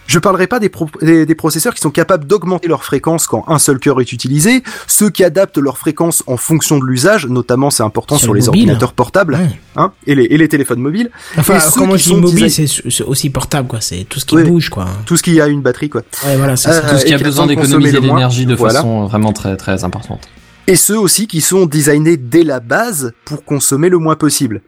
Je 0.08 0.20
parlerai 0.20 0.46
pas 0.48 0.60
des, 0.60 0.70
pro- 0.70 0.88
des, 1.02 1.26
des 1.26 1.36
processeurs 1.36 1.74
qui 1.74 1.82
sont 1.82 1.90
capables 1.90 2.26
d'augmenter 2.26 2.68
leur 2.68 2.84
fréquence 2.84 3.26
quand 3.26 3.44
un 3.48 3.58
seul 3.58 3.80
cœur 3.80 4.00
est 4.02 4.12
utilisé, 4.14 4.62
ceux 4.88 5.10
qui 5.10 5.24
adaptent 5.24 5.58
leur 5.58 5.78
fréquence 5.80 6.24
en 6.28 6.38
fonction 6.38 6.78
de 6.78 6.86
l'usage, 6.86 7.26
notamment 7.28 7.70
c'est 7.72 7.82
important 7.84 8.18
Sur 8.18 8.26
sur, 8.26 8.34
le 8.34 8.40
les 8.40 8.46
mobile. 8.46 8.62
ordinateurs 8.62 8.94
portables, 8.94 9.34
Ouais. 9.36 9.50
hein, 9.78 9.92
et 10.06 10.14
les, 10.14 10.26
et 10.26 10.38
les 10.38 10.48
téléphones 10.48 10.80
mobiles, 10.80 11.10
Enfin, 11.38 11.58
Et 11.58 11.60
ceux 11.60 11.72
comment 11.80 11.94
qui 11.94 12.00
je 12.00 12.04
dis 12.04 12.10
sont 12.10 12.18
mobile, 12.22 12.46
design- 12.46 12.68
c'est 12.92 13.04
aussi 13.04 13.30
portable, 13.30 13.68
quoi. 13.68 13.82
C'est 13.82 14.06
tout 14.08 14.20
ce 14.20 14.26
qui 14.26 14.36
Oui. 14.36 14.44
bouge, 14.44 14.70
quoi. 14.70 14.88
tout 15.08 15.18
ce 15.18 15.24
qui 15.24 15.42
a 15.42 15.48
une 15.48 15.62
batterie, 15.62 15.90
quoi. 15.90 16.02
Ouais, 16.26 16.38
voilà, 16.38 16.56
c'est 16.56 16.70
Euh. 16.70 16.82
Tout 16.90 16.98
ce 16.98 17.06
qui 17.06 17.12
et 17.12 17.16
a 17.16 17.18
qui 17.18 17.24
a 17.24 17.28
besoin 17.28 17.48
d'économiser 17.48 18.00
l'énergie 18.00 18.46
de 18.46 18.54
Voilà. 18.56 18.76
façon 18.80 19.06
vraiment 19.06 19.34
très 19.34 19.58
très 19.58 19.84
importante. 19.84 20.28
et 20.68 20.76
ceux 20.76 20.98
aussi 21.00 21.28
qui 21.28 21.42
sont 21.42 21.66
designés 21.66 22.18
dès 22.18 22.44
la 22.44 22.60
base 22.60 23.14
pour 23.26 23.44
consommer 23.44 23.90
le 23.90 23.98
moins 23.98 24.16
possible. 24.16 24.62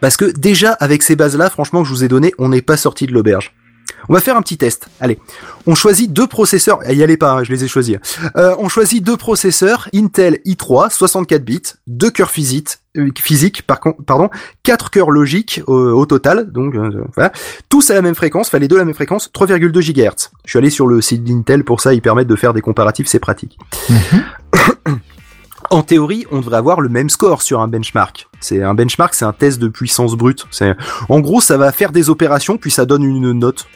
Parce 0.00 0.16
que 0.16 0.26
déjà 0.26 0.72
avec 0.72 1.02
ces 1.02 1.16
bases-là, 1.16 1.50
franchement 1.50 1.82
que 1.82 1.88
je 1.88 1.92
vous 1.94 2.04
ai 2.04 2.08
donné, 2.08 2.32
on 2.38 2.48
n'est 2.50 2.62
pas 2.62 2.76
sorti 2.76 3.06
de 3.06 3.12
l'auberge. 3.12 3.52
On 4.08 4.14
va 4.14 4.20
faire 4.20 4.36
un 4.36 4.42
petit 4.42 4.56
test. 4.56 4.88
Allez, 5.00 5.18
on 5.66 5.74
choisit 5.74 6.12
deux 6.12 6.26
processeurs. 6.26 6.80
Eh, 6.86 6.94
Y 6.94 7.02
allez 7.02 7.16
pas, 7.16 7.32
hein, 7.32 7.44
je 7.44 7.52
les 7.52 7.64
ai 7.64 7.68
choisis. 7.68 7.96
Euh, 8.36 8.54
on 8.58 8.68
choisit 8.68 9.02
deux 9.02 9.16
processeurs 9.16 9.88
Intel 9.94 10.38
i3 10.46 10.90
64 10.90 11.44
bits, 11.44 11.62
deux 11.86 12.10
cœurs 12.10 12.30
physiques, 12.30 12.78
euh, 12.96 13.10
par 13.66 13.80
pardon, 14.06 14.30
quatre 14.62 14.90
cœurs 14.90 15.10
logiques 15.10 15.62
euh, 15.68 15.92
au 15.92 16.06
total. 16.06 16.50
Donc 16.50 16.74
euh, 16.74 17.04
voilà, 17.14 17.32
tous 17.68 17.90
à 17.90 17.94
la 17.94 18.02
même 18.02 18.14
fréquence, 18.14 18.48
enfin 18.48 18.58
les 18.58 18.68
deux 18.68 18.76
à 18.76 18.80
la 18.80 18.84
même 18.84 18.94
fréquence, 18.94 19.30
3,2 19.32 19.70
GHz. 19.80 20.30
Je 20.44 20.50
suis 20.50 20.58
allé 20.58 20.70
sur 20.70 20.86
le 20.86 21.00
site 21.00 21.24
d'Intel 21.24 21.64
pour 21.64 21.80
ça, 21.80 21.94
ils 21.94 22.02
permettent 22.02 22.28
de 22.28 22.36
faire 22.36 22.54
des 22.54 22.60
comparatifs, 22.60 23.06
c'est 23.06 23.18
pratique. 23.18 23.58
En 25.70 25.82
théorie, 25.82 26.24
on 26.30 26.38
devrait 26.40 26.56
avoir 26.56 26.80
le 26.80 26.88
même 26.88 27.10
score 27.10 27.42
sur 27.42 27.60
un 27.60 27.68
benchmark. 27.68 28.26
C'est 28.40 28.62
un 28.62 28.74
benchmark, 28.74 29.14
c'est 29.14 29.24
un 29.26 29.32
test 29.32 29.58
de 29.58 29.68
puissance 29.68 30.14
brute. 30.14 30.46
C'est, 30.50 30.74
en 31.08 31.20
gros, 31.20 31.40
ça 31.40 31.56
va 31.58 31.72
faire 31.72 31.92
des 31.92 32.08
opérations 32.10 32.56
puis 32.56 32.70
ça 32.70 32.86
donne 32.86 33.02
une 33.04 33.32
note. 33.32 33.66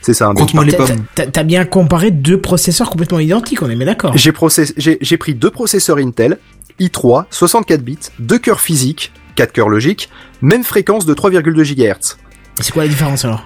C'est 0.00 0.14
ça. 0.14 0.28
Un 0.28 0.34
Compte-moi 0.34 0.64
les 0.64 0.72
T'as- 0.72 0.78
pommes. 0.86 1.04
t'as- 1.14 1.26
T'as 1.26 1.42
bien 1.42 1.64
comparé 1.64 2.10
deux 2.10 2.40
processeurs 2.40 2.88
complètement 2.88 3.18
identiques, 3.18 3.62
on 3.62 3.68
est 3.70 3.76
bien 3.76 3.86
d'accord. 3.86 4.16
J'ai, 4.16 4.32
process- 4.32 4.72
j'ai, 4.76 4.96
j'ai 5.00 5.16
pris 5.18 5.34
deux 5.34 5.50
processeurs 5.50 5.98
Intel, 5.98 6.38
i3, 6.78 7.24
64 7.30 7.82
bits, 7.82 7.98
deux 8.18 8.38
cœurs 8.38 8.60
physiques, 8.60 9.12
4 9.34 9.52
cœurs 9.52 9.68
logiques, 9.68 10.08
même 10.42 10.64
fréquence 10.64 11.04
de 11.04 11.14
3,2 11.14 11.62
GHz. 11.64 12.16
C'est 12.60 12.72
quoi 12.72 12.82
la 12.84 12.88
différence 12.88 13.24
alors? 13.24 13.44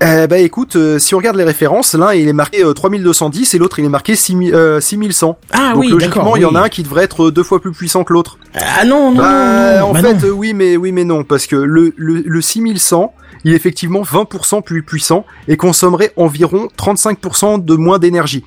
Euh, 0.00 0.28
bah 0.28 0.38
écoute, 0.38 0.76
euh, 0.76 1.00
si 1.00 1.14
on 1.16 1.18
regarde 1.18 1.36
les 1.36 1.42
références, 1.44 1.94
l'un 1.94 2.14
il 2.14 2.28
est 2.28 2.32
marqué 2.32 2.62
euh, 2.64 2.72
3210 2.72 3.54
et 3.54 3.58
l'autre 3.58 3.80
il 3.80 3.84
est 3.84 3.88
marqué 3.88 4.14
6000, 4.14 4.54
euh, 4.54 4.80
6100. 4.80 5.36
Ah 5.50 5.72
Donc 5.74 5.80
oui, 5.82 5.88
logiquement, 5.88 6.36
il 6.36 6.42
y 6.42 6.44
en 6.44 6.50
oui. 6.50 6.56
a 6.56 6.62
un 6.62 6.68
qui 6.68 6.84
devrait 6.84 7.02
être 7.02 7.32
deux 7.32 7.42
fois 7.42 7.60
plus 7.60 7.72
puissant 7.72 8.04
que 8.04 8.12
l'autre. 8.12 8.38
Ah 8.54 8.84
non, 8.84 9.10
non, 9.10 9.16
Bah, 9.18 9.74
non, 9.74 9.80
non. 9.80 9.86
en 9.90 9.92
bah 9.94 10.00
fait, 10.02 10.14
non. 10.14 10.24
euh, 10.26 10.30
oui, 10.30 10.54
mais 10.54 10.76
oui, 10.76 10.92
mais 10.92 11.02
non, 11.02 11.24
parce 11.24 11.48
que 11.48 11.56
le, 11.56 11.92
le, 11.96 12.22
le 12.24 12.40
6100, 12.40 13.12
il 13.42 13.52
est 13.52 13.56
effectivement 13.56 14.02
20% 14.02 14.62
plus 14.62 14.84
puissant 14.84 15.26
et 15.48 15.56
consommerait 15.56 16.12
environ 16.16 16.68
35% 16.78 17.64
de 17.64 17.74
moins 17.74 17.98
d'énergie. 17.98 18.44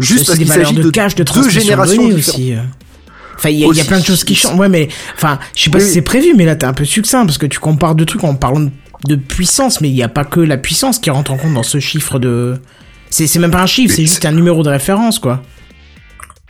Juste 0.00 0.26
parce 0.26 0.38
qu'il 0.38 0.48
s'agit 0.48 0.74
de 0.74 0.82
de 0.82 0.90
deux 0.90 1.44
de 1.44 1.48
générations 1.50 2.04
aussi. 2.08 2.52
euh. 2.54 2.58
Enfin, 3.36 3.48
il 3.48 3.58
y, 3.58 3.64
a- 3.64 3.68
y 3.68 3.84
plein 3.86 3.98
de 4.00 4.04
choses 4.04 4.22
qui 4.24 4.34
changent. 4.34 4.58
Ouais, 4.58 4.68
mais 4.68 4.88
enfin, 5.14 5.38
je 5.56 5.62
sais 5.64 5.70
pas 5.70 5.78
Oui, 5.78 5.84
si 5.84 5.92
c'est 5.92 6.02
prévu, 6.02 6.34
mais 6.36 6.44
là 6.44 6.56
t'es 6.56 6.66
un 6.66 6.72
peu 6.74 6.84
succinct 6.84 7.24
parce 7.24 7.38
que 7.38 7.46
tu 7.46 7.58
compares 7.58 7.94
deux 7.94 8.04
trucs 8.04 8.22
en 8.24 8.34
parlant 8.34 8.60
de, 8.60 8.70
de 9.06 9.16
puissance, 9.16 9.80
mais 9.80 9.88
il 9.88 9.94
n'y 9.94 10.02
a 10.02 10.08
pas 10.08 10.24
que 10.24 10.40
la 10.40 10.56
puissance 10.56 10.98
qui 10.98 11.10
rentre 11.10 11.32
en 11.32 11.36
compte 11.36 11.54
dans 11.54 11.62
ce 11.62 11.80
chiffre 11.80 12.18
de. 12.18 12.58
C'est 13.10 13.38
même 13.38 13.50
pas 13.50 13.62
un 13.62 13.66
chiffre, 13.66 13.94
c'est 13.94 14.02
juste 14.02 14.24
un 14.24 14.32
numéro 14.32 14.62
de 14.62 14.70
référence, 14.70 15.18
quoi. 15.18 15.42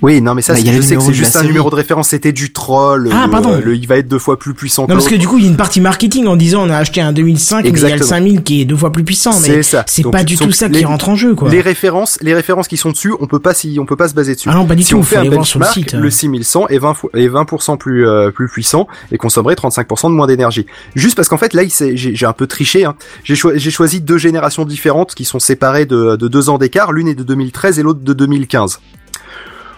Oui, 0.02 0.20
non, 0.20 0.34
mais 0.34 0.42
ça, 0.42 0.52
Bah, 0.54 0.58
je 0.58 0.64
sais 0.82 0.96
que 0.96 1.02
c'est 1.02 1.12
juste 1.12 1.30
un 1.36 1.40
série. 1.40 1.46
numéro 1.46 1.70
de 1.70 1.76
référence, 1.76 2.08
c'était 2.08 2.32
du 2.32 2.52
troll. 2.52 3.08
Ah, 3.12 3.24
le- 3.26 3.30
pardon. 3.30 3.60
le- 3.64 3.76
il 3.76 3.86
va 3.86 3.96
être 3.98 4.08
deux 4.08 4.18
fois 4.18 4.36
plus 4.38 4.52
puissant 4.52 4.84
que 4.86 4.90
Non, 4.90 4.96
parce 4.96 5.08
que 5.08 5.14
du 5.14 5.28
coup, 5.28 5.38
il 5.38 5.44
y 5.44 5.46
a 5.46 5.50
une 5.50 5.56
partie 5.56 5.80
marketing 5.80 6.26
en 6.26 6.34
disant 6.36 6.66
on 6.66 6.70
a 6.70 6.76
acheté 6.76 7.00
un 7.00 7.12
2005, 7.12 7.62
mais 7.64 7.70
il 7.70 7.76
y 7.76 7.78
a 7.78 7.82
le 7.82 7.92
Exactement. 7.94 8.08
5000 8.08 8.42
qui 8.42 8.60
est 8.60 8.64
deux 8.64 8.76
fois 8.76 8.90
plus 8.90 9.04
puissant. 9.04 9.30
Mais 9.40 9.46
C'est 9.46 9.62
ça. 9.62 9.84
c'est 9.86 10.02
Donc, 10.02 10.12
pas 10.12 10.24
du 10.24 10.36
tout 10.36 10.50
ça 10.50 10.66
les- 10.68 10.78
qui 10.80 10.84
rentre 10.84 11.08
en 11.08 11.14
jeu, 11.14 11.34
quoi. 11.36 11.48
Les 11.50 11.60
références, 11.60 12.18
les 12.20 12.34
références 12.34 12.66
qui 12.66 12.76
sont 12.76 12.90
dessus, 12.90 13.12
on 13.20 13.26
peut 13.28 13.38
pas 13.38 13.54
s'y, 13.54 13.78
on 13.80 13.86
peut 13.86 13.94
pas 13.96 14.08
se 14.08 14.14
baser 14.14 14.34
dessus. 14.34 14.48
Ah 14.50 14.54
non, 14.56 14.66
pas 14.66 14.74
du 14.74 14.82
si 14.82 14.90
tout, 14.90 14.96
on 14.98 15.02
fait 15.04 15.16
un 15.18 15.24
voir 15.30 15.46
sur 15.46 15.60
le 15.60 15.66
benchmark, 15.66 15.90
site. 15.90 15.94
le 15.94 16.10
6100 16.10 16.66
est 16.68 16.78
20 16.78 16.94
fois, 16.94 17.10
est 17.14 17.28
20% 17.28 17.76
plus, 17.76 18.06
euh, 18.08 18.30
plus 18.32 18.48
puissant 18.48 18.88
et 19.12 19.18
consommerait 19.18 19.54
35% 19.54 20.10
de 20.10 20.14
moins 20.16 20.26
d'énergie. 20.26 20.66
Juste 20.96 21.14
parce 21.14 21.28
qu'en 21.28 21.38
fait, 21.38 21.54
là, 21.54 21.62
j'ai 21.94 22.26
un 22.26 22.32
peu 22.32 22.48
triché, 22.48 22.84
hein. 22.84 22.94
J'ai 23.22 23.36
choi- 23.36 23.52
j'ai 23.56 23.70
choisi 23.70 24.00
deux 24.00 24.18
générations 24.18 24.64
différentes 24.64 25.14
qui 25.14 25.24
sont 25.24 25.38
séparées 25.38 25.86
de, 25.86 26.16
de 26.16 26.26
deux 26.28 26.48
ans 26.48 26.58
d'écart. 26.58 26.92
L'une 26.92 27.06
est 27.08 27.14
de 27.14 27.22
2013 27.22 27.78
et 27.78 27.82
l'autre 27.82 28.00
de 28.02 28.12
2015. 28.12 28.80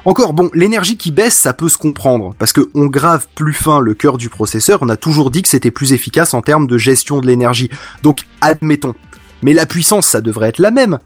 Encore, 0.04 0.34
bon, 0.34 0.50
l'énergie 0.52 0.96
qui 0.98 1.10
baisse, 1.12 1.34
ça 1.36 1.54
peut 1.54 1.68
se 1.70 1.78
comprendre, 1.78 2.34
parce 2.38 2.52
que 2.52 2.68
on 2.74 2.86
grave 2.86 3.26
plus 3.34 3.54
fin 3.54 3.80
le 3.80 3.94
cœur 3.94 4.18
du 4.18 4.28
processeur, 4.28 4.80
on 4.82 4.88
a 4.90 4.96
toujours 4.96 5.30
dit 5.30 5.40
que 5.42 5.48
c'était 5.48 5.70
plus 5.70 5.92
efficace 5.94 6.34
en 6.34 6.42
termes 6.42 6.66
de 6.66 6.76
gestion 6.76 7.20
de 7.20 7.26
l'énergie. 7.26 7.70
Donc, 8.02 8.20
admettons. 8.42 8.94
Mais 9.42 9.54
la 9.54 9.64
puissance, 9.66 10.06
ça 10.06 10.20
devrait 10.20 10.48
être 10.50 10.58
la 10.58 10.70
même. 10.70 10.98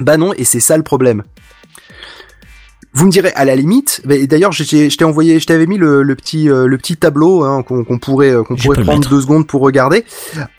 Bah 0.00 0.16
non, 0.18 0.32
et 0.34 0.44
c'est 0.44 0.60
ça 0.60 0.76
le 0.76 0.82
problème. 0.82 1.22
Vous 2.96 3.06
me 3.06 3.10
direz 3.10 3.32
à 3.34 3.44
la 3.44 3.56
limite, 3.56 4.02
et 4.08 4.26
d'ailleurs 4.28 4.52
j'ai- 4.52 4.88
je 4.88 4.96
t'ai 4.96 5.04
envoyé, 5.04 5.40
je 5.40 5.46
t'avais 5.46 5.66
mis 5.66 5.78
le, 5.78 6.04
le 6.04 6.14
petit 6.14 6.48
euh, 6.48 6.66
le 6.68 6.78
petit 6.78 6.96
tableau 6.96 7.42
hein, 7.42 7.64
qu'on 7.64 7.98
pourrait 7.98 8.30
euh, 8.30 8.44
qu'on 8.44 8.54
pourrait 8.54 8.76
prendre 8.84 9.08
deux 9.10 9.20
secondes 9.20 9.46
pour 9.48 9.62
regarder. 9.62 10.04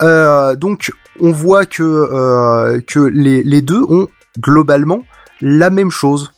Euh, 0.02 0.54
donc 0.54 0.92
on 1.18 1.32
voit 1.32 1.64
que 1.64 1.82
euh, 1.82 2.80
que 2.86 2.98
les 3.00 3.42
les 3.42 3.62
deux 3.62 3.82
ont 3.88 4.08
globalement 4.38 5.02
la 5.40 5.70
même 5.70 5.90
chose, 5.90 6.32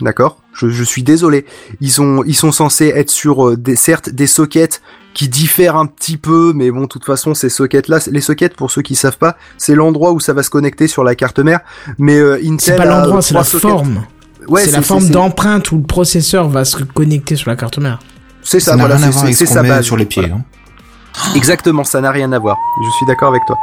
d'accord? 0.00 0.41
Je, 0.52 0.68
je 0.68 0.84
suis 0.84 1.02
désolé. 1.02 1.46
Ils 1.80 1.90
sont 1.90 2.22
ils 2.26 2.34
sont 2.36 2.52
censés 2.52 2.88
être 2.94 3.10
sur 3.10 3.48
euh, 3.48 3.56
des 3.56 3.76
certes 3.76 4.10
des 4.10 4.26
sockets 4.26 4.82
qui 5.14 5.28
diffèrent 5.28 5.76
un 5.76 5.86
petit 5.86 6.16
peu, 6.16 6.52
mais 6.54 6.70
bon, 6.70 6.82
de 6.82 6.86
toute 6.86 7.04
façon, 7.04 7.34
ces 7.34 7.50
sockets-là, 7.50 7.98
les 8.10 8.20
sockets, 8.22 8.54
pour 8.56 8.70
ceux 8.70 8.80
qui 8.82 8.94
savent 8.94 9.18
pas, 9.18 9.36
c'est 9.58 9.74
l'endroit 9.74 10.12
où 10.12 10.20
ça 10.20 10.32
va 10.32 10.42
se 10.42 10.48
connecter 10.50 10.86
sur 10.88 11.04
la 11.04 11.14
carte 11.14 11.38
mère. 11.38 11.60
Mais 11.98 12.16
euh, 12.18 12.36
Intel 12.42 12.56
C'est 12.60 12.76
pas 12.76 12.86
euh, 12.86 13.00
l'endroit, 13.00 13.20
c'est 13.22 13.34
la 13.34 13.44
sockets. 13.44 13.60
forme. 13.70 14.04
Ouais, 14.48 14.64
c'est 14.64 14.70
la 14.72 14.82
forme 14.82 15.08
d'empreinte 15.08 15.70
où 15.70 15.76
le 15.76 15.82
processeur 15.84 16.48
va 16.48 16.64
se 16.64 16.82
connecter 16.82 17.36
sur 17.36 17.50
la 17.50 17.56
carte 17.56 17.78
mère. 17.78 18.00
C'est 18.42 18.58
ça, 18.58 18.72
Ça 18.72 18.76
n'a 18.76 18.82
voilà, 18.84 18.96
rien 18.96 19.08
à 19.08 19.12
c'est- 19.32 19.44
qu'on 19.46 19.62
met 19.62 19.68
base. 19.68 19.84
sur 19.84 19.96
les 19.96 20.04
pieds. 20.06 20.22
Voilà. 20.22 20.36
hein. 20.36 21.32
Exactement, 21.36 21.84
ça 21.84 22.00
n'a 22.00 22.10
rien 22.10 22.32
à 22.32 22.38
voir. 22.38 22.56
Je 22.84 22.90
suis 22.96 23.06
d'accord 23.06 23.28
avec 23.28 23.42
toi. 23.46 23.56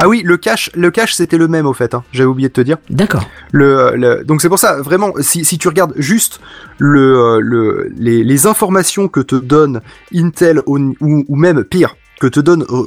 Ah 0.00 0.06
oui, 0.08 0.22
le 0.24 0.36
cache, 0.36 0.70
le 0.74 0.90
cache, 0.90 1.14
c'était 1.14 1.38
le 1.38 1.48
même 1.48 1.66
au 1.66 1.72
fait. 1.72 1.92
Hein. 1.94 2.04
J'avais 2.12 2.28
oublié 2.28 2.48
de 2.48 2.52
te 2.52 2.60
dire. 2.60 2.76
D'accord. 2.88 3.28
Le, 3.52 3.92
le- 3.96 4.22
donc 4.24 4.40
c'est 4.42 4.48
pour 4.48 4.58
ça, 4.58 4.80
vraiment, 4.80 5.12
si, 5.20 5.44
si 5.44 5.58
tu 5.58 5.66
regardes 5.68 5.92
juste 5.96 6.40
le, 6.78 7.18
euh, 7.18 7.40
le, 7.42 7.90
les, 7.98 8.22
les 8.22 8.46
informations 8.46 9.08
que 9.08 9.20
te 9.20 9.34
donne 9.34 9.80
Intel 10.14 10.62
au- 10.66 10.78
ou, 10.78 11.24
ou 11.26 11.36
même 11.36 11.64
pire, 11.64 11.96
que 12.20 12.26
te 12.26 12.40
donne 12.40 12.64
euh, 12.70 12.86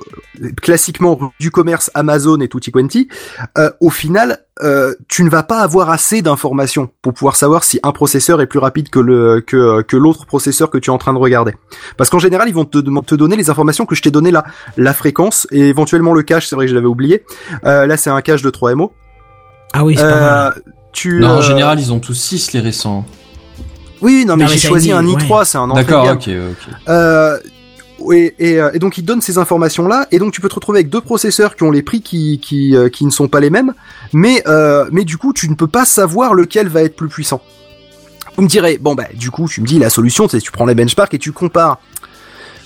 classiquement 0.62 1.20
du 1.40 1.52
commerce 1.52 1.90
Amazon 1.94 2.40
et 2.40 2.48
tutti 2.48 2.72
quanti, 2.72 3.08
euh, 3.58 3.70
au 3.80 3.90
final, 3.90 4.40
euh, 4.62 4.94
tu 5.08 5.24
ne 5.24 5.30
vas 5.30 5.44
pas 5.44 5.60
avoir 5.62 5.90
assez 5.90 6.22
d'informations 6.22 6.90
pour 7.02 7.14
pouvoir 7.14 7.36
savoir 7.36 7.64
si 7.64 7.80
un 7.84 7.92
processeur 7.92 8.42
est 8.42 8.46
plus 8.48 8.60
rapide 8.60 8.90
que 8.90 9.00
le 9.00 9.42
que, 9.42 9.82
que 9.82 9.98
l'autre 9.98 10.26
processeur 10.26 10.70
que 10.70 10.78
tu 10.78 10.90
es 10.90 10.94
en 10.94 10.98
train 10.98 11.14
de 11.14 11.18
regarder. 11.20 11.56
Parce 11.98 12.10
qu'en 12.10 12.20
général, 12.20 12.48
ils 12.50 12.54
vont 12.56 12.66
te, 12.66 12.78
te 12.80 13.16
donner 13.16 13.36
les 13.36 13.50
informations 13.50 13.86
que 13.86 13.96
je 13.96 14.02
t'ai 14.02 14.12
donné 14.12 14.32
là, 14.32 14.44
la 14.78 14.94
fréquence 14.94 15.48
et 15.52 15.62
éventuellement 15.70 16.14
le 16.14 16.22
cache. 16.24 16.48
C'est 16.48 16.56
vrai 16.56 16.66
que 16.66 16.70
je 16.72 16.76
l'avais 16.76 16.88
oublié. 16.88 17.24
Euh, 17.66 17.86
là, 17.88 17.98
c'est 17.98 18.10
un 18.10 18.22
cache 18.22 18.42
de 18.42 18.50
3 18.50 18.76
MO. 18.76 18.92
Ah 19.74 19.86
oui, 19.86 19.96
c'est 19.96 20.04
pas 20.04 20.20
mal. 20.20 20.62
Tu, 20.92 21.20
Non, 21.22 21.38
en 21.38 21.42
général, 21.42 21.80
ils 21.80 21.94
ont 21.94 22.00
tous 22.00 22.14
6 22.14 22.52
les 22.54 22.60
récents. 22.60 23.06
Oui, 24.02 24.26
non, 24.26 24.36
mais 24.36 24.44
Non, 24.46 24.50
mais 24.52 24.58
j'ai 24.58 24.68
choisi 24.68 24.92
un 24.92 24.98
un 24.98 25.08
i- 25.08 25.16
i3, 25.16 25.46
c'est 25.46 25.58
un 25.58 25.70
entrée 25.70 25.84
de 25.84 25.88
D'accord, 25.90 26.06
gamme. 26.06 26.18
ok, 26.18 26.30
ok. 26.68 26.74
Euh, 26.90 27.38
euh, 28.10 28.72
et 28.74 28.80
donc 28.80 28.98
il 28.98 29.06
donne 29.06 29.22
ces 29.22 29.38
informations 29.38 29.88
là, 29.88 30.08
et 30.12 30.20
donc 30.20 30.34
tu 30.34 30.42
peux 30.42 30.50
te 30.50 30.56
retrouver 30.56 30.80
avec 30.80 30.90
deux 30.90 31.02
processeurs 31.02 31.56
qui 31.56 31.64
ont 31.64 31.72
les 31.72 31.82
prix 31.82 32.02
qui 32.02 32.76
euh, 32.76 32.90
ne 33.02 33.10
sont 33.10 33.28
pas 33.28 33.40
les 33.40 33.50
mêmes, 33.50 33.74
mais 34.14 34.42
euh, 34.48 34.88
mais 34.92 35.04
du 35.04 35.18
coup 35.18 35.34
tu 35.34 35.50
ne 35.50 35.56
peux 35.56 35.68
pas 35.68 35.86
savoir 35.86 36.34
lequel 36.34 36.68
va 36.68 36.82
être 36.84 36.96
plus 36.96 37.10
puissant. 37.10 37.42
Vous 38.36 38.44
me 38.44 38.48
direz 38.48 38.78
bon 38.80 38.96
bah 38.96 39.08
du 39.14 39.30
coup 39.30 39.48
tu 39.48 39.62
me 39.62 39.68
dis 39.68 39.80
la 39.80 39.90
solution 39.90 40.28
c'est 40.28 40.40
tu 40.40 40.52
prends 40.52 40.66
les 40.66 40.76
benchmarks 40.76 41.14
et 41.14 41.20
tu 41.20 41.32
compares. 41.32 41.80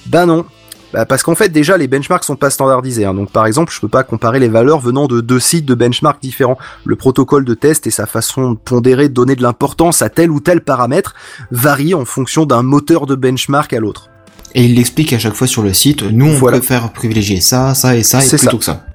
Ben 0.05 0.25
non. 0.25 0.45
Bah, 0.93 1.05
parce 1.05 1.23
qu'en 1.23 1.35
fait 1.35 1.49
déjà 1.49 1.77
les 1.77 1.87
benchmarks 1.87 2.23
sont 2.23 2.35
pas 2.35 2.49
standardisés. 2.49 3.03
hein. 3.05 3.13
Donc 3.13 3.31
par 3.31 3.45
exemple 3.45 3.73
je 3.73 3.81
peux 3.81 3.89
pas 3.89 4.03
comparer 4.03 4.39
les 4.39 4.47
valeurs 4.47 4.79
venant 4.79 5.07
de 5.07 5.19
deux 5.19 5.39
sites 5.39 5.65
de 5.65 5.75
benchmarks 5.75 6.21
différents. 6.21 6.57
Le 6.85 6.95
protocole 6.95 7.43
de 7.43 7.53
test 7.53 7.87
et 7.87 7.91
sa 7.91 8.05
façon 8.05 8.51
de 8.51 8.57
pondérer, 8.57 9.09
de 9.09 9.13
donner 9.13 9.35
de 9.35 9.41
l'importance 9.41 10.01
à 10.01 10.09
tel 10.09 10.31
ou 10.31 10.39
tel 10.39 10.61
paramètre 10.61 11.15
varie 11.51 11.93
en 11.93 12.05
fonction 12.05 12.45
d'un 12.45 12.61
moteur 12.61 13.07
de 13.07 13.15
benchmark 13.15 13.73
à 13.73 13.79
l'autre. 13.79 14.09
Et 14.55 14.63
il 14.63 14.75
l'explique 14.75 15.13
à 15.13 15.19
chaque 15.19 15.33
fois 15.35 15.47
sur 15.47 15.61
le 15.61 15.73
site. 15.73 16.01
Nous, 16.01 16.25
on 16.25 16.33
Voilà. 16.37 16.57
préfère 16.57 16.91
privilégier 16.93 17.41
ça, 17.41 17.75
ça 17.75 17.95
et 17.95 18.03
ça, 18.03 18.23
et 18.23 18.27
plutôt 18.27 18.47
ça. 18.47 18.57
que 18.57 18.63
ça. 18.63 18.85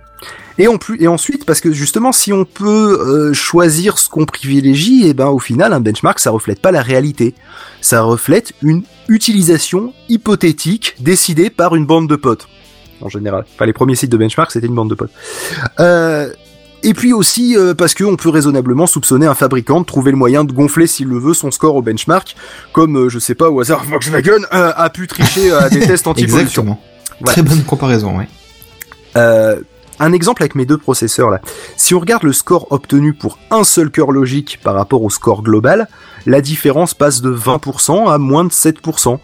Et 0.59 0.66
en 0.69 0.77
plus 0.77 1.01
et 1.01 1.07
ensuite 1.07 1.45
parce 1.47 1.61
que 1.61 1.73
justement 1.73 2.12
si 2.12 2.32
on 2.35 2.45
peut 2.45 2.99
euh, 3.01 3.32
choisir 3.32 3.99
ce 3.99 4.09
qu'on 4.11 4.27
privilégie, 4.27 5.07
et 5.07 5.15
ben 5.15 5.28
au 5.28 5.39
final 5.39 5.73
un 5.73 5.81
benchmark 5.81 6.19
ça 6.19 6.31
reflète 6.31 6.61
pas 6.61 6.70
la 6.73 6.82
réalité. 6.82 7.35
Ça 7.81 8.03
reflète 8.03 8.53
une 8.62 8.82
utilisation 9.09 9.95
hypothétique 10.11 10.97
décidée 11.01 11.49
par 11.49 11.77
une 11.77 11.87
bande 11.87 12.09
de 12.11 12.16
potes 12.16 12.47
en 13.01 13.09
général. 13.09 13.45
Enfin 13.55 13.65
les 13.65 13.73
premiers 13.73 13.95
sites 13.95 14.11
de 14.12 14.19
benchmark 14.19 14.51
c'était 14.51 14.66
une 14.66 14.74
bande 14.74 14.91
de 14.91 14.95
potes. 14.97 15.12
Euh, 15.78 16.31
et 16.82 16.94
puis 16.94 17.12
aussi 17.12 17.57
euh, 17.57 17.74
parce 17.74 17.94
qu'on 17.94 18.16
peut 18.16 18.28
raisonnablement 18.28 18.86
soupçonner 18.86 19.27
un 19.27 19.35
fabricant 19.35 19.81
de 19.81 19.86
trouver 19.86 20.11
le 20.11 20.16
moyen 20.16 20.44
de 20.44 20.52
gonfler 20.52 20.86
s'il 20.86 21.09
le 21.09 21.19
veut 21.19 21.35
son 21.35 21.51
score 21.51 21.77
au 21.77 21.82
benchmark, 21.82 22.36
comme 22.73 22.97
euh, 22.97 23.09
je 23.09 23.19
sais 23.19 23.35
pas 23.35 23.51
au 23.51 23.61
hasard 23.61 23.85
Volkswagen 23.89 24.44
euh, 24.52 24.73
a 24.74 24.90
pu 24.90 25.07
tricher 25.07 25.52
à 25.52 25.69
des 25.69 25.81
tests 25.81 26.07
anti-pollution. 26.07 26.40
Exactement. 26.40 26.81
Voilà. 27.20 27.32
Très 27.32 27.43
bonne 27.43 27.62
comparaison, 27.65 28.19
ouais. 28.19 28.28
Euh, 29.16 29.61
un 30.01 30.12
exemple 30.12 30.43
avec 30.43 30.55
mes 30.55 30.66
deux 30.66 30.78
processeurs 30.78 31.31
là. 31.31 31.40
Si 31.77 31.94
on 31.94 32.01
regarde 32.01 32.24
le 32.24 32.32
score 32.32 32.66
obtenu 32.70 33.12
pour 33.12 33.39
un 33.51 33.64
seul 33.64 33.90
cœur 33.90 34.10
logique 34.10 34.59
par 34.62 34.74
rapport 34.74 35.02
au 35.02 35.10
score 35.10 35.43
global, 35.43 35.89
la 36.27 36.40
différence 36.40 36.94
passe 36.94 37.20
de 37.20 37.32
20% 37.32 38.10
à 38.10 38.18
moins 38.18 38.44
de 38.44 38.51
7%. 38.51 39.18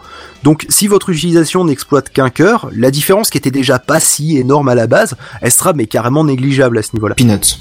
Donc 0.45 0.67
si 0.69 0.87
votre 0.87 1.11
utilisation 1.11 1.65
n'exploite 1.65 2.11
qu'un 2.11 2.31
cœur, 2.31 2.69
la 2.73 2.91
différence 2.91 3.31
qui 3.31 3.39
était 3.39 3.51
déjà 3.51 3.79
pas 3.79 4.01
si 4.01 4.37
énorme 4.37 4.69
à 4.69 4.75
la 4.75 4.87
base, 4.87 5.17
elle 5.41 5.51
sera 5.51 5.73
mais 5.73 5.87
carrément 5.87 6.25
négligeable 6.25 6.79
à 6.79 6.83
ce 6.83 6.95
niveau-là. 6.95 7.15
Peanuts. 7.15 7.59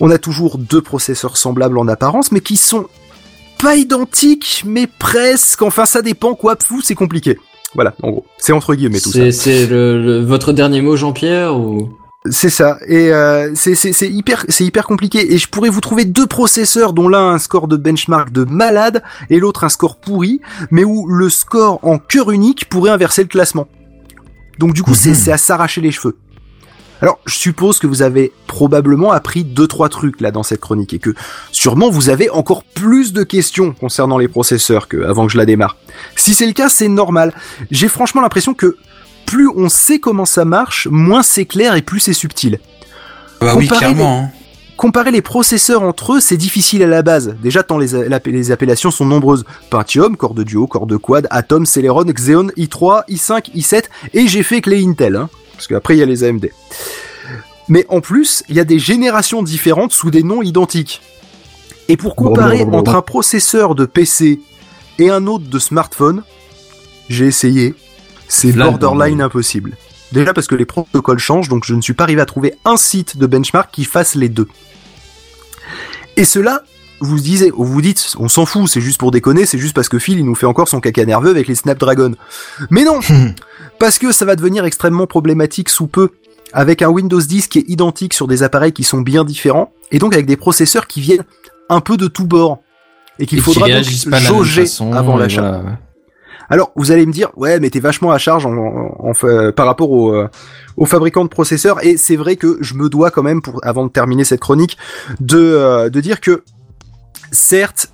On 0.00 0.10
a 0.10 0.18
toujours 0.18 0.58
deux 0.58 0.82
processeurs 0.82 1.36
semblables 1.36 1.78
en 1.78 1.88
apparence, 1.88 2.32
mais 2.32 2.40
qui 2.40 2.56
sont 2.56 2.86
pas 3.62 3.76
identiques, 3.76 4.62
mais 4.66 4.86
presque. 4.86 5.62
Enfin, 5.62 5.86
ça 5.86 6.02
dépend 6.02 6.34
quoi. 6.34 6.56
Fou, 6.60 6.80
c'est 6.82 6.94
compliqué. 6.94 7.38
Voilà, 7.74 7.94
en 8.02 8.10
gros, 8.10 8.24
c'est 8.38 8.52
entre 8.52 8.74
guillemets 8.74 9.00
tout 9.00 9.10
ça. 9.10 9.18
C'est 9.18 9.32
c'est 9.32 9.66
le, 9.66 10.00
le- 10.00 10.20
votre 10.24 10.52
dernier 10.52 10.80
mot, 10.80 10.96
Jean-Pierre 10.96 11.56
ou? 11.56 11.88
C'est 12.30 12.48
ça. 12.48 12.78
Et 12.86 13.12
euh, 13.12 13.50
c'est 13.54 13.74
c'est 13.74 13.92
c'est 13.92 14.08
hyper 14.08 14.46
c'est 14.48 14.64
hyper 14.64 14.86
compliqué. 14.86 15.34
Et 15.34 15.38
je 15.38 15.46
pourrais 15.48 15.68
vous 15.68 15.80
trouver 15.82 16.04
deux 16.06 16.26
processeurs 16.26 16.94
dont 16.94 17.08
l'un 17.08 17.18
a 17.30 17.32
un 17.34 17.38
score 17.38 17.68
de 17.68 17.76
benchmark 17.76 18.32
de 18.32 18.44
malade 18.44 19.02
et 19.28 19.38
l'autre 19.38 19.64
un 19.64 19.68
score 19.68 19.96
pourri, 20.00 20.40
mais 20.70 20.84
où 20.84 21.06
le 21.06 21.28
score 21.28 21.80
en 21.82 21.98
cœur 21.98 22.30
unique 22.30 22.68
pourrait 22.70 22.90
inverser 22.90 23.22
le 23.22 23.28
classement. 23.28 23.66
Donc 24.58 24.72
du 24.72 24.82
coup, 24.82 24.94
c'est 24.94 25.10
Mhm. 25.10 25.14
c'est 25.16 25.32
à 25.32 25.36
s'arracher 25.36 25.80
les 25.82 25.90
cheveux. 25.90 26.16
Alors, 27.04 27.18
je 27.26 27.34
suppose 27.36 27.78
que 27.80 27.86
vous 27.86 28.00
avez 28.00 28.32
probablement 28.46 29.12
appris 29.12 29.44
deux 29.44 29.66
trois 29.66 29.90
trucs 29.90 30.22
là 30.22 30.30
dans 30.30 30.42
cette 30.42 30.60
chronique 30.60 30.94
et 30.94 30.98
que 30.98 31.10
sûrement 31.52 31.90
vous 31.90 32.08
avez 32.08 32.30
encore 32.30 32.64
plus 32.64 33.12
de 33.12 33.22
questions 33.24 33.72
concernant 33.72 34.16
les 34.16 34.26
processeurs 34.26 34.88
que 34.88 35.04
avant 35.04 35.26
que 35.26 35.32
je 35.34 35.36
la 35.36 35.44
démarre. 35.44 35.76
Si 36.16 36.34
c'est 36.34 36.46
le 36.46 36.54
cas, 36.54 36.70
c'est 36.70 36.88
normal. 36.88 37.34
J'ai 37.70 37.88
franchement 37.88 38.22
l'impression 38.22 38.54
que 38.54 38.78
plus 39.26 39.48
on 39.54 39.68
sait 39.68 39.98
comment 39.98 40.24
ça 40.24 40.46
marche, 40.46 40.88
moins 40.90 41.22
c'est 41.22 41.44
clair 41.44 41.74
et 41.74 41.82
plus 41.82 42.00
c'est 42.00 42.14
subtil. 42.14 42.58
Bah 43.42 43.52
oui, 43.54 43.66
Comparé 43.68 43.92
clairement. 43.92 44.22
hein. 44.24 44.30
Comparer 44.78 45.10
les 45.10 45.20
processeurs 45.20 45.82
entre 45.82 46.14
eux, 46.14 46.20
c'est 46.20 46.38
difficile 46.38 46.82
à 46.82 46.86
la 46.86 47.02
base. 47.02 47.36
Déjà, 47.42 47.62
tant 47.62 47.76
les, 47.76 48.08
la- 48.08 48.18
les 48.24 48.50
appellations 48.50 48.90
sont 48.90 49.04
nombreuses. 49.04 49.44
Pentium, 49.68 50.16
corps 50.16 50.32
de 50.34 50.42
duo, 50.42 50.66
corps 50.66 50.86
de 50.86 50.96
quad, 50.96 51.26
Atom, 51.30 51.66
Celeron, 51.66 52.04
Xeon, 52.06 52.48
i3, 52.56 53.02
i5, 53.10 53.50
i7, 53.54 53.84
et 54.14 54.26
j'ai 54.26 54.42
fait 54.42 54.62
que 54.62 54.70
les 54.70 54.82
Intel, 54.84 55.16
hein, 55.16 55.28
parce 55.54 55.66
qu'après 55.66 55.94
il 55.96 56.00
y 56.00 56.02
a 56.02 56.06
les 56.06 56.24
AMD. 56.24 56.50
Mais 57.68 57.86
en 57.88 58.00
plus, 58.00 58.44
il 58.48 58.56
y 58.56 58.60
a 58.60 58.64
des 58.64 58.78
générations 58.78 59.42
différentes 59.42 59.92
sous 59.92 60.10
des 60.10 60.22
noms 60.22 60.42
identiques. 60.42 61.00
Et 61.88 61.96
pour 61.96 62.16
comparer 62.16 62.58
Blablabla. 62.58 62.78
entre 62.78 62.94
un 62.94 63.02
processeur 63.02 63.74
de 63.74 63.86
PC 63.86 64.40
et 64.98 65.10
un 65.10 65.26
autre 65.26 65.48
de 65.48 65.58
smartphone, 65.58 66.22
j'ai 67.08 67.26
essayé. 67.26 67.74
C'est 68.28 68.52
borderline 68.52 69.20
impossible. 69.20 69.76
Déjà 70.12 70.32
parce 70.32 70.46
que 70.46 70.54
les 70.54 70.64
protocoles 70.64 71.18
changent, 71.18 71.48
donc 71.48 71.64
je 71.64 71.74
ne 71.74 71.80
suis 71.80 71.92
pas 71.92 72.04
arrivé 72.04 72.20
à 72.20 72.26
trouver 72.26 72.54
un 72.64 72.76
site 72.76 73.16
de 73.16 73.26
benchmark 73.26 73.70
qui 73.70 73.84
fasse 73.84 74.14
les 74.14 74.28
deux. 74.28 74.48
Et 76.16 76.24
cela, 76.24 76.62
vous 77.00 77.18
disiez, 77.18 77.52
vous 77.54 77.80
dites, 77.82 78.14
on 78.18 78.28
s'en 78.28 78.46
fout, 78.46 78.68
c'est 78.68 78.80
juste 78.80 78.98
pour 78.98 79.10
déconner, 79.10 79.46
c'est 79.46 79.58
juste 79.58 79.74
parce 79.74 79.88
que 79.88 79.98
Phil 79.98 80.18
il 80.18 80.24
nous 80.24 80.34
fait 80.34 80.46
encore 80.46 80.68
son 80.68 80.80
caca 80.80 81.04
nerveux 81.04 81.30
avec 81.30 81.48
les 81.48 81.54
Snapdragon. 81.54 82.14
Mais 82.70 82.84
non, 82.84 83.00
parce 83.78 83.98
que 83.98 84.12
ça 84.12 84.24
va 84.24 84.36
devenir 84.36 84.64
extrêmement 84.64 85.06
problématique 85.06 85.68
sous 85.68 85.86
peu, 85.86 86.10
avec 86.52 86.82
un 86.82 86.88
Windows 86.88 87.20
10 87.20 87.48
qui 87.48 87.58
est 87.58 87.64
identique 87.68 88.14
sur 88.14 88.26
des 88.28 88.42
appareils 88.42 88.72
qui 88.72 88.84
sont 88.84 89.00
bien 89.00 89.24
différents, 89.24 89.72
et 89.90 89.98
donc 89.98 90.14
avec 90.14 90.26
des 90.26 90.36
processeurs 90.36 90.86
qui 90.86 91.00
viennent 91.00 91.24
un 91.68 91.80
peu 91.80 91.96
de 91.96 92.06
tous 92.06 92.26
bords, 92.26 92.60
et 93.18 93.26
qu'il 93.26 93.38
faudra 93.40 93.66
donc 93.82 94.18
jauger 94.38 94.62
façon, 94.62 94.92
avant 94.92 95.16
l'achat. 95.16 95.40
voilà, 95.42 95.58
ouais. 95.58 95.70
Alors, 96.50 96.72
vous 96.76 96.90
allez 96.92 97.06
me 97.06 97.12
dire, 97.12 97.30
ouais, 97.36 97.58
mais 97.58 97.70
t'es 97.70 97.80
vachement 97.80 98.10
à 98.12 98.18
charge 98.18 98.44
en, 98.44 98.52
en- 98.52 98.96
en 98.98 99.14
fa- 99.14 99.50
par 99.52 99.64
rapport 99.66 99.90
au, 99.90 100.12
euh, 100.14 100.28
aux 100.76 100.84
fabricants 100.84 101.24
de 101.24 101.30
processeurs, 101.30 101.82
et 101.84 101.96
c'est 101.96 102.16
vrai 102.16 102.36
que 102.36 102.58
je 102.60 102.74
me 102.74 102.88
dois 102.90 103.10
quand 103.10 103.22
même, 103.22 103.40
pour, 103.40 103.60
avant 103.64 103.86
de 103.86 103.90
terminer 103.90 104.24
cette 104.24 104.40
chronique, 104.40 104.76
de, 105.20 105.38
euh, 105.38 105.88
de 105.88 106.00
dire 106.00 106.20
que, 106.20 106.42
certes, 107.32 107.90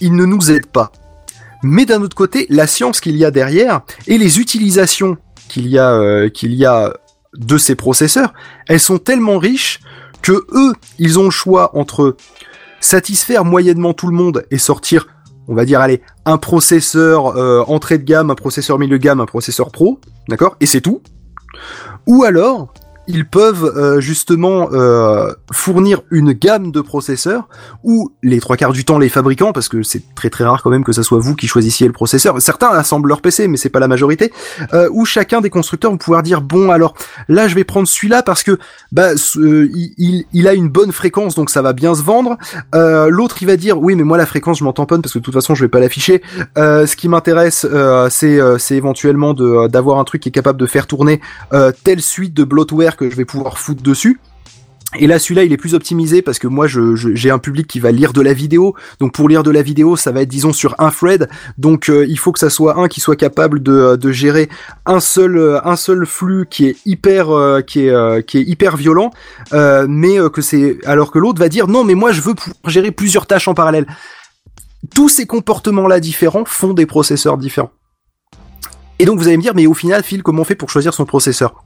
ils 0.00 0.14
ne 0.14 0.24
nous 0.24 0.50
aident 0.50 0.66
pas. 0.66 0.92
Mais 1.62 1.86
d'un 1.86 2.02
autre 2.02 2.16
côté, 2.16 2.46
la 2.50 2.66
science 2.66 3.00
qu'il 3.00 3.16
y 3.16 3.24
a 3.24 3.30
derrière, 3.30 3.82
et 4.06 4.18
les 4.18 4.38
utilisations 4.38 5.16
qu'il 5.48 5.68
y 5.68 5.78
a, 5.78 5.92
euh, 5.92 6.30
y 6.42 6.64
a 6.66 6.94
de 7.34 7.58
ces 7.58 7.74
processeurs, 7.74 8.32
elles 8.68 8.80
sont 8.80 8.98
tellement 8.98 9.38
riches 9.38 9.80
que 10.22 10.46
eux, 10.52 10.72
ils 10.98 11.18
ont 11.18 11.24
le 11.24 11.30
choix 11.30 11.76
entre 11.76 12.16
satisfaire 12.80 13.44
moyennement 13.44 13.94
tout 13.94 14.08
le 14.08 14.14
monde 14.14 14.44
et 14.50 14.58
sortir 14.58 15.06
on 15.48 15.54
va 15.54 15.64
dire 15.64 15.80
allez 15.80 16.02
un 16.24 16.38
processeur 16.38 17.36
euh, 17.36 17.62
entrée 17.66 17.98
de 17.98 18.04
gamme, 18.04 18.30
un 18.30 18.34
processeur 18.34 18.78
milieu 18.78 18.98
de 18.98 19.02
gamme, 19.02 19.20
un 19.20 19.26
processeur 19.26 19.70
pro, 19.70 20.00
d'accord, 20.28 20.56
et 20.60 20.66
c'est 20.66 20.80
tout. 20.80 21.02
Ou 22.06 22.24
alors 22.24 22.72
ils 23.06 23.26
peuvent 23.26 23.64
euh, 23.64 24.00
justement 24.00 24.68
euh, 24.72 25.32
fournir 25.52 26.02
une 26.10 26.32
gamme 26.32 26.72
de 26.72 26.80
processeurs 26.80 27.48
où 27.82 28.12
les 28.22 28.40
trois 28.40 28.56
quarts 28.56 28.72
du 28.72 28.84
temps 28.84 28.98
les 28.98 29.08
fabricants, 29.08 29.52
parce 29.52 29.68
que 29.68 29.82
c'est 29.82 30.02
très 30.14 30.30
très 30.30 30.44
rare 30.44 30.62
quand 30.62 30.70
même 30.70 30.84
que 30.84 30.92
ce 30.92 31.02
soit 31.02 31.18
vous 31.18 31.34
qui 31.34 31.46
choisissiez 31.46 31.86
le 31.86 31.92
processeur. 31.92 32.40
Certains 32.40 32.68
assemblent 32.68 33.08
leur 33.08 33.20
PC, 33.20 33.48
mais 33.48 33.56
c'est 33.56 33.68
pas 33.68 33.80
la 33.80 33.88
majorité. 33.88 34.32
Euh, 34.72 34.88
où 34.92 35.04
chacun 35.04 35.40
des 35.40 35.50
constructeurs 35.50 35.90
vont 35.90 35.96
pouvoir 35.96 36.22
dire 36.22 36.40
bon 36.40 36.70
alors 36.70 36.94
là 37.28 37.48
je 37.48 37.54
vais 37.54 37.64
prendre 37.64 37.88
celui-là 37.88 38.22
parce 38.22 38.42
que 38.42 38.58
bah 38.92 39.10
euh, 39.36 39.68
il, 39.98 40.24
il, 40.32 40.48
a 40.48 40.54
une 40.54 40.68
bonne 40.68 40.92
fréquence 40.92 41.34
donc 41.34 41.50
ça 41.50 41.62
va 41.62 41.72
bien 41.72 41.94
se 41.94 42.02
vendre. 42.02 42.36
Euh, 42.74 43.08
L'autre 43.10 43.36
il 43.40 43.46
va 43.46 43.56
dire 43.56 43.80
oui 43.80 43.94
mais 43.94 44.04
moi 44.04 44.18
la 44.18 44.26
fréquence 44.26 44.58
je 44.58 44.64
m'en 44.64 44.72
tamponne 44.72 45.02
parce 45.02 45.12
que 45.12 45.18
de 45.18 45.24
toute 45.24 45.34
façon 45.34 45.54
je 45.54 45.64
vais 45.64 45.68
pas 45.68 45.80
l'afficher. 45.80 46.22
Euh, 46.58 46.86
ce 46.86 46.96
qui 46.96 47.08
m'intéresse 47.08 47.66
c'est 48.10 48.76
éventuellement 48.76 49.34
de 49.34 49.68
d'avoir 49.68 49.98
un 49.98 50.04
truc 50.04 50.22
qui 50.22 50.28
est 50.28 50.32
capable 50.32 50.58
de 50.58 50.66
faire 50.66 50.86
tourner 50.86 51.20
telle 51.84 52.00
suite 52.00 52.34
de 52.34 52.44
bloatware 52.44 52.93
que 52.96 53.10
je 53.10 53.16
vais 53.16 53.24
pouvoir 53.24 53.58
foutre 53.58 53.82
dessus. 53.82 54.20
Et 54.96 55.08
là, 55.08 55.18
celui-là, 55.18 55.42
il 55.42 55.52
est 55.52 55.56
plus 55.56 55.74
optimisé 55.74 56.22
parce 56.22 56.38
que 56.38 56.46
moi, 56.46 56.66
j'ai 56.68 57.30
un 57.30 57.40
public 57.40 57.66
qui 57.66 57.80
va 57.80 57.90
lire 57.90 58.12
de 58.12 58.20
la 58.20 58.32
vidéo. 58.32 58.76
Donc, 59.00 59.12
pour 59.12 59.28
lire 59.28 59.42
de 59.42 59.50
la 59.50 59.62
vidéo, 59.62 59.96
ça 59.96 60.12
va 60.12 60.22
être, 60.22 60.28
disons, 60.28 60.52
sur 60.52 60.76
un 60.78 60.90
thread. 60.90 61.28
Donc, 61.58 61.88
euh, 61.88 62.06
il 62.08 62.16
faut 62.16 62.30
que 62.30 62.38
ça 62.38 62.48
soit 62.48 62.78
un 62.78 62.86
qui 62.86 63.00
soit 63.00 63.16
capable 63.16 63.60
de, 63.60 63.96
de 63.96 64.12
gérer 64.12 64.48
un 64.86 65.00
seul, 65.00 65.36
euh, 65.36 65.66
un 65.66 65.74
seul 65.74 66.06
flux 66.06 66.46
qui 66.48 66.66
est 66.66 66.76
hyper, 66.86 67.30
euh, 67.30 67.60
euh, 67.76 68.22
violent. 68.76 69.10
Euh, 69.52 69.86
mais 69.88 70.20
euh, 70.20 70.28
que 70.28 70.42
c'est, 70.42 70.78
alors 70.84 71.10
que 71.10 71.18
l'autre 71.18 71.40
va 71.40 71.48
dire 71.48 71.66
non, 71.66 71.82
mais 71.82 71.94
moi, 71.94 72.12
je 72.12 72.20
veux 72.20 72.34
gérer 72.68 72.92
plusieurs 72.92 73.26
tâches 73.26 73.48
en 73.48 73.54
parallèle. 73.54 73.86
Tous 74.94 75.08
ces 75.08 75.26
comportements-là 75.26 75.98
différents 75.98 76.44
font 76.44 76.72
des 76.72 76.86
processeurs 76.86 77.36
différents. 77.36 77.72
Et 79.00 79.06
donc, 79.06 79.18
vous 79.18 79.26
allez 79.26 79.38
me 79.38 79.42
dire, 79.42 79.54
mais 79.56 79.66
au 79.66 79.74
final, 79.74 80.04
Phil, 80.04 80.22
comment 80.22 80.42
on 80.42 80.44
fait 80.44 80.54
pour 80.54 80.70
choisir 80.70 80.94
son 80.94 81.04
processeur? 81.04 81.64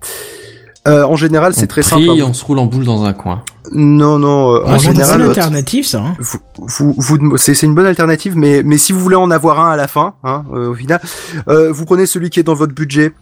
Euh, 0.88 1.04
En 1.04 1.16
général, 1.16 1.54
c'est 1.54 1.66
très 1.66 1.82
prie, 1.82 1.90
simple. 1.90 2.10
hein. 2.10 2.26
on 2.28 2.32
se 2.32 2.44
roule 2.44 2.58
en 2.58 2.66
boule 2.66 2.84
dans 2.84 3.04
un 3.04 3.12
coin. 3.12 3.42
Non, 3.72 4.18
non. 4.18 4.54
euh, 4.54 4.64
en 4.64 4.78
c'est 4.78 4.86
général, 4.92 5.20
une 5.20 5.26
euh, 5.26 5.28
alternative, 5.30 5.86
ça. 5.86 5.98
hein. 5.98 6.16
vous, 6.18 6.38
vous, 6.56 6.94
vous- 6.96 7.36
c'est, 7.36 7.54
c'est 7.54 7.66
une 7.66 7.74
bonne 7.74 7.86
alternative, 7.86 8.34
mais, 8.36 8.62
mais 8.64 8.78
si 8.78 8.92
vous 8.92 9.00
voulez 9.00 9.16
en 9.16 9.30
avoir 9.30 9.60
un 9.60 9.70
à 9.70 9.76
la 9.76 9.88
fin, 9.88 10.14
hein, 10.24 10.44
euh, 10.54 10.70
au 10.70 10.74
final, 10.74 11.00
euh, 11.48 11.70
vous 11.70 11.84
prenez 11.84 12.06
celui 12.06 12.30
qui 12.30 12.40
est 12.40 12.44
dans 12.44 12.54
votre 12.54 12.74
budget. 12.74 13.12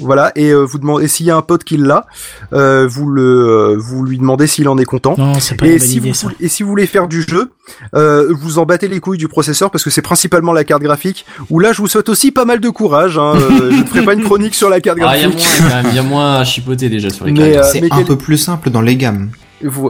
Voilà, 0.00 0.32
et 0.34 0.50
euh, 0.50 0.62
vous 0.64 0.78
demandez 0.78 1.06
s'il 1.06 1.26
y 1.26 1.30
a 1.30 1.36
un 1.36 1.42
pote 1.42 1.62
qui 1.62 1.76
l'a, 1.76 2.06
euh, 2.52 2.86
vous 2.90 3.08
le, 3.08 3.22
euh, 3.22 3.76
vous 3.78 4.02
lui 4.04 4.18
demandez 4.18 4.46
s'il 4.48 4.68
en 4.68 4.76
est 4.76 4.84
content. 4.84 5.14
Non, 5.16 5.34
c'est 5.38 5.54
pas 5.56 5.66
Et 5.66 5.74
une 5.74 5.78
si, 5.78 5.98
idée, 5.98 6.08
vous, 6.08 6.14
ça. 6.14 6.28
et 6.40 6.48
si 6.48 6.62
vous 6.64 6.68
voulez 6.68 6.86
faire 6.86 7.06
du 7.06 7.22
jeu, 7.22 7.52
euh, 7.94 8.32
vous 8.40 8.58
en 8.58 8.64
battez 8.66 8.88
les 8.88 8.98
couilles 8.98 9.18
du 9.18 9.28
processeur 9.28 9.70
parce 9.70 9.84
que 9.84 9.90
c'est 9.90 10.02
principalement 10.02 10.52
la 10.52 10.64
carte 10.64 10.82
graphique. 10.82 11.24
Où 11.48 11.60
là, 11.60 11.72
je 11.72 11.78
vous 11.80 11.86
souhaite 11.86 12.08
aussi 12.08 12.32
pas 12.32 12.44
mal 12.44 12.58
de 12.60 12.68
courage. 12.70 13.18
Hein, 13.18 13.34
euh, 13.36 13.70
je 13.70 13.76
ne 13.82 13.84
ferai 13.86 14.02
pas 14.04 14.14
une 14.14 14.24
chronique 14.24 14.54
sur 14.56 14.68
la 14.68 14.80
carte 14.80 14.98
Ah, 15.02 15.16
il 15.16 15.22
y 15.22 15.24
a 15.24 15.28
graphique. 15.28 15.60
moins, 15.60 15.68
quand 15.70 15.76
même, 15.76 15.86
il 15.90 15.96
y 15.96 15.98
a 15.98 16.02
moins 16.02 16.34
à 16.40 16.44
chipoter 16.44 16.88
déjà 16.88 17.10
sur 17.10 17.24
les 17.26 17.32
Mais, 17.32 17.52
cartes. 17.52 17.66
euh, 17.66 17.70
C'est 17.72 17.84
un 17.92 17.96
quel- 17.96 18.04
peu 18.06 18.16
plus 18.18 18.36
simple 18.38 18.70
dans 18.70 18.80
les 18.82 18.96
gammes. 18.96 19.30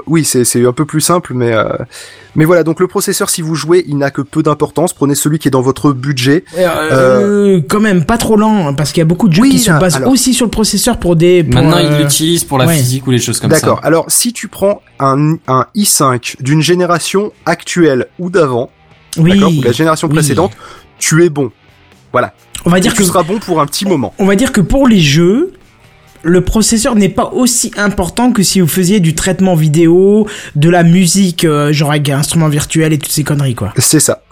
Oui, 0.06 0.24
c'est 0.24 0.44
c'est 0.44 0.64
un 0.66 0.72
peu 0.72 0.84
plus 0.84 1.00
simple, 1.00 1.32
mais 1.34 1.52
euh, 1.52 1.68
mais 2.36 2.44
voilà. 2.44 2.62
Donc 2.62 2.80
le 2.80 2.86
processeur, 2.86 3.28
si 3.30 3.42
vous 3.42 3.54
jouez, 3.54 3.84
il 3.88 3.96
n'a 3.98 4.10
que 4.10 4.22
peu 4.22 4.42
d'importance. 4.42 4.92
Prenez 4.92 5.14
celui 5.14 5.38
qui 5.38 5.48
est 5.48 5.50
dans 5.50 5.60
votre 5.62 5.92
budget. 5.92 6.44
Euh, 6.58 7.60
quand 7.68 7.80
même 7.80 8.04
pas 8.04 8.18
trop 8.18 8.36
lent 8.36 8.68
hein, 8.68 8.74
parce 8.74 8.92
qu'il 8.92 9.00
y 9.00 9.02
a 9.02 9.06
beaucoup 9.06 9.28
de 9.28 9.34
jeux 9.34 9.42
Oui, 9.42 9.50
qui 9.50 9.58
se 9.58 9.70
basent 9.72 9.96
alors- 9.96 10.10
aussi 10.12 10.34
sur 10.34 10.46
le 10.46 10.50
processeur 10.50 10.98
pour 10.98 11.16
des 11.16 11.42
pour, 11.44 11.54
Maintenant, 11.62 11.78
euh, 11.78 11.82
ils 11.98 12.02
l'utilisent 12.02 12.44
pour 12.44 12.58
la 12.58 12.66
ouais. 12.66 12.76
physique 12.76 13.06
ou 13.06 13.10
les 13.10 13.18
choses 13.18 13.40
comme 13.40 13.50
ça. 13.50 13.60
D'accord. 13.60 13.80
Alors 13.82 14.04
si 14.08 14.32
tu 14.32 14.48
prends 14.48 14.82
un 15.00 15.36
un 15.48 15.66
i5 15.76 16.36
d'une 16.42 16.60
génération 16.62 17.32
actuelle 17.46 18.06
ou 18.18 18.30
d'avant, 18.30 18.70
oui 19.18 19.32
d'accord, 19.34 19.52
ou 19.56 19.62
la 19.62 19.72
génération 19.72 20.08
oui. 20.08 20.14
précédente, 20.14 20.52
tu 20.98 21.24
es 21.24 21.28
bon. 21.28 21.50
Voilà. 22.12 22.32
on 22.64 22.70
va 22.70 22.78
dire 22.78 22.92
tu 22.92 22.98
que 22.98 23.04
seras 23.04 23.24
bon 23.24 23.38
pour 23.40 23.60
un 23.60 23.66
petit 23.66 23.86
moment. 23.86 24.14
on 24.18 24.26
va 24.26 24.36
dire 24.36 24.52
que 24.52 24.60
pour 24.60 24.86
les 24.86 25.00
jeux 25.00 25.53
le 26.24 26.40
processeur 26.40 26.94
n'est 26.96 27.08
pas 27.08 27.30
aussi 27.34 27.70
important 27.76 28.32
que 28.32 28.42
si 28.42 28.60
vous 28.60 28.66
faisiez 28.66 29.00
du 29.00 29.14
traitement 29.14 29.54
vidéo, 29.54 30.26
de 30.56 30.68
la 30.70 30.82
musique, 30.82 31.44
euh, 31.44 31.72
genre 31.72 31.90
avec 31.90 32.08
un 32.08 32.18
instrument 32.18 32.48
virtuel 32.48 32.92
et 32.92 32.98
toutes 32.98 33.12
ces 33.12 33.24
conneries, 33.24 33.54
quoi. 33.54 33.72
C'est 33.78 34.00
ça. 34.00 34.22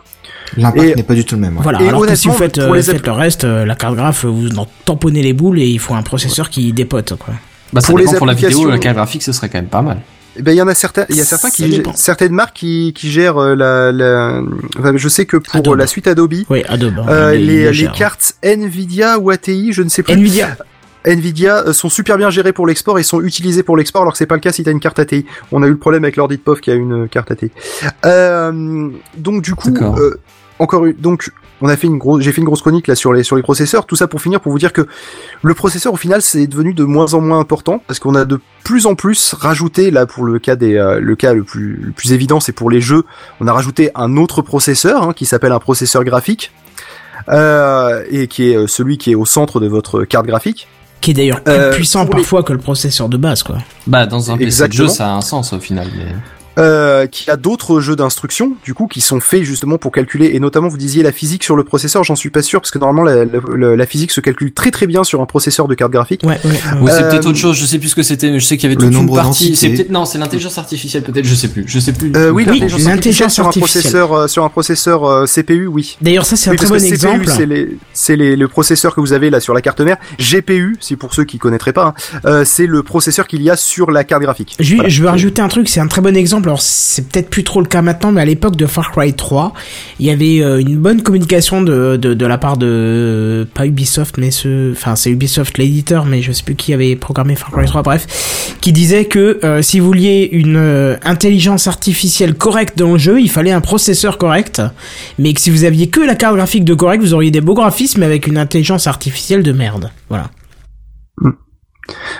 L'impact 0.57 0.97
n'est 0.97 1.03
pas 1.03 1.15
du 1.15 1.25
tout 1.25 1.35
le 1.37 1.41
même. 1.41 1.57
ouais. 1.57 1.63
Voilà, 1.63 1.81
Et 1.83 1.89
alors 1.89 2.05
que 2.07 2.15
si 2.15 2.29
vous 2.29 2.35
faites, 2.35 2.59
euh, 2.59 2.75
les 2.75 2.83
faites 2.83 3.07
le 3.07 3.13
reste, 3.13 3.45
euh, 3.45 3.65
la 3.65 3.75
carte 3.75 3.95
graphe, 3.95 4.25
vous 4.27 4.49
en 4.59 4.67
tamponnez 4.85 5.23
les 5.23 5.33
boules 5.33 5.59
et 5.61 5.67
il 5.67 5.79
faut 5.79 5.95
un 5.95 6.03
processeur 6.03 6.51
qui 6.51 6.73
dépote, 6.73 7.15
quoi. 7.17 7.35
Bah, 7.73 7.81
ça 7.81 7.87
Pour 7.87 7.99
les 7.99 8.05
pour 8.05 8.27
la 8.27 8.35
vidéo, 8.35 8.69
la 8.69 8.79
carte 8.79 8.97
graphique, 8.97 9.23
ce 9.23 9.33
serait 9.33 9.49
quand 9.49 9.59
même 9.59 9.67
pas 9.69 9.81
mal. 9.83 9.99
Eh 10.39 10.41
ben 10.43 10.53
il 10.53 10.57
y 10.57 10.63
en 10.63 10.69
a 10.69 10.75
certains, 10.75 11.05
il 11.11 11.17
y 11.17 11.21
a 11.21 11.25
certains 11.25 11.49
Ça 11.51 11.55
qui 11.55 11.69
dépend. 11.69 11.93
certaines 11.95 12.33
marques 12.33 12.57
qui 12.57 12.95
qui 12.95 13.11
gèrent 13.11 13.39
la, 13.55 13.93
la 13.93 14.41
enfin, 14.79 14.93
je 14.97 15.09
sais 15.09 15.27
que 15.27 15.37
pour 15.37 15.55
Adobe. 15.57 15.77
la 15.79 15.87
suite 15.87 16.07
Adobe, 16.07 16.35
Oui, 16.49 16.63
Adobe. 16.69 17.01
hein, 17.01 17.07
euh, 17.11 17.33
les, 17.35 17.67
les 17.67 17.73
cher. 17.75 17.93
cartes 17.93 18.33
Nvidia 18.43 19.19
ou 19.19 19.29
ATI, 19.31 19.73
je 19.75 19.83
ne 19.83 19.91
sais 19.91 20.03
plus. 20.03 20.15
Nvidia. 20.15 20.57
Nvidia 21.05 21.65
euh, 21.67 21.73
sont 21.73 21.89
super 21.89 22.17
bien 22.17 22.31
gérées 22.31 22.53
pour 22.53 22.67
l'export 22.67 22.99
et 22.99 23.03
sont 23.03 23.21
utilisées 23.21 23.63
pour 23.63 23.77
l'export 23.77 24.03
alors 24.03 24.13
que 24.13 24.19
c'est 24.19 24.27
pas 24.27 24.35
le 24.35 24.41
cas 24.41 24.53
si 24.53 24.65
t'as 24.65 24.71
une 24.71 24.81
carte 24.81 24.99
ATI. 24.99 25.27
On 25.51 25.63
a 25.63 25.67
eu 25.67 25.71
le 25.71 25.79
problème 25.79 26.05
avec 26.05 26.17
l'ordi 26.17 26.37
de 26.37 26.43
POF 26.43 26.61
qui 26.61 26.71
a 26.71 26.75
une 26.75 27.05
euh, 27.05 27.07
carte 27.07 27.31
ATI. 27.31 27.51
Euh, 28.05 28.91
donc 29.17 29.43
du 29.43 29.55
coup, 29.55 29.75
euh, 29.77 30.17
encore 30.59 30.87
une, 30.87 30.95
donc 30.95 31.31
on 31.61 31.69
a 31.69 31.77
fait 31.77 31.87
une 31.87 31.99
grosse, 31.99 32.23
j'ai 32.23 32.33
fait 32.33 32.41
une 32.41 32.47
grosse 32.47 32.61
chronique 32.61 32.89
là 32.89 32.95
sur 32.95 33.13
les 33.13 33.23
sur 33.23 33.37
les 33.37 33.43
processeurs. 33.43 33.87
Tout 33.87 33.97
ça 33.97 34.09
pour 34.09 34.21
finir 34.21 34.41
pour 34.41 34.53
vous 34.53 34.59
dire 34.59 34.73
que 34.73 34.87
le 35.43 35.55
processeur 35.55 35.93
au 35.93 35.97
final 35.97 36.21
c'est 36.21 36.47
devenu 36.47 36.75
de 36.75 36.85
moins 36.85 37.15
en 37.15 37.21
moins 37.21 37.39
important 37.39 37.83
parce 37.87 38.01
qu'on 38.01 38.15
a 38.15 38.25
de 38.25 38.41
plus 38.65 38.87
en 38.87 38.95
plus 38.95 39.35
rajouté 39.35 39.91
là 39.91 40.07
pour 40.07 40.25
le 40.25 40.39
cas 40.39 40.57
des 40.57 40.77
euh, 40.77 41.01
le 41.01 41.17
cas 41.17 41.35
le 41.35 41.45
plus 41.45 41.77
le 41.77 41.93
plus 41.93 42.13
évident 42.13 42.41
c'est 42.41 42.53
pour 42.53 42.71
les 42.71 42.81
jeux. 42.81 43.05
On 43.41 43.47
a 43.47 43.53
rajouté 43.53 43.91
un 43.95 44.17
autre 44.17 44.43
processeur 44.43 45.03
hein, 45.03 45.13
qui 45.13 45.25
s'appelle 45.25 45.53
un 45.53 45.61
processeur 45.61 46.05
graphique. 46.05 46.53
Euh, 47.29 48.03
et 48.11 48.27
qui 48.27 48.51
est 48.51 48.67
celui 48.67 48.99
qui 48.99 49.13
est 49.13 49.15
au 49.15 49.25
centre 49.25 49.61
de 49.61 49.69
votre 49.69 50.03
carte 50.03 50.27
graphique. 50.27 50.67
Qui 51.03 51.11
est 51.11 51.15
d'ailleurs 51.15 51.43
plus 51.43 51.53
Euh, 51.53 51.73
puissant 51.75 52.07
parfois 52.07 52.43
que 52.43 52.53
le 52.55 52.59
processeur 52.61 53.09
de 53.11 53.17
base, 53.19 53.43
quoi. 53.43 53.59
Bah, 53.87 54.07
dans 54.07 54.31
un 54.31 54.39
PC 54.39 54.69
de 54.69 54.73
jeu, 54.73 54.89
ça 54.89 55.09
a 55.09 55.11
un 55.11 55.21
sens 55.21 55.53
au 55.53 55.59
final. 55.61 55.89
Mais... 55.95 56.15
euh, 56.59 57.07
qui 57.07 57.31
a 57.31 57.37
d'autres 57.37 57.81
jeux 57.81 57.97
d'instruction, 57.97 58.53
du 58.65 58.75
coup, 58.75 58.87
qui 58.87 59.01
sont 59.01 59.21
faits 59.21 59.43
justement 59.43 59.79
pour 59.79 59.93
calculer, 59.93 60.31
et 60.35 60.41
notamment 60.41 60.69
vous 60.69 60.77
disiez 60.77 61.03
la 61.03 61.13
physique 61.13 61.45
sur 61.45 61.57
le 61.57 61.65
processeur, 61.65 62.05
j'en 62.05 62.17
suis 62.17 62.31
pas 62.31 62.43
sûr, 62.43 62.61
parce 62.61 62.71
que 62.71 62.79
normalement 62.79 63.03
la, 63.05 63.25
la- 63.25 63.77
la 63.77 63.87
physique 63.87 64.11
se 64.11 64.21
calcule 64.21 64.53
très 64.53 64.71
très 64.71 64.87
bien 64.87 65.05
sur 65.05 65.21
un 65.21 65.27
processeur 65.27 65.67
de 65.69 65.75
carte 65.75 65.93
graphique. 65.93 66.23
Ouais, 66.25 66.39
ouais. 66.45 66.51
ouais. 66.51 66.81
Ou 66.83 66.89
c'est 66.89 67.03
Euh, 67.05 67.11
peut-être 67.11 67.27
autre 67.27 67.39
chose, 67.39 67.57
je 67.57 67.65
sais 67.67 67.79
plus 67.79 67.89
ce 67.89 67.95
que 67.95 68.03
c'était, 68.03 68.31
mais 68.31 68.39
je 68.41 68.45
sais 68.45 68.57
qu'il 68.57 68.69
y 68.69 68.73
avait 68.73 68.81
toute 68.81 68.93
une 68.95 69.13
partie. 69.15 69.57
C'est 69.57 69.71
peut-être, 69.71 69.91
non, 69.91 70.05
c'est 70.05 70.19
l'intelligence 70.19 70.59
artificielle 70.59 71.03
peut-être, 71.03 71.25
je 71.25 71.35
sais 71.35 71.49
plus, 71.49 71.65
je 71.67 71.79
sais 71.79 71.93
plus. 71.93 72.13
Euh, 72.17 72.31
oui, 72.31 72.45
Oui, 72.47 72.59
l'intelligence 72.61 72.85
l'intelligence 72.85 73.39
artificielle 73.39 73.83
sur 73.83 74.03
un 74.03 74.07
processeur, 74.07 74.13
euh, 74.13 74.27
sur 74.29 74.45
un 74.45 74.49
processeur 74.49 75.05
euh, 75.05 75.25
CPU, 75.27 75.67
oui. 75.67 75.97
D'ailleurs, 76.03 76.27
ça 76.27 76.37
c'est 76.37 76.51
un 76.51 76.53
Oui, 76.53 76.59
très 76.59 76.69
parce 76.69 76.83
bon 76.83 76.87
exemple. 76.89 77.21
CPU, 77.25 77.31
c'est 77.37 77.47
les, 77.47 77.79
c'est 77.95 78.17
les, 78.17 78.37
le 78.37 78.49
processeur 78.49 78.95
que 78.95 79.01
vous 79.01 79.13
avez 79.13 79.31
là 79.31 79.41
sur 79.41 79.55
la 79.55 79.63
carte 79.63 79.81
mère. 79.81 79.97
GPU, 80.19 80.77
c'est 80.81 80.97
pour 80.97 81.15
ceux 81.15 81.25
qui 81.25 81.39
connaîtraient 81.39 81.73
pas, 81.73 81.95
hein, 82.13 82.19
euh, 82.27 82.45
c'est 82.45 82.67
le 82.67 82.83
processeur 82.83 83.27
qu'il 83.27 83.43
y 83.43 83.51
a 83.51 83.57
sur 83.57 83.91
la 83.91 84.05
carte 84.05 84.23
graphique. 84.23 84.57
Je, 84.61 84.75
Voilà. 84.75 84.89
je 84.89 85.03
veux 85.03 85.09
rajouter 85.09 85.41
un 85.43 85.49
truc, 85.49 85.69
c'est 85.69 85.81
un 85.81 85.87
très 85.89 86.01
bon 86.03 86.17
exemple. 86.17 86.42
Alors 86.45 86.61
c'est 86.61 87.09
peut-être 87.09 87.31
plus 87.31 87.45
trop 87.45 87.61
le 87.61 87.67
cas 87.67 87.83
maintenant, 87.83 88.13
mais 88.13 88.21
à 88.21 88.25
l'époque 88.25 88.57
de 88.57 88.67
Far 88.67 88.91
Cry 88.93 89.13
3, 89.13 89.53
il 90.01 90.07
y 90.07 90.11
avait 90.11 90.43
euh, 90.43 90.61
une 90.61 90.77
bonne 90.77 91.03
communication 91.03 91.63
de, 91.63 91.97
de, 91.97 92.27
la 92.27 92.39
part 92.39 92.57
de 92.57 93.47
pas 93.55 93.67
Ubisoft, 93.67 94.19
mais 94.19 94.31
ce, 94.31 94.73
enfin 94.73 94.97
c'est 94.97 95.11
Ubisoft 95.11 95.59
l'éditeur, 95.59 96.05
mais 96.05 96.23
je 96.23 96.33
sais 96.33 96.43
plus 96.43 96.55
qui 96.55 96.73
avait 96.73 96.97
programmé 96.97 97.37
Far 97.37 97.51
Cry 97.51 97.67
3. 97.67 97.83
Bref, 97.83 98.57
qui 98.61 98.73
disait 98.73 99.05
que 99.05 99.39
euh, 99.45 99.63
si 99.63 99.81
vous 99.81 99.87
vouliez 99.87 100.29
une 100.33 100.57
euh, 100.57 100.97
intelligence 101.05 101.67
artificielle 101.67 102.35
correcte 102.35 102.79
dans 102.79 102.93
le 102.93 102.99
jeu, 102.99 103.21
il 103.21 103.31
fallait 103.31 103.53
un 103.53 103.61
processeur 103.61 104.19
correct, 104.19 104.63
mais 105.19 105.33
que 105.33 105.41
si 105.41 105.51
vous 105.51 105.65
aviez 105.65 105.89
que 105.89 106.01
la 106.01 106.15
carte 106.15 106.37
graphique 106.37 106.65
de 106.65 106.75
correct, 106.75 107.01
vous 107.01 107.15
auriez 107.15 107.31
des 107.31 107.41
beaux 107.41 107.55
graphismes 107.55 108.03
avec 108.03 108.27
une 108.27 108.39
intelligence 108.39 108.87
artificielle 108.87 109.43
de 109.43 109.53
merde. 109.53 109.91
Voilà. 110.09 110.31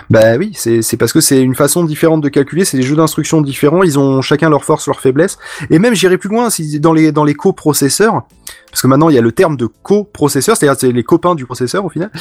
Bah 0.09 0.35
oui, 0.37 0.51
c'est 0.53 0.97
parce 0.97 1.13
que 1.13 1.21
c'est 1.21 1.41
une 1.41 1.55
façon 1.55 1.83
différente 1.83 2.21
de 2.21 2.29
calculer, 2.29 2.65
c'est 2.65 2.77
des 2.77 2.83
jeux 2.83 2.95
d'instructions 2.95 3.41
différents, 3.41 3.83
ils 3.83 3.97
ont 3.97 4.21
chacun 4.21 4.49
leurs 4.49 4.65
forces, 4.65 4.87
leurs 4.87 4.99
faiblesses. 4.99 5.37
Et 5.69 5.79
même 5.79 5.95
j'irai 5.95 6.17
plus 6.17 6.29
loin, 6.29 6.49
si 6.49 6.79
dans 6.79 6.93
les 6.93 7.11
dans 7.11 7.23
les 7.23 7.33
coprocesseurs, 7.33 8.23
parce 8.69 8.81
que 8.81 8.87
maintenant 8.87 9.09
il 9.09 9.15
y 9.15 9.17
a 9.17 9.21
le 9.21 9.31
terme 9.31 9.55
de 9.55 9.67
coprocesseur, 9.67 10.57
c'est-à-dire 10.57 10.77
c'est 10.79 10.91
les 10.91 11.03
copains 11.03 11.33
du 11.35 11.45
processeur 11.45 11.85
au 11.85 11.89
final, 11.89 12.11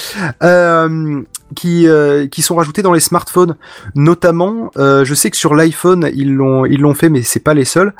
euh, 0.42 1.20
qui 1.56 1.88
euh, 1.88 2.28
qui 2.28 2.42
sont 2.42 2.54
rajoutés 2.54 2.82
dans 2.82 2.92
les 2.92 3.00
smartphones. 3.00 3.56
Notamment, 3.96 4.70
euh, 4.76 5.04
je 5.04 5.14
sais 5.14 5.30
que 5.30 5.36
sur 5.36 5.54
l'iPhone 5.54 6.10
ils 6.14 6.32
l'ont 6.32 6.64
ils 6.64 6.80
l'ont 6.80 6.94
fait, 6.94 7.08
mais 7.08 7.22
c'est 7.22 7.40
pas 7.40 7.54
les 7.54 7.64
seuls. 7.64 7.92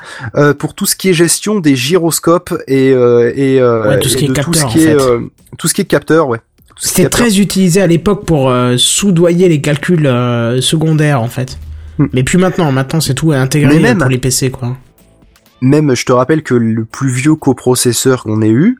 pour 0.57 0.73
tout 0.73 0.85
ce 0.85 0.95
qui 0.95 1.09
est 1.09 1.13
gestion 1.13 1.59
des 1.59 1.75
gyroscopes 1.75 2.53
et 2.67 2.89
et, 2.91 3.61
Ouais, 3.63 3.99
tout 3.99 4.09
ce 4.09 4.15
et 4.15 4.19
qui 4.19 4.25
est 4.25 4.27
tout 4.29 4.51
capteur, 4.51 4.71
ce 4.71 4.77
qui 4.77 4.87
en 4.87 4.91
est 4.91 4.99
fait. 4.99 5.31
tout 5.57 5.67
ce 5.67 5.73
qui 5.73 5.81
est 5.81 5.85
capteur, 5.85 6.29
ouais. 6.29 6.39
C'était 6.77 7.09
très 7.09 7.39
utilisé 7.39 7.81
à 7.81 7.87
l'époque 7.87 8.25
pour 8.25 8.49
euh, 8.49 8.75
soudoyer 8.77 9.47
les 9.49 9.61
calculs 9.61 10.05
euh, 10.07 10.61
secondaires 10.61 11.21
en 11.21 11.27
fait. 11.27 11.57
Hmm. 11.97 12.07
Mais 12.13 12.23
plus 12.23 12.37
maintenant, 12.37 12.71
maintenant 12.71 12.99
c'est 13.01 13.13
tout 13.13 13.31
intégré 13.31 13.79
même- 13.79 13.97
pour 13.99 14.09
les 14.09 14.17
PC 14.17 14.49
quoi. 14.51 14.75
Même, 15.61 15.95
je 15.95 16.03
te 16.05 16.11
rappelle 16.11 16.43
que 16.43 16.55
le 16.55 16.83
plus 16.83 17.09
vieux 17.09 17.35
coprocesseur 17.35 18.23
qu'on 18.23 18.41
ait 18.41 18.49
eu, 18.49 18.79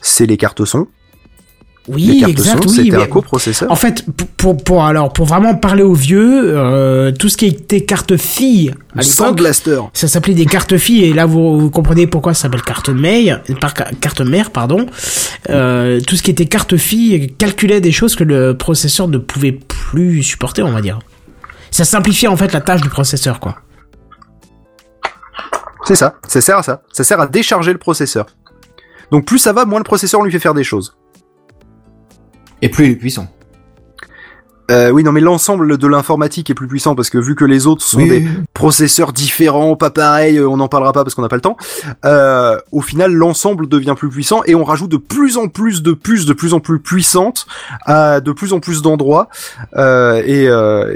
c'est 0.00 0.26
les 0.26 0.36
cartes 0.36 0.64
son. 0.64 0.88
Oui, 1.88 2.24
exact, 2.26 2.64
son, 2.64 2.68
oui. 2.70 2.76
c'était 2.84 2.96
mais- 2.96 3.02
un 3.04 3.06
coprocesseur. 3.06 3.70
En 3.70 3.76
fait, 3.76 4.04
pour, 4.16 4.26
pour, 4.36 4.56
pour- 4.64 4.84
alors 4.84 5.12
pour 5.12 5.24
vraiment 5.26 5.54
parler 5.54 5.82
aux 5.84 5.94
vieux, 5.94 6.42
euh, 6.56 7.12
tout 7.12 7.28
ce 7.28 7.36
qui 7.36 7.46
était 7.46 7.82
carte 7.82 8.16
fille 8.16 8.74
à 8.96 9.02
Sans 9.02 9.32
blaster. 9.32 9.78
ça 9.92 10.08
s'appelait 10.08 10.34
des 10.34 10.46
cartes 10.46 10.76
filles 10.78 11.04
et 11.04 11.12
là 11.12 11.26
vous, 11.26 11.60
vous 11.60 11.70
comprenez 11.70 12.06
pourquoi 12.08 12.34
ça 12.34 12.42
s'appelle 12.42 12.62
carte 12.62 12.88
mère, 12.88 13.40
par 13.60 13.74
carte 13.74 14.20
mère 14.20 14.50
pardon. 14.50 14.86
Euh, 15.48 16.00
tout 16.00 16.16
ce 16.16 16.22
qui 16.24 16.30
était 16.32 16.46
carte 16.46 16.76
fille 16.76 17.32
calculait 17.38 17.80
des 17.80 17.92
choses 17.92 18.16
que 18.16 18.24
le 18.24 18.56
processeur 18.56 19.06
ne 19.06 19.18
pouvait 19.18 19.52
plus 19.52 20.22
supporter, 20.24 20.62
on 20.64 20.72
va 20.72 20.80
dire. 20.80 20.98
Ça 21.70 21.84
simplifie 21.84 22.26
en 22.26 22.36
fait 22.36 22.52
la 22.52 22.60
tâche 22.60 22.80
du 22.80 22.88
processeur, 22.88 23.38
quoi. 23.38 23.56
C'est 25.84 25.94
ça, 25.94 26.16
ça 26.26 26.40
sert 26.40 26.58
à 26.58 26.62
ça. 26.62 26.82
Ça 26.92 27.04
sert 27.04 27.20
à 27.20 27.26
décharger 27.28 27.72
le 27.72 27.78
processeur. 27.78 28.26
Donc 29.12 29.24
plus 29.24 29.38
ça 29.38 29.52
va, 29.52 29.64
moins 29.64 29.78
le 29.78 29.84
processeur 29.84 30.20
lui 30.22 30.32
fait 30.32 30.40
faire 30.40 30.54
des 30.54 30.64
choses. 30.64 30.96
Et 32.62 32.68
plus 32.68 32.86
il 32.86 32.90
est 32.92 32.96
puissant. 32.96 33.28
Euh, 34.70 34.90
oui, 34.90 35.04
non, 35.04 35.12
mais 35.12 35.20
l'ensemble 35.20 35.78
de 35.78 35.86
l'informatique 35.86 36.50
est 36.50 36.54
plus 36.54 36.66
puissant 36.66 36.96
parce 36.96 37.08
que 37.08 37.18
vu 37.18 37.36
que 37.36 37.44
les 37.44 37.68
autres 37.68 37.84
sont 37.84 37.98
Oui, 37.98 38.08
des 38.08 38.28
processeurs 38.52 39.12
différents, 39.12 39.76
pas 39.76 39.90
pareils, 39.90 40.38
euh, 40.38 40.48
on 40.48 40.56
n'en 40.56 40.66
parlera 40.66 40.92
pas 40.92 41.04
parce 41.04 41.14
qu'on 41.14 41.22
n'a 41.22 41.28
pas 41.28 41.36
le 41.36 41.42
temps. 41.42 41.56
Euh, 42.04 42.58
au 42.72 42.80
final, 42.80 43.12
l'ensemble 43.12 43.68
devient 43.68 43.94
plus 43.96 44.08
puissant 44.08 44.42
et 44.44 44.56
on 44.56 44.64
rajoute 44.64 44.90
de 44.90 44.96
plus 44.96 45.36
en 45.36 45.46
plus 45.46 45.82
de 45.82 45.92
puces, 45.92 46.26
de 46.26 46.32
plus 46.32 46.52
en 46.52 46.58
plus 46.58 46.80
puissantes, 46.80 47.46
à 47.84 48.20
de 48.20 48.32
plus 48.32 48.52
en 48.52 48.58
plus 48.58 48.82
d'endroits 48.82 49.28
euh, 49.76 50.20
et, 50.26 50.46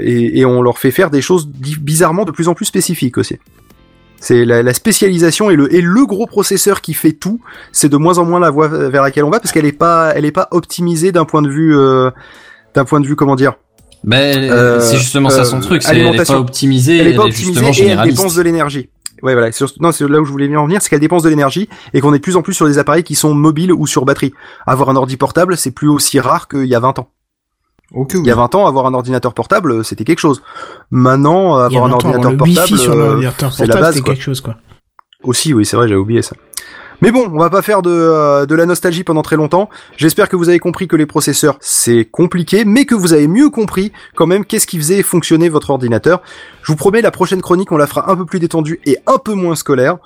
et, 0.05 0.39
et 0.39 0.45
on 0.45 0.61
leur 0.61 0.77
fait 0.77 0.91
faire 0.91 1.09
des 1.09 1.21
choses 1.21 1.47
bizarrement 1.47 2.25
de 2.25 2.31
plus 2.31 2.49
en 2.49 2.53
plus 2.53 2.65
spécifiques 2.65 3.17
aussi. 3.17 3.37
C'est 4.23 4.45
la, 4.45 4.61
la 4.63 4.73
spécialisation 4.73 5.49
et 5.49 5.55
le, 5.55 5.73
et 5.73 5.81
le 5.81 6.05
gros 6.05 6.27
processeur 6.27 6.79
qui 6.81 6.93
fait 6.93 7.11
tout, 7.11 7.41
c'est 7.71 7.89
de 7.89 7.97
moins 7.97 8.19
en 8.19 8.23
moins 8.25 8.39
la 8.39 8.51
voie 8.51 8.67
vers 8.67 9.01
laquelle 9.01 9.23
on 9.25 9.31
va 9.31 9.39
parce 9.39 9.51
qu'elle 9.51 9.65
est 9.65 9.71
pas, 9.71 10.13
elle 10.15 10.25
est 10.25 10.31
pas 10.31 10.47
optimisée 10.51 11.11
d'un 11.11 11.25
point 11.25 11.41
de 11.41 11.49
vue, 11.49 11.75
euh, 11.75 12.11
d'un 12.75 12.85
point 12.85 12.99
de 12.99 13.07
vue 13.07 13.15
comment 13.15 13.35
dire. 13.35 13.53
Ben, 14.03 14.37
Euh, 14.51 14.79
c'est 14.79 14.97
justement 14.97 15.29
ça 15.31 15.43
son 15.43 15.57
euh, 15.57 15.61
truc, 15.61 15.81
c'est 15.83 15.89
elle 15.91 15.97
est 15.97 16.01
alimentation. 16.01 16.35
pas 16.35 16.39
optimisée, 16.39 16.97
elle 16.99 17.07
est 17.07 17.15
pas 17.15 17.23
optimisée 17.23 17.59
et 17.83 17.87
elle 17.87 17.97
dépense 18.09 18.35
de 18.35 18.41
l'énergie. 18.43 18.89
Ouais, 19.23 19.33
voilà. 19.33 19.51
C'est- 19.51 19.79
Non, 19.79 19.91
c'est 19.91 20.07
là 20.07 20.19
où 20.21 20.25
je 20.25 20.31
voulais 20.31 20.55
en 20.55 20.65
venir, 20.65 20.81
c'est 20.81 20.89
qu'elle 20.89 20.99
dépense 20.99 21.21
de 21.23 21.29
l'énergie 21.29 21.69
et 21.93 22.01
qu'on 22.01 22.13
est 22.13 22.17
de 22.17 22.23
plus 22.23 22.35
en 22.35 22.41
plus 22.41 22.53
sur 22.53 22.65
des 22.67 22.77
appareils 22.79 23.03
qui 23.03 23.13
sont 23.15 23.33
mobiles 23.35 23.71
ou 23.71 23.85
sur 23.85 24.05
batterie. 24.05 24.33
Avoir 24.65 24.89
un 24.89 24.95
ordi 24.95 25.17
portable, 25.17 25.57
c'est 25.57 25.71
plus 25.71 25.89
aussi 25.89 26.19
rare 26.19 26.47
qu'il 26.47 26.65
y 26.65 26.73
a 26.75 26.79
20 26.79 26.97
ans. 26.99 27.09
Il 27.93 28.25
y 28.25 28.31
a 28.31 28.35
20 28.35 28.55
ans, 28.55 28.67
avoir 28.67 28.85
un 28.85 28.93
ordinateur 28.93 29.33
portable, 29.33 29.83
c'était 29.83 30.05
quelque 30.05 30.19
chose. 30.19 30.41
Maintenant, 30.91 31.57
a 31.57 31.65
avoir 31.65 31.85
un 31.85 31.89
20 31.89 31.93
ans, 31.93 31.95
ordinateur 31.95 32.31
le 32.31 32.37
portable, 32.37 32.59
Wi-Fi 32.59 32.77
sur 32.77 32.93
euh, 32.93 33.21
la 33.21 33.75
base, 33.75 33.95
c'était 33.95 34.11
quelque 34.11 34.23
chose, 34.23 34.41
quoi. 34.41 34.55
Aussi, 35.23 35.53
oui, 35.53 35.65
c'est 35.65 35.75
vrai, 35.75 35.87
j'avais 35.87 35.99
oublié 35.99 36.21
ça. 36.21 36.35
Mais 37.01 37.11
bon, 37.11 37.27
on 37.33 37.39
va 37.39 37.49
pas 37.49 37.63
faire 37.63 37.81
de, 37.81 37.89
euh, 37.89 38.45
de 38.45 38.53
la 38.53 38.67
nostalgie 38.67 39.03
pendant 39.03 39.23
très 39.23 39.35
longtemps. 39.35 39.69
J'espère 39.97 40.29
que 40.29 40.35
vous 40.35 40.49
avez 40.49 40.59
compris 40.59 40.87
que 40.87 40.95
les 40.95 41.07
processeurs, 41.07 41.57
c'est 41.59 42.05
compliqué, 42.05 42.63
mais 42.63 42.85
que 42.85 42.93
vous 42.93 43.13
avez 43.13 43.27
mieux 43.27 43.49
compris 43.49 43.91
quand 44.15 44.27
même 44.27 44.45
qu'est-ce 44.45 44.67
qui 44.67 44.77
faisait 44.77 45.01
fonctionner 45.01 45.49
votre 45.49 45.71
ordinateur. 45.71 46.21
Je 46.61 46.71
vous 46.71 46.75
promets, 46.75 47.01
la 47.01 47.09
prochaine 47.09 47.41
chronique, 47.41 47.71
on 47.71 47.77
la 47.77 47.87
fera 47.87 48.11
un 48.11 48.15
peu 48.15 48.25
plus 48.25 48.39
détendue 48.39 48.79
et 48.85 48.99
un 49.07 49.17
peu 49.17 49.33
moins 49.33 49.55
scolaire. 49.55 49.97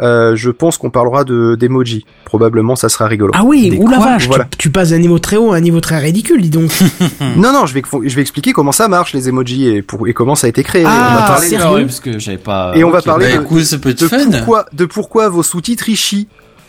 Euh, 0.00 0.36
je 0.36 0.50
pense 0.50 0.78
qu'on 0.78 0.90
parlera 0.90 1.24
de 1.24 1.56
d'emoji. 1.56 2.04
Probablement, 2.24 2.76
ça 2.76 2.88
sera 2.88 3.06
rigolo. 3.06 3.32
Ah 3.34 3.42
oui, 3.44 3.76
oula 3.80 3.96
quoi 3.96 4.06
vache, 4.06 4.28
Voilà. 4.28 4.44
tu, 4.50 4.56
tu 4.58 4.70
passes 4.70 4.90
d'un 4.90 4.98
niveau 4.98 5.18
très 5.18 5.36
haut 5.36 5.52
à 5.52 5.56
un 5.56 5.60
niveau 5.60 5.80
très 5.80 5.98
ridicule, 5.98 6.40
dis 6.42 6.50
donc. 6.50 6.70
Non, 7.36 7.52
non, 7.52 7.66
je 7.66 7.74
vais, 7.74 7.82
je 8.04 8.14
vais 8.14 8.22
expliquer 8.22 8.52
comment 8.52 8.72
ça 8.72 8.88
marche, 8.88 9.12
les 9.12 9.28
emojis, 9.28 9.66
et, 9.66 9.82
pour, 9.82 10.06
et 10.08 10.12
comment 10.14 10.34
ça 10.34 10.46
a 10.46 10.50
été 10.50 10.62
créé. 10.62 10.84
Ah, 10.86 11.08
on 11.10 11.14
va 11.20 11.22
parler, 11.26 11.48
sérieux 11.48 11.86
parce 11.86 12.00
que 12.00 12.18
j'avais 12.18 12.38
pas. 12.38 12.72
et 12.74 12.84
on 12.84 12.90
va 12.90 13.02
parler 13.02 13.30
Bah, 13.32 13.38
de, 13.38 13.42
écoute, 13.42 13.64
ça 13.64 13.78
peut 13.78 13.90
être 13.90 14.00
de 14.02 14.08
fun. 14.08 14.18
pourquoi, 14.30 14.66
de 14.72 14.84
pourquoi 14.84 15.28
vos 15.28 15.42
sous-titres 15.42 15.86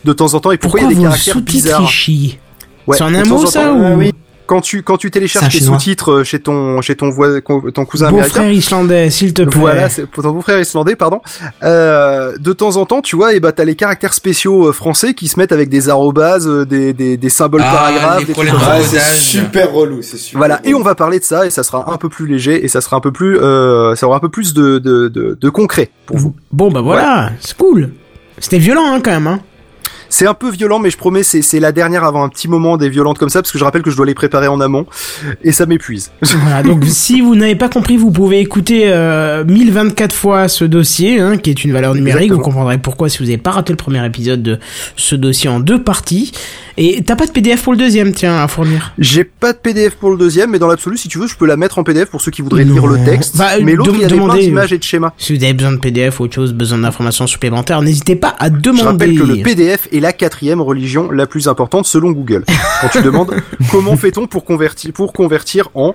de 0.03 0.14
temps 0.14 0.34
en 0.34 0.39
temps 0.39 0.52
et 0.52 0.57
pourquoi, 0.57 0.81
Pourquoi 0.81 0.81
il 0.81 0.84
y 0.84 0.93
a 0.93 0.98
des 0.98 1.03
caractères 1.03 1.34
sous-titres 1.35 1.52
bizarres. 1.52 1.91
Ouais, 2.88 2.98
C'est 2.98 3.03
un 3.03 3.23
mot, 3.26 3.45
ça, 3.45 3.72
ou- 3.72 3.98
oui. 3.99 4.10
Quand 4.52 4.60
tu 4.60 4.84
quand 4.84 4.98
tu 4.98 5.10
télécharges 5.11 5.48
tes 5.48 5.64
sous-titres 5.64 6.11
euh, 6.11 6.23
chez 6.26 6.40
ton 6.41 6.82
chez 6.82 6.95
ton 6.95 7.10
voisin 7.10 7.40
ton 7.73 7.86
cousin 7.86 8.10
Beau 8.10 8.18
américain. 8.18 8.41
frère 8.41 8.52
islandais, 8.52 9.10
s'il 9.10 9.34
te 9.34 9.44
plaît. 9.44 9.57
Voilà, 9.57 9.88
c'est 9.88 10.06
pour 10.06 10.23
ton 10.23 10.32
beau-frère 10.32 10.60
islandais, 10.60 10.98
pardon. 10.98 11.22
Euh, 11.64 12.34
de 12.38 12.52
temps 12.52 12.76
en 12.76 12.86
temps, 12.86 13.02
tu 13.02 13.15
vois, 13.15 13.34
et 13.34 13.40
bah 13.40 13.53
t'as 13.53 13.64
les 13.64 13.76
caractères 13.76 14.14
spéciaux 14.14 14.68
euh, 14.68 14.73
français 14.73 15.14
qui 15.14 15.30
se 15.30 15.40
mettent 15.40 15.53
avec 15.53 15.69
des 15.69 15.88
arrobases, 15.88 16.49
des, 16.68 16.91
des, 16.91 17.15
des 17.15 17.30
symboles 17.30 17.61
Ah, 17.64 17.73
paragraphes, 17.73 18.26
des 18.26 18.34
problèmes 18.34 18.56
c'est 18.84 18.99
super 18.99 19.72
relou, 19.72 20.02
c'est 20.02 20.18
super. 20.18 20.40
Voilà, 20.40 20.60
et 20.65 20.73
on 20.73 20.82
va 20.82 20.95
parler 20.95 21.19
de 21.19 21.23
ça, 21.23 21.45
et 21.45 21.49
ça 21.49 21.64
sera 21.64 21.90
un 21.90 21.95
peu 21.95 22.10
plus 22.10 22.28
léger, 22.28 22.65
et 22.65 22.68
ça 22.68 22.82
sera 22.82 22.98
un 22.98 23.02
peu 23.02 23.14
plus, 23.14 23.38
euh, 23.40 23.95
ça 23.95 24.06
aura 24.06 24.18
un 24.18 24.19
peu 24.19 24.28
plus 24.28 24.53
de, 24.53 24.80
de, 24.80 25.07
de, 25.07 25.38
de 25.40 25.49
concret 25.49 25.90
pour 26.06 26.18
vous. 26.18 26.36
Bon, 26.52 26.69
bah 26.69 26.82
voilà, 26.82 27.32
c'est 27.40 27.56
cool. 27.56 27.91
C'était 28.38 28.57
violent, 28.60 28.91
hein, 28.91 28.99
quand 29.02 29.11
même, 29.11 29.28
hein. 29.28 29.40
C'est 30.11 30.27
un 30.27 30.33
peu 30.33 30.51
violent, 30.51 30.77
mais 30.79 30.89
je 30.89 30.97
promets, 30.97 31.23
c'est 31.23 31.41
c'est 31.41 31.59
la 31.61 31.71
dernière 31.71 32.03
avant 32.03 32.23
un 32.23 32.29
petit 32.29 32.47
moment 32.49 32.75
des 32.77 32.89
violentes 32.89 33.17
comme 33.17 33.29
ça, 33.29 33.41
parce 33.41 33.51
que 33.51 33.57
je 33.57 33.63
rappelle 33.63 33.81
que 33.81 33.89
je 33.89 33.95
dois 33.95 34.05
les 34.05 34.13
préparer 34.13 34.47
en 34.47 34.59
amont, 34.59 34.85
et 35.41 35.51
ça 35.53 35.65
m'épuise. 35.65 36.11
Voilà, 36.21 36.63
donc 36.63 36.83
si 36.88 37.21
vous 37.21 37.35
n'avez 37.35 37.55
pas 37.55 37.69
compris, 37.69 37.95
vous 37.95 38.11
pouvez 38.11 38.39
écouter 38.39 38.83
euh, 38.88 39.45
1024 39.45 40.13
fois 40.13 40.47
ce 40.49 40.65
dossier, 40.65 41.19
hein, 41.19 41.38
qui 41.38 41.49
est 41.49 41.63
une 41.63 41.71
valeur 41.71 41.95
numérique. 41.95 42.23
Exactement. 42.23 42.38
Vous 42.39 42.43
comprendrez 42.43 42.77
pourquoi 42.77 43.07
si 43.09 43.19
vous 43.19 43.23
n'avez 43.25 43.38
pas 43.38 43.51
raté 43.51 43.71
le 43.71 43.77
premier 43.77 44.05
épisode 44.05 44.43
de 44.43 44.59
ce 44.97 45.15
dossier 45.15 45.49
en 45.49 45.59
deux 45.61 45.81
parties. 45.81 46.33
Et 46.77 47.03
t'as 47.03 47.15
pas 47.15 47.25
de 47.25 47.31
PDF 47.31 47.63
pour 47.63 47.73
le 47.73 47.77
deuxième, 47.79 48.13
tiens, 48.13 48.38
à 48.38 48.47
fournir? 48.47 48.93
J'ai 48.97 49.23
pas 49.23 49.53
de 49.53 49.57
PDF 49.57 49.95
pour 49.95 50.09
le 50.09 50.17
deuxième, 50.17 50.51
mais 50.51 50.59
dans 50.59 50.67
l'absolu, 50.67 50.97
si 50.97 51.07
tu 51.07 51.19
veux, 51.19 51.27
je 51.27 51.35
peux 51.35 51.45
la 51.45 51.55
mettre 51.57 51.79
en 51.79 51.83
PDF 51.83 52.09
pour 52.09 52.21
ceux 52.21 52.31
qui 52.31 52.41
voudraient 52.41 52.65
Non. 52.65 52.73
lire 52.73 52.88
le 52.88 53.03
texte. 53.05 53.38
Bah, 53.38 53.51
mais 53.61 53.75
l'autre, 53.75 53.91
il 53.95 54.01
y 54.01 54.05
a 54.05 54.07
des 54.07 54.41
d'images 54.45 54.73
et 54.73 54.77
de 54.77 54.83
schémas. 54.83 55.11
Si 55.17 55.35
vous 55.38 55.43
avez 55.43 55.53
besoin 55.53 55.71
de 55.71 55.77
PDF 55.77 56.19
ou 56.19 56.23
autre 56.23 56.35
chose, 56.35 56.53
besoin 56.53 56.79
d'informations 56.79 57.27
supplémentaires, 57.27 57.81
n'hésitez 57.81 58.15
pas 58.17 58.35
à 58.39 58.49
demander. 58.49 58.81
Je 58.81 58.85
rappelle 58.85 59.17
que 59.17 59.23
le 59.23 59.43
PDF 59.43 59.88
est 59.91 60.01
la 60.02 60.11
quatrième 60.14 60.60
religion 60.61 61.11
la 61.11 61.28
plus 61.28 61.48
importante 61.48 61.86
selon 61.86 62.11
Google. 62.11 62.44
Quand 62.82 62.90
tu 62.90 63.02
demandes 63.02 63.34
comment 63.72 63.95
fait-on 63.95 64.28
pour 64.28 64.44
convertir, 64.44 64.91
pour 64.94 65.14
convertir 65.14 65.69
en 65.76 65.94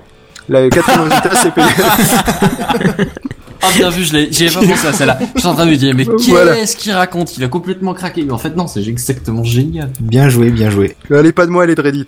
la 0.49 0.69
quatrième 0.69 1.01
résultat, 1.01 1.31
c'est 1.35 1.53
PDF. 1.53 3.03
Ah 3.59 3.69
bien 3.75 3.89
vu, 3.89 4.03
je 4.03 4.13
l'ai, 4.13 4.31
j'y 4.31 4.45
ai 4.45 4.49
pas 4.51 4.59
pensé 4.61 4.87
à 4.87 4.93
celle-là. 4.93 5.17
Je 5.33 5.39
suis 5.39 5.47
en 5.49 5.55
train 5.55 5.65
de 5.65 5.71
me 5.71 5.75
dire, 5.75 5.93
mais 5.95 6.05
qu'est-ce 6.05 6.29
Voilà. 6.29 6.55
qu'il 6.63 6.91
raconte? 6.91 7.35
Il 7.37 7.43
a 7.43 7.47
complètement 7.47 7.95
craqué. 7.95 8.23
Mais 8.23 8.31
en 8.31 8.37
fait 8.37 8.55
non, 8.55 8.67
c'est 8.67 8.85
exactement 8.87 9.43
génial. 9.43 9.89
Bien 9.99 10.29
joué, 10.29 10.51
bien 10.51 10.69
joué. 10.69 10.95
Elle 11.09 11.25
est 11.25 11.31
pas 11.31 11.47
de 11.47 11.51
moi, 11.51 11.63
elle 11.63 11.71
est 11.71 11.75
de 11.75 11.81
Reddit. 11.81 12.05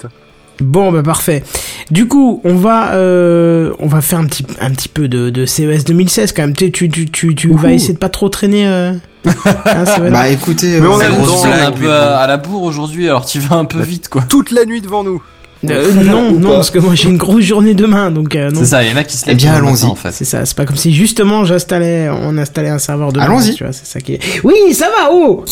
Bon 0.62 0.92
bah 0.92 1.02
parfait. 1.02 1.44
Du 1.90 2.08
coup, 2.08 2.40
on 2.44 2.54
va 2.56 2.94
euh, 2.94 3.74
on 3.80 3.88
va 3.88 4.02
faire 4.02 4.20
un 4.20 4.26
petit 4.28 4.46
un 4.62 4.70
petit 4.72 4.90
peu 4.90 5.08
de, 5.08 5.32
de 5.32 5.46
CES 5.46 5.86
2016 5.86 6.34
quand 6.34 6.44
même. 6.44 6.56
Tu 6.56 6.72
tu 6.72 6.88
tu 6.88 7.10
tu, 7.10 7.34
tu 7.34 7.52
vas 7.54 7.74
essayer 7.74 7.94
de 7.96 8.00
pas 8.00 8.10
trop 8.10 8.30
traîner. 8.30 8.68
Euh... 8.68 8.94
CES 9.26 10.12
Bah 10.12 10.30
écoutez, 10.30 10.80
Mais 10.80 10.88
euh, 10.88 10.92
on 10.92 11.02
est 11.02 11.08
On 11.10 11.24
grosse 11.24 11.44
dans- 11.44 11.50
est 11.54 11.62
un 11.62 11.72
peu 11.72 11.92
à, 11.92 12.18
à 12.20 12.28
la 12.28 12.38
bourre 12.38 12.64
aujourd'hui, 12.64 13.08
alors 13.08 13.26
tu 13.26 13.40
vas 13.40 13.56
un 13.58 13.66
peu 13.66 13.82
vite 13.82 14.10
quoi. 14.10 14.24
Toute 14.28 14.52
la 14.52 14.66
nuit 14.66 14.82
devant 14.82 15.04
nous. 15.04 15.22
Euh, 15.70 15.92
non 15.94 16.30
Ou 16.30 16.40
non 16.40 16.50
pas. 16.52 16.56
parce 16.56 16.72
que 16.72 16.80
moi 16.80 16.96
j'ai 16.96 17.10
une 17.10 17.18
grosse 17.18 17.44
journée 17.44 17.74
demain 17.74 18.12
donc 18.12 18.34
euh, 18.34 18.50
non. 18.50 18.62
C'est 18.62 18.68
ça, 18.68 18.82
il 18.84 18.90
y 18.92 18.94
en 18.94 18.96
a 18.96 19.04
qui 19.04 19.18
se 19.18 19.26
Eh 19.26 19.32
lèvent 19.32 19.38
bien, 19.38 19.56
le 19.60 19.64
matin, 19.66 19.68
allons-y. 19.76 19.92
en 19.92 19.96
fait. 19.96 20.12
C'est 20.14 20.24
ça, 20.24 20.46
c'est 20.46 20.56
pas 20.56 20.66
comme 20.66 20.78
si 20.78 20.94
justement 20.94 21.44
j'installais, 21.44 22.10
on 22.10 22.38
installait 22.38 22.70
un 22.70 22.80
serveur 22.80 23.12
de 23.12 23.20
Allons-y. 23.20 23.56
Tu 23.56 23.66
vois, 23.66 23.74
c'est 23.74 23.86
ça 23.86 24.00
qui 24.00 24.14
est. 24.14 24.20
Oui, 24.46 24.56
ça 24.74 24.86
va, 24.86 25.10
oh 25.12 25.44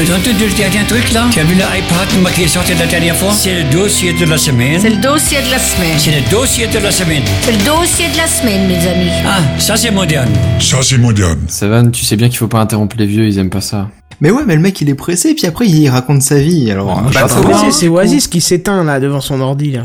as 0.00 0.14
entendu 0.16 0.46
le 0.46 0.54
dernier 0.56 0.84
truc 0.86 1.12
là 1.12 1.26
Tu 1.32 1.40
as 1.40 1.44
vu 1.44 1.54
l'iPad 1.54 2.20
moi, 2.20 2.30
qui 2.30 2.42
est 2.44 2.48
sorti 2.48 2.72
la 2.74 2.86
dernière 2.86 3.16
fois? 3.16 3.32
C'est 3.32 3.62
le 3.64 3.70
dossier 3.70 4.12
de 4.12 4.24
la 4.26 4.38
semaine. 4.38 4.80
C'est 4.80 4.90
le 4.90 4.96
dossier 4.96 5.38
de 5.42 5.50
la 5.50 5.58
semaine. 5.58 5.98
C'est 5.98 6.20
le 6.20 6.30
dossier 6.30 6.66
de 6.68 6.78
la 6.78 6.90
semaine. 6.90 7.22
C'est 7.42 7.52
le 7.52 7.64
dossier 7.64 8.06
de 8.12 8.16
la 8.16 8.26
semaine, 8.26 8.66
mes 8.68 8.86
amis. 8.88 9.10
Ah, 9.26 9.40
ça 9.58 9.76
c'est 9.76 9.90
moderne. 9.90 10.30
Ça, 10.60 10.78
c'est 10.82 10.98
moderne. 10.98 11.40
Savan, 11.48 11.90
tu 11.90 12.04
sais 12.04 12.16
bien 12.16 12.28
qu'il 12.28 12.38
faut 12.38 12.48
pas 12.48 12.60
interrompre 12.60 12.96
les 12.98 13.06
vieux, 13.06 13.26
ils 13.26 13.38
aiment 13.38 13.50
pas 13.50 13.60
ça. 13.60 13.90
Mais 14.20 14.30
ouais, 14.30 14.42
mais 14.46 14.54
le 14.56 14.60
mec 14.62 14.80
il 14.80 14.88
est 14.88 14.94
pressé, 14.94 15.34
puis 15.34 15.46
après 15.46 15.66
il 15.66 15.88
raconte 15.88 16.22
sa 16.22 16.38
vie. 16.38 16.70
Alors, 16.70 17.02
Bah, 17.12 17.26
c'est 17.70 17.88
Oasis 17.88 18.26
qui 18.28 18.40
s'éteint 18.40 18.84
là 18.84 19.00
devant 19.00 19.20
son 19.20 19.40
ordi 19.40 19.72
là. 19.72 19.84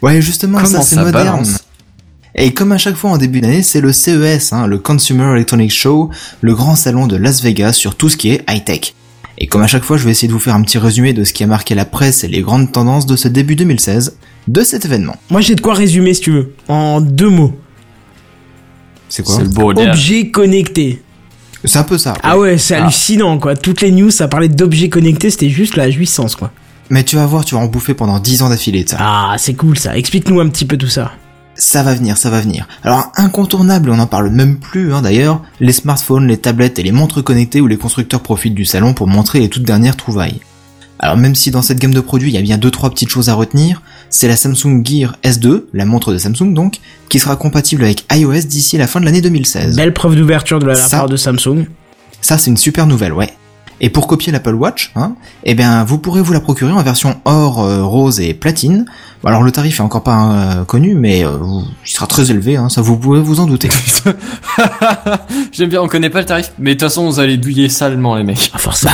Ouais, 0.00 0.20
justement, 0.20 0.64
ça 0.64 0.80
c'est 0.82 0.96
ça 0.96 1.02
moderne. 1.04 1.26
balance 1.26 1.58
Et 2.34 2.52
comme 2.52 2.72
à 2.72 2.78
chaque 2.78 2.96
fois 2.96 3.10
en 3.10 3.18
début 3.18 3.40
d'année, 3.40 3.62
c'est 3.62 3.80
le 3.80 3.92
CES, 3.92 4.52
hein, 4.52 4.66
le 4.66 4.78
Consumer 4.78 5.32
Electronics 5.34 5.72
Show, 5.72 6.10
le 6.40 6.54
grand 6.54 6.76
salon 6.76 7.06
de 7.06 7.16
Las 7.16 7.42
Vegas 7.42 7.72
sur 7.74 7.94
tout 7.94 8.08
ce 8.08 8.16
qui 8.16 8.30
est 8.30 8.44
high-tech. 8.50 8.94
Et 9.42 9.48
comme 9.48 9.60
à 9.62 9.66
chaque 9.66 9.82
fois, 9.82 9.96
je 9.96 10.04
vais 10.04 10.12
essayer 10.12 10.28
de 10.28 10.32
vous 10.32 10.38
faire 10.38 10.54
un 10.54 10.62
petit 10.62 10.78
résumé 10.78 11.12
de 11.12 11.24
ce 11.24 11.32
qui 11.32 11.42
a 11.42 11.48
marqué 11.48 11.74
la 11.74 11.84
presse 11.84 12.22
et 12.22 12.28
les 12.28 12.42
grandes 12.42 12.70
tendances 12.70 13.06
de 13.06 13.16
ce 13.16 13.26
début 13.26 13.56
2016 13.56 14.16
de 14.46 14.62
cet 14.62 14.84
événement. 14.84 15.16
Moi 15.30 15.40
j'ai 15.40 15.56
de 15.56 15.60
quoi 15.60 15.74
résumer 15.74 16.14
si 16.14 16.20
tu 16.20 16.30
veux, 16.30 16.54
en 16.68 17.00
deux 17.00 17.28
mots. 17.28 17.52
C'est 19.08 19.24
quoi 19.24 19.34
C'est. 19.36 19.88
Objets 19.88 20.30
connectés. 20.30 21.02
C'est 21.64 21.78
un 21.78 21.82
peu 21.84 21.98
ça. 21.98 22.14
Ah 22.22 22.38
ouais, 22.38 22.56
c'est 22.56 22.74
Ah. 22.76 22.84
hallucinant 22.84 23.38
quoi. 23.38 23.56
Toutes 23.56 23.80
les 23.80 23.90
news 23.90 24.10
ça 24.12 24.28
parlait 24.28 24.48
d'objets 24.48 24.88
connectés, 24.88 25.30
c'était 25.30 25.50
juste 25.50 25.74
la 25.76 25.90
jouissance 25.90 26.36
quoi. 26.36 26.52
Mais 26.88 27.02
tu 27.02 27.16
vas 27.16 27.26
voir, 27.26 27.44
tu 27.44 27.54
vas 27.56 27.60
en 27.60 27.66
bouffer 27.66 27.94
pendant 27.94 28.20
10 28.20 28.42
ans 28.42 28.48
d'affilée 28.48 28.84
de 28.84 28.90
ça. 28.90 28.96
Ah, 29.00 29.34
c'est 29.38 29.54
cool 29.54 29.76
ça. 29.78 29.96
Explique-nous 29.96 30.38
un 30.40 30.48
petit 30.48 30.64
peu 30.66 30.76
tout 30.76 30.88
ça. 30.88 31.12
Ça 31.64 31.84
va 31.84 31.94
venir, 31.94 32.18
ça 32.18 32.28
va 32.28 32.40
venir. 32.40 32.66
Alors 32.82 33.12
incontournable, 33.14 33.90
on 33.90 33.96
n'en 33.96 34.08
parle 34.08 34.30
même 34.30 34.58
plus 34.58 34.92
hein, 34.92 35.00
d'ailleurs, 35.00 35.42
les 35.60 35.72
smartphones, 35.72 36.26
les 36.26 36.36
tablettes 36.36 36.80
et 36.80 36.82
les 36.82 36.90
montres 36.90 37.22
connectées 37.22 37.60
où 37.60 37.68
les 37.68 37.76
constructeurs 37.76 38.20
profitent 38.20 38.56
du 38.56 38.64
salon 38.64 38.94
pour 38.94 39.06
montrer 39.06 39.38
les 39.38 39.48
toutes 39.48 39.62
dernières 39.62 39.96
trouvailles. 39.96 40.40
Alors 40.98 41.16
même 41.16 41.36
si 41.36 41.52
dans 41.52 41.62
cette 41.62 41.78
gamme 41.78 41.94
de 41.94 42.00
produits 42.00 42.30
il 42.30 42.34
y 42.34 42.38
a 42.38 42.42
bien 42.42 42.58
deux 42.58 42.72
trois 42.72 42.90
petites 42.90 43.10
choses 43.10 43.28
à 43.28 43.34
retenir, 43.34 43.80
c'est 44.10 44.26
la 44.26 44.34
Samsung 44.34 44.82
Gear 44.84 45.16
S2, 45.22 45.66
la 45.72 45.84
montre 45.84 46.12
de 46.12 46.18
Samsung 46.18 46.52
donc, 46.52 46.80
qui 47.08 47.20
sera 47.20 47.36
compatible 47.36 47.84
avec 47.84 48.06
iOS 48.12 48.40
d'ici 48.40 48.76
la 48.76 48.88
fin 48.88 48.98
de 48.98 49.04
l'année 49.04 49.22
2016. 49.22 49.76
Belle 49.76 49.94
preuve 49.94 50.16
d'ouverture 50.16 50.58
de 50.58 50.66
la 50.66 50.74
Ça. 50.74 50.96
part 50.96 51.08
de 51.08 51.16
Samsung. 51.16 51.66
Ça 52.20 52.38
c'est 52.38 52.50
une 52.50 52.56
super 52.56 52.88
nouvelle, 52.88 53.12
ouais. 53.12 53.32
Et 53.80 53.90
pour 53.90 54.06
copier 54.06 54.30
l'Apple 54.32 54.54
Watch, 54.54 54.92
hein, 54.94 55.14
eh 55.44 55.54
bien 55.54 55.84
vous 55.84 55.98
pourrez 55.98 56.20
vous 56.20 56.32
la 56.32 56.40
procurer 56.40 56.72
en 56.72 56.82
version 56.82 57.16
or, 57.24 57.60
euh, 57.60 57.84
rose 57.84 58.20
et 58.20 58.34
platine. 58.34 58.86
Bon, 59.22 59.28
alors 59.28 59.42
le 59.42 59.50
tarif 59.50 59.80
est 59.80 59.82
encore 59.82 60.02
pas 60.02 60.32
euh, 60.32 60.64
connu, 60.64 60.94
mais 60.94 61.24
euh, 61.24 61.38
il 61.84 61.90
sera 61.90 62.06
très 62.06 62.30
élevé, 62.30 62.56
hein, 62.56 62.68
ça 62.68 62.80
vous 62.80 62.96
pouvez 62.96 63.20
vous 63.20 63.40
en 63.40 63.46
douter. 63.46 63.68
J'aime 65.52 65.68
bien, 65.68 65.82
on 65.82 65.88
connaît 65.88 66.10
pas 66.10 66.20
le 66.20 66.26
tarif, 66.26 66.52
mais 66.58 66.74
de 66.74 66.80
toute 66.80 66.88
façon, 66.88 67.06
vous 67.06 67.18
allez 67.18 67.36
douiller 67.36 67.68
salement 67.68 68.14
les 68.16 68.24
mecs. 68.24 68.50
Ah, 68.54 68.58
forcément. 68.58 68.92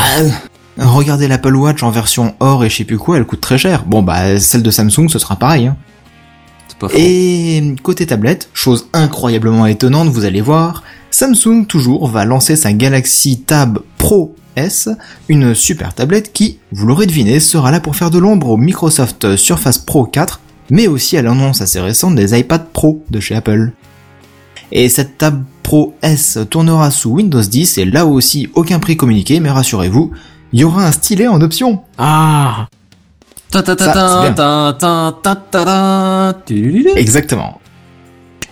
Bah, 0.78 0.86
regardez 0.86 1.28
l'Apple 1.28 1.56
Watch 1.56 1.82
en 1.82 1.90
version 1.90 2.34
or 2.40 2.64
et 2.64 2.70
je 2.70 2.76
sais 2.76 2.84
plus 2.84 2.98
quoi, 2.98 3.16
elle 3.16 3.24
coûte 3.24 3.40
très 3.40 3.58
cher. 3.58 3.84
Bon 3.84 4.02
bah 4.02 4.38
celle 4.38 4.62
de 4.62 4.70
Samsung 4.70 5.08
ce 5.08 5.18
sera 5.18 5.36
pareil. 5.36 5.66
Hein. 5.66 5.76
pas 6.78 6.88
faux. 6.88 6.96
Et 6.96 7.74
côté 7.82 8.06
tablette, 8.06 8.48
chose 8.54 8.86
incroyablement 8.92 9.66
étonnante, 9.66 10.08
vous 10.08 10.24
allez 10.24 10.40
voir, 10.40 10.84
Samsung 11.10 11.66
toujours 11.66 12.08
va 12.08 12.24
lancer 12.24 12.54
sa 12.54 12.72
Galaxy 12.72 13.40
Tab 13.40 13.80
Pro 13.98 14.36
S, 14.58 14.88
une 15.28 15.54
super 15.54 15.94
tablette 15.94 16.32
qui, 16.32 16.58
vous 16.72 16.86
l'aurez 16.86 17.06
deviné, 17.06 17.40
sera 17.40 17.70
là 17.70 17.80
pour 17.80 17.96
faire 17.96 18.10
de 18.10 18.18
l'ombre 18.18 18.50
au 18.50 18.56
Microsoft 18.56 19.36
Surface 19.36 19.78
Pro 19.78 20.04
4, 20.04 20.40
mais 20.70 20.86
aussi 20.86 21.16
à 21.16 21.22
l'annonce 21.22 21.60
assez 21.60 21.80
récente 21.80 22.14
des 22.14 22.38
iPad 22.38 22.66
Pro 22.72 23.02
de 23.10 23.20
chez 23.20 23.34
Apple. 23.34 23.72
Et 24.72 24.88
cette 24.88 25.18
Tab 25.18 25.42
Pro 25.62 25.94
S 26.02 26.38
tournera 26.50 26.90
sous 26.90 27.10
Windows 27.10 27.42
10 27.42 27.78
et 27.78 27.84
là 27.84 28.06
aussi 28.06 28.48
aucun 28.54 28.78
prix 28.78 28.96
communiqué, 28.96 29.40
mais 29.40 29.50
rassurez-vous, 29.50 30.12
il 30.52 30.60
y 30.60 30.64
aura 30.64 30.86
un 30.86 30.92
stylet 30.92 31.26
en 31.26 31.40
option. 31.40 31.82
Ah 31.96 32.68
Ça. 33.78 34.34
Exactement. 36.96 37.60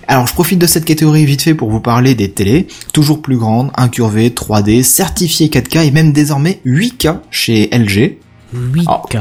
Alors 0.09 0.27
je 0.27 0.33
profite 0.33 0.59
de 0.59 0.67
cette 0.67 0.85
catégorie 0.85 1.25
vite 1.25 1.43
fait 1.43 1.55
pour 1.55 1.71
vous 1.71 1.81
parler 1.81 2.15
des 2.15 2.31
télés, 2.31 2.69
toujours 2.93 3.21
plus 3.23 3.37
grandes, 3.37 3.71
incurvées, 3.77 4.31
3D, 4.31 4.83
certifiées 4.83 5.49
4K 5.49 5.87
et 5.87 5.91
même 5.91 6.13
désormais 6.13 6.61
8K 6.65 7.17
chez 7.31 7.69
LG. 7.73 8.19
8K. 8.55 9.19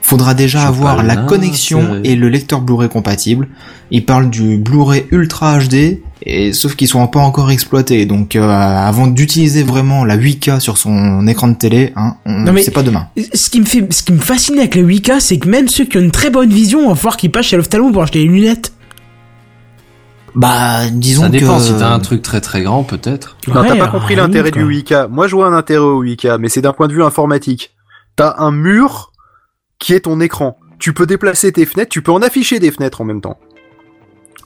Faudra 0.00 0.34
déjà 0.34 0.60
Je 0.62 0.66
avoir 0.66 1.02
la 1.02 1.14
là, 1.14 1.22
connexion 1.24 2.00
c'est- 2.02 2.10
et 2.10 2.16
le 2.16 2.28
lecteur 2.28 2.60
Blu-ray 2.60 2.88
compatible. 2.88 3.48
Il 3.90 4.04
parle 4.04 4.30
du 4.30 4.56
Blu-ray 4.58 5.04
Ultra 5.10 5.58
HD, 5.58 6.00
et 6.24 6.52
sauf 6.52 6.74
qu'ils 6.74 6.88
sont 6.88 7.06
pas 7.06 7.20
encore 7.20 7.50
exploités. 7.50 8.04
Donc 8.06 8.34
euh, 8.36 8.42
avant 8.48 9.06
d'utiliser 9.06 9.62
vraiment 9.62 10.04
la 10.04 10.16
8K 10.16 10.58
sur 10.60 10.76
son 10.78 11.26
écran 11.28 11.48
de 11.48 11.54
télé, 11.54 11.92
hein, 11.96 12.16
on- 12.26 12.44
c'est 12.64 12.70
pas 12.72 12.82
demain. 12.82 13.08
Ce 13.34 13.48
qui 13.50 13.60
me 13.60 13.64
fait, 13.66 13.86
ce 13.92 14.02
qui 14.02 14.12
me 14.12 14.18
fascine 14.18 14.58
avec 14.58 14.74
le 14.74 14.82
8K, 14.82 15.20
c'est 15.20 15.38
que 15.38 15.48
même 15.48 15.68
ceux 15.68 15.84
qui 15.84 15.98
ont 15.98 16.00
une 16.00 16.10
très 16.10 16.30
bonne 16.30 16.50
vision, 16.50 16.88
vont 16.88 16.94
falloir 16.94 17.16
qu'ils 17.16 17.30
passent 17.30 17.46
chez 17.46 17.56
l'ophtalmo 17.56 17.90
pour 17.92 18.02
acheter 18.02 18.20
des 18.20 18.26
lunettes. 18.28 18.72
Bah 20.34 20.88
disons 20.90 21.22
Ça 21.22 21.28
dépend 21.28 21.58
que 21.58 21.62
si 21.62 21.74
t'as 21.76 21.92
un 21.92 21.98
truc 21.98 22.22
très 22.22 22.40
très 22.40 22.62
grand 22.62 22.84
peut-être. 22.84 23.36
Non, 23.48 23.62
t'as 23.64 23.76
pas 23.76 23.88
compris 23.88 24.14
l'intérêt 24.14 24.50
du 24.50 24.64
8K. 24.64 25.08
Moi, 25.08 25.28
je 25.28 25.34
vois 25.34 25.46
un 25.46 25.52
intérêt 25.52 25.84
au 25.84 26.02
8K, 26.02 26.38
mais 26.38 26.48
c'est 26.48 26.62
d'un 26.62 26.72
point 26.72 26.88
de 26.88 26.94
vue 26.94 27.04
informatique. 27.04 27.74
T'as 28.16 28.34
un 28.38 28.50
mur 28.50 29.12
qui 29.78 29.94
est 29.94 30.00
ton 30.00 30.20
écran. 30.20 30.58
Tu 30.78 30.92
peux 30.92 31.06
déplacer 31.06 31.52
tes 31.52 31.66
fenêtres, 31.66 31.90
tu 31.90 32.02
peux 32.02 32.12
en 32.12 32.22
afficher 32.22 32.58
des 32.58 32.70
fenêtres 32.70 33.00
en 33.00 33.04
même 33.04 33.20
temps. 33.20 33.38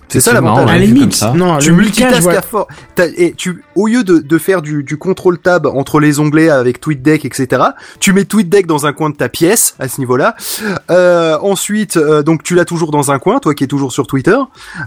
C'est 0.08 0.20
ça 0.20 0.32
l'avantage. 0.34 0.70
à 0.70 0.72
la 0.78 0.78
limite, 0.86 1.22
non, 1.34 1.58
tu 1.58 1.70
le 1.70 1.76
8K, 1.76 1.78
je 1.78 1.82
multitasques 1.82 2.22
vois- 2.22 2.32
à 2.36 2.42
fort. 2.42 2.68
T'as- 2.94 3.06
Et 3.16 3.32
tu, 3.36 3.62
au 3.74 3.86
lieu 3.88 4.04
de, 4.04 4.18
de 4.18 4.38
faire 4.38 4.62
du, 4.62 4.82
du 4.84 4.96
contrôle 4.96 5.38
tab 5.38 5.66
entre 5.66 5.98
les 6.00 6.20
onglets 6.20 6.48
avec 6.48 6.80
TweetDeck, 6.80 7.24
etc., 7.24 7.62
tu 7.98 8.12
mets 8.12 8.24
TweetDeck 8.24 8.66
dans 8.66 8.86
un 8.86 8.92
coin 8.92 9.10
de 9.10 9.16
ta 9.16 9.28
pièce 9.28 9.74
à 9.78 9.88
ce 9.88 10.00
niveau-là. 10.00 10.36
Euh, 10.90 11.36
ensuite, 11.42 11.96
euh, 11.96 12.22
donc 12.22 12.42
tu 12.42 12.54
l'as 12.54 12.64
toujours 12.64 12.90
dans 12.92 13.10
un 13.10 13.18
coin, 13.18 13.38
toi 13.40 13.54
qui 13.54 13.64
es 13.64 13.66
toujours 13.66 13.92
sur 13.92 14.06
Twitter. 14.06 14.36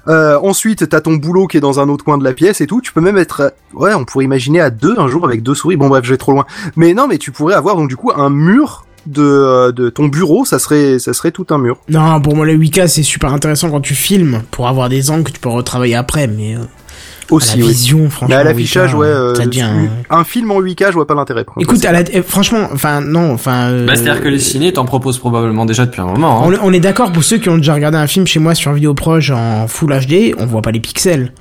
Euh, 0.08 0.40
ensuite, 0.42 0.88
t'as 0.90 1.02
ton 1.02 1.14
boulot 1.16 1.48
qui 1.48 1.58
est 1.58 1.62
dans 1.62 1.80
un 1.80 1.90
autre 1.90 2.06
coin 2.06 2.18
de 2.18 2.24
la 2.24 2.34
pièce 2.34 2.62
et 2.62 2.68
tout. 2.68 2.82
Tu 2.82 2.94
peux 2.94 3.02
même 3.02 3.18
être, 3.18 3.54
ouais, 3.74 3.94
on 3.94 4.06
pourrait 4.06 4.26
imaginer 4.26 4.62
à 4.62 4.70
deux 4.70 4.96
un 4.98 5.08
jour 5.08 5.26
avec 5.26 5.44
deux 5.44 5.56
souris. 5.56 5.76
Bon 5.76 5.90
bref, 5.90 6.06
je 6.06 6.12
vais 6.12 6.18
trop 6.18 6.32
loin. 6.32 6.46
Mais 6.76 6.94
non, 6.94 7.08
mais 7.08 7.18
tu 7.18 7.32
pourrais 7.32 7.56
avoir 7.56 7.76
donc 7.76 7.90
du 7.90 7.96
coup 7.98 8.12
un 8.16 8.30
mur 8.30 8.86
de, 9.06 9.22
euh, 9.24 9.72
de 9.72 9.90
ton 9.90 10.08
bureau. 10.08 10.46
Ça 10.46 10.60
serait, 10.60 11.00
ça 11.00 11.14
serait 11.14 11.32
tout 11.32 11.48
un 11.50 11.58
mur. 11.58 11.78
Non, 11.90 12.20
pour 12.22 12.36
moi, 12.36 12.46
le 12.46 12.56
8K, 12.58 12.88
c'est 12.88 13.04
super 13.04 13.34
intéressant 13.34 13.70
quand 13.70 13.82
tu 13.82 13.96
filmes, 13.96 14.42
pour 14.52 14.68
avoir 14.68 14.90
des 14.90 15.12
angles 15.12 15.24
que 15.24 15.32
tu 15.32 15.40
peux 15.40 15.50
retravailler 15.50 15.96
après, 15.96 16.28
mais 16.28 16.56
euh, 16.56 16.60
à 16.62 17.34
Aussi, 17.34 17.58
la 17.60 17.64
oui. 17.66 17.72
vision, 17.72 18.10
franchement. 18.10 18.28
Mais 18.36 18.42
à 18.42 18.44
l'affichage, 18.44 18.94
8K, 18.94 18.98
ouais, 18.98 19.08
euh, 19.08 19.34
devient... 19.34 19.68
un 20.10 20.24
film 20.24 20.52
en 20.52 20.62
8K, 20.62 20.88
je 20.88 20.94
vois 20.94 21.06
pas 21.08 21.14
l'intérêt. 21.16 21.46
Écoute, 21.60 21.84
à 21.86 21.92
la... 21.92 22.02
eh, 22.12 22.22
franchement, 22.24 22.68
enfin, 22.74 23.02
non, 23.02 23.32
enfin... 23.34 23.70
euh, 23.70 23.86
Bah, 23.86 23.96
c'est-à-dire 23.96 24.22
que 24.24 24.28
les 24.28 24.40
ciné 24.40 24.74
t'en 24.74 24.86
proposent 24.86 25.20
probablement 25.20 25.66
déjà 25.66 25.86
depuis 25.86 26.02
un 26.02 26.06
moment. 26.08 26.42
On, 26.44 26.50
Hein. 26.50 26.54
est- 26.56 26.60
on 26.64 26.74
est 26.74 26.80
d'accord 26.80 27.12
pour 27.12 27.24
ceux 27.24 27.38
qui 27.38 27.50
ont 27.50 27.58
déjà 27.58 27.74
regardé 27.76 27.98
un 27.98 28.08
film 28.08 28.26
chez 28.28 28.40
moi 28.40 28.56
sur 28.56 28.74
Vidéoproche 28.74 29.30
en 29.32 29.68
Full 29.68 29.92
HD, 30.06 30.34
on 30.40 30.46
voit 30.48 30.62
pas 30.62 30.72
les 30.72 30.80
pixels. 30.80 31.32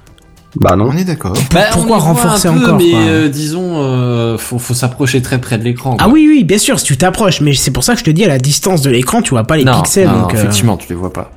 Bah 0.56 0.76
non. 0.76 0.88
on 0.92 0.96
est 0.96 1.04
d'accord. 1.04 1.34
Bah, 1.52 1.64
pourquoi 1.72 1.98
renforcer 1.98 2.48
un 2.48 2.54
peu, 2.54 2.64
encore, 2.64 2.76
Mais 2.78 2.90
quoi 2.90 3.00
euh, 3.00 3.28
disons, 3.28 3.82
euh, 3.82 4.38
faut, 4.38 4.58
faut 4.58 4.74
s'approcher 4.74 5.20
très 5.22 5.38
près 5.40 5.58
de 5.58 5.64
l'écran. 5.64 5.96
Ah 6.00 6.08
oui, 6.08 6.26
oui, 6.28 6.44
bien 6.44 6.58
sûr, 6.58 6.78
si 6.80 6.86
tu 6.86 6.96
t'approches, 6.96 7.40
mais 7.42 7.52
c'est 7.54 7.70
pour 7.70 7.84
ça 7.84 7.92
que 7.94 8.00
je 8.00 8.04
te 8.04 8.10
dis, 8.10 8.24
à 8.24 8.28
la 8.28 8.38
distance 8.38 8.80
de 8.80 8.90
l'écran, 8.90 9.20
tu 9.22 9.30
vois 9.30 9.44
pas 9.44 9.56
les 9.56 9.64
non, 9.64 9.74
pixels. 9.82 10.08
non, 10.08 10.20
donc, 10.22 10.34
euh, 10.34 10.38
effectivement, 10.38 10.76
tu 10.76 10.88
les 10.88 10.94
vois 10.94 11.12
pas. 11.12 11.30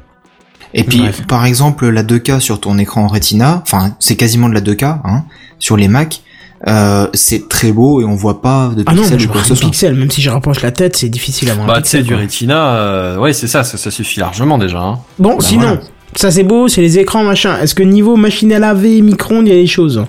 Et 0.74 0.86
puis, 0.86 1.00
Bref. 1.02 1.28
par 1.28 1.46
exemple, 1.46 1.90
la 1.90 2.04
2K 2.04 2.40
sur 2.40 2.62
ton 2.62 2.78
écran 2.78 3.08
Retina, 3.08 3.62
enfin, 3.64 3.96
c'est 4.00 4.16
quasiment 4.16 4.48
de 4.48 4.54
la 4.54 4.62
2K, 4.62 4.86
hein, 5.04 5.24
sur 5.60 5.76
les 5.76 5.90
Mac, 5.90 6.22
euh, 6.68 7.08
c'est 7.14 7.50
très 7.50 7.74
beau 7.74 8.00
et 8.02 8.06
on 8.06 8.16
voit 8.16 8.42
pas 8.42 8.70
de 8.74 8.84
Ah 8.86 8.94
non, 8.94 9.02
pixels 9.02 9.20
je 9.20 9.26
ou 9.26 9.28
quoi 9.28 9.34
vois 9.34 9.42
que 9.42 9.48
ce 9.48 9.54
un 9.54 9.56
soit. 9.58 9.66
pixel, 9.70 9.96
même 9.96 10.10
si 10.12 10.22
je 10.22 10.30
rapproche 10.30 10.62
la 10.62 10.72
tête, 10.72 10.96
c'est 10.96 11.10
difficile 11.10 11.50
à 11.50 11.56
voir 11.56 11.68
Bah, 11.68 11.82
tu 11.82 11.90
sais, 11.90 12.04
du. 12.04 12.16
Retina, 12.16 12.76
euh, 12.76 13.18
ouais, 13.18 13.34
c'est 13.34 13.48
ça, 13.48 13.66
ça, 13.66 13.78
ça 13.78 13.92
suffit 13.92 14.20
largement 14.22 14.58
déjà. 14.58 14.80
Hein. 14.80 15.00
Bon, 15.20 15.32
Bah, 15.36 15.44
sinon, 15.44 15.62
voilà. 15.64 15.82
Ça 16.16 16.32
c'est 16.32 16.44
beau, 16.44 16.68
c'est 16.68 16.82
les 16.82 17.00
écrans, 17.00 17.24
machin. 17.24 17.58
Est-ce 17.62 17.76
que 17.76 17.84
niveau 17.84 18.16
machine 18.16 18.52
à 18.54 18.60
laver, 18.60 19.02
micro-ondes, 19.02 19.48
il 19.48 19.54
y 19.54 19.58
a 19.58 19.62
des 19.62 19.68
choses 19.68 20.04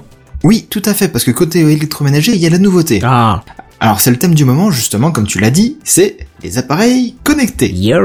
Oui, 0.45 0.67
tout 0.69 0.83
à 0.85 0.95
fait, 0.95 1.09
parce 1.09 1.25
que 1.25 1.31
côté 1.31 1.61
électroménager, 1.61 2.33
il 2.33 2.41
y 2.41 2.47
a 2.47 2.51
la 2.51 2.59
nouveauté. 2.59 3.01
Ah, 3.03 3.43
Alors, 3.81 4.01
c'est 4.01 4.11
le 4.11 4.17
thème 4.19 4.35
du 4.35 4.45
moment, 4.45 4.71
justement, 4.71 5.11
comme 5.13 5.27
tu 5.27 5.39
l'as 5.39 5.51
dit, 5.51 5.79
c'est 5.85 6.17
les 6.43 6.59
appareils 6.59 7.15
connectés. 7.25 7.71
yeah. 7.71 8.01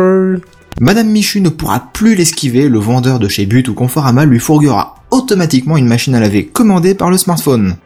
Madame 0.80 1.10
Michu 1.10 1.42
ne 1.42 1.50
pourra 1.50 1.90
plus 1.92 2.14
l'esquiver, 2.16 2.70
le 2.70 2.78
vendeur 2.78 3.18
de 3.18 3.28
chez 3.28 3.48
But 3.48 3.68
ou 3.68 3.74
Conforama 3.74 4.26
lui 4.26 4.40
fourguera 4.40 4.96
automatiquement 5.10 5.76
une 5.78 5.88
machine 5.88 6.14
à 6.14 6.20
laver 6.20 6.46
commandée 6.46 6.94
par 6.94 7.10
le 7.10 7.18
smartphone. 7.18 7.78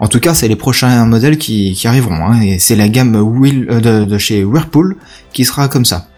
En 0.00 0.08
tout 0.08 0.18
cas, 0.18 0.34
c'est 0.34 0.48
les 0.48 0.56
prochains 0.56 1.04
modèles 1.06 1.38
qui, 1.38 1.74
qui 1.74 1.86
arriveront, 1.86 2.16
hein, 2.26 2.40
et 2.40 2.58
c'est 2.58 2.74
la 2.74 2.88
gamme 2.88 3.14
Will, 3.14 3.68
euh, 3.70 3.80
de, 3.80 4.04
de 4.04 4.18
chez 4.18 4.42
Whirlpool 4.42 4.96
qui 5.32 5.44
sera 5.44 5.68
comme 5.68 5.84
ça. 5.84 6.08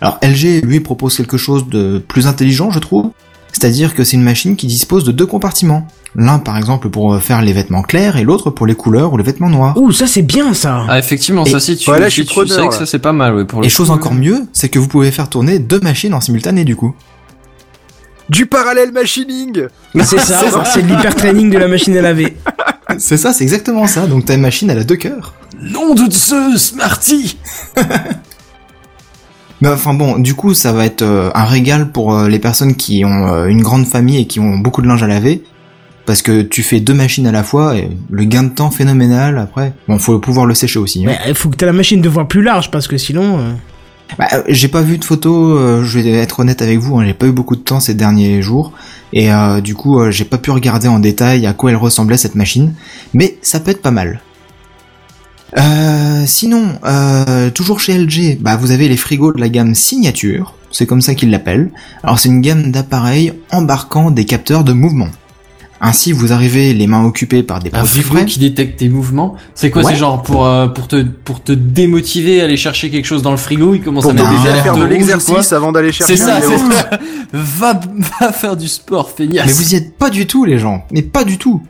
Alors 0.00 0.18
LG, 0.22 0.62
lui, 0.64 0.80
propose 0.80 1.16
quelque 1.16 1.36
chose 1.36 1.68
de 1.68 1.98
plus 2.06 2.26
intelligent, 2.26 2.70
je 2.70 2.78
trouve, 2.78 3.10
c'est-à-dire 3.52 3.94
que 3.94 4.02
c'est 4.04 4.16
une 4.16 4.22
machine 4.22 4.56
qui 4.56 4.66
dispose 4.66 5.04
de 5.04 5.12
deux 5.12 5.26
compartiments. 5.26 5.86
L'un, 6.16 6.38
par 6.38 6.56
exemple, 6.56 6.88
pour 6.90 7.20
faire 7.20 7.40
les 7.42 7.52
vêtements 7.52 7.82
clairs, 7.82 8.16
et 8.16 8.24
l'autre 8.24 8.50
pour 8.50 8.66
les 8.66 8.74
couleurs 8.74 9.12
ou 9.12 9.16
les 9.16 9.22
vêtements 9.22 9.48
noirs. 9.50 9.76
Ouh, 9.76 9.92
ça 9.92 10.06
c'est 10.06 10.22
bien 10.22 10.54
ça. 10.54 10.84
Ah, 10.88 10.98
effectivement, 10.98 11.44
Et- 11.44 11.50
ça, 11.50 11.60
si 11.60 11.76
tu, 11.76 11.84
voilà, 11.90 12.06
je 12.08 12.14
si 12.14 12.20
suis 12.22 12.26
tu 12.26 12.32
preneur, 12.34 12.48
sais 12.56 12.66
que 12.66 12.72
là. 12.72 12.78
ça, 12.78 12.86
c'est 12.86 12.98
pas 12.98 13.12
mal, 13.12 13.34
ouais, 13.34 13.44
pour 13.44 13.60
le 13.60 13.66
Et 13.66 13.68
chose 13.70 13.88
coup. 13.88 13.92
encore 13.94 14.14
mieux, 14.14 14.42
c'est 14.52 14.68
que 14.68 14.78
vous 14.78 14.88
pouvez 14.88 15.10
faire 15.12 15.28
tourner 15.28 15.58
deux 15.58 15.78
machines 15.80 16.14
en 16.14 16.20
simultané 16.20 16.64
du 16.64 16.74
coup. 16.76 16.94
Du 18.28 18.46
parallèle 18.46 18.92
machining 18.92 19.66
C'est 19.94 20.18
ça, 20.18 20.64
c'est 20.64 20.82
de 20.82 20.88
l'hypertraining 20.88 21.50
de 21.50 21.58
la 21.58 21.68
machine 21.68 21.96
à 21.96 22.00
laver. 22.02 22.36
C'est 22.98 23.16
ça, 23.16 23.32
c'est 23.32 23.44
exactement 23.44 23.86
ça. 23.86 24.08
Donc 24.08 24.24
ta 24.24 24.36
machine, 24.36 24.68
elle 24.68 24.78
a 24.80 24.84
deux 24.84 24.96
cœurs. 24.96 25.34
Nom 25.60 25.94
de 25.94 26.10
Zeus, 26.10 26.74
Marty 26.74 27.38
Mais 29.60 29.68
enfin 29.68 29.94
bon, 29.94 30.18
du 30.18 30.34
coup, 30.34 30.54
ça 30.54 30.72
va 30.72 30.84
être 30.86 31.02
euh, 31.02 31.30
un 31.34 31.44
régal 31.44 31.90
pour 31.90 32.14
euh, 32.14 32.28
les 32.28 32.38
personnes 32.38 32.74
qui 32.74 33.04
ont 33.04 33.28
euh, 33.28 33.46
une 33.46 33.62
grande 33.62 33.86
famille 33.86 34.18
et 34.20 34.26
qui 34.26 34.40
ont 34.40 34.58
beaucoup 34.58 34.82
de 34.82 34.86
linge 34.88 35.02
à 35.02 35.06
laver. 35.06 35.42
Parce 36.06 36.22
que 36.22 36.42
tu 36.42 36.62
fais 36.62 36.80
deux 36.80 36.94
machines 36.94 37.26
à 37.26 37.32
la 37.32 37.44
fois 37.44 37.76
et 37.76 37.88
le 38.10 38.24
gain 38.24 38.42
de 38.42 38.48
temps 38.48 38.70
phénoménal 38.70 39.38
après. 39.38 39.74
Bon, 39.86 39.98
faut 39.98 40.18
pouvoir 40.18 40.46
le 40.46 40.54
sécher 40.54 40.78
aussi. 40.78 41.00
hein. 41.04 41.06
Mais 41.06 41.18
il 41.28 41.34
faut 41.34 41.50
que 41.50 41.56
t'aies 41.56 41.66
la 41.66 41.72
machine 41.72 42.00
de 42.00 42.08
voix 42.08 42.26
plus 42.26 42.42
large 42.42 42.70
parce 42.70 42.88
que 42.88 42.96
sinon. 42.96 43.38
euh, 43.38 43.52
Bah, 44.18 44.26
j'ai 44.48 44.66
pas 44.68 44.80
vu 44.80 44.98
de 44.98 45.04
photos, 45.04 45.56
euh, 45.60 45.84
je 45.84 46.00
vais 46.00 46.10
être 46.10 46.40
honnête 46.40 46.62
avec 46.62 46.78
vous, 46.78 46.98
hein, 46.98 47.04
j'ai 47.06 47.14
pas 47.14 47.26
eu 47.26 47.32
beaucoup 47.32 47.54
de 47.54 47.60
temps 47.60 47.78
ces 47.78 47.94
derniers 47.94 48.42
jours. 48.42 48.72
Et 49.12 49.30
euh, 49.32 49.60
du 49.60 49.74
coup, 49.74 50.00
euh, 50.00 50.10
j'ai 50.10 50.24
pas 50.24 50.38
pu 50.38 50.50
regarder 50.50 50.88
en 50.88 50.98
détail 50.98 51.46
à 51.46 51.52
quoi 51.52 51.70
elle 51.70 51.76
ressemblait 51.76 52.16
cette 52.16 52.34
machine. 52.34 52.72
Mais 53.14 53.36
ça 53.42 53.60
peut 53.60 53.70
être 53.70 53.82
pas 53.82 53.92
mal. 53.92 54.20
Euh, 55.58 56.24
sinon, 56.26 56.78
euh, 56.84 57.50
toujours 57.50 57.80
chez 57.80 57.96
LG, 57.98 58.38
bah 58.40 58.56
vous 58.56 58.70
avez 58.70 58.88
les 58.88 58.96
frigos 58.96 59.32
de 59.32 59.40
la 59.40 59.48
gamme 59.48 59.74
Signature, 59.74 60.54
c'est 60.70 60.86
comme 60.86 61.00
ça 61.00 61.14
qu'ils 61.14 61.30
l'appellent. 61.30 61.70
Alors 62.02 62.18
c'est 62.18 62.28
une 62.28 62.40
gamme 62.40 62.70
d'appareils 62.70 63.32
embarquant 63.50 64.10
des 64.10 64.24
capteurs 64.24 64.64
de 64.64 64.72
mouvement. 64.72 65.08
Ainsi, 65.82 66.12
vous 66.12 66.30
arrivez 66.34 66.74
les 66.74 66.86
mains 66.86 67.06
occupées 67.06 67.42
par 67.42 67.58
des 67.60 67.70
Un 67.70 67.78
produits 67.78 68.02
frigo 68.02 68.16
frais. 68.18 68.26
qui 68.26 68.38
détecte 68.38 68.78
tes 68.78 68.90
mouvements. 68.90 69.36
C'est 69.54 69.70
quoi 69.70 69.82
Ouais. 69.82 69.92
C'est 69.92 69.98
genre 69.98 70.22
pour 70.22 70.44
euh, 70.44 70.68
pour 70.68 70.88
te 70.88 71.02
pour 71.02 71.42
te 71.42 71.52
démotiver 71.52 72.42
à 72.42 72.44
aller 72.44 72.58
chercher 72.58 72.90
quelque 72.90 73.06
chose 73.06 73.22
dans 73.22 73.30
le 73.30 73.38
frigo, 73.38 73.72
il 73.74 73.80
commence 73.80 74.02
Pour 74.02 74.10
à 74.10 74.14
mettre 74.14 74.30
des 74.42 74.48
alertes 74.48 74.62
faire 74.62 74.76
de 74.76 74.84
l'exercice 74.84 75.52
avant 75.54 75.72
d'aller 75.72 75.90
chercher 75.90 76.18
C'est 76.18 76.22
ça, 76.22 76.40
c'est 76.42 76.58
ça. 76.58 76.90
Va 77.32 77.80
va 78.20 78.32
faire 78.32 78.56
du 78.56 78.68
sport, 78.68 79.10
feignasse. 79.10 79.46
Mais 79.46 79.52
vous 79.52 79.72
y 79.72 79.76
êtes 79.76 79.96
pas 79.96 80.10
du 80.10 80.26
tout, 80.26 80.44
les 80.44 80.58
gens. 80.58 80.84
Mais 80.90 81.00
pas 81.02 81.24
du 81.24 81.38
tout. 81.38 81.62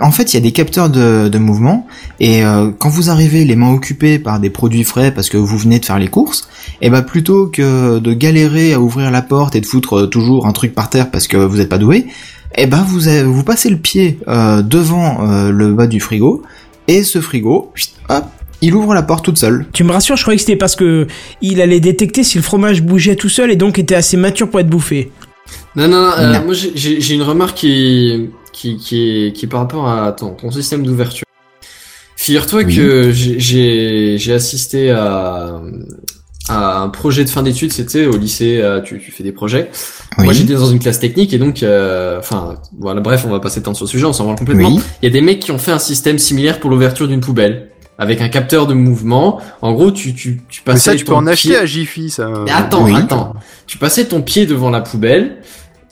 En 0.00 0.10
fait, 0.10 0.32
il 0.32 0.36
y 0.36 0.38
a 0.38 0.40
des 0.40 0.52
capteurs 0.52 0.88
de, 0.88 1.28
de 1.28 1.38
mouvement, 1.38 1.86
et 2.18 2.42
euh, 2.44 2.70
quand 2.78 2.88
vous 2.88 3.10
arrivez 3.10 3.44
les 3.44 3.54
mains 3.54 3.70
occupées 3.72 4.18
par 4.18 4.40
des 4.40 4.48
produits 4.50 4.82
frais 4.82 5.10
parce 5.12 5.28
que 5.28 5.36
vous 5.36 5.58
venez 5.58 5.78
de 5.78 5.84
faire 5.84 5.98
les 5.98 6.08
courses, 6.08 6.48
et 6.80 6.88
bah 6.88 7.02
plutôt 7.02 7.46
que 7.48 7.98
de 7.98 8.12
galérer 8.14 8.72
à 8.72 8.80
ouvrir 8.80 9.10
la 9.10 9.20
porte 9.22 9.54
et 9.56 9.60
de 9.60 9.66
foutre 9.66 9.98
euh, 10.00 10.06
toujours 10.06 10.46
un 10.46 10.52
truc 10.52 10.74
par 10.74 10.88
terre 10.88 11.10
parce 11.10 11.28
que 11.28 11.36
vous 11.36 11.58
n'êtes 11.58 11.68
pas 11.68 11.76
doué, 11.78 12.06
et 12.56 12.66
ben 12.66 12.82
vous 12.82 13.08
avez- 13.08 13.24
vous 13.24 13.44
passez 13.44 13.68
le 13.68 13.76
pied 13.76 14.18
euh, 14.26 14.62
devant 14.62 15.28
euh, 15.28 15.50
le 15.50 15.72
bas 15.74 15.86
du 15.86 16.00
frigo, 16.00 16.42
et 16.88 17.02
ce 17.02 17.20
frigo, 17.20 17.70
hop, 18.08 18.24
il 18.62 18.74
ouvre 18.74 18.94
la 18.94 19.02
porte 19.02 19.24
toute 19.26 19.38
seule. 19.38 19.66
Tu 19.74 19.84
me 19.84 19.92
rassures, 19.92 20.16
je 20.16 20.22
croyais 20.22 20.38
que 20.38 20.42
c'était 20.44 20.56
parce 20.56 20.76
que 20.76 21.06
il 21.42 21.60
allait 21.60 21.80
détecter 21.80 22.24
si 22.24 22.38
le 22.38 22.42
fromage 22.42 22.82
bougeait 22.82 23.16
tout 23.16 23.28
seul 23.28 23.50
et 23.50 23.56
donc 23.56 23.78
était 23.78 23.94
assez 23.96 24.16
mature 24.16 24.48
pour 24.50 24.60
être 24.60 24.70
bouffé. 24.70 25.12
Non, 25.76 25.88
non, 25.88 26.00
non, 26.06 26.12
euh, 26.18 26.32
Non. 26.32 26.44
moi 26.46 26.54
j'ai- 26.54 26.72
j'ai 26.74 27.00
j'ai 27.02 27.14
une 27.14 27.22
remarque 27.22 27.58
qui, 27.58 28.30
qui, 28.64 28.76
qui, 28.78 29.26
est, 29.26 29.32
qui 29.32 29.44
est 29.44 29.48
par 29.48 29.60
rapport 29.60 29.88
à 29.88 30.12
ton, 30.12 30.30
ton 30.30 30.50
système 30.50 30.84
d'ouverture. 30.84 31.24
Figure-toi 32.16 32.62
Oui. 32.64 32.74
que 32.76 33.10
j'ai- 33.12 34.32
assisté 34.32 34.90
à, 34.90 35.60
un 36.48 36.88
projet 36.88 37.24
de 37.24 37.30
fin 37.30 37.42
d'études, 37.42 37.72
c'était 37.72 38.06
au 38.06 38.16
lycée, 38.16 38.60
euh, 38.62 38.80
tu, 38.80 38.98
tu 39.00 39.10
fais 39.10 39.22
des 39.22 39.32
projets. 39.32 39.70
Oui. 40.18 40.24
Moi, 40.24 40.32
j'étais 40.32 40.54
dans 40.54 40.66
une 40.66 40.78
classe 40.78 40.98
technique 41.00 41.32
et 41.34 41.38
donc, 41.38 41.62
euh, 41.62 42.18
enfin, 42.18 42.56
voilà, 42.78 43.00
bref, 43.00 43.24
on 43.26 43.30
va 43.30 43.40
pas 43.40 43.50
s'étendre 43.50 43.76
sur 43.76 43.84
le 43.84 43.90
sujet, 43.90 44.04
on 44.06 44.12
s'en 44.14 44.26
va 44.26 44.34
complètement. 44.34 44.68
Oui. 44.68 44.80
Il 45.02 45.06
y 45.06 45.08
a 45.08 45.12
des 45.12 45.20
mecs 45.20 45.40
qui 45.40 45.50
ont 45.52 45.58
fait 45.58 45.72
un 45.72 45.78
système 45.78 46.18
similaire 46.18 46.60
pour 46.60 46.70
l'ouverture 46.70 47.06
d'une 47.08 47.20
poubelle 47.20 47.70
avec 47.98 48.20
un 48.22 48.28
capteur 48.28 48.66
de 48.66 48.74
mouvement. 48.74 49.40
En 49.62 49.72
gros, 49.72 49.90
tu 49.90 50.14
tu 50.14 50.42
tu 50.48 50.62
Mais 50.66 50.72
passais 50.72 50.90
ça, 50.92 50.96
tu 50.96 51.04
peux 51.04 51.12
ton 51.12 51.18
en 51.18 51.26
acheter 51.26 51.50
pied- 51.50 51.58
à 51.58 51.66
Jiffy, 51.66 52.08
ça. 52.10 52.28
Mais 52.44 52.50
attends, 52.50 52.84
Oui. 52.84 52.94
attends. 52.96 53.34
Tu 53.66 53.76
passais 53.78 54.06
ton 54.06 54.20
pied 54.22 54.46
devant 54.46 54.70
la 54.70 54.80
poubelle 54.80 55.38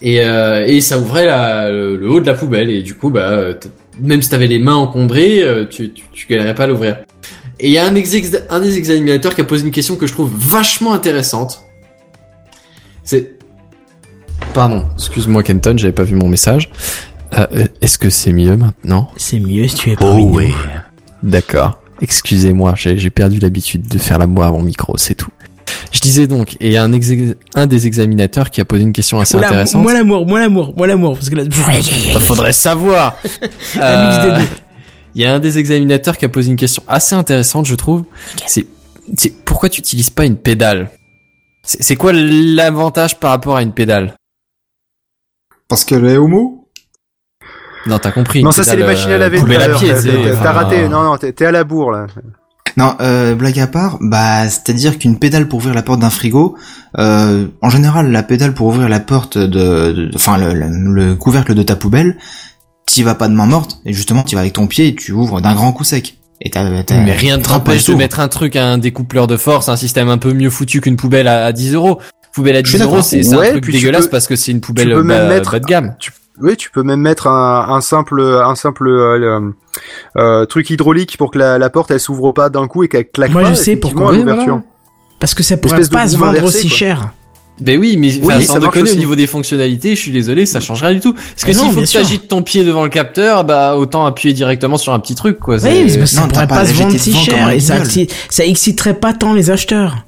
et 0.03 0.21
euh, 0.25 0.67
et 0.67 0.81
ça 0.81 0.99
ouvrait 0.99 1.27
la, 1.27 1.71
le, 1.71 1.97
le 1.97 2.11
haut 2.11 2.21
de 2.21 2.27
la 2.27 2.35
poubelle 2.35 2.69
et 2.71 2.83
du 2.83 2.95
coup, 2.95 3.11
bah, 3.11 3.55
même 4.01 4.21
si 4.23 4.29
t'avais 4.31 4.47
les 4.49 4.59
mains 4.59 4.75
encombrées, 4.75 5.43
euh, 5.43 5.65
tu 5.69 5.93
tu, 5.93 6.05
tu 6.13 6.27
galérais 6.29 6.55
pas 6.55 6.65
à 6.65 6.67
l'ouvrir. 6.67 6.99
Et 7.61 7.69
il 7.69 7.73
y 7.73 7.79
a 7.79 7.87
un, 7.87 7.95
ex- 7.95 8.37
un 8.51 8.61
des 8.61 8.77
examinateurs 8.77 9.35
qui 9.35 9.41
a 9.41 9.45
posé 9.45 9.65
une 9.65 9.71
question 9.71 9.95
que 9.97 10.07
je 10.07 10.13
trouve 10.13 10.31
vachement 10.35 10.93
intéressante. 10.95 11.63
C'est... 13.05 13.33
Pardon, 14.55 14.85
excuse-moi 14.97 15.43
Kenton, 15.43 15.75
j'avais 15.79 15.93
pas 15.93 16.03
vu 16.03 16.17
mon 16.17 16.29
message. 16.29 16.71
Euh, 17.39 17.47
euh, 17.55 17.67
Est-ce 17.81 17.99
que 17.99 18.11
c'est 18.11 18.33
mieux 18.33 18.57
maintenant? 18.57 19.11
C'est 19.17 19.39
mieux 19.39 19.69
si 19.69 19.77
tu 19.77 19.91
es 19.91 19.95
Oh 19.95 20.01
parmi 20.01 20.27
nous. 20.27 20.35
ouais. 20.35 20.51
D'accord. 21.23 21.79
Excusez-moi, 22.01 22.75
j'ai 22.77 22.99
j'ai 22.99 23.11
perdu 23.11 23.39
l'habitude 23.39 23.87
de 23.87 23.99
faire 23.99 24.19
la 24.19 24.27
voix 24.27 24.47
à 24.47 24.51
mon 24.51 24.63
micro, 24.63 24.97
c'est 24.99 25.15
tout. 25.15 25.31
Je 25.93 26.01
disais 26.01 26.27
donc, 26.27 26.55
et 26.61 26.67
il 26.69 26.73
y 26.73 26.77
a 26.77 26.83
un, 26.85 26.93
ex- 26.93 27.11
un 27.55 27.67
des 27.67 27.87
examinateurs 27.87 28.51
qui 28.51 28.61
a 28.61 28.65
posé 28.65 28.83
une 28.83 28.93
question 28.93 29.21
assez 29.21 29.37
Oula, 29.37 29.49
intéressante. 29.49 29.83
moi 29.83 29.93
l'amour, 29.93 30.27
moi 30.27 30.41
l'amour, 30.41 30.75
moi 30.77 30.87
l'amour, 30.87 31.15
parce 31.15 31.31
que 31.31 31.35
là, 31.37 31.45
Bah, 31.45 32.21
faudrait 32.21 32.53
savoir. 32.53 33.17
Euh. 33.77 34.41
Il 35.15 35.21
y 35.21 35.27
a 35.27 35.35
un 35.35 35.41
des 35.41 35.59
examinateurs 35.59 36.17
qui 36.17 36.25
a 36.25 36.29
posé 36.31 36.51
une 36.51 36.57
question 36.57 36.83
assez 36.89 37.15
intéressante, 37.15 37.67
je 37.67 37.75
trouve. 37.75 38.05
C'est, 38.47 38.67
c'est 39.17 39.45
pourquoi 39.45 39.69
tu 39.69 39.81
utilises 39.81 40.09
pas 40.09 40.25
une 40.25 40.37
pédale? 40.37 40.91
C'est 41.65 41.97
quoi 41.97 42.13
l'avantage 42.15 43.21
par 43.21 43.31
rapport 43.31 43.57
à 43.57 43.63
une 43.63 43.73
pédale? 43.73 44.15
Parce 45.69 45.85
qu'elle 45.85 46.07
est 46.07 46.17
homo? 46.17 46.69
Non, 47.87 47.99
t'as 47.99 48.11
compris. 48.13 48.43
Non, 48.43 48.53
ça 48.53 48.65
c'est 48.65 48.77
les 48.77 48.85
machines 48.85 49.11
à 49.11 49.15
euh, 49.15 49.19
laver. 49.19 49.41
T'as- 49.41 50.53
raté. 50.53 50.89
Non, 50.89 51.03
non, 51.03 51.17
t'es 51.19 51.45
à 51.45 51.51
la 51.53 51.65
bourre 51.65 51.91
là. 51.91 52.07
Non, 52.77 52.95
euh, 53.01 53.35
blague 53.35 53.59
à 53.61 53.67
part, 53.67 53.99
bah 54.01 54.49
c'est-à-dire 54.49 54.99
qu'une 54.99 55.19
pédale 55.19 55.47
pour 55.49 55.59
ouvrir 55.59 55.75
la 55.75 55.83
porte 55.83 56.01
d'un 56.01 56.11
frigo, 56.11 56.57
euh, 56.99 57.47
en 57.61 57.69
général 57.71 58.11
la 58.11 58.23
pédale 58.23 58.55
pour 58.55 58.67
ouvrir 58.69 58.89
la 58.89 59.01
porte 59.01 59.37
de, 59.39 59.47
de- 59.93 60.11
enfin 60.15 60.39
le, 60.39 60.55
le- 60.55 60.93
le 60.95 61.15
couvercle 61.15 61.55
de 61.55 61.63
ta 61.63 61.77
poubelle, 61.77 62.17
t'y 62.87 63.03
vas 63.03 63.15
pas 63.15 63.29
de 63.29 63.35
main 63.35 63.47
morte, 63.47 63.79
et 63.85 63.93
justement 63.93 64.23
t'y 64.23 64.35
vas 64.35 64.41
avec 64.43 64.55
ton 64.55 64.67
pied 64.67 64.89
et 64.89 64.95
tu 64.95 65.13
ouvres 65.13 65.41
d'un 65.41 65.55
grand 65.55 65.73
coup 65.73 65.85
sec. 65.85 66.17
Et 66.41 66.51
t'as, 66.51 66.83
t'as- 66.83 66.97
Mais 67.03 67.13
rien 67.13 67.37
ne 67.37 67.43
t'empêche 67.43 67.85
de 67.87 67.95
mettre 67.95 68.19
un 68.21 68.29
truc 68.29 68.57
un 68.57 68.79
découpleur 68.79 69.27
de 69.27 69.37
force, 69.37 69.69
un 69.69 69.77
système 69.77 70.09
un 70.09 70.19
peu 70.19 70.33
mieux 70.33 70.51
foutu 70.51 70.81
qu'une 70.81 70.97
poubelle 70.97 71.29
à, 71.29 71.47
à 71.47 71.53
10 71.53 71.75
euros. 71.75 72.01
Poubelle 72.35 72.57
à 72.57 72.63
Je 72.65 72.69
suis 72.69 72.79
10 72.79 72.85
euros, 72.85 73.03
c'est 73.03 73.27
Ouais, 73.37 73.49
un 73.49 73.51
truc 73.53 73.71
dégueulasse 73.71 74.05
peux- 74.07 74.11
parce 74.11 74.27
que 74.27 74.35
c'est 74.37 74.51
une 74.51 74.61
poubelle 74.63 74.89
même 74.97 75.07
bas, 75.07 75.29
mettre- 75.29 75.53
bas 75.53 75.61
de 75.61 75.67
gamme. 75.67 75.95
Oui, 76.43 76.57
tu 76.57 76.71
peux 76.71 76.83
même 76.83 77.01
mettre 77.01 77.27
un, 77.29 77.67
un 77.69 77.81
simple, 77.81 78.21
un 78.21 78.55
simple 78.55 78.89
euh, 78.89 79.51
euh, 80.17 80.45
truc 80.47 80.69
hydraulique 80.71 81.17
pour 81.17 81.31
que 81.31 81.39
la, 81.39 81.59
la 81.59 81.71
porte 81.71 81.91
elle 81.91 82.01
s'ouvre 82.01 82.33
pas 82.33 82.49
d'un 82.51 82.67
coup 82.67 82.83
et 82.83 82.89
qu'elle 82.89 83.09
claque 83.09 83.31
Moi, 83.31 83.43
pas. 83.43 83.51
je 83.51 83.55
sais 83.55 83.77
pourquoi. 83.77 84.09
à 84.09 84.11
Oui, 84.13 84.19
l'ouverture. 84.19 84.47
voilà. 84.55 84.63
Parce 85.21 85.35
que 85.35 85.43
ça 85.43 85.57
pourrait 85.57 85.81
pas 85.89 86.09
se 86.09 86.17
vendre 86.17 86.31
inversé, 86.31 86.59
aussi 86.59 86.69
quoi. 86.69 86.77
cher. 86.77 87.11
Ben 87.61 87.79
oui, 87.79 87.97
mais 87.97 88.09
Oui, 88.25 88.43
sans 88.45 88.59
déconner 88.59 88.91
au 88.91 88.95
niveau 88.97 89.15
des 89.15 89.27
fonctionnalités, 89.29 89.95
je 89.95 90.01
suis 90.01 90.11
désolé, 90.11 90.47
ça 90.47 90.59
change 90.59 90.83
rien 90.83 90.95
du 90.95 91.01
tout. 91.01 91.13
Parce 91.13 91.45
que 91.45 91.53
s'il 91.53 91.71
faut 91.71 91.81
que 91.83 91.87
tu 91.87 91.97
agites 91.99 92.27
ton 92.27 92.43
pied 92.43 92.65
devant 92.65 92.83
le 92.83 92.89
capteur, 92.89 93.45
bah 93.45 93.77
autant 93.77 94.05
appuyer 94.07 94.35
directement 94.35 94.79
sur 94.79 94.93
un 94.93 94.99
petit 94.99 95.15
truc 95.15 95.39
quoi. 95.39 95.57
Oui, 95.63 95.85
mais 95.97 96.07
ça 96.07 96.23
Non, 96.23 96.29
pourrait 96.29 96.49
pas 96.49 96.65
se 96.65 96.73
vendre 96.73 96.97
si 96.99 97.13
cher 97.15 97.51
et 97.51 97.61
ça, 97.61 98.45
exciterait 98.45 98.95
pas 98.95 99.13
tant 99.13 99.33
les 99.33 99.51
acheteurs. 99.51 99.99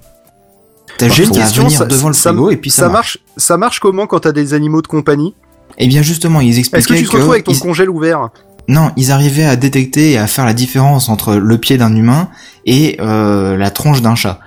T'as 0.98 1.09
J'ai 1.09 1.15
juste 1.24 1.35
une 1.35 1.40
à 1.40 1.44
question, 1.44 1.65
venir 1.65 1.78
ça- 1.78 1.86
devant 1.86 2.09
le 2.09 2.15
ça- 2.15 2.31
frigo 2.31 2.51
et 2.51 2.56
puis 2.56 2.70
ça, 2.70 2.82
ça 2.82 2.89
marche. 2.89 3.19
marche. 3.19 3.19
Ça 3.36 3.56
marche 3.56 3.78
comment 3.81 4.06
quand 4.06 4.20
t'as 4.20 4.32
des 4.32 4.55
animaux 4.55 4.81
de 4.82 4.86
compagnie? 4.86 5.35
Et 5.79 5.87
bien 5.89 6.03
justement, 6.03 6.41
ils 6.41 6.59
Est-ce 6.59 6.71
que 6.71 6.77
expliquaient 6.77 7.03
tu 7.03 7.09
te 7.09 7.13
retrouves 7.17 7.33
avec 7.33 7.45
ton 7.45 7.53
ils- 7.53 7.59
congèle 7.61 7.91
ouvert 7.91 8.29
Non, 8.69 8.93
ils 8.97 9.11
arrivaient 9.13 9.45
à 9.45 9.57
détecter 9.57 10.13
et 10.13 10.19
à 10.19 10.27
faire 10.27 10.45
la 10.47 10.55
différence 10.55 11.09
entre 11.09 11.35
le 11.37 11.59
pied 11.59 11.77
d'un 11.77 11.95
humain 11.95 12.29
et 12.65 12.97
euh, 13.01 13.57
la 13.57 13.71
tronche 13.71 14.01
d'un 14.03 14.15
chat. 14.15 14.41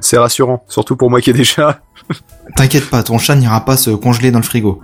C'est 0.00 0.18
rassurant, 0.18 0.62
surtout 0.68 0.94
pour 0.96 1.10
moi 1.10 1.20
qui 1.20 1.30
ai 1.30 1.32
des 1.32 1.44
chats. 1.44 1.80
T'inquiète 2.56 2.88
pas, 2.90 3.02
ton 3.02 3.18
chat 3.18 3.34
n'ira 3.34 3.64
pas 3.64 3.76
se 3.76 3.90
congeler 3.90 4.30
dans 4.30 4.38
le 4.38 4.44
frigo. 4.44 4.82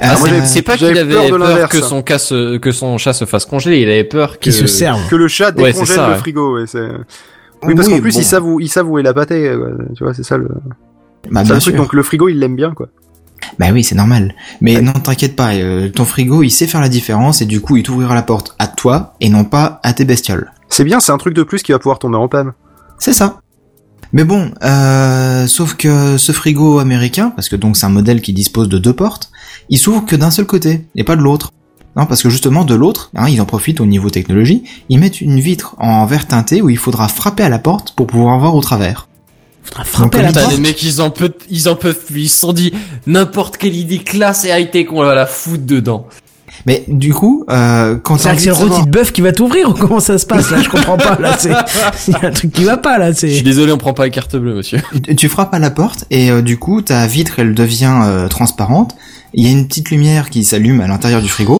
Ah, 0.00 0.16
moi, 0.18 0.28
c'est- 0.44 0.62
pas 0.62 0.76
qu'il 0.76 0.86
avait 0.98 1.14
peur 1.14 1.30
de 1.30 1.38
peur, 1.38 1.68
que 1.68 1.80
son 1.80 2.02
cas 2.02 2.18
se- 2.18 2.56
que 2.58 2.72
son 2.72 2.98
chat 2.98 3.12
se 3.12 3.24
fasse 3.26 3.46
congeler, 3.46 3.78
il 3.80 3.88
avait 3.88 4.02
peur 4.04 4.34
que 4.40 4.44
Qui 4.44 4.52
se 4.52 4.66
servent. 4.66 5.08
Que 5.08 5.14
le 5.14 5.28
chat 5.28 5.52
décongèle 5.52 5.86
ça, 5.86 6.06
le 6.08 6.12
ouais. 6.14 6.18
frigo. 6.18 6.56
ouais, 6.58 6.64
Oui, 7.62 7.74
parce 7.76 7.88
qu'en 7.88 8.00
plus 8.00 8.12
bon. 8.14 8.58
ils 8.60 8.68
savent 8.68 8.88
où 8.90 8.98
est 8.98 9.02
la 9.02 9.14
pâtée. 9.14 9.54
quoi. 9.56 9.68
Tu 9.96 10.02
vois, 10.02 10.12
c'est 10.12 10.24
ça 10.24 10.36
le, 10.36 10.48
Bah, 11.30 11.44
bien 11.44 11.54
le 11.54 11.60
truc. 11.60 11.74
sûr. 11.74 11.82
Donc 11.82 11.92
le 11.94 12.02
frigo 12.02 12.28
il 12.28 12.40
l'aime 12.40 12.56
bien 12.56 12.72
quoi. 12.74 12.88
Bah 13.58 13.66
oui, 13.72 13.84
c'est 13.84 13.94
normal. 13.94 14.34
Mais 14.60 14.80
non, 14.80 14.92
t'inquiète 14.92 15.36
pas, 15.36 15.54
euh, 15.54 15.88
ton 15.88 16.04
frigo, 16.04 16.42
il 16.42 16.50
sait 16.50 16.66
faire 16.66 16.80
la 16.80 16.88
différence 16.88 17.42
et 17.42 17.46
du 17.46 17.60
coup, 17.60 17.76
il 17.76 17.82
t'ouvrira 17.82 18.14
la 18.14 18.22
porte 18.22 18.54
à 18.58 18.66
toi 18.66 19.14
et 19.20 19.28
non 19.28 19.44
pas 19.44 19.80
à 19.82 19.92
tes 19.92 20.04
bestioles. 20.04 20.52
C'est 20.68 20.84
bien, 20.84 21.00
c'est 21.00 21.12
un 21.12 21.18
truc 21.18 21.34
de 21.34 21.42
plus 21.42 21.62
qui 21.62 21.72
va 21.72 21.78
pouvoir 21.78 21.98
tomber 21.98 22.16
en 22.16 22.28
panne. 22.28 22.52
C'est 22.98 23.12
ça. 23.12 23.40
Mais 24.12 24.24
bon, 24.24 24.52
euh, 24.62 25.46
sauf 25.46 25.74
que 25.74 26.16
ce 26.18 26.32
frigo 26.32 26.78
américain, 26.78 27.32
parce 27.34 27.48
que 27.48 27.56
donc 27.56 27.76
c'est 27.76 27.86
un 27.86 27.90
modèle 27.90 28.20
qui 28.20 28.32
dispose 28.32 28.68
de 28.68 28.78
deux 28.78 28.92
portes, 28.92 29.30
il 29.70 29.78
s'ouvre 29.78 30.04
que 30.04 30.14
d'un 30.14 30.30
seul 30.30 30.46
côté 30.46 30.86
et 30.94 31.04
pas 31.04 31.16
de 31.16 31.22
l'autre. 31.22 31.50
Non, 31.96 32.06
parce 32.06 32.22
que 32.22 32.30
justement 32.30 32.64
de 32.64 32.74
l'autre, 32.74 33.10
hein, 33.14 33.28
ils 33.28 33.40
en 33.40 33.44
profitent 33.44 33.80
au 33.80 33.86
niveau 33.86 34.10
technologie, 34.10 34.64
ils 34.88 34.98
mettent 34.98 35.20
une 35.20 35.40
vitre 35.40 35.76
en 35.78 36.06
verre 36.06 36.26
teinté 36.26 36.60
où 36.60 36.68
il 36.68 36.78
faudra 36.78 37.08
frapper 37.08 37.44
à 37.44 37.48
la 37.48 37.58
porte 37.58 37.94
pour 37.94 38.06
pouvoir 38.06 38.38
voir 38.38 38.54
au 38.54 38.60
travers. 38.60 39.08
Faudra 39.64 39.84
frapper 39.84 40.18
à 40.18 40.22
la 40.22 40.32
porte. 40.32 40.52
les 40.52 40.58
mecs, 40.60 40.82
ils 40.82 41.00
en 41.00 41.10
peuvent, 41.10 41.32
ils 41.50 41.68
en 41.68 41.74
peuvent 41.76 41.98
plus. 42.04 42.22
Ils 42.22 42.28
se 42.28 42.38
sont 42.40 42.52
dit, 42.52 42.72
n'importe 43.06 43.56
quelle 43.56 43.74
idée 43.74 43.98
classe 43.98 44.44
et 44.44 44.50
high-tech, 44.50 44.86
on 44.92 45.02
va 45.02 45.14
la 45.14 45.26
foutre 45.26 45.64
dedans. 45.64 46.06
Mais 46.66 46.84
du 46.86 47.12
coup, 47.12 47.44
euh, 47.50 47.96
quand 47.96 48.16
C'est 48.16 48.38
c'est 48.38 48.48
de 48.50 48.54
rôti 48.54 48.84
de 48.84 48.90
bœuf 48.90 49.12
qui 49.12 49.20
va 49.22 49.32
t'ouvrir 49.32 49.68
ou 49.70 49.72
comment 49.74 49.98
ça 50.00 50.18
se 50.18 50.24
passe 50.24 50.50
là? 50.50 50.62
Je 50.62 50.68
comprends 50.68 50.96
pas 50.96 51.18
là. 51.18 51.36
C'est 51.38 51.50
il 52.08 52.12
y 52.12 52.16
a 52.16 52.28
un 52.28 52.30
truc 52.30 52.52
qui 52.52 52.62
va 52.64 52.76
pas 52.76 52.96
là. 52.96 53.10
Je 53.10 53.16
suis 53.18 53.36
C'est 53.38 53.42
désolé, 53.42 53.72
on 53.72 53.76
prend 53.78 53.92
pas 53.92 54.04
la 54.04 54.10
carte 54.10 54.36
bleue, 54.36 54.54
monsieur. 54.54 54.80
Tu- 55.04 55.16
Tu 55.16 55.28
frappes 55.28 55.52
à 55.52 55.58
la 55.58 55.70
porte 55.70 56.04
et 56.10 56.30
euh, 56.30 56.42
du 56.42 56.56
coup 56.58 56.80
ta 56.80 57.06
vitre 57.08 57.38
elle 57.38 57.54
devient 57.54 58.00
euh, 58.04 58.28
transparente. 58.28 58.94
Il 59.34 59.44
y 59.44 59.48
a 59.48 59.50
une 59.50 59.66
petite 59.66 59.90
lumière 59.90 60.30
qui 60.30 60.44
s'allume 60.44 60.80
à 60.80 60.86
l'intérieur 60.86 61.20
du 61.22 61.28
frigo. 61.28 61.58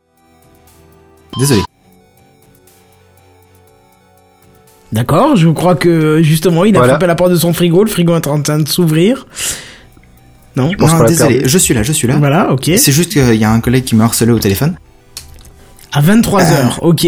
Désolé. 1.38 1.62
D'accord. 4.94 5.36
Je 5.36 5.48
crois 5.50 5.74
que 5.74 6.22
justement 6.22 6.64
il 6.64 6.74
a 6.76 6.78
Voilà. 6.78 6.92
frappé 6.94 7.04
à 7.04 7.08
la 7.08 7.14
porte 7.14 7.32
de 7.32 7.36
son 7.36 7.52
frigo. 7.52 7.84
Le 7.84 7.90
frigo 7.90 8.14
est 8.16 8.26
en 8.26 8.40
train 8.40 8.58
de 8.58 8.68
s'ouvrir. 8.68 9.26
Non? 10.56 10.70
pense 10.78 10.92
non, 10.92 11.04
désolé, 11.04 11.42
je 11.46 11.58
suis 11.58 11.74
là, 11.74 11.82
je 11.82 11.92
suis 11.92 12.06
là. 12.06 12.16
Voilà, 12.16 12.52
ok. 12.52 12.70
C'est 12.76 12.92
juste 12.92 13.10
qu'il 13.12 13.34
y 13.34 13.44
a 13.44 13.50
un 13.50 13.58
collègue 13.60 13.82
qui 13.84 13.96
m'a 13.96 14.04
harcelé 14.04 14.30
au 14.32 14.38
téléphone. 14.38 14.76
À 15.92 16.00
23 16.00 16.42
h 16.42 16.78
ok. 16.80 17.06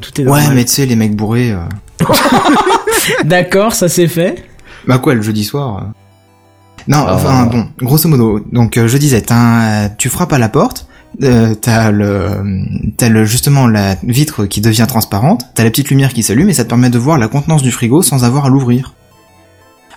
Tout 0.00 0.20
est 0.20 0.26
Ouais, 0.26 0.40
mais 0.52 0.64
tu 0.64 0.72
sais, 0.72 0.84
les 0.86 0.96
mecs 0.96 1.14
bourrés. 1.16 1.52
euh, 1.52 1.58
D'accord, 3.24 3.72
ça 3.72 3.88
c'est 3.88 4.08
fait. 4.08 4.44
Bah 4.86 4.98
quoi, 4.98 5.14
le 5.14 5.22
jeudi 5.22 5.44
soir 5.44 5.76
euh. 5.78 5.86
Non, 6.88 7.04
Ah. 7.06 7.14
enfin 7.14 7.46
bon, 7.46 7.68
grosso 7.80 8.08
modo. 8.08 8.40
Donc 8.52 8.76
euh, 8.78 8.88
je 8.88 8.96
disais, 8.98 9.24
un- 9.30 9.90
tu 9.96 10.08
frappes 10.08 10.32
à 10.32 10.38
la 10.38 10.48
porte, 10.48 10.87
euh, 11.22 11.54
t'as 11.54 11.90
le, 11.90 12.30
t'as 12.96 13.08
le 13.08 13.24
justement 13.24 13.66
la 13.66 13.96
vitre 14.04 14.46
qui 14.46 14.60
devient 14.60 14.86
transparente, 14.88 15.42
t'as 15.54 15.64
la 15.64 15.70
petite 15.70 15.90
lumière 15.90 16.12
qui 16.12 16.22
s'allume 16.22 16.48
et 16.48 16.54
ça 16.54 16.64
te 16.64 16.68
permet 16.68 16.90
de 16.90 16.98
voir 16.98 17.18
la 17.18 17.28
contenance 17.28 17.62
du 17.62 17.70
frigo 17.72 18.02
sans 18.02 18.24
avoir 18.24 18.46
à 18.46 18.48
l'ouvrir. 18.48 18.94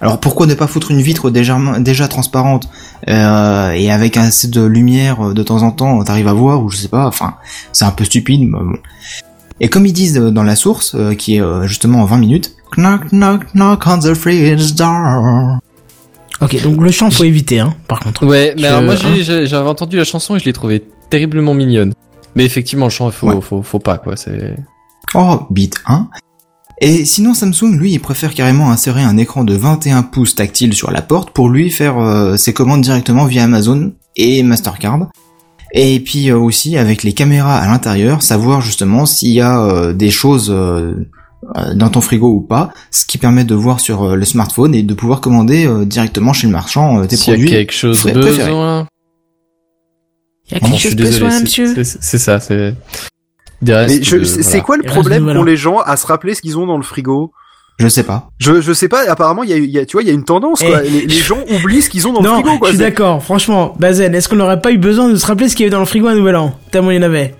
Alors 0.03 0.19
pourquoi 0.19 0.47
ne 0.47 0.55
pas 0.55 0.65
foutre 0.65 0.89
une 0.89 1.01
vitre 1.01 1.29
déjà, 1.29 1.59
déjà 1.79 2.07
transparente 2.07 2.67
euh, 3.07 3.69
et 3.71 3.91
avec 3.91 4.17
assez 4.17 4.47
de 4.47 4.61
lumière 4.63 5.27
euh, 5.27 5.33
de 5.35 5.43
temps 5.43 5.61
en 5.61 5.69
temps, 5.71 6.03
t'arrives 6.03 6.27
à 6.27 6.33
voir 6.33 6.63
ou 6.63 6.69
je 6.69 6.77
sais 6.77 6.87
pas. 6.87 7.05
Enfin, 7.05 7.35
c'est 7.71 7.85
un 7.85 7.91
peu 7.91 8.03
stupide. 8.03 8.41
Mais 8.49 8.57
bon. 8.59 8.73
Et 9.59 9.67
comme 9.69 9.85
ils 9.85 9.93
disent 9.93 10.15
dans 10.15 10.41
la 10.41 10.55
source, 10.55 10.95
euh, 10.95 11.13
qui 11.13 11.35
est 11.35 11.41
euh, 11.41 11.67
justement 11.67 12.01
en 12.01 12.05
20 12.05 12.17
minutes, 12.17 12.55
knock 12.77 13.11
knock 13.11 13.43
knock 13.53 13.83
on 13.85 13.99
the 13.99 14.15
fridge 14.15 14.73
door. 14.73 15.59
Ok, 16.41 16.59
donc 16.63 16.81
le 16.81 16.89
chant 16.89 17.11
faut 17.11 17.23
éviter, 17.23 17.59
hein. 17.59 17.75
Par 17.87 17.99
contre. 17.99 18.25
Ouais, 18.25 18.53
mais 18.55 18.63
Je- 18.63 18.67
alors 18.67 18.81
moi, 18.81 18.95
hein. 18.95 18.97
j'ai- 19.17 19.23
j'ai- 19.23 19.45
j'avais 19.45 19.69
entendu 19.69 19.97
la 19.97 20.03
chanson 20.03 20.35
et 20.35 20.39
je 20.39 20.45
l'ai 20.45 20.53
trouvée 20.53 20.83
terriblement 21.11 21.53
mignonne. 21.53 21.93
Mais 22.35 22.45
effectivement, 22.45 22.85
le 22.85 22.89
chant, 22.91 23.07
il 23.09 23.11
faut, 23.13 23.27
Ouais. 23.27 23.41
faut, 23.41 23.61
faut 23.61 23.79
pas, 23.79 23.97
quoi. 23.99 24.15
C'est. 24.15 24.55
Oh, 25.13 25.41
bit 25.51 25.75
1. 25.85 26.07
Et 26.83 27.05
sinon 27.05 27.35
Samsung, 27.35 27.77
lui, 27.77 27.91
il 27.91 27.99
préfère 27.99 28.33
carrément 28.33 28.71
insérer 28.71 29.03
un 29.03 29.17
écran 29.17 29.43
de 29.43 29.53
21 29.53 30.01
pouces 30.01 30.35
tactile 30.35 30.73
sur 30.73 30.89
la 30.89 31.03
porte 31.03 31.29
pour 31.29 31.49
lui 31.49 31.69
faire 31.69 31.99
euh, 31.99 32.37
ses 32.37 32.53
commandes 32.53 32.81
directement 32.81 33.25
via 33.25 33.43
Amazon 33.43 33.93
et 34.15 34.41
Mastercard. 34.41 35.09
Et 35.73 35.99
puis 35.99 36.31
euh, 36.31 36.37
aussi 36.39 36.77
avec 36.77 37.03
les 37.03 37.13
caméras 37.13 37.57
à 37.57 37.67
l'intérieur, 37.67 38.23
savoir 38.23 38.61
justement 38.61 39.05
s'il 39.05 39.29
y 39.31 39.41
a 39.41 39.61
euh, 39.61 39.93
des 39.93 40.09
choses 40.09 40.49
dans 41.75 41.89
ton 41.89 42.01
frigo 42.01 42.29
ou 42.33 42.41
pas, 42.41 42.71
ce 42.89 43.05
qui 43.05 43.17
permet 43.19 43.43
de 43.43 43.53
voir 43.55 43.79
sur 43.79 44.15
le 44.15 44.25
smartphone 44.25 44.73
et 44.73 44.81
de 44.83 44.93
pouvoir 44.93 45.21
commander 45.21 45.67
directement 45.85 46.33
chez 46.33 46.47
le 46.47 46.53
marchand 46.53 47.05
tes 47.05 47.15
S'il 47.15 47.27
y 47.27 47.31
a 47.31 47.35
produits. 47.35 47.49
quelque 47.49 47.73
chose 47.73 48.01
préférés. 48.01 48.83
Il 50.51 50.55
y 50.55 50.57
a 50.57 50.59
quelque 50.59 50.73
je 50.73 50.79
suis 50.79 50.89
chose 50.89 50.95
besoin, 50.97 51.29
c'est- 51.31 51.41
monsieur. 51.41 51.83
c'est- 51.83 52.17
ça, 52.17 52.39
c'est. 52.39 52.73
C'est 53.63 54.43
voilà. 54.43 54.61
quoi 54.61 54.77
le 54.77 54.83
problème 54.83 55.33
pour 55.33 55.45
les 55.45 55.55
gens 55.57 55.77
à 55.79 55.95
se 55.97 56.05
rappeler 56.07 56.33
ce 56.33 56.41
qu'ils 56.41 56.57
ont 56.57 56.65
dans 56.65 56.77
le 56.77 56.83
frigo? 56.83 57.31
Je 57.79 57.87
sais 57.87 58.03
pas. 58.03 58.29
Je, 58.37 58.61
je 58.61 58.73
sais 58.73 58.87
pas, 58.87 59.09
apparemment, 59.09 59.43
il 59.43 59.49
y 59.49 59.53
a, 59.53 59.57
y 59.57 59.79
a- 59.79 59.85
tu 59.85 59.93
vois, 59.93 60.03
il 60.03 60.07
y 60.07 60.11
a 60.11 60.13
une 60.13 60.23
tendance, 60.23 60.61
quoi. 60.61 60.81
Eh. 60.83 60.89
Les, 60.89 61.01
les 61.07 61.15
gens 61.15 61.37
oublient 61.49 61.81
ce 61.81 61.89
qu'ils 61.89 62.07
ont 62.07 62.13
dans 62.13 62.21
le 62.21 62.27
frigo, 62.29 62.57
quoi. 62.59 62.67
je 62.69 62.73
suis 62.75 62.79
d'accord. 62.83 63.23
Franchement, 63.23 63.75
Bazen, 63.79 64.13
est-ce 64.13 64.29
qu'on 64.29 64.35
n'aurait 64.35 64.61
pas 64.61 64.71
eu 64.71 64.77
besoin 64.77 65.09
de 65.09 65.15
se 65.15 65.25
rappeler 65.25 65.49
ce 65.49 65.55
qu'il 65.55 65.63
y 65.63 65.65
avait 65.67 65.71
dans 65.71 65.79
le 65.79 65.85
frigo 65.85 66.07
à 66.07 66.13
Nouvel 66.13 66.35
An? 66.35 66.53
Tellement 66.71 66.91
il 66.91 66.97
y 66.97 66.99
en 66.99 67.03
avait. 67.03 67.33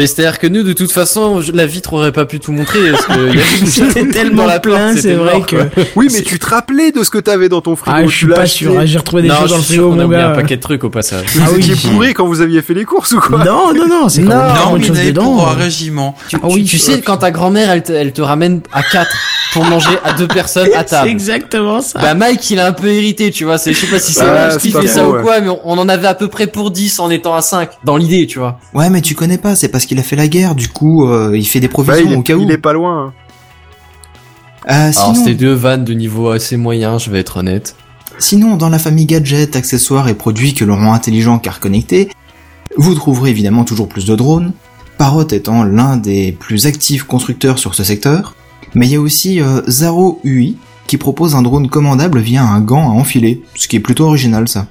Mais 0.00 0.06
C'est-à-dire 0.06 0.38
que 0.38 0.46
nous, 0.46 0.62
de 0.62 0.72
toute 0.72 0.90
façon, 0.92 1.42
la 1.52 1.66
vitre 1.66 1.92
aurait 1.92 2.10
pas 2.10 2.24
pu 2.24 2.40
tout 2.40 2.52
montrer. 2.52 2.90
Parce 2.90 3.04
que 3.04 3.28
il 3.32 3.36
y 3.36 3.38
a 3.38 3.66
C'était 3.66 4.08
tellement 4.08 4.44
dans 4.44 4.48
la 4.48 4.58
plein, 4.58 4.96
c'est 4.96 5.12
vrai 5.12 5.34
mort, 5.36 5.46
que. 5.46 5.56
Oui, 5.94 6.08
mais 6.10 6.22
tu 6.22 6.38
te 6.38 6.46
rappelais 6.48 6.90
de 6.90 7.04
ce 7.04 7.10
que 7.10 7.18
t'avais 7.18 7.50
dans 7.50 7.60
ton 7.60 7.76
frigo. 7.76 7.96
Ah, 8.00 8.06
je 8.06 8.16
suis 8.16 8.26
pas 8.26 8.46
sûr. 8.46 8.72
Ah, 8.80 8.86
J'ai 8.86 8.96
retrouvé 8.96 9.20
des 9.22 9.28
Non, 9.28 9.34
choses 9.42 9.50
dans 9.50 9.56
le 9.58 9.62
frigo, 9.62 9.88
qu'on 9.90 9.92
a 9.92 9.96
mon 9.96 10.04
oublié 10.06 10.22
un 10.22 10.30
paquet 10.30 10.56
de 10.56 10.62
trucs 10.62 10.84
au 10.84 10.88
passage. 10.90 11.26
Vous 11.34 11.42
Ah 11.44 11.50
oui. 11.54 11.70
étiez 11.70 11.90
bourré 11.90 12.14
quand 12.14 12.26
vous 12.26 12.40
aviez 12.40 12.62
fait 12.62 12.72
les 12.72 12.84
courses 12.86 13.12
ou 13.12 13.20
quoi 13.20 13.44
Non, 13.44 13.74
non, 13.74 13.86
non, 13.86 14.08
c'est 14.08 14.22
Non, 14.22 14.76
une 14.76 14.84
chose 14.84 14.98
dedans. 15.04 15.24
pour 15.24 15.48
un 15.48 15.54
régiment. 15.54 16.16
Tu, 16.28 16.36
Ah 16.42 16.46
oui, 16.48 16.64
tu 16.64 16.78
sais, 16.78 17.02
quand 17.02 17.18
ta 17.18 17.30
grand-mère, 17.30 17.70
elle 17.70 17.82
te, 17.82 17.92
elle 17.92 18.12
te 18.12 18.22
ramène 18.22 18.62
à 18.72 18.82
4 18.82 19.06
pour 19.52 19.64
manger 19.64 19.90
à 20.04 20.12
deux 20.14 20.28
personnes 20.28 20.68
à 20.76 20.78
C'est 20.86 20.94
table. 20.94 21.08
exactement 21.10 21.82
ça. 21.82 21.98
Bah 22.00 22.14
Mike 22.14 22.48
il 22.50 22.58
est 22.58 22.62
un 22.62 22.72
peu 22.72 22.92
irrité 22.94 23.32
tu 23.32 23.42
vois, 23.44 23.58
c'est 23.58 23.72
je 23.72 23.80
sais 23.80 23.88
pas 23.88 23.98
si 23.98 24.12
c'est 24.12 24.20
Ah, 24.22 24.50
c'est 24.52 24.60
qui 24.60 24.70
fait 24.70 24.86
ça 24.86 25.08
ou 25.08 25.20
quoi 25.22 25.40
mais 25.40 25.48
on, 25.48 25.58
on 25.64 25.76
en 25.76 25.88
avait 25.88 26.06
à 26.06 26.14
peu 26.14 26.28
près 26.28 26.46
pour 26.46 26.70
10 26.70 27.00
en 27.00 27.10
étant 27.10 27.34
à 27.34 27.42
5 27.42 27.68
dans 27.82 27.96
l'idée 27.96 28.28
tu 28.28 28.38
vois. 28.38 28.60
Ouais, 28.74 28.88
mais 28.90 29.00
tu 29.00 29.16
connais 29.16 29.38
pas, 29.38 29.56
c'est 29.56 29.66
parce 29.66 29.86
qu'il 29.90 29.98
a 29.98 30.02
fait 30.04 30.14
la 30.16 30.28
guerre, 30.28 30.54
du 30.54 30.68
coup, 30.68 31.04
euh, 31.08 31.36
il 31.36 31.44
fait 31.44 31.58
des 31.58 31.66
Bah, 31.66 31.72
provisions 31.72 32.10
il, 32.10 32.16
au 32.16 32.20
est, 32.20 32.22
cas 32.22 32.34
où. 32.36 32.42
il 32.42 32.50
est 32.52 32.58
pas 32.58 32.72
loin. 32.72 33.06
hein. 33.06 33.12
Euh, 34.68 34.72
Alors 34.72 34.94
sinon, 34.94 35.14
c'était 35.14 35.34
deux 35.34 35.52
vannes 35.52 35.84
de 35.84 35.94
niveau 35.94 36.28
assez 36.30 36.56
moyen, 36.56 36.98
je 36.98 37.10
vais 37.10 37.18
être 37.18 37.38
honnête. 37.38 37.74
sinon, 38.18 38.56
dans 38.56 38.68
la 38.68 38.78
famille 38.78 39.06
gadgets, 39.06 39.56
accessoires 39.56 40.08
et 40.08 40.14
produits 40.14 40.54
que 40.54 40.64
l'on 40.64 40.76
rend 40.76 40.92
intelligents 40.92 41.38
car 41.40 41.58
connectés, 41.58 42.08
vous 42.76 42.94
trouverez 42.94 43.30
évidemment 43.30 43.64
toujours 43.64 43.88
plus 43.88 44.04
de 44.06 44.14
drones, 44.14 44.52
Parrot 44.96 45.26
étant 45.28 45.64
l'un 45.64 45.96
des 45.96 46.30
plus 46.30 46.66
actifs 46.66 47.02
constructeurs 47.04 47.58
sur 47.58 47.74
ce 47.74 47.82
secteur, 47.82 48.36
mais 48.74 48.86
il 48.86 48.92
y 48.92 48.96
a 48.96 49.00
aussi 49.00 49.40
euh, 49.40 49.62
Zaro 49.68 50.20
UI 50.22 50.56
qui 50.86 50.98
propose 50.98 51.34
un 51.34 51.42
drone 51.42 51.68
commandable 51.68 52.20
via 52.20 52.44
un 52.44 52.60
gant 52.60 52.90
à 52.90 52.92
enfiler, 52.92 53.42
ce 53.56 53.66
qui 53.66 53.74
est 53.76 53.80
plutôt 53.80 54.04
original 54.04 54.46
ça. 54.46 54.66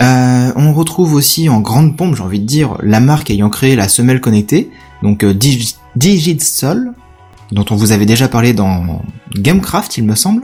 Euh, 0.00 0.52
on 0.54 0.72
retrouve 0.72 1.14
aussi 1.14 1.48
en 1.48 1.60
grande 1.60 1.96
pompe, 1.96 2.14
j'ai 2.16 2.22
envie 2.22 2.38
de 2.40 2.46
dire, 2.46 2.76
la 2.82 3.00
marque 3.00 3.30
ayant 3.30 3.50
créé 3.50 3.74
la 3.74 3.88
semelle 3.88 4.20
connectée, 4.20 4.70
donc 5.02 5.24
euh, 5.24 5.32
Digi- 5.34 5.76
Digitsol, 5.96 6.92
dont 7.50 7.64
on 7.70 7.74
vous 7.76 7.90
avait 7.92 8.06
déjà 8.06 8.28
parlé 8.28 8.52
dans 8.52 9.02
Gamecraft, 9.34 9.98
il 9.98 10.04
me 10.04 10.14
semble. 10.14 10.42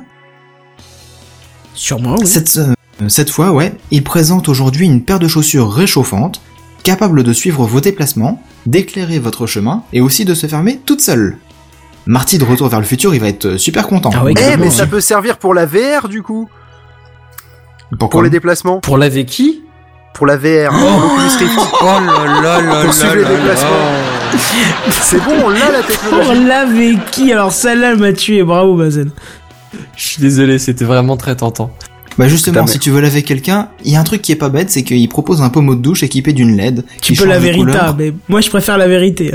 Sûrement, 1.74 2.16
oui. 2.18 2.26
Cette, 2.26 2.56
euh, 2.58 3.08
cette 3.08 3.30
fois, 3.30 3.52
ouais, 3.52 3.74
il 3.90 4.02
présente 4.04 4.48
aujourd'hui 4.48 4.86
une 4.86 5.02
paire 5.02 5.18
de 5.18 5.28
chaussures 5.28 5.70
réchauffantes, 5.72 6.40
capable 6.82 7.22
de 7.22 7.32
suivre 7.32 7.64
vos 7.66 7.80
déplacements, 7.80 8.42
d'éclairer 8.66 9.18
votre 9.18 9.46
chemin 9.46 9.82
et 9.92 10.00
aussi 10.00 10.24
de 10.24 10.34
se 10.34 10.46
fermer 10.46 10.80
toute 10.84 11.00
seule. 11.00 11.36
Marty 12.06 12.38
de 12.38 12.44
Retour 12.44 12.68
vers 12.68 12.80
le 12.80 12.86
futur, 12.86 13.14
il 13.14 13.20
va 13.20 13.28
être 13.28 13.56
super 13.56 13.86
content. 13.86 14.10
Ah 14.14 14.24
ouais, 14.24 14.34
Eh, 14.36 14.56
mais 14.58 14.70
ça 14.70 14.86
peut 14.86 15.00
servir 15.00 15.38
pour 15.38 15.54
la 15.54 15.64
VR, 15.64 16.08
du 16.08 16.22
coup. 16.22 16.48
Pourquoi 17.90 18.08
Pour 18.10 18.22
les 18.22 18.30
déplacements. 18.30 18.80
Pour 18.80 18.98
laver 18.98 19.24
qui? 19.24 19.62
Pour 20.14 20.26
la 20.26 20.36
VR. 20.36 20.72
l'Oculus 20.72 21.38
Rift. 21.38 21.58
Oh 21.82 21.84
là 21.84 22.40
là 22.42 22.60
là 22.62 22.82
Pour 22.84 22.92
suivre 22.94 23.14
les 23.14 23.24
déplacements. 23.24 23.68
C'est 24.90 25.22
bon, 25.24 25.32
on 25.44 25.48
l'a 25.48 25.70
la 25.70 25.78
Pour 25.78 25.86
technologie. 25.86 26.44
laver 26.44 26.98
qui? 27.10 27.32
Alors 27.32 27.52
celle-là 27.52 27.92
elle 27.92 27.98
m'a 27.98 28.12
tué, 28.12 28.42
bravo 28.42 28.76
Bazen. 28.76 29.10
Je 29.96 30.06
suis 30.06 30.20
désolé, 30.22 30.58
c'était 30.58 30.84
vraiment 30.84 31.16
très 31.16 31.36
tentant. 31.36 31.70
Bah 32.16 32.28
justement, 32.28 32.66
si 32.68 32.78
tu 32.78 32.90
veux 32.90 33.00
laver 33.00 33.22
quelqu'un, 33.24 33.68
il 33.84 33.92
y 33.92 33.96
a 33.96 34.00
un 34.00 34.04
truc 34.04 34.22
qui 34.22 34.30
est 34.30 34.36
pas 34.36 34.48
bête, 34.48 34.70
c'est 34.70 34.84
qu'il 34.84 35.08
propose 35.08 35.42
un 35.42 35.50
pommeau 35.50 35.74
de 35.74 35.80
douche 35.82 36.04
équipé 36.04 36.32
d'une 36.32 36.56
LED. 36.56 36.84
Tu 37.02 37.14
qui 37.14 37.18
peux 37.20 37.26
la 37.26 37.40
vérité, 37.40 37.72
mais 37.98 38.12
moi 38.28 38.40
je 38.40 38.50
préfère 38.50 38.78
la 38.78 38.86
vérité. 38.86 39.32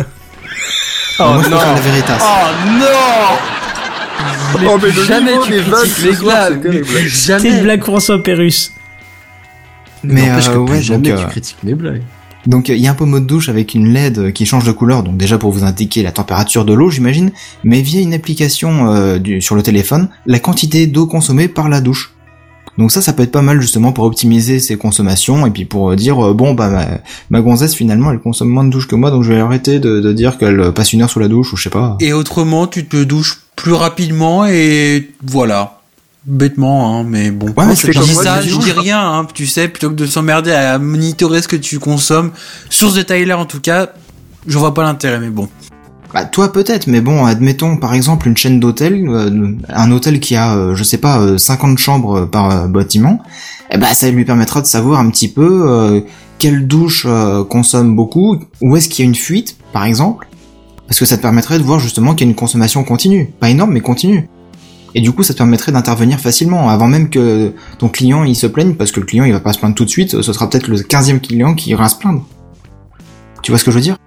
Moi, 1.19 1.41
je 1.43 1.49
préfère 1.49 1.73
la 1.75 1.81
Veritas. 1.81 2.17
Oh 2.21 2.67
non 2.79 3.58
Oh, 4.55 4.77
mais 4.81 4.91
le 4.91 5.03
jamais 5.03 5.31
niveau 5.31 5.43
tu 5.45 5.51
des 5.51 5.61
critiques 5.61 6.03
les 6.05 6.13
soir, 6.15 6.49
gars, 6.49 6.55
c'est 6.55 6.61
terrible. 6.61 6.87
mais 6.93 7.09
C'est 7.09 7.33
une 7.33 7.39
jamais. 7.39 7.61
blague 7.61 7.83
François 7.83 8.21
Pérus. 8.21 8.73
Mais 10.03 10.29
euh, 10.29 10.57
ouais, 10.57 10.81
jamais 10.81 11.09
donc, 11.09 11.19
tu 11.19 11.25
euh, 11.25 11.27
critiques 11.27 11.57
mes 11.63 11.73
blagues. 11.75 12.03
Donc 12.47 12.69
euh, 12.69 12.75
il 12.75 12.81
y 12.81 12.87
a 12.87 12.91
un 12.91 12.95
pommeau 12.95 13.19
de 13.19 13.25
douche 13.25 13.49
avec 13.49 13.73
une 13.75 13.93
LED 13.93 14.33
qui 14.33 14.45
change 14.45 14.65
de 14.65 14.71
couleur, 14.71 15.03
donc 15.03 15.17
déjà 15.17 15.37
pour 15.37 15.51
vous 15.51 15.63
indiquer 15.63 16.03
la 16.03 16.11
température 16.11 16.65
de 16.65 16.73
l'eau, 16.73 16.89
j'imagine, 16.89 17.31
mais 17.63 17.81
via 17.81 18.01
une 18.01 18.13
application 18.13 18.93
euh, 18.93 19.19
du, 19.19 19.41
sur 19.41 19.55
le 19.55 19.63
téléphone, 19.63 20.09
la 20.25 20.39
quantité 20.39 20.87
d'eau 20.87 21.05
consommée 21.05 21.47
par 21.47 21.69
la 21.69 21.81
douche. 21.81 22.13
Donc 22.79 22.93
ça, 22.93 23.01
ça 23.01 23.11
peut 23.11 23.23
être 23.23 23.33
pas 23.33 23.41
mal 23.41 23.59
justement 23.59 23.91
pour 23.91 24.05
optimiser 24.05 24.59
ses 24.59 24.77
consommations 24.77 25.45
et 25.45 25.51
puis 25.51 25.65
pour 25.65 25.91
euh, 25.91 25.95
dire 25.97 26.25
euh, 26.25 26.33
bon 26.33 26.53
bah 26.53 26.69
ma, 26.69 26.85
ma 27.29 27.41
gonzesse 27.41 27.75
finalement 27.75 28.09
elle 28.09 28.19
consomme 28.19 28.47
moins 28.47 28.63
de 28.63 28.69
douche 28.69 28.87
que 28.87 28.95
moi, 28.95 29.11
donc 29.11 29.23
je 29.23 29.33
vais 29.33 29.39
arrêter 29.41 29.79
de, 29.79 29.99
de 29.99 30.13
dire 30.13 30.37
qu'elle 30.37 30.61
euh, 30.61 30.71
passe 30.71 30.93
une 30.93 31.01
heure 31.01 31.09
sous 31.09 31.19
la 31.19 31.27
douche 31.27 31.51
ou 31.51 31.57
je 31.57 31.63
sais 31.63 31.69
pas. 31.69 31.97
Et 31.99 32.13
autrement, 32.13 32.67
tu 32.67 32.87
te 32.87 33.03
douches 33.03 33.41
plus 33.57 33.73
rapidement 33.73 34.45
et 34.45 35.11
voilà. 35.21 35.79
Bêtement, 36.25 36.99
hein, 36.99 37.03
mais 37.03 37.31
bon. 37.31 37.47
Ouais, 37.47 37.65
mais 37.65 37.75
je 37.75 37.81
c'est 37.81 37.91
dis 37.91 38.13
moi, 38.13 38.23
ça, 38.23 38.41
je 38.41 38.55
dis 38.55 38.71
rien, 38.71 39.01
hein, 39.01 39.27
tu 39.33 39.45
sais, 39.45 39.67
plutôt 39.67 39.89
que 39.89 39.95
de 39.95 40.05
s'emmerder 40.05 40.51
à 40.51 40.79
monitorer 40.79 41.41
ce 41.41 41.49
que 41.49 41.57
tu 41.57 41.79
consommes. 41.79 42.31
Sur 42.69 42.91
ce 42.91 42.95
détail-là, 42.95 43.37
en 43.37 43.45
tout 43.45 43.59
cas, 43.59 43.89
je 44.47 44.57
vois 44.57 44.73
pas 44.73 44.83
l'intérêt, 44.83 45.19
mais 45.19 45.29
bon. 45.29 45.49
Bah 46.13 46.25
toi 46.25 46.51
peut-être, 46.51 46.87
mais 46.87 47.01
bon, 47.01 47.25
admettons 47.25 47.77
par 47.77 47.93
exemple 47.93 48.27
une 48.27 48.35
chaîne 48.35 48.59
d'hôtels, 48.59 49.07
euh, 49.07 49.51
un 49.69 49.91
hôtel 49.91 50.19
qui 50.19 50.35
a, 50.35 50.55
euh, 50.55 50.73
je 50.73 50.83
sais 50.83 50.97
pas, 50.97 51.19
euh, 51.19 51.37
50 51.37 51.77
chambres 51.77 52.25
par 52.25 52.49
euh, 52.49 52.67
bâtiment, 52.67 53.21
eh 53.69 53.77
ben 53.77 53.93
ça 53.93 54.09
lui 54.09 54.25
permettra 54.25 54.61
de 54.61 54.65
savoir 54.65 54.99
un 54.99 55.09
petit 55.11 55.27
peu 55.27 55.69
euh, 55.69 56.01
quelle 56.39 56.65
douche 56.65 57.05
euh, 57.07 57.43
consomme 57.43 57.95
beaucoup, 57.95 58.39
où 58.61 58.75
est-ce 58.75 58.89
qu'il 58.89 59.05
y 59.05 59.07
a 59.07 59.09
une 59.09 59.15
fuite, 59.15 59.57
par 59.71 59.85
exemple, 59.85 60.27
parce 60.87 60.99
que 60.99 61.05
ça 61.05 61.15
te 61.15 61.21
permettrait 61.21 61.59
de 61.59 61.63
voir 61.63 61.79
justement 61.79 62.15
qu'il 62.15 62.25
y 62.25 62.29
a 62.29 62.31
une 62.31 62.35
consommation 62.35 62.83
continue, 62.83 63.31
pas 63.39 63.51
énorme 63.51 63.73
mais 63.73 63.81
continue. 63.81 64.27
Et 64.95 65.01
du 65.01 65.11
coup, 65.11 65.21
ça 65.21 65.33
te 65.33 65.37
permettrait 65.37 65.71
d'intervenir 65.71 66.19
facilement, 66.19 66.69
avant 66.69 66.87
même 66.87 67.11
que 67.11 67.53
ton 67.77 67.87
client 67.89 68.23
il 68.23 68.35
se 68.35 68.47
plaigne, 68.47 68.73
parce 68.73 68.91
que 68.91 68.99
le 68.99 69.05
client 69.05 69.25
il 69.25 69.31
va 69.31 69.39
pas 69.39 69.53
se 69.53 69.59
plaindre 69.59 69.75
tout 69.75 69.85
de 69.85 69.91
suite, 69.91 70.19
ce 70.19 70.33
sera 70.33 70.49
peut-être 70.49 70.67
le 70.67 70.77
15e 70.77 71.19
client 71.19 71.53
qui 71.53 71.69
ira 71.69 71.87
se 71.87 71.97
plaindre. 71.97 72.25
Tu 73.43 73.51
vois 73.51 73.59
ce 73.59 73.63
que 73.63 73.69
je 73.69 73.75
veux 73.75 73.83
dire? 73.83 73.97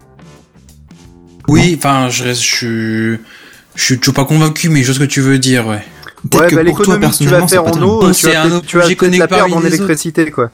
Oui, 1.49 1.75
enfin, 1.79 2.09
je 2.09 2.25
reste, 2.25 2.41
je 2.43 2.47
suis, 2.55 3.21
je 3.75 3.83
suis 3.85 3.99
toujours 3.99 4.15
pas 4.15 4.25
convaincu, 4.25 4.69
mais 4.69 4.81
je 4.83 4.87
vois 4.87 4.95
ce 4.95 5.01
que 5.01 5.05
tu 5.05 5.21
veux 5.21 5.39
dire, 5.39 5.67
ouais. 5.67 5.83
Peut-être 6.31 6.41
Ouais, 6.45 6.49
que 6.51 6.55
bah, 6.55 6.65
pour 6.65 6.83
toi 6.83 6.95
l'économie 6.95 7.13
que 7.13 7.19
tu 7.25 7.29
vas 7.29 7.47
faire 7.49 7.65
peut 7.65 7.71
en 7.71 7.83
eau, 7.83 8.01
Bon, 8.03 8.09
tu 8.09 8.15
c'est 8.15 8.33
vas 8.33 8.43
un 8.43 8.49
peut-être- 8.49 8.67
tu 8.67 8.77
vas 8.79 8.85
objet 8.85 8.95
peut-être 8.97 9.17
la 9.19 9.29
perdre 9.29 9.57
en 9.57 9.65
électricité, 9.65 10.31
quoi. 10.31 10.51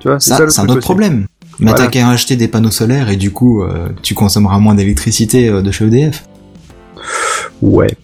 Tu 0.00 0.08
vois, 0.08 0.20
c'est 0.20 0.30
Ça, 0.30 0.36
ça 0.38 0.44
le 0.44 0.50
c'est 0.50 0.60
un 0.60 0.64
autre 0.64 0.72
aussi. 0.78 0.80
problème. 0.84 1.26
Mais 1.58 1.70
Voilà. 1.70 1.84
t'as 1.84 1.90
qu'à 1.90 2.08
acheter 2.08 2.36
des 2.36 2.48
panneaux 2.48 2.70
solaires 2.70 3.08
et 3.08 3.16
du 3.16 3.30
coup, 3.30 3.62
euh, 3.62 3.88
tu 4.02 4.14
consommeras 4.14 4.58
moins 4.58 4.74
d'électricité 4.74 5.48
euh, 5.48 5.62
de 5.62 5.70
chez 5.70 5.84
EDF. 5.86 6.24
Ouais. 7.60 7.94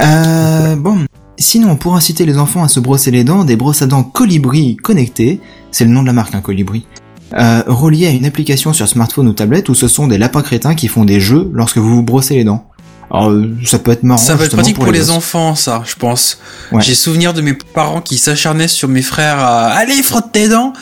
Euh, 0.00 0.76
bon. 0.76 0.98
Sinon, 1.38 1.76
pour 1.76 1.94
inciter 1.96 2.26
les 2.26 2.36
enfants 2.36 2.64
à 2.64 2.68
se 2.68 2.80
brosser 2.80 3.10
les 3.10 3.24
dents, 3.24 3.44
des 3.44 3.56
brosses 3.56 3.80
à 3.82 3.86
dents 3.86 4.02
Colibri 4.02 4.76
connectées, 4.76 5.40
c'est 5.70 5.84
le 5.84 5.90
nom 5.90 6.02
de 6.02 6.06
la 6.06 6.12
marque, 6.12 6.34
un 6.34 6.40
Colibri, 6.42 6.86
euh, 7.34 7.62
reliées 7.66 8.06
à 8.06 8.10
une 8.10 8.24
application 8.24 8.72
sur 8.72 8.88
smartphone 8.88 9.28
ou 9.28 9.32
tablette 9.32 9.68
où 9.68 9.74
ce 9.74 9.88
sont 9.88 10.06
des 10.06 10.18
lapins 10.18 10.42
crétins 10.42 10.74
qui 10.74 10.88
font 10.88 11.04
des 11.04 11.20
jeux 11.20 11.50
lorsque 11.52 11.78
vous 11.78 11.96
vous 11.96 12.02
brossez 12.02 12.34
les 12.34 12.44
dents. 12.44 12.66
Alors, 13.12 13.30
euh, 13.30 13.56
ça 13.64 13.78
peut 13.78 13.90
être 13.90 14.04
marrant. 14.04 14.18
Ça 14.18 14.36
va 14.36 14.44
être 14.44 14.54
pratique 14.54 14.76
pour, 14.76 14.86
les, 14.86 15.10
enfants, 15.10 15.54
ça, 15.54 15.82
je 15.84 15.96
pense. 15.96 16.38
Ouais. 16.70 16.80
J'ai 16.80 16.94
souvenir 16.94 17.34
de 17.34 17.40
mes 17.40 17.54
parents 17.54 18.00
qui 18.00 18.18
s'acharnaient 18.18 18.68
sur 18.68 18.88
mes 18.88 19.02
frères 19.02 19.40
à 19.40 19.66
Allez, 19.68 20.02
frotte 20.02 20.30
tes 20.32 20.48
dents 20.48 20.72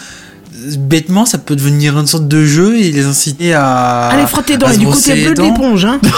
Bêtement, 0.78 1.24
ça 1.24 1.39
peut 1.39 1.55
devenir 1.56 1.98
une 1.98 2.06
sorte 2.06 2.26
de 2.26 2.44
jeu 2.44 2.76
et 2.78 2.90
les 2.90 3.05
inciter 3.06 3.55
à. 3.55 4.09
Allez, 4.09 4.26
frotte 4.26 4.47
tes 4.47 4.56
dents, 4.56 4.66
à 4.66 4.70
et 4.70 4.74
se 4.74 4.78
du 4.80 4.86
côté 4.86 5.24
bleu 5.24 5.35
de 5.35 5.43
l'éponge, 5.43 5.85
hein. 5.85 6.01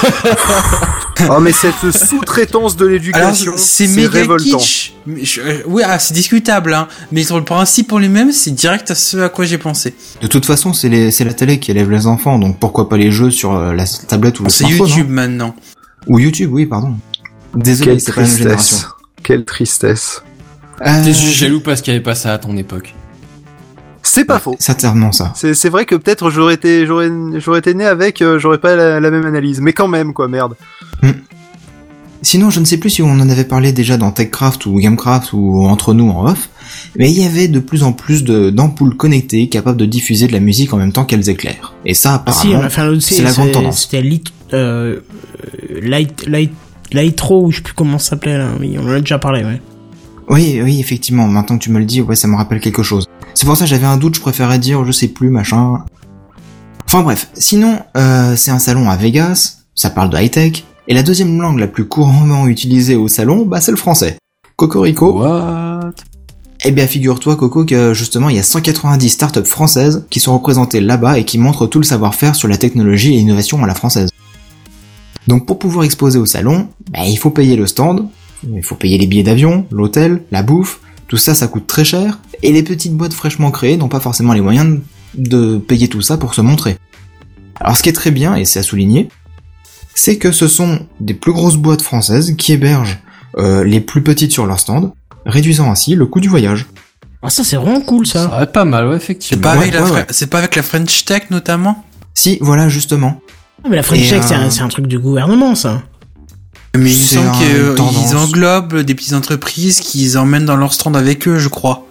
Oh, 1.28 1.38
mais 1.38 1.52
cette 1.52 1.90
sous-traitance 1.94 2.76
de 2.76 2.86
l'éducation, 2.86 3.52
c'est 3.56 3.86
c'est 3.86 3.94
méga 3.94 4.08
révoltant. 4.20 4.56
kitsch. 4.56 4.94
Mais 5.06 5.22
je- 5.22 5.40
euh, 5.42 5.62
oui, 5.66 5.82
ah, 5.84 5.98
c'est 5.98 6.14
discutable, 6.14 6.72
hein. 6.72 6.88
Mais 7.12 7.24
sur 7.24 7.36
le 7.36 7.44
principe 7.44 7.92
en 7.92 7.98
lui-même, 7.98 8.32
c'est 8.32 8.52
direct 8.52 8.90
à 8.90 8.94
ce 8.94 9.18
à 9.18 9.28
quoi 9.28 9.44
j'ai 9.44 9.58
pensé. 9.58 9.94
De 10.22 10.26
toute 10.26 10.46
façon, 10.46 10.72
c'est 10.72 10.88
les- 10.88 11.10
c'est 11.10 11.24
la 11.24 11.34
télé 11.34 11.58
qui 11.60 11.70
élève 11.72 11.90
les 11.90 12.06
enfants, 12.06 12.38
donc 12.38 12.58
pourquoi 12.58 12.88
pas 12.88 12.96
les 12.96 13.10
jeux 13.10 13.30
sur 13.30 13.54
euh, 13.54 13.74
la 13.74 13.84
tablette 13.84 14.40
ou 14.40 14.44
le 14.44 14.48
C'est 14.48 14.64
smartphone 14.64 14.88
YouTube 14.88 15.06
hein. 15.10 15.12
maintenant. 15.12 15.54
Ou 16.06 16.18
YouTube, 16.18 16.50
oui, 16.54 16.64
pardon. 16.64 16.94
Désolé, 17.54 17.90
Quelle 17.90 18.00
c'est 18.00 18.12
pas 18.14 18.24
génération. 18.24 18.78
Quelle 19.22 19.44
tristesse. 19.44 20.22
Euh, 20.86 21.04
T'es 21.04 21.12
juste 21.12 21.34
jaloux 21.34 21.60
parce 21.60 21.82
qu'il 21.82 21.92
n'y 21.92 21.96
avait 21.96 22.04
pas 22.04 22.14
ça 22.14 22.32
à 22.32 22.38
ton 22.38 22.56
époque. 22.56 22.94
C'est 24.02 24.24
pas 24.24 24.39
faux. 24.39 24.56
Sincèrement, 24.59 25.12
ça. 25.12 25.32
C'est 25.35 25.68
vrai 25.68 25.85
que 25.85 25.94
peut-être 25.94 26.31
j'aurais 26.31 26.55
été 26.55 26.86
j'aurais 26.86 27.10
j'aurais 27.39 27.59
été 27.60 27.74
né 27.74 27.85
avec 27.85 28.22
euh, 28.22 28.39
j'aurais 28.39 28.59
pas 28.59 28.74
la, 28.77 28.98
la 29.01 29.10
même 29.10 29.27
analyse 29.27 29.60
mais 29.60 29.72
quand 29.72 29.89
même 29.89 30.12
quoi 30.14 30.27
merde. 30.28 30.55
Sinon, 32.22 32.51
je 32.51 32.60
ne 32.60 32.66
sais 32.66 32.77
plus 32.77 32.90
si 32.90 33.02
on 33.02 33.10
en 33.10 33.31
avait 33.31 33.44
parlé 33.44 33.72
déjà 33.72 33.97
dans 33.97 34.10
TechCraft 34.10 34.66
ou 34.66 34.78
Gamecraft 34.78 35.32
ou 35.32 35.64
entre 35.64 35.94
nous 35.94 36.10
en 36.10 36.27
off, 36.31 36.51
mais 36.98 37.10
il 37.10 37.18
y 37.18 37.24
avait 37.24 37.48
de 37.48 37.60
plus 37.60 37.82
en 37.82 37.93
plus 37.93 38.24
de- 38.24 38.51
d'ampoules 38.51 38.94
connectées 38.94 39.48
capables 39.48 39.78
de 39.78 39.86
diffuser 39.86 40.27
de 40.27 40.32
la 40.32 40.40
musique 40.40 40.74
en 40.74 40.77
même 40.77 40.93
temps 40.93 41.06
qu'elles 41.06 41.31
éclairent. 41.31 41.72
Et 41.86 41.94
ça, 41.94 42.22
Ah 42.27 42.32
si, 42.32 42.52
apparemment, 42.52 43.01
c'est 43.01 43.22
la 43.22 43.32
grande 43.32 43.52
tendance. 43.52 43.89
C'était 43.90 44.02
euh, 44.52 44.52
euh, 44.52 45.81
Light, 45.81 46.27
Light, 46.27 46.52
Lightro, 46.93 47.47
ou 47.47 47.51
je 47.52 47.56
sais 47.56 47.62
plus 47.62 47.72
comment 47.72 47.98
ça 47.98 48.10
s'appelait 48.10 48.36
là. 48.36 48.48
Oui, 48.60 48.77
on 48.78 48.85
en 48.86 48.90
a 48.93 49.01
déjà 49.01 49.18
parlé, 49.18 49.43
ouais. 49.43 49.62
Oui, 50.31 50.61
oui, 50.62 50.78
effectivement, 50.78 51.27
maintenant 51.27 51.59
que 51.59 51.65
tu 51.65 51.70
me 51.70 51.81
le 51.81 51.85
dis, 51.85 52.01
ouais, 52.01 52.15
ça 52.15 52.28
me 52.28 52.36
rappelle 52.36 52.61
quelque 52.61 52.85
chose. 52.85 53.09
C'est 53.35 53.47
pour 53.47 53.57
ça 53.57 53.65
que 53.65 53.70
j'avais 53.70 53.86
un 53.86 53.97
doute, 53.97 54.15
je 54.15 54.20
préférais 54.20 54.61
dire 54.61 54.85
je 54.85 54.93
sais 54.93 55.09
plus, 55.09 55.28
machin. 55.28 55.85
Enfin 56.86 57.02
bref, 57.02 57.28
sinon, 57.35 57.81
euh, 57.97 58.36
c'est 58.36 58.52
un 58.52 58.61
salon 58.61 58.89
à 58.89 58.97
Vegas, 58.97 59.59
ça 59.74 59.90
parle 59.90 60.09
de 60.09 60.16
high-tech, 60.16 60.65
Et 60.86 60.94
la 60.94 61.02
deuxième 61.02 61.40
langue 61.40 61.59
la 61.59 61.66
plus 61.66 61.85
couramment 61.85 62.47
utilisée 62.47 62.94
au 62.94 63.09
salon, 63.09 63.44
bah 63.44 63.61
c'est 63.61 63.73
le 63.73 63.77
français. 63.77 64.19
Cocorico. 64.55 65.19
What? 65.19 65.90
Eh 66.65 66.70
bien, 66.70 66.86
figure-toi, 66.86 67.35
Coco, 67.36 67.65
que 67.65 67.93
justement, 67.93 68.28
il 68.28 68.36
y 68.36 68.39
a 68.39 68.44
190 68.44 69.09
startups 69.09 69.44
françaises 69.44 70.07
qui 70.11 70.20
sont 70.20 70.35
représentées 70.35 70.81
là-bas 70.81 71.19
et 71.19 71.24
qui 71.24 71.39
montrent 71.39 71.66
tout 71.66 71.78
le 71.78 71.85
savoir-faire 71.85 72.36
sur 72.36 72.47
la 72.47 72.57
technologie 72.57 73.15
et 73.15 73.16
l'innovation 73.16 73.65
à 73.65 73.66
la 73.66 73.74
française. 73.74 74.11
Donc, 75.27 75.47
pour 75.47 75.59
pouvoir 75.59 75.85
exposer 75.85 76.19
au 76.19 76.27
salon, 76.27 76.69
bah, 76.90 77.01
il 77.07 77.16
faut 77.16 77.31
payer 77.31 77.57
le 77.57 77.66
stand, 77.66 78.09
il 78.44 78.62
faut 78.62 78.74
payer 78.74 78.98
les 78.98 79.06
billets 79.06 79.22
d'avion, 79.22 79.66
l'hôtel, 79.70 80.22
la 80.30 80.42
bouffe, 80.42 80.80
tout 81.08 81.16
ça, 81.16 81.34
ça 81.34 81.46
coûte 81.48 81.66
très 81.66 81.84
cher, 81.84 82.18
et 82.42 82.52
les 82.52 82.62
petites 82.62 82.94
boîtes 82.94 83.12
fraîchement 83.14 83.50
créées 83.50 83.76
n'ont 83.76 83.88
pas 83.88 84.00
forcément 84.00 84.32
les 84.32 84.40
moyens 84.40 84.78
de 85.14 85.58
payer 85.58 85.88
tout 85.88 86.02
ça 86.02 86.16
pour 86.16 86.34
se 86.34 86.40
montrer. 86.40 86.76
Alors, 87.60 87.76
ce 87.76 87.82
qui 87.82 87.88
est 87.88 87.92
très 87.94 88.10
bien, 88.10 88.36
et 88.36 88.44
c'est 88.44 88.60
à 88.60 88.62
souligner, 88.62 89.08
c'est 89.94 90.16
que 90.18 90.32
ce 90.32 90.48
sont 90.48 90.86
des 91.00 91.14
plus 91.14 91.32
grosses 91.32 91.56
boîtes 91.56 91.82
françaises 91.82 92.34
qui 92.38 92.52
hébergent 92.52 92.98
euh, 93.38 93.64
les 93.64 93.80
plus 93.80 94.02
petites 94.02 94.32
sur 94.32 94.46
leur 94.46 94.58
stand, 94.60 94.92
réduisant 95.26 95.70
ainsi 95.70 95.94
le 95.94 96.06
coût 96.06 96.20
du 96.20 96.28
voyage. 96.28 96.66
Ah, 97.22 97.28
ça, 97.28 97.44
c'est 97.44 97.56
vraiment 97.56 97.82
cool, 97.82 98.06
ça. 98.06 98.46
Pas 98.46 98.64
mal, 98.64 98.86
ouais, 98.86 98.92
C'est 98.98 99.04
effectivement. 99.04 99.42
pas, 99.42 99.52
Ouais, 99.56 99.62
avec 99.62 99.74
la 99.74 99.82
ouais, 99.82 99.90
Fre- 99.90 99.94
ouais. 99.94 100.06
c'est 100.08 100.28
pas 100.30 100.38
avec 100.38 100.56
la 100.56 100.62
French 100.62 101.04
Tech 101.04 101.24
notamment? 101.30 101.84
Si, 102.14 102.38
voilà, 102.40 102.68
justement. 102.70 103.20
Ah, 103.62 103.68
mais 103.68 103.76
la 103.76 103.82
French 103.82 104.06
Et, 104.06 104.08
Tech, 104.08 104.20
euh, 104.20 104.26
c'est 104.26 104.34
un, 104.34 104.48
c'est 104.50 104.62
un 104.62 104.68
truc 104.68 104.86
du 104.86 104.98
gouvernement, 104.98 105.54
ça. 105.54 105.82
Mais 106.76 106.92
il 106.92 106.97
me 106.98 107.02
C'est 107.02 107.14
semble 107.16 107.28
un- 107.28 107.68
une 107.70 107.74
tendance. 107.74 107.97
qu'ils 108.09 108.16
englobent 108.16 108.76
des 108.80 108.94
petites 108.94 109.12
entreprises 109.14 109.80
qu'ils 109.80 110.16
emmènent 110.18 110.44
dans 110.47 110.56
leur 110.56 110.72
stand 110.72 110.97
avec 110.97 111.26
eux, 111.26 111.38
je 111.38 111.48
crois. 111.48 111.86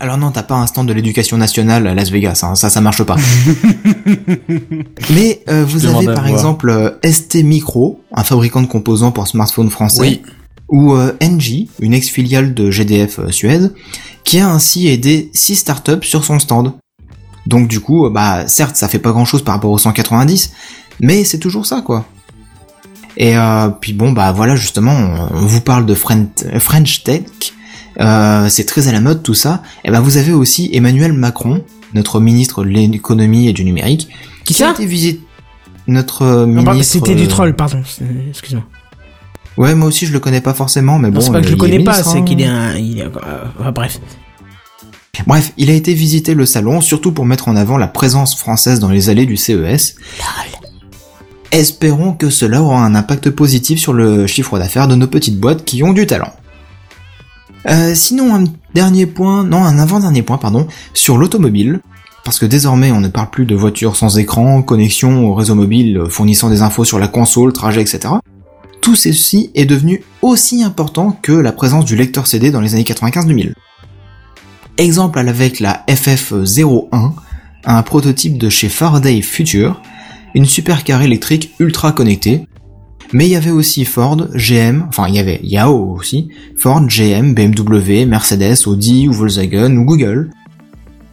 Alors 0.00 0.16
non, 0.16 0.30
t'as 0.30 0.42
pas 0.42 0.54
un 0.54 0.66
stand 0.66 0.86
de 0.88 0.92
l'éducation 0.94 1.36
nationale 1.36 1.86
à 1.86 1.94
Las 1.94 2.10
Vegas, 2.10 2.40
hein, 2.42 2.54
ça, 2.54 2.70
ça 2.70 2.80
marche 2.80 3.02
pas. 3.02 3.16
Mais 5.10 5.42
euh, 5.48 5.64
vous 5.66 5.78
demande 5.80 5.96
avez 6.06 6.14
par 6.14 6.24
voir. 6.24 6.28
exemple 6.28 6.70
euh, 6.70 6.90
ST 7.04 7.36
Micro, 7.44 8.00
un 8.14 8.24
fabricant 8.24 8.62
de 8.62 8.66
composants 8.66 9.12
pour 9.12 9.26
smartphones 9.28 9.70
français, 9.70 10.00
Oui. 10.00 10.22
ou 10.68 10.94
euh, 10.94 11.12
NG, 11.20 11.68
une 11.80 11.94
ex-filiale 11.94 12.54
de 12.54 12.70
GDF 12.70 13.18
euh, 13.18 13.30
Suez, 13.30 13.60
qui 14.24 14.38
a 14.40 14.48
ainsi 14.50 14.88
aidé 14.88 15.30
6 15.34 15.56
startups 15.56 16.02
sur 16.06 16.24
son 16.24 16.38
stand. 16.38 16.72
Donc 17.46 17.68
du 17.68 17.80
coup, 17.80 18.08
bah 18.10 18.46
certes, 18.46 18.76
ça 18.76 18.88
fait 18.88 18.98
pas 18.98 19.12
grand-chose 19.12 19.42
par 19.42 19.54
rapport 19.54 19.70
aux 19.70 19.78
190, 19.78 20.52
mais 21.00 21.24
c'est 21.24 21.38
toujours 21.38 21.66
ça, 21.66 21.82
quoi. 21.82 22.06
Et 23.16 23.36
euh, 23.36 23.68
puis 23.68 23.92
bon, 23.92 24.12
bah 24.12 24.32
voilà, 24.32 24.56
justement, 24.56 24.92
on 24.92 25.36
on 25.36 25.46
vous 25.46 25.60
parle 25.60 25.84
de 25.86 25.94
Fren- 25.94 26.28
French 26.58 27.02
Tech, 27.04 27.22
euh, 28.00 28.48
c'est 28.48 28.64
très 28.64 28.88
à 28.88 28.92
la 28.92 29.00
mode 29.00 29.22
tout 29.22 29.34
ça. 29.34 29.62
Et 29.84 29.90
ben 29.90 30.00
vous 30.00 30.16
avez 30.16 30.32
aussi 30.32 30.70
Emmanuel 30.72 31.12
Macron, 31.12 31.64
notre 31.94 32.20
ministre 32.20 32.64
de 32.64 32.68
l'économie 32.70 33.48
et 33.48 33.52
du 33.52 33.64
numérique, 33.64 34.08
Qui 34.44 34.54
a 34.62 34.66
ça 34.66 34.70
été 34.72 34.86
visité. 34.86 35.20
Notre 35.86 36.22
euh, 36.22 36.46
ministre. 36.46 36.92
C'était 36.92 37.14
du 37.16 37.24
euh, 37.24 37.28
troll, 37.28 37.56
pardon. 37.56 37.82
Excuse-moi. 38.28 38.62
Ouais, 39.56 39.74
moi 39.74 39.88
aussi 39.88 40.06
je 40.06 40.12
le 40.12 40.20
connais 40.20 40.40
pas 40.40 40.54
forcément, 40.54 40.98
mais 40.98 41.08
Non, 41.08 41.14
bon. 41.14 41.20
c'est 41.20 41.32
pas 41.32 41.40
que 41.40 41.46
je 41.46 41.52
le 41.52 41.56
connais 41.58 41.82
pas, 41.82 42.02
c'est 42.02 42.18
hein. 42.18 42.22
qu'il 42.22 42.40
est 42.40 42.46
un. 42.46 42.76
Il 42.76 43.00
est, 43.00 43.06
enfin, 43.58 43.72
bref. 43.72 43.98
Bref, 45.26 45.52
il 45.58 45.68
a 45.68 45.74
été 45.74 45.92
visiter 45.92 46.32
le 46.34 46.46
salon, 46.46 46.80
surtout 46.80 47.12
pour 47.12 47.26
mettre 47.26 47.48
en 47.48 47.56
avant 47.56 47.76
la 47.76 47.88
présence 47.88 48.36
française 48.36 48.78
dans 48.78 48.88
les 48.88 49.10
allées 49.10 49.26
du 49.26 49.36
CES. 49.36 49.96
Espérons 51.52 52.12
que 52.12 52.30
cela 52.30 52.62
aura 52.62 52.84
un 52.84 52.94
impact 52.94 53.30
positif 53.30 53.80
sur 53.80 53.92
le 53.92 54.26
chiffre 54.26 54.58
d'affaires 54.58 54.86
de 54.86 54.94
nos 54.94 55.08
petites 55.08 55.40
boîtes 55.40 55.64
qui 55.64 55.82
ont 55.82 55.92
du 55.92 56.06
talent. 56.06 56.32
Euh, 57.68 57.94
sinon, 57.94 58.34
un 58.34 58.44
dernier 58.74 59.06
point, 59.06 59.44
non, 59.44 59.64
un 59.64 59.78
avant-dernier 59.78 60.22
point, 60.22 60.38
pardon, 60.38 60.66
sur 60.94 61.18
l'automobile. 61.18 61.80
Parce 62.24 62.38
que 62.38 62.46
désormais, 62.46 62.92
on 62.92 63.00
ne 63.00 63.08
parle 63.08 63.30
plus 63.30 63.46
de 63.46 63.54
voitures 63.54 63.96
sans 63.96 64.18
écran, 64.18 64.62
connexion 64.62 65.26
au 65.28 65.34
réseau 65.34 65.54
mobile 65.54 66.02
fournissant 66.08 66.50
des 66.50 66.62
infos 66.62 66.84
sur 66.84 66.98
la 66.98 67.08
console, 67.08 67.52
trajet, 67.52 67.80
etc. 67.80 68.14
Tout 68.80 68.94
ceci 68.94 69.50
est 69.54 69.64
devenu 69.64 70.02
aussi 70.22 70.62
important 70.62 71.18
que 71.22 71.32
la 71.32 71.52
présence 71.52 71.84
du 71.84 71.96
lecteur 71.96 72.26
CD 72.26 72.50
dans 72.50 72.60
les 72.60 72.74
années 72.74 72.84
95-2000. 72.84 73.54
Exemple 74.76 75.18
avec 75.18 75.60
la 75.60 75.84
FF01, 75.88 77.12
un 77.64 77.82
prototype 77.82 78.38
de 78.38 78.48
chez 78.48 78.68
Faraday 78.68 79.20
Future, 79.22 79.80
une 80.34 80.46
supercar 80.46 81.02
électrique 81.02 81.52
ultra 81.58 81.92
connectée. 81.92 82.46
Mais 83.12 83.26
il 83.26 83.32
y 83.32 83.36
avait 83.36 83.50
aussi 83.50 83.84
Ford, 83.84 84.28
GM, 84.34 84.84
enfin 84.88 85.06
il 85.08 85.16
y 85.16 85.18
avait 85.18 85.40
Yahoo 85.42 85.96
aussi, 85.98 86.28
Ford, 86.56 86.82
GM, 86.86 87.34
BMW, 87.34 88.06
Mercedes, 88.06 88.66
Audi 88.66 89.08
ou 89.08 89.12
Volkswagen 89.12 89.76
ou 89.76 89.84
Google. 89.84 90.30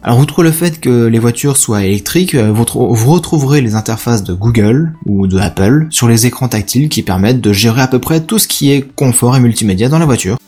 Alors 0.04 0.20
outre 0.20 0.44
le 0.44 0.52
fait 0.52 0.80
que 0.80 1.06
les 1.06 1.18
voitures 1.18 1.56
soient 1.56 1.84
électriques, 1.84 2.36
euh, 2.36 2.52
vous 2.52 3.12
retrouverez 3.12 3.60
les 3.60 3.74
interfaces 3.74 4.22
de 4.22 4.32
Google 4.32 4.92
ou 5.06 5.26
de 5.26 5.38
Apple 5.38 5.88
sur 5.90 6.08
les 6.08 6.24
écrans 6.24 6.48
tactiles 6.48 6.88
qui 6.88 7.02
permettent 7.02 7.40
de 7.40 7.52
gérer 7.52 7.82
à 7.82 7.88
peu 7.88 7.98
près 7.98 8.20
tout 8.20 8.38
ce 8.38 8.46
qui 8.46 8.70
est 8.70 8.86
confort 8.94 9.36
et 9.36 9.40
multimédia 9.40 9.88
dans 9.88 9.98
la 9.98 10.06
voiture. 10.06 10.38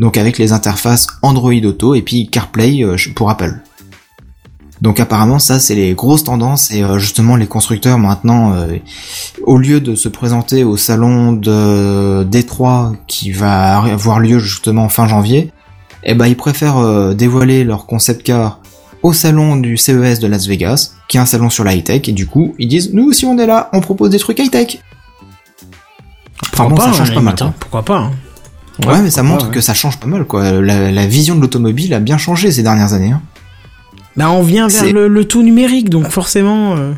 Donc 0.00 0.18
avec 0.18 0.36
les 0.36 0.52
interfaces 0.52 1.06
Android 1.22 1.64
Auto 1.64 1.94
et 1.94 2.02
puis 2.02 2.28
CarPlay 2.28 2.84
euh, 2.84 2.96
pour 3.14 3.30
Apple. 3.30 3.62
Donc 4.80 4.98
apparemment 4.98 5.38
ça 5.38 5.60
c'est 5.60 5.74
les 5.74 5.92
grosses 5.94 6.24
tendances 6.24 6.70
et 6.70 6.82
euh, 6.82 6.98
justement 6.98 7.36
les 7.36 7.46
constructeurs 7.46 7.98
maintenant 7.98 8.54
euh, 8.54 8.78
au 9.42 9.58
lieu 9.58 9.80
de 9.80 9.94
se 9.94 10.08
présenter 10.08 10.64
au 10.64 10.76
salon 10.78 11.32
de 11.32 12.24
Détroit 12.24 12.92
qui 13.06 13.30
va 13.30 13.78
avoir 13.80 14.20
lieu 14.20 14.38
justement 14.38 14.88
fin 14.88 15.06
janvier, 15.06 15.52
eh 16.02 16.14
ben 16.14 16.26
ils 16.26 16.36
préfèrent 16.36 16.78
euh, 16.78 17.12
dévoiler 17.12 17.62
leur 17.64 17.84
concept 17.84 18.22
car 18.22 18.60
au 19.02 19.12
salon 19.12 19.56
du 19.56 19.76
CES 19.76 20.18
de 20.18 20.26
Las 20.26 20.46
Vegas, 20.46 20.92
qui 21.08 21.16
est 21.16 21.20
un 21.20 21.26
salon 21.26 21.50
sur 21.50 21.64
la 21.64 21.74
high-tech 21.74 22.08
et 22.08 22.12
du 22.12 22.26
coup 22.26 22.54
ils 22.58 22.68
disent 22.68 22.90
nous 22.94 23.04
aussi 23.08 23.26
on 23.26 23.36
est 23.38 23.46
là, 23.46 23.68
on 23.74 23.80
propose 23.80 24.10
des 24.10 24.18
trucs 24.18 24.38
high-tech. 24.38 24.78
Enfin 26.54 26.68
bon, 26.68 26.76
ça 26.76 26.92
change 26.92 27.14
pas 27.14 27.20
mal. 27.20 27.34
hein, 27.40 27.54
Pourquoi 27.60 27.82
pas 27.82 27.98
hein. 27.98 28.10
Ouais, 28.86 29.02
mais 29.02 29.10
ça 29.10 29.22
montre 29.22 29.46
ouais. 29.48 29.52
que 29.52 29.60
ça 29.60 29.74
change 29.74 29.98
pas 29.98 30.06
mal, 30.06 30.24
quoi. 30.24 30.52
La, 30.62 30.90
la 30.90 31.06
vision 31.06 31.34
de 31.34 31.40
l'automobile 31.42 31.92
a 31.92 32.00
bien 32.00 32.16
changé 32.16 32.50
ces 32.50 32.62
dernières 32.62 32.94
années. 32.94 33.12
Hein. 33.12 33.20
Bah, 34.16 34.30
on 34.30 34.42
vient 34.42 34.68
vers 34.68 34.92
le, 34.92 35.08
le 35.08 35.24
tout 35.26 35.42
numérique, 35.42 35.88
donc 35.90 36.08
forcément, 36.08 36.76
euh, 36.76 36.92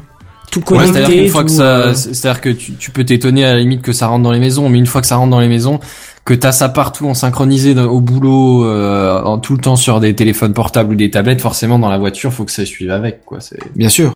tout 0.51 0.60
Ouais, 0.60 0.78
connecté. 0.78 0.93
c'est-à-dire 0.93 1.09
qu'une 1.16 1.28
fois 1.28 1.43
tout, 1.43 1.48
que 1.48 1.52
ça, 1.55 1.62
euh, 1.78 1.94
c'est-à-dire 1.94 2.40
que 2.40 2.48
tu, 2.51 2.72
tu 2.74 2.90
peux 2.90 3.05
t'étonner 3.05 3.44
à 3.44 3.52
la 3.55 3.60
limite 3.60 3.82
que 3.82 3.93
ça 3.93 4.06
rentre 4.06 4.22
dans 4.22 4.32
les 4.32 4.40
maisons, 4.40 4.68
mais 4.68 4.78
une 4.78 4.86
fois 4.86 5.01
que 5.01 5.06
ça 5.06 5.16
rentre 5.16 5.30
dans 5.30 5.40
les 5.40 5.48
maisons, 5.48 5.78
que 6.24 6.34
t'as 6.34 6.52
ça 6.52 6.68
partout 6.68 7.06
en 7.09 7.14
synchronisé 7.14 7.78
au 7.78 8.01
boulot, 8.01 8.64
euh, 8.64 9.22
en 9.22 9.39
tout 9.39 9.55
le 9.55 9.60
temps 9.60 9.76
sur 9.76 10.01
des 10.01 10.14
téléphones 10.14 10.55
portables 10.55 10.93
ou 10.93 10.97
des 10.97 11.10
tablettes, 11.10 11.40
forcément 11.40 11.78
dans 11.78 11.89
la 11.90 11.98
voiture, 11.98 12.32
faut 12.32 12.44
que 12.44 12.52
ça 12.52 12.64
suive 12.64 12.90
avec, 12.90 13.24
quoi. 13.24 13.40
C'est 13.40 13.59
Bien 13.76 13.89
sûr. 13.89 14.12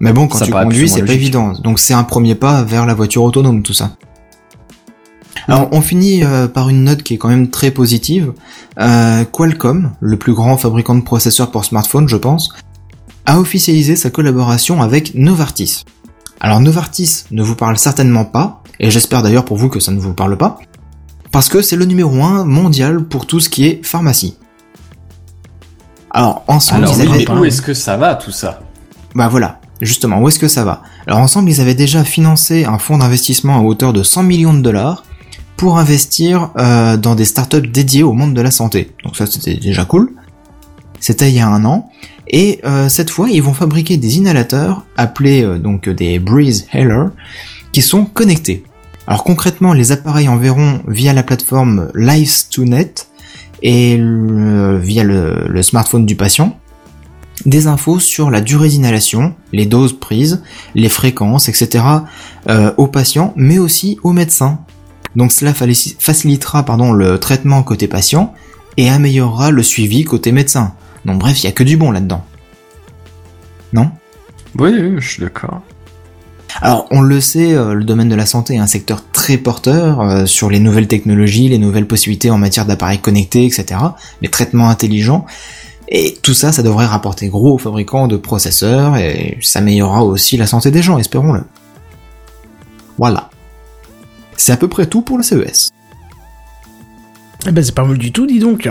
Mais 0.00 0.12
bon, 0.12 0.28
quand 0.28 0.38
Ça 0.38 0.46
tu 0.46 0.52
conduis, 0.52 0.88
c'est 0.88 1.04
pas 1.04 1.12
évident. 1.12 1.52
Donc 1.62 1.78
c'est 1.78 1.92
un 1.92 2.04
premier 2.04 2.34
pas 2.34 2.62
vers 2.62 2.86
la 2.86 2.94
voiture 2.94 3.22
autonome, 3.22 3.62
tout 3.62 3.74
ça. 3.74 3.96
Alors 5.48 5.68
on 5.72 5.80
finit 5.80 6.24
euh, 6.24 6.48
par 6.48 6.68
une 6.68 6.84
note 6.84 7.02
qui 7.02 7.14
est 7.14 7.18
quand 7.18 7.28
même 7.28 7.50
très 7.50 7.70
positive. 7.70 8.32
Euh, 8.78 9.24
Qualcomm, 9.24 9.92
le 10.00 10.16
plus 10.16 10.34
grand 10.34 10.56
fabricant 10.56 10.94
de 10.94 11.02
processeurs 11.02 11.50
pour 11.50 11.64
smartphones, 11.64 12.08
je 12.08 12.16
pense, 12.16 12.50
a 13.26 13.38
officialisé 13.38 13.96
sa 13.96 14.10
collaboration 14.10 14.82
avec 14.82 15.14
Novartis. 15.14 15.84
Alors 16.40 16.60
Novartis 16.60 17.24
ne 17.30 17.42
vous 17.42 17.54
parle 17.54 17.76
certainement 17.78 18.24
pas, 18.24 18.62
et 18.78 18.90
j'espère 18.90 19.22
d'ailleurs 19.22 19.44
pour 19.44 19.56
vous 19.56 19.68
que 19.68 19.80
ça 19.80 19.92
ne 19.92 20.00
vous 20.00 20.14
parle 20.14 20.36
pas, 20.36 20.58
parce 21.30 21.48
que 21.48 21.62
c'est 21.62 21.76
le 21.76 21.84
numéro 21.84 22.22
1 22.22 22.44
mondial 22.44 23.04
pour 23.04 23.26
tout 23.26 23.40
ce 23.40 23.48
qui 23.48 23.66
est 23.66 23.84
pharmacie. 23.84 24.36
Alors 26.10 26.44
ensemble, 26.48 26.84
Alors, 26.84 26.96
ils 26.96 27.02
oui, 27.02 27.14
avaient... 27.14 27.34
mais 27.34 27.40
où 27.40 27.44
est-ce 27.44 27.62
que 27.62 27.74
ça 27.74 27.96
va 27.96 28.14
tout 28.14 28.32
ça? 28.32 28.60
Bah 29.14 29.28
voilà, 29.28 29.60
justement, 29.80 30.20
où 30.20 30.28
est-ce 30.28 30.38
que 30.38 30.48
ça 30.48 30.64
va? 30.64 30.82
Alors 31.06 31.20
ensemble, 31.20 31.50
ils 31.50 31.60
avaient 31.60 31.74
déjà 31.74 32.04
financé 32.04 32.64
un 32.64 32.78
fonds 32.78 32.98
d'investissement 32.98 33.58
à 33.58 33.62
hauteur 33.62 33.92
de 33.92 34.02
100 34.02 34.22
millions 34.24 34.54
de 34.54 34.60
dollars 34.60 35.04
pour 35.60 35.78
investir 35.78 36.52
euh, 36.56 36.96
dans 36.96 37.14
des 37.14 37.26
startups 37.26 37.68
dédiées 37.68 38.02
au 38.02 38.14
monde 38.14 38.32
de 38.32 38.40
la 38.40 38.50
santé. 38.50 38.92
Donc 39.04 39.14
ça, 39.14 39.26
c'était 39.26 39.56
déjà 39.56 39.84
cool. 39.84 40.10
C'était 41.00 41.28
il 41.28 41.36
y 41.36 41.40
a 41.40 41.48
un 41.48 41.66
an. 41.66 41.90
Et 42.28 42.60
euh, 42.64 42.88
cette 42.88 43.10
fois, 43.10 43.28
ils 43.28 43.42
vont 43.42 43.52
fabriquer 43.52 43.98
des 43.98 44.16
inhalateurs 44.16 44.86
appelés 44.96 45.42
euh, 45.42 45.58
donc 45.58 45.86
des 45.90 46.18
Breeze 46.18 46.66
Haler 46.72 47.08
qui 47.72 47.82
sont 47.82 48.06
connectés. 48.06 48.64
Alors 49.06 49.22
concrètement, 49.22 49.74
les 49.74 49.92
appareils 49.92 50.30
enverront 50.30 50.80
via 50.88 51.12
la 51.12 51.22
plateforme 51.22 51.90
Lives2Net 51.94 53.08
et 53.62 54.00
via 54.80 55.04
le- 55.04 55.62
smartphone 55.62 56.06
du 56.06 56.16
patient 56.16 56.56
des 57.44 57.66
infos 57.66 58.00
sur 58.00 58.30
la 58.30 58.40
durée 58.40 58.68
d'inhalation, 58.70 59.34
les 59.52 59.66
doses 59.66 59.92
prises, 59.92 60.42
les 60.74 60.88
fréquences, 60.88 61.50
etc. 61.50 61.84
aux 62.78 62.86
patients, 62.86 63.34
mais 63.36 63.58
aussi 63.58 63.98
aux 64.02 64.12
médecins. 64.12 64.60
Donc 65.16 65.32
cela 65.32 65.52
facilitera 65.54 66.64
pardon, 66.64 66.92
le 66.92 67.18
traitement 67.18 67.62
côté 67.62 67.88
patient 67.88 68.34
et 68.76 68.88
améliorera 68.88 69.50
le 69.50 69.62
suivi 69.62 70.04
côté 70.04 70.32
médecin. 70.32 70.74
Donc 71.04 71.18
bref, 71.18 71.42
il 71.42 71.46
y 71.46 71.48
a 71.48 71.52
que 71.52 71.64
du 71.64 71.76
bon 71.76 71.90
là-dedans. 71.90 72.24
Non? 73.72 73.90
Oui, 74.58 74.70
oui, 74.72 74.94
je 74.98 75.08
suis 75.08 75.22
d'accord. 75.22 75.62
Alors, 76.60 76.86
on 76.90 77.00
le 77.00 77.20
sait, 77.20 77.54
euh, 77.54 77.74
le 77.74 77.84
domaine 77.84 78.08
de 78.08 78.14
la 78.14 78.26
santé 78.26 78.54
est 78.54 78.58
un 78.58 78.66
secteur 78.66 79.04
très 79.12 79.38
porteur 79.38 80.00
euh, 80.00 80.26
sur 80.26 80.50
les 80.50 80.58
nouvelles 80.58 80.88
technologies, 80.88 81.48
les 81.48 81.58
nouvelles 81.58 81.86
possibilités 81.86 82.30
en 82.30 82.38
matière 82.38 82.66
d'appareils 82.66 82.98
connectés, 82.98 83.46
etc., 83.46 83.80
les 84.20 84.28
traitements 84.28 84.68
intelligents. 84.68 85.26
Et 85.88 86.18
tout 86.22 86.34
ça, 86.34 86.52
ça 86.52 86.62
devrait 86.62 86.86
rapporter 86.86 87.28
gros 87.28 87.54
aux 87.54 87.58
fabricants 87.58 88.08
de 88.08 88.16
processeurs 88.16 88.96
et 88.96 89.38
ça 89.40 89.60
améliorera 89.60 90.04
aussi 90.04 90.36
la 90.36 90.46
santé 90.46 90.70
des 90.70 90.82
gens, 90.82 90.98
espérons-le. 90.98 91.44
Voilà. 92.98 93.29
C'est 94.40 94.52
à 94.52 94.56
peu 94.56 94.68
près 94.68 94.86
tout 94.86 95.02
pour 95.02 95.18
le 95.18 95.22
CES. 95.22 95.70
Eh 97.46 97.52
ben, 97.52 97.62
c'est 97.62 97.74
pas 97.74 97.84
mal 97.84 97.98
du 97.98 98.10
tout, 98.10 98.26
dis 98.26 98.38
donc. 98.38 98.68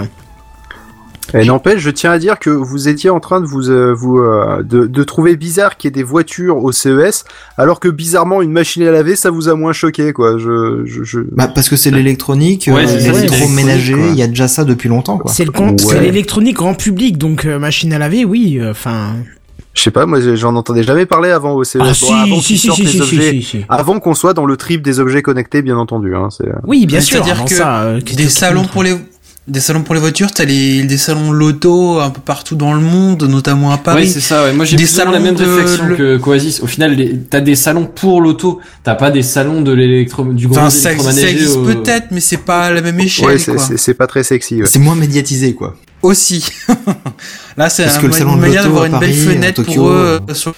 Et 1.36 1.46
n'empêche, 1.46 1.80
je 1.82 1.91
tiens 1.91 2.10
à 2.10 2.18
dire 2.18 2.40
que 2.40 2.50
vous 2.50 2.88
étiez 2.88 3.12
en 3.12 3.20
train 3.20 3.40
de 3.40 3.46
vous, 3.46 3.70
euh, 3.70 3.94
vous 3.94 4.18
euh, 4.18 4.64
de, 4.64 4.88
de 4.88 5.04
trouver 5.04 5.36
bizarre 5.36 5.78
qu'il 5.78 5.88
y 5.88 5.90
ait 5.90 5.91
des 5.91 6.02
voitures 6.02 6.58
au 6.64 6.72
CES, 6.72 7.24
alors 7.56 7.80
que 7.80 7.88
bizarrement 7.88 8.41
une 8.41 8.52
machine 8.52 8.82
à 8.82 8.90
laver, 8.91 9.16
ça 9.16 9.30
vous 9.30 9.48
a 9.48 9.54
moins 9.54 9.72
choqué, 9.72 10.12
quoi. 10.12 10.40
Je, 10.40 10.86
je, 10.86 11.04
je... 11.04 11.20
Bah, 11.32 11.48
parce 11.48 11.70
que 11.70 11.76
c'est 11.76 11.91
l'électronique, 11.91 12.68
Ouais, 12.74 12.84
euh, 12.90 12.98
l'électroménager, 12.98 13.94
il 14.10 14.16
y 14.16 14.24
a 14.24 14.28
déjà 14.28 14.48
ça 14.48 14.66
depuis 14.66 14.90
longtemps, 14.90 15.20
quoi. 15.20 15.32
C'est 15.32 15.46
le 15.46 15.52
con- 15.52 15.70
Ouais. 15.70 15.76
c'est 15.78 16.00
l'électronique 16.02 16.56
grand 16.56 16.74
public, 16.74 17.20
donc 17.20 17.46
euh, 17.46 17.60
machine 17.60 17.94
à 17.94 18.00
laver, 18.00 18.26
oui. 18.26 18.58
euh, 18.60 18.72
Enfin. 18.72 19.14
Je 19.80 19.84
sais 19.85 19.91
pas, 19.91 20.06
moi 20.06 20.19
j'en 20.35 20.56
entendais 20.57 20.84
jamais 20.84 21.06
parler 21.06 21.30
avant 21.30 21.53
au 21.53 21.64
CES. 21.64 21.77
ah 21.81 21.85
Bon, 21.88 21.93
si, 21.93 22.11
avant 22.14 22.41
si, 22.41 22.47
qu'ils 22.56 22.60
si, 22.73 22.81
les 22.84 22.88
si, 22.91 23.01
objets, 23.01 23.31
si, 23.31 23.41
si. 23.43 23.57
avant 23.69 23.99
qu'on 24.01 24.14
soit 24.14 24.34
dans 24.34 24.45
le 24.45 24.57
trip 24.57 24.81
des 24.81 24.99
objets 24.99 25.22
connectés, 25.22 25.61
bien 25.61 25.77
entendu. 25.77 26.14
Hein. 26.15 26.27
Oui, 26.68 26.85
bien 26.85 26.97
Mais 26.97 27.01
sûr. 27.03 27.23
c'est-à-dire 27.23 27.45
que 27.45 27.56
ça, 27.56 27.81
euh, 27.84 28.01
des 28.01 28.27
salons 28.27 28.65
pour 28.65 28.84
les 28.84 28.95
des 29.47 29.61
salons 29.61 29.81
pour 29.81 29.95
les 29.95 30.01
voitures, 30.01 30.31
t'as 30.31 30.43
les 30.45 30.84
des 30.84 30.97
salons 30.97 31.31
loto 31.31 31.99
un 32.01 32.11
peu 32.11 32.19
partout 32.22 32.56
dans 32.56 32.73
le 32.73 32.81
monde, 32.81 33.23
notamment 33.23 33.72
à 33.72 33.76
Ouais, 33.77 33.81
Paris. 33.84 34.07
c'est 34.10 34.19
ça. 34.19 34.43
Ouais. 34.43 34.53
Moi, 34.53 34.64
j'ai 34.65 34.76
Des 34.77 34.84
moins 34.84 34.91
la 34.91 34.97
salons 35.11 35.23
même 35.23 35.35
de- 35.35 35.43
réflexion 35.45 35.85
le- 35.88 35.95
que 35.95 36.18
qu'Oasis. 36.18 36.60
Au 36.61 36.68
final, 36.68 36.93
les- 36.95 37.18
t'as 37.18 37.39
des 37.39 37.56
salons 37.56 37.85
pour 37.88 38.22
l'auto. 38.22 38.60
T'as 38.84 38.93
pas 38.95 39.10
des 39.10 39.23
salons 39.23 39.61
de 39.61 39.72
l'électro, 39.72 40.23
du 40.26 40.47
gros 40.47 40.57
enfin, 40.60 40.69
ça, 40.69 40.91
existe 40.91 41.56
au- 41.57 41.64
peut-être, 41.64 42.07
mais 42.11 42.19
c'est 42.19 42.38
pas 42.45 42.65
à 42.65 42.72
la 42.72 42.81
même 42.81 42.99
échelle, 42.99 43.26
Ouais, 43.26 43.38
c'est, 43.77 43.93
pas 43.95 44.06
très 44.07 44.22
sexy. 44.23 44.61
Ouais. 44.61 44.68
C'est 44.68 44.77
moins 44.77 44.95
médiatisé, 44.95 45.56
quoi. 45.56 45.73
Aussi. 46.02 46.46
Là, 47.58 47.70
c'est 47.70 47.84
un- 47.86 48.02
une 48.02 48.40
manière 48.40 48.64
d'avoir 48.64 48.86
une 48.86 49.00
belle 49.00 49.14
fenêtre 49.14 49.64
Tokyo, 49.64 49.74
pour 49.76 49.90
eux 49.90 49.94
euh, 49.96 50.20
euh, 50.30 50.34
sur 50.34 50.54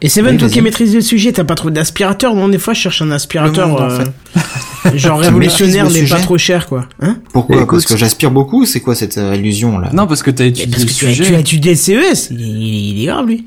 Et 0.00 0.08
Seven, 0.08 0.32
Oui, 0.32 0.38
toi 0.38 0.48
qui 0.48 0.54
vas-y. 0.56 0.64
maîtrises 0.64 0.94
le 0.94 1.00
sujet, 1.00 1.32
t'as 1.32 1.44
pas 1.44 1.54
trouvé 1.54 1.72
d'aspirateur 1.74 2.34
Non, 2.34 2.48
des 2.48 2.58
fois, 2.58 2.74
je 2.74 2.80
cherche 2.80 3.02
un 3.02 3.10
aspirateur 3.12 3.68
en 3.70 3.90
euh, 3.90 4.04
genre 4.94 5.18
révolutionnaire, 5.20 5.84
mais 5.84 5.90
pas 6.00 6.06
sujet 6.06 6.20
trop 6.22 6.38
cher, 6.38 6.66
quoi. 6.66 6.86
Hein? 7.00 7.18
Pourquoi? 7.32 7.56
Écoute, 7.56 7.68
Parce 7.70 7.86
que 7.86 7.96
j'aspire 7.96 8.30
beaucoup, 8.30 8.64
c'est 8.64 8.80
quoi 8.80 8.94
cette 8.94 9.18
euh, 9.18 9.34
illusion, 9.36 9.78
là? 9.78 9.90
Non, 9.92 10.06
parce 10.06 10.22
que 10.22 10.30
t'as 10.30 10.46
étudié 10.46 10.66
Parce 10.72 10.82
le 10.82 10.88
que 10.88 10.92
tu 10.94 11.06
as, 11.06 11.08
sujet. 11.10 11.24
tu 11.26 11.34
as 11.34 11.38
étudié 11.40 11.70
le 11.72 11.76
CES. 11.76 12.28
Il, 12.30 12.40
il- 12.40 12.96
il 12.98 13.02
est 13.02 13.06
grave, 13.06 13.26
lui. 13.26 13.46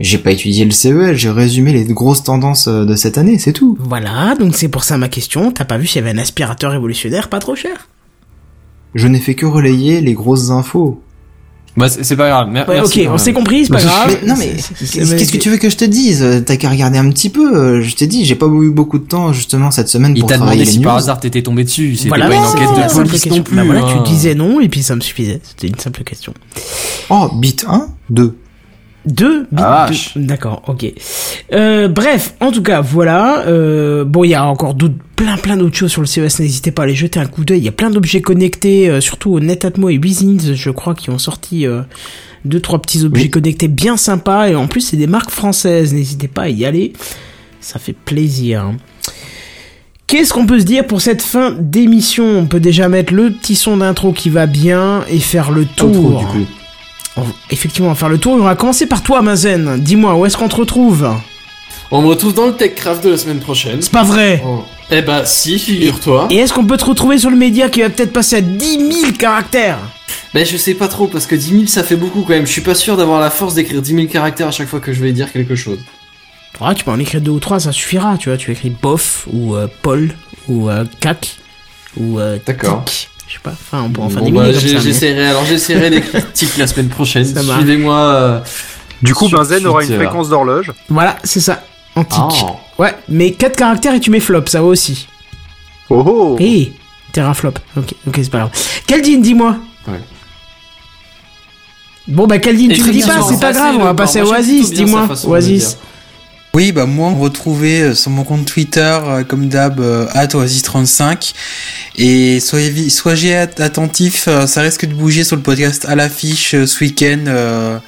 J'ai 0.00 0.18
pas 0.18 0.32
étudié 0.32 0.64
le 0.64 0.72
CES, 0.72 1.14
j'ai 1.14 1.30
résumé 1.30 1.72
les 1.72 1.84
grosses 1.84 2.24
tendances 2.24 2.66
euh, 2.66 2.84
de 2.84 2.96
cette 2.96 3.18
année, 3.18 3.38
c'est 3.38 3.52
tout. 3.52 3.76
Voilà, 3.80 4.34
donc 4.38 4.56
c'est 4.56 4.66
pour 4.68 4.82
ça 4.82 4.98
ma 4.98 5.08
question. 5.08 5.52
T'as 5.52 5.64
pas 5.64 5.78
vu 5.78 5.86
s'il 5.86 6.02
y 6.04 6.04
avait 6.08 6.16
un 6.16 6.20
aspirateur 6.20 6.72
révolutionnaire 6.72 7.28
pas 7.28 7.38
trop 7.38 7.54
cher? 7.54 7.88
Je 8.94 9.08
n'ai 9.08 9.18
fait 9.18 9.34
que 9.34 9.46
relayer 9.46 10.00
les 10.00 10.14
grosses 10.14 10.50
infos. 10.50 11.00
Bah, 11.76 11.88
c'est 11.88 12.14
pas 12.14 12.28
grave. 12.28 12.48
Mer- 12.52 12.68
Ouais, 12.68 12.76
merci 12.76 13.00
ok, 13.06 13.08
on 13.12 13.18
s'est 13.18 13.32
compris, 13.32 13.64
c'est 13.64 13.72
pas 13.72 13.78
Mais- 13.78 13.82
grave. 13.84 14.18
mais- 14.22 14.28
non 14.28 14.34
mais 14.38 14.54
qu'est-ce 14.54 15.32
que 15.32 15.38
tu 15.38 15.50
veux 15.50 15.56
que 15.56 15.68
je 15.68 15.76
te 15.76 15.84
dise? 15.84 16.24
T'as 16.46 16.56
qu'à 16.56 16.70
regarder 16.70 16.98
un 16.98 17.10
petit 17.10 17.30
peu. 17.30 17.56
euh, 17.56 17.82
Je 17.82 17.96
t'ai 17.96 18.06
dit, 18.06 18.24
j'ai 18.24 18.36
pas 18.36 18.46
eu 18.46 18.70
beaucoup 18.70 18.98
de 19.00 19.04
temps 19.04 19.32
justement 19.32 19.72
cette 19.72 19.88
semaine 19.88 20.12
Il 20.14 20.20
pour 20.20 20.28
t'a 20.28 20.36
travailler 20.36 20.58
demandé 20.60 20.70
les 20.70 20.78
si 20.78 20.84
par 20.84 20.92
news. 20.92 20.98
hasard 21.00 21.18
t'étais 21.18 21.42
tombé 21.42 21.64
dessus. 21.64 21.96
C'était 21.96 22.10
Voilà, 22.10 22.28
pas 22.28 22.34
une 22.36 22.42
enquête 22.44 22.68
de 22.88 22.94
police 22.94 23.10
question. 23.12 23.36
non 23.38 23.42
plus. 23.42 23.56
Bah 23.56 23.64
voilà, 23.64 23.80
hein. 23.86 24.02
tu 24.04 24.08
disais 24.08 24.36
non 24.36 24.60
et 24.60 24.68
puis 24.68 24.84
ça 24.84 24.94
me 24.94 25.00
suffisait. 25.00 25.40
C'était 25.42 25.66
une 25.66 25.78
simple 25.80 26.04
question. 26.04 26.32
Oh, 27.10 27.28
bit 27.34 27.64
1, 27.68 27.88
2. 28.10 28.36
Deux 29.06 29.46
Ah, 29.56 29.86
deux. 29.90 30.20
D'accord, 30.22 30.62
ok. 30.66 30.86
Euh, 31.52 31.88
bref, 31.88 32.34
en 32.40 32.50
tout 32.50 32.62
cas, 32.62 32.80
voilà. 32.80 33.40
Euh, 33.46 34.04
bon, 34.04 34.24
il 34.24 34.30
y 34.30 34.34
a 34.34 34.44
encore 34.46 34.74
plein 35.16 35.36
plein 35.36 35.56
d'autres 35.56 35.76
choses 35.76 35.90
sur 35.92 36.00
le 36.00 36.06
CES. 36.06 36.40
N'hésitez 36.40 36.70
pas 36.70 36.82
à 36.82 36.84
aller 36.86 36.94
jeter 36.94 37.20
un 37.20 37.26
coup 37.26 37.44
d'œil. 37.44 37.58
Il 37.58 37.64
y 37.64 37.68
a 37.68 37.72
plein 37.72 37.90
d'objets 37.90 38.22
connectés, 38.22 38.88
euh, 38.88 39.00
surtout 39.00 39.32
au 39.32 39.40
Netatmo 39.40 39.90
et 39.90 39.98
Wizins, 39.98 40.54
je 40.54 40.70
crois, 40.70 40.94
qui 40.94 41.10
ont 41.10 41.18
sorti 41.18 41.66
deux 42.44 42.60
trois 42.60 42.80
petits 42.80 43.04
objets 43.04 43.24
Oui. 43.24 43.30
connectés 43.30 43.68
bien 43.68 43.96
sympas. 43.96 44.48
Et 44.48 44.54
en 44.54 44.66
plus, 44.66 44.80
c'est 44.80 44.96
des 44.96 45.06
marques 45.06 45.30
françaises. 45.30 45.92
N'hésitez 45.92 46.28
pas 46.28 46.42
à 46.42 46.48
y 46.48 46.64
aller. 46.64 46.92
Ça 47.60 47.78
fait 47.78 47.94
plaisir. 47.94 48.72
Qu'est-ce 50.06 50.32
qu'on 50.34 50.46
peut 50.46 50.60
se 50.60 50.64
dire 50.64 50.86
pour 50.86 51.00
cette 51.00 51.22
fin 51.22 51.50
d'émission? 51.58 52.24
On 52.38 52.46
peut 52.46 52.60
déjà 52.60 52.88
mettre 52.88 53.12
le 53.14 53.30
petit 53.32 53.54
son 53.56 53.78
d'intro 53.78 54.12
qui 54.12 54.28
va 54.30 54.46
bien 54.46 55.02
et 55.10 55.18
faire 55.18 55.50
le 55.50 55.64
tour. 55.64 55.88
Outro, 55.90 56.18
du 56.20 56.24
coup. 56.44 56.50
On 57.16 57.22
va- 57.22 57.32
effectivement, 57.50 57.88
on 57.88 57.92
va 57.92 57.96
faire 57.98 58.08
le 58.08 58.18
tour. 58.18 58.34
On 58.34 58.38
va 58.44 58.54
commencer 58.56 58.86
par 58.86 59.02
toi, 59.02 59.22
Mazen. 59.22 59.78
Dis-moi, 59.80 60.14
où 60.16 60.26
est-ce 60.26 60.36
qu'on 60.36 60.48
te 60.48 60.56
retrouve 60.56 61.08
On 61.90 62.02
me 62.02 62.08
retrouve 62.08 62.34
dans 62.34 62.46
le 62.46 62.54
TechCraft 62.54 63.04
de 63.04 63.10
la 63.10 63.16
semaine 63.18 63.40
prochaine. 63.40 63.80
C'est 63.82 63.92
pas 63.92 64.02
vrai. 64.02 64.42
Eh 64.90 65.00
bah, 65.02 65.24
si, 65.24 65.58
figure-toi. 65.58 66.28
Et 66.30 66.36
est-ce 66.38 66.52
qu'on 66.52 66.64
peut 66.66 66.76
te 66.76 66.84
retrouver 66.84 67.18
sur 67.18 67.30
le 67.30 67.36
média 67.36 67.68
qui 67.68 67.80
va 67.82 67.90
peut-être 67.90 68.12
passer 68.12 68.36
à 68.36 68.40
10 68.40 69.00
000 69.00 69.12
caractères 69.18 69.78
Ben 70.34 70.44
je 70.44 70.56
sais 70.56 70.74
pas 70.74 70.88
trop 70.88 71.06
parce 71.06 71.26
que 71.26 71.34
10 71.34 71.50
000 71.50 71.66
ça 71.66 71.82
fait 71.84 71.96
beaucoup 71.96 72.22
quand 72.22 72.34
même. 72.34 72.46
Je 72.46 72.52
suis 72.52 72.60
pas 72.60 72.74
sûr 72.74 72.96
d'avoir 72.96 73.20
la 73.20 73.30
force 73.30 73.54
d'écrire 73.54 73.80
10 73.80 73.94
000 73.94 74.06
caractères 74.08 74.48
à 74.48 74.50
chaque 74.50 74.68
fois 74.68 74.80
que 74.80 74.92
je 74.92 75.00
vais 75.00 75.12
dire 75.12 75.32
quelque 75.32 75.54
chose. 75.54 75.78
Ah, 76.60 76.74
tu 76.74 76.84
peux 76.84 76.90
en 76.90 76.98
écrire 77.00 77.20
deux 77.20 77.30
ou 77.32 77.40
trois, 77.40 77.60
ça 77.60 77.72
suffira. 77.72 78.16
Tu 78.18 78.28
vois, 78.28 78.38
tu 78.38 78.50
écris 78.52 78.70
bof 78.70 79.26
ou 79.32 79.54
euh, 79.56 79.66
Paul 79.82 80.14
ou 80.48 80.68
euh, 80.68 80.84
cac 81.00 81.36
ou 81.96 82.18
euh, 82.20 82.38
D'accord. 82.44 82.84
tic. 82.84 83.08
Je 83.34 83.38
sais 83.38 83.42
pas. 83.42 83.50
Enfin, 83.50 83.82
on 83.84 83.90
peut 83.90 84.00
en 84.00 84.08
faire 84.08 84.20
Bon, 84.20 84.26
des 84.26 84.32
bah, 84.32 84.44
mais- 84.46 84.78
j'essaierai 84.80 85.26
alors 85.26 85.44
j'essaierai 85.44 85.90
d'écrire 85.90 86.32
tic 86.32 86.56
la 86.56 86.68
semaine 86.68 86.88
prochaine. 86.88 87.24
Ça 87.24 87.42
marche. 87.42 87.58
Suivez-moi. 87.58 87.96
euh, 87.98 88.40
Du 89.02 89.12
coup, 89.12 89.26
Sur 89.28 89.38
Benzen 89.38 89.66
aura 89.66 89.82
une 89.82 89.92
fréquence 89.96 90.28
d'horloge. 90.28 90.70
Voilà, 90.88 91.16
c'est 91.24 91.40
ça. 91.40 91.64
Tic. 91.96 92.06
Ah. 92.12 92.28
Ouais, 92.78 92.94
mais 93.08 93.32
4 93.32 93.56
caractères 93.56 93.94
et 93.94 94.00
tu 94.00 94.10
mets 94.10 94.20
flop, 94.20 94.44
ça 94.46 94.60
va 94.60 94.66
aussi. 94.68 95.08
Oh 95.90 96.02
oh 96.06 96.36
Hé, 96.38 96.72
terraflop. 97.12 97.58
Ok, 97.76 97.94
ok, 98.06 98.14
c'est 98.22 98.30
pas 98.30 98.38
grave. 98.38 98.50
Caldine, 98.86 99.20
dis-moi. 99.20 99.56
Ouais. 99.88 100.00
Bon 102.06 102.26
bah 102.26 102.38
Caldine, 102.38 102.70
Et 102.70 102.74
tu 102.74 102.82
me 102.84 102.92
dis 102.92 103.00
pas, 103.02 103.20
c'est 103.22 103.40
pas 103.40 103.52
grave, 103.52 103.76
on 103.78 103.84
va 103.84 103.94
passer 103.94 104.20
à 104.20 104.24
Oasis, 104.26 104.70
dis-moi. 104.72 105.08
Oasis. 105.26 105.78
Oui, 106.54 106.70
bah 106.70 106.86
moi, 106.86 107.08
on 107.08 107.16
retrouvait 107.18 107.80
euh, 107.82 107.94
sur 107.94 108.12
mon 108.12 108.22
compte 108.22 108.46
Twitter, 108.46 108.80
euh, 109.04 109.24
comme 109.24 109.48
d'hab, 109.48 109.80
euh, 109.80 110.06
@oasis35. 110.14 111.32
Et 111.96 112.38
soyez, 112.38 112.90
soyez 112.90 113.34
at- 113.36 113.48
attentifs, 113.58 114.28
ça 114.46 114.60
risque 114.60 114.86
de 114.86 114.94
bouger 114.94 115.24
sur 115.24 115.34
le 115.36 115.42
podcast 115.42 115.84
à 115.88 115.96
l'affiche 115.96 116.50
ce 116.64 116.80
week-end. 116.84 117.80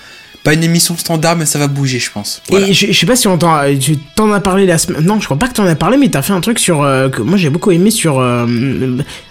pas 0.43 0.53
une 0.55 0.63
émission 0.63 0.97
standard, 0.97 1.35
mais 1.37 1.45
ça 1.45 1.59
va 1.59 1.67
bouger, 1.67 1.99
je 1.99 2.09
pense. 2.11 2.41
Voilà. 2.49 2.69
Et 2.69 2.73
je, 2.73 2.87
je 2.93 2.93
sais 2.99 3.07
pas 3.07 3.17
si 3.17 3.27
on 3.27 3.37
t'en, 3.37 3.63
tu 3.81 3.97
t'en 4.15 4.31
as 4.33 4.39
parlé 4.41 4.65
la 4.65 4.79
semaine. 4.79 5.03
Non, 5.05 5.19
je 5.21 5.25
crois 5.25 5.37
pas 5.39 5.49
que 5.49 5.55
t'en 5.55 5.67
as 5.67 5.75
parlé, 5.75 5.97
mais 5.97 6.09
t'as 6.09 6.23
fait 6.23 6.33
un 6.33 6.41
truc 6.41 6.61
sur 6.61 6.83
euh, 6.85 7.09
que 7.09 7.21
moi 7.21 7.37
j'ai 7.37 7.51
beaucoup 7.51 7.73
aimé 7.73 7.91
sur. 7.91 8.21
euh, 8.21 8.47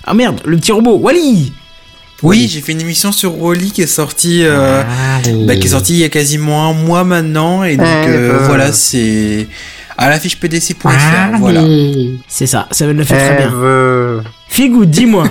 Ah 0.05 0.13
merde, 0.13 0.41
le 0.45 0.57
petit 0.57 0.73
robot, 0.73 0.97
Wally. 0.97 1.53
Oui, 2.23 2.47
j'ai 2.49 2.61
fait 2.61 2.71
une 2.71 2.81
émission 2.81 3.11
sur 3.11 3.39
Wally 3.41 3.71
qui 3.71 3.81
est 3.81 3.87
sortie, 3.87 4.41
euh, 4.45 4.81
bah, 5.45 5.55
qui 5.57 5.67
est 5.67 5.71
sortie 5.71 5.93
il 5.93 5.99
y 5.99 6.03
a 6.03 6.09
quasiment 6.09 6.69
un 6.69 6.73
mois 6.73 7.03
maintenant, 7.03 7.63
et 7.63 7.75
donc 7.77 7.85
euh, 7.87 8.39
ben. 8.39 8.45
voilà, 8.47 8.71
c'est 8.71 9.47
à 9.97 10.09
l'affiche 10.09 10.39
pdc.fr. 10.39 11.37
Voilà. 11.39 11.61
C'est 12.27 12.47
ça, 12.47 12.67
ça 12.71 12.87
le 12.87 13.03
fait 13.03 13.15
très 13.17 13.33
Eh, 13.35 13.37
bien. 13.47 13.53
euh, 13.53 14.21
Figou, 14.47 14.85
dis-moi. 14.85 15.25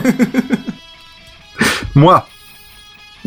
Moi. 1.94 2.26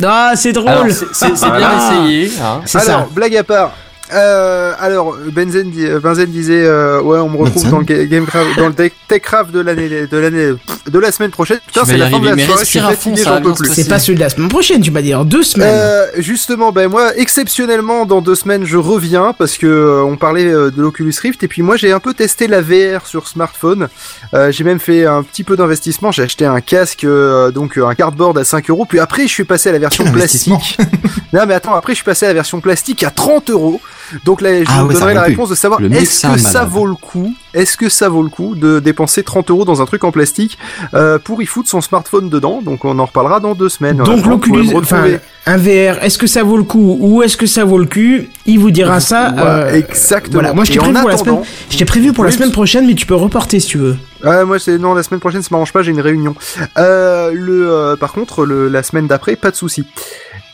ah, 0.04 0.32
c'est 0.36 0.52
drôle. 0.52 0.92
C'est- 0.92 1.26
bien 1.26 1.70
Ah. 1.70 1.92
essayé. 2.04 2.30
hein. 2.40 2.60
Alors, 2.74 2.84
ça. 2.84 3.08
blague 3.12 3.36
à 3.36 3.44
part. 3.44 3.72
Euh, 4.12 4.72
alors, 4.80 5.16
Benzen, 5.32 5.70
di- 5.70 5.84
euh, 5.86 6.00
Benzen 6.00 6.26
disait, 6.30 6.64
euh, 6.64 7.00
ouais, 7.02 7.18
on 7.18 7.28
me 7.28 7.36
retrouve 7.36 7.62
Benzen 7.64 7.70
dans 7.70 7.78
le 7.78 7.84
ga- 7.84 8.04
Gamecraft, 8.06 8.58
dans 8.58 8.68
le 8.68 8.74
tech- 8.74 8.92
Techcraft 9.06 9.50
de 9.50 9.60
l'année, 9.60 9.88
de 10.06 10.16
l'année, 10.18 10.52
de 10.86 10.98
la 10.98 11.12
semaine 11.12 11.30
prochaine. 11.30 11.58
Putain, 11.66 11.84
c'est 11.84 11.96
la 11.98 12.10
fin 12.10 12.18
de 12.20 12.26
la 12.26 12.34
soirée, 12.46 12.64
je 12.64 12.68
suis 12.70 12.78
fatigué, 12.96 13.22
j'en 13.24 13.40
peux 13.42 13.54
plus. 13.54 13.68
C'est 13.74 13.88
pas 13.88 13.98
celui 13.98 14.16
de 14.16 14.20
la 14.20 14.30
semaine 14.30 14.48
prochaine, 14.48 14.80
tu 14.80 14.90
m'as 14.90 15.02
dit, 15.02 15.14
en 15.14 15.24
deux 15.24 15.42
semaines. 15.42 15.68
Euh, 15.74 16.06
justement, 16.18 16.72
ben 16.72 16.88
moi, 16.88 17.16
exceptionnellement, 17.16 18.06
dans 18.06 18.20
deux 18.20 18.34
semaines, 18.34 18.64
je 18.64 18.76
reviens 18.76 19.34
parce 19.36 19.56
que 19.58 19.66
euh, 19.66 20.02
on 20.04 20.16
parlait 20.16 20.46
euh, 20.46 20.70
de 20.70 20.80
l'Oculus 20.82 21.14
Rift 21.22 21.42
et 21.42 21.48
puis 21.48 21.62
moi, 21.62 21.76
j'ai 21.76 21.92
un 21.92 22.00
peu 22.00 22.14
testé 22.14 22.46
la 22.48 22.60
VR 22.60 23.06
sur 23.06 23.28
smartphone. 23.28 23.88
Euh, 24.34 24.50
j'ai 24.52 24.64
même 24.64 24.80
fait 24.80 25.06
un 25.06 25.22
petit 25.22 25.44
peu 25.44 25.56
d'investissement. 25.56 26.12
J'ai 26.12 26.22
acheté 26.22 26.44
un 26.46 26.60
casque, 26.60 27.04
euh, 27.04 27.50
donc 27.50 27.76
un 27.78 27.94
cardboard 27.94 28.36
à 28.38 28.44
5 28.44 28.68
euros. 28.70 28.84
Puis 28.86 29.00
après, 29.00 29.22
je 29.26 29.32
suis 29.32 29.44
passé 29.44 29.68
à 29.68 29.72
la 29.72 29.78
version 29.78 30.04
Quel 30.04 30.12
plastique. 30.14 30.78
non, 31.32 31.42
mais 31.46 31.54
attends, 31.54 31.74
après, 31.74 31.92
je 31.92 31.96
suis 31.96 32.04
passé 32.04 32.24
à 32.26 32.28
la 32.28 32.34
version 32.34 32.60
plastique 32.60 33.02
à 33.04 33.10
30 33.10 33.50
euros. 33.50 33.80
Donc 34.24 34.40
là, 34.40 34.62
je 34.62 34.68
Ah 34.68 34.82
vous 34.82 34.88
ouais, 34.88 34.94
donnerai 34.94 35.14
la 35.14 35.22
réponse 35.22 35.50
de 35.50 35.54
savoir 35.54 35.80
est-ce 35.82 36.26
que 36.26 36.38
ça 36.38 36.52
malade. 36.60 36.68
vaut 36.72 36.86
le 36.86 36.94
coup 36.94 37.34
Est-ce 37.54 37.76
que 37.76 37.88
ça 37.88 38.08
vaut 38.08 38.22
le 38.22 38.28
coup 38.28 38.54
de 38.54 38.78
dépenser 38.80 39.22
30 39.22 39.50
euros 39.50 39.64
dans 39.64 39.82
un 39.82 39.86
truc 39.86 40.04
en 40.04 40.12
plastique 40.12 40.58
euh, 40.94 41.18
pour 41.18 41.42
y 41.42 41.46
foutre 41.46 41.68
son 41.68 41.80
smartphone 41.80 42.28
dedans? 42.28 42.60
Donc 42.62 42.84
on 42.84 42.98
en 42.98 43.04
reparlera 43.06 43.40
dans 43.40 43.54
deux 43.54 43.68
semaines. 43.68 43.98
Donc 43.98 44.26
l'Oculus, 44.26 44.70
enfin, 44.74 45.04
un 45.46 45.56
VR, 45.56 46.02
est-ce 46.02 46.18
que 46.18 46.26
ça 46.26 46.42
vaut 46.42 46.56
le 46.56 46.64
coup 46.64 46.96
ou 47.00 47.22
est-ce 47.22 47.36
que 47.36 47.46
ça 47.46 47.64
vaut 47.64 47.78
le 47.78 47.86
cul? 47.86 48.28
Il 48.46 48.58
vous 48.58 48.70
dira 48.70 49.00
ça. 49.00 49.34
Euh, 49.38 49.74
exactement. 49.74 50.34
Voilà, 50.40 50.54
moi 50.54 50.64
je 50.64 50.72
t'ai 50.72 50.78
prévu 50.78 50.94
pour 50.94 51.08
la 51.08 51.16
semaine. 51.16 51.42
Je 51.70 51.84
prévu 51.84 52.12
pour 52.12 52.24
la 52.24 52.30
semaine 52.30 52.52
prochaine, 52.52 52.86
mais 52.86 52.94
tu 52.94 53.06
peux 53.06 53.14
reporter 53.14 53.60
si 53.60 53.66
tu 53.68 53.78
veux. 53.78 53.96
Moi, 54.24 54.58
c'est 54.58 54.78
non, 54.78 54.94
la 54.94 55.02
semaine 55.02 55.20
prochaine, 55.20 55.42
ça 55.42 55.48
m'arrange 55.52 55.72
pas, 55.72 55.82
j'ai 55.82 55.92
une 55.92 56.00
réunion. 56.00 56.34
Euh, 56.76 57.30
le, 57.32 57.70
euh, 57.70 57.96
par 57.96 58.12
contre, 58.12 58.44
le, 58.44 58.68
la 58.68 58.82
semaine 58.82 59.06
d'après, 59.06 59.36
pas 59.36 59.50
de 59.50 59.56
souci. 59.56 59.84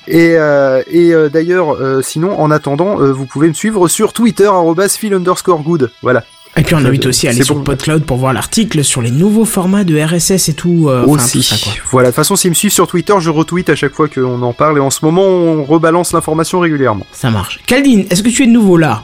Et, 0.07 0.35
euh, 0.37 0.83
et 0.91 1.13
euh, 1.15 1.29
d'ailleurs, 1.29 1.75
euh, 1.77 2.03
sinon, 2.03 2.39
en 2.41 2.51
attendant, 2.51 3.01
euh, 3.01 3.13
vous 3.13 3.27
pouvez 3.27 3.49
me 3.49 3.55
suivre 3.55 3.89
sur 3.89 4.13
Twitter 4.13 4.51
@phil 4.99 5.15
underscore 5.15 5.63
good. 5.63 5.91
Voilà. 6.03 6.25
Et 6.57 6.63
puis 6.63 6.77
on 6.77 6.85
invite 6.85 7.07
aussi 7.07 7.27
à 7.27 7.31
aller 7.31 7.43
sur 7.43 7.57
bon. 7.57 7.65
PodCloud 7.65 8.05
pour 8.05 8.17
voir 8.17 8.33
l'article 8.33 8.85
sur 8.85 9.03
les 9.03 9.11
nouveaux 9.11 9.45
formats 9.45 9.83
de 9.83 10.01
RSS 10.01 10.49
et 10.51 10.55
tout. 10.55 10.87
euh, 10.89 11.05
Aussi. 11.05 11.39
tout 11.39 11.43
ça, 11.43 11.57
quoi. 11.61 11.73
Voilà. 11.91 12.09
De 12.09 12.13
toute 12.13 12.17
façon, 12.17 12.37
s'ils 12.37 12.51
me 12.51 12.55
suivent 12.55 12.71
sur 12.73 12.87
Twitter, 12.87 13.13
je 13.19 13.29
retweet 13.31 13.69
à 13.71 13.75
chaque 13.75 13.93
fois 13.93 14.07
qu'on 14.09 14.41
en 14.41 14.53
parle. 14.53 14.77
Et 14.77 14.81
en 14.81 14.91
ce 14.91 15.05
moment, 15.05 15.27
on 15.27 15.65
rebalance 15.65 16.13
l'information 16.13 16.61
régulièrement. 16.61 17.07
Ça 17.11 17.31
marche. 17.31 17.59
Caldine, 17.67 18.07
est-ce 18.09 18.23
que 18.23 18.29
tu 18.29 18.45
es 18.45 18.47
de 18.47 18.53
nouveau 18.53 18.77
là? 18.77 19.03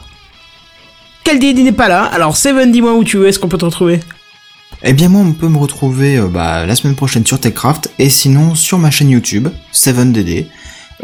Caldid 1.24 1.58
il 1.58 1.64
n'est 1.64 1.72
pas 1.72 1.88
là. 1.88 2.04
Alors 2.04 2.36
Seven, 2.36 2.70
dis-moi 2.70 2.94
où 2.94 3.02
tu 3.04 3.24
es, 3.24 3.28
est-ce 3.28 3.38
qu'on 3.38 3.48
peut 3.48 3.58
te 3.58 3.64
retrouver? 3.64 4.00
Eh 4.82 4.94
bien 4.94 5.08
moi 5.10 5.20
on 5.20 5.32
peut 5.32 5.48
me 5.48 5.58
retrouver 5.58 6.16
euh, 6.18 6.26
bah, 6.28 6.64
la 6.64 6.74
semaine 6.74 6.96
prochaine 6.96 7.26
sur 7.26 7.38
TechCraft 7.38 7.90
et 7.98 8.08
sinon 8.08 8.54
sur 8.54 8.78
ma 8.78 8.90
chaîne 8.90 9.10
YouTube 9.10 9.48
7DD 9.74 10.46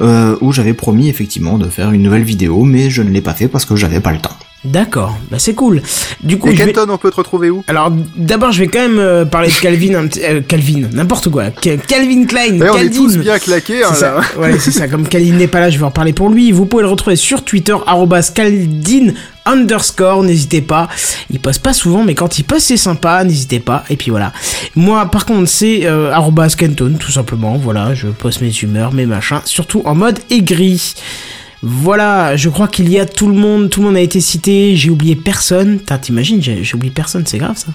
euh, 0.00 0.36
où 0.41 0.52
j'avais 0.52 0.75
promis 0.75 1.08
effectivement 1.08 1.58
de 1.58 1.68
faire 1.68 1.92
une 1.92 2.02
nouvelle 2.02 2.25
vidéo 2.25 2.65
mais 2.65 2.91
je 2.91 3.02
ne 3.02 3.10
l'ai 3.10 3.20
pas 3.23 3.34
fait 3.34 3.49
parce 3.49 3.65
que 3.65 3.76
j'avais 3.76 4.00
pas 4.00 4.12
le 4.12 4.18
temps. 4.18 4.36
D'accord, 4.65 5.16
bah 5.31 5.36
c'est 5.39 5.55
cool. 5.55 5.81
Du 6.25 6.39
coup, 6.39 6.49
Et 6.49 6.55
vais- 6.55 6.73
Kenton, 6.73 6.86
on 6.91 6.99
peut 6.99 7.10
te 7.10 7.16
retrouver 7.16 7.50
où? 7.50 7.62
Alors 7.68 7.92
d'abord 8.16 8.50
je 8.50 8.58
vais 8.58 8.66
quand 8.66 8.81
même 8.81 8.99
euh, 8.99 9.25
parler 9.25 9.47
de 9.49 9.52
Calvin, 9.55 9.94
un 9.94 10.07
petit- 10.08 10.25
euh, 10.25 10.41
Calvin, 10.41 10.89
n'importe 10.92 11.28
quoi, 11.31 11.44
Ca- 11.62 11.76
Calvin 11.76 12.25
Klein, 12.26 12.58
Ouais, 12.60 12.68
on 12.73 12.78
est 12.78 12.91
tous 12.91 13.16
bien 13.16 13.39
claqués, 13.39 13.84
hein, 13.84 13.94
ça. 13.94 14.20
Ouais, 14.36 14.58
c'est 14.58 14.73
ça. 14.73 14.89
Comme 14.89 15.07
Kaldin 15.07 15.34
n'est 15.36 15.47
pas 15.47 15.60
là, 15.60 15.70
je 15.70 15.78
vais 15.78 15.84
en 15.84 15.91
parler 15.92 16.12
pour 16.12 16.31
lui. 16.31 16.50
Vous 16.50 16.66
pouvez 16.66 16.83
le 16.83 16.89
retrouver 16.89 17.15
sur 17.15 17.44
Twitter, 17.44 17.76
arrobas 17.86 18.33
Kaldin 18.34 19.12
underscore. 19.47 20.23
N'hésitez 20.23 20.60
pas. 20.60 20.89
Il 21.31 21.41
poste 21.41 21.62
pas 21.62 21.73
souvent, 21.73 22.05
mais 22.05 22.15
quand 22.15 22.39
il 22.39 22.44
poste, 22.44 22.66
c'est 22.66 22.76
sympa. 22.76 23.25
N'hésitez 23.25 23.60
pas. 23.60 23.84
Et 23.89 23.97
puis 23.97 24.10
voilà. 24.10 24.33
Moi, 24.75 25.07
par 25.07 25.25
contre, 25.25 25.49
c'est 25.49 25.86
euh, 25.86 26.12
tout 26.99 27.12
simplement. 27.12 27.57
Voilà, 27.57 27.94
je 27.94 28.08
poste 28.08 28.42
mes 28.42 28.52
humeurs, 28.52 28.92
mes 28.92 29.07
machins, 29.07 29.41
surtout 29.44 29.83
en 29.84 29.94
mode 29.94 30.18
aigri. 30.31 30.94
Voilà, 31.62 32.36
je 32.36 32.49
crois 32.49 32.68
qu'il 32.68 32.91
y 32.91 32.99
a 32.99 33.07
tout 33.07 33.28
le 33.28 33.34
monde, 33.34 33.70
tout 33.70 33.81
le 33.81 33.86
monde 33.86 33.97
a 33.97 34.00
été 34.00 34.20
cité, 34.20 34.76
j'ai 34.76 34.91
oublié 34.91 35.16
personne. 35.16 35.81
T'imagines, 35.81 36.42
j'ai 36.42 36.75
oublié 36.75 36.92
personne, 36.92 37.25
c'est 37.26 37.39
grave 37.39 37.57
ça. 37.57 37.68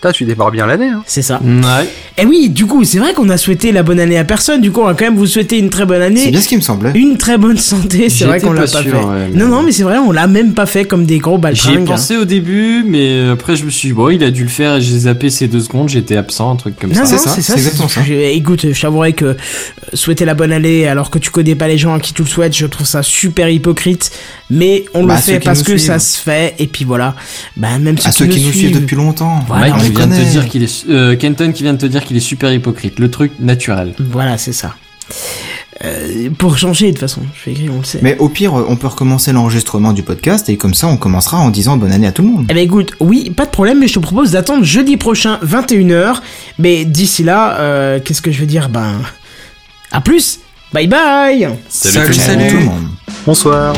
Putain, 0.00 0.12
tu 0.12 0.24
démarres 0.24 0.52
bien 0.52 0.64
l'année. 0.66 0.90
Hein. 0.90 1.02
C'est 1.06 1.22
ça. 1.22 1.40
Ouais. 1.44 1.88
Et 2.18 2.24
oui, 2.24 2.50
du 2.50 2.66
coup, 2.66 2.84
c'est 2.84 2.98
vrai 3.00 3.14
qu'on 3.14 3.28
a 3.30 3.36
souhaité 3.36 3.72
la 3.72 3.82
bonne 3.82 3.98
année 3.98 4.16
à 4.16 4.22
personne, 4.24 4.60
du 4.60 4.70
coup, 4.70 4.80
on 4.80 4.84
va 4.86 4.94
quand 4.94 5.04
même 5.06 5.16
vous 5.16 5.26
souhaiter 5.26 5.58
une 5.58 5.70
très 5.70 5.86
bonne 5.86 6.00
année. 6.02 6.20
C'est 6.22 6.30
bien 6.30 6.40
ce 6.40 6.46
qui 6.46 6.54
me 6.56 6.60
semblait. 6.60 6.92
Une 6.94 7.18
très 7.18 7.36
bonne 7.36 7.58
santé, 7.58 8.08
c'est 8.08 8.24
vrai 8.26 8.40
qu'on 8.40 8.52
l'a 8.52 8.62
pas 8.62 8.70
pas 8.74 8.82
sûr, 8.82 8.92
fait. 8.92 8.96
ouais, 9.04 9.28
mais- 9.32 9.38
Non, 9.40 9.48
non, 9.48 9.62
mais 9.64 9.72
c'est 9.72 9.82
vrai, 9.82 9.98
on 9.98 10.12
l'a 10.12 10.28
même 10.28 10.54
pas 10.54 10.66
fait 10.66 10.84
comme 10.84 11.04
des 11.04 11.18
gros 11.18 11.32
J'y 11.32 11.38
ai 11.38 11.40
baltringues. 11.40 11.84
pensé 11.86 12.16
au 12.16 12.24
début, 12.24 12.84
mais 12.86 13.28
après 13.30 13.56
je 13.56 13.64
me 13.64 13.70
suis 13.70 13.88
dit, 13.88 13.92
bon, 13.94 14.08
il 14.10 14.22
a 14.22 14.30
dû 14.30 14.44
le 14.44 14.48
faire 14.48 14.76
et 14.76 14.80
j'ai 14.80 15.00
zappé 15.00 15.30
ces 15.30 15.48
deux 15.48 15.58
secondes, 15.60 15.88
j'étais 15.88 16.16
absent, 16.16 16.52
un 16.52 16.56
truc 16.56 16.78
comme 16.78 16.90
Non, 16.90 17.04
ça. 17.04 17.16
non, 17.16 17.22
c'est 17.34 17.42
ça. 17.42 17.54
exactement 17.54 17.88
ça. 17.88 18.00
Je- 18.06 18.12
Écoute, 18.14 18.66
je 18.72 19.10
que 19.12 19.24
euh, 19.24 19.34
souhaiter 19.94 20.24
la 20.24 20.34
bonne 20.34 20.52
année 20.52 20.86
alors 20.86 21.10
que 21.10 21.18
tu 21.18 21.30
connais 21.30 21.56
pas 21.56 21.66
les 21.66 21.76
gens 21.78 21.94
à 21.94 21.98
qui 22.00 22.12
tu 22.12 22.22
le 22.22 22.28
souhaites, 22.28 22.56
je 22.56 22.66
trouve 22.66 22.86
ça 22.86 23.02
super 23.02 23.48
hypocrite. 23.48 24.12
Mais 24.50 24.84
on 24.94 25.04
Bah, 25.04 25.16
le 25.16 25.20
fait 25.20 25.40
parce 25.40 25.62
que 25.62 25.76
ça 25.76 25.98
se 25.98 26.18
fait, 26.18 26.54
et 26.58 26.66
puis 26.68 26.84
voilà. 26.84 27.14
Bah, 27.56 27.78
même 27.78 27.98
ceux, 27.98 28.08
À 28.08 28.12
ceux 28.12 28.26
qui 28.26 28.40
nous 28.40 28.52
suivent 28.52 28.80
depuis 28.80 28.96
longtemps. 28.96 29.44
Qui 29.90 29.96
vient 29.96 30.06
de 30.06 30.14
te 30.14 30.30
dire 30.30 30.48
qu'il 30.48 30.62
est, 30.62 30.86
euh, 30.88 31.16
Kenton 31.16 31.52
qui 31.52 31.62
vient 31.62 31.74
de 31.74 31.78
te 31.78 31.86
dire 31.86 32.04
qu'il 32.04 32.16
est 32.16 32.20
super 32.20 32.52
hypocrite. 32.52 32.98
Le 32.98 33.10
truc 33.10 33.32
naturel. 33.40 33.94
Voilà, 33.98 34.38
c'est 34.38 34.52
ça. 34.52 34.74
Euh, 35.84 36.28
pour 36.36 36.58
changer, 36.58 36.86
de 36.86 36.90
toute 36.92 37.00
façon, 37.00 37.20
je 37.34 37.40
fais 37.40 37.52
écrire, 37.52 37.72
on 37.72 37.78
le 37.78 37.84
sait. 37.84 38.00
Mais 38.02 38.16
au 38.18 38.28
pire, 38.28 38.52
on 38.54 38.74
peut 38.76 38.88
recommencer 38.88 39.32
l'enregistrement 39.32 39.92
du 39.92 40.02
podcast 40.02 40.48
et 40.48 40.56
comme 40.56 40.74
ça 40.74 40.88
on 40.88 40.96
commencera 40.96 41.38
en 41.38 41.50
disant 41.50 41.76
bonne 41.76 41.92
année 41.92 42.08
à 42.08 42.12
tout 42.12 42.22
le 42.22 42.28
monde. 42.28 42.46
Eh 42.50 42.54
ben 42.54 42.64
écoute, 42.64 42.92
oui, 42.98 43.30
pas 43.30 43.46
de 43.46 43.50
problème, 43.50 43.78
mais 43.78 43.86
je 43.86 43.94
te 43.94 43.98
propose 44.00 44.32
d'attendre 44.32 44.64
jeudi 44.64 44.96
prochain, 44.96 45.38
21h. 45.44 46.16
Mais 46.58 46.84
d'ici 46.84 47.22
là, 47.22 47.58
euh, 47.60 48.00
qu'est-ce 48.04 48.22
que 48.22 48.32
je 48.32 48.40
veux 48.40 48.46
dire? 48.46 48.68
Ben, 48.68 49.00
à 49.92 50.00
plus 50.00 50.40
Bye 50.72 50.86
bye 50.86 51.48
Salut, 51.68 51.94
Salut 51.94 52.14
salut. 52.14 52.50
tout 52.50 52.56
le 52.56 52.64
monde. 52.64 52.88
Bonsoir. 53.24 53.74